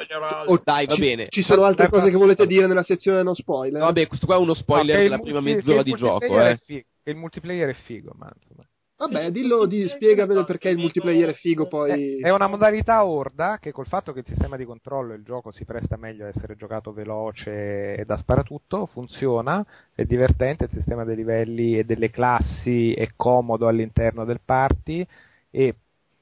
O, 0.47 0.61
Dai, 0.62 0.85
va 0.85 0.94
ci, 0.94 1.01
bene. 1.01 1.27
Ci 1.31 1.43
sono 1.43 1.62
altre 1.62 1.89
cose 1.89 2.11
che 2.11 2.16
volete 2.16 2.47
dire 2.47 2.66
nella 2.66 2.85
sezione 2.85 3.23
non 3.23 3.35
spoiler? 3.35 3.81
vabbè, 3.81 4.07
questo 4.07 4.27
qua 4.27 4.36
è 4.36 4.39
uno 4.39 4.55
spoiler 4.55 4.97
no, 4.97 5.02
della 5.02 5.19
prima 5.19 5.40
mezz'ora 5.40 5.82
di 5.82 5.93
gioco. 5.93 6.40
Eh. 6.40 6.59
il 7.05 7.16
multiplayer 7.16 7.70
è 7.70 7.74
figo, 7.74 8.12
ma 8.19 8.31
insomma. 8.36 8.70
Vabbè, 9.01 9.31
dillo, 9.31 9.64
di, 9.64 9.89
spiegamelo 9.89 10.44
perché 10.44 10.68
il 10.68 10.77
multiplayer 10.77 11.31
è 11.31 11.32
figo 11.32 11.66
poi. 11.66 12.20
È 12.20 12.28
una 12.28 12.48
modalità 12.48 13.06
orda 13.06 13.56
che 13.59 13.72
col 13.72 13.86
fatto 13.86 14.12
che 14.12 14.18
il 14.18 14.27
sistema 14.27 14.59
di 14.59 14.66
controllo 14.66 15.14
e 15.14 15.16
il 15.16 15.22
gioco 15.22 15.51
si 15.51 15.64
presta 15.64 15.97
meglio 15.97 16.27
a 16.27 16.28
essere 16.28 16.55
giocato 16.55 16.93
veloce 16.93 17.94
e 17.94 18.05
da 18.05 18.18
sparatutto, 18.18 18.85
funziona, 18.85 19.64
è 19.94 20.05
divertente, 20.05 20.64
il 20.64 20.70
sistema 20.74 21.05
dei 21.05 21.16
livelli 21.16 21.78
e 21.78 21.85
delle 21.85 22.10
classi 22.10 22.93
è 22.93 23.09
comodo 23.16 23.68
all'interno 23.68 24.27
del 24.27 24.40
party 24.44 25.06
e 25.51 25.74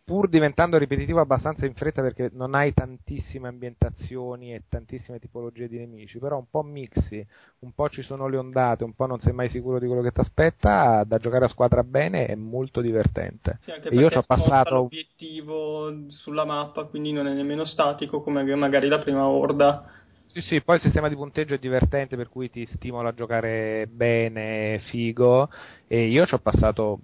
pur 0.09 0.27
diventando 0.31 0.79
ripetitivo 0.79 1.21
abbastanza 1.21 1.67
in 1.67 1.75
fretta 1.75 2.01
perché 2.01 2.31
non 2.33 2.55
hai 2.55 2.73
tantissime 2.73 3.49
ambientazioni 3.49 4.55
e 4.55 4.63
tantissime 4.67 5.19
tipologie 5.19 5.69
di 5.69 5.77
nemici, 5.77 6.19
però 6.19 6.39
un 6.39 6.47
po' 6.51 6.63
mixi, 6.63 7.23
un 7.59 7.73
po' 7.75 7.91
ci 7.91 8.01
sono 8.01 8.27
le 8.27 8.39
ondate, 8.39 8.85
un 8.85 8.95
po' 8.95 9.05
non 9.05 9.21
sei 9.21 9.35
mai 9.35 9.51
sicuro 9.51 9.79
di 9.79 9.87
quello 9.87 10.01
che 10.01 10.11
ti 10.11 10.21
aspetta, 10.21 11.05
da 11.05 11.19
giocare 11.19 11.45
a 11.45 11.49
squadra 11.49 11.85
bene 11.85 12.25
è 12.25 12.35
molto 12.35 12.81
divertente. 12.81 13.59
Sì, 13.61 13.71
anche 13.71 13.91
io 13.91 14.09
ci 14.09 14.17
ho 14.17 14.23
passato 14.23 14.77
l'obiettivo 14.77 16.09
sulla 16.09 16.47
mappa, 16.47 16.85
quindi 16.85 17.13
non 17.13 17.27
è 17.27 17.35
nemmeno 17.35 17.67
statico 17.67 18.23
come 18.23 18.43
magari 18.55 18.89
la 18.89 19.01
prima 19.01 19.27
orda. 19.27 19.93
Sì, 20.25 20.41
sì, 20.41 20.63
poi 20.63 20.77
il 20.77 20.83
sistema 20.83 21.11
di 21.11 21.17
punteggio 21.17 21.53
è 21.53 21.59
divertente 21.59 22.17
per 22.17 22.31
cui 22.31 22.49
ti 22.49 22.65
stimola 22.65 23.11
a 23.11 23.15
giocare 23.15 23.87
bene, 23.91 24.79
figo 24.89 25.51
e 25.87 26.07
io 26.07 26.25
ci 26.25 26.33
ho 26.33 26.39
passato 26.39 27.01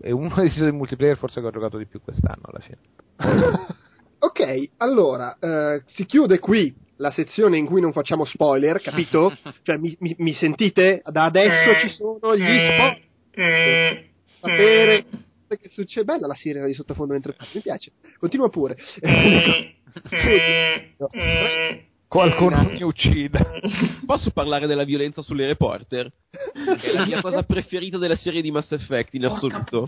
è 0.00 0.10
uno 0.10 0.34
dei 0.36 0.50
titoli 0.50 0.72
multiplayer 0.72 1.16
forse 1.16 1.40
che 1.40 1.46
ho 1.46 1.50
giocato 1.50 1.78
di 1.78 1.86
più 1.86 2.00
quest'anno 2.00 2.42
alla 2.42 2.60
fine. 2.60 2.78
ok, 4.18 4.68
allora, 4.78 5.36
eh, 5.38 5.82
si 5.86 6.04
chiude 6.06 6.38
qui 6.38 6.74
la 6.96 7.10
sezione 7.10 7.56
in 7.56 7.66
cui 7.66 7.80
non 7.80 7.92
facciamo 7.92 8.24
spoiler, 8.24 8.80
capito? 8.80 9.32
cioè, 9.62 9.76
mi, 9.76 9.96
mi, 10.00 10.14
mi, 10.18 10.32
sentite? 10.34 11.02
Da 11.04 11.24
adesso 11.24 11.78
ci 11.80 11.88
sono 11.94 12.36
gli 12.36 12.40
spoiler. 12.40 14.08
Sapere 14.40 15.04
che 15.48 15.68
succede. 15.68 16.04
Bella 16.04 16.26
la 16.26 16.34
sirena 16.34 16.66
di 16.66 16.74
sottofondo 16.74 17.12
mentre 17.12 17.34
mi 17.54 17.60
piace. 17.60 17.92
Continua 18.18 18.48
pure. 18.48 18.76
Qualcuno 22.10 22.60
mi 22.64 22.82
uccida. 22.82 23.38
Posso 24.04 24.32
parlare 24.32 24.66
della 24.66 24.82
violenza 24.82 25.22
sulle 25.22 25.46
reporter? 25.46 26.10
È 26.28 26.90
la 26.90 27.06
mia 27.06 27.20
cosa 27.20 27.44
preferita 27.44 27.98
della 27.98 28.16
serie 28.16 28.42
di 28.42 28.50
Mass 28.50 28.72
Effect 28.72 29.14
in 29.14 29.26
assoluto. 29.26 29.86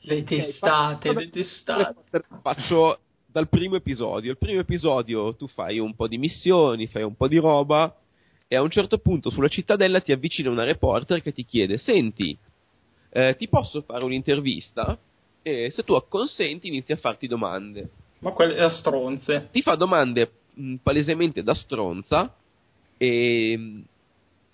Le 0.00 0.22
testate, 0.22 1.14
le 1.14 1.30
testate. 1.30 2.24
Faccio 2.42 2.98
dal 3.26 3.48
primo 3.48 3.76
episodio. 3.76 4.32
Il 4.32 4.36
primo 4.36 4.60
episodio 4.60 5.34
tu 5.34 5.46
fai 5.46 5.78
un 5.78 5.94
po' 5.94 6.08
di 6.08 6.18
missioni, 6.18 6.88
fai 6.88 7.04
un 7.04 7.16
po' 7.16 7.26
di 7.26 7.38
roba 7.38 7.96
e 8.46 8.54
a 8.54 8.60
un 8.60 8.68
certo 8.68 8.98
punto 8.98 9.30
sulla 9.30 9.48
cittadella 9.48 10.02
ti 10.02 10.12
avvicina 10.12 10.50
una 10.50 10.64
reporter 10.64 11.22
che 11.22 11.32
ti 11.32 11.46
chiede 11.46 11.78
senti, 11.78 12.36
eh, 13.08 13.34
ti 13.38 13.48
posso 13.48 13.80
fare 13.80 14.04
un'intervista? 14.04 14.98
E 15.40 15.70
se 15.70 15.84
tu 15.84 15.94
acconsenti 15.94 16.68
inizia 16.68 16.96
a 16.96 16.98
farti 16.98 17.26
domande. 17.26 17.88
Ma 18.18 18.32
quelle 18.32 18.56
da 18.56 18.68
stronze. 18.68 19.48
Ti 19.50 19.62
fa 19.62 19.74
domande 19.74 20.30
mh, 20.54 20.76
palesemente 20.82 21.42
da 21.42 21.54
stronza 21.54 22.34
e, 22.96 23.82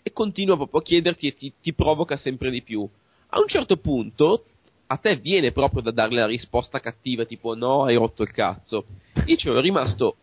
e 0.02 0.12
continua 0.12 0.56
proprio 0.56 0.80
a 0.80 0.82
chiederti 0.84 1.26
e 1.26 1.34
ti, 1.34 1.52
ti 1.60 1.72
provoca 1.72 2.16
sempre 2.16 2.50
di 2.50 2.62
più. 2.62 2.88
A 3.30 3.40
un 3.40 3.46
certo 3.46 3.76
punto 3.76 4.44
a 4.86 4.96
te 4.96 5.16
viene 5.16 5.52
proprio 5.52 5.82
da 5.82 5.90
darle 5.90 6.20
la 6.20 6.26
risposta 6.26 6.80
cattiva, 6.80 7.24
tipo 7.24 7.54
no, 7.54 7.84
hai 7.84 7.96
rotto 7.96 8.22
il 8.22 8.30
cazzo. 8.30 8.84
Io 9.26 9.36
ci 9.36 9.48
ero 9.48 9.60
rimasto 9.60 10.16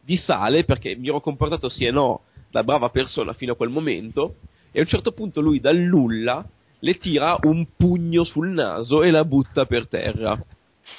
di 0.00 0.16
sale 0.16 0.64
perché 0.64 0.94
mi 0.96 1.08
ero 1.08 1.20
comportato 1.20 1.68
sì 1.68 1.84
e 1.84 1.90
no 1.90 2.22
da 2.50 2.62
brava 2.62 2.90
persona 2.90 3.32
fino 3.32 3.52
a 3.52 3.56
quel 3.56 3.70
momento, 3.70 4.36
e 4.70 4.78
a 4.78 4.82
un 4.82 4.88
certo 4.88 5.12
punto 5.12 5.40
lui 5.40 5.58
dal 5.58 5.76
nulla 5.76 6.46
le 6.78 6.98
tira 6.98 7.38
un 7.42 7.66
pugno 7.76 8.24
sul 8.24 8.48
naso 8.48 9.02
e 9.02 9.10
la 9.10 9.24
butta 9.24 9.64
per 9.64 9.88
terra. 9.88 10.40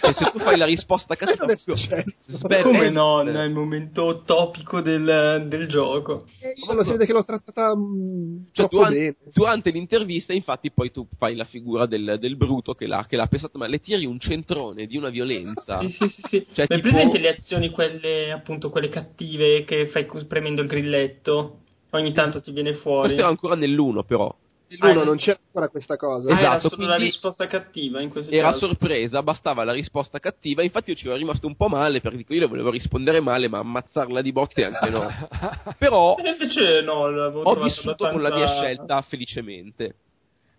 E 0.01 0.13
se 0.13 0.31
tu 0.31 0.39
fai 0.39 0.57
la 0.57 0.65
risposta 0.65 1.15
cattiva, 1.15 1.53
sbatti. 1.55 2.61
Come 2.63 2.89
no, 2.89 3.21
nel 3.21 3.51
momento 3.51 4.23
topico 4.25 4.81
del, 4.81 5.45
del 5.47 5.67
gioco. 5.67 6.25
Eh, 6.39 6.53
si 6.55 6.91
vede 6.91 7.05
che 7.05 7.13
l'ho 7.13 7.23
trattata 7.23 7.75
mh, 7.75 8.47
cioè, 8.53 8.67
durante, 8.69 9.15
durante, 9.33 9.69
l'intervista, 9.71 10.33
infatti, 10.33 10.71
poi 10.71 10.91
tu 10.91 11.07
fai 11.17 11.35
la 11.35 11.45
figura 11.45 11.85
del, 11.85 12.17
del 12.19 12.37
bruto 12.37 12.73
che 12.73 12.87
l'ha, 12.87 13.05
che 13.07 13.17
l'ha 13.17 13.27
pensato, 13.27 13.57
ma 13.57 13.67
le 13.67 13.79
tiri 13.79 14.05
un 14.05 14.19
centrone 14.19 14.85
di 14.85 14.97
una 14.97 15.09
violenza. 15.09 15.79
sì, 15.79 15.89
sì, 15.89 16.07
sì. 16.07 16.21
sì. 16.29 16.47
Cioè, 16.53 16.67
tipo... 16.67 16.81
presente 16.81 17.19
le 17.19 17.29
azioni, 17.29 17.69
quelle 17.69 18.31
appunto 18.31 18.69
quelle 18.69 18.89
cattive 18.89 19.63
che 19.65 19.87
fai 19.87 20.05
premendo 20.25 20.61
il 20.61 20.67
grilletto? 20.67 21.59
Ogni 21.91 22.11
tanto 22.11 22.41
ti 22.41 22.51
viene 22.51 22.73
fuori. 22.75 23.01
Questo 23.01 23.19
era 23.19 23.29
ancora 23.29 23.55
nell'uno, 23.55 24.03
però 24.03 24.33
nell'uno 24.79 25.01
ah, 25.01 25.05
non 25.05 25.17
c'era 25.17 25.39
ancora 25.45 25.69
questa 25.69 25.97
cosa. 25.97 26.33
Ah, 26.33 26.57
esatto, 26.57 26.75
era 26.75 26.87
la 26.87 26.95
risposta 26.95 27.47
cattiva 27.47 28.01
in 28.01 28.09
questo 28.09 28.31
Era 28.31 28.51
caso. 28.51 28.67
sorpresa, 28.67 29.21
bastava 29.23 29.63
la 29.63 29.71
risposta 29.71 30.19
cattiva. 30.19 30.63
Infatti, 30.63 30.91
io 30.91 30.95
ci 30.95 31.07
ero 31.07 31.15
rimasto 31.15 31.47
un 31.47 31.55
po' 31.55 31.67
male 31.67 32.01
perché 32.01 32.17
dico, 32.17 32.33
io 32.33 32.41
le 32.41 32.47
volevo 32.47 32.69
rispondere 32.69 33.19
male, 33.19 33.47
ma 33.47 33.59
ammazzarla 33.59 34.21
di 34.21 34.31
botte 34.31 34.63
anche 34.65 34.89
no. 34.89 35.09
Però 35.77 36.15
invece 36.17 36.81
no, 36.81 37.05
ho 37.05 37.55
vissuto 37.55 38.05
abbastanza... 38.05 38.11
con 38.11 38.21
la 38.21 38.33
mia 38.33 38.47
scelta 38.47 39.01
felicemente. 39.01 39.95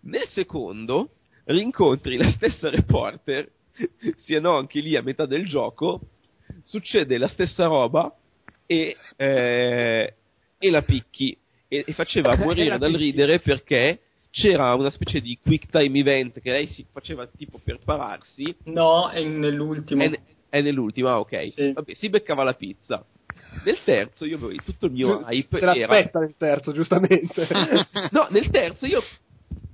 Nel 0.01 0.27
secondo, 0.27 1.09
rincontri 1.45 2.17
la 2.17 2.29
stessa 2.31 2.69
reporter, 2.69 3.49
sia 4.23 4.39
no 4.39 4.57
anche 4.57 4.79
lì 4.79 4.95
a 4.95 5.01
metà 5.01 5.25
del 5.25 5.45
gioco, 5.45 5.99
succede 6.63 7.17
la 7.17 7.27
stessa 7.27 7.65
roba 7.65 8.13
e, 8.65 8.95
eh, 9.17 10.13
e 10.57 10.69
la 10.69 10.81
picchi 10.81 11.37
e, 11.67 11.83
e 11.85 11.93
faceva 11.93 12.35
morire 12.37 12.77
dal 12.77 12.93
ridere 12.93 13.39
perché 13.39 13.99
c'era 14.35 14.75
una 14.75 14.89
specie 14.89 15.21
di 15.21 15.39
quick 15.41 15.69
time 15.69 15.97
event 15.97 16.41
che 16.41 16.51
lei 16.51 16.67
si 16.67 16.85
faceva 16.91 17.25
tipo 17.25 17.57
per 17.63 17.79
pararsi. 17.83 18.53
No, 18.65 19.09
è 19.09 19.23
nell'ultimo. 19.23 20.03
È, 20.03 20.19
è 20.49 20.61
nell'ultimo, 20.61 21.07
ah, 21.07 21.19
ok. 21.19 21.53
Sì. 21.53 21.71
Vabbè, 21.71 21.93
si 21.93 22.09
beccava 22.09 22.43
la 22.43 22.53
pizza. 22.53 23.03
Nel 23.63 23.77
terzo 23.85 24.25
io 24.25 24.35
avevo 24.35 24.61
tutto 24.61 24.87
il 24.87 24.91
mio 24.91 25.25
hype. 25.25 25.57
Se 25.57 25.65
l'aspetta 25.65 26.19
nel 26.19 26.35
terzo, 26.37 26.73
giustamente. 26.73 27.47
no, 28.11 28.27
nel 28.29 28.49
terzo 28.49 28.85
io 28.85 29.01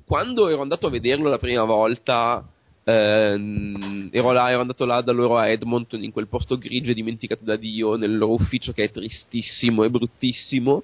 quando 0.05 0.47
ero 0.47 0.61
andato 0.61 0.87
a 0.87 0.91
vederlo 0.91 1.27
la 1.27 1.39
prima 1.39 1.63
volta. 1.63 2.47
Ehm, 2.83 4.09
ero 4.11 4.31
là, 4.31 4.51
ero 4.51 4.61
andato 4.61 4.85
là 4.85 5.01
da 5.01 5.11
loro 5.11 5.37
a 5.37 5.47
Edmonton 5.47 6.03
in 6.03 6.11
quel 6.11 6.27
posto 6.27 6.57
grigio 6.59 6.93
dimenticato 6.93 7.43
da 7.43 7.55
Dio 7.55 7.95
nel 7.95 8.15
loro 8.15 8.33
ufficio 8.33 8.73
che 8.73 8.85
è 8.85 8.91
tristissimo 8.91 9.83
e 9.83 9.89
bruttissimo 9.89 10.83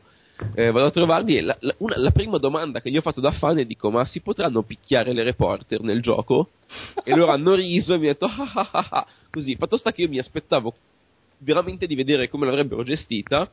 eh, 0.56 0.72
vado 0.72 0.88
a 0.88 0.92
trovarli 0.92 1.38
e 1.38 1.42
la, 1.42 1.58
la, 1.62 1.76
una, 1.80 1.98
la, 1.98 2.12
prima 2.12 2.38
domanda 2.38 2.82
che 2.82 2.92
gli 2.92 2.98
ho 2.98 3.02
fatto 3.02 3.22
da 3.22 3.32
fan 3.32 3.60
è 3.60 3.66
dico 3.66 3.90
ma 3.90 4.06
si 4.06 4.22
potranno 4.22 4.64
picchiare 4.64 5.14
le 5.14 5.24
reporter 5.24 5.82
nel 5.82 6.02
gioco? 6.02 6.50
e 7.04 7.16
loro 7.16 7.32
hanno 7.32 7.56
riso 7.56 7.94
e 7.94 7.98
mi 7.98 8.08
hanno 8.08 8.14
detto 8.14 8.26
ah, 8.26 8.52
ah, 8.54 8.70
ah, 8.72 8.88
ah, 8.90 9.08
così, 9.32 9.56
fatto 9.56 9.78
sta 9.78 9.92
che 9.92 10.02
io 10.04 10.10
mi 10.10 10.20
aspettavo 10.20 10.74
veramente 11.40 11.88
di 11.88 11.96
vedere 11.96 12.30
come 12.30 12.46
l'avrebbero 12.46 12.84
gestita 12.84 13.50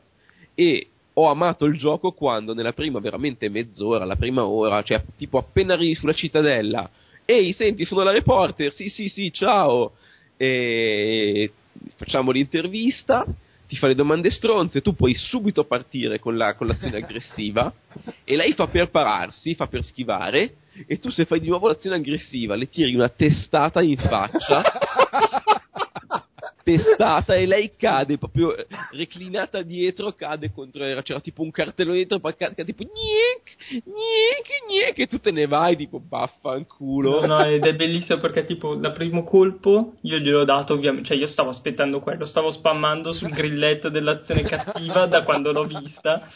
e 0.54 0.88
ho 1.14 1.30
amato 1.30 1.64
il 1.64 1.78
gioco 1.78 2.12
quando 2.12 2.54
nella 2.54 2.72
prima 2.72 2.98
veramente 2.98 3.48
mezz'ora, 3.48 4.04
la 4.04 4.16
prima 4.16 4.44
ora, 4.44 4.82
cioè 4.82 5.02
tipo 5.16 5.38
appena 5.38 5.74
arrivi 5.74 5.94
sulla 5.94 6.12
cittadella 6.12 6.90
ehi 7.24 7.52
senti 7.52 7.84
sono 7.84 8.02
la 8.02 8.12
reporter, 8.12 8.72
sì 8.72 8.88
sì 8.88 9.08
sì 9.08 9.32
ciao. 9.32 9.92
E 10.36 11.50
facciamo 11.96 12.30
l'intervista 12.30 13.24
ti 13.66 13.76
fa 13.76 13.86
le 13.86 13.94
domande 13.94 14.30
stronze, 14.30 14.82
tu 14.82 14.94
puoi 14.94 15.14
subito 15.14 15.64
partire 15.64 16.18
con, 16.18 16.36
la, 16.36 16.54
con 16.54 16.66
l'azione 16.66 16.98
aggressiva 17.02 17.72
e 18.24 18.36
lei 18.36 18.52
fa 18.52 18.66
per 18.66 18.90
pararsi, 18.90 19.54
fa 19.54 19.66
per 19.66 19.84
schivare 19.84 20.56
e 20.86 20.98
tu 20.98 21.10
se 21.10 21.24
fai 21.24 21.40
di 21.40 21.48
nuovo 21.48 21.68
l'azione 21.68 21.96
aggressiva 21.96 22.56
le 22.56 22.68
tiri 22.68 22.94
una 22.94 23.08
testata 23.08 23.80
in 23.80 23.96
faccia 23.96 24.62
testata 26.64 27.34
e 27.34 27.46
lei 27.46 27.76
cade 27.76 28.16
proprio 28.16 28.54
reclinata 28.92 29.62
dietro 29.62 30.12
cade 30.12 30.50
contro 30.50 30.82
era 30.82 31.02
c'era 31.02 31.20
tipo 31.20 31.42
un 31.42 31.50
cartello 31.50 31.92
dietro 31.92 32.18
poi 32.18 32.34
cade, 32.34 32.54
cade 32.54 32.72
tipo 32.72 32.90
niek 32.90 33.84
niek 33.84 34.48
niek 34.68 34.98
e 34.98 35.06
tu 35.06 35.20
te 35.20 35.30
ne 35.30 35.46
vai 35.46 35.76
tipo 35.76 36.00
baffanculo 36.00 37.20
no, 37.20 37.26
no 37.26 37.44
ed 37.44 37.64
è 37.64 37.74
bellissimo 37.74 38.18
perché 38.18 38.44
tipo 38.44 38.74
da 38.76 38.90
primo 38.92 39.22
colpo 39.24 39.94
io 40.00 40.18
gliel'ho 40.18 40.44
dato 40.44 40.72
ovviamente 40.72 41.08
cioè 41.08 41.18
io 41.18 41.26
stavo 41.26 41.50
aspettando 41.50 42.00
quello 42.00 42.24
stavo 42.24 42.50
spammando 42.50 43.12
sul 43.12 43.30
grilletto 43.30 43.90
dell'azione 43.90 44.42
cattiva 44.42 45.06
da 45.06 45.22
quando 45.22 45.52
l'ho 45.52 45.64
vista 45.64 46.30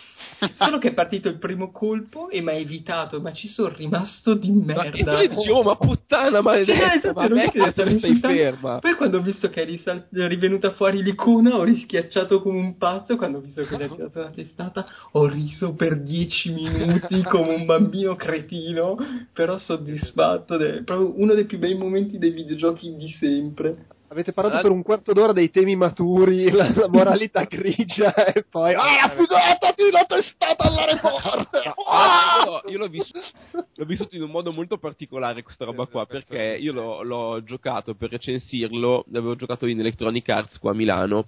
Solo 0.58 0.78
che 0.78 0.88
è 0.88 0.94
partito 0.94 1.28
il 1.28 1.38
primo 1.38 1.70
colpo 1.70 2.28
e 2.28 2.40
mi 2.40 2.50
ha 2.50 2.54
evitato, 2.54 3.20
ma 3.20 3.32
ci 3.32 3.48
sono 3.48 3.72
rimasto 3.74 4.34
di 4.34 4.50
merda. 4.50 4.82
Ma 4.82 4.88
e 4.88 5.04
tu 5.04 5.16
le 5.16 5.28
dicevo, 5.28 5.62
ma 5.62 5.76
puttana 5.76 6.40
maledetta, 6.40 7.12
ma 7.12 7.28
me 7.28 7.50
stai 7.72 8.18
ferma. 8.20 8.78
Poi 8.78 8.94
quando 8.94 9.18
ho 9.18 9.20
visto 9.20 9.48
che 9.48 9.62
è, 9.62 9.64
risal- 9.64 10.06
è 10.24 10.28
rivenuta 10.28 10.72
fuori 10.72 11.02
l'icona, 11.02 11.56
ho 11.56 11.62
rischiacciato 11.62 12.40
come 12.40 12.58
un 12.58 12.76
pazzo. 12.78 13.16
Quando 13.16 13.38
ho 13.38 13.40
visto 13.40 13.62
che 13.62 13.76
gli 13.76 13.82
ha 13.82 13.88
tirato 13.88 14.20
la 14.20 14.30
testata, 14.30 14.86
ho 15.12 15.26
riso 15.26 15.74
per 15.74 16.00
dieci 16.02 16.50
minuti 16.50 17.22
come 17.28 17.54
un 17.54 17.66
bambino 17.66 18.16
cretino, 18.16 18.96
però 19.32 19.58
soddisfatto. 19.58 20.58
È 20.58 20.82
proprio 20.82 21.18
uno 21.18 21.34
dei 21.34 21.44
più 21.44 21.58
bei 21.58 21.76
momenti 21.76 22.18
dei 22.18 22.30
videogiochi 22.30 22.96
di 22.96 23.08
sempre. 23.18 23.86
Avete 24.10 24.32
parlato 24.32 24.62
per 24.62 24.70
un 24.70 24.82
quarto 24.82 25.12
d'ora 25.12 25.32
dei 25.32 25.50
temi 25.50 25.76
maturi, 25.76 26.48
la, 26.52 26.72
la 26.74 26.88
moralità 26.88 27.44
grigia 27.44 28.14
e 28.14 28.44
poi 28.48 28.74
Ah, 28.74 29.10
figatati 29.10 29.90
la 29.90 30.04
testata 30.06 30.64
alla 30.64 30.84
reporter! 30.86 31.74
Ah! 31.86 32.62
Io, 32.68 32.78
l'ho, 32.78 32.88
vissuto, 32.88 33.20
l'ho, 33.74 33.84
vissuto, 33.84 34.16
in 34.16 34.22
un 34.22 34.30
modo 34.30 34.52
molto 34.52 34.78
particolare 34.78 35.42
questa 35.42 35.66
roba 35.66 35.86
qua, 35.86 36.06
perché 36.06 36.56
io 36.58 36.72
l'ho, 36.72 37.02
l'ho 37.02 37.42
giocato 37.42 37.94
per 37.94 38.10
recensirlo, 38.10 39.04
l'avevo 39.10 39.36
giocato 39.36 39.66
in 39.66 39.78
Electronic 39.80 40.28
Arts 40.28 40.58
qua 40.58 40.70
a 40.70 40.74
Milano 40.74 41.26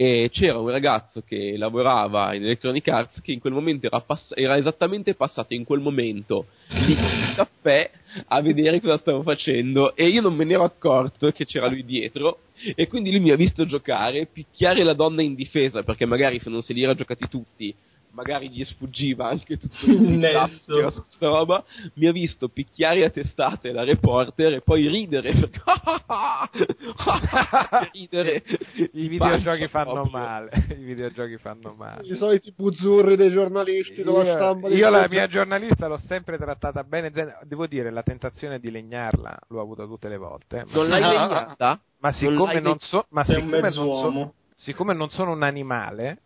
e 0.00 0.30
c'era 0.32 0.58
un 0.58 0.70
ragazzo 0.70 1.22
che 1.26 1.56
lavorava 1.56 2.32
in 2.32 2.44
Electronic 2.44 2.86
Arts 2.86 3.20
che 3.20 3.32
in 3.32 3.40
quel 3.40 3.52
momento 3.52 3.86
era, 3.86 4.00
pass- 4.00 4.32
era 4.36 4.56
esattamente 4.56 5.16
passato 5.16 5.54
in 5.54 5.64
quel 5.64 5.80
momento 5.80 6.46
il 6.68 6.96
caffè 7.34 7.90
a 8.28 8.40
vedere 8.40 8.80
cosa 8.80 8.96
stavo 8.98 9.22
facendo 9.22 9.96
e 9.96 10.06
io 10.06 10.20
non 10.20 10.36
me 10.36 10.44
ne 10.44 10.52
ero 10.52 10.62
accorto 10.62 11.32
che 11.32 11.44
c'era 11.46 11.66
lui 11.66 11.84
dietro 11.84 12.42
e 12.76 12.86
quindi 12.86 13.10
lui 13.10 13.18
mi 13.18 13.32
ha 13.32 13.36
visto 13.36 13.66
giocare, 13.66 14.26
picchiare 14.26 14.84
la 14.84 14.94
donna 14.94 15.20
in 15.20 15.34
difesa 15.34 15.82
perché 15.82 16.06
magari 16.06 16.38
se 16.38 16.48
non 16.48 16.62
se 16.62 16.74
li 16.74 16.84
era 16.84 16.94
giocati 16.94 17.26
tutti 17.28 17.74
magari 18.12 18.50
gli 18.50 18.64
sfuggiva 18.64 19.28
anche 19.28 19.58
tutto 19.58 19.84
il 19.86 20.00
nesso. 20.00 20.72
che 20.72 20.78
era 20.78 20.90
su 20.90 21.02
questa 21.02 21.26
roba, 21.26 21.64
mi 21.94 22.06
ha 22.06 22.12
visto 22.12 22.48
picchiare 22.48 23.04
a 23.04 23.10
testate 23.10 23.72
la 23.72 23.84
reporter 23.84 24.54
e 24.54 24.60
poi 24.60 24.88
ridere. 24.88 25.32
Perché 25.32 25.62
ridere 27.92 28.42
i 28.92 29.08
videogiochi 29.08 29.68
fanno 29.68 29.92
proprio. 29.92 30.18
male 30.18 30.50
i 30.70 30.82
videogiochi 30.82 31.36
fanno 31.38 31.74
male. 31.76 32.06
I 32.06 32.16
soliti 32.16 32.52
buzzurri 32.56 33.16
dei 33.16 33.30
giornalisti 33.30 34.00
io, 34.00 34.04
della 34.04 34.34
stampa 34.34 34.68
io 34.68 34.90
la 34.90 35.06
mia 35.08 35.26
giornalista 35.26 35.86
l'ho 35.86 35.98
sempre 35.98 36.38
trattata 36.38 36.82
bene. 36.84 37.10
Devo 37.44 37.66
dire 37.66 37.90
la 37.90 38.02
tentazione 38.02 38.58
di 38.58 38.70
legnarla 38.70 39.38
l'ho 39.48 39.60
avuta 39.60 39.84
tutte 39.84 40.08
le 40.08 40.16
volte 40.16 40.64
non 40.72 40.88
l'hai 40.88 41.00
legnata? 41.00 41.80
ma 42.00 42.12
siccome 42.12 42.60
non 42.60 42.78
so 42.78 43.06
ma 43.10 43.24
siccome 43.24 43.60
non, 43.60 43.72
so, 43.72 44.34
siccome 44.54 44.94
non 44.94 45.10
sono 45.10 45.32
un 45.32 45.42
animale 45.42 46.18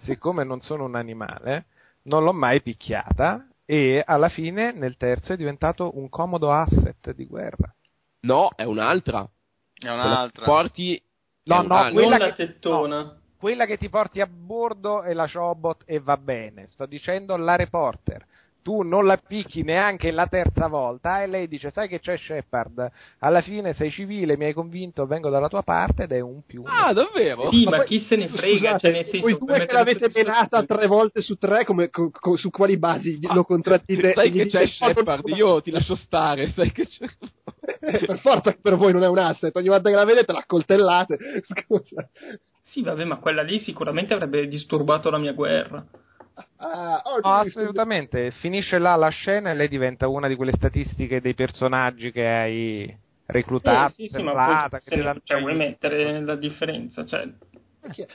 siccome 0.00 0.44
non 0.44 0.60
sono 0.60 0.84
un 0.84 0.96
animale, 0.96 1.66
non 2.02 2.24
l'ho 2.24 2.32
mai 2.32 2.62
picchiata 2.62 3.46
e 3.64 4.02
alla 4.04 4.28
fine 4.28 4.72
nel 4.72 4.96
terzo 4.96 5.32
è 5.32 5.36
diventato 5.36 5.96
un 5.98 6.08
comodo 6.08 6.52
asset 6.52 7.12
di 7.14 7.26
guerra. 7.26 7.72
No, 8.20 8.50
è 8.54 8.64
un'altra. 8.64 9.28
È 9.74 9.88
un'altra. 9.88 10.44
Porti 10.44 11.00
No, 11.46 11.62
no, 11.62 11.90
quella 11.92 12.18
che, 12.18 12.34
tettona. 12.34 13.02
No, 13.02 13.20
quella 13.38 13.66
che 13.66 13.78
ti 13.78 13.88
porti 13.88 14.20
a 14.20 14.26
bordo 14.26 15.02
è 15.02 15.12
la 15.12 15.28
Chobot 15.30 15.82
e 15.86 16.00
va 16.00 16.16
bene. 16.16 16.66
Sto 16.66 16.86
dicendo 16.86 17.36
la 17.36 17.56
reporter 17.56 18.24
tu 18.66 18.82
non 18.82 19.06
la 19.06 19.16
picchi 19.16 19.62
neanche 19.62 20.10
la 20.10 20.26
terza 20.26 20.66
volta 20.66 21.22
e 21.22 21.28
lei 21.28 21.46
dice 21.46 21.70
sai 21.70 21.86
che 21.86 22.00
c'è 22.00 22.16
Shepard? 22.16 22.90
Alla 23.20 23.40
fine 23.40 23.74
sei 23.74 23.92
civile 23.92 24.36
mi 24.36 24.46
hai 24.46 24.54
convinto 24.54 25.06
vengo 25.06 25.30
dalla 25.30 25.46
tua 25.46 25.62
parte 25.62 26.02
ed 26.02 26.10
è 26.10 26.18
un 26.18 26.42
più 26.44 26.64
ah 26.66 26.92
davvero? 26.92 27.48
sì 27.50 27.62
ma, 27.62 27.76
ma 27.76 27.84
chi 27.84 28.04
se 28.08 28.16
ne 28.16 28.28
frega 28.28 28.76
scusate, 28.76 28.92
cioè, 28.92 29.04
senso, 29.04 29.20
voi 29.20 29.36
due 29.38 29.66
che 29.66 29.72
l'avete 29.72 30.10
menata 30.12 30.64
tre 30.64 30.88
volte 30.88 31.22
su 31.22 31.36
tre 31.36 31.64
come, 31.64 31.90
co, 31.90 32.10
co, 32.10 32.36
su 32.36 32.50
quali 32.50 32.76
basi 32.76 33.20
ah, 33.28 33.34
lo 33.34 33.44
contrattite 33.44 34.14
sai 34.14 34.32
che 34.32 34.46
c'è 34.46 34.66
Shepard? 34.66 35.28
io 35.28 35.62
ti 35.62 35.70
lascio 35.70 35.94
stare 35.94 36.48
sai 36.48 36.72
che 36.72 36.88
c'è 36.88 37.06
eh, 37.82 38.04
per 38.04 38.18
forza 38.18 38.50
che 38.50 38.58
per 38.60 38.74
voi 38.74 38.92
non 38.92 39.04
è 39.04 39.08
un 39.08 39.18
asset 39.18 39.54
ogni 39.54 39.68
volta 39.68 39.90
che 39.90 39.94
la 39.94 40.04
vedete 40.04 40.32
la 40.32 40.42
coltellate 40.44 41.16
scusa. 41.46 42.08
Sì 42.64 42.82
vabbè 42.82 43.04
ma 43.04 43.18
quella 43.18 43.42
lì 43.42 43.60
sicuramente 43.60 44.12
avrebbe 44.12 44.48
disturbato 44.48 45.08
la 45.08 45.18
mia 45.18 45.34
guerra 45.34 45.86
Ah, 46.58 47.02
oh, 47.04 47.20
no, 47.22 47.34
assolutamente, 47.34 48.30
finisce 48.30 48.78
là 48.78 48.94
la 48.94 49.08
scena 49.08 49.50
e 49.50 49.54
lei 49.54 49.68
diventa 49.68 50.08
una 50.08 50.28
di 50.28 50.36
quelle 50.36 50.52
statistiche 50.52 51.20
dei 51.20 51.34
personaggi 51.34 52.10
che 52.10 52.26
hai 52.26 52.98
reclutato, 53.26 53.92
eh, 53.92 54.06
sì, 54.06 54.14
sì, 54.14 54.22
ma 54.22 54.66
poi, 54.68 54.80
se 54.80 54.96
ne, 54.96 55.20
cioè, 55.22 55.40
vuoi 55.40 55.56
mettere 55.56 56.20
la 56.20 56.36
differenza, 56.36 57.04
cioè... 57.04 57.28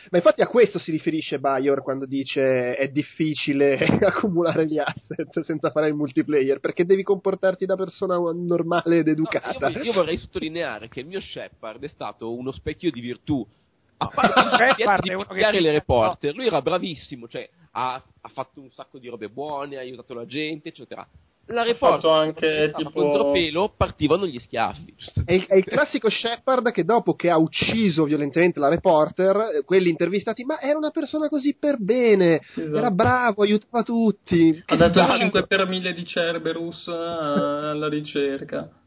Ma 0.09 0.17
infatti 0.17 0.41
a 0.41 0.47
questo 0.47 0.79
si 0.79 0.91
riferisce 0.91 1.39
Bayor 1.39 1.81
quando 1.81 2.05
dice 2.05 2.75
è 2.75 2.89
difficile 2.89 3.77
accumulare 4.05 4.65
gli 4.65 4.77
asset 4.77 5.39
senza 5.39 5.69
fare 5.69 5.87
il 5.87 5.93
multiplayer, 5.93 6.59
perché 6.59 6.85
devi 6.85 7.03
comportarti 7.03 7.65
da 7.65 7.77
persona 7.77 8.17
normale 8.17 8.97
ed 8.97 9.07
educata. 9.07 9.69
No, 9.69 9.77
io, 9.77 9.83
io, 9.83 9.93
vorrei 9.93 10.17
sottolineare 10.17 10.89
che 10.89 10.99
il 10.99 11.05
mio 11.05 11.21
Shepard 11.21 11.81
è 11.83 11.87
stato 11.87 12.35
uno 12.35 12.51
specchio 12.51 12.91
di 12.91 12.99
virtù. 12.99 13.47
A 13.97 14.07
parte 14.07 14.39
il 14.41 14.75
Shepard 14.75 15.03
di 15.03 15.15
picchiare 15.15 15.61
le 15.61 15.71
reporter, 15.71 16.35
lui 16.35 16.47
era 16.47 16.61
bravissimo, 16.61 17.29
cioè 17.29 17.47
ha, 17.71 17.93
ha 17.93 18.29
fatto 18.29 18.61
un 18.61 18.71
sacco 18.71 18.97
di 18.97 19.07
robe 19.07 19.29
buone, 19.29 19.77
ha 19.77 19.79
aiutato 19.79 20.13
la 20.13 20.25
gente, 20.25 20.69
eccetera. 20.69 21.07
La 21.47 21.63
report 21.63 22.05
anche 22.05 22.71
tipo 22.73 22.91
contropelo 22.91 23.73
partivano 23.75 24.25
gli 24.25 24.39
schiaffi. 24.39 24.93
È 25.25 25.33
il, 25.33 25.45
è 25.47 25.55
il, 25.55 25.65
classico 25.65 26.09
Shepard 26.09 26.71
che 26.71 26.85
dopo 26.85 27.15
che 27.15 27.29
ha 27.29 27.37
ucciso 27.37 28.05
violentemente 28.05 28.59
la 28.59 28.69
reporter 28.69 29.35
eh, 29.35 29.63
quelli 29.65 29.89
intervistati 29.89 30.43
ma 30.43 30.61
era 30.61 30.77
una 30.77 30.91
persona 30.91 31.27
così 31.27 31.57
per 31.59 31.77
bene 31.77 32.39
esatto. 32.55 32.77
era 32.77 32.91
bravo 32.91 33.41
aiutava 33.41 33.83
tutti. 33.83 34.63
Ha 34.65 34.75
dato 34.77 35.01
5 35.01 35.47
per 35.47 35.67
1000 35.67 35.93
di 35.93 36.05
Cerberus 36.05 36.87
eh, 36.87 36.91
alla 36.91 37.89
ricerca 37.89 38.80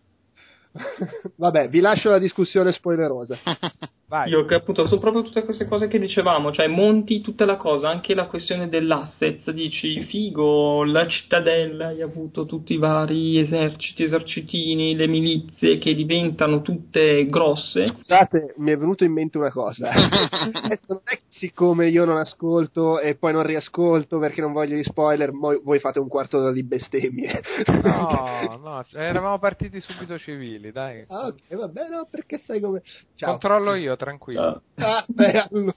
Vabbè, 1.37 1.69
vi 1.69 1.81
lascio 1.81 2.11
la 2.11 2.19
discussione 2.19 2.73
spoilerosa. 2.73 3.39
Vai. 4.07 4.29
Io 4.29 4.45
che 4.45 4.55
appunto 4.55 4.87
sono 4.87 5.01
proprio 5.01 5.23
tutte 5.23 5.45
queste 5.45 5.67
cose 5.67 5.89
che 5.89 5.99
dicevamo, 5.99 6.53
cioè 6.53 6.69
monti 6.69 7.21
tutta 7.21 7.45
la 7.45 7.57
cosa, 7.57 7.89
anche 7.89 8.15
la 8.15 8.27
questione 8.27 8.69
dell'asset, 8.69 9.51
dici 9.51 10.03
figo, 10.03 10.85
la 10.85 11.09
cittadella, 11.09 11.89
hai 11.89 12.03
avuto 12.03 12.45
tutti 12.45 12.75
i 12.75 12.79
vari 12.79 13.39
eserciti, 13.39 14.05
esercitini, 14.05 14.95
le 14.95 15.09
milizie 15.09 15.79
che 15.79 15.95
diventano 15.95 16.61
tutte 16.61 17.27
grosse. 17.27 17.87
Scusate, 17.89 18.55
mi 18.59 18.71
è 18.71 18.77
venuto 18.77 19.05
in 19.05 19.13
mente 19.13 19.39
una 19.39 19.51
cosa. 19.51 19.91
non 20.87 21.01
è 21.03 21.15
che 21.17 21.23
siccome 21.31 21.89
io 21.89 22.05
non 22.05 22.19
ascolto 22.19 23.01
e 23.01 23.17
poi 23.17 23.33
non 23.33 23.43
riascolto 23.43 24.19
perché 24.19 24.41
non 24.41 24.53
voglio 24.53 24.77
gli 24.77 24.85
spoiler, 24.85 25.33
voi 25.33 25.79
fate 25.81 25.99
un 25.99 26.09
quarto 26.09 26.39
d'ora 26.39 26.53
di 26.53 26.63
bestemmie. 26.63 27.43
no, 27.83 28.61
no, 28.63 28.85
eravamo 28.93 29.39
partiti 29.39 29.81
subito 29.81 30.19
civili, 30.19 30.64
dai. 30.73 31.05
Ah, 31.09 31.27
ok, 31.27 31.57
va 31.57 31.69
bene, 31.69 31.89
no, 31.89 32.09
perché 32.11 32.39
sai 32.39 32.61
come... 32.61 32.83
Ciao. 33.17 33.31
Controllo 33.33 33.75
io 33.75 33.97
tranquillo. 33.97 34.63
Ah, 34.77 35.05
beh, 35.07 35.49
allora. 35.51 35.75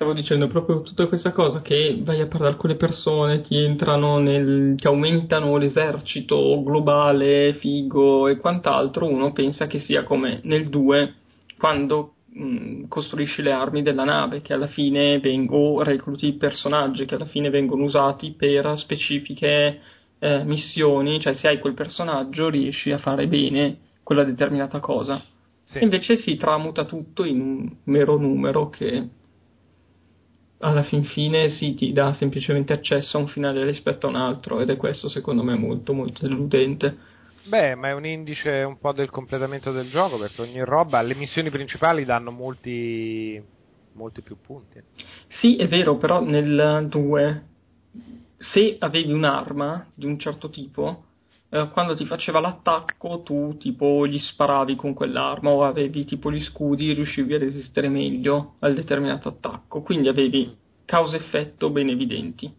Stavo 0.00 0.14
dicendo 0.14 0.48
proprio 0.48 0.80
tutta 0.80 1.06
questa 1.08 1.30
cosa 1.30 1.60
che 1.60 2.00
vai 2.02 2.22
a 2.22 2.26
parlare 2.26 2.56
con 2.56 2.70
le 2.70 2.76
persone, 2.76 3.42
ti 3.42 3.54
entrano 3.54 4.18
nel. 4.18 4.74
ti 4.76 4.86
aumentano 4.86 5.58
l'esercito 5.58 6.62
globale, 6.62 7.52
figo 7.52 8.26
e 8.26 8.38
quant'altro. 8.38 9.06
Uno 9.06 9.32
pensa 9.32 9.66
che 9.66 9.80
sia 9.80 10.02
come 10.04 10.40
nel 10.44 10.70
2 10.70 11.14
quando 11.58 12.14
mh, 12.32 12.86
costruisci 12.88 13.42
le 13.42 13.52
armi 13.52 13.82
della 13.82 14.04
nave, 14.04 14.40
che 14.40 14.54
alla 14.54 14.68
fine 14.68 15.20
vengono. 15.20 15.82
recluti 15.82 16.28
i 16.28 16.36
personaggi 16.36 17.04
che 17.04 17.16
alla 17.16 17.26
fine 17.26 17.50
vengono 17.50 17.84
usati 17.84 18.32
per 18.32 18.72
specifiche 18.78 19.80
eh, 20.18 20.44
missioni, 20.44 21.20
cioè 21.20 21.34
se 21.34 21.46
hai 21.46 21.58
quel 21.58 21.74
personaggio 21.74 22.48
riesci 22.48 22.90
a 22.90 22.96
fare 22.96 23.26
bene 23.26 23.76
quella 24.10 24.24
determinata 24.24 24.80
cosa. 24.80 25.22
Sì. 25.62 25.84
Invece 25.84 26.16
si 26.16 26.34
tramuta 26.34 26.84
tutto 26.84 27.22
in 27.22 27.40
un 27.40 27.76
mero 27.84 28.18
numero 28.18 28.68
che 28.68 29.08
alla 30.58 30.82
fin 30.82 31.04
fine 31.04 31.50
sì, 31.50 31.74
ti 31.74 31.92
dà 31.92 32.12
semplicemente 32.14 32.72
accesso 32.72 33.16
a 33.16 33.20
un 33.20 33.28
finale 33.28 33.64
rispetto 33.64 34.06
a 34.06 34.10
un 34.10 34.16
altro 34.16 34.58
ed 34.58 34.68
è 34.68 34.76
questo 34.76 35.08
secondo 35.08 35.44
me 35.44 35.54
molto 35.54 35.92
molto 35.92 36.26
deludente. 36.26 36.98
Beh, 37.44 37.76
ma 37.76 37.90
è 37.90 37.94
un 37.94 38.04
indice 38.04 38.64
un 38.64 38.80
po' 38.80 38.92
del 38.92 39.10
completamento 39.10 39.70
del 39.70 39.88
gioco 39.90 40.18
perché 40.18 40.42
ogni 40.42 40.64
roba, 40.64 41.00
le 41.02 41.14
missioni 41.14 41.48
principali 41.48 42.04
danno 42.04 42.32
molti, 42.32 43.40
molti 43.92 44.22
più 44.22 44.38
punti. 44.44 44.80
Sì, 45.40 45.54
è 45.54 45.68
vero, 45.68 45.98
però 45.98 46.20
nel 46.20 46.88
2 46.88 47.44
se 48.38 48.74
avevi 48.80 49.12
un'arma 49.12 49.86
di 49.94 50.06
un 50.06 50.18
certo 50.18 50.50
tipo 50.50 51.04
eh, 51.50 51.68
quando 51.72 51.94
ti 51.94 52.06
faceva 52.06 52.40
l'attacco 52.40 53.22
tu 53.22 53.56
tipo 53.58 54.06
gli 54.06 54.18
sparavi 54.18 54.76
con 54.76 54.94
quell'arma 54.94 55.50
o 55.50 55.64
avevi 55.64 56.04
tipo 56.04 56.30
gli 56.30 56.40
scudi 56.40 56.92
riuscivi 56.92 57.34
a 57.34 57.38
resistere 57.38 57.88
meglio 57.88 58.54
al 58.60 58.74
determinato 58.74 59.28
attacco 59.28 59.82
quindi 59.82 60.08
avevi 60.08 60.56
causa-effetto 60.84 61.70
ben 61.70 61.88
evidenti 61.88 62.52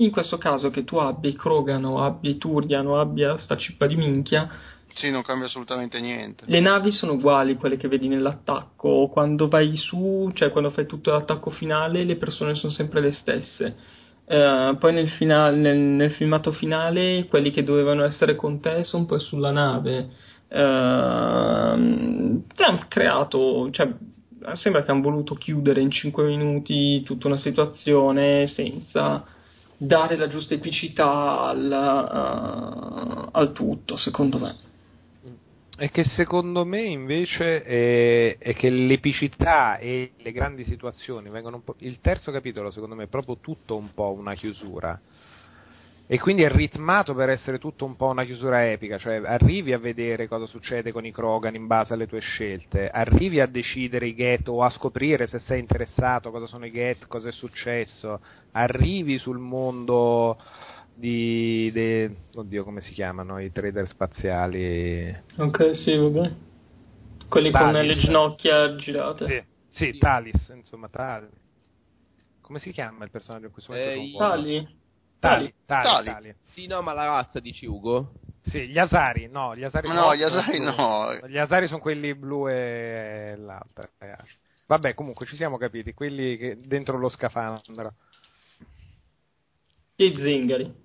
in 0.00 0.10
questo 0.10 0.36
caso 0.36 0.68
che 0.68 0.84
tu 0.84 0.96
abbia 0.96 1.32
Krogan 1.32 1.84
o 1.84 2.02
abbia 2.02 2.34
Turian 2.34 2.86
o 2.86 3.00
abbia 3.00 3.38
sta 3.38 3.56
cippa 3.56 3.86
di 3.86 3.96
minchia 3.96 4.50
sì, 4.96 5.10
non 5.10 5.20
cambia 5.20 5.46
assolutamente 5.46 6.00
niente. 6.00 6.44
Le 6.46 6.58
navi 6.58 6.90
sono 6.90 7.12
uguali, 7.14 7.56
quelle 7.56 7.76
che 7.76 7.86
vedi 7.86 8.08
nell'attacco. 8.08 9.08
Quando 9.12 9.46
vai 9.46 9.76
su, 9.76 10.30
cioè 10.32 10.48
quando 10.50 10.70
fai 10.70 10.86
tutto 10.86 11.12
l'attacco 11.12 11.50
finale, 11.50 12.04
le 12.04 12.16
persone 12.16 12.54
sono 12.54 12.72
sempre 12.72 13.02
le 13.02 13.12
stesse 13.12 13.76
Uh, 14.26 14.76
poi 14.78 14.92
nel, 14.92 15.08
finale, 15.10 15.56
nel, 15.56 15.78
nel, 15.78 16.10
filmato 16.10 16.50
finale 16.50 17.26
quelli 17.28 17.52
che 17.52 17.62
dovevano 17.62 18.04
essere 18.04 18.34
con 18.34 18.60
te 18.60 18.82
sono 18.82 19.06
poi 19.06 19.20
sulla 19.20 19.52
nave. 19.52 20.08
Uh, 20.48 20.56
hanno 22.56 22.84
creato, 22.88 23.70
cioè, 23.70 23.88
sembra 24.54 24.82
che 24.82 24.90
hanno 24.90 25.02
voluto 25.02 25.34
chiudere 25.34 25.80
in 25.80 25.92
5 25.92 26.24
minuti 26.24 27.02
tutta 27.02 27.28
una 27.28 27.36
situazione 27.36 28.48
senza 28.48 29.24
dare 29.76 30.16
la 30.16 30.26
giusta 30.26 30.54
epicità 30.54 31.42
al, 31.42 31.70
uh, 31.70 33.28
al 33.30 33.52
tutto, 33.52 33.96
secondo 33.96 34.38
me. 34.38 34.65
È 35.78 35.90
che 35.90 36.04
secondo 36.04 36.64
me 36.64 36.80
invece 36.80 37.62
è, 37.62 38.38
è, 38.38 38.54
che 38.54 38.70
l'epicità 38.70 39.76
e 39.76 40.12
le 40.16 40.32
grandi 40.32 40.64
situazioni 40.64 41.28
vengono 41.28 41.56
un 41.56 41.64
po'. 41.64 41.74
Il 41.80 42.00
terzo 42.00 42.32
capitolo, 42.32 42.70
secondo 42.70 42.94
me, 42.94 43.04
è 43.04 43.08
proprio 43.08 43.36
tutto 43.42 43.76
un 43.76 43.92
po' 43.92 44.10
una 44.12 44.32
chiusura. 44.32 44.98
E 46.08 46.18
quindi 46.18 46.44
è 46.44 46.48
ritmato 46.48 47.14
per 47.14 47.28
essere 47.28 47.58
tutto 47.58 47.84
un 47.84 47.94
po' 47.94 48.06
una 48.06 48.24
chiusura 48.24 48.70
epica, 48.70 48.96
cioè 48.96 49.16
arrivi 49.16 49.74
a 49.74 49.78
vedere 49.78 50.28
cosa 50.28 50.46
succede 50.46 50.92
con 50.92 51.04
i 51.04 51.12
Krogan 51.12 51.56
in 51.56 51.66
base 51.66 51.94
alle 51.94 52.06
tue 52.06 52.20
scelte, 52.20 52.88
arrivi 52.88 53.40
a 53.40 53.46
decidere 53.46 54.06
i 54.06 54.14
get 54.14 54.46
o 54.46 54.62
a 54.62 54.70
scoprire 54.70 55.26
se 55.26 55.40
sei 55.40 55.58
interessato 55.58 56.30
cosa 56.30 56.46
sono 56.46 56.64
i 56.64 56.70
get, 56.70 57.08
cosa 57.08 57.28
è 57.28 57.32
successo, 57.32 58.20
arrivi 58.52 59.18
sul 59.18 59.38
mondo 59.38 60.38
di, 60.96 61.70
de, 61.72 62.16
oddio 62.34 62.64
come 62.64 62.80
si 62.80 62.92
chiamano 62.92 63.38
i 63.38 63.52
trader 63.52 63.86
spaziali 63.86 65.14
ok 65.36 65.76
sì 65.76 65.94
vabbè 65.94 66.32
quelli 67.28 67.50
Talis. 67.50 67.72
con 67.72 67.84
le 67.84 67.94
ginocchia 67.94 68.76
girate 68.76 69.46
sì, 69.70 69.90
sì 69.90 69.98
Talis 69.98 70.52
insomma 70.54 70.88
Talis 70.88 71.44
come 72.40 72.58
si 72.60 72.70
chiama 72.70 73.04
il 73.04 73.10
personaggio 73.10 73.46
in 73.46 73.52
questo 73.52 73.72
momento 73.72 73.98
eh, 73.98 74.12
Tali. 74.16 74.68
Tali. 75.18 75.54
Tali, 75.64 75.82
Tali. 75.82 76.06
Tali. 76.06 76.34
Sì, 76.44 76.66
no, 76.66 76.80
ma 76.82 76.92
la 76.92 77.06
razza 77.06 77.40
dici 77.40 77.66
Ugo? 77.66 78.12
Sì, 78.42 78.68
gli 78.68 78.78
Asari, 78.78 79.26
no, 79.28 79.56
gli 79.56 79.64
Asari 79.64 79.88
no, 79.88 80.14
gli 80.14 80.22
Asari 80.22 80.60
no. 80.60 81.18
Gli 81.26 81.38
Asari 81.38 81.66
sono 81.66 81.80
quelli 81.80 82.14
blu 82.14 82.48
e 82.48 83.34
l'altra. 83.36 83.90
Vabbè, 84.66 84.94
comunque 84.94 85.26
ci 85.26 85.34
siamo 85.34 85.56
capiti, 85.56 85.92
quelli 85.94 86.36
che 86.36 86.58
dentro 86.60 86.96
lo 86.98 87.08
scafandro. 87.08 87.94
I 89.96 90.14
zingari. 90.14 90.84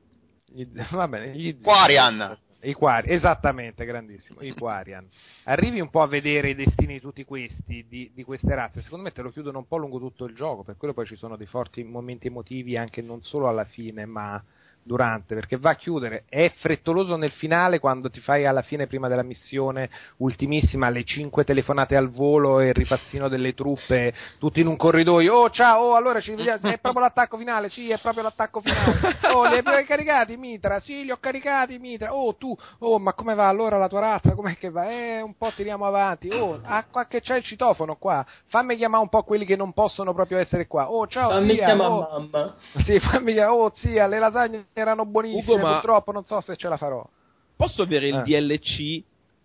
Gli, 0.54 0.68
va 0.92 1.08
bene, 1.08 1.36
gli, 1.36 1.60
Quarian. 1.60 2.38
I 2.64 2.74
Quari, 2.74 3.12
esattamente, 3.12 3.86
grandissimo. 3.86 4.42
I 4.42 4.54
Quarian. 4.54 5.08
Arrivi 5.46 5.80
un 5.80 5.90
po' 5.90 6.04
a 6.04 6.08
vedere 6.08 6.50
i 6.50 6.56
destini 6.56 6.94
di 6.94 7.00
tutti 7.00 7.24
questi, 7.24 7.86
di, 7.90 8.12
di, 8.14 8.24
queste 8.24 8.54
razze. 8.54 8.84
Secondo 8.84 9.06
me 9.06 9.12
te 9.12 9.24
lo 9.24 9.32
chiudono 9.32 9.58
un 9.58 9.68
po' 9.68 9.78
lungo 9.78 9.98
tutto 9.98 10.26
il 10.26 10.36
gioco, 10.36 10.64
per 10.64 10.78
quello 10.78 10.94
poi 10.94 11.08
ci 11.08 11.16
sono 11.16 11.38
dei 11.38 11.48
forti 11.48 11.84
momenti 11.84 12.28
emotivi 12.28 12.78
anche 12.78 13.02
non 13.02 13.24
solo 13.24 13.48
alla 13.48 13.64
fine, 13.64 14.06
ma 14.06 14.44
durante, 14.84 15.36
perché 15.36 15.58
va 15.58 15.72
a 15.72 15.76
chiudere, 15.76 16.24
è 16.28 16.52
frettoloso 16.56 17.16
nel 17.16 17.32
finale 17.32 17.80
quando 17.80 18.10
ti 18.10 18.20
fai 18.20 18.46
alla 18.46 18.62
fine 18.62 18.88
prima 18.88 19.08
della 19.08 19.24
missione 19.24 19.90
ultimissima 20.18 20.90
le 20.90 21.04
cinque 21.04 21.44
telefonate 21.44 21.96
al 21.96 22.10
volo 22.10 22.60
e 22.60 22.70
il 22.70 22.74
ripassino 22.74 23.28
delle 23.28 23.54
truppe 23.54 24.14
tutti 24.40 24.60
in 24.60 24.68
un 24.68 24.78
corridoio, 24.78 25.36
oh 25.36 25.50
ciao, 25.52 25.84
oh 25.84 25.96
allora 25.96 26.20
ci 26.20 26.32
vediamo, 26.32 26.62
è 26.64 26.80
proprio 26.80 27.04
l'attacco 27.04 27.38
finale, 27.38 27.70
sì 27.70 27.90
è 27.92 28.00
proprio 28.00 28.24
l'attacco 28.24 28.62
finale, 28.62 29.18
oh 29.34 29.46
li 29.46 29.62
hai 29.64 29.86
caricati 29.86 30.36
Mitra, 30.38 30.80
sì 30.80 31.04
li 31.04 31.12
ho 31.12 31.18
caricati 31.20 31.78
Mitra, 31.78 32.16
oh 32.16 32.36
tu, 32.36 32.58
oh 32.80 32.98
ma 32.98 33.14
come 33.14 33.36
va 33.36 33.48
allora 33.48 33.78
la 33.78 33.88
tua 33.88 34.00
razza, 34.00 34.34
com'è 34.34 34.58
che 34.58 34.72
va, 34.72 34.90
eh 34.90 35.22
un 35.22 35.36
po' 35.38 35.52
tiriamo 35.56 35.86
avanti, 35.86 36.30
oh 36.32 36.60
ah, 36.64 36.86
qua 36.90 37.06
che 37.06 37.22
c'è 37.22 37.38
il 37.38 37.44
citofono 37.44 37.98
qua, 37.98 38.26
fammi 38.48 38.76
chiamare 38.78 39.04
un 39.04 39.10
po' 39.10 39.24
quelli 39.24 39.46
che 39.46 39.56
non 39.56 39.74
possono 39.74 40.14
proprio 40.14 40.40
essere 40.40 40.66
qua, 40.66 40.90
oh 40.90 41.06
ciao 41.08 41.30
fammi 41.30 41.56
zia, 41.56 41.76
oh, 41.76 42.10
mamma, 42.10 42.56
sì 42.84 43.00
fammi 43.00 43.34
chiamare, 43.34 43.58
oh 43.58 43.72
zia 43.76 44.08
le 44.08 44.18
lasagne 44.18 44.66
erano 44.74 45.06
buonissime, 45.06 45.42
Ugo, 45.42 45.58
ma... 45.58 45.74
purtroppo 45.74 46.12
non 46.12 46.24
so 46.24 46.42
se 46.42 46.56
ce 46.56 46.68
la 46.68 46.78
farò. 46.78 47.08
Posso 47.56 47.84
avere 47.84 48.08
il 48.08 48.16
eh. 48.16 48.24
DLC? 48.24 49.04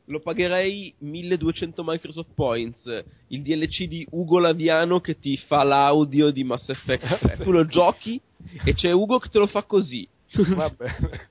Lo 0.08 0.20
pagherei 0.20 0.94
1200 0.98 1.82
Microsoft 1.84 2.30
Points. 2.34 3.04
Il 3.28 3.42
DLC 3.42 3.86
di 3.86 4.06
Ugo 4.10 4.38
Laviano 4.38 5.00
che 5.00 5.18
ti 5.18 5.36
fa 5.36 5.64
l'audio 5.64 6.30
di 6.30 6.44
Mass 6.44 6.68
Effect 6.68 7.18
3. 7.18 7.36
tu 7.38 7.50
lo 7.50 7.66
giochi 7.66 8.20
e 8.64 8.72
c'è 8.72 8.92
Ugo 8.92 9.18
che 9.18 9.28
te 9.28 9.38
lo 9.38 9.46
fa 9.46 9.64
così. 9.64 10.08
Va 10.54 10.70
bene. 10.70 11.28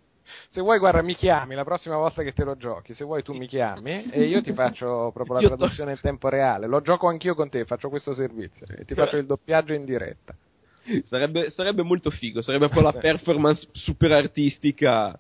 se 0.50 0.62
vuoi, 0.62 0.78
guarda, 0.80 1.02
mi 1.02 1.16
chiami 1.16 1.56
la 1.56 1.64
prossima 1.64 1.96
volta 1.96 2.22
che 2.22 2.34
te 2.34 2.44
lo 2.44 2.58
giochi. 2.58 2.94
Se 2.94 3.06
vuoi, 3.06 3.24
tu 3.24 3.34
mi 3.34 3.48
chiami 3.48 4.10
e 4.12 4.26
io 4.26 4.42
ti 4.42 4.54
faccio 4.54 5.12
proprio 5.16 5.40
la 5.40 5.48
traduzione 5.48 5.92
in 5.92 6.00
tempo 6.02 6.30
reale. 6.30 6.68
Lo 6.68 6.82
gioco 6.82 7.08
anch'io 7.08 7.34
con 7.34 7.50
te, 7.50 7.66
faccio 7.66 7.90
questo 7.90 8.14
servizio 8.14 8.66
e 8.68 8.84
ti 8.86 8.94
faccio 8.94 9.18
il 9.18 9.26
doppiaggio 9.26 9.74
in 9.74 9.86
diretta. 9.86 10.36
Sarebbe, 11.06 11.50
sarebbe 11.50 11.82
molto 11.82 12.10
figo, 12.10 12.42
sarebbe 12.42 12.68
poi 12.70 12.84
la 12.84 12.94
performance 12.94 13.68
super 13.72 14.12
artistica. 14.12 15.18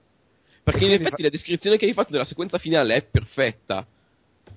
Perché 0.63 0.85
in 0.85 0.91
effetti 0.91 1.21
la 1.21 1.29
descrizione 1.29 1.77
che 1.77 1.85
hai 1.85 1.93
fatto 1.93 2.11
della 2.11 2.25
sequenza 2.25 2.57
finale 2.57 2.95
è 2.95 3.03
perfetta. 3.03 3.85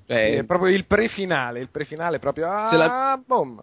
Eh, 0.07 0.31
sì, 0.31 0.37
è 0.39 0.45
proprio 0.45 0.75
il 0.75 0.87
pre-finale, 0.87 1.61
il 1.61 1.69
pre-finale 1.71 2.19
proprio. 2.19 2.51
Ah, 2.51 2.77
la... 2.77 3.23
boom! 3.25 3.63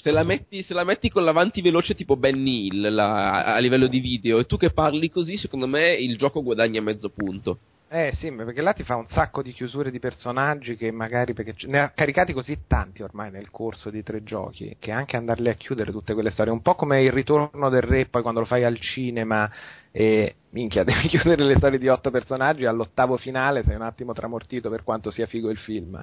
Se 0.00 0.10
la, 0.10 0.22
metti, 0.22 0.62
se 0.62 0.74
la 0.74 0.84
metti 0.84 1.10
con 1.10 1.24
l'avanti 1.24 1.60
veloce 1.60 1.94
tipo 1.94 2.16
Benny 2.16 2.66
Hill 2.66 2.94
la, 2.94 3.54
a 3.54 3.58
livello 3.58 3.88
di 3.88 3.98
video 3.98 4.38
e 4.38 4.46
tu 4.46 4.56
che 4.56 4.70
parli 4.70 5.10
così, 5.10 5.36
secondo 5.36 5.66
me 5.66 5.92
il 5.94 6.16
gioco 6.16 6.42
guadagna 6.42 6.80
mezzo 6.80 7.08
punto. 7.08 7.58
Eh 7.90 8.12
sì, 8.16 8.30
perché 8.30 8.60
là 8.60 8.74
ti 8.74 8.82
fa 8.82 8.96
un 8.96 9.06
sacco 9.06 9.40
di 9.40 9.52
chiusure 9.54 9.90
di 9.90 9.98
personaggi 9.98 10.76
che 10.76 10.90
magari 10.90 11.32
perché 11.32 11.54
ne 11.68 11.78
ha 11.78 11.88
caricati 11.88 12.34
così 12.34 12.64
tanti 12.66 13.02
ormai 13.02 13.30
nel 13.30 13.50
corso 13.50 13.88
di 13.88 14.02
tre 14.02 14.22
giochi 14.22 14.76
che 14.78 14.90
anche 14.92 15.16
andarli 15.16 15.48
a 15.48 15.54
chiudere 15.54 15.90
tutte 15.90 16.12
quelle 16.12 16.28
storie, 16.28 16.52
un 16.52 16.60
po' 16.60 16.74
come 16.74 17.00
il 17.02 17.10
ritorno 17.10 17.70
del 17.70 17.80
re 17.80 18.04
poi 18.04 18.20
quando 18.20 18.40
lo 18.40 18.46
fai 18.46 18.64
al 18.64 18.78
cinema 18.78 19.50
e 19.90 20.34
minchia 20.50 20.84
devi 20.84 21.08
chiudere 21.08 21.44
le 21.44 21.56
storie 21.56 21.78
di 21.78 21.88
otto 21.88 22.10
personaggi 22.10 22.66
all'ottavo 22.66 23.16
finale 23.16 23.62
sei 23.62 23.76
un 23.76 23.82
attimo 23.82 24.12
tramortito 24.12 24.68
per 24.68 24.84
quanto 24.84 25.10
sia 25.10 25.24
figo 25.24 25.48
il 25.48 25.56
film 25.56 25.98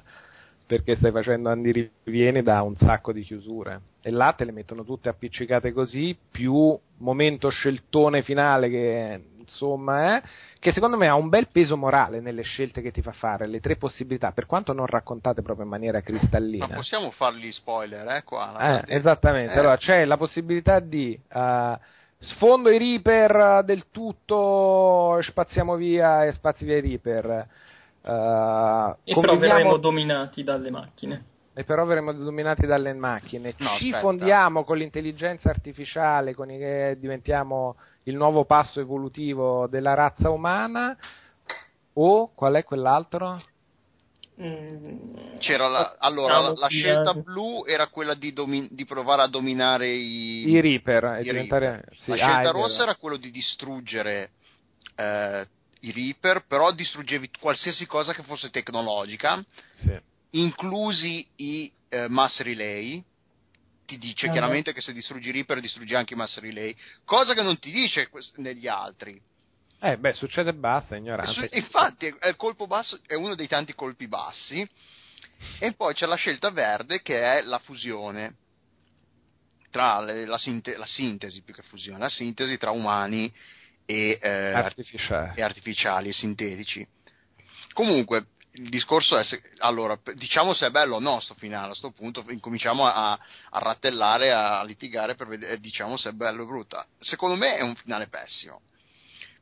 perché 0.66 0.96
stai 0.96 1.12
facendo 1.12 1.50
Andy 1.50 1.90
rivieni 2.02 2.42
da 2.42 2.62
un 2.62 2.74
sacco 2.76 3.12
di 3.12 3.22
chiusure. 3.22 3.80
E 4.02 4.10
là 4.10 4.34
te 4.36 4.44
le 4.44 4.50
mettono 4.50 4.82
tutte 4.82 5.08
appiccicate 5.08 5.70
così 5.70 6.18
più 6.28 6.76
momento 6.98 7.48
sceltone 7.48 8.22
finale 8.22 8.68
che 8.68 9.20
insomma, 9.46 10.16
eh, 10.16 10.22
che 10.58 10.72
secondo 10.72 10.96
me 10.96 11.08
ha 11.08 11.14
un 11.14 11.28
bel 11.28 11.48
peso 11.50 11.76
morale 11.76 12.20
nelle 12.20 12.42
scelte 12.42 12.82
che 12.82 12.90
ti 12.90 13.02
fa 13.02 13.12
fare, 13.12 13.46
le 13.46 13.60
tre 13.60 13.76
possibilità, 13.76 14.32
per 14.32 14.46
quanto 14.46 14.72
non 14.72 14.86
raccontate 14.86 15.42
proprio 15.42 15.64
in 15.64 15.70
maniera 15.70 16.00
cristallina. 16.00 16.66
Ma 16.68 16.74
possiamo 16.74 17.10
fargli 17.10 17.50
spoiler, 17.52 18.08
eh, 18.08 18.22
qua? 18.24 18.82
Eh, 18.82 18.96
esattamente, 18.96 19.54
eh. 19.54 19.58
allora 19.58 19.76
c'è 19.76 20.04
la 20.04 20.16
possibilità 20.16 20.80
di... 20.80 21.18
Uh, 21.32 21.78
sfondo 22.18 22.70
i 22.70 22.78
Reaper 22.78 23.62
del 23.64 23.90
tutto, 23.90 25.18
spaziamo 25.20 25.76
via 25.76 26.24
e 26.24 26.32
spazi 26.32 26.64
via 26.64 26.76
i 26.76 26.80
Reaper. 26.80 27.46
Uh, 28.00 28.96
e 29.04 29.14
però 29.20 29.36
verremo 29.36 29.76
dominati 29.76 30.42
dalle 30.42 30.70
macchine 30.70 31.24
e 31.58 31.64
però 31.64 31.86
verremo 31.86 32.12
dominati 32.12 32.66
dalle 32.66 32.92
macchine. 32.92 33.54
No, 33.56 33.68
Ci 33.78 33.86
aspetta. 33.86 34.00
fondiamo 34.00 34.62
con 34.62 34.76
l'intelligenza 34.76 35.48
artificiale, 35.48 36.34
con 36.34 36.50
i 36.50 36.58
che 36.58 36.96
diventiamo 36.98 37.76
il 38.02 38.14
nuovo 38.14 38.44
passo 38.44 38.78
evolutivo 38.78 39.66
della 39.66 39.94
razza 39.94 40.28
umana, 40.28 40.94
o 41.94 42.30
qual 42.34 42.56
è 42.56 42.62
quell'altro? 42.62 43.40
Mm, 44.38 45.38
C'era 45.38 45.66
la, 45.68 45.96
allora 45.98 46.40
la, 46.40 46.52
la, 46.54 46.68
scelta 46.68 47.14
blu 47.14 47.64
era 47.64 47.86
quella 47.86 48.12
di, 48.12 48.34
domi, 48.34 48.68
di 48.70 48.84
provare 48.84 49.22
a 49.22 49.26
dominare 49.26 49.88
i, 49.88 50.50
I 50.50 50.60
Reaper. 50.60 51.20
I 51.22 51.30
Reaper. 51.30 51.84
Sì, 51.90 52.10
la 52.10 52.16
scelta 52.16 52.48
ah, 52.50 52.52
rossa 52.52 52.82
era 52.82 52.96
quella 52.96 53.16
di 53.16 53.30
distruggere 53.30 54.32
eh, 54.94 55.46
i 55.80 55.90
Reaper, 55.90 56.44
però 56.46 56.70
distruggevi 56.70 57.30
qualsiasi 57.40 57.86
cosa 57.86 58.12
che 58.12 58.22
fosse 58.24 58.50
tecnologica. 58.50 59.42
Sì 59.76 60.14
inclusi 60.40 61.26
i 61.36 61.72
eh, 61.88 62.08
mass 62.08 62.40
relay, 62.40 63.02
ti 63.86 63.98
dice 63.98 64.26
uh-huh. 64.26 64.32
chiaramente 64.32 64.72
che 64.72 64.80
se 64.80 64.92
distruggi 64.92 65.30
Reaper 65.30 65.60
distruggi 65.60 65.94
anche 65.94 66.14
i 66.14 66.16
mass 66.16 66.38
relay, 66.38 66.74
cosa 67.04 67.34
che 67.34 67.42
non 67.42 67.58
ti 67.58 67.70
dice 67.70 68.08
negli 68.36 68.66
altri. 68.66 69.20
Eh, 69.80 69.98
beh, 69.98 70.14
succede 70.14 70.52
basta, 70.54 70.96
ignorante. 70.96 71.48
Infatti, 71.52 72.06
è, 72.18 72.28
il 72.28 72.36
colpo 72.36 72.66
basso 72.66 72.98
è 73.06 73.14
uno 73.14 73.34
dei 73.34 73.46
tanti 73.46 73.74
colpi 73.74 74.08
bassi. 74.08 74.68
E 75.58 75.74
poi 75.74 75.92
c'è 75.92 76.06
la 76.06 76.16
scelta 76.16 76.50
verde 76.50 77.02
che 77.02 77.20
è 77.20 77.42
la 77.42 77.58
fusione 77.58 78.36
tra 79.70 80.00
le, 80.00 80.24
la, 80.24 80.38
sinte- 80.38 80.78
la, 80.78 80.86
sintesi 80.86 81.42
più 81.42 81.52
che 81.52 81.60
fusione, 81.62 81.98
la 81.98 82.08
sintesi 82.08 82.56
tra 82.56 82.70
umani 82.70 83.30
e, 83.84 84.18
eh, 84.20 84.28
artificiali. 84.28 85.38
e 85.38 85.42
artificiali 85.42 86.08
e 86.08 86.12
sintetici. 86.12 86.88
Comunque, 87.74 88.28
il 88.56 88.68
discorso 88.70 89.16
è 89.18 89.24
se, 89.24 89.42
allora 89.58 89.98
diciamo 90.14 90.54
se 90.54 90.66
è 90.66 90.70
bello 90.70 90.96
o 90.96 91.00
no 91.00 91.20
sto 91.20 91.34
finale 91.34 91.64
a 91.64 91.68
questo 91.68 91.90
punto 91.90 92.24
incominciamo 92.28 92.86
a, 92.86 93.12
a 93.12 93.58
rattellare 93.58 94.32
a 94.32 94.62
litigare 94.64 95.14
per 95.14 95.26
vedere 95.26 95.58
diciamo 95.60 95.96
se 95.96 96.10
è 96.10 96.12
bello 96.12 96.42
o 96.42 96.46
brutto. 96.46 96.82
Secondo 96.98 97.36
me 97.36 97.56
è 97.56 97.62
un 97.62 97.74
finale 97.74 98.08
pessimo. 98.08 98.60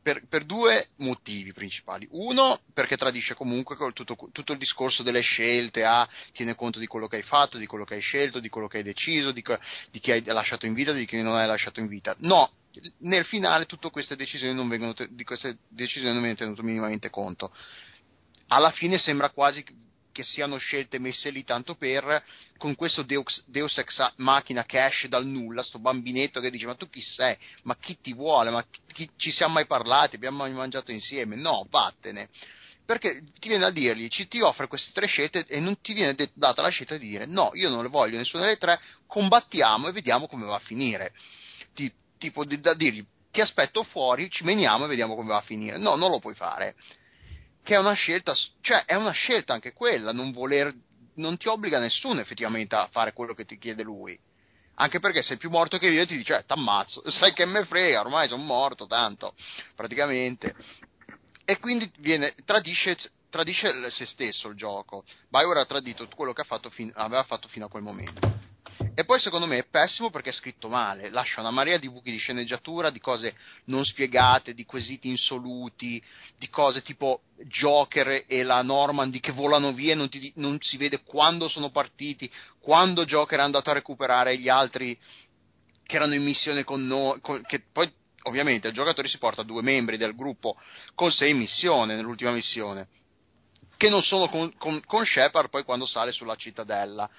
Per, 0.02 0.26
per, 0.28 0.44
due 0.44 0.88
motivi 0.96 1.54
principali. 1.54 2.06
Uno 2.10 2.60
perché 2.74 2.98
tradisce 2.98 3.32
comunque 3.32 3.74
tutto, 3.94 4.14
tutto, 4.32 4.52
il 4.52 4.58
discorso 4.58 5.02
delle 5.02 5.22
scelte 5.22 5.82
a, 5.82 6.06
tiene 6.32 6.54
conto 6.54 6.78
di 6.78 6.86
quello 6.86 7.08
che 7.08 7.16
hai 7.16 7.22
fatto 7.22 7.56
di 7.56 7.64
quello 7.64 7.86
che 7.86 7.94
hai 7.94 8.02
scelto 8.02 8.38
di 8.38 8.50
quello 8.50 8.68
che 8.68 8.78
hai 8.78 8.82
deciso 8.82 9.32
di, 9.32 9.42
di 9.90 10.00
chi 10.00 10.10
hai 10.10 10.22
lasciato 10.24 10.66
in 10.66 10.74
vita 10.74 10.92
di 10.92 11.06
chi 11.06 11.22
non 11.22 11.36
hai 11.36 11.46
lasciato 11.46 11.80
in 11.80 11.86
vita. 11.86 12.14
No 12.18 12.50
nel 12.98 13.24
finale 13.24 13.66
tutte 13.66 13.88
queste 13.88 14.16
decisioni 14.16 14.52
non 14.52 14.68
vengono, 14.68 14.94
di 15.08 15.22
queste 15.22 15.58
decisioni 15.68 16.12
non 16.12 16.22
viene 16.22 16.36
tenuto 16.36 16.62
minimamente 16.64 17.08
conto 17.08 17.52
alla 18.54 18.70
fine 18.70 18.98
sembra 18.98 19.30
quasi 19.30 19.64
che 20.12 20.22
siano 20.22 20.58
scelte 20.58 21.00
messe 21.00 21.30
lì 21.30 21.42
tanto 21.42 21.74
per 21.74 22.22
con 22.56 22.76
questo 22.76 23.02
Deus, 23.02 23.42
Deus 23.46 23.76
ex 23.78 24.12
machina 24.18 24.64
che 24.64 24.82
esce 24.84 25.08
dal 25.08 25.26
nulla, 25.26 25.60
sto 25.64 25.80
bambinetto 25.80 26.38
che 26.38 26.50
dice 26.50 26.66
ma 26.66 26.76
tu 26.76 26.88
chi 26.88 27.00
sei, 27.00 27.36
ma 27.64 27.76
chi 27.76 27.98
ti 28.00 28.14
vuole, 28.14 28.50
ma 28.50 28.64
chi, 28.86 29.10
ci 29.16 29.32
siamo 29.32 29.54
mai 29.54 29.66
parlati, 29.66 30.14
abbiamo 30.14 30.38
mai 30.38 30.52
mangiato 30.52 30.92
insieme, 30.92 31.34
no, 31.34 31.66
vattene. 31.68 32.28
Perché 32.86 33.24
ti 33.40 33.48
viene 33.48 33.64
da 33.64 33.70
dirgli, 33.70 34.08
ci 34.08 34.28
ti 34.28 34.40
offre 34.40 34.68
queste 34.68 34.92
tre 34.92 35.06
scelte 35.06 35.46
e 35.46 35.58
non 35.58 35.80
ti 35.80 35.92
viene 35.94 36.14
data 36.34 36.62
la 36.62 36.68
scelta 36.68 36.96
di 36.96 37.08
dire 37.08 37.26
no, 37.26 37.50
io 37.54 37.68
non 37.68 37.82
le 37.82 37.88
voglio 37.88 38.18
nessuna 38.18 38.44
delle 38.44 38.58
tre, 38.58 38.78
combattiamo 39.06 39.88
e 39.88 39.92
vediamo 39.92 40.28
come 40.28 40.44
va 40.44 40.56
a 40.56 40.60
finire. 40.60 41.12
Ti, 41.74 41.92
tipo 42.18 42.44
da 42.44 42.74
dirgli 42.74 43.04
ti 43.32 43.40
aspetto 43.40 43.82
fuori, 43.82 44.30
ci 44.30 44.44
meniamo 44.44 44.84
e 44.84 44.88
vediamo 44.88 45.16
come 45.16 45.30
va 45.30 45.38
a 45.38 45.42
finire. 45.42 45.76
No, 45.76 45.96
non 45.96 46.10
lo 46.10 46.20
puoi 46.20 46.34
fare 46.34 46.76
che 47.64 47.74
è 47.74 47.78
una 47.78 47.94
scelta, 47.94 48.34
cioè 48.60 48.84
è 48.84 48.94
una 48.94 49.10
scelta 49.10 49.54
anche 49.54 49.72
quella, 49.72 50.12
non 50.12 50.32
voler, 50.32 50.72
non 51.14 51.38
ti 51.38 51.48
obbliga 51.48 51.78
nessuno 51.78 52.20
effettivamente 52.20 52.74
a 52.76 52.88
fare 52.88 53.14
quello 53.14 53.32
che 53.32 53.46
ti 53.46 53.58
chiede 53.58 53.82
lui. 53.82 54.16
Anche 54.76 55.00
perché 55.00 55.22
sei 55.22 55.38
più 55.38 55.48
morto 55.48 55.78
che 55.78 55.86
e 55.98 56.06
ti 56.06 56.16
dice, 56.16 56.36
eh, 56.36 56.44
t'ammazzo, 56.44 57.02
sai 57.10 57.32
che 57.32 57.46
me 57.46 57.64
frega, 57.64 58.00
ormai 58.00 58.28
sono 58.28 58.42
morto 58.42 58.86
tanto, 58.86 59.34
praticamente. 59.74 60.54
E 61.46 61.58
quindi 61.58 61.90
viene, 61.98 62.34
tradisce, 62.44 62.98
tradisce 63.30 63.90
se 63.90 64.04
stesso 64.04 64.48
il 64.48 64.56
gioco. 64.56 65.04
Bioware 65.28 65.60
ha 65.60 65.66
tradito 65.66 66.06
quello 66.14 66.34
che 66.34 66.44
fatto 66.44 66.68
fin, 66.68 66.92
aveva 66.94 67.22
fatto 67.22 67.48
fino 67.48 67.64
a 67.64 67.68
quel 67.70 67.82
momento. 67.82 68.43
E 68.96 69.04
poi 69.04 69.18
secondo 69.18 69.46
me 69.46 69.58
è 69.58 69.66
pessimo 69.68 70.08
perché 70.08 70.30
è 70.30 70.32
scritto 70.32 70.68
male, 70.68 71.10
lascia 71.10 71.40
una 71.40 71.50
marea 71.50 71.78
di 71.78 71.90
buchi 71.90 72.12
di 72.12 72.16
sceneggiatura, 72.16 72.90
di 72.90 73.00
cose 73.00 73.34
non 73.64 73.84
spiegate, 73.84 74.54
di 74.54 74.64
quesiti 74.64 75.08
insoluti, 75.08 76.00
di 76.38 76.48
cose 76.48 76.80
tipo 76.82 77.22
Joker 77.48 78.24
e 78.28 78.44
la 78.44 78.62
Normandy 78.62 79.18
che 79.18 79.32
volano 79.32 79.72
via 79.72 79.92
e 79.92 79.96
non, 79.96 80.08
ti, 80.08 80.32
non 80.36 80.58
si 80.60 80.76
vede 80.76 81.02
quando 81.02 81.48
sono 81.48 81.70
partiti, 81.70 82.30
quando 82.60 83.04
Joker 83.04 83.40
è 83.40 83.42
andato 83.42 83.70
a 83.70 83.74
recuperare 83.74 84.38
gli 84.38 84.48
altri 84.48 84.96
che 85.84 85.96
erano 85.96 86.14
in 86.14 86.22
missione 86.22 86.62
con 86.62 86.86
noi, 86.86 87.20
che 87.46 87.64
poi 87.72 87.92
ovviamente 88.22 88.68
il 88.68 88.74
giocatore 88.74 89.08
si 89.08 89.18
porta 89.18 89.42
due 89.42 89.60
membri 89.60 89.96
del 89.96 90.14
gruppo 90.14 90.56
con 90.94 91.10
sé 91.10 91.26
in 91.26 91.38
missione, 91.38 91.96
nell'ultima 91.96 92.30
missione, 92.30 92.86
che 93.76 93.88
non 93.88 94.04
sono 94.04 94.28
con, 94.28 94.56
con, 94.56 94.80
con 94.86 95.04
Shepard 95.04 95.50
poi 95.50 95.64
quando 95.64 95.84
sale 95.84 96.12
sulla 96.12 96.36
cittadella 96.36 97.10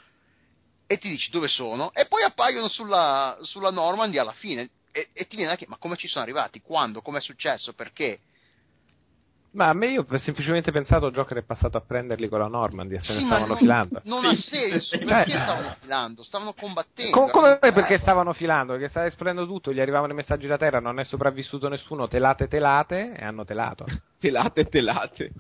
e 0.88 0.98
ti 0.98 1.10
dici 1.10 1.32
dove 1.32 1.48
sono 1.48 1.92
e 1.94 2.06
poi 2.08 2.24
appaiono 2.24 2.68
sulla, 2.68 3.38
sulla 3.42 3.72
Normandy 3.72 4.18
alla 4.18 4.34
fine 4.34 4.70
e, 4.92 5.10
e 5.14 5.28
ti 5.28 5.36
viene 5.36 5.52
da 5.52 5.58
chiedere 5.58 5.72
ma 5.72 5.78
come 5.78 5.98
ci 5.98 6.08
sono 6.08 6.24
arrivati, 6.24 6.62
quando, 6.62 7.02
come 7.02 7.18
è 7.18 7.22
successo, 7.22 7.74
perché? 7.74 8.20
Ma 9.56 9.70
a 9.70 9.74
me 9.74 9.88
io 9.88 10.06
ho 10.08 10.18
semplicemente 10.18 10.72
pensato 10.72 11.12
Joker 11.12 11.38
è 11.38 11.44
passato 11.44 11.78
a 11.78 11.82
prenderli 11.82 12.28
con 12.28 12.40
la 12.40 12.48
Normandy 12.48 12.96
e 12.96 13.00
se 13.00 13.14
sì, 13.14 13.20
ne 13.20 13.26
stavano 13.26 13.48
non, 13.48 13.58
filando. 13.58 14.02
Non 14.04 14.26
ha 14.26 14.36
senso, 14.36 14.98
perché 14.98 15.32
eh. 15.32 15.38
stavano 15.38 15.76
filando? 15.80 16.24
Stavano 16.24 16.54
combattendo. 16.54 17.12
Com- 17.12 17.30
come 17.30 17.58
perché 17.60 17.98
stavano 17.98 18.34
filando? 18.34 18.74
Perché 18.74 18.90
stava 18.90 19.06
esplodendo 19.06 19.46
tutto, 19.46 19.72
gli 19.72 19.80
arrivavano 19.80 20.12
i 20.12 20.16
messaggi 20.16 20.46
da 20.46 20.58
terra, 20.58 20.82
non 20.82 21.00
è 21.00 21.06
sopravvissuto 21.06 21.70
nessuno, 21.70 22.10
telate 22.10 22.50
telate 22.50 23.14
e 23.14 23.24
hanno 23.24 23.46
telato. 23.46 23.86
telate 24.20 24.66
telate. 24.66 25.32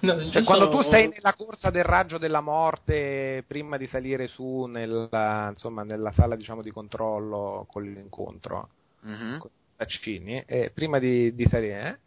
No, 0.00 0.30
cioè, 0.30 0.44
quando 0.44 0.70
tu 0.70 0.80
sei 0.82 1.08
nella 1.08 1.34
corsa 1.34 1.70
del 1.70 1.84
raggio 1.84 2.16
della 2.16 2.40
morte 2.40 3.44
prima 3.46 3.76
di 3.76 3.86
salire 3.86 4.28
su 4.28 4.64
nella, 4.64 5.48
insomma, 5.50 5.82
nella 5.82 6.12
sala 6.12 6.36
diciamo, 6.36 6.62
di 6.62 6.70
controllo 6.70 7.66
con 7.68 7.82
l'incontro 7.82 8.68
mm-hmm. 9.06 9.38
con 9.38 9.50
i 9.50 9.72
vaccini, 9.76 10.42
e 10.46 10.70
prima 10.70 10.98
di, 10.98 11.34
di 11.34 11.46
salire, 11.46 11.88
eh, 11.88 11.98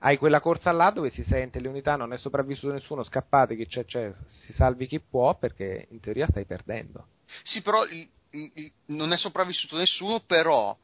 hai 0.00 0.18
quella 0.18 0.40
corsa 0.40 0.72
là 0.72 0.90
dove 0.90 1.10
si 1.10 1.22
sente 1.22 1.60
le 1.60 1.68
unità, 1.68 1.96
non 1.96 2.12
è 2.12 2.18
sopravvissuto 2.18 2.72
nessuno, 2.72 3.02
scappate, 3.02 3.56
chi 3.56 3.66
c'è, 3.66 3.84
c'è, 3.84 4.12
si 4.44 4.52
salvi 4.52 4.86
chi 4.86 5.00
può 5.00 5.34
perché 5.36 5.86
in 5.90 6.00
teoria 6.00 6.26
stai 6.26 6.44
perdendo. 6.44 7.06
Sì, 7.42 7.62
però 7.62 7.84
il, 7.84 8.08
il, 8.30 8.72
non 8.86 9.12
è 9.12 9.16
sopravvissuto 9.16 9.76
nessuno, 9.76 10.20
però 10.20 10.76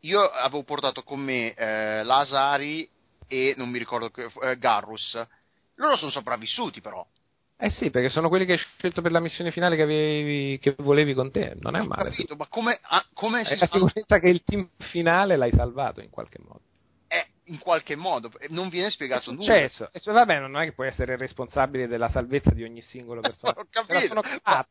io 0.00 0.20
avevo 0.20 0.62
portato 0.62 1.02
con 1.02 1.20
me 1.20 1.54
eh, 1.54 2.02
Lasari 2.02 2.88
e 3.26 3.54
non 3.56 3.70
mi 3.70 3.78
ricordo 3.78 4.10
che, 4.10 4.30
eh, 4.42 4.58
Garrus. 4.58 5.26
Loro 5.76 5.96
sono 5.96 6.10
sopravvissuti 6.10 6.80
però. 6.80 7.06
Eh 7.58 7.70
sì, 7.70 7.90
perché 7.90 8.10
sono 8.10 8.28
quelli 8.28 8.44
che 8.44 8.52
hai 8.52 8.58
scelto 8.58 9.00
per 9.00 9.12
la 9.12 9.20
missione 9.20 9.50
finale 9.50 9.76
che, 9.76 9.82
avevi, 9.82 10.58
che 10.58 10.74
volevi 10.78 11.14
con 11.14 11.30
te. 11.30 11.56
Non 11.58 11.74
è 11.74 11.80
Ho 11.80 11.86
male. 11.86 12.10
Capito, 12.10 12.36
ma 12.36 12.46
come, 12.48 12.78
ah, 12.82 13.04
come 13.14 13.42
È 13.42 13.56
la 13.56 13.66
sicurezza 13.66 14.18
che 14.18 14.28
il 14.28 14.42
team 14.44 14.68
finale 14.90 15.36
l'hai 15.36 15.52
salvato 15.52 16.02
in 16.02 16.10
qualche 16.10 16.38
modo. 16.38 16.60
Eh, 17.08 17.26
in 17.44 17.58
qualche 17.58 17.96
modo. 17.96 18.30
Non 18.50 18.68
viene 18.68 18.90
spiegato 18.90 19.30
è 19.30 19.32
nulla. 19.32 19.44
successo. 19.44 19.90
E, 19.90 20.00
vabbè, 20.04 20.38
non 20.38 20.56
è 20.58 20.64
che 20.64 20.72
puoi 20.72 20.88
essere 20.88 21.16
responsabile 21.16 21.86
della 21.86 22.10
salvezza 22.10 22.50
di 22.50 22.62
ogni 22.62 22.82
singolo 22.82 23.20
personaggio. 23.22 23.60
Ho 23.60 23.66
capito. 23.70 24.06
Sono 24.06 24.22
ma... 24.44 24.66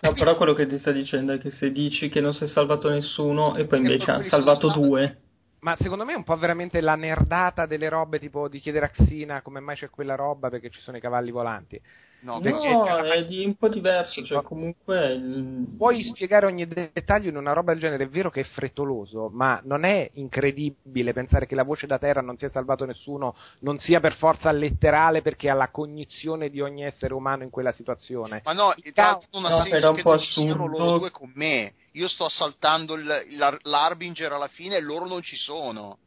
no, 0.00 0.12
però 0.14 0.36
quello 0.36 0.54
che 0.54 0.66
ti 0.66 0.78
sta 0.78 0.92
dicendo 0.92 1.34
è 1.34 1.38
che 1.38 1.50
se 1.50 1.70
dici 1.72 2.08
che 2.08 2.22
non 2.22 2.32
si 2.32 2.44
è 2.44 2.46
salvato 2.46 2.88
nessuno 2.88 3.54
e 3.54 3.66
poi 3.66 3.80
invece 3.80 4.10
hanno 4.10 4.22
salvato 4.22 4.70
due 4.70 5.29
ma 5.60 5.76
secondo 5.76 6.04
me 6.04 6.12
è 6.12 6.16
un 6.16 6.24
po' 6.24 6.36
veramente 6.36 6.80
la 6.80 6.94
nerdata 6.94 7.66
delle 7.66 7.88
robe, 7.88 8.18
tipo 8.18 8.48
di 8.48 8.58
chiedere 8.58 8.86
a 8.86 8.90
Xina 8.90 9.42
come 9.42 9.60
mai 9.60 9.76
c'è 9.76 9.90
quella 9.90 10.14
roba 10.14 10.48
perché 10.48 10.70
ci 10.70 10.80
sono 10.80 10.96
i 10.96 11.00
cavalli 11.00 11.30
volanti. 11.30 11.80
No, 12.22 12.38
no 12.38 12.96
è 13.02 13.24
di 13.24 13.44
un 13.44 13.54
po' 13.54 13.68
diverso, 13.68 14.22
cioè 14.24 14.42
comunque... 14.42 15.18
Puoi 15.76 16.02
spiegare 16.02 16.44
ogni 16.46 16.66
dettaglio 16.66 17.30
in 17.30 17.36
una 17.36 17.52
roba 17.52 17.72
del 17.72 17.80
genere, 17.80 18.04
è 18.04 18.08
vero 18.08 18.30
che 18.30 18.40
è 18.40 18.44
frettoloso, 18.44 19.30
ma 19.32 19.60
non 19.64 19.84
è 19.84 20.10
incredibile 20.14 21.12
pensare 21.14 21.46
che 21.46 21.54
la 21.54 21.62
voce 21.62 21.86
da 21.86 21.98
terra 21.98 22.20
non 22.20 22.36
sia 22.36 22.50
salvato 22.50 22.84
nessuno, 22.84 23.34
non 23.60 23.78
sia 23.78 24.00
per 24.00 24.14
forza 24.16 24.50
letterale 24.52 25.22
perché 25.22 25.48
ha 25.48 25.54
la 25.54 25.68
cognizione 25.68 26.50
di 26.50 26.60
ogni 26.60 26.84
essere 26.84 27.14
umano 27.14 27.42
in 27.42 27.50
quella 27.50 27.72
situazione. 27.72 28.42
Ma 28.44 28.52
no, 28.52 28.74
il 28.76 28.92
Ca- 28.92 29.20
non 29.32 29.46
ha 29.46 29.48
no, 29.48 29.62
senso 29.62 29.92
che 29.92 30.02
po' 30.02 30.10
non 30.10 30.18
ci 30.20 30.30
siano 30.32 30.66
loro 30.66 30.82
assurdo. 30.82 30.98
due 30.98 31.10
con 31.10 31.32
me. 31.34 31.72
Io 31.92 32.08
sto 32.08 32.26
assaltando 32.26 32.94
il, 32.94 33.24
il- 33.30 33.58
l'Arbinger 33.62 34.32
alla 34.32 34.48
fine 34.48 34.76
e 34.76 34.80
loro 34.80 35.06
non 35.06 35.22
ci 35.22 35.36
sono. 35.36 35.98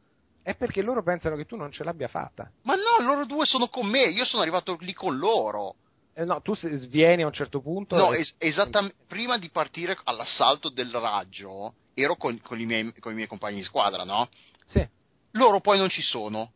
È 0.42 0.54
perché 0.54 0.82
loro 0.82 1.02
pensano 1.02 1.36
che 1.36 1.46
tu 1.46 1.56
non 1.56 1.72
ce 1.72 1.84
l'abbia 1.84 2.08
fatta. 2.08 2.50
Ma 2.62 2.74
no, 2.74 3.04
loro 3.04 3.24
due 3.24 3.46
sono 3.46 3.68
con 3.68 3.86
me, 3.86 4.04
io 4.04 4.24
sono 4.24 4.42
arrivato 4.42 4.76
lì 4.80 4.92
con 4.92 5.16
loro. 5.16 5.74
Eh, 6.16 6.24
no, 6.24 6.40
tu 6.42 6.54
svieni 6.54 7.22
a 7.22 7.26
un 7.26 7.32
certo 7.32 7.60
punto. 7.60 7.96
No, 7.96 8.12
e- 8.12 8.20
es- 8.20 8.34
esattamente 8.38 8.96
prima 9.06 9.36
di 9.36 9.50
partire 9.50 9.98
all'assalto 10.04 10.68
del 10.68 10.90
raggio, 10.90 11.74
ero 11.94 12.16
con, 12.16 12.40
con 12.40 12.60
i 12.60 12.66
miei, 12.66 12.92
con 13.00 13.12
i 13.12 13.14
miei 13.16 13.26
compagni 13.26 13.56
di 13.56 13.62
squadra, 13.64 14.04
no? 14.04 14.28
Sì. 14.66 14.86
Loro 15.32 15.60
poi 15.60 15.78
non 15.78 15.88
ci 15.88 16.02
sono. 16.02 16.52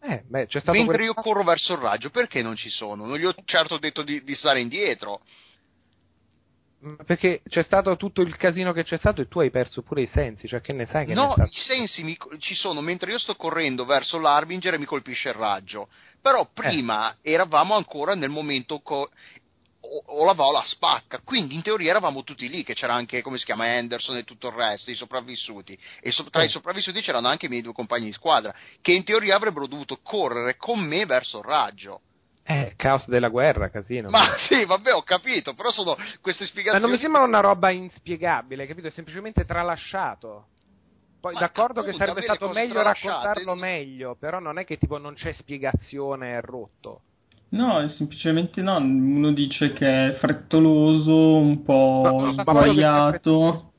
Eh, 0.00 0.22
beh, 0.26 0.46
Mentre 0.52 0.84
quel- 0.84 1.00
io 1.00 1.14
corro 1.14 1.42
verso 1.44 1.72
il 1.74 1.78
raggio, 1.78 2.10
perché 2.10 2.42
non 2.42 2.56
ci 2.56 2.68
sono? 2.68 3.06
Non 3.06 3.16
gli 3.16 3.24
ho 3.24 3.34
certo 3.44 3.78
detto 3.78 4.02
di, 4.02 4.22
di 4.22 4.34
stare 4.34 4.60
indietro. 4.60 5.20
Perché 7.04 7.40
c'è 7.48 7.62
stato 7.62 7.96
tutto 7.96 8.20
il 8.20 8.36
casino 8.36 8.72
che 8.72 8.84
c'è 8.84 8.98
stato 8.98 9.22
e 9.22 9.28
tu 9.28 9.40
hai 9.40 9.50
perso 9.50 9.82
pure 9.82 10.02
i 10.02 10.06
sensi, 10.06 10.46
cioè 10.46 10.60
che 10.60 10.74
ne 10.74 10.84
sai 10.86 11.06
che 11.06 11.14
No, 11.14 11.34
ne 11.36 11.44
i 11.44 11.50
sensi 11.52 12.02
mi- 12.02 12.18
ci 12.38 12.54
sono 12.54 12.82
mentre 12.82 13.10
io 13.10 13.18
sto 13.18 13.34
correndo 13.34 13.86
verso 13.86 14.18
l'Arbinger 14.18 14.74
e 14.74 14.78
mi 14.78 14.84
colpisce 14.84 15.30
il 15.30 15.34
raggio. 15.34 15.88
Però 16.20 16.48
prima 16.52 17.16
eravamo 17.22 17.74
ancora 17.74 18.14
nel 18.14 18.28
momento 18.28 18.80
co- 18.80 19.08
o, 19.80 20.20
o 20.20 20.24
la 20.24 20.34
Vola 20.34 20.62
spacca, 20.66 21.20
quindi 21.24 21.54
in 21.54 21.62
teoria 21.62 21.90
eravamo 21.90 22.24
tutti 22.24 22.48
lì, 22.48 22.62
che 22.62 22.74
c'era 22.74 22.92
anche, 22.94 23.22
come 23.22 23.38
si 23.38 23.44
chiama, 23.44 23.64
Anderson 23.66 24.16
e 24.16 24.24
tutto 24.24 24.48
il 24.48 24.54
resto, 24.54 24.90
i 24.90 24.94
sopravvissuti. 24.96 25.78
E 26.00 26.10
so- 26.10 26.24
tra 26.24 26.42
Sì. 26.42 26.48
i 26.48 26.50
sopravvissuti 26.50 27.00
c'erano 27.00 27.28
anche 27.28 27.46
i 27.46 27.48
miei 27.48 27.62
due 27.62 27.72
compagni 27.72 28.06
di 28.06 28.12
squadra, 28.12 28.54
che 28.82 28.92
in 28.92 29.04
teoria 29.04 29.36
avrebbero 29.36 29.66
dovuto 29.66 29.98
correre 30.02 30.56
con 30.56 30.80
me 30.80 31.06
verso 31.06 31.38
il 31.38 31.44
raggio. 31.44 32.00
Eh, 32.48 32.74
caos 32.76 33.08
della 33.08 33.28
guerra, 33.28 33.70
casino. 33.70 34.08
Ma 34.08 34.36
sì, 34.48 34.64
vabbè, 34.64 34.92
ho 34.92 35.02
capito, 35.02 35.54
però 35.54 35.70
sono 35.70 35.96
queste 36.20 36.44
Ma 36.44 36.48
spiegazioni... 36.48 36.84
non 36.84 36.92
mi 36.92 36.98
sembra 36.98 37.22
una 37.22 37.40
roba 37.40 37.70
inspiegabile, 37.70 38.66
capito? 38.66 38.86
È 38.86 38.92
semplicemente 38.92 39.44
tralasciato. 39.44 40.46
Poi 41.20 41.34
Ma 41.34 41.40
d'accordo 41.40 41.80
appunto, 41.80 41.98
che 41.98 42.04
sarebbe 42.04 42.22
stato 42.22 42.48
meglio 42.52 42.82
raccontarlo 42.82 43.54
meglio, 43.56 44.14
però 44.14 44.38
non 44.38 44.58
è 44.58 44.64
che 44.64 44.76
tipo 44.76 44.96
non 44.98 45.14
c'è 45.14 45.32
spiegazione, 45.32 46.38
è 46.38 46.40
rotto. 46.40 47.00
No, 47.48 47.80
è 47.80 47.88
semplicemente 47.88 48.60
no, 48.60 48.76
uno 48.76 49.32
dice 49.32 49.72
che 49.72 50.10
è 50.10 50.12
frettoloso, 50.12 51.36
un 51.36 51.64
po' 51.64 52.00
Ma- 52.02 52.12
ma- 52.12 52.32
ma 52.32 52.42
sbagliato. 52.42 53.72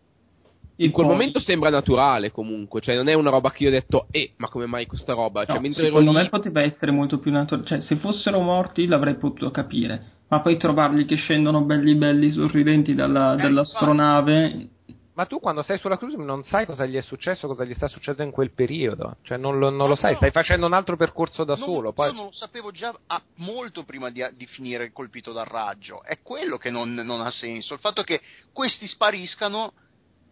In 0.79 0.91
quel 0.91 1.07
momento 1.07 1.39
sembra 1.39 1.69
naturale 1.69 2.31
comunque, 2.31 2.81
cioè 2.81 2.95
non 2.95 3.07
è 3.07 3.13
una 3.13 3.31
roba 3.31 3.49
che 3.51 3.63
io 3.63 3.69
ho 3.69 3.71
detto, 3.71 4.07
eh, 4.11 4.33
ma 4.37 4.47
come 4.47 4.67
mai 4.67 4.85
questa 4.85 5.13
roba? 5.13 5.43
Cioè, 5.45 5.59
No, 5.59 5.73
secondo 5.73 6.11
lì- 6.11 6.17
me 6.17 6.29
poteva 6.29 6.61
essere 6.61 6.91
molto 6.91 7.17
più 7.19 7.31
naturale, 7.31 7.67
cioè 7.67 7.81
se 7.81 7.95
fossero 7.95 8.39
morti 8.41 8.85
l'avrei 8.85 9.15
potuto 9.15 9.49
capire, 9.49 10.17
ma 10.27 10.39
poi 10.41 10.57
trovarli 10.57 11.05
che 11.05 11.15
scendono 11.15 11.61
belli 11.61 11.95
belli 11.95 12.29
sorridenti 12.31 12.93
dalla, 12.93 13.33
Eh, 13.33 13.41
dall'astronave, 13.41 14.69
Ma 15.17 15.25
tu 15.25 15.39
quando 15.39 15.63
sei 15.63 15.79
sulla 15.79 15.97
cruise 15.97 16.15
non 16.17 16.43
sai 16.43 16.67
cosa 16.67 16.85
gli 16.85 16.95
è 16.95 17.01
successo, 17.01 17.47
cosa 17.47 17.63
gli 17.65 17.73
sta 17.73 17.87
succedendo 17.87 18.21
in 18.25 18.31
quel 18.31 18.51
periodo. 18.51 19.15
Cioè 19.23 19.39
non 19.39 19.57
lo, 19.57 19.71
non 19.71 19.89
lo 19.89 19.95
sai, 19.95 20.11
no. 20.11 20.17
stai 20.17 20.29
facendo 20.29 20.67
un 20.67 20.73
altro 20.73 20.95
percorso 20.95 21.43
da 21.43 21.55
Non- 21.55 21.67
solo. 21.67 21.91
Poi... 21.91 22.09
Io 22.09 22.13
non 22.13 22.25
lo 22.25 22.31
sapevo 22.31 22.69
già 22.69 22.93
ah, 23.07 23.19
molto 23.37 23.83
prima 23.83 24.11
di, 24.11 24.23
di 24.35 24.45
finire 24.45 24.91
colpito 24.91 25.31
dal 25.31 25.45
raggio. 25.47 26.03
È 26.03 26.19
quello 26.21 26.57
che 26.57 26.69
non, 26.69 26.93
non 26.93 27.21
ha 27.21 27.31
senso. 27.31 27.73
Il 27.73 27.79
fatto 27.79 28.03
che 28.03 28.21
questi 28.53 28.85
spariscano 28.85 29.73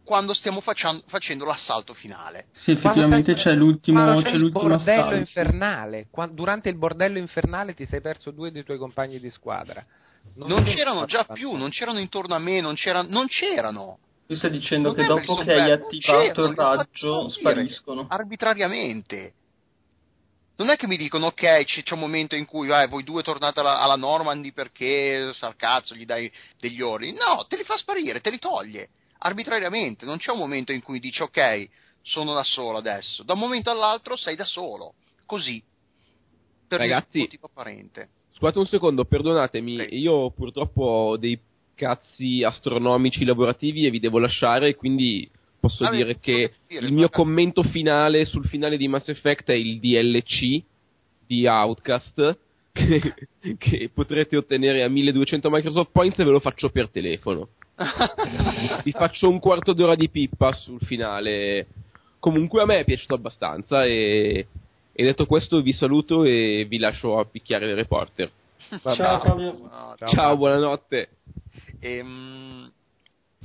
quando 0.05 0.33
stiamo 0.33 0.61
faccian- 0.61 1.01
facendo 1.07 1.43
l'assalto 1.45 1.93
finale. 1.93 2.45
sì 2.53 2.71
effettivamente 2.71 3.33
Quando 3.33 3.39
stai- 3.41 3.53
c'è 3.53 3.59
l'ultimo, 3.59 4.01
quando 4.03 4.21
c'è 4.21 4.29
il 4.29 4.39
l'ultimo 4.39 4.67
bordello 4.69 5.01
assalto. 5.01 5.15
infernale. 5.17 6.07
Qua- 6.09 6.27
durante 6.27 6.69
il 6.69 6.77
bordello 6.77 7.17
infernale 7.17 7.73
ti 7.73 7.85
sei 7.85 7.99
perso 8.01 8.31
due 8.31 8.51
dei 8.51 8.63
tuoi 8.63 8.77
compagni 8.77 9.19
di 9.19 9.29
squadra. 9.31 9.83
Non, 10.35 10.49
sembra 10.49 10.73
c'erano 10.73 11.05
già 11.05 11.19
abbastanza. 11.19 11.33
più, 11.33 11.51
non 11.57 11.69
c'erano 11.71 11.99
intorno 11.99 12.33
a 12.35 12.39
me, 12.39 12.61
non 12.61 12.75
c'erano. 12.75 13.09
Non 13.09 13.27
c'erano. 13.27 13.97
Tu 14.27 14.35
stai 14.35 14.49
dicendo 14.51 14.87
Non 14.93 14.95
che 14.97 15.05
dopo 15.05 15.35
che 15.43 15.51
hai 15.53 15.71
attivato 15.71 16.45
il 16.45 16.55
raggio 16.55 17.29
spariscono. 17.29 18.07
arbitrariamente. 18.09 19.33
Non 20.57 20.69
è 20.69 20.77
che 20.77 20.87
mi 20.87 20.95
dicono 20.95 21.27
ok, 21.27 21.63
c'è, 21.65 21.83
c'è 21.83 21.93
un 21.93 21.99
momento 21.99 22.35
in 22.35 22.45
cui 22.45 22.67
vai, 22.67 22.87
voi 22.87 23.03
due 23.03 23.21
tornate 23.23 23.59
alla, 23.59 23.81
alla 23.81 23.97
Normandy 23.97 24.53
perché 24.53 25.31
sal 25.33 25.55
cazzo 25.57 25.93
gli 25.95 26.05
dai 26.05 26.31
degli 26.57 26.81
ordini. 26.81 27.11
No, 27.11 27.45
te 27.47 27.57
li 27.57 27.63
fa 27.63 27.75
sparire, 27.75 28.21
te 28.21 28.29
li 28.29 28.39
toglie 28.39 28.89
arbitrariamente. 29.19 30.05
Non 30.05 30.17
c'è 30.17 30.31
un 30.31 30.37
momento 30.39 30.71
in 30.71 30.81
cui 30.81 30.99
dici 30.99 31.21
ok, 31.21 31.67
sono 32.01 32.33
da 32.33 32.43
solo 32.43 32.77
adesso. 32.77 33.23
Da 33.23 33.33
un 33.33 33.39
momento 33.39 33.69
all'altro 33.71 34.15
sei 34.15 34.35
da 34.35 34.45
solo. 34.45 34.93
Così. 35.25 35.61
Per 36.67 36.79
Ragazzi, 36.79 37.19
motivo 37.19 37.45
apparente. 37.47 38.09
Scusate 38.33 38.59
un 38.59 38.65
secondo, 38.65 39.05
perdonatemi, 39.05 39.75
Prego. 39.75 39.95
io 39.95 40.31
purtroppo 40.31 40.81
ho 40.83 41.17
dei 41.17 41.39
cazzi 41.73 42.43
astronomici 42.43 43.23
lavorativi 43.23 43.85
e 43.85 43.89
vi 43.89 43.99
devo 43.99 44.17
lasciare, 44.19 44.75
quindi 44.75 45.29
posso 45.59 45.85
Ah, 45.85 45.91
dire 45.91 46.19
che 46.19 46.53
dire, 46.67 46.85
il 46.85 46.91
mio 46.91 47.07
guarda- 47.07 47.15
commento 47.17 47.63
finale 47.63 48.25
sul 48.25 48.45
finale 48.45 48.77
di 48.77 48.87
Mass 48.87 49.07
Effect 49.09 49.49
è 49.49 49.53
il 49.53 49.79
DLC 49.79 50.63
di 51.25 51.47
Outcast 51.47 52.37
che, 52.73 53.13
che 53.57 53.89
potrete 53.93 54.35
ottenere 54.35 54.83
a 54.83 54.89
1200 54.89 55.49
Microsoft 55.49 55.91
Points 55.91 56.19
e 56.19 56.23
ve 56.25 56.31
lo 56.31 56.39
faccio 56.39 56.69
per 56.69 56.89
telefono. 56.89 57.49
Vi 58.83 58.91
faccio 58.91 59.29
un 59.29 59.39
quarto 59.39 59.73
d'ora 59.73 59.95
di 59.95 60.09
pippa 60.09 60.53
sul 60.53 60.79
finale. 60.81 61.67
Comunque 62.19 62.61
a 62.61 62.65
me 62.65 62.79
è 62.79 62.85
piaciuto 62.85 63.15
abbastanza 63.15 63.83
e, 63.85 64.47
e 64.91 65.03
detto 65.03 65.25
questo 65.25 65.61
vi 65.61 65.73
saluto 65.73 66.23
e 66.23 66.65
vi 66.67 66.77
lascio 66.77 67.19
a 67.19 67.25
picchiare 67.25 67.67
il 67.67 67.75
reporter. 67.75 68.31
Vabbè. 68.81 68.95
Ciao 68.95 69.19
Fabio. 69.19 69.69
Ciao, 69.69 70.07
Ciao, 70.07 70.27
Max. 70.29 70.37
buonanotte. 70.37 71.09
Ehm, 71.79 72.71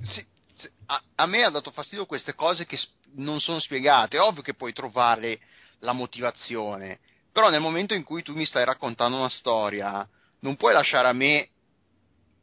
sì, 0.01 0.25
sì, 0.55 0.71
a, 0.87 1.03
a 1.17 1.27
me 1.27 1.45
ha 1.45 1.51
dato 1.51 1.71
fastidio 1.71 2.07
queste 2.07 2.35
cose 2.35 2.67
che 2.67 2.79
non 3.17 3.41
sono 3.41 3.59
spiegate. 3.59 4.17
È 4.17 4.21
ovvio 4.21 4.43
che 4.43 4.55
puoi 4.55 4.73
trovare 4.73 5.41
la 5.81 5.93
motivazione, 5.93 7.01
però 7.33 7.51
nel 7.51 7.61
momento 7.61 7.95
in 7.95 8.05
cui 8.05 8.23
tu 8.23 8.35
mi 8.35 8.45
stai 8.45 8.65
raccontando 8.65 9.17
una 9.17 9.29
storia, 9.29 10.07
non 10.41 10.57
puoi 10.57 10.73
lasciare 10.73 11.09
a 11.09 11.13
me 11.13 11.49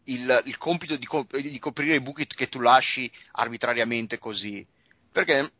il, 0.07 0.41
il 0.45 0.57
compito 0.57 0.95
di, 0.95 1.05
co- 1.05 1.27
di 1.29 1.59
coprire 1.59 1.95
i 1.95 2.01
buchi 2.01 2.27
che 2.27 2.49
tu 2.49 2.59
lasci 2.59 3.11
arbitrariamente 3.31 4.17
così. 4.17 4.65
Perché 5.11 5.51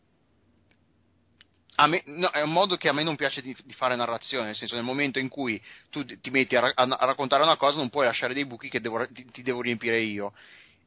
me- 1.88 2.04
no, 2.06 2.30
è 2.30 2.42
un 2.42 2.52
modo 2.52 2.76
che 2.76 2.90
a 2.90 2.94
me 2.94 3.04
non 3.04 3.16
piace 3.16 3.42
di, 3.42 3.56
di 3.64 3.74
fare 3.74 3.96
narrazione, 3.96 4.46
nel 4.46 4.56
senso 4.56 4.76
nel 4.76 4.84
momento 4.84 5.20
in 5.20 5.30
cui 5.30 5.62
tu 5.90 6.04
ti 6.04 6.30
metti 6.32 6.56
a, 6.56 6.62
ra- 6.62 6.74
a- 6.74 7.06
raccontare 7.06 7.44
una 7.44 7.58
cosa 7.58 7.78
non 7.78 7.90
puoi 7.90 8.06
lasciare 8.06 8.34
dei 8.34 8.46
buchi 8.46 8.70
che 8.70 8.82
devo- 8.82 9.08
ti, 9.12 9.26
ti 9.32 9.44
devo 9.44 9.62
riempire 9.62 10.00
io. 10.00 10.34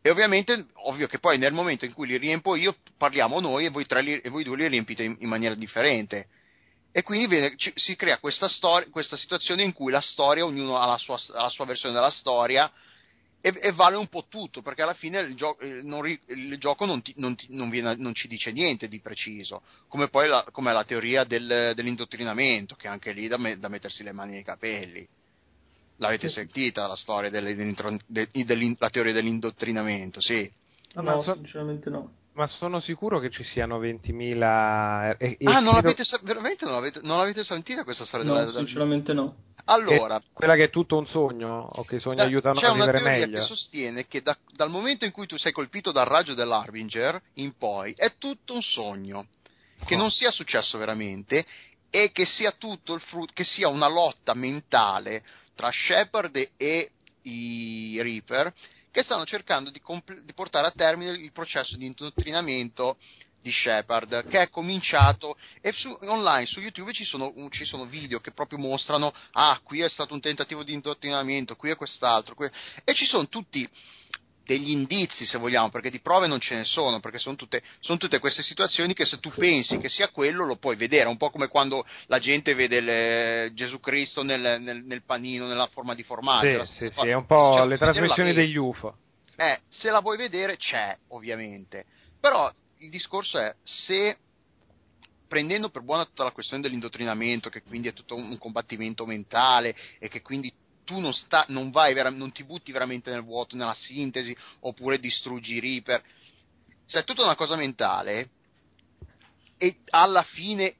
E 0.03 0.11
ovviamente, 0.11 0.67
ovvio 0.87 1.07
che 1.07 1.19
poi 1.19 1.39
nel 1.39 1.53
momento 1.53 1.85
in 1.85 1.93
cui 1.93 2.09
li 2.09 2.17
riempo 2.17 2.57
io, 2.57 2.75
parliamo 2.97 3.39
noi 3.39 3.67
e 3.67 3.69
voi, 3.69 3.87
li- 4.01 4.21
e 4.21 4.29
voi 4.31 4.43
due 4.43 4.57
li 4.57 4.67
riempite 4.67 5.05
in, 5.05 5.17
in 5.21 5.29
maniera 5.29 5.55
differente. 5.55 6.27
E 6.93 7.03
quindi 7.03 7.29
viene- 7.29 7.57
ci- 7.57 7.73
si 7.77 7.95
crea 7.95 8.19
questa, 8.19 8.49
storia, 8.49 8.89
questa 8.91 9.17
situazione 9.17 9.63
in 9.63 9.73
cui 9.73 9.93
la 9.93 10.01
storia, 10.01 10.45
ognuno 10.45 10.79
ha 10.79 10.87
la 10.87 10.99
sua, 10.99 11.17
ha 11.35 11.43
la 11.43 11.51
sua 11.51 11.67
versione 11.67 11.95
della 11.95 12.11
storia 12.11 12.71
e, 13.41 13.59
e 13.61 13.73
vale 13.73 13.97
un 13.97 14.09
po' 14.09 14.27
tutto, 14.29 14.63
perché 14.63 14.83
alla 14.83 14.95
fine 14.95 15.21
il, 15.21 15.35
gio- 15.35 15.59
eh, 15.59 15.81
non 15.83 16.03
ri- 16.03 16.21
il 16.27 16.59
gioco 16.59 16.85
non, 16.85 17.01
ti- 17.03 17.15
non 17.17 17.35
ti- 17.37 17.47
non 17.51 17.71
viene- 17.71 17.97
non 17.97 18.15
ci 18.15 18.29
dice 18.29 18.53
niente 18.53 18.89
di 18.89 19.01
preciso, 19.01 19.63
come 19.89 20.09
poi 20.09 20.29
la, 20.29 20.45
come 20.53 20.73
la 20.73 20.85
teoria 20.85 21.25
del- 21.25 21.73
dell'indottrinamento, 21.75 22.75
che 22.75 22.89
anche 22.89 23.13
lì 23.13 23.29
da, 23.29 23.39
me- 23.39 23.59
da 23.59 23.69
mettersi 23.69 24.03
le 24.03 24.13
mani 24.13 24.33
nei 24.33 24.45
capelli. 24.45 25.07
L'avete 25.97 26.29
sentita 26.29 26.87
la 26.87 26.97
storia 26.97 27.29
delle- 27.31 27.55
dell'intro- 27.55 27.97
de- 28.07 28.29
dell'in- 28.33 28.77
la 28.79 28.91
teoria 28.91 29.13
dell'indottrinamento? 29.13 30.21
Sì. 30.21 30.51
No, 30.95 31.03
no, 31.03 31.23
so- 31.23 31.35
sinceramente 31.35 31.91
no. 31.91 32.13
Ma 32.33 32.47
sono 32.47 32.79
sicuro 32.81 33.19
che 33.19 33.29
ci 33.31 33.43
siano 33.43 33.81
20.000. 33.81 35.17
E, 35.19 35.37
e 35.39 35.51
ah, 35.51 35.59
non 35.59 35.75
l'avete, 35.75 36.05
veramente 36.23 36.65
non 36.65 36.75
l'avete, 36.75 37.01
non 37.03 37.19
l'avete 37.19 37.43
sentita 37.43 37.83
questa 37.83 38.05
storia? 38.05 38.27
No, 38.27 38.35
della, 38.37 38.59
sinceramente 38.59 39.13
no. 39.13 39.35
Allora, 39.65 40.23
quella 40.33 40.55
che 40.55 40.65
è 40.65 40.71
tutto 40.71 40.97
un 40.97 41.07
sogno 41.07 41.69
o 41.73 41.85
che 41.85 41.97
i 41.97 42.01
sogni 42.01 42.17
da, 42.17 42.23
aiutano 42.25 42.61
a 42.61 42.73
vivere 42.73 43.01
meglio. 43.01 43.25
C'è 43.25 43.31
una 43.31 43.39
che 43.41 43.47
sostiene 43.47 44.07
che 44.07 44.23
da, 44.23 44.37
dal 44.53 44.71
momento 44.71 45.05
in 45.05 45.11
cui 45.11 45.27
tu 45.27 45.37
sei 45.37 45.53
colpito 45.53 45.93
dal 45.93 46.07
raggio 46.07 46.35
dell'Arbinger 46.35 47.21
in 47.35 47.57
poi 47.57 47.93
è 47.97 48.15
tutto 48.17 48.55
un 48.55 48.63
sogno, 48.63 49.27
che 49.85 49.95
oh. 49.95 49.99
non 49.99 50.11
sia 50.11 50.31
successo 50.31 50.79
veramente 50.79 51.45
e 51.91 52.13
che 52.13 52.25
sia 52.25 52.53
tutto 52.53 52.95
il 52.95 53.01
frutto, 53.01 53.33
che 53.35 53.45
sia 53.45 53.69
una 53.69 53.89
lotta 53.89 54.35
mentale 54.35 55.25
tra 55.57 55.71
Shepard 55.73 56.51
e 56.57 56.91
i 57.23 58.01
Reaper 58.01 58.53
che 58.91 59.03
stanno 59.03 59.25
cercando 59.25 59.71
di, 59.71 59.81
compl- 59.81 60.23
di 60.23 60.33
portare 60.33 60.67
a 60.67 60.73
termine 60.73 61.13
il 61.13 61.33
processo 61.33 61.77
di 61.77 61.87
indottrinamento 61.87 62.97
di 63.41 63.51
Shepard 63.51 64.29
che 64.29 64.43
è 64.43 64.51
cominciato 64.51 65.37
e 65.61 65.73
su, 65.73 65.97
online 66.03 66.47
su 66.47 66.61
YouTube 66.61 66.93
ci 66.93 67.05
sono, 67.05 67.33
ci 67.51 67.65
sono, 67.65 67.87
video 67.87 68.21
che 68.21 68.33
proprio 68.33 68.59
mostrano 68.59 69.15
ah 69.33 69.59
qui 69.63 69.81
è 69.81 69.89
stato 69.89 70.13
un 70.13 70.21
tentativo 70.21 70.63
di 70.63 70.75
indottrinamento 70.75 71.57
qui 71.57 71.71
è 71.71 71.77
quest'altro 71.77 72.35
qui... 72.35 72.51
e 72.85 72.95
ci 72.95 73.07
sono 73.07 73.29
tutti 73.29 73.67
degli 74.51 74.71
indizi, 74.71 75.25
se 75.25 75.39
vogliamo, 75.39 75.71
perché 75.71 75.91
di 75.91 76.01
prove 76.01 76.27
non 76.27 76.41
ce 76.41 76.57
ne 76.57 76.65
sono, 76.65 76.99
perché 76.99 77.19
sono 77.19 77.37
tutte, 77.37 77.63
sono 77.79 77.99
tutte, 77.99 78.19
queste 78.19 78.43
situazioni 78.43 78.95
che 78.95 79.05
se 79.05 79.21
tu 79.21 79.31
pensi 79.31 79.79
che 79.79 79.89
sia 79.89 80.09
quello 80.09 80.45
lo 80.45 80.57
puoi 80.57 80.75
vedere, 80.75 81.09
un 81.09 81.17
po' 81.17 81.31
come 81.31 81.47
quando 81.47 81.87
la 82.07 82.19
gente 82.19 82.55
vede 82.55 82.81
le, 82.81 83.53
Gesù 83.55 83.79
Cristo 83.79 84.25
nel, 84.25 84.61
nel, 84.61 84.83
nel, 84.83 85.03
panino, 85.05 85.47
nella 85.47 85.69
forma 85.69 85.95
di 85.95 86.03
formaggio. 86.03 86.65
Sì, 86.65 86.87
sì, 86.87 86.91
sì, 86.91 87.07
è 87.07 87.15
un 87.15 87.27
po' 87.27 87.55
cioè, 87.59 87.67
le 87.67 87.79
trasmissioni 87.79 88.33
degli 88.33 88.57
UFO. 88.57 88.97
Eh, 89.37 89.61
se 89.69 89.89
la 89.89 90.01
vuoi 90.01 90.17
vedere 90.17 90.57
c'è, 90.57 90.99
ovviamente. 91.11 91.85
Però 92.19 92.53
il 92.79 92.91
discorso 92.91 93.39
è 93.39 93.55
se 93.63 94.17
prendendo 95.29 95.71
per 95.71 95.83
buona 95.83 96.07
tutta 96.07 96.25
la 96.25 96.33
questione 96.33 96.61
dell'indottrinamento, 96.61 97.51
che 97.51 97.63
quindi 97.63 97.87
è 97.87 97.93
tutto 97.93 98.17
un 98.17 98.37
combattimento 98.37 99.07
mentale 99.07 99.77
e 100.01 100.09
che 100.09 100.23
quindi 100.23 100.53
tu 100.91 100.99
non, 100.99 101.15
sta, 101.15 101.45
non, 101.51 101.71
vera, 101.71 102.11
non 102.11 102.33
ti 102.33 102.43
butti 102.43 102.73
veramente 102.73 103.13
nel 103.13 103.23
vuoto, 103.23 103.55
nella 103.55 103.75
sintesi, 103.75 104.37
oppure 104.61 104.99
distruggi 104.99 105.55
i 105.55 105.61
Reaper. 105.61 106.03
Se 106.85 106.99
è 106.99 107.05
tutta 107.05 107.23
una 107.23 107.37
cosa 107.37 107.55
mentale, 107.55 108.31
e 109.57 109.77
alla 109.91 110.25
fine 110.25 110.75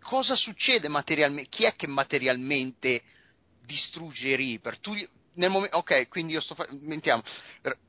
cosa 0.00 0.34
succede 0.34 0.88
materialmente? 0.88 1.48
Chi 1.50 1.62
è 1.62 1.76
che 1.76 1.86
materialmente 1.86 3.00
distrugge 3.64 4.30
i 4.30 4.34
Reaper? 4.34 4.80
Tu, 4.80 4.92
momento, 5.34 5.76
ok, 5.76 6.08
quindi 6.08 6.32
io 6.32 6.40
sto 6.40 6.56
facendo. 6.56 7.22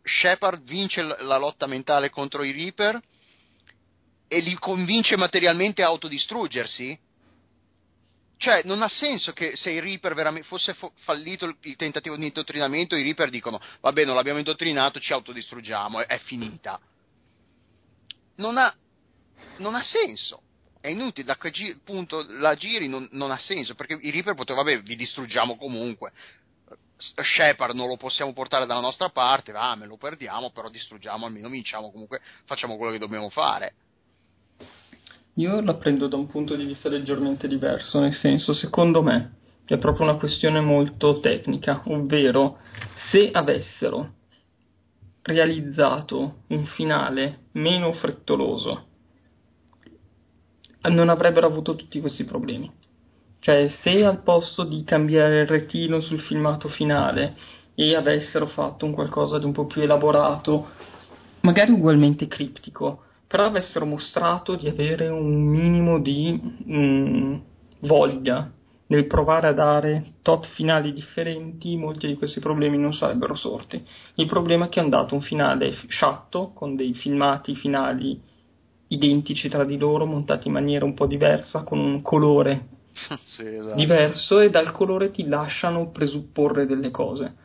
Shepard 0.04 0.62
vince 0.66 1.02
la 1.02 1.38
lotta 1.38 1.66
mentale 1.66 2.12
contro 2.12 2.44
i 2.44 2.52
Reaper 2.52 3.02
e 4.28 4.40
li 4.40 4.54
convince 4.54 5.18
materialmente 5.18 5.82
a 5.82 5.88
autodistruggersi? 5.88 6.96
Cioè, 8.38 8.62
non 8.66 8.82
ha 8.82 8.90
senso 8.90 9.32
che 9.32 9.56
se 9.56 9.72
i 9.72 9.80
Reaper 9.80 10.44
fosse 10.44 10.74
fo- 10.74 10.92
fallito 11.04 11.46
il, 11.46 11.56
il, 11.62 11.76
tentativo 11.76 12.18
di 12.18 12.26
indottrinamento, 12.26 12.96
i 12.96 13.04
Reaper 13.04 13.30
dicono, 13.30 13.62
vabbè, 13.80 14.04
non 14.04 14.16
l'abbiamo 14.16 14.40
indottrinato, 14.40 15.00
ci 15.00 15.14
autodistruggiamo, 15.14 16.02
è, 16.02 16.06
è 16.08 16.18
finita. 16.20 16.80
Non 18.36 18.58
ha, 18.58 18.74
non 19.58 19.76
ha 19.76 19.84
senso. 19.84 20.42
È 20.82 20.90
inutile, 20.90 21.26
da 21.26 21.38
che 21.38 21.80
punto 21.84 22.24
la 22.28 22.54
giri 22.56 22.88
non, 22.88 23.08
non 23.12 23.32
ha 23.32 23.40
senso, 23.40 23.74
perché 23.74 23.98
i 24.02 24.12
Reaper 24.12 24.36
potevano, 24.36 24.66
vabbè, 24.66 24.82
vi 24.82 24.96
distruggiamo 24.96 25.56
comunque. 25.56 26.12
Shepard 26.98 27.76
non 27.76 27.88
lo 27.88 27.98
possiamo 27.98 28.32
portare 28.34 28.66
dalla 28.66 28.82
nostra 28.82 29.10
parte, 29.10 29.52
va, 29.52 29.76
me 29.76 29.86
lo 29.86 29.98
perdiamo, 29.98 30.52
però 30.52 30.70
distruggiamo, 30.70 31.26
almeno 31.26 31.50
vinciamo, 31.50 31.92
comunque 31.92 32.22
facciamo 32.46 32.78
quello 32.78 32.92
che 32.92 33.00
dobbiamo 33.00 33.30
fare. 33.30 33.74
Io 35.38 35.60
la 35.60 35.74
prendo 35.74 36.08
da 36.08 36.16
un 36.16 36.28
punto 36.28 36.56
di 36.56 36.64
vista 36.64 36.88
leggermente 36.88 37.50
diverso, 37.50 38.00
nel 38.00 38.14
senso, 38.14 38.54
secondo 38.54 39.02
me, 39.02 39.34
è 39.66 39.78
proprio 39.78 40.08
una 40.08 40.18
questione 40.18 40.62
molto 40.62 41.20
tecnica, 41.20 41.82
ovvero 41.88 42.60
se 43.10 43.32
avessero 43.32 44.14
realizzato 45.24 46.44
un 46.48 46.66
finale 46.66 47.48
meno 47.54 47.92
frettoloso, 47.94 48.86
non 50.84 51.10
avrebbero 51.10 51.48
avuto 51.48 51.76
tutti 51.76 52.00
questi 52.00 52.24
problemi. 52.24 52.72
Cioè, 53.40 53.68
se 53.82 54.06
al 54.06 54.24
posto 54.24 54.64
di 54.64 54.86
cambiare 54.86 55.42
il 55.42 55.48
retino 55.48 56.00
sul 56.00 56.22
filmato 56.22 56.70
finale 56.70 57.36
e 57.76 57.94
avessero 57.94 58.46
fatto 58.46 58.86
un 58.86 58.94
qualcosa 58.94 59.38
di 59.38 59.46
un 59.46 59.52
po' 59.52 59.66
più 59.66 59.82
elaborato, 59.82 60.70
magari 61.42 61.72
ugualmente 61.72 62.28
criptico, 62.28 63.04
però 63.28 63.46
avessero 63.46 63.86
mostrato 63.86 64.56
di 64.56 64.68
avere 64.68 65.08
un 65.08 65.44
minimo 65.44 66.00
di 66.00 66.32
mh, 66.32 66.78
mm, 66.78 67.36
voglia 67.82 68.52
nel 68.88 69.08
provare 69.08 69.48
a 69.48 69.54
dare 69.54 70.14
tot 70.22 70.46
finali 70.50 70.94
differenti, 70.94 71.76
molti 71.76 72.08
di 72.08 72.16
questi 72.16 72.40
problemi 72.40 72.78
non 72.78 72.94
sarebbero 72.94 73.34
sorti. 73.34 73.84
Il 74.16 74.28
problema 74.28 74.66
è 74.66 74.70
che 74.70 74.80
hanno 74.80 74.90
dato 74.90 75.16
un 75.16 75.22
finale 75.22 75.74
sciatto, 75.88 76.52
con 76.54 76.76
dei 76.76 76.94
filmati 76.94 77.56
finali 77.56 78.22
identici 78.88 79.50
tra 79.50 79.64
di 79.64 79.78
loro, 79.78 80.06
montati 80.06 80.48
in 80.48 80.54
maniera 80.54 80.86
un 80.86 80.94
po' 80.94 81.08
diversa, 81.08 81.64
con 81.64 81.80
un 81.80 82.02
colore 82.04 82.68
sì, 83.26 83.48
esatto. 83.48 83.76
diverso, 83.76 84.40
e 84.40 84.52
dal 84.52 84.72
colore 84.72 85.10
ti 85.10 85.28
lasciano 85.28 85.90
presupporre 85.90 86.68
delle 86.68 86.92
cose. 86.92 87.36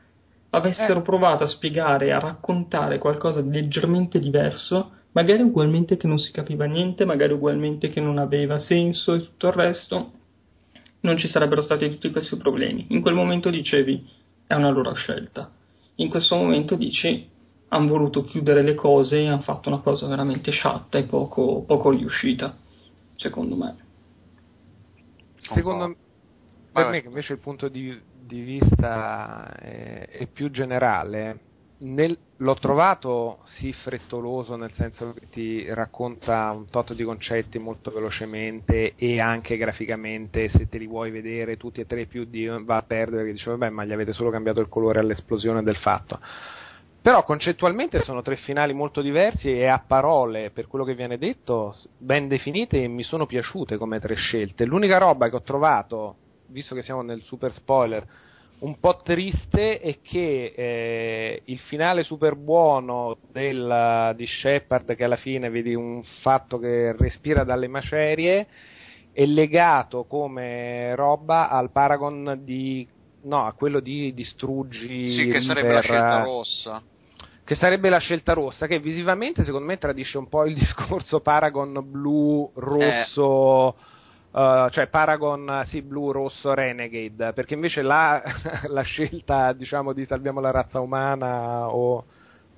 Avessero 0.50 0.98
eh. 0.98 1.02
provato 1.02 1.44
a 1.44 1.46
spiegare, 1.46 2.12
a 2.12 2.18
raccontare 2.18 2.98
qualcosa 2.98 3.40
di 3.40 3.50
leggermente 3.50 4.18
diverso, 4.18 4.96
magari 5.12 5.42
ugualmente 5.42 5.96
che 5.96 6.06
non 6.06 6.18
si 6.18 6.30
capiva 6.32 6.66
niente, 6.66 7.04
magari 7.04 7.32
ugualmente 7.32 7.88
che 7.88 8.00
non 8.00 8.18
aveva 8.18 8.58
senso 8.60 9.14
e 9.14 9.20
tutto 9.20 9.48
il 9.48 9.52
resto, 9.52 10.12
non 11.00 11.16
ci 11.16 11.28
sarebbero 11.28 11.62
stati 11.62 11.88
tutti 11.88 12.10
questi 12.10 12.36
problemi. 12.36 12.86
In 12.90 13.00
quel 13.00 13.14
momento 13.14 13.50
dicevi 13.50 14.06
è 14.46 14.54
una 14.54 14.70
loro 14.70 14.92
scelta. 14.94 15.50
In 15.96 16.08
questo 16.08 16.36
momento 16.36 16.76
dici 16.76 17.28
hanno 17.72 17.88
voluto 17.88 18.24
chiudere 18.24 18.62
le 18.62 18.74
cose 18.74 19.20
e 19.20 19.28
hanno 19.28 19.42
fatto 19.42 19.68
una 19.68 19.78
cosa 19.78 20.08
veramente 20.08 20.50
sciatta 20.50 20.98
e 20.98 21.04
poco, 21.04 21.62
poco 21.64 21.90
riuscita, 21.90 22.56
secondo 23.16 23.56
me. 23.56 23.76
Secondo 25.38 25.86
me, 25.86 25.96
per 26.72 26.86
me 26.88 27.02
invece 27.04 27.34
il 27.34 27.38
punto 27.38 27.68
di, 27.68 27.96
di 28.26 28.40
vista 28.40 29.54
è, 29.54 30.08
è 30.08 30.26
più 30.26 30.50
generale 30.50 31.49
nel, 31.80 32.16
l'ho 32.36 32.54
trovato 32.56 33.40
sì 33.44 33.72
frettoloso 33.72 34.56
nel 34.56 34.72
senso 34.72 35.14
che 35.14 35.28
ti 35.30 35.72
racconta 35.72 36.50
un 36.50 36.68
tot 36.68 36.92
di 36.94 37.04
concetti 37.04 37.58
molto 37.58 37.90
velocemente 37.90 38.94
e 38.96 39.20
anche 39.20 39.56
graficamente 39.56 40.48
se 40.48 40.68
te 40.68 40.78
li 40.78 40.86
vuoi 40.86 41.10
vedere 41.10 41.56
tutti 41.56 41.80
e 41.80 41.86
tre 41.86 42.06
più 42.06 42.24
di 42.24 42.46
va 42.46 42.76
a 42.76 42.82
perdere 42.82 43.24
che 43.24 43.32
dice 43.32 43.50
vabbè 43.50 43.70
ma 43.70 43.84
gli 43.84 43.92
avete 43.92 44.12
solo 44.12 44.30
cambiato 44.30 44.60
il 44.60 44.68
colore 44.68 45.00
all'esplosione 45.00 45.62
del 45.62 45.76
fatto 45.76 46.18
però 47.02 47.24
concettualmente 47.24 48.02
sono 48.02 48.20
tre 48.20 48.36
finali 48.36 48.74
molto 48.74 49.00
diversi 49.00 49.50
e 49.50 49.66
a 49.66 49.82
parole, 49.86 50.50
per 50.50 50.66
quello 50.66 50.84
che 50.84 50.94
viene 50.94 51.16
detto, 51.16 51.74
ben 51.96 52.28
definite 52.28 52.82
e 52.82 52.88
mi 52.88 53.02
sono 53.02 53.24
piaciute 53.24 53.78
come 53.78 54.00
tre 54.00 54.16
scelte. 54.16 54.66
L'unica 54.66 54.98
roba 54.98 55.30
che 55.30 55.36
ho 55.36 55.40
trovato, 55.40 56.16
visto 56.48 56.74
che 56.74 56.82
siamo 56.82 57.00
nel 57.00 57.22
super 57.22 57.54
spoiler, 57.54 58.06
un 58.60 58.78
po' 58.78 59.00
triste 59.02 59.80
è 59.80 59.98
che 60.02 60.52
eh, 60.54 61.42
il 61.46 61.58
finale 61.60 62.02
super 62.02 62.34
buono 62.34 63.16
del, 63.32 64.12
di 64.16 64.26
Shepard, 64.26 64.94
che 64.94 65.04
alla 65.04 65.16
fine 65.16 65.48
vedi 65.48 65.74
un 65.74 66.02
fatto 66.20 66.58
che 66.58 66.94
respira 66.96 67.44
dalle 67.44 67.68
macerie, 67.68 68.46
è 69.12 69.24
legato 69.24 70.04
come 70.04 70.94
roba 70.94 71.48
al 71.48 71.70
Paragon 71.70 72.40
di 72.42 72.86
no, 73.22 73.46
a 73.46 73.52
quello 73.52 73.80
di 73.80 74.12
distruggi 74.12 75.08
sì, 75.08 75.28
che 75.28 75.40
sarebbe 75.40 75.72
la 75.72 75.82
scelta 75.82 76.22
rossa. 76.22 76.82
Che 77.42 77.54
sarebbe 77.56 77.88
la 77.88 77.98
scelta 77.98 78.32
rossa 78.32 78.66
che 78.66 78.78
visivamente 78.78 79.42
secondo 79.42 79.66
me 79.66 79.78
tradisce 79.78 80.18
un 80.18 80.28
po' 80.28 80.44
il 80.44 80.54
discorso 80.54 81.20
Paragon 81.20 81.82
blu 81.82 82.50
rosso 82.54 83.74
eh 83.76 83.98
Uh, 84.32 84.68
cioè 84.70 84.86
Paragon 84.86 85.62
sì, 85.66 85.82
blu, 85.82 86.12
rosso, 86.12 86.54
Renegade, 86.54 87.32
perché 87.32 87.54
invece 87.54 87.82
la, 87.82 88.22
la 88.68 88.82
scelta 88.82 89.52
diciamo 89.52 89.92
di 89.92 90.06
salviamo 90.06 90.40
la 90.40 90.52
razza 90.52 90.78
umana 90.78 91.68
o 91.68 92.04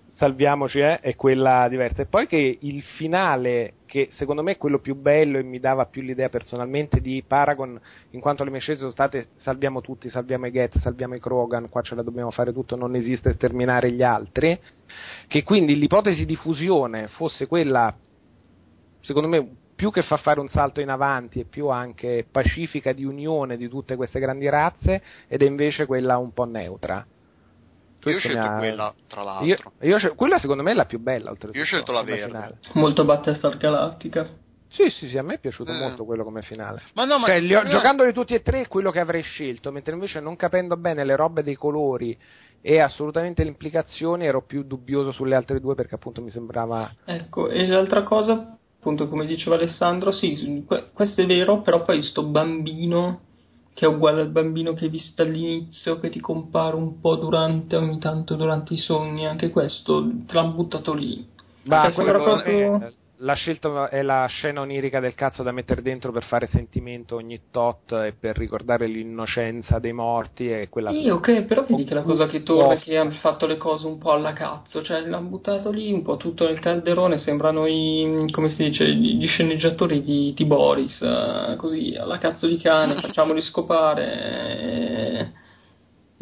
salviamoci 0.08 0.78
eh, 0.80 1.00
è 1.00 1.16
quella 1.16 1.66
diversa. 1.68 2.02
E 2.02 2.06
poi 2.06 2.26
che 2.26 2.58
il 2.60 2.82
finale, 2.82 3.74
che 3.86 4.08
secondo 4.10 4.42
me 4.42 4.52
è 4.52 4.56
quello 4.58 4.80
più 4.80 4.94
bello 4.94 5.38
e 5.38 5.42
mi 5.42 5.58
dava 5.58 5.86
più 5.86 6.02
l'idea 6.02 6.28
personalmente 6.28 7.00
di 7.00 7.24
Paragon, 7.26 7.80
in 8.10 8.20
quanto 8.20 8.44
le 8.44 8.50
mie 8.50 8.60
scelte 8.60 8.80
sono 8.80 8.92
state 8.92 9.28
salviamo 9.36 9.80
tutti, 9.80 10.08
salviamo 10.08 10.46
i 10.46 10.52
Get, 10.52 10.78
salviamo 10.78 11.14
i 11.14 11.20
Krogan, 11.20 11.68
qua 11.68 11.82
ce 11.82 11.94
la 11.94 12.02
dobbiamo 12.02 12.30
fare 12.30 12.52
tutto, 12.52 12.76
non 12.76 12.94
esiste 12.94 13.32
sterminare 13.32 13.92
gli 13.92 14.02
altri, 14.02 14.58
che 15.26 15.42
quindi 15.42 15.78
l'ipotesi 15.78 16.24
di 16.24 16.36
fusione 16.36 17.08
fosse 17.08 17.46
quella 17.46 17.94
secondo 19.00 19.28
me 19.28 19.56
più 19.82 19.90
che 19.90 20.02
fa 20.02 20.16
fare 20.16 20.38
un 20.38 20.46
salto 20.46 20.80
in 20.80 20.90
avanti 20.90 21.40
e 21.40 21.44
più 21.44 21.66
anche 21.66 22.24
pacifica 22.30 22.92
di 22.92 23.02
unione 23.02 23.56
di 23.56 23.68
tutte 23.68 23.96
queste 23.96 24.20
grandi 24.20 24.48
razze 24.48 25.02
ed 25.26 25.42
è 25.42 25.44
invece 25.44 25.86
quella 25.86 26.18
un 26.18 26.32
po' 26.32 26.44
neutra. 26.44 27.04
io 28.04 28.14
ho 28.14 28.18
scelto 28.20 28.38
ha... 28.38 28.56
quella, 28.58 28.94
tra 29.08 29.24
l'altro. 29.24 29.72
Io, 29.80 29.98
io, 29.98 30.14
quella 30.14 30.38
secondo 30.38 30.62
me 30.62 30.70
è 30.70 30.74
la 30.74 30.84
più 30.84 31.00
bella, 31.00 31.30
oltretutto. 31.30 31.58
Io 31.58 31.64
ho 31.64 31.66
scelto 31.66 31.90
la 31.90 32.04
verde. 32.04 32.26
Finale. 32.26 32.58
Molto 32.74 33.04
Battlestar 33.04 33.56
Galactica. 33.56 34.28
Sì, 34.68 34.88
sì, 34.88 35.08
sì, 35.08 35.18
a 35.18 35.22
me 35.22 35.34
è 35.34 35.38
piaciuto 35.40 35.72
eh. 35.72 35.78
molto 35.78 36.04
quello 36.04 36.22
come 36.22 36.42
finale. 36.42 36.80
Ma 36.94 37.04
no, 37.04 37.18
ma 37.18 37.26
cioè, 37.26 37.40
li 37.40 37.52
ho, 37.52 37.64
giocandoli 37.64 38.12
tutti 38.12 38.34
e 38.34 38.42
tre 38.42 38.60
è 38.60 38.68
quello 38.68 38.92
che 38.92 39.00
avrei 39.00 39.22
scelto, 39.22 39.72
mentre 39.72 39.94
invece 39.94 40.20
non 40.20 40.36
capendo 40.36 40.76
bene 40.76 41.04
le 41.04 41.16
robe 41.16 41.42
dei 41.42 41.56
colori 41.56 42.16
e 42.60 42.78
assolutamente 42.78 43.42
le 43.42 43.48
implicazioni 43.48 44.26
ero 44.26 44.42
più 44.42 44.62
dubbioso 44.62 45.10
sulle 45.10 45.34
altre 45.34 45.58
due 45.58 45.74
perché 45.74 45.96
appunto 45.96 46.22
mi 46.22 46.30
sembrava... 46.30 46.88
Ecco, 47.04 47.48
e 47.48 47.66
l'altra 47.66 48.04
cosa, 48.04 48.56
appunto 48.82 49.06
come 49.06 49.26
diceva 49.26 49.54
Alessandro, 49.54 50.10
sì, 50.10 50.64
questo 50.92 51.22
è 51.22 51.26
vero, 51.26 51.62
però 51.62 51.84
poi 51.84 52.02
sto 52.02 52.24
bambino 52.24 53.20
che 53.74 53.86
è 53.86 53.88
uguale 53.88 54.22
al 54.22 54.30
bambino 54.30 54.72
che 54.72 54.86
hai 54.86 54.90
visto 54.90 55.22
all'inizio, 55.22 56.00
che 56.00 56.10
ti 56.10 56.18
compare 56.18 56.74
un 56.74 57.00
po' 57.00 57.14
durante, 57.14 57.76
ogni 57.76 57.98
tanto 58.00 58.34
durante 58.34 58.74
i 58.74 58.78
sogni, 58.78 59.24
anche 59.24 59.50
questo 59.50 60.04
te 60.26 60.34
l'hanno 60.34 60.54
buttato 60.54 60.94
lì. 60.94 61.24
Ma 61.66 61.92
cioè, 61.92 62.04
proprio 62.04 62.92
la 63.22 63.34
scelta 63.34 63.88
è 63.88 64.02
la 64.02 64.26
scena 64.26 64.60
onirica 64.60 65.00
del 65.00 65.14
cazzo 65.14 65.42
da 65.42 65.52
mettere 65.52 65.80
dentro 65.82 66.12
per 66.12 66.24
fare 66.24 66.46
sentimento 66.46 67.16
ogni 67.16 67.40
tot 67.50 67.92
e 67.92 68.14
per 68.18 68.36
ricordare 68.36 68.86
l'innocenza 68.86 69.78
dei 69.78 69.92
morti 69.92 70.50
e 70.50 70.68
quella 70.68 70.90
Sì, 70.90 71.08
ok, 71.08 71.42
però 71.44 71.64
vedi 71.64 71.84
che 71.84 71.94
la 71.94 72.02
cosa 72.02 72.26
che 72.26 72.42
torna 72.42 72.76
che 72.76 72.96
hanno 72.96 73.12
fatto 73.12 73.46
le 73.46 73.56
cose 73.56 73.86
un 73.86 73.98
po' 73.98 74.12
alla 74.12 74.32
cazzo, 74.32 74.82
cioè 74.82 75.00
l'hanno 75.00 75.28
buttato 75.28 75.70
lì 75.70 75.92
un 75.92 76.02
po' 76.02 76.16
tutto 76.16 76.46
nel 76.46 76.58
calderone, 76.58 77.18
sembrano 77.18 77.66
i 77.66 78.26
come 78.30 78.50
si 78.50 78.64
dice, 78.64 78.92
gli 78.92 79.26
sceneggiatori 79.26 80.02
di, 80.02 80.32
di 80.34 80.44
Boris, 80.44 81.00
eh, 81.00 81.54
così 81.56 81.94
alla 81.98 82.18
cazzo 82.18 82.46
di 82.46 82.58
cane, 82.58 82.96
facciamoli 83.00 83.40
scopare 83.42 85.32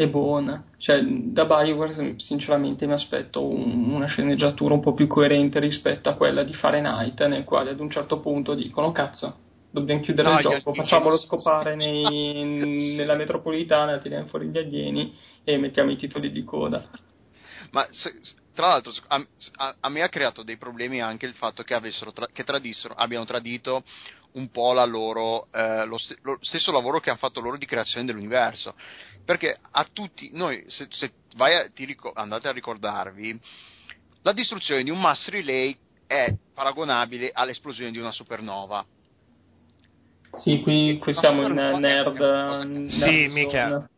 è 0.03 0.09
buona. 0.09 0.65
Cioè, 0.79 1.03
da 1.03 1.45
Bioware 1.45 2.15
sinceramente 2.19 2.87
mi 2.87 2.95
aspetto 2.95 3.47
un, 3.47 3.93
una 3.93 4.07
sceneggiatura 4.07 4.73
un 4.73 4.81
po' 4.81 4.95
più 4.95 5.07
coerente 5.07 5.61
rispetto 5.61 6.09
a 6.09 6.15
quella 6.15 6.43
di 6.43 6.55
Fahrenheit, 6.55 7.23
nel 7.27 7.45
quale 7.45 7.71
ad 7.71 7.81
un 7.81 7.91
certo 7.91 8.19
punto 8.21 8.55
dicono 8.55 8.93
cazzo, 8.93 9.37
dobbiamo 9.71 10.01
chiudere 10.01 10.31
no, 10.31 10.39
il 10.39 10.43
gioco, 10.43 10.73
facciamolo 10.73 11.19
scopare 11.19 11.77
nei, 11.77 12.95
nella 12.97 13.15
metropolitana, 13.15 13.99
tiriamo 13.99 14.27
fuori 14.29 14.49
gli 14.49 14.57
alieni 14.57 15.15
e 15.45 15.59
mettiamo 15.59 15.91
i 15.91 15.97
titoli 15.97 16.33
di 16.33 16.45
coda. 16.45 16.83
Ma 17.73 17.87
se, 17.91 18.11
tra 18.55 18.69
l'altro 18.69 18.93
a, 19.09 19.23
a, 19.57 19.77
a, 19.81 19.89
me 19.91 20.03
ha 20.03 20.09
creato 20.09 20.43
dei 20.43 20.57
problemi 20.57 21.03
anche 21.03 21.27
il 21.27 21.35
fatto 21.35 21.63
che, 21.63 21.79
tra, 22.15 22.27
che 22.33 22.45
abbiano 22.97 23.25
tradito 23.27 23.85
un 24.33 24.51
po' 24.51 24.73
loro, 24.85 25.49
eh, 25.53 25.85
lo, 25.87 25.99
st- 25.99 26.19
lo, 26.23 26.39
stesso 26.41 26.71
lavoro 26.73 27.01
che 27.01 27.11
hanno 27.11 27.19
fatto 27.19 27.41
loro 27.41 27.57
di 27.57 27.67
creazione 27.67 28.07
dell'universo. 28.07 28.75
Perché 29.25 29.59
a 29.71 29.87
tutti, 29.93 30.31
noi, 30.33 30.65
se, 30.69 30.87
se 30.91 31.13
a, 31.37 31.71
ric- 31.75 32.11
andate 32.15 32.49
a 32.49 32.53
ricordarvi, 32.53 33.41
la 34.23 34.33
distruzione 34.33 34.83
di 34.83 34.91
un 34.91 35.01
mass 35.01 35.29
relay 35.29 35.77
è 36.07 36.35
paragonabile 36.53 37.31
all'esplosione 37.33 37.91
di 37.91 37.99
una 37.99 38.13
supernova. 38.13 38.85
Sì, 40.39 40.61
qui, 40.61 40.99
qui 40.99 41.15
siamo 41.15 41.43
in 41.43 41.55
nerd. 41.55 42.19
nerd 42.19 42.89
sì, 42.89 43.27
mica. 43.29 43.89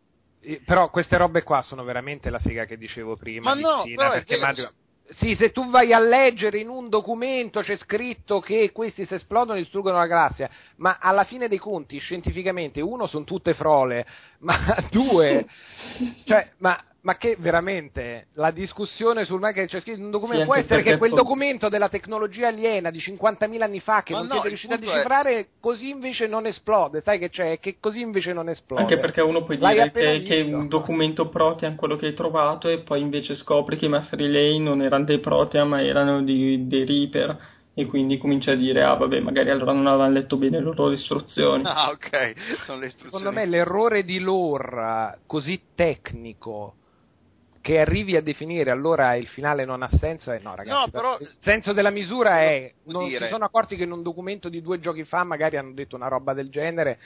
Però 0.64 0.90
queste 0.90 1.16
robe 1.16 1.42
qua 1.42 1.62
sono 1.62 1.84
veramente 1.84 2.28
la 2.30 2.40
sega 2.40 2.64
che 2.64 2.76
dicevo 2.76 3.16
prima. 3.16 3.54
Ma 3.54 3.60
no, 3.60 3.82
Cina, 3.84 4.10
perché 4.10 4.36
immagino, 4.36 4.72
sì, 5.08 5.34
se 5.34 5.50
tu 5.52 5.68
vai 5.68 5.92
a 5.92 5.98
leggere 5.98 6.58
in 6.58 6.68
un 6.68 6.88
documento 6.88 7.60
c'è 7.60 7.76
scritto 7.76 8.40
che 8.40 8.70
questi 8.72 9.04
se 9.04 9.16
esplodono 9.16 9.58
distruggono 9.58 9.98
la 9.98 10.06
galassia, 10.06 10.48
ma 10.76 10.98
alla 11.00 11.24
fine 11.24 11.48
dei 11.48 11.58
conti, 11.58 11.98
scientificamente, 11.98 12.80
uno, 12.80 13.06
sono 13.06 13.24
tutte 13.24 13.54
frole, 13.54 14.06
ma 14.38 14.56
due, 14.90 15.46
cioè, 16.24 16.52
ma 16.58 16.82
ma 17.02 17.16
che 17.16 17.36
veramente 17.38 18.26
la 18.34 18.52
discussione 18.52 19.24
sul 19.24 19.40
che 19.52 19.66
c'è 19.66 19.80
scritto 19.80 19.98
in 19.98 20.04
un 20.04 20.10
documento 20.12 20.42
sì, 20.42 20.46
può 20.46 20.54
essere 20.54 20.82
che 20.82 20.98
quel 20.98 21.12
documento 21.14 21.68
della 21.68 21.88
tecnologia 21.88 22.46
aliena 22.46 22.90
di 22.90 22.98
50.000 22.98 23.60
anni 23.60 23.80
fa 23.80 24.02
che 24.04 24.12
ma 24.12 24.20
non 24.20 24.28
no, 24.28 24.34
siete 24.34 24.48
riusciti 24.48 24.72
a 24.72 24.76
decifrare 24.76 25.38
è... 25.38 25.46
così 25.58 25.88
invece 25.88 26.28
non 26.28 26.46
esplode 26.46 27.00
sai 27.00 27.18
che 27.18 27.28
c'è? 27.28 27.58
Che 27.58 27.78
così 27.80 28.00
invece 28.00 28.32
non 28.32 28.48
esplode. 28.48 28.82
Anche 28.82 28.98
perché 28.98 29.20
uno 29.20 29.42
può 29.42 29.54
dire 29.54 29.90
che, 29.90 30.22
che, 30.22 30.38
è 30.38 30.54
un 30.54 30.68
documento 30.68 31.28
Protean 31.28 31.74
quello 31.74 31.96
che 31.96 32.06
hai 32.06 32.14
trovato 32.14 32.68
e 32.68 32.78
poi 32.78 33.00
invece 33.00 33.34
scopri 33.34 33.76
che 33.76 33.86
i 33.86 33.88
Master 33.88 34.18
Relay 34.18 34.58
non 34.60 34.80
erano 34.80 35.04
dei 35.04 35.18
Protean 35.18 35.68
ma 35.68 35.82
erano 35.82 36.22
di, 36.22 36.66
dei 36.68 36.84
Reaper. 36.84 37.50
E 37.74 37.86
quindi 37.86 38.18
comincia 38.18 38.52
a 38.52 38.54
dire 38.54 38.82
ah 38.82 38.94
vabbè 38.94 39.20
magari 39.20 39.48
allora 39.48 39.72
non 39.72 39.86
avevano 39.86 40.12
letto 40.12 40.36
bene 40.36 40.58
le 40.58 40.62
loro 40.62 40.92
istruzioni. 40.92 41.62
Ah 41.64 41.88
ok. 41.88 42.34
Sono 42.64 42.80
le 42.80 42.86
istruzioni. 42.86 43.24
Secondo 43.24 43.32
me 43.32 43.46
l'errore 43.46 44.04
di 44.04 44.18
lore 44.18 45.20
così 45.26 45.58
tecnico 45.74 46.74
che 47.62 47.78
arrivi 47.78 48.16
a 48.16 48.20
definire 48.20 48.70
allora 48.70 49.14
il 49.14 49.28
finale 49.28 49.64
non 49.64 49.82
ha 49.82 49.88
senso? 49.98 50.32
È 50.32 50.40
no 50.42 50.54
ragazzi 50.54 50.78
no, 50.78 50.88
però, 50.90 51.16
il 51.18 51.30
senso 51.40 51.72
della 51.72 51.90
misura 51.90 52.40
è 52.40 52.70
non 52.86 53.06
dire. 53.06 53.24
si 53.24 53.30
sono 53.30 53.44
accorti 53.44 53.76
che 53.76 53.84
in 53.84 53.92
un 53.92 54.02
documento 54.02 54.48
di 54.48 54.60
due 54.60 54.80
giochi 54.80 55.04
fa 55.04 55.22
magari 55.22 55.56
hanno 55.56 55.72
detto 55.72 55.96
una 55.96 56.08
roba 56.08 56.34
del 56.34 56.50
genere 56.50 56.98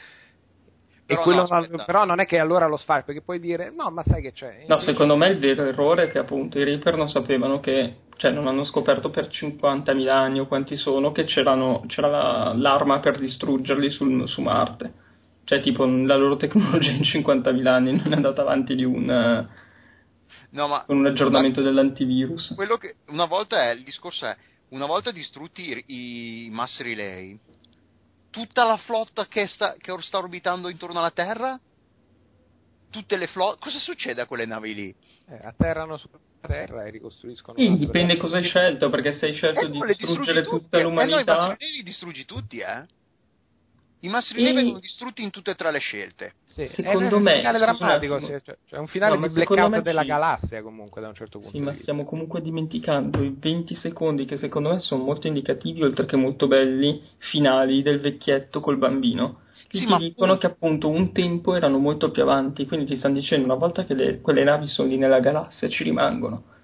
però, 1.05 1.25
no, 1.25 1.47
non, 1.49 1.83
però 1.85 2.05
non 2.05 2.19
è 2.19 2.27
che 2.27 2.39
allora 2.39 2.67
lo 2.67 2.79
sfai 2.79 3.05
perché 3.05 3.21
puoi 3.21 3.39
dire 3.39 3.71
no 3.71 3.91
ma 3.91 4.03
sai 4.03 4.23
che 4.23 4.33
c'è? 4.33 4.65
No 4.67 4.81
secondo 4.81 5.15
me 5.15 5.29
il 5.29 5.39
vero 5.39 5.63
errore 5.63 6.05
è 6.05 6.09
che 6.09 6.19
appunto 6.19 6.59
i 6.59 6.65
Reaper 6.65 6.97
non 6.97 7.11
sapevano 7.11 7.61
che 7.61 7.99
cioè 8.17 8.31
non 8.33 8.47
hanno 8.47 8.65
scoperto 8.65 9.11
per 9.11 9.29
50.000 9.29 10.09
anni 10.09 10.41
o 10.41 10.47
quanti 10.47 10.75
sono 10.77 11.13
che 11.13 11.25
c'era 11.25 11.55
la, 11.55 12.55
l'arma 12.57 12.99
per 13.01 13.19
distruggerli 13.19 13.91
sul, 13.91 14.27
su 14.27 14.41
Marte. 14.41 15.05
Cioè 15.45 15.61
tipo 15.61 15.85
la 15.85 16.17
loro 16.17 16.37
tecnologia 16.37 16.91
in 16.91 17.03
50.000 17.03 17.67
anni 17.67 17.95
non 17.95 18.13
è 18.13 18.17
andata 18.17 18.41
avanti 18.41 18.75
di 18.75 18.85
un 18.85 19.47
No, 20.57 20.69
ma, 20.69 20.85
con 20.87 20.97
un 20.97 21.07
aggiornamento 21.07 21.61
ma, 21.61 21.67
dell'antivirus. 21.67 22.55
Quello 22.55 22.79
che 22.79 22.97
una 23.09 23.27
volta 23.27 23.63
è 23.63 23.73
il 23.73 23.85
discorso 23.85 24.25
è 24.25 24.35
una 24.71 24.87
volta 24.87 25.11
distrutti 25.11 25.85
i, 25.87 26.47
i 26.47 26.51
mass 26.51 26.81
relay, 26.81 27.39
tutta 28.31 28.65
la 28.65 28.79
flotta 28.79 29.27
che 29.27 29.47
sta, 29.49 29.75
che 29.79 29.95
sta 30.01 30.17
orbitando 30.17 30.71
intorno 30.71 30.99
alla 30.99 31.11
Terra, 31.11 31.61
tutte 32.91 33.17
le 33.19 33.27
flotte, 33.27 33.59
cosa 33.61 33.79
succede 33.79 34.23
a 34.23 34.27
quelle 34.27 34.47
navi 34.47 34.75
lì? 34.75 34.95
Eh, 35.29 35.41
atterrano 35.43 35.99
sulla 35.99 36.19
Terra 36.41 36.87
e 36.87 36.91
ricostruiscono. 36.91 37.59
Sì, 37.59 37.77
dipende 37.77 38.17
cosa 38.17 38.39
hai 38.39 38.45
scelto, 38.45 38.89
perché 38.89 39.13
se 39.19 39.27
hai 39.27 39.35
scelto 39.35 39.61
eh, 39.61 39.71
di 39.71 39.95
distruggere 39.99 40.43
tutta 40.43 40.81
l'umanità. 40.81 41.45
Eh 41.45 41.49
no, 41.49 41.57
i 41.59 41.77
li 41.77 41.83
distruggi 41.83 42.25
tutti, 42.25 42.61
eh? 42.61 42.87
I 44.01 44.09
relay 44.09 44.51
e... 44.51 44.55
vengono 44.55 44.79
distrutti 44.79 45.23
in 45.23 45.31
tutte 45.31 45.53
e 45.53 45.55
tre 45.55 45.71
le 45.71 45.79
scelte. 45.79 46.35
Sì. 46.45 46.67
Secondo 46.69 47.19
me 47.19 47.33
è 47.33 47.35
un 47.35 47.41
finale 47.41 47.59
drammatico, 47.59 48.21
sì, 48.21 48.27
cioè, 48.27 48.57
cioè 48.67 48.79
un 48.79 48.87
finale 48.87 49.17
no, 49.17 49.27
di 49.27 49.33
blackout 49.33 49.81
della 49.81 50.03
sì. 50.03 50.07
galassia 50.07 50.63
comunque 50.63 51.01
da 51.01 51.09
un 51.09 51.15
certo 51.15 51.39
punto 51.39 51.57
sì, 51.57 51.63
ma 51.63 51.75
stiamo 51.75 52.05
comunque 52.05 52.41
dimenticando 52.41 53.23
i 53.23 53.35
20 53.39 53.75
secondi 53.77 54.25
che 54.25 54.37
secondo 54.37 54.71
me 54.71 54.79
sono 54.79 55.03
molto 55.03 55.27
indicativi 55.27 55.83
oltre 55.83 56.07
che 56.07 56.17
molto 56.17 56.47
belli 56.47 57.03
finali 57.19 57.83
del 57.83 58.01
vecchietto 58.01 58.61
col 58.61 58.79
bambino. 58.79 59.41
Che 59.69 59.79
sì, 59.79 59.87
ti 59.87 59.97
dicono 59.97 60.33
ma... 60.33 60.39
che 60.39 60.47
appunto 60.47 60.89
un 60.89 61.13
tempo 61.13 61.55
erano 61.55 61.79
molto 61.79 62.11
più 62.11 62.23
avanti, 62.23 62.67
quindi 62.67 62.87
ti 62.87 62.97
stanno 62.97 63.15
dicendo 63.15 63.47
una 63.47 63.55
volta 63.55 63.85
che 63.85 63.95
le, 63.95 64.21
quelle 64.21 64.45
navi 64.45 64.67
sono 64.67 64.89
lì 64.89 64.97
nella 64.97 65.21
galassia 65.21 65.69
ci 65.69 65.83
rimangono 65.83 66.55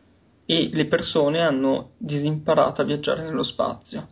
e 0.45 0.71
le 0.73 0.87
persone 0.87 1.41
hanno 1.41 1.93
disimparato 1.97 2.83
a 2.83 2.85
viaggiare 2.85 3.23
nello 3.23 3.43
spazio 3.43 4.09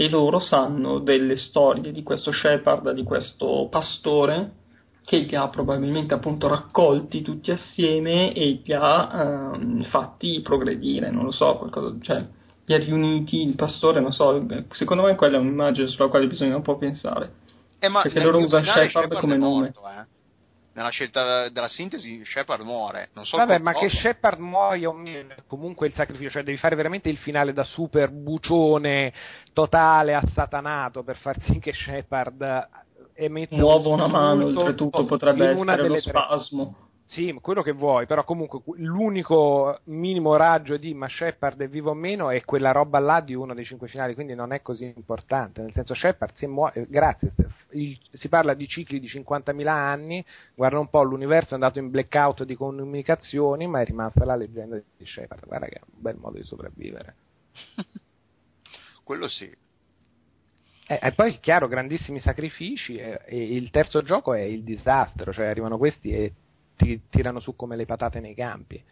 e 0.00 0.08
loro 0.08 0.38
sanno 0.38 1.00
delle 1.00 1.34
storie 1.34 1.90
di 1.90 2.04
questo 2.04 2.30
Shepard, 2.30 2.92
di 2.92 3.02
questo 3.02 3.66
pastore 3.68 4.52
che 5.04 5.16
li 5.16 5.34
ha 5.34 5.48
probabilmente 5.48 6.14
appunto 6.14 6.46
raccolti 6.46 7.20
tutti 7.20 7.50
assieme 7.50 8.32
e 8.32 8.60
li 8.62 8.72
ha 8.72 9.54
ehm, 9.56 9.82
fatti 9.86 10.40
progredire, 10.40 11.10
non 11.10 11.24
lo 11.24 11.32
so, 11.32 11.56
qualcosa, 11.56 11.96
cioè 12.00 12.24
li 12.64 12.74
ha 12.74 12.78
riuniti 12.78 13.42
il 13.42 13.56
pastore, 13.56 13.98
non 14.00 14.12
so, 14.12 14.46
secondo 14.70 15.02
me 15.02 15.16
quella 15.16 15.38
è 15.38 15.40
un'immagine 15.40 15.88
sulla 15.88 16.06
quale 16.06 16.28
bisogna 16.28 16.54
un 16.54 16.62
po' 16.62 16.76
pensare. 16.76 17.32
Eh, 17.80 17.88
ma 17.88 18.02
perché 18.02 18.22
loro 18.22 18.38
usano 18.38 18.66
Shepard, 18.66 18.90
Shepard 18.90 19.20
come 19.20 19.36
nome. 19.36 19.72
Morto, 19.74 19.80
eh? 19.80 20.17
Nella 20.78 20.90
scelta 20.90 21.48
della 21.48 21.68
sintesi 21.68 22.22
Shepard 22.24 22.64
muore. 22.64 23.10
Non 23.14 23.26
so 23.26 23.36
Vabbè, 23.36 23.58
ma 23.58 23.72
che 23.72 23.90
Shepard 23.90 24.38
muoia 24.38 24.92
comunque 25.48 25.88
il 25.88 25.92
sacrificio, 25.92 26.30
cioè 26.30 26.44
devi 26.44 26.56
fare 26.56 26.76
veramente 26.76 27.08
il 27.08 27.16
finale 27.16 27.52
da 27.52 27.64
super 27.64 28.10
bucione 28.10 29.12
totale 29.52 30.14
assatanato 30.14 31.02
per 31.02 31.16
far 31.16 31.36
sì 31.42 31.58
che 31.58 31.72
Shepard 31.72 32.68
emetta 33.14 33.56
muova 33.56 33.88
un 33.88 33.94
una 33.94 34.06
mano, 34.06 34.46
oltretutto 34.46 35.04
potrebbe 35.04 35.48
essere 35.48 35.88
lo 35.88 35.98
spasmo. 35.98 36.74
Tre 36.76 36.87
sì, 37.10 37.34
quello 37.40 37.62
che 37.62 37.72
vuoi, 37.72 38.04
però 38.04 38.22
comunque 38.22 38.60
l'unico 38.76 39.80
minimo 39.84 40.36
raggio 40.36 40.76
di 40.76 40.92
ma 40.92 41.08
Shepard 41.08 41.58
è 41.62 41.66
vivo 41.66 41.92
o 41.92 41.94
meno 41.94 42.28
è 42.28 42.44
quella 42.44 42.70
roba 42.70 42.98
là 42.98 43.22
di 43.22 43.32
uno 43.32 43.54
dei 43.54 43.64
cinque 43.64 43.88
finali, 43.88 44.12
quindi 44.12 44.34
non 44.34 44.52
è 44.52 44.60
così 44.60 44.92
importante. 44.94 45.62
Nel 45.62 45.72
senso, 45.72 45.94
Shepard 45.94 46.34
si 46.34 46.46
muove, 46.46 46.84
grazie, 46.86 47.32
il, 47.70 47.98
si 48.12 48.28
parla 48.28 48.52
di 48.52 48.68
cicli 48.68 49.00
di 49.00 49.06
50.000 49.06 49.66
anni, 49.68 50.22
guarda 50.54 50.78
un 50.78 50.90
po', 50.90 51.02
l'universo 51.02 51.52
è 51.52 51.54
andato 51.54 51.78
in 51.78 51.88
blackout 51.88 52.44
di 52.44 52.54
comunicazioni, 52.54 53.66
ma 53.66 53.80
è 53.80 53.86
rimasta 53.86 54.26
la 54.26 54.36
leggenda 54.36 54.76
di 54.76 55.06
Shepard. 55.06 55.46
Guarda 55.46 55.64
che 55.64 55.76
è 55.76 55.80
un 55.82 56.02
bel 56.02 56.16
modo 56.16 56.36
di 56.36 56.44
sopravvivere. 56.44 57.14
quello 59.02 59.28
sì. 59.28 59.50
Eh, 60.86 60.98
e 61.00 61.12
poi, 61.12 61.38
chiaro, 61.40 61.68
grandissimi 61.68 62.20
sacrifici, 62.20 62.96
e, 62.98 63.18
e 63.24 63.54
il 63.54 63.70
terzo 63.70 64.02
gioco 64.02 64.34
è 64.34 64.42
il 64.42 64.62
disastro, 64.62 65.32
cioè 65.32 65.46
arrivano 65.46 65.78
questi 65.78 66.12
e 66.12 66.32
ti 66.78 67.00
tirano 67.10 67.40
su 67.40 67.56
come 67.56 67.76
le 67.76 67.84
patate 67.84 68.20
nei 68.20 68.34
campi. 68.34 68.76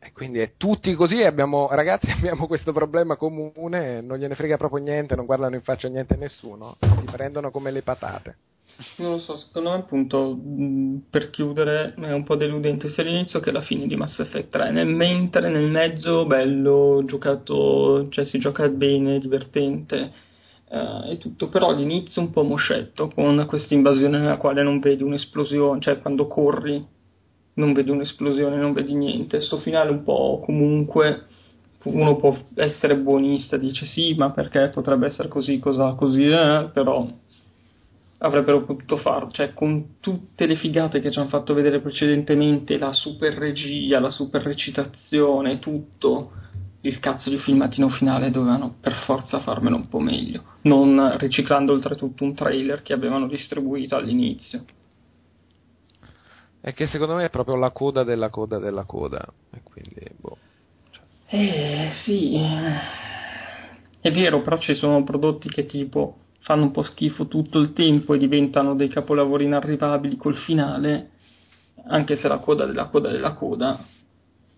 e 0.00 0.12
quindi 0.12 0.40
è 0.40 0.54
tutti 0.56 0.94
così, 0.94 1.22
abbiamo, 1.22 1.68
ragazzi 1.70 2.10
abbiamo 2.18 2.46
questo 2.46 2.72
problema 2.72 3.16
comune, 3.16 4.00
non 4.00 4.18
gliene 4.18 4.34
frega 4.34 4.56
proprio 4.56 4.82
niente, 4.82 5.14
non 5.14 5.26
guardano 5.26 5.54
in 5.54 5.62
faccia 5.62 5.88
niente 5.88 6.14
a 6.14 6.16
nessuno, 6.16 6.78
li 6.80 7.04
prendono 7.04 7.50
come 7.50 7.70
le 7.70 7.82
patate. 7.82 8.36
Non 8.98 9.12
lo 9.12 9.18
so, 9.18 9.38
secondo 9.38 9.70
me 9.70 9.76
appunto 9.76 10.38
per 11.08 11.30
chiudere 11.30 11.94
è 11.94 12.12
un 12.12 12.24
po' 12.24 12.36
deludente 12.36 12.90
sia 12.90 13.04
l'inizio 13.04 13.40
che 13.40 13.50
la 13.50 13.62
fine 13.62 13.86
di 13.86 13.96
Mass 13.96 14.18
Effect 14.18 14.50
3, 14.50 14.70
nel 14.70 14.86
mentre 14.86 15.48
nel 15.48 15.70
mezzo 15.70 16.26
bello, 16.26 17.02
giocato, 17.06 18.08
cioè 18.10 18.26
si 18.26 18.38
gioca 18.38 18.68
bene, 18.68 19.18
divertente 19.18 20.12
uh, 20.68 21.10
e 21.10 21.18
tutto, 21.18 21.48
però 21.48 21.72
l'inizio 21.72 22.22
un 22.22 22.30
po' 22.30 22.42
moscetto 22.42 23.10
con 23.14 23.44
questa 23.46 23.74
invasione 23.74 24.18
nella 24.18 24.36
quale 24.36 24.62
non 24.62 24.80
vedi 24.80 25.02
un'esplosione, 25.02 25.80
cioè 25.80 26.00
quando 26.00 26.26
corri 26.26 26.84
non 27.54 27.72
vedi 27.72 27.90
un'esplosione, 27.90 28.56
non 28.56 28.72
vedi 28.72 28.94
niente, 28.94 29.40
sto 29.40 29.58
finale 29.58 29.90
un 29.90 30.02
po' 30.02 30.40
comunque 30.44 31.26
uno 31.84 32.16
può 32.16 32.36
essere 32.54 32.96
buonista, 32.96 33.56
dice 33.56 33.86
sì, 33.86 34.14
ma 34.14 34.30
perché 34.30 34.70
potrebbe 34.72 35.06
essere 35.06 35.28
così, 35.28 35.58
cosa 35.58 35.94
così, 35.94 36.26
eh, 36.26 36.68
però 36.72 37.06
avrebbero 38.18 38.64
potuto 38.64 38.96
farlo, 38.96 39.30
cioè 39.30 39.52
con 39.52 39.98
tutte 40.00 40.46
le 40.46 40.56
figate 40.56 41.00
che 41.00 41.10
ci 41.10 41.18
hanno 41.18 41.28
fatto 41.28 41.54
vedere 41.54 41.80
precedentemente, 41.80 42.78
la 42.78 42.92
super 42.92 43.34
regia, 43.34 44.00
la 44.00 44.10
super 44.10 44.42
recitazione, 44.42 45.58
tutto, 45.58 46.32
il 46.82 46.98
cazzo 47.00 47.30
di 47.30 47.38
filmatino 47.38 47.88
finale 47.88 48.30
dovevano 48.30 48.76
per 48.80 48.94
forza 49.04 49.40
farmelo 49.40 49.76
un 49.76 49.88
po' 49.88 49.98
meglio, 49.98 50.42
non 50.62 51.16
riciclando 51.18 51.72
oltretutto 51.72 52.24
un 52.24 52.34
trailer 52.34 52.82
che 52.82 52.92
avevano 52.92 53.26
distribuito 53.26 53.96
all'inizio. 53.96 54.64
È 56.60 56.72
che 56.72 56.86
secondo 56.86 57.14
me 57.14 57.24
è 57.24 57.30
proprio 57.30 57.56
la 57.56 57.70
coda 57.70 58.02
della 58.02 58.28
coda 58.28 58.58
della 58.58 58.84
coda, 58.84 59.24
e 59.52 59.60
quindi 59.62 60.04
boh. 60.16 60.36
Cioè. 60.90 61.02
Eh 61.28 61.92
sì, 62.04 62.36
è 64.00 64.12
vero, 64.12 64.42
però 64.42 64.58
ci 64.58 64.74
sono 64.74 65.02
prodotti 65.04 65.48
che 65.48 65.66
tipo 65.66 66.18
fanno 66.40 66.64
un 66.64 66.70
po' 66.70 66.82
schifo 66.82 67.26
tutto 67.26 67.58
il 67.58 67.72
tempo 67.72 68.14
e 68.14 68.18
diventano 68.18 68.74
dei 68.76 68.88
capolavori 68.88 69.44
inarrivabili 69.44 70.16
col 70.16 70.36
finale, 70.36 71.10
anche 71.88 72.16
se 72.16 72.28
la 72.28 72.38
coda 72.38 72.66
della 72.66 72.86
coda 72.86 73.10
della 73.10 73.32
coda. 73.34 73.78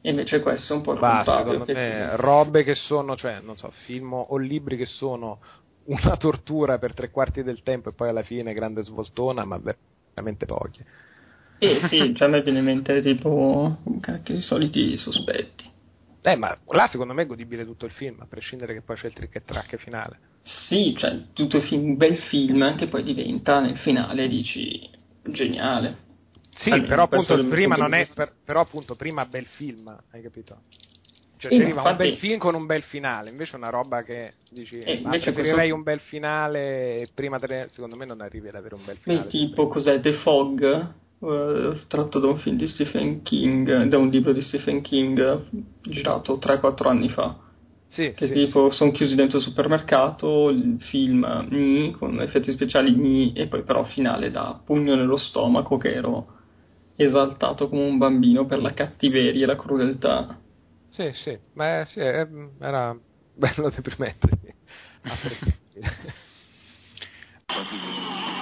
E 0.09 0.13
invece 0.13 0.41
questo 0.41 0.73
è 0.73 0.77
un 0.77 0.83
po' 0.83 0.95
il 0.95 1.01
bah, 1.01 1.17
contrario. 1.17 1.67
Secondo 1.67 1.73
me, 1.75 2.17
robe 2.17 2.63
che 2.63 2.75
sono, 2.75 3.15
cioè, 3.15 3.41
non 3.43 3.59
so, 3.59 3.71
film 3.85 4.15
o 4.15 4.39
libri 4.39 4.79
che 4.79 4.87
sono 4.87 5.39
una 5.85 6.17
tortura 6.17 6.79
per 6.79 6.95
tre 6.95 7.11
quarti 7.11 7.43
del 7.43 7.63
tempo 7.63 7.91
e 7.91 7.93
poi 7.93 8.09
alla 8.09 8.23
fine 8.23 8.55
grande 8.55 8.83
svoltona, 8.83 9.45
ma 9.45 9.61
veramente 10.15 10.47
pochi. 10.47 10.83
Eh 11.59 11.81
sì, 11.89 12.15
cioè 12.15 12.27
a 12.27 12.31
me 12.31 12.41
viene 12.41 12.61
in 12.61 12.65
mente 12.65 13.03
tipo 13.03 13.77
i 14.25 14.39
soliti 14.39 14.97
sospetti. 14.97 15.71
Eh, 16.23 16.37
ma 16.37 16.57
là 16.69 16.89
secondo 16.91 17.13
me 17.13 17.25
è 17.25 17.27
godibile 17.27 17.67
tutto 17.67 17.85
il 17.85 17.93
film, 17.93 18.17
a 18.21 18.27
prescindere 18.27 18.73
che 18.73 18.81
poi 18.81 18.97
c'è 18.97 19.09
il 19.09 19.13
trick 19.13 19.35
e 19.35 19.45
track 19.45 19.77
finale. 19.77 20.21
Sì, 20.69 20.95
cioè 20.97 21.21
tutto 21.35 21.59
il 21.59 21.65
film, 21.65 21.83
un 21.83 21.97
bel 21.99 22.17
film 22.17 22.77
che 22.77 22.87
poi 22.87 23.03
diventa 23.03 23.61
nel 23.61 23.77
finale 23.77 24.27
dici 24.27 24.89
geniale. 25.25 26.07
Sì, 26.59 26.71
allora, 26.71 26.89
però 26.89 27.03
appunto 27.05 27.47
prima 27.47 27.77
non 27.77 27.95
è 27.95 28.09
per, 28.13 28.33
però 28.45 28.61
appunto 28.61 28.97
prima 28.97 29.25
bel 29.27 29.47
film, 29.47 29.97
hai 30.11 30.23
capito? 30.23 30.63
Cioè, 31.39 31.53
ci 31.53 31.63
arriva 31.63 31.89
un 31.89 31.97
bel 31.97 32.17
film 32.17 32.39
con 32.39 32.57
un 32.57 32.67
bel 32.67 32.83
finale, 32.83 33.31
invece 33.31 33.55
una 33.55 33.71
roba 33.71 34.03
che 34.03 34.33
dici, 34.51 34.81
eh, 34.81 35.01
ma 35.05 35.11
preferirei 35.11 35.55
questo... 35.55 35.75
un 35.77 35.83
bel 35.85 36.01
finale 36.01 37.01
e 37.01 37.09
prima 37.15 37.39
te, 37.39 37.69
secondo 37.71 37.95
me 37.95 38.05
non 38.07 38.21
arrivi 38.21 38.49
ad 38.49 38.57
avere 38.57 38.75
un 38.75 38.85
bel 38.85 38.97
finale. 38.97 39.23
Beh, 39.23 39.29
tipo 39.29 39.69
cos'è 39.69 40.01
The 40.01 40.15
Fog? 40.15 40.93
Uh, 41.19 41.77
tratto 41.89 42.21
da 42.21 42.29
un 42.29 42.39
film 42.39 42.57
di 42.57 42.69
Stephen 42.69 43.23
King, 43.23 43.85
da 43.85 43.99
un 43.99 44.09
libro 44.09 44.33
di 44.33 44.41
Stephen 44.43 44.83
King 44.83 45.47
girato 45.83 46.39
3-4 46.39 46.89
anni 46.89 47.09
fa. 47.09 47.37
Sì, 47.89 48.13
che 48.13 48.27
sì, 48.27 48.33
tipo 48.33 48.71
sì. 48.71 48.77
sono 48.77 48.91
chiusi 48.91 49.15
dentro 49.15 49.39
il 49.39 49.45
supermercato, 49.45 50.51
il 50.51 50.77
film 50.81 51.47
gni, 51.49 51.93
con 51.93 52.21
effetti 52.21 52.53
speciali 52.53 52.93
gni, 52.93 53.33
e 53.33 53.47
poi 53.47 53.63
però 53.63 53.85
finale 53.85 54.31
da 54.31 54.61
pugno 54.65 54.95
nello 54.95 55.17
stomaco 55.17 55.77
che 55.77 55.93
ero 55.93 56.38
esaltato 56.99 57.69
come 57.69 57.85
un 57.85 57.97
bambino 57.97 58.45
per 58.45 58.61
la 58.61 58.75
cattiveria 58.75 59.45
e 59.45 59.47
la 59.47 59.57
crudeltà. 59.57 60.37
Sì, 60.89 61.11
sì, 61.13 61.39
ma 61.53 61.85
sì, 61.85 62.01
era 62.01 62.99
bello 63.35 63.71
deprimente. 63.71 64.57